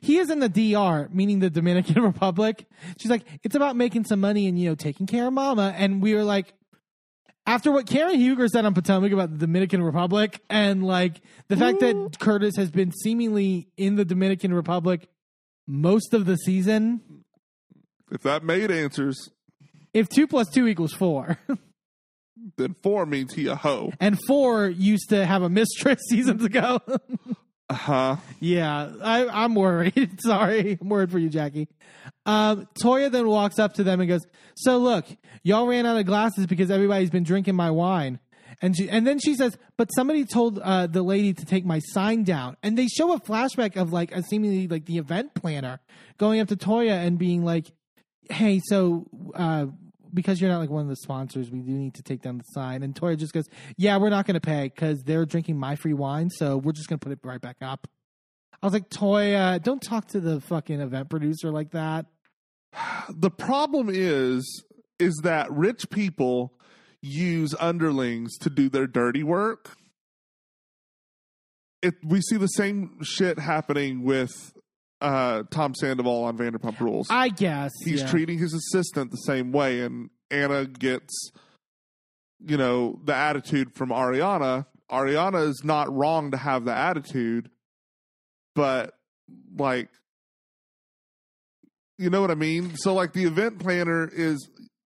"He 0.00 0.18
is 0.18 0.30
in 0.30 0.40
the 0.40 0.48
DR, 0.48 1.08
meaning 1.12 1.40
the 1.40 1.50
Dominican 1.50 2.02
Republic." 2.12 2.66
She's 2.98 3.10
like, 3.10 3.24
"It's 3.42 3.54
about 3.54 3.76
making 3.76 4.04
some 4.04 4.20
money 4.20 4.46
and 4.46 4.58
you 4.58 4.68
know 4.68 4.74
taking 4.74 5.06
care 5.06 5.26
of 5.26 5.32
Mama." 5.32 5.74
And 5.76 6.02
we 6.02 6.14
were 6.14 6.24
like. 6.24 6.54
After 7.46 7.72
what 7.72 7.86
Karen 7.86 8.20
Huger 8.20 8.46
said 8.46 8.66
on 8.66 8.74
Potomac 8.74 9.10
about 9.10 9.30
the 9.30 9.38
Dominican 9.38 9.82
Republic, 9.82 10.42
and 10.50 10.84
like 10.84 11.22
the 11.48 11.56
fact 11.56 11.80
that 11.80 11.96
mm. 11.96 12.18
Curtis 12.18 12.56
has 12.56 12.70
been 12.70 12.92
seemingly 12.92 13.68
in 13.78 13.96
the 13.96 14.04
Dominican 14.04 14.52
Republic 14.52 15.08
most 15.66 16.12
of 16.12 16.26
the 16.26 16.36
season, 16.36 17.00
If 18.10 18.20
that 18.22 18.44
made 18.44 18.70
answers, 18.70 19.30
if 19.94 20.10
two 20.10 20.26
plus 20.26 20.48
two 20.50 20.68
equals 20.68 20.92
four, 20.92 21.38
then 22.58 22.74
four 22.82 23.06
means 23.06 23.32
he 23.32 23.46
a 23.46 23.54
hoe. 23.56 23.92
and 23.98 24.18
four 24.26 24.68
used 24.68 25.08
to 25.08 25.24
have 25.24 25.42
a 25.42 25.48
mistress 25.48 26.00
seasons 26.10 26.44
ago. 26.44 26.80
Uh 27.70 27.74
huh. 27.74 28.16
yeah, 28.40 28.92
I, 29.02 29.28
I'm 29.28 29.54
worried. 29.54 30.20
Sorry, 30.22 30.78
I'm 30.80 30.88
worried 30.88 31.10
for 31.10 31.18
you, 31.18 31.28
Jackie. 31.28 31.68
Um, 32.24 32.66
Toya 32.82 33.10
then 33.10 33.28
walks 33.28 33.58
up 33.58 33.74
to 33.74 33.84
them 33.84 34.00
and 34.00 34.08
goes, 34.08 34.26
"So 34.54 34.78
look, 34.78 35.04
y'all 35.42 35.66
ran 35.66 35.84
out 35.84 35.98
of 35.98 36.06
glasses 36.06 36.46
because 36.46 36.70
everybody's 36.70 37.10
been 37.10 37.24
drinking 37.24 37.56
my 37.56 37.70
wine." 37.70 38.20
And 38.62 38.76
she, 38.76 38.88
and 38.88 39.06
then 39.06 39.18
she 39.18 39.34
says, 39.34 39.58
"But 39.76 39.90
somebody 39.94 40.24
told 40.24 40.58
uh, 40.58 40.86
the 40.86 41.02
lady 41.02 41.34
to 41.34 41.44
take 41.44 41.66
my 41.66 41.80
sign 41.80 42.24
down." 42.24 42.56
And 42.62 42.76
they 42.78 42.86
show 42.86 43.12
a 43.12 43.20
flashback 43.20 43.76
of 43.76 43.92
like 43.92 44.12
a 44.12 44.22
seemingly 44.22 44.66
like 44.66 44.86
the 44.86 44.96
event 44.96 45.34
planner 45.34 45.80
going 46.16 46.40
up 46.40 46.48
to 46.48 46.56
Toya 46.56 47.06
and 47.06 47.18
being 47.18 47.44
like, 47.44 47.66
"Hey, 48.30 48.62
so 48.64 49.06
uh, 49.34 49.66
because 50.12 50.40
you're 50.40 50.50
not 50.50 50.58
like 50.58 50.70
one 50.70 50.82
of 50.82 50.88
the 50.88 50.96
sponsors, 50.96 51.50
we 51.50 51.60
do 51.60 51.72
need 51.72 51.94
to 51.94 52.02
take 52.02 52.22
down 52.22 52.38
the 52.38 52.44
sign." 52.44 52.82
And 52.82 52.94
Toya 52.94 53.16
just 53.16 53.32
goes, 53.32 53.48
"Yeah, 53.76 53.96
we're 53.98 54.10
not 54.10 54.26
going 54.26 54.34
to 54.34 54.40
pay 54.40 54.64
because 54.64 55.02
they're 55.02 55.26
drinking 55.26 55.58
my 55.58 55.76
free 55.76 55.94
wine, 55.94 56.30
so 56.30 56.56
we're 56.56 56.72
just 56.72 56.88
going 56.88 56.98
to 56.98 57.04
put 57.04 57.12
it 57.12 57.18
right 57.22 57.40
back 57.40 57.56
up." 57.60 57.86
I 58.62 58.66
was 58.66 58.72
like, 58.72 58.88
"Toya, 58.90 59.62
don't 59.62 59.82
talk 59.82 60.08
to 60.08 60.20
the 60.20 60.40
fucking 60.40 60.80
event 60.80 61.10
producer 61.10 61.50
like 61.50 61.70
that." 61.72 62.06
The 63.10 63.30
problem 63.30 63.88
is, 63.90 64.64
is 64.98 65.20
that 65.24 65.50
rich 65.50 65.88
people 65.90 66.52
use 67.00 67.54
underlings 67.58 68.36
to 68.38 68.50
do 68.50 68.68
their 68.68 68.86
dirty 68.86 69.22
work. 69.22 69.76
It 71.82 71.94
we 72.04 72.20
see 72.20 72.36
the 72.36 72.48
same 72.48 72.98
shit 73.02 73.38
happening 73.38 74.02
with 74.02 74.52
uh, 75.00 75.44
Tom 75.50 75.74
Sandoval 75.74 76.24
on 76.24 76.36
Vanderpump 76.36 76.80
Rules. 76.80 77.06
I 77.10 77.28
guess 77.28 77.72
He's 77.84 78.00
yeah. 78.00 78.08
treating 78.08 78.38
his 78.38 78.54
assistant 78.54 79.10
the 79.10 79.18
same 79.18 79.52
way, 79.52 79.80
and 79.80 80.10
Anna 80.30 80.66
gets, 80.66 81.30
you 82.44 82.56
know, 82.56 83.00
the 83.04 83.14
attitude 83.14 83.74
from 83.74 83.90
Ariana. 83.90 84.66
Ariana 84.90 85.46
is 85.48 85.62
not 85.64 85.92
wrong 85.94 86.30
to 86.30 86.36
have 86.36 86.64
the 86.64 86.74
attitude, 86.74 87.50
but 88.54 88.94
like, 89.56 89.88
you 91.98 92.10
know 92.10 92.20
what 92.20 92.30
I 92.30 92.36
mean. 92.36 92.76
So 92.76 92.94
like, 92.94 93.12
the 93.12 93.24
event 93.24 93.58
planner 93.58 94.08
is, 94.10 94.48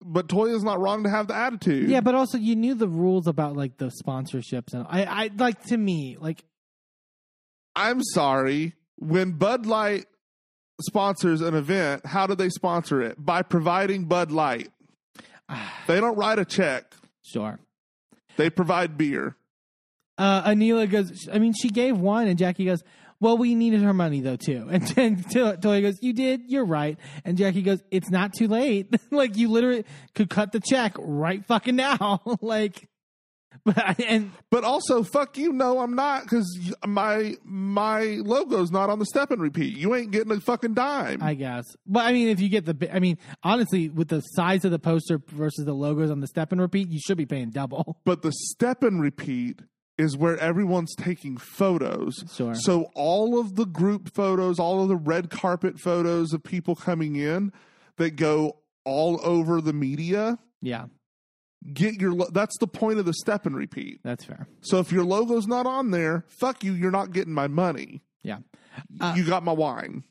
but 0.01 0.29
Toya's 0.29 0.63
not 0.63 0.79
wrong 0.79 1.03
to 1.03 1.09
have 1.09 1.27
the 1.27 1.35
attitude. 1.35 1.89
Yeah, 1.89 2.01
but 2.01 2.15
also 2.15 2.37
you 2.37 2.55
knew 2.55 2.73
the 2.73 2.87
rules 2.87 3.27
about 3.27 3.55
like 3.55 3.77
the 3.77 3.91
sponsorships 4.03 4.73
and 4.73 4.85
I, 4.89 5.03
I 5.03 5.29
like 5.35 5.61
to 5.65 5.77
me 5.77 6.17
like 6.19 6.43
I'm 7.75 8.01
sorry. 8.03 8.73
When 8.97 9.31
Bud 9.33 9.65
Light 9.65 10.05
sponsors 10.81 11.41
an 11.41 11.55
event, 11.55 12.05
how 12.05 12.27
do 12.27 12.35
they 12.35 12.49
sponsor 12.49 13.01
it? 13.01 13.23
By 13.23 13.41
providing 13.41 14.05
Bud 14.05 14.31
Light. 14.31 14.69
They 15.87 15.99
don't 15.99 16.15
write 16.15 16.39
a 16.39 16.45
check. 16.45 16.93
sure. 17.23 17.59
They 18.37 18.49
provide 18.49 18.97
beer. 18.97 19.35
Uh, 20.17 20.43
Anila 20.49 20.89
goes. 20.89 21.27
I 21.31 21.39
mean, 21.39 21.53
she 21.53 21.69
gave 21.69 21.97
one, 21.97 22.27
and 22.27 22.37
Jackie 22.37 22.65
goes. 22.65 22.81
Well, 23.19 23.37
we 23.37 23.53
needed 23.53 23.83
her 23.83 23.93
money 23.93 24.19
though 24.21 24.35
too. 24.35 24.67
And 24.71 24.81
then 24.81 25.23
To- 25.31 25.57
goes, 25.61 26.01
"You 26.01 26.13
did. 26.13 26.43
You're 26.47 26.65
right." 26.65 26.97
And 27.23 27.37
Jackie 27.37 27.61
goes, 27.61 27.83
"It's 27.91 28.09
not 28.09 28.33
too 28.33 28.47
late. 28.47 28.95
like 29.11 29.35
you 29.37 29.49
literally 29.49 29.85
could 30.15 30.29
cut 30.29 30.51
the 30.53 30.59
check 30.59 30.93
right 30.97 31.45
fucking 31.45 31.75
now. 31.75 32.21
like, 32.41 32.87
but 33.65 33.99
and 33.99 34.31
But 34.49 34.63
also, 34.63 35.03
fuck 35.03 35.37
you. 35.37 35.53
No, 35.53 35.79
I'm 35.79 35.95
not 35.95 36.23
because 36.23 36.73
my 36.85 37.35
my 37.43 38.19
logo's 38.23 38.71
not 38.71 38.89
on 38.89 38.99
the 38.99 39.05
step 39.05 39.31
and 39.31 39.41
repeat. 39.41 39.77
You 39.77 39.93
ain't 39.95 40.11
getting 40.11 40.31
a 40.31 40.39
fucking 40.39 40.73
dime. 40.73 41.21
I 41.21 41.33
guess. 41.33 41.65
But 41.85 42.05
I 42.05 42.13
mean, 42.13 42.29
if 42.29 42.39
you 42.39 42.49
get 42.49 42.65
the, 42.65 42.89
I 42.93 42.99
mean, 42.99 43.17
honestly, 43.43 43.89
with 43.89 44.07
the 44.07 44.21
size 44.21 44.65
of 44.65 44.71
the 44.71 44.79
poster 44.79 45.21
versus 45.27 45.65
the 45.65 45.73
logos 45.73 46.11
on 46.11 46.19
the 46.21 46.27
step 46.27 46.51
and 46.51 46.59
repeat, 46.61 46.89
you 46.89 46.99
should 46.99 47.17
be 47.17 47.25
paying 47.25 47.49
double. 47.49 47.97
but 48.05 48.21
the 48.21 48.31
step 48.31 48.83
and 48.83 49.01
repeat 49.01 49.61
is 49.97 50.17
where 50.17 50.37
everyone's 50.37 50.95
taking 50.95 51.37
photos. 51.37 52.23
Sure. 52.33 52.55
So 52.55 52.89
all 52.95 53.39
of 53.39 53.55
the 53.55 53.65
group 53.65 54.13
photos, 54.15 54.57
all 54.59 54.81
of 54.81 54.87
the 54.87 54.95
red 54.95 55.29
carpet 55.29 55.79
photos 55.79 56.33
of 56.33 56.41
people 56.43 56.75
coming 56.75 57.15
in 57.17 57.51
that 57.97 58.15
go 58.15 58.57
all 58.83 59.19
over 59.23 59.61
the 59.61 59.73
media. 59.73 60.39
Yeah, 60.61 60.85
Get 61.73 62.01
your. 62.01 62.13
Lo- 62.13 62.29
that's 62.31 62.57
the 62.59 62.67
point 62.67 62.99
of 62.99 63.05
the 63.05 63.13
step 63.13 63.45
and 63.45 63.55
repeat. 63.55 63.99
that's 64.03 64.23
fair. 64.25 64.47
So 64.61 64.79
if 64.79 64.91
your 64.91 65.03
logo's 65.05 65.45
not 65.47 65.65
on 65.65 65.91
there, 65.91 66.25
fuck 66.27 66.63
you. 66.63 66.73
You're 66.73 66.91
not 66.91 67.11
getting 67.11 67.33
my 67.33 67.47
money. 67.47 68.01
Yeah. 68.23 68.39
Uh, 68.99 69.13
you 69.15 69.25
got 69.25 69.43
my 69.43 69.51
wine. 69.51 70.03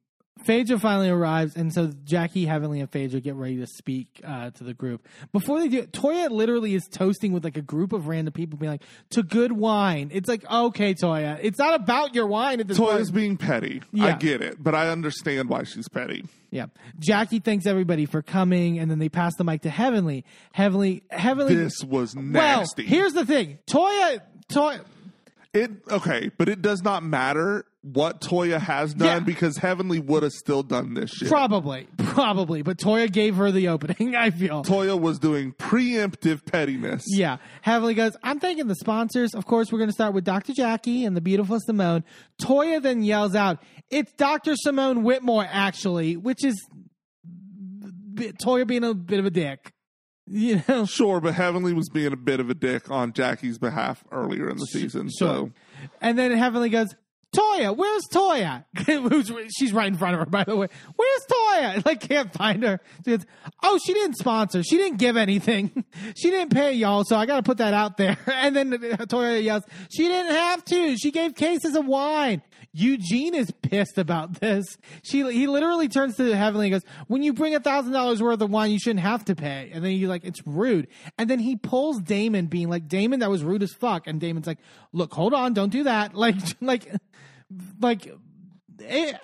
Phaedra 0.45 0.79
finally 0.79 1.11
arrives, 1.11 1.57
and 1.57 1.73
so 1.73 1.93
Jackie, 2.05 2.47
Heavenly, 2.47 2.81
and 2.81 2.91
Phaedra 2.91 3.21
get 3.21 3.35
ready 3.35 3.57
to 3.59 3.67
speak 3.67 4.21
uh, 4.25 4.51
to 4.51 4.65
the 4.65 4.75
group. 4.75 5.07
Before 5.33 5.61
they 5.61 5.69
do, 5.69 5.83
Toya 5.87 6.31
literally 6.31 6.75
is 6.75 6.87
toasting 6.89 7.33
with 7.33 7.45
like 7.45 7.57
a 7.57 7.63
group 7.63 7.93
of 7.93 8.09
random 8.09 8.33
people, 8.33 8.59
being 8.59 8.73
like, 8.73 8.83
"To 9.11 9.23
good 9.23 9.53
wine." 9.53 10.11
It's 10.13 10.29
like, 10.29 10.51
okay, 10.51 10.95
Toya, 10.95 11.39
it's 11.43 11.59
not 11.59 11.75
about 11.75 12.15
your 12.15 12.27
wine 12.27 12.61
at 12.61 12.69
this 12.69 12.79
Toya's 12.79 13.11
point. 13.11 13.15
being 13.15 13.37
petty. 13.37 13.83
I 14.01 14.13
get 14.13 14.41
it, 14.41 14.63
but 14.63 14.75
I 14.75 14.89
understand 14.89 15.49
why 15.49 15.65
she's 15.65 15.89
petty. 15.89 16.25
Yeah, 16.51 16.67
Jackie 16.99 17.39
thanks 17.39 17.67
everybody 17.67 18.07
for 18.07 18.23
coming, 18.23 18.79
and 18.79 18.91
then 18.91 18.99
they 18.99 19.09
pass 19.09 19.35
the 19.37 19.45
mic 19.45 19.63
to 19.63 19.71
Heavenly. 19.71 20.25
Heavenly, 20.53 21.03
Heavenly. 21.11 21.55
This 21.55 21.85
was 21.85 22.15
well, 22.15 22.25
nasty. 22.25 22.85
here's 22.85 23.13
the 23.13 23.27
thing, 23.27 23.59
Toya, 23.67 24.21
Toya. 24.49 24.85
It 25.53 25.71
okay, 25.91 26.31
but 26.39 26.49
it 26.49 26.63
does 26.63 26.83
not 26.83 27.03
matter 27.03 27.67
what 27.83 28.21
Toya 28.21 28.61
has 28.61 28.93
done 28.93 29.07
Yeah. 29.09 29.19
because 29.21 29.57
Heavenly 29.57 30.01
would 30.01 30.23
have 30.23 30.33
still 30.33 30.63
done 30.63 30.93
this 30.93 31.11
shit. 31.11 31.29
Probably, 31.29 31.89
probably, 31.97 32.61
but 32.61 32.77
Toya 32.77 33.11
gave 33.11 33.37
her 33.37 33.51
the 33.51 33.69
opening. 33.69 34.15
I 34.17 34.31
feel. 34.31 34.63
Toya 34.63 35.01
was 35.01 35.19
doing 35.19 35.53
preemptive 35.53 36.45
pettiness. 36.45 37.05
Yeah. 37.07 37.39
Heavenly 37.63 37.95
goes, 37.95 38.13
I'm 38.23 38.39
thanking 38.39 38.67
the 38.67 38.75
sponsors. 38.75 39.35
Of 39.35 39.47
course, 39.47 39.73
we're 39.73 39.79
going 39.79 39.89
to 39.89 39.95
start 39.95 40.13
with 40.13 40.25
Dr. 40.25 40.53
Jackie 40.53 41.05
and 41.07 41.17
the 41.17 41.23
beautiful 41.23 41.59
Simone. 41.61 42.05
Toya 42.43 42.83
then 42.83 43.03
yells 43.03 43.35
out, 43.35 43.63
It's 43.91 44.13
Dr. 44.13 44.57
Simone 44.57 45.03
Whitmore, 45.03 45.47
actually, 45.51 46.19
which 46.19 46.45
is 46.45 46.63
Toya 48.45 48.67
being 48.67 48.85
a 48.85 48.95
bit 48.95 49.19
of 49.21 49.27
a 49.27 49.31
dick. 49.31 49.73
You 50.33 50.63
know? 50.69 50.85
Sure, 50.87 51.21
but 51.21 51.35
Heavenly 51.35 51.73
was 51.73 51.89
being 51.89 52.13
a 52.13 52.17
bit 52.17 52.39
of 52.39 52.49
a 52.51 52.55
dick 52.55 52.89
on 52.89 53.13
Jackie's 53.13 53.59
behalf 53.59 54.05
earlier 54.13 54.49
in 54.49 54.59
the 54.59 54.67
season. 54.67 55.11
So 55.11 55.51
And 56.01 56.17
then 56.17 56.31
Heavenly 56.31 56.69
goes, 56.69 56.95
Toya, 57.35 57.77
where's 57.77 58.07
Toya? 58.09 58.65
She's 59.57 59.73
right 59.73 59.87
in 59.87 59.97
front 59.97 60.15
of 60.15 60.21
her, 60.21 60.27
by 60.27 60.43
the 60.43 60.57
way. 60.57 60.69
Where's 60.97 61.27
Toya? 61.27 61.85
Like, 61.91 62.01
can't 62.01 62.33
find 62.33 62.63
her. 62.63 62.81
Goes, 63.05 63.25
oh, 63.63 63.79
she 63.85 63.93
didn't 63.93 64.17
sponsor. 64.17 64.63
She 64.63 64.77
didn't 64.77 64.99
give 64.99 65.17
anything. 65.17 65.85
she 66.17 66.31
didn't 66.31 66.53
pay 66.53 66.73
y'all, 66.73 67.05
so 67.05 67.17
I 67.17 67.27
got 67.27 67.37
to 67.37 67.43
put 67.43 67.59
that 67.59 67.75
out 67.75 67.97
there. 67.97 68.17
And 68.27 68.55
then 68.55 68.71
Toya 68.71 69.43
yells, 69.43 69.65
she 69.93 70.09
didn't 70.09 70.33
have 70.33 70.65
to. 70.67 70.97
She 70.97 71.11
gave 71.11 71.35
cases 71.35 71.75
of 71.75 71.87
wine. 71.87 72.43
Eugene 72.73 73.35
is 73.35 73.51
pissed 73.63 73.99
about 73.99 74.35
this. 74.41 74.79
She 75.03 75.19
he 75.33 75.49
literally 75.49 75.89
turns 75.89 76.17
to 76.17 76.37
Heavenly 76.37 76.67
and 76.67 76.75
goes, 76.75 76.85
"When 77.09 77.23
you 77.23 77.33
bring 77.33 77.55
a 77.55 77.61
thousand 77.61 77.93
dollars 77.93 78.23
worth 78.23 78.41
of 78.41 78.51
wine, 78.51 78.71
you 78.71 78.79
shouldn't 78.79 79.01
have 79.01 79.25
to 79.25 79.35
pay." 79.35 79.71
And 79.73 79.85
then 79.85 79.91
he's 79.91 80.07
like, 80.07 80.25
"It's 80.25 80.47
rude." 80.47 80.87
And 81.19 81.29
then 81.29 81.41
he 81.41 81.57
pulls 81.57 82.01
Damon, 82.01 82.47
being 82.47 82.69
like, 82.69 82.87
"Damon, 82.87 83.21
that 83.21 83.31
was 83.31 83.43
rude 83.43 83.65
as 83.65 83.73
fuck." 83.73 84.07
And 84.07 84.21
Damon's 84.21 84.47
like, 84.47 84.59
"Look, 84.93 85.13
hold 85.13 85.35
on, 85.35 85.53
don't 85.53 85.71
do 85.71 85.83
that." 85.85 86.15
Like, 86.15 86.37
like, 86.61 86.87
like, 87.81 88.13
it, 88.79 89.17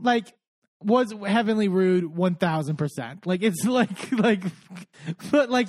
like 0.00 0.34
was 0.82 1.12
Heavenly 1.12 1.68
rude 1.68 2.16
one 2.16 2.34
thousand 2.34 2.76
percent. 2.76 3.26
Like 3.26 3.42
it's 3.42 3.64
like 3.66 4.12
like, 4.12 4.42
but 5.30 5.50
like. 5.50 5.68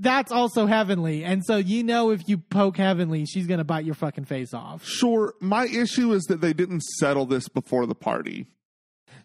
That's 0.00 0.30
also 0.30 0.66
heavenly, 0.66 1.24
and 1.24 1.42
so 1.42 1.56
you 1.56 1.82
know 1.82 2.10
if 2.10 2.28
you 2.28 2.36
poke 2.36 2.76
heavenly, 2.76 3.24
she's 3.24 3.46
gonna 3.46 3.64
bite 3.64 3.86
your 3.86 3.94
fucking 3.94 4.26
face 4.26 4.52
off. 4.52 4.84
sure, 4.84 5.32
my 5.40 5.64
issue 5.64 6.12
is 6.12 6.24
that 6.24 6.42
they 6.42 6.52
didn't 6.52 6.82
settle 6.82 7.24
this 7.24 7.48
before 7.48 7.86
the 7.86 7.94
party. 7.94 8.48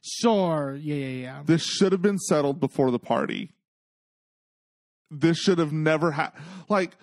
Sure, 0.02 0.78
yeah, 0.82 0.96
yeah, 0.96 1.22
yeah. 1.22 1.44
This 1.46 1.64
should 1.64 1.92
have 1.92 2.02
been 2.02 2.18
settled 2.18 2.62
before 2.62 2.92
the 2.92 3.00
party. 3.00 3.52
This 5.12 5.38
should 5.38 5.60
have 5.60 5.74
never 5.74 6.12
happened. 6.12 6.46
Like, 6.70 6.96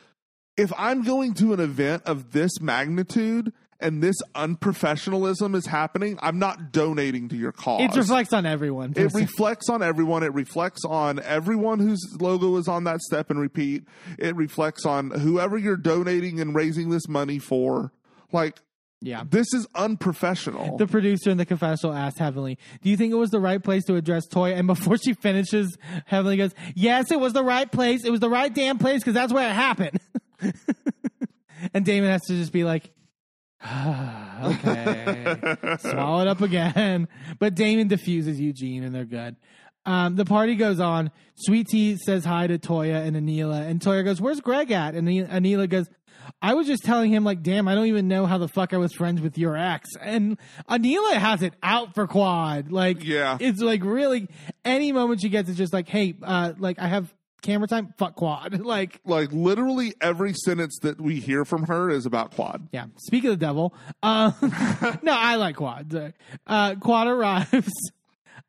if 0.57 0.73
I'm 0.79 1.03
going 1.03 1.35
to 1.35 1.53
an 1.53 1.61
event 1.61 2.05
of 2.07 2.33
this 2.33 2.61
magnitude 2.61 3.53
and 3.81 4.03
this 4.03 4.17
unprofessionalism 4.35 5.55
is 5.55 5.67
happening, 5.67 6.19
I'm 6.23 6.39
not 6.39 6.73
donating 6.73 7.29
to 7.31 7.37
your 7.37 7.53
cause. 7.53 7.83
It 7.83 7.97
reflects 7.97 8.33
on 8.33 8.47
everyone. 8.47 8.93
It 8.97 9.13
reflects 9.15 9.69
on 9.69 9.83
everyone. 9.83 10.23
It 10.23 10.35
reflects 10.35 10.85
on 10.85 11.21
everyone 11.21 11.79
whose 11.79 12.01
logo 12.21 12.57
is 12.57 12.69
on 12.69 12.85
that 12.85 13.01
step 13.01 13.31
and 13.31 13.41
repeat. 13.41 13.85
It 14.19 14.37
reflects 14.37 14.85
on 14.85 15.11
whoever 15.11 15.57
you're 15.57 15.77
donating 15.77 16.41
and 16.41 16.55
raising 16.55 16.91
this 16.91 17.09
money 17.09 17.39
for. 17.39 17.93
Like, 18.33 18.61
yeah. 19.01 19.25
this 19.29 19.53
is 19.55 19.67
unprofessional. 19.75 20.77
The 20.77 20.87
producer 20.87 21.31
in 21.31 21.39
the 21.39 21.47
confessional 21.47 21.95
asked 21.95 22.19
Heavenly, 22.19 22.59
"Do 22.83 22.91
you 22.91 22.97
think 22.97 23.13
it 23.13 23.17
was 23.17 23.31
the 23.31 23.41
right 23.41 23.63
place 23.63 23.85
to 23.85 23.97
address 23.97 24.27
Toy? 24.27 24.53
And 24.53 24.67
before 24.67 24.99
she 24.99 25.15
finishes, 25.15 25.77
Heavenly 26.05 26.37
goes, 26.37 26.55
"Yes, 26.75 27.11
it 27.11 27.19
was 27.19 27.33
the 27.33 27.45
right 27.45 27.71
place. 27.71 28.05
It 28.05 28.11
was 28.11 28.21
the 28.21 28.31
right 28.31 28.55
damn 28.55 28.79
place 28.79 29.01
because 29.01 29.15
that's 29.15 29.33
where 29.33 29.49
it 29.49 29.55
happened." 29.55 29.99
and 31.75 31.85
Damon 31.85 32.11
has 32.11 32.23
to 32.23 32.35
just 32.35 32.53
be 32.53 32.65
like, 32.65 32.91
"Okay, 34.43 35.37
swallow 35.81 36.23
it 36.23 36.29
up 36.29 36.41
again." 36.41 37.09
But 37.39 37.55
Damon 37.55 37.89
defuses 37.89 38.41
Eugene, 38.41 38.85
and 38.85 38.95
they're 38.95 39.05
good. 39.05 39.37
Um, 39.87 40.17
the 40.17 40.25
party 40.25 40.57
goes 40.57 40.81
on. 40.81 41.11
Sweet 41.37 41.67
Tea 41.69 41.97
says 41.97 42.25
hi 42.25 42.47
to 42.47 42.59
Toya 42.59 43.05
and 43.07 43.17
Anila, 43.17 43.67
and 43.67 43.81
Toya 43.81 44.05
goes, 44.05 44.21
"Where's 44.21 44.41
Greg 44.41 44.71
at?" 44.71 44.95
And 44.95 45.09
Anila 45.09 45.69
goes, 45.69 45.87
"I 46.43 46.55
was 46.55 46.67
just 46.67 46.85
telling 46.85 47.11
him, 47.13 47.25
like, 47.25 47.43
damn, 47.43 47.67
I 47.69 47.75
don't 47.75 47.87
even 47.87 48.09
know 48.09 48.27
how 48.27 48.39
the 48.39 48.49
fuck 48.49 48.73
I 48.75 48.77
was 48.79 48.93
friends 48.95 49.21
with 49.21 49.39
your 49.39 49.57
ex." 49.57 49.89
And 50.01 50.39
Anila 50.69 51.15
has 51.15 51.43
it 51.43 51.55
out 51.63 51.95
for 51.95 52.07
Quad. 52.07 52.71
Like, 52.73 53.03
Yeah. 53.05 53.39
it's 53.41 53.61
like 53.61 53.83
really 53.85 54.29
any 54.65 54.93
moment 54.93 55.21
she 55.23 55.29
gets, 55.31 55.49
it's 55.49 55.59
just 55.59 55.73
like, 55.73 55.89
"Hey, 55.89 56.15
uh, 56.23 56.53
like, 56.59 56.79
I 56.79 56.89
have 56.89 57.13
camera 57.43 57.69
time. 57.69 57.95
Fuck 57.99 58.17
Quad." 58.17 58.61
like, 58.65 59.01
like, 59.05 59.33
literally 59.33 59.95
every 60.01 60.33
sentence 60.35 60.79
that 60.83 61.01
we 61.01 61.21
hear 61.21 61.45
from 61.45 61.65
her 61.65 61.91
is 61.91 62.07
about 62.07 62.33
Quad. 62.35 62.69
yeah. 62.73 62.87
Speak 62.99 63.25
of 63.25 63.31
the 63.31 63.37
devil. 63.37 63.75
Uh, 64.03 64.33
no, 65.03 65.13
I 65.13 65.37
like 65.37 65.57
Quad. 65.57 66.15
Uh, 66.47 66.75
Quad 66.77 67.07
arrives. 67.07 67.73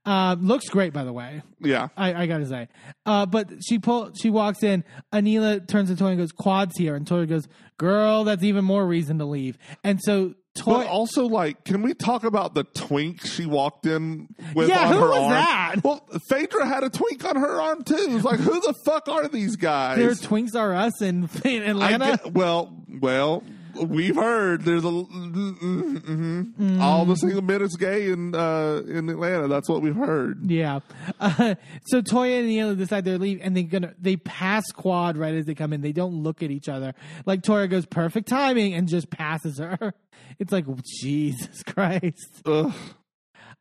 Um, 0.04 0.48
looks 0.48 0.68
great, 0.68 0.94
by 0.94 1.04
the 1.04 1.14
way. 1.14 1.44
Yeah. 1.60 1.90
I, 1.96 2.24
I 2.24 2.26
gotta 2.26 2.48
say. 2.48 2.70
Uh, 3.06 3.28
but 3.28 3.50
she 3.64 3.78
pull 3.78 4.12
she 4.20 4.32
walks 4.32 4.64
in. 4.64 4.84
Anila 5.14 5.68
turns 5.68 5.90
to 5.90 5.96
Toya 5.96 6.10
and 6.10 6.18
goes, 6.18 6.32
"Quad's 6.32 6.76
here," 6.76 6.96
and 6.96 7.06
Toya 7.06 7.30
goes, 7.30 7.48
"Girl, 7.78 8.24
that's 8.24 8.42
even 8.42 8.66
more 8.66 8.84
reason 8.84 9.20
to 9.20 9.26
leave." 9.26 9.60
And 9.84 10.00
so 10.02 10.34
But 10.66 10.88
also, 10.88 11.26
like, 11.26 11.64
can 11.64 11.82
we 11.82 11.94
talk 11.94 12.24
about 12.26 12.54
the 12.56 12.64
twink 12.66 13.26
she 13.26 13.46
walked 13.46 13.86
in 13.86 14.28
with 14.54 14.68
Yeah, 14.70 14.88
on 14.88 14.94
who 14.94 15.00
her 15.00 15.08
was 15.10 15.18
arm? 15.18 15.30
that? 15.32 15.76
Well, 15.84 16.06
Phaedra 16.28 16.66
had 16.68 16.84
a 16.84 16.90
twink 16.90 17.24
on 17.26 17.38
her 17.38 17.62
arm 17.62 17.84
too. 17.84 17.96
It's 18.10 18.26
like, 18.26 18.40
who 18.40 18.60
the 18.60 18.74
fuck 18.86 19.08
are 19.08 19.28
these 19.30 19.56
guys? 19.56 19.98
their 19.98 20.12
twinks 20.12 20.54
are 20.56 20.74
us 20.76 21.02
in, 21.02 21.30
in 21.46 21.64
Atlanta. 21.64 22.20
get- 22.24 22.34
well, 22.34 22.76
well, 23.02 23.44
we've 23.76 24.16
heard 24.16 24.64
there's 24.64 24.84
a 24.84 24.88
mm, 24.88 25.60
mm, 25.60 26.54
mhm. 26.54 26.82
all 26.82 27.06
the 27.06 27.16
single 27.16 27.42
men 27.42 27.62
is 27.62 27.76
gay 27.76 28.10
in 28.10 28.36
uh, 28.36 28.82
in 28.88 29.10
Atlanta. 29.10 29.48
That's 29.48 29.70
what 29.70 29.82
we've 29.82 29.96
heard. 29.96 30.50
yeah. 30.50 30.80
Uh, 31.20 31.56
so 31.88 32.02
Toya 32.02 32.40
and 32.40 32.50
Anila 32.50 32.78
decide 32.78 33.06
they're 33.06 33.18
leave, 33.18 33.40
and 33.42 33.56
they're 33.56 33.64
gonna 33.64 33.94
they 34.00 34.18
pass 34.18 34.64
Quad 34.72 35.18
right 35.18 35.34
as 35.36 35.46
they 35.46 35.56
come 35.56 35.74
in. 35.74 35.82
They 35.82 35.92
don't 35.92 36.24
look 36.24 36.44
at 36.44 36.52
each 36.52 36.70
other. 36.70 36.94
Like 37.26 37.42
Toya 37.42 37.70
goes, 37.70 37.86
"Perfect 37.86 38.28
timing," 38.28 38.74
and 38.74 38.88
just 38.88 39.10
passes 39.10 39.58
her. 39.60 39.94
It's 40.40 40.52
like 40.52 40.66
Jesus 41.02 41.62
Christ. 41.68 42.42
Ugh. 42.46 42.74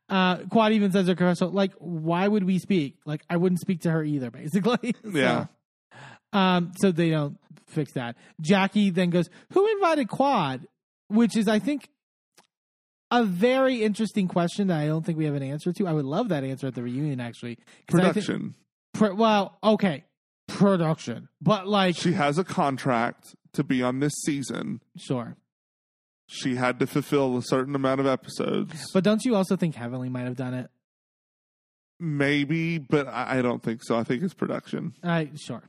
Uh, 0.09 0.37
Quad 0.49 0.71
even 0.71 0.91
says 0.91 1.07
to 1.07 1.15
Caruso, 1.15 1.49
like, 1.49 1.73
why 1.79 2.27
would 2.27 2.43
we 2.43 2.59
speak? 2.59 2.97
Like, 3.05 3.23
I 3.29 3.37
wouldn't 3.37 3.59
speak 3.59 3.81
to 3.81 3.91
her 3.91 4.03
either, 4.03 4.31
basically. 4.31 4.93
So, 5.03 5.09
Yeah. 5.09 5.45
Um, 6.33 6.71
so 6.79 6.91
they 6.91 7.09
don't 7.09 7.37
fix 7.71 7.93
that. 7.93 8.15
Jackie 8.39 8.89
then 8.89 9.09
goes, 9.09 9.29
who 9.53 9.67
invited 9.75 10.07
Quad? 10.09 10.67
Which 11.07 11.35
is, 11.35 11.47
I 11.47 11.59
think, 11.59 11.89
a 13.09 13.23
very 13.25 13.83
interesting 13.83 14.27
question 14.27 14.67
that 14.67 14.79
I 14.79 14.85
don't 14.87 15.05
think 15.05 15.17
we 15.17 15.25
have 15.25 15.35
an 15.35 15.43
answer 15.43 15.73
to. 15.73 15.87
I 15.87 15.93
would 15.93 16.05
love 16.05 16.29
that 16.29 16.43
answer 16.43 16.67
at 16.67 16.75
the 16.75 16.83
reunion, 16.83 17.19
actually. 17.19 17.57
I 17.89 17.91
think- 17.91 18.13
Production. 18.15 18.55
Well, 18.99 19.57
okay, 19.63 20.03
production, 20.47 21.27
but 21.41 21.67
like, 21.67 21.95
She 21.95 22.13
has 22.13 22.37
a 22.37 22.43
contract 22.43 23.35
to 23.53 23.63
be 23.63 23.81
on 23.81 23.99
this 23.99 24.13
season. 24.25 24.81
sure. 24.97 25.35
She 26.27 26.55
had 26.55 26.79
to 26.79 26.87
fulfill 26.87 27.35
a 27.37 27.41
certain 27.43 27.75
amount 27.75 27.99
of 27.99 28.05
episodes. 28.07 28.89
But 28.93 29.03
don't 29.03 29.21
you 29.25 29.35
also 29.35 29.57
think 29.57 29.75
Heavenly 29.75 30.07
might 30.07 30.23
have 30.23 30.37
done 30.37 30.53
it? 30.53 30.69
Maybe, 31.99 32.77
but 32.77 33.07
I 33.07 33.39
I 33.39 33.41
don't 33.41 33.61
think 33.61 33.83
so. 33.83 33.97
I 33.97 34.03
think 34.03 34.23
it's 34.23 34.33
production. 34.33 34.93
I 35.03 35.29
sure. 35.35 35.61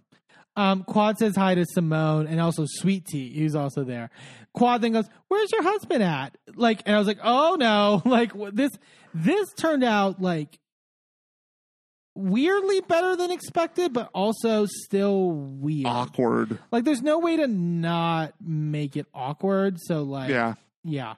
Um, 0.54 0.84
Quad 0.84 1.16
says 1.18 1.34
hi 1.34 1.54
to 1.54 1.64
Simone 1.66 2.26
and 2.26 2.38
also 2.40 2.64
Sweet 2.66 3.06
Tea, 3.06 3.32
who's 3.38 3.54
also 3.54 3.84
there. 3.84 4.10
Quad 4.54 4.82
then 4.82 4.92
goes, 4.92 5.06
"Where's 5.28 5.50
your 5.50 5.62
husband 5.62 6.02
at?" 6.02 6.36
Like, 6.54 6.82
and 6.84 6.94
I 6.94 6.98
was 6.98 7.08
like, 7.08 7.20
"Oh 7.22 7.56
no!" 7.58 8.02
Like 8.08 8.32
this, 8.52 8.70
this 9.14 9.52
turned 9.54 9.82
out 9.84 10.20
like 10.20 10.58
weirdly 12.14 12.80
better 12.82 13.16
than 13.16 13.30
expected, 13.30 13.92
but 13.94 14.10
also 14.14 14.66
still 14.66 15.30
weird. 15.30 15.86
Awkward. 15.86 16.58
Like, 16.70 16.84
there's 16.84 17.00
no 17.00 17.18
way 17.18 17.36
to 17.36 17.46
not 17.46 18.34
make 18.40 18.96
it 18.98 19.06
awkward. 19.14 19.78
So, 19.80 20.02
like, 20.02 20.28
Yeah. 20.28 20.54
yeah. 20.84 21.14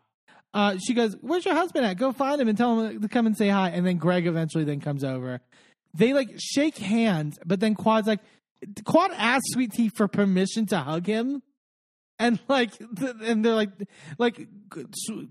Uh, 0.53 0.77
she 0.79 0.95
goes, 0.95 1.17
"Where's 1.21 1.45
your 1.45 1.55
husband 1.55 1.85
at? 1.85 1.97
Go 1.99 2.13
find 2.13 2.41
him 2.41 2.47
and 2.47 2.57
tell 2.57 2.79
him 2.81 3.01
to 3.03 3.09
come 3.09 3.27
and 3.27 3.37
say 3.37 3.49
hi." 3.49 3.71
And 3.71 3.85
then 3.85 3.97
Greg 3.97 4.29
eventually 4.29 4.63
then 4.63 4.79
comes 4.81 5.03
over. 5.03 5.41
They 5.95 6.13
like 6.13 6.31
shake 6.39 6.79
hands, 6.79 7.37
but 7.45 7.59
then 7.59 7.75
Quad's 7.75 8.07
like, 8.07 8.21
Quad 8.85 9.11
asks 9.13 9.53
Sweet 9.53 9.73
Tea 9.73 9.89
for 9.89 10.09
permission 10.09 10.67
to 10.67 10.79
hug 10.79 11.07
him. 11.07 11.43
And 12.19 12.39
like, 12.49 12.71
and 12.81 13.45
they're 13.45 13.55
like, 13.57 13.71
like, 14.19 14.47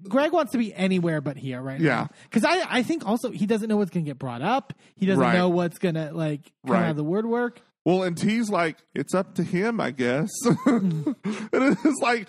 Greg 0.09 0.33
wants 0.33 0.51
to 0.51 0.57
be 0.57 0.73
anywhere 0.73 1.21
but 1.21 1.37
here 1.37 1.61
right 1.61 1.79
Yeah. 1.79 2.07
Because 2.23 2.43
I, 2.43 2.65
I 2.79 2.83
think 2.83 3.05
also 3.07 3.31
he 3.31 3.45
doesn't 3.45 3.69
know 3.69 3.77
what's 3.77 3.89
gonna 3.91 4.05
get 4.05 4.19
brought 4.19 4.41
up. 4.41 4.73
He 4.95 5.05
doesn't 5.05 5.21
Right. 5.21 5.33
know 5.33 5.47
what's 5.49 5.77
gonna 5.79 6.11
like 6.11 6.51
come 6.65 6.73
Right. 6.75 6.83
out 6.83 6.91
of 6.91 6.97
the 6.97 7.03
woodwork. 7.05 7.61
Well, 7.85 8.03
and 8.03 8.17
T's 8.17 8.49
like, 8.49 8.77
it's 8.93 9.13
up 9.13 9.35
to 9.35 9.43
him, 9.43 9.79
I 9.81 9.91
guess. 9.91 10.29
and 10.65 11.15
it's 11.53 11.99
like, 12.01 12.27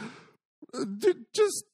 j- 0.98 1.14
just 1.34 1.64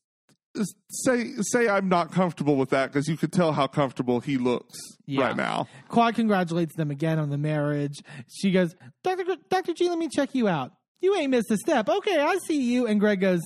say 0.90 1.32
say 1.40 1.68
I'm 1.68 1.88
not 1.88 2.12
comfortable 2.12 2.56
with 2.56 2.70
that 2.70 2.92
because 2.92 3.08
you 3.08 3.16
could 3.16 3.32
tell 3.32 3.52
how 3.52 3.66
comfortable 3.66 4.20
he 4.20 4.36
looks 4.36 4.78
Yeah. 5.06 5.26
right 5.28 5.36
now. 5.36 5.68
Quad 5.88 6.14
congratulates 6.16 6.74
them 6.76 6.90
again 6.90 7.18
on 7.18 7.30
the 7.30 7.38
marriage. 7.38 8.00
She 8.28 8.50
goes, 8.50 8.74
Dr. 9.04 9.24
Gr- 9.24 9.32
Dr. 9.48 9.74
G, 9.74 9.88
let 9.88 9.98
me 9.98 10.08
check 10.08 10.34
you 10.34 10.48
out. 10.48 10.72
You 11.00 11.16
ain't 11.16 11.30
missed 11.30 11.50
a 11.50 11.56
step. 11.56 11.88
Okay, 11.88 12.18
I 12.20 12.36
see 12.46 12.60
you. 12.60 12.86
And 12.86 13.00
Greg 13.00 13.20
goes, 13.20 13.40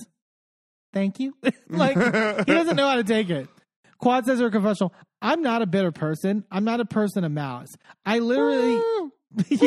Thank 0.93 1.19
you. 1.19 1.35
like, 1.69 1.95
he 1.97 2.53
doesn't 2.53 2.75
know 2.77 2.87
how 2.87 2.95
to 2.95 3.03
take 3.03 3.29
it. 3.29 3.49
Quad 3.97 4.25
says 4.25 4.39
her 4.39 4.49
confessional, 4.49 4.93
I'm 5.21 5.41
not 5.41 5.61
a 5.61 5.65
bitter 5.65 5.91
person. 5.91 6.43
I'm 6.51 6.63
not 6.63 6.79
a 6.79 6.85
person 6.85 7.23
of 7.23 7.31
malice. 7.31 7.71
I 8.05 8.19
literally, 8.19 8.75
mm. 9.37 9.61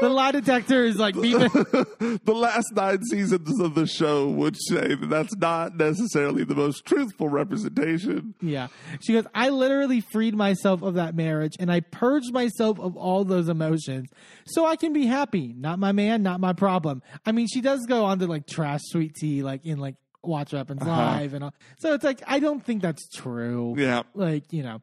The 0.00 0.08
lie 0.08 0.32
detector 0.32 0.84
is 0.84 0.96
like 0.96 1.14
beeping. 1.14 2.20
the 2.24 2.34
last 2.34 2.72
nine 2.74 3.02
seasons 3.04 3.60
of 3.60 3.74
the 3.74 3.86
show 3.86 4.28
would 4.28 4.56
say 4.56 4.94
that 4.94 5.08
that's 5.08 5.36
not 5.36 5.76
necessarily 5.76 6.44
the 6.44 6.54
most 6.54 6.84
truthful 6.84 7.28
representation. 7.28 8.34
Yeah. 8.40 8.68
She 9.00 9.12
goes, 9.12 9.26
I 9.34 9.48
literally 9.50 10.00
freed 10.00 10.34
myself 10.34 10.82
of 10.82 10.94
that 10.94 11.14
marriage 11.14 11.56
and 11.58 11.70
I 11.70 11.80
purged 11.80 12.32
myself 12.32 12.78
of 12.80 12.96
all 12.96 13.24
those 13.24 13.48
emotions 13.48 14.08
so 14.46 14.66
I 14.66 14.76
can 14.76 14.92
be 14.92 15.06
happy. 15.06 15.54
Not 15.56 15.78
my 15.78 15.92
man, 15.92 16.22
not 16.22 16.40
my 16.40 16.52
problem. 16.52 17.02
I 17.26 17.32
mean, 17.32 17.46
she 17.46 17.60
does 17.60 17.86
go 17.86 18.04
on 18.04 18.18
to 18.20 18.26
like 18.26 18.46
trash 18.46 18.80
sweet 18.84 19.14
tea, 19.14 19.42
like 19.42 19.64
in 19.64 19.78
like 19.78 19.96
Watch 20.22 20.52
What 20.52 20.58
Happens 20.58 20.82
uh-huh. 20.82 20.90
Live 20.90 21.34
and 21.34 21.44
all. 21.44 21.54
So 21.78 21.94
it's 21.94 22.04
like, 22.04 22.22
I 22.26 22.38
don't 22.38 22.64
think 22.64 22.82
that's 22.82 23.08
true. 23.08 23.74
Yeah. 23.76 24.02
Like, 24.14 24.52
you 24.52 24.62
know. 24.62 24.82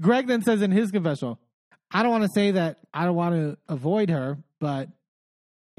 Greg 0.00 0.26
then 0.26 0.42
says 0.42 0.62
in 0.62 0.72
his 0.72 0.90
confessional, 0.90 1.38
I 1.96 2.02
don't 2.02 2.12
want 2.12 2.24
to 2.24 2.30
say 2.34 2.50
that 2.50 2.76
I 2.92 3.06
don't 3.06 3.16
want 3.16 3.34
to 3.36 3.56
avoid 3.70 4.10
her, 4.10 4.36
but 4.60 4.90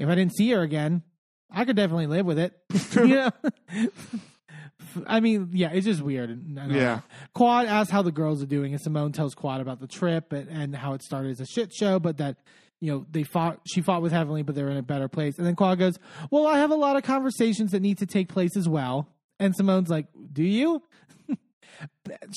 if 0.00 0.08
I 0.08 0.16
didn't 0.16 0.34
see 0.34 0.50
her 0.50 0.62
again, 0.62 1.04
I 1.48 1.64
could 1.64 1.76
definitely 1.76 2.08
live 2.08 2.26
with 2.26 2.40
it. 2.40 2.60
you 2.96 3.06
know? 3.06 3.30
I 5.06 5.20
mean, 5.20 5.50
yeah, 5.52 5.70
it's 5.70 5.86
just 5.86 6.02
weird. 6.02 6.30
all 6.58 6.64
uh, 6.64 6.66
Yeah. 6.66 7.00
Quad 7.34 7.66
asks 7.66 7.92
how 7.92 8.02
the 8.02 8.10
girls 8.10 8.42
are 8.42 8.46
doing, 8.46 8.72
and 8.72 8.82
Simone 8.82 9.12
tells 9.12 9.36
Quad 9.36 9.60
about 9.60 9.78
the 9.78 9.86
trip 9.86 10.32
and, 10.32 10.48
and 10.48 10.74
how 10.74 10.94
it 10.94 11.04
started 11.04 11.30
as 11.30 11.40
a 11.40 11.46
shit 11.46 11.72
show, 11.72 12.00
but 12.00 12.16
that 12.16 12.38
you 12.80 12.90
know 12.90 13.06
they 13.08 13.22
fought. 13.22 13.60
She 13.72 13.80
fought 13.80 14.02
with 14.02 14.10
Heavenly, 14.10 14.42
but 14.42 14.56
they're 14.56 14.70
in 14.70 14.76
a 14.76 14.82
better 14.82 15.06
place. 15.06 15.38
And 15.38 15.46
then 15.46 15.54
Quad 15.54 15.78
goes, 15.78 16.00
"Well, 16.32 16.48
I 16.48 16.58
have 16.58 16.72
a 16.72 16.76
lot 16.76 16.96
of 16.96 17.04
conversations 17.04 17.70
that 17.70 17.80
need 17.80 17.98
to 17.98 18.06
take 18.06 18.28
place 18.28 18.56
as 18.56 18.68
well." 18.68 19.08
And 19.38 19.54
Simone's 19.54 19.88
like, 19.88 20.06
"Do 20.32 20.42
you?" 20.42 20.82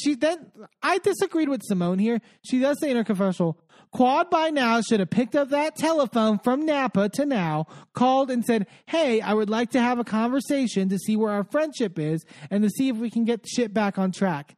she 0.03 0.16
then 0.16 0.51
I 0.84 1.00
disagreed 1.00 1.50
with 1.50 1.61
Simone 1.64 1.98
here. 1.98 2.22
She 2.43 2.60
does 2.60 2.80
say 2.80 2.92
in 2.92 2.98
her 2.98 3.03
confessional, 3.03 3.58
Quad 3.92 4.30
by 4.30 4.50
now 4.50 4.80
should 4.82 5.02
have 5.02 5.10
picked 5.10 5.36
up 5.36 5.50
that 5.50 5.76
telephone 5.76 6.40
from 6.40 6.66
Napa 6.66 7.10
to 7.10 7.26
now, 7.26 7.66
called 7.94 8.32
and 8.32 8.44
said, 8.45 8.68
Hey, 8.86 9.20
I 9.20 9.34
would 9.34 9.50
like 9.50 9.72
to 9.72 9.82
have 9.82 10.00
a 10.00 10.03
conversation 10.06 10.88
to 10.90 10.98
see 10.98 11.16
where 11.18 11.32
our 11.32 11.44
friendship 11.44 12.00
is 12.00 12.24
and 12.50 12.64
to 12.64 12.70
see 12.70 12.88
if 12.90 12.95
we 12.98 13.10
can 13.10 13.26
get 13.26 13.45
shit 13.48 13.74
back 13.74 13.98
on 13.98 14.11
track. 14.14 14.56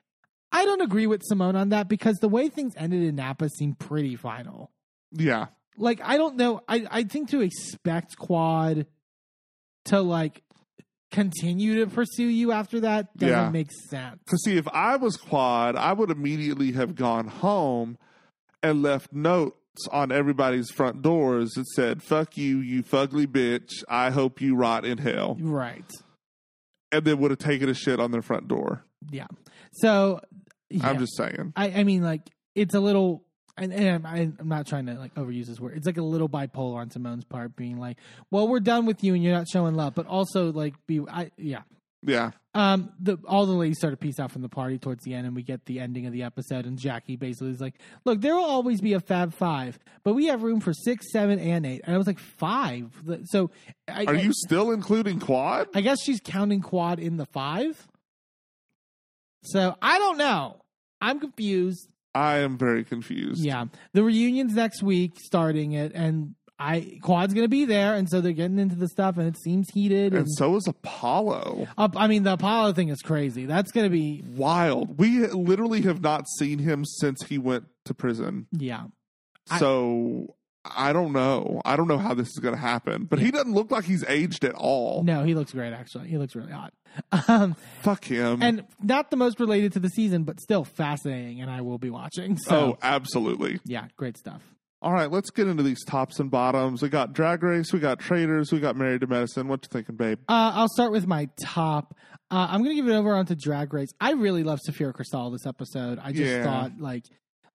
I 0.52 0.66
don't 0.66 0.82
agree 0.82 1.08
with 1.08 1.24
Simone 1.24 1.56
on 1.56 1.70
that 1.70 1.88
because 1.88 2.18
the 2.18 2.30
way 2.30 2.48
things 2.48 2.74
ended 2.78 3.02
in 3.02 3.16
Napa 3.16 3.50
seemed 3.50 3.80
pretty 3.80 4.16
final. 4.16 4.72
Yeah. 5.12 5.48
Like, 5.78 6.00
I 6.04 6.18
don't 6.18 6.36
know. 6.38 6.62
I, 6.68 6.86
I 6.92 7.04
think 7.04 7.30
to 7.32 7.42
expect 7.42 8.16
Quad 8.18 8.86
to 9.86 10.00
like 10.02 10.44
continue 11.12 11.84
to 11.84 11.88
pursue 11.90 12.28
you 12.28 12.52
after 12.52 12.82
that 12.82 13.18
doesn't 13.18 13.36
Yeah. 13.36 13.50
make 13.50 13.72
sense. 13.90 14.20
Because 14.26 14.44
see, 14.44 14.58
if 14.58 14.68
I 14.68 14.96
was 14.98 15.18
Quad, 15.18 15.76
I 15.76 15.94
would 15.94 16.12
immediately 16.12 16.72
have 16.74 16.94
gone 16.94 17.28
home 17.28 17.98
and 18.64 18.82
left 18.82 19.14
notes 19.14 19.58
on 19.92 20.12
everybody's 20.12 20.72
front 20.72 21.02
doors 21.02 21.52
that 21.52 21.68
said, 21.76 22.02
"Fuck 22.02 22.38
you, 22.38 22.60
you 22.60 22.82
fugly 22.84 23.28
bitch. 23.28 23.84
I 23.90 24.10
hope 24.10 24.42
you 24.42 24.56
rot 24.56 24.86
in 24.86 24.98
hell," 24.98 25.38
Right. 25.40 25.86
and 26.92 27.04
then 27.06 27.20
would 27.20 27.32
have 27.32 27.40
taken 27.40 27.70
a 27.70 27.74
shit 27.74 28.00
on 28.00 28.12
their 28.12 28.22
front 28.22 28.48
door. 28.48 28.86
Yeah. 29.12 29.28
So 29.74 30.22
yeah. 30.70 30.88
I'm 30.88 30.98
just 31.00 31.16
saying. 31.18 31.54
I, 31.56 31.72
I 31.72 31.84
mean, 31.84 32.02
like 32.04 32.22
it's 32.56 32.74
a 32.76 32.80
little, 32.80 33.24
and, 33.58 33.74
and 33.74 34.06
I'm, 34.08 34.38
I'm 34.40 34.48
not 34.48 34.68
trying 34.68 34.86
to 34.86 34.94
like 34.94 35.14
overuse 35.16 35.48
this 35.48 35.60
word. 35.60 35.76
It's 35.76 35.86
like 35.86 35.98
a 35.98 36.04
little 36.04 36.30
bipolar 36.30 36.76
on 36.78 36.90
Simone's 36.92 37.26
part, 37.26 37.56
being 37.56 37.80
like, 37.80 37.98
"Well, 38.32 38.48
we're 38.48 38.60
done 38.60 38.86
with 38.86 39.04
you, 39.04 39.14
and 39.14 39.24
you're 39.24 39.34
not 39.34 39.48
showing 39.48 39.76
love," 39.76 39.96
but 39.96 40.06
also 40.08 40.52
like, 40.52 40.76
be, 40.88 41.02
I, 41.10 41.32
yeah. 41.38 41.64
Yeah. 42.04 42.32
Um, 42.56 42.92
the 43.00 43.18
all 43.28 43.46
the 43.48 43.54
ladies 43.54 43.80
sort 43.80 43.94
of 43.94 44.00
peace 44.00 44.20
out 44.20 44.32
from 44.32 44.44
the 44.44 44.50
party 44.50 44.78
towards 44.78 45.04
the 45.04 45.16
end, 45.16 45.26
and 45.26 45.36
we 45.36 45.42
get 45.42 45.66
the 45.66 45.80
ending 45.80 46.06
of 46.06 46.14
the 46.14 46.22
episode. 46.24 46.66
And 46.66 46.78
Jackie 46.78 47.16
basically 47.16 47.50
is 47.50 47.60
like, 47.60 47.74
"Look, 48.06 48.22
there 48.22 48.36
will 48.36 48.44
always 48.46 48.80
be 48.80 48.94
a 48.94 49.00
Fab 49.00 49.34
Five, 49.34 49.80
but 50.04 50.14
we 50.14 50.28
have 50.28 50.44
room 50.44 50.60
for 50.60 50.72
six, 50.74 51.12
seven, 51.12 51.40
and 51.40 51.66
eight. 51.66 51.82
And 51.84 51.96
I 51.96 51.98
was 51.98 52.06
like, 52.06 52.20
five. 52.20 52.92
So, 53.26 53.50
I, 53.88 54.06
Are 54.06 54.16
I- 54.16 54.20
you 54.22 54.32
still 54.34 54.72
including 54.72 55.20
Quad? 55.20 55.68
I 55.74 55.82
guess 55.82 55.98
she's 56.04 56.22
counting 56.24 56.62
quad 56.62 57.00
in 57.00 57.18
the 57.18 57.26
five. 57.26 57.88
So 59.44 59.76
I 59.82 59.98
don't 59.98 60.18
know. 60.18 60.58
I'm 61.02 61.20
confused. 61.20 61.88
I 62.16 62.38
am 62.38 62.58
very 62.58 62.84
confused. 62.84 63.44
Yeah, 63.44 63.66
the 63.94 64.04
reunion's 64.04 64.54
next 64.54 64.84
week, 64.84 65.14
starting 65.20 65.72
it, 65.72 65.92
and 65.96 66.36
I 66.60 67.00
quad's 67.02 67.34
gonna 67.34 67.48
be 67.48 67.66
there, 67.66 67.96
and 67.96 68.10
so 68.10 68.22
they're 68.22 68.32
getting 68.32 68.60
into 68.60 68.76
the 68.76 68.88
stuff, 68.88 69.18
and 69.18 69.28
it 69.28 69.38
seems 69.42 69.68
heated. 69.74 70.14
And, 70.14 70.24
And 70.24 70.32
so 70.38 70.56
is 70.56 70.68
Apollo. 70.68 71.68
uh, 71.78 71.90
I 71.96 72.08
mean, 72.08 72.24
the 72.24 72.34
Apollo 72.34 72.74
thing 72.74 72.90
is 72.90 73.02
crazy. 73.02 73.46
That's 73.46 73.72
gonna 73.72 73.90
be 73.90 74.24
Wild. 74.36 74.98
We 75.00 75.26
literally 75.28 75.82
have 75.82 76.02
not 76.02 76.26
seen 76.38 76.60
him 76.60 76.86
since 76.86 77.24
he 77.24 77.38
went 77.38 77.66
to 77.86 77.94
prison. 77.94 78.48
yeah. 78.52 78.86
So 79.60 80.36
I 80.66 80.94
don't 80.94 81.12
know. 81.12 81.62
I 81.66 81.76
don't 81.76 81.88
know 81.90 81.98
how 81.98 82.14
this 82.14 82.30
is 82.30 82.40
going 82.40 82.56
to 82.56 82.62
happen. 82.62 83.04
But 83.04 83.20
he 83.20 83.32
doesn't 83.32 83.54
look 83.54 83.70
like 83.70 83.84
he's 83.84 84.06
aged 84.08 84.46
at 84.46 84.56
all. 84.56 85.04
No, 85.04 85.24
he 85.26 85.36
looks 85.36 85.52
great. 85.52 85.74
Actually, 85.74 86.08
he 86.08 86.18
looks 86.18 86.36
really 86.36 86.52
hot. 86.54 86.74
Um, 87.28 87.56
Fuck 87.82 88.06
him. 88.06 88.42
and 88.44 88.64
not 88.82 89.10
the 89.10 89.18
most 89.18 89.40
related 89.40 89.74
to 89.74 89.80
the 89.80 89.90
season, 89.90 90.24
but 90.24 90.40
still 90.40 90.64
fascinating, 90.64 91.42
and 91.42 91.50
I 91.50 91.62
will 91.62 91.80
be 91.80 91.90
watching. 91.90 92.38
So 92.38 92.56
oh, 92.56 92.78
absolutely. 92.84 93.60
yeah, 93.66 93.88
great 93.98 94.16
stuff. 94.18 94.42
All 94.84 94.92
right, 94.92 95.10
let's 95.10 95.30
get 95.30 95.48
into 95.48 95.64
these 95.64 95.84
tops 95.86 96.20
and 96.20 96.30
bottoms. 96.30 96.82
We 96.82 96.90
got 96.90 97.14
Drag 97.14 97.42
Race, 97.42 97.72
we 97.72 97.80
got 97.80 98.00
Traitors, 98.00 98.52
we 98.52 98.60
got 98.60 98.76
Married 98.76 99.00
to 99.02 99.08
Medicine. 99.08 99.48
What 99.48 99.64
you 99.64 99.70
thinking, 99.72 99.96
babe? 99.96 100.20
Uh, 100.28 100.52
I'll 100.56 100.68
start 100.68 100.92
with 100.92 101.08
my 101.08 101.30
top. 101.42 101.96
Uh, 102.30 102.48
I'm 102.50 102.64
going 102.64 102.76
to 102.76 102.82
give 102.82 102.90
it 102.92 102.96
over 102.98 103.16
onto 103.16 103.34
Drag 103.34 103.74
Race. 103.74 103.90
I 104.02 104.12
really 104.12 104.44
love 104.44 104.60
Sapphira 104.60 104.92
Cristál 104.94 105.32
this 105.32 105.46
episode. 105.46 106.00
I 106.04 106.12
just 106.12 106.30
Yeah. 106.34 106.44
thought, 106.44 106.80
like, 106.80 107.06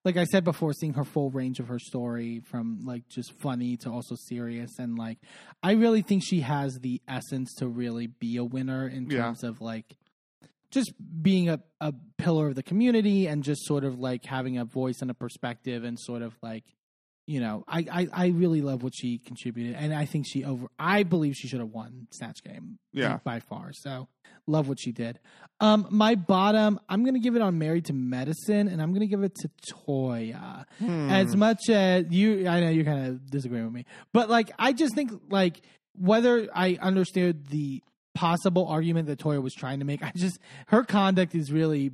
like 0.03 0.17
I 0.17 0.23
said 0.23 0.43
before, 0.43 0.73
seeing 0.73 0.93
her 0.95 1.03
full 1.03 1.29
range 1.29 1.59
of 1.59 1.67
her 1.67 1.77
story 1.77 2.39
from 2.49 2.79
like 2.83 3.07
just 3.09 3.31
funny 3.39 3.77
to 3.77 3.91
also 3.91 4.15
serious, 4.27 4.79
and 4.79 4.97
like, 4.97 5.19
I 5.61 5.73
really 5.73 6.01
think 6.01 6.23
she 6.25 6.39
has 6.39 6.79
the 6.81 6.99
essence 7.07 7.53
to 7.59 7.67
really 7.67 8.07
be 8.07 8.37
a 8.37 8.43
winner 8.43 8.87
in 8.87 9.07
Yeah. 9.09 9.23
terms 9.25 9.43
of 9.43 9.61
like 9.61 9.97
just 10.71 10.93
being 11.21 11.49
a, 11.49 11.59
a 11.81 11.93
pillar 12.17 12.47
of 12.47 12.55
the 12.55 12.63
community 12.63 13.27
and 13.27 13.43
just 13.43 13.65
sort 13.65 13.83
of 13.83 13.99
like 13.99 14.25
having 14.25 14.57
a 14.57 14.65
voice 14.65 15.01
and 15.01 15.11
a 15.11 15.13
perspective 15.15 15.83
and 15.83 15.99
sort 15.99 16.21
of 16.21 16.33
like 16.41 16.63
you 17.29 17.39
know 17.39 17.63
I, 17.67 17.79
I 17.99 18.07
i 18.11 18.27
really 18.29 18.61
love 18.61 18.81
what 18.81 18.93
she 18.95 19.19
contributed 19.19 19.75
and 19.75 19.93
i 19.93 20.05
think 20.05 20.25
she 20.27 20.43
over 20.43 20.65
i 20.79 21.03
believe 21.03 21.35
she 21.35 21.47
should 21.47 21.59
have 21.59 21.69
won 21.69 22.07
snatch 22.11 22.43
game 22.43 22.79
Yeah. 22.91 23.19
by 23.23 23.39
far 23.39 23.71
so 23.71 24.07
love 24.47 24.67
what 24.67 24.79
she 24.79 24.91
did. 24.91 25.19
Um 25.59 25.85
my 25.91 26.15
bottom 26.15 26.79
i'm 26.89 27.05
gonna 27.05 27.19
give 27.19 27.35
it 27.35 27.41
on 27.43 27.59
married 27.59 27.85
to 27.85 27.93
medicine 27.93 28.67
and 28.67 28.81
i'm 28.81 28.93
gonna 28.93 29.05
give 29.05 29.21
it 29.21 29.35
to 29.41 29.49
toya. 29.71 30.65
As 30.81 31.35
much 31.35 31.69
as 31.69 32.05
you 32.09 32.47
i 32.47 32.59
know 32.61 32.69
you're 32.69 32.85
kind 32.93 33.05
of 33.07 33.29
disagreeing 33.29 33.65
with 33.65 33.73
me 33.73 33.85
but 34.11 34.29
like 34.29 34.49
i 34.57 34.73
just 34.73 34.95
think 34.95 35.11
like 35.29 35.61
whether 35.95 36.47
i 36.55 36.77
understood 36.81 37.47
the 37.49 37.83
possible 38.15 38.67
argument 38.67 39.07
that 39.07 39.19
toya 39.19 39.41
was 39.41 39.53
trying 39.53 39.79
to 39.79 39.85
make 39.85 40.01
i 40.03 40.11
just 40.15 40.39
her 40.67 40.83
conduct 40.83 41.35
is 41.35 41.51
really 41.51 41.91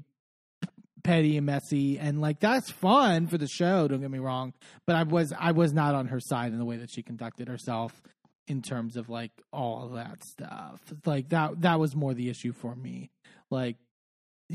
petty 1.05 1.37
and 1.37 1.45
messy 1.45 1.99
and 1.99 2.19
like 2.19 2.39
that's 2.39 2.71
fun 2.71 3.27
for 3.27 3.37
the 3.37 3.47
show 3.47 3.87
don't 3.87 4.01
get 4.01 4.09
me 4.09 4.19
wrong 4.19 4.53
but 4.87 4.95
i 4.95 5.03
was 5.03 5.31
i 5.39 5.51
was 5.51 5.71
not 5.71 5.93
on 5.93 6.07
her 6.07 6.19
side 6.19 6.51
in 6.51 6.57
the 6.57 6.65
way 6.65 6.77
that 6.77 6.89
she 6.91 7.03
conducted 7.03 7.47
herself 7.47 8.01
in 8.47 8.61
terms 8.61 8.95
of 8.95 9.09
like 9.09 9.31
all 9.51 9.85
of 9.85 9.93
that 9.93 10.23
stuff. 10.23 10.79
Like 11.05 11.29
that 11.29 11.61
that 11.61 11.79
was 11.79 11.95
more 11.95 12.13
the 12.13 12.29
issue 12.29 12.53
for 12.53 12.75
me. 12.75 13.11
Like 13.49 13.77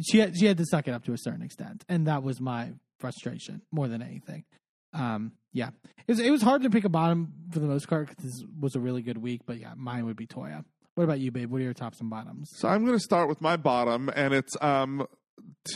she 0.04 0.18
had, 0.18 0.36
she 0.36 0.46
had 0.46 0.58
to 0.58 0.66
suck 0.66 0.86
it 0.86 0.92
up 0.92 1.04
to 1.04 1.12
a 1.12 1.18
certain 1.18 1.42
extent 1.42 1.84
and 1.88 2.06
that 2.06 2.22
was 2.22 2.40
my 2.40 2.72
frustration 2.98 3.62
more 3.72 3.88
than 3.88 4.02
anything. 4.02 4.44
Um 4.92 5.32
yeah. 5.52 5.70
It 6.06 6.12
was, 6.12 6.20
it 6.20 6.30
was 6.30 6.42
hard 6.42 6.62
to 6.62 6.70
pick 6.70 6.84
a 6.84 6.88
bottom 6.88 7.32
for 7.50 7.58
the 7.58 7.66
most 7.66 7.88
part 7.88 8.08
because 8.08 8.24
this 8.24 8.44
was 8.58 8.76
a 8.76 8.80
really 8.80 9.02
good 9.02 9.18
week 9.18 9.42
but 9.46 9.58
yeah 9.58 9.72
mine 9.76 10.06
would 10.06 10.16
be 10.16 10.26
toya. 10.26 10.64
What 10.94 11.04
about 11.04 11.20
you 11.20 11.30
babe? 11.30 11.50
What 11.50 11.60
are 11.60 11.64
your 11.64 11.74
tops 11.74 12.00
and 12.00 12.10
bottoms? 12.10 12.50
So 12.56 12.68
I'm 12.68 12.84
going 12.84 12.96
to 12.96 13.02
start 13.02 13.28
with 13.28 13.40
my 13.40 13.56
bottom, 13.56 14.10
and 14.14 14.34
it's 14.34 14.54
um 14.60 15.06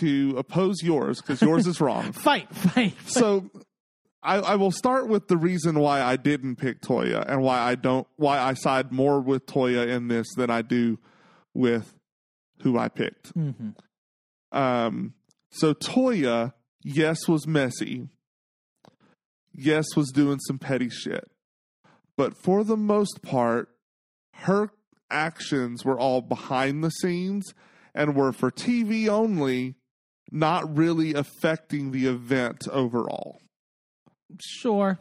to 0.00 0.34
oppose 0.36 0.82
yours 0.82 1.20
because 1.20 1.40
yours 1.42 1.66
is 1.66 1.80
wrong. 1.80 2.12
fight 2.12 2.54
fight 2.54 2.94
So 3.06 3.50
I, 4.22 4.36
I 4.36 4.54
will 4.56 4.70
start 4.70 5.08
with 5.08 5.28
the 5.28 5.36
reason 5.36 5.78
why 5.78 6.02
I 6.02 6.16
didn't 6.16 6.56
pick 6.56 6.80
Toya 6.80 7.24
and 7.28 7.42
why 7.42 7.58
I 7.60 7.74
don't 7.74 8.06
why 8.16 8.38
I 8.38 8.54
side 8.54 8.92
more 8.92 9.20
with 9.20 9.46
Toya 9.46 9.86
in 9.86 10.08
this 10.08 10.26
than 10.36 10.50
I 10.50 10.62
do 10.62 10.98
with 11.52 11.94
who 12.62 12.78
I 12.78 12.88
picked. 12.88 13.28
hmm 13.28 13.70
Um, 14.52 15.14
so 15.50 15.74
Toya, 15.74 16.54
yes, 16.82 17.28
was 17.28 17.46
messy. 17.46 18.08
Yes, 19.52 19.94
was 19.94 20.10
doing 20.10 20.38
some 20.46 20.58
petty 20.58 20.88
shit. 20.88 21.30
But 22.16 22.36
for 22.36 22.64
the 22.64 22.76
most 22.76 23.22
part, 23.22 23.68
her 24.34 24.70
actions 25.10 25.84
were 25.84 25.98
all 25.98 26.22
behind 26.22 26.82
the 26.82 26.90
scenes 26.90 27.54
and 27.94 28.16
were 28.16 28.32
for 28.32 28.50
TV 28.50 29.08
only, 29.08 29.76
not 30.30 30.76
really 30.76 31.14
affecting 31.14 31.90
the 31.90 32.06
event 32.06 32.66
overall. 32.70 33.40
Sure. 34.40 34.98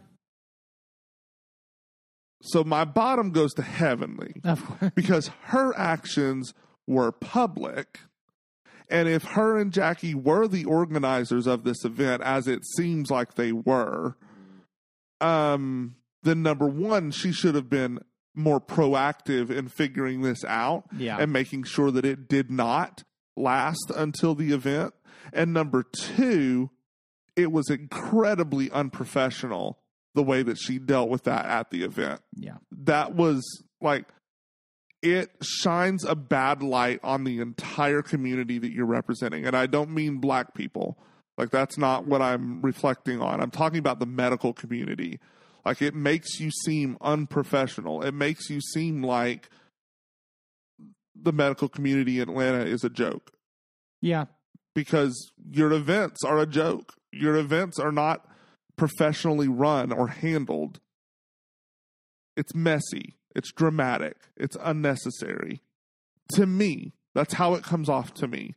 So 2.42 2.64
my 2.64 2.84
bottom 2.84 3.32
goes 3.32 3.54
to 3.54 3.62
Heavenly. 3.62 4.42
Because 4.96 5.32
her 5.44 5.76
actions 5.78 6.54
were 6.86 7.12
public. 7.12 8.00
And 8.90 9.08
if 9.08 9.24
her 9.24 9.58
and 9.58 9.72
Jackie 9.72 10.14
were 10.14 10.48
the 10.48 10.66
organizers 10.66 11.48
of 11.48 11.64
this 11.64 11.86
event, 11.86 12.22
as 12.22 12.48
it 12.48 12.66
seems 12.78 13.10
like 13.10 13.36
they 13.36 13.54
were, 13.54 14.18
um, 15.22 15.96
then 16.22 16.44
number 16.44 16.68
one, 16.68 17.12
she 17.12 17.32
should 17.32 17.56
have 17.56 17.70
been 17.70 18.00
more 18.36 18.60
proactive 18.60 19.50
in 19.50 19.68
figuring 19.68 20.22
this 20.22 20.44
out 20.46 20.86
Yeah. 20.98 21.18
and 21.20 21.32
making 21.32 21.64
sure 21.64 21.92
that 21.92 22.06
it 22.06 22.28
did 22.28 22.50
not 22.52 23.04
last 23.36 23.92
until 23.96 24.36
the 24.36 24.52
event. 24.54 24.94
And 25.32 25.54
number 25.54 25.84
two, 25.84 26.70
it 27.36 27.52
was 27.52 27.70
incredibly 27.70 28.70
unprofessional 28.72 29.80
the 30.16 30.24
way 30.24 30.44
that 30.44 30.58
she 30.58 30.78
dealt 30.80 31.10
with 31.10 31.24
that 31.24 31.46
at 31.46 31.72
the 31.72 31.84
event 31.84 32.22
Yeah. 32.36 32.58
that 32.72 33.16
was 33.16 33.42
like 33.82 34.06
it 35.02 35.32
shines 35.42 36.06
a 36.06 36.16
bad 36.16 36.62
light 36.64 37.00
on 37.04 37.24
the 37.24 37.40
entire 37.40 38.02
community 38.02 38.58
that 38.60 38.72
you're 38.72 38.86
representing 38.86 39.46
and 39.46 39.56
i 39.56 39.66
don't 39.66 39.90
mean 39.90 40.20
black 40.20 40.54
people 40.54 40.98
like 41.38 41.50
that's 41.50 41.78
not 41.80 42.06
what 42.08 42.22
i'm 42.22 42.62
reflecting 42.62 43.20
on 43.22 43.42
i'm 43.42 43.50
talking 43.52 43.80
about 43.80 44.00
the 44.00 44.06
medical 44.06 44.54
community 44.54 45.20
like 45.66 45.82
it 45.82 45.96
makes 45.96 46.40
you 46.40 46.50
seem 46.66 46.98
unprofessional 47.02 48.02
it 48.04 48.14
makes 48.14 48.50
you 48.50 48.60
seem 48.62 49.02
like 49.04 49.50
the 51.16 51.32
medical 51.34 51.70
community 51.70 52.20
in 52.20 52.30
atlanta 52.30 52.64
is 52.66 52.84
a 52.84 52.90
joke 52.90 53.32
Yeah. 54.02 54.26
because 54.76 55.32
your 55.52 55.72
events 55.72 56.24
are 56.24 56.40
a 56.40 56.46
joke. 56.48 56.94
Your 57.12 57.36
events 57.36 57.78
are 57.80 57.92
not 57.92 58.26
professionally 58.76 59.48
run 59.48 59.92
or 59.92 60.08
handled. 60.08 60.80
It's 62.36 62.56
messy. 62.56 63.16
It's 63.36 63.52
dramatic. 63.52 64.18
It's 64.36 64.58
unnecessary. 64.60 65.62
To 66.34 66.48
me, 66.48 66.94
that's 67.14 67.36
how 67.36 67.54
it 67.54 67.64
comes 67.64 67.88
off 67.90 68.14
to 68.16 68.28
me. 68.28 68.56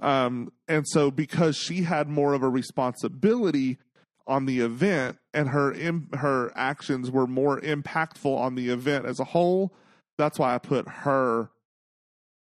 Um, 0.00 0.52
and 0.68 0.86
so, 0.86 1.10
because 1.10 1.56
she 1.56 1.82
had 1.84 2.08
more 2.10 2.34
of 2.34 2.42
a 2.42 2.48
responsibility 2.50 3.78
on 4.26 4.46
the 4.46 4.60
event, 4.60 5.18
and 5.32 5.48
her 5.50 5.72
Im- 5.72 6.10
her 6.14 6.52
actions 6.56 7.10
were 7.10 7.26
more 7.26 7.60
impactful 7.60 8.36
on 8.36 8.54
the 8.54 8.70
event 8.70 9.06
as 9.06 9.20
a 9.20 9.24
whole, 9.24 9.72
that's 10.18 10.38
why 10.38 10.54
I 10.54 10.58
put 10.58 10.88
her 10.88 11.50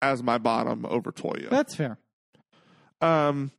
as 0.01 0.21
my 0.21 0.37
bottom 0.37 0.85
over 0.87 1.11
Toya. 1.11 1.49
That's 1.49 1.75
fair. 1.75 1.97
Um, 3.01 3.51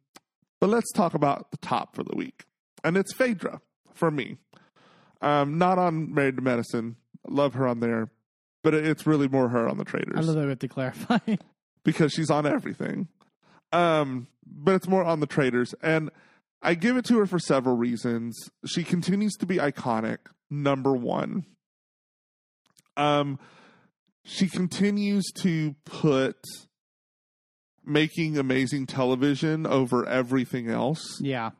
but 0.61 0.69
let's 0.71 0.91
talk 0.93 1.15
about 1.15 1.51
the 1.51 1.57
top 1.59 1.95
for 1.95 2.03
the 2.03 2.15
week, 2.17 2.45
and 2.83 2.97
it's 2.97 3.13
Phaedra 3.13 3.61
for 3.93 4.11
me. 4.11 4.37
Um, 5.21 5.59
not 5.59 5.79
on 5.79 6.13
Married 6.15 6.37
to 6.37 6.43
Medicine. 6.43 6.97
Love 7.27 7.55
her 7.55 7.67
on 7.67 7.81
there, 7.81 8.11
but 8.63 8.75
it's 8.75 9.07
really 9.07 9.29
more 9.29 9.49
her 9.49 9.67
on 9.69 9.79
the 9.79 9.85
Traitors. 9.85 10.17
I 10.17 10.21
love 10.21 10.35
that 10.37 10.43
we 10.43 10.49
have 10.51 10.59
to 10.61 10.69
clarify. 10.69 11.19
because 11.85 12.13
she's 12.13 12.31
on 12.31 12.47
everything. 12.47 13.09
Um, 13.73 14.29
but 14.47 14.75
it's 14.75 14.87
more 14.89 15.05
on 15.05 15.21
the 15.21 15.27
Traitors, 15.27 15.75
and 15.83 16.11
I 16.65 16.75
give 16.75 16.97
it 16.97 17.05
to 17.07 17.19
her 17.19 17.27
for 17.27 17.39
several 17.39 17.77
reasons. 17.77 18.51
She 18.65 18.83
continues 18.83 19.35
to 19.35 19.47
be 19.47 19.59
iconic. 19.59 20.19
Number 20.51 20.95
one. 20.95 21.45
Um, 22.97 23.39
she 24.25 24.49
continues 24.49 25.31
to 25.43 25.75
put 25.85 26.37
making 27.85 28.39
amazing 28.39 28.87
television 28.87 29.67
over 29.67 30.09
everything 30.09 30.71
else, 30.71 31.21
yeah. 31.21 31.51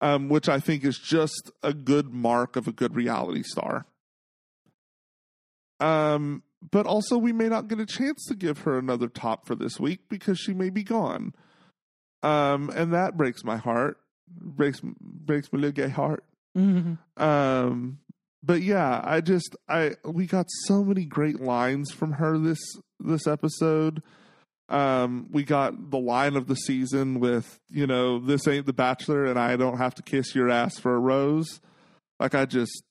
um, 0.00 0.30
which 0.30 0.48
I 0.48 0.60
think 0.60 0.84
is 0.84 0.98
just 0.98 1.50
a 1.62 1.74
good 1.74 2.14
mark 2.14 2.56
of 2.56 2.66
a 2.66 2.72
good 2.72 2.94
reality 2.94 3.42
star. 3.42 3.84
Um, 5.78 6.42
but 6.70 6.86
also, 6.86 7.18
we 7.18 7.32
may 7.32 7.48
not 7.48 7.68
get 7.68 7.80
a 7.80 7.86
chance 7.86 8.24
to 8.28 8.34
give 8.34 8.60
her 8.60 8.78
another 8.78 9.08
top 9.08 9.46
for 9.46 9.54
this 9.54 9.78
week 9.78 10.08
because 10.08 10.38
she 10.38 10.54
may 10.54 10.70
be 10.70 10.82
gone. 10.82 11.34
Um, 12.22 12.70
and 12.74 12.92
that 12.92 13.16
breaks 13.16 13.44
my 13.44 13.56
heart, 13.56 13.98
breaks 14.28 14.80
breaks 14.82 15.52
my 15.52 15.58
little 15.58 15.72
gay 15.72 15.88
heart. 15.88 16.24
Mhm. 16.56 16.98
Um, 17.16 17.98
but 18.42 18.62
yeah, 18.62 19.00
I 19.04 19.20
just 19.20 19.56
I 19.68 19.94
we 20.04 20.26
got 20.26 20.46
so 20.66 20.84
many 20.84 21.04
great 21.04 21.40
lines 21.40 21.90
from 21.90 22.12
her 22.12 22.38
this 22.38 22.60
this 22.98 23.26
episode. 23.26 24.02
Um, 24.68 25.26
we 25.32 25.42
got 25.42 25.90
the 25.90 25.98
line 25.98 26.36
of 26.36 26.46
the 26.46 26.54
season 26.54 27.18
with 27.20 27.58
you 27.70 27.86
know 27.86 28.18
this 28.18 28.46
ain't 28.46 28.66
the 28.66 28.72
Bachelor, 28.72 29.24
and 29.24 29.38
I 29.38 29.56
don't 29.56 29.78
have 29.78 29.94
to 29.96 30.02
kiss 30.02 30.34
your 30.34 30.48
ass 30.50 30.78
for 30.78 30.94
a 30.94 30.98
rose. 30.98 31.60
Like 32.18 32.34
I 32.34 32.44
just 32.46 32.82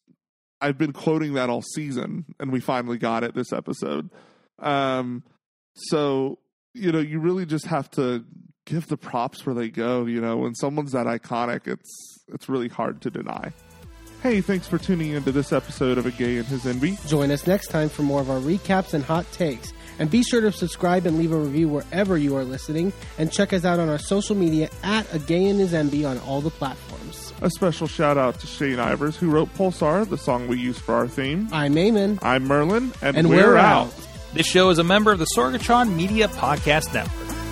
I've 0.62 0.78
been 0.78 0.92
quoting 0.94 1.34
that 1.34 1.50
all 1.50 1.62
season, 1.62 2.26
and 2.40 2.52
we 2.52 2.60
finally 2.60 2.98
got 2.98 3.24
it 3.24 3.34
this 3.34 3.54
episode. 3.54 4.10
Um, 4.60 5.24
so 5.74 6.40
you 6.74 6.92
know 6.92 7.00
you 7.00 7.20
really 7.20 7.46
just 7.46 7.66
have 7.68 7.90
to 7.92 8.26
give 8.70 8.88
the 8.88 8.98
props 8.98 9.46
where 9.46 9.56
they 9.56 9.70
go. 9.70 10.06
You 10.06 10.22
know 10.22 10.38
when 10.38 10.56
someone's 10.56 10.92
that 10.94 11.08
iconic, 11.08 11.68
it's 11.68 12.20
it's 12.32 12.48
really 12.48 12.68
hard 12.68 13.02
to 13.02 13.10
deny. 13.10 13.52
Hey, 14.22 14.42
thanks 14.42 14.68
for 14.68 14.78
tuning 14.78 15.12
into 15.12 15.32
this 15.32 15.54
episode 15.54 15.98
of 15.98 16.06
A 16.06 16.12
Gay 16.12 16.38
and 16.38 16.46
His 16.46 16.66
Enby. 16.66 16.98
Join 17.08 17.32
us 17.32 17.48
next 17.48 17.68
time 17.68 17.88
for 17.88 18.04
more 18.04 18.20
of 18.20 18.30
our 18.30 18.40
recaps 18.40 18.94
and 18.94 19.02
hot 19.04 19.30
takes. 19.32 19.72
And 19.98 20.12
be 20.12 20.24
sure 20.24 20.42
to 20.42 20.52
subscribe 20.52 21.06
and 21.06 21.18
leave 21.18 21.32
a 21.32 21.38
review 21.38 21.70
wherever 21.70 22.18
you 22.18 22.36
are 22.36 22.44
listening. 22.44 22.92
And 23.18 23.32
check 23.32 23.54
us 23.54 23.64
out 23.64 23.80
on 23.80 23.88
our 23.88 23.98
social 23.98 24.36
media 24.36 24.70
at 24.84 25.14
A 25.14 25.20
Gay 25.20 25.46
and 25.46 25.58
His 25.60 25.72
Enby 25.72 26.06
on 26.10 26.20
all 26.20 26.42
the 26.42 26.50
platforms. 26.50 27.34
A 27.42 27.50
special 27.50 27.88
shout 27.88 28.18
out 28.18 28.40
to 28.42 28.48
Shane 28.48 28.76
Ivers, 28.78 29.16
who 29.16 29.30
wrote 29.30 29.54
Pulsar, 29.56 30.08
the 30.10 30.18
song 30.18 30.48
we 30.50 30.58
use 30.60 30.78
for 30.78 30.96
our 30.96 31.08
theme. 31.08 31.48
I'm 31.54 31.76
Eamon. 31.76 32.20
I'm 32.22 32.44
Merlin, 32.46 32.92
and, 33.02 33.16
And 33.16 33.30
we're, 33.30 33.48
we're 33.54 33.58
out. 33.58 33.88
out. 33.88 34.08
This 34.34 34.46
show 34.48 34.70
is 34.70 34.80
a 34.80 34.84
member 34.84 35.14
of 35.14 35.20
the 35.20 35.28
Sorgatron 35.36 35.96
Media 35.96 36.28
Podcast 36.28 36.94
Network. 36.94 37.29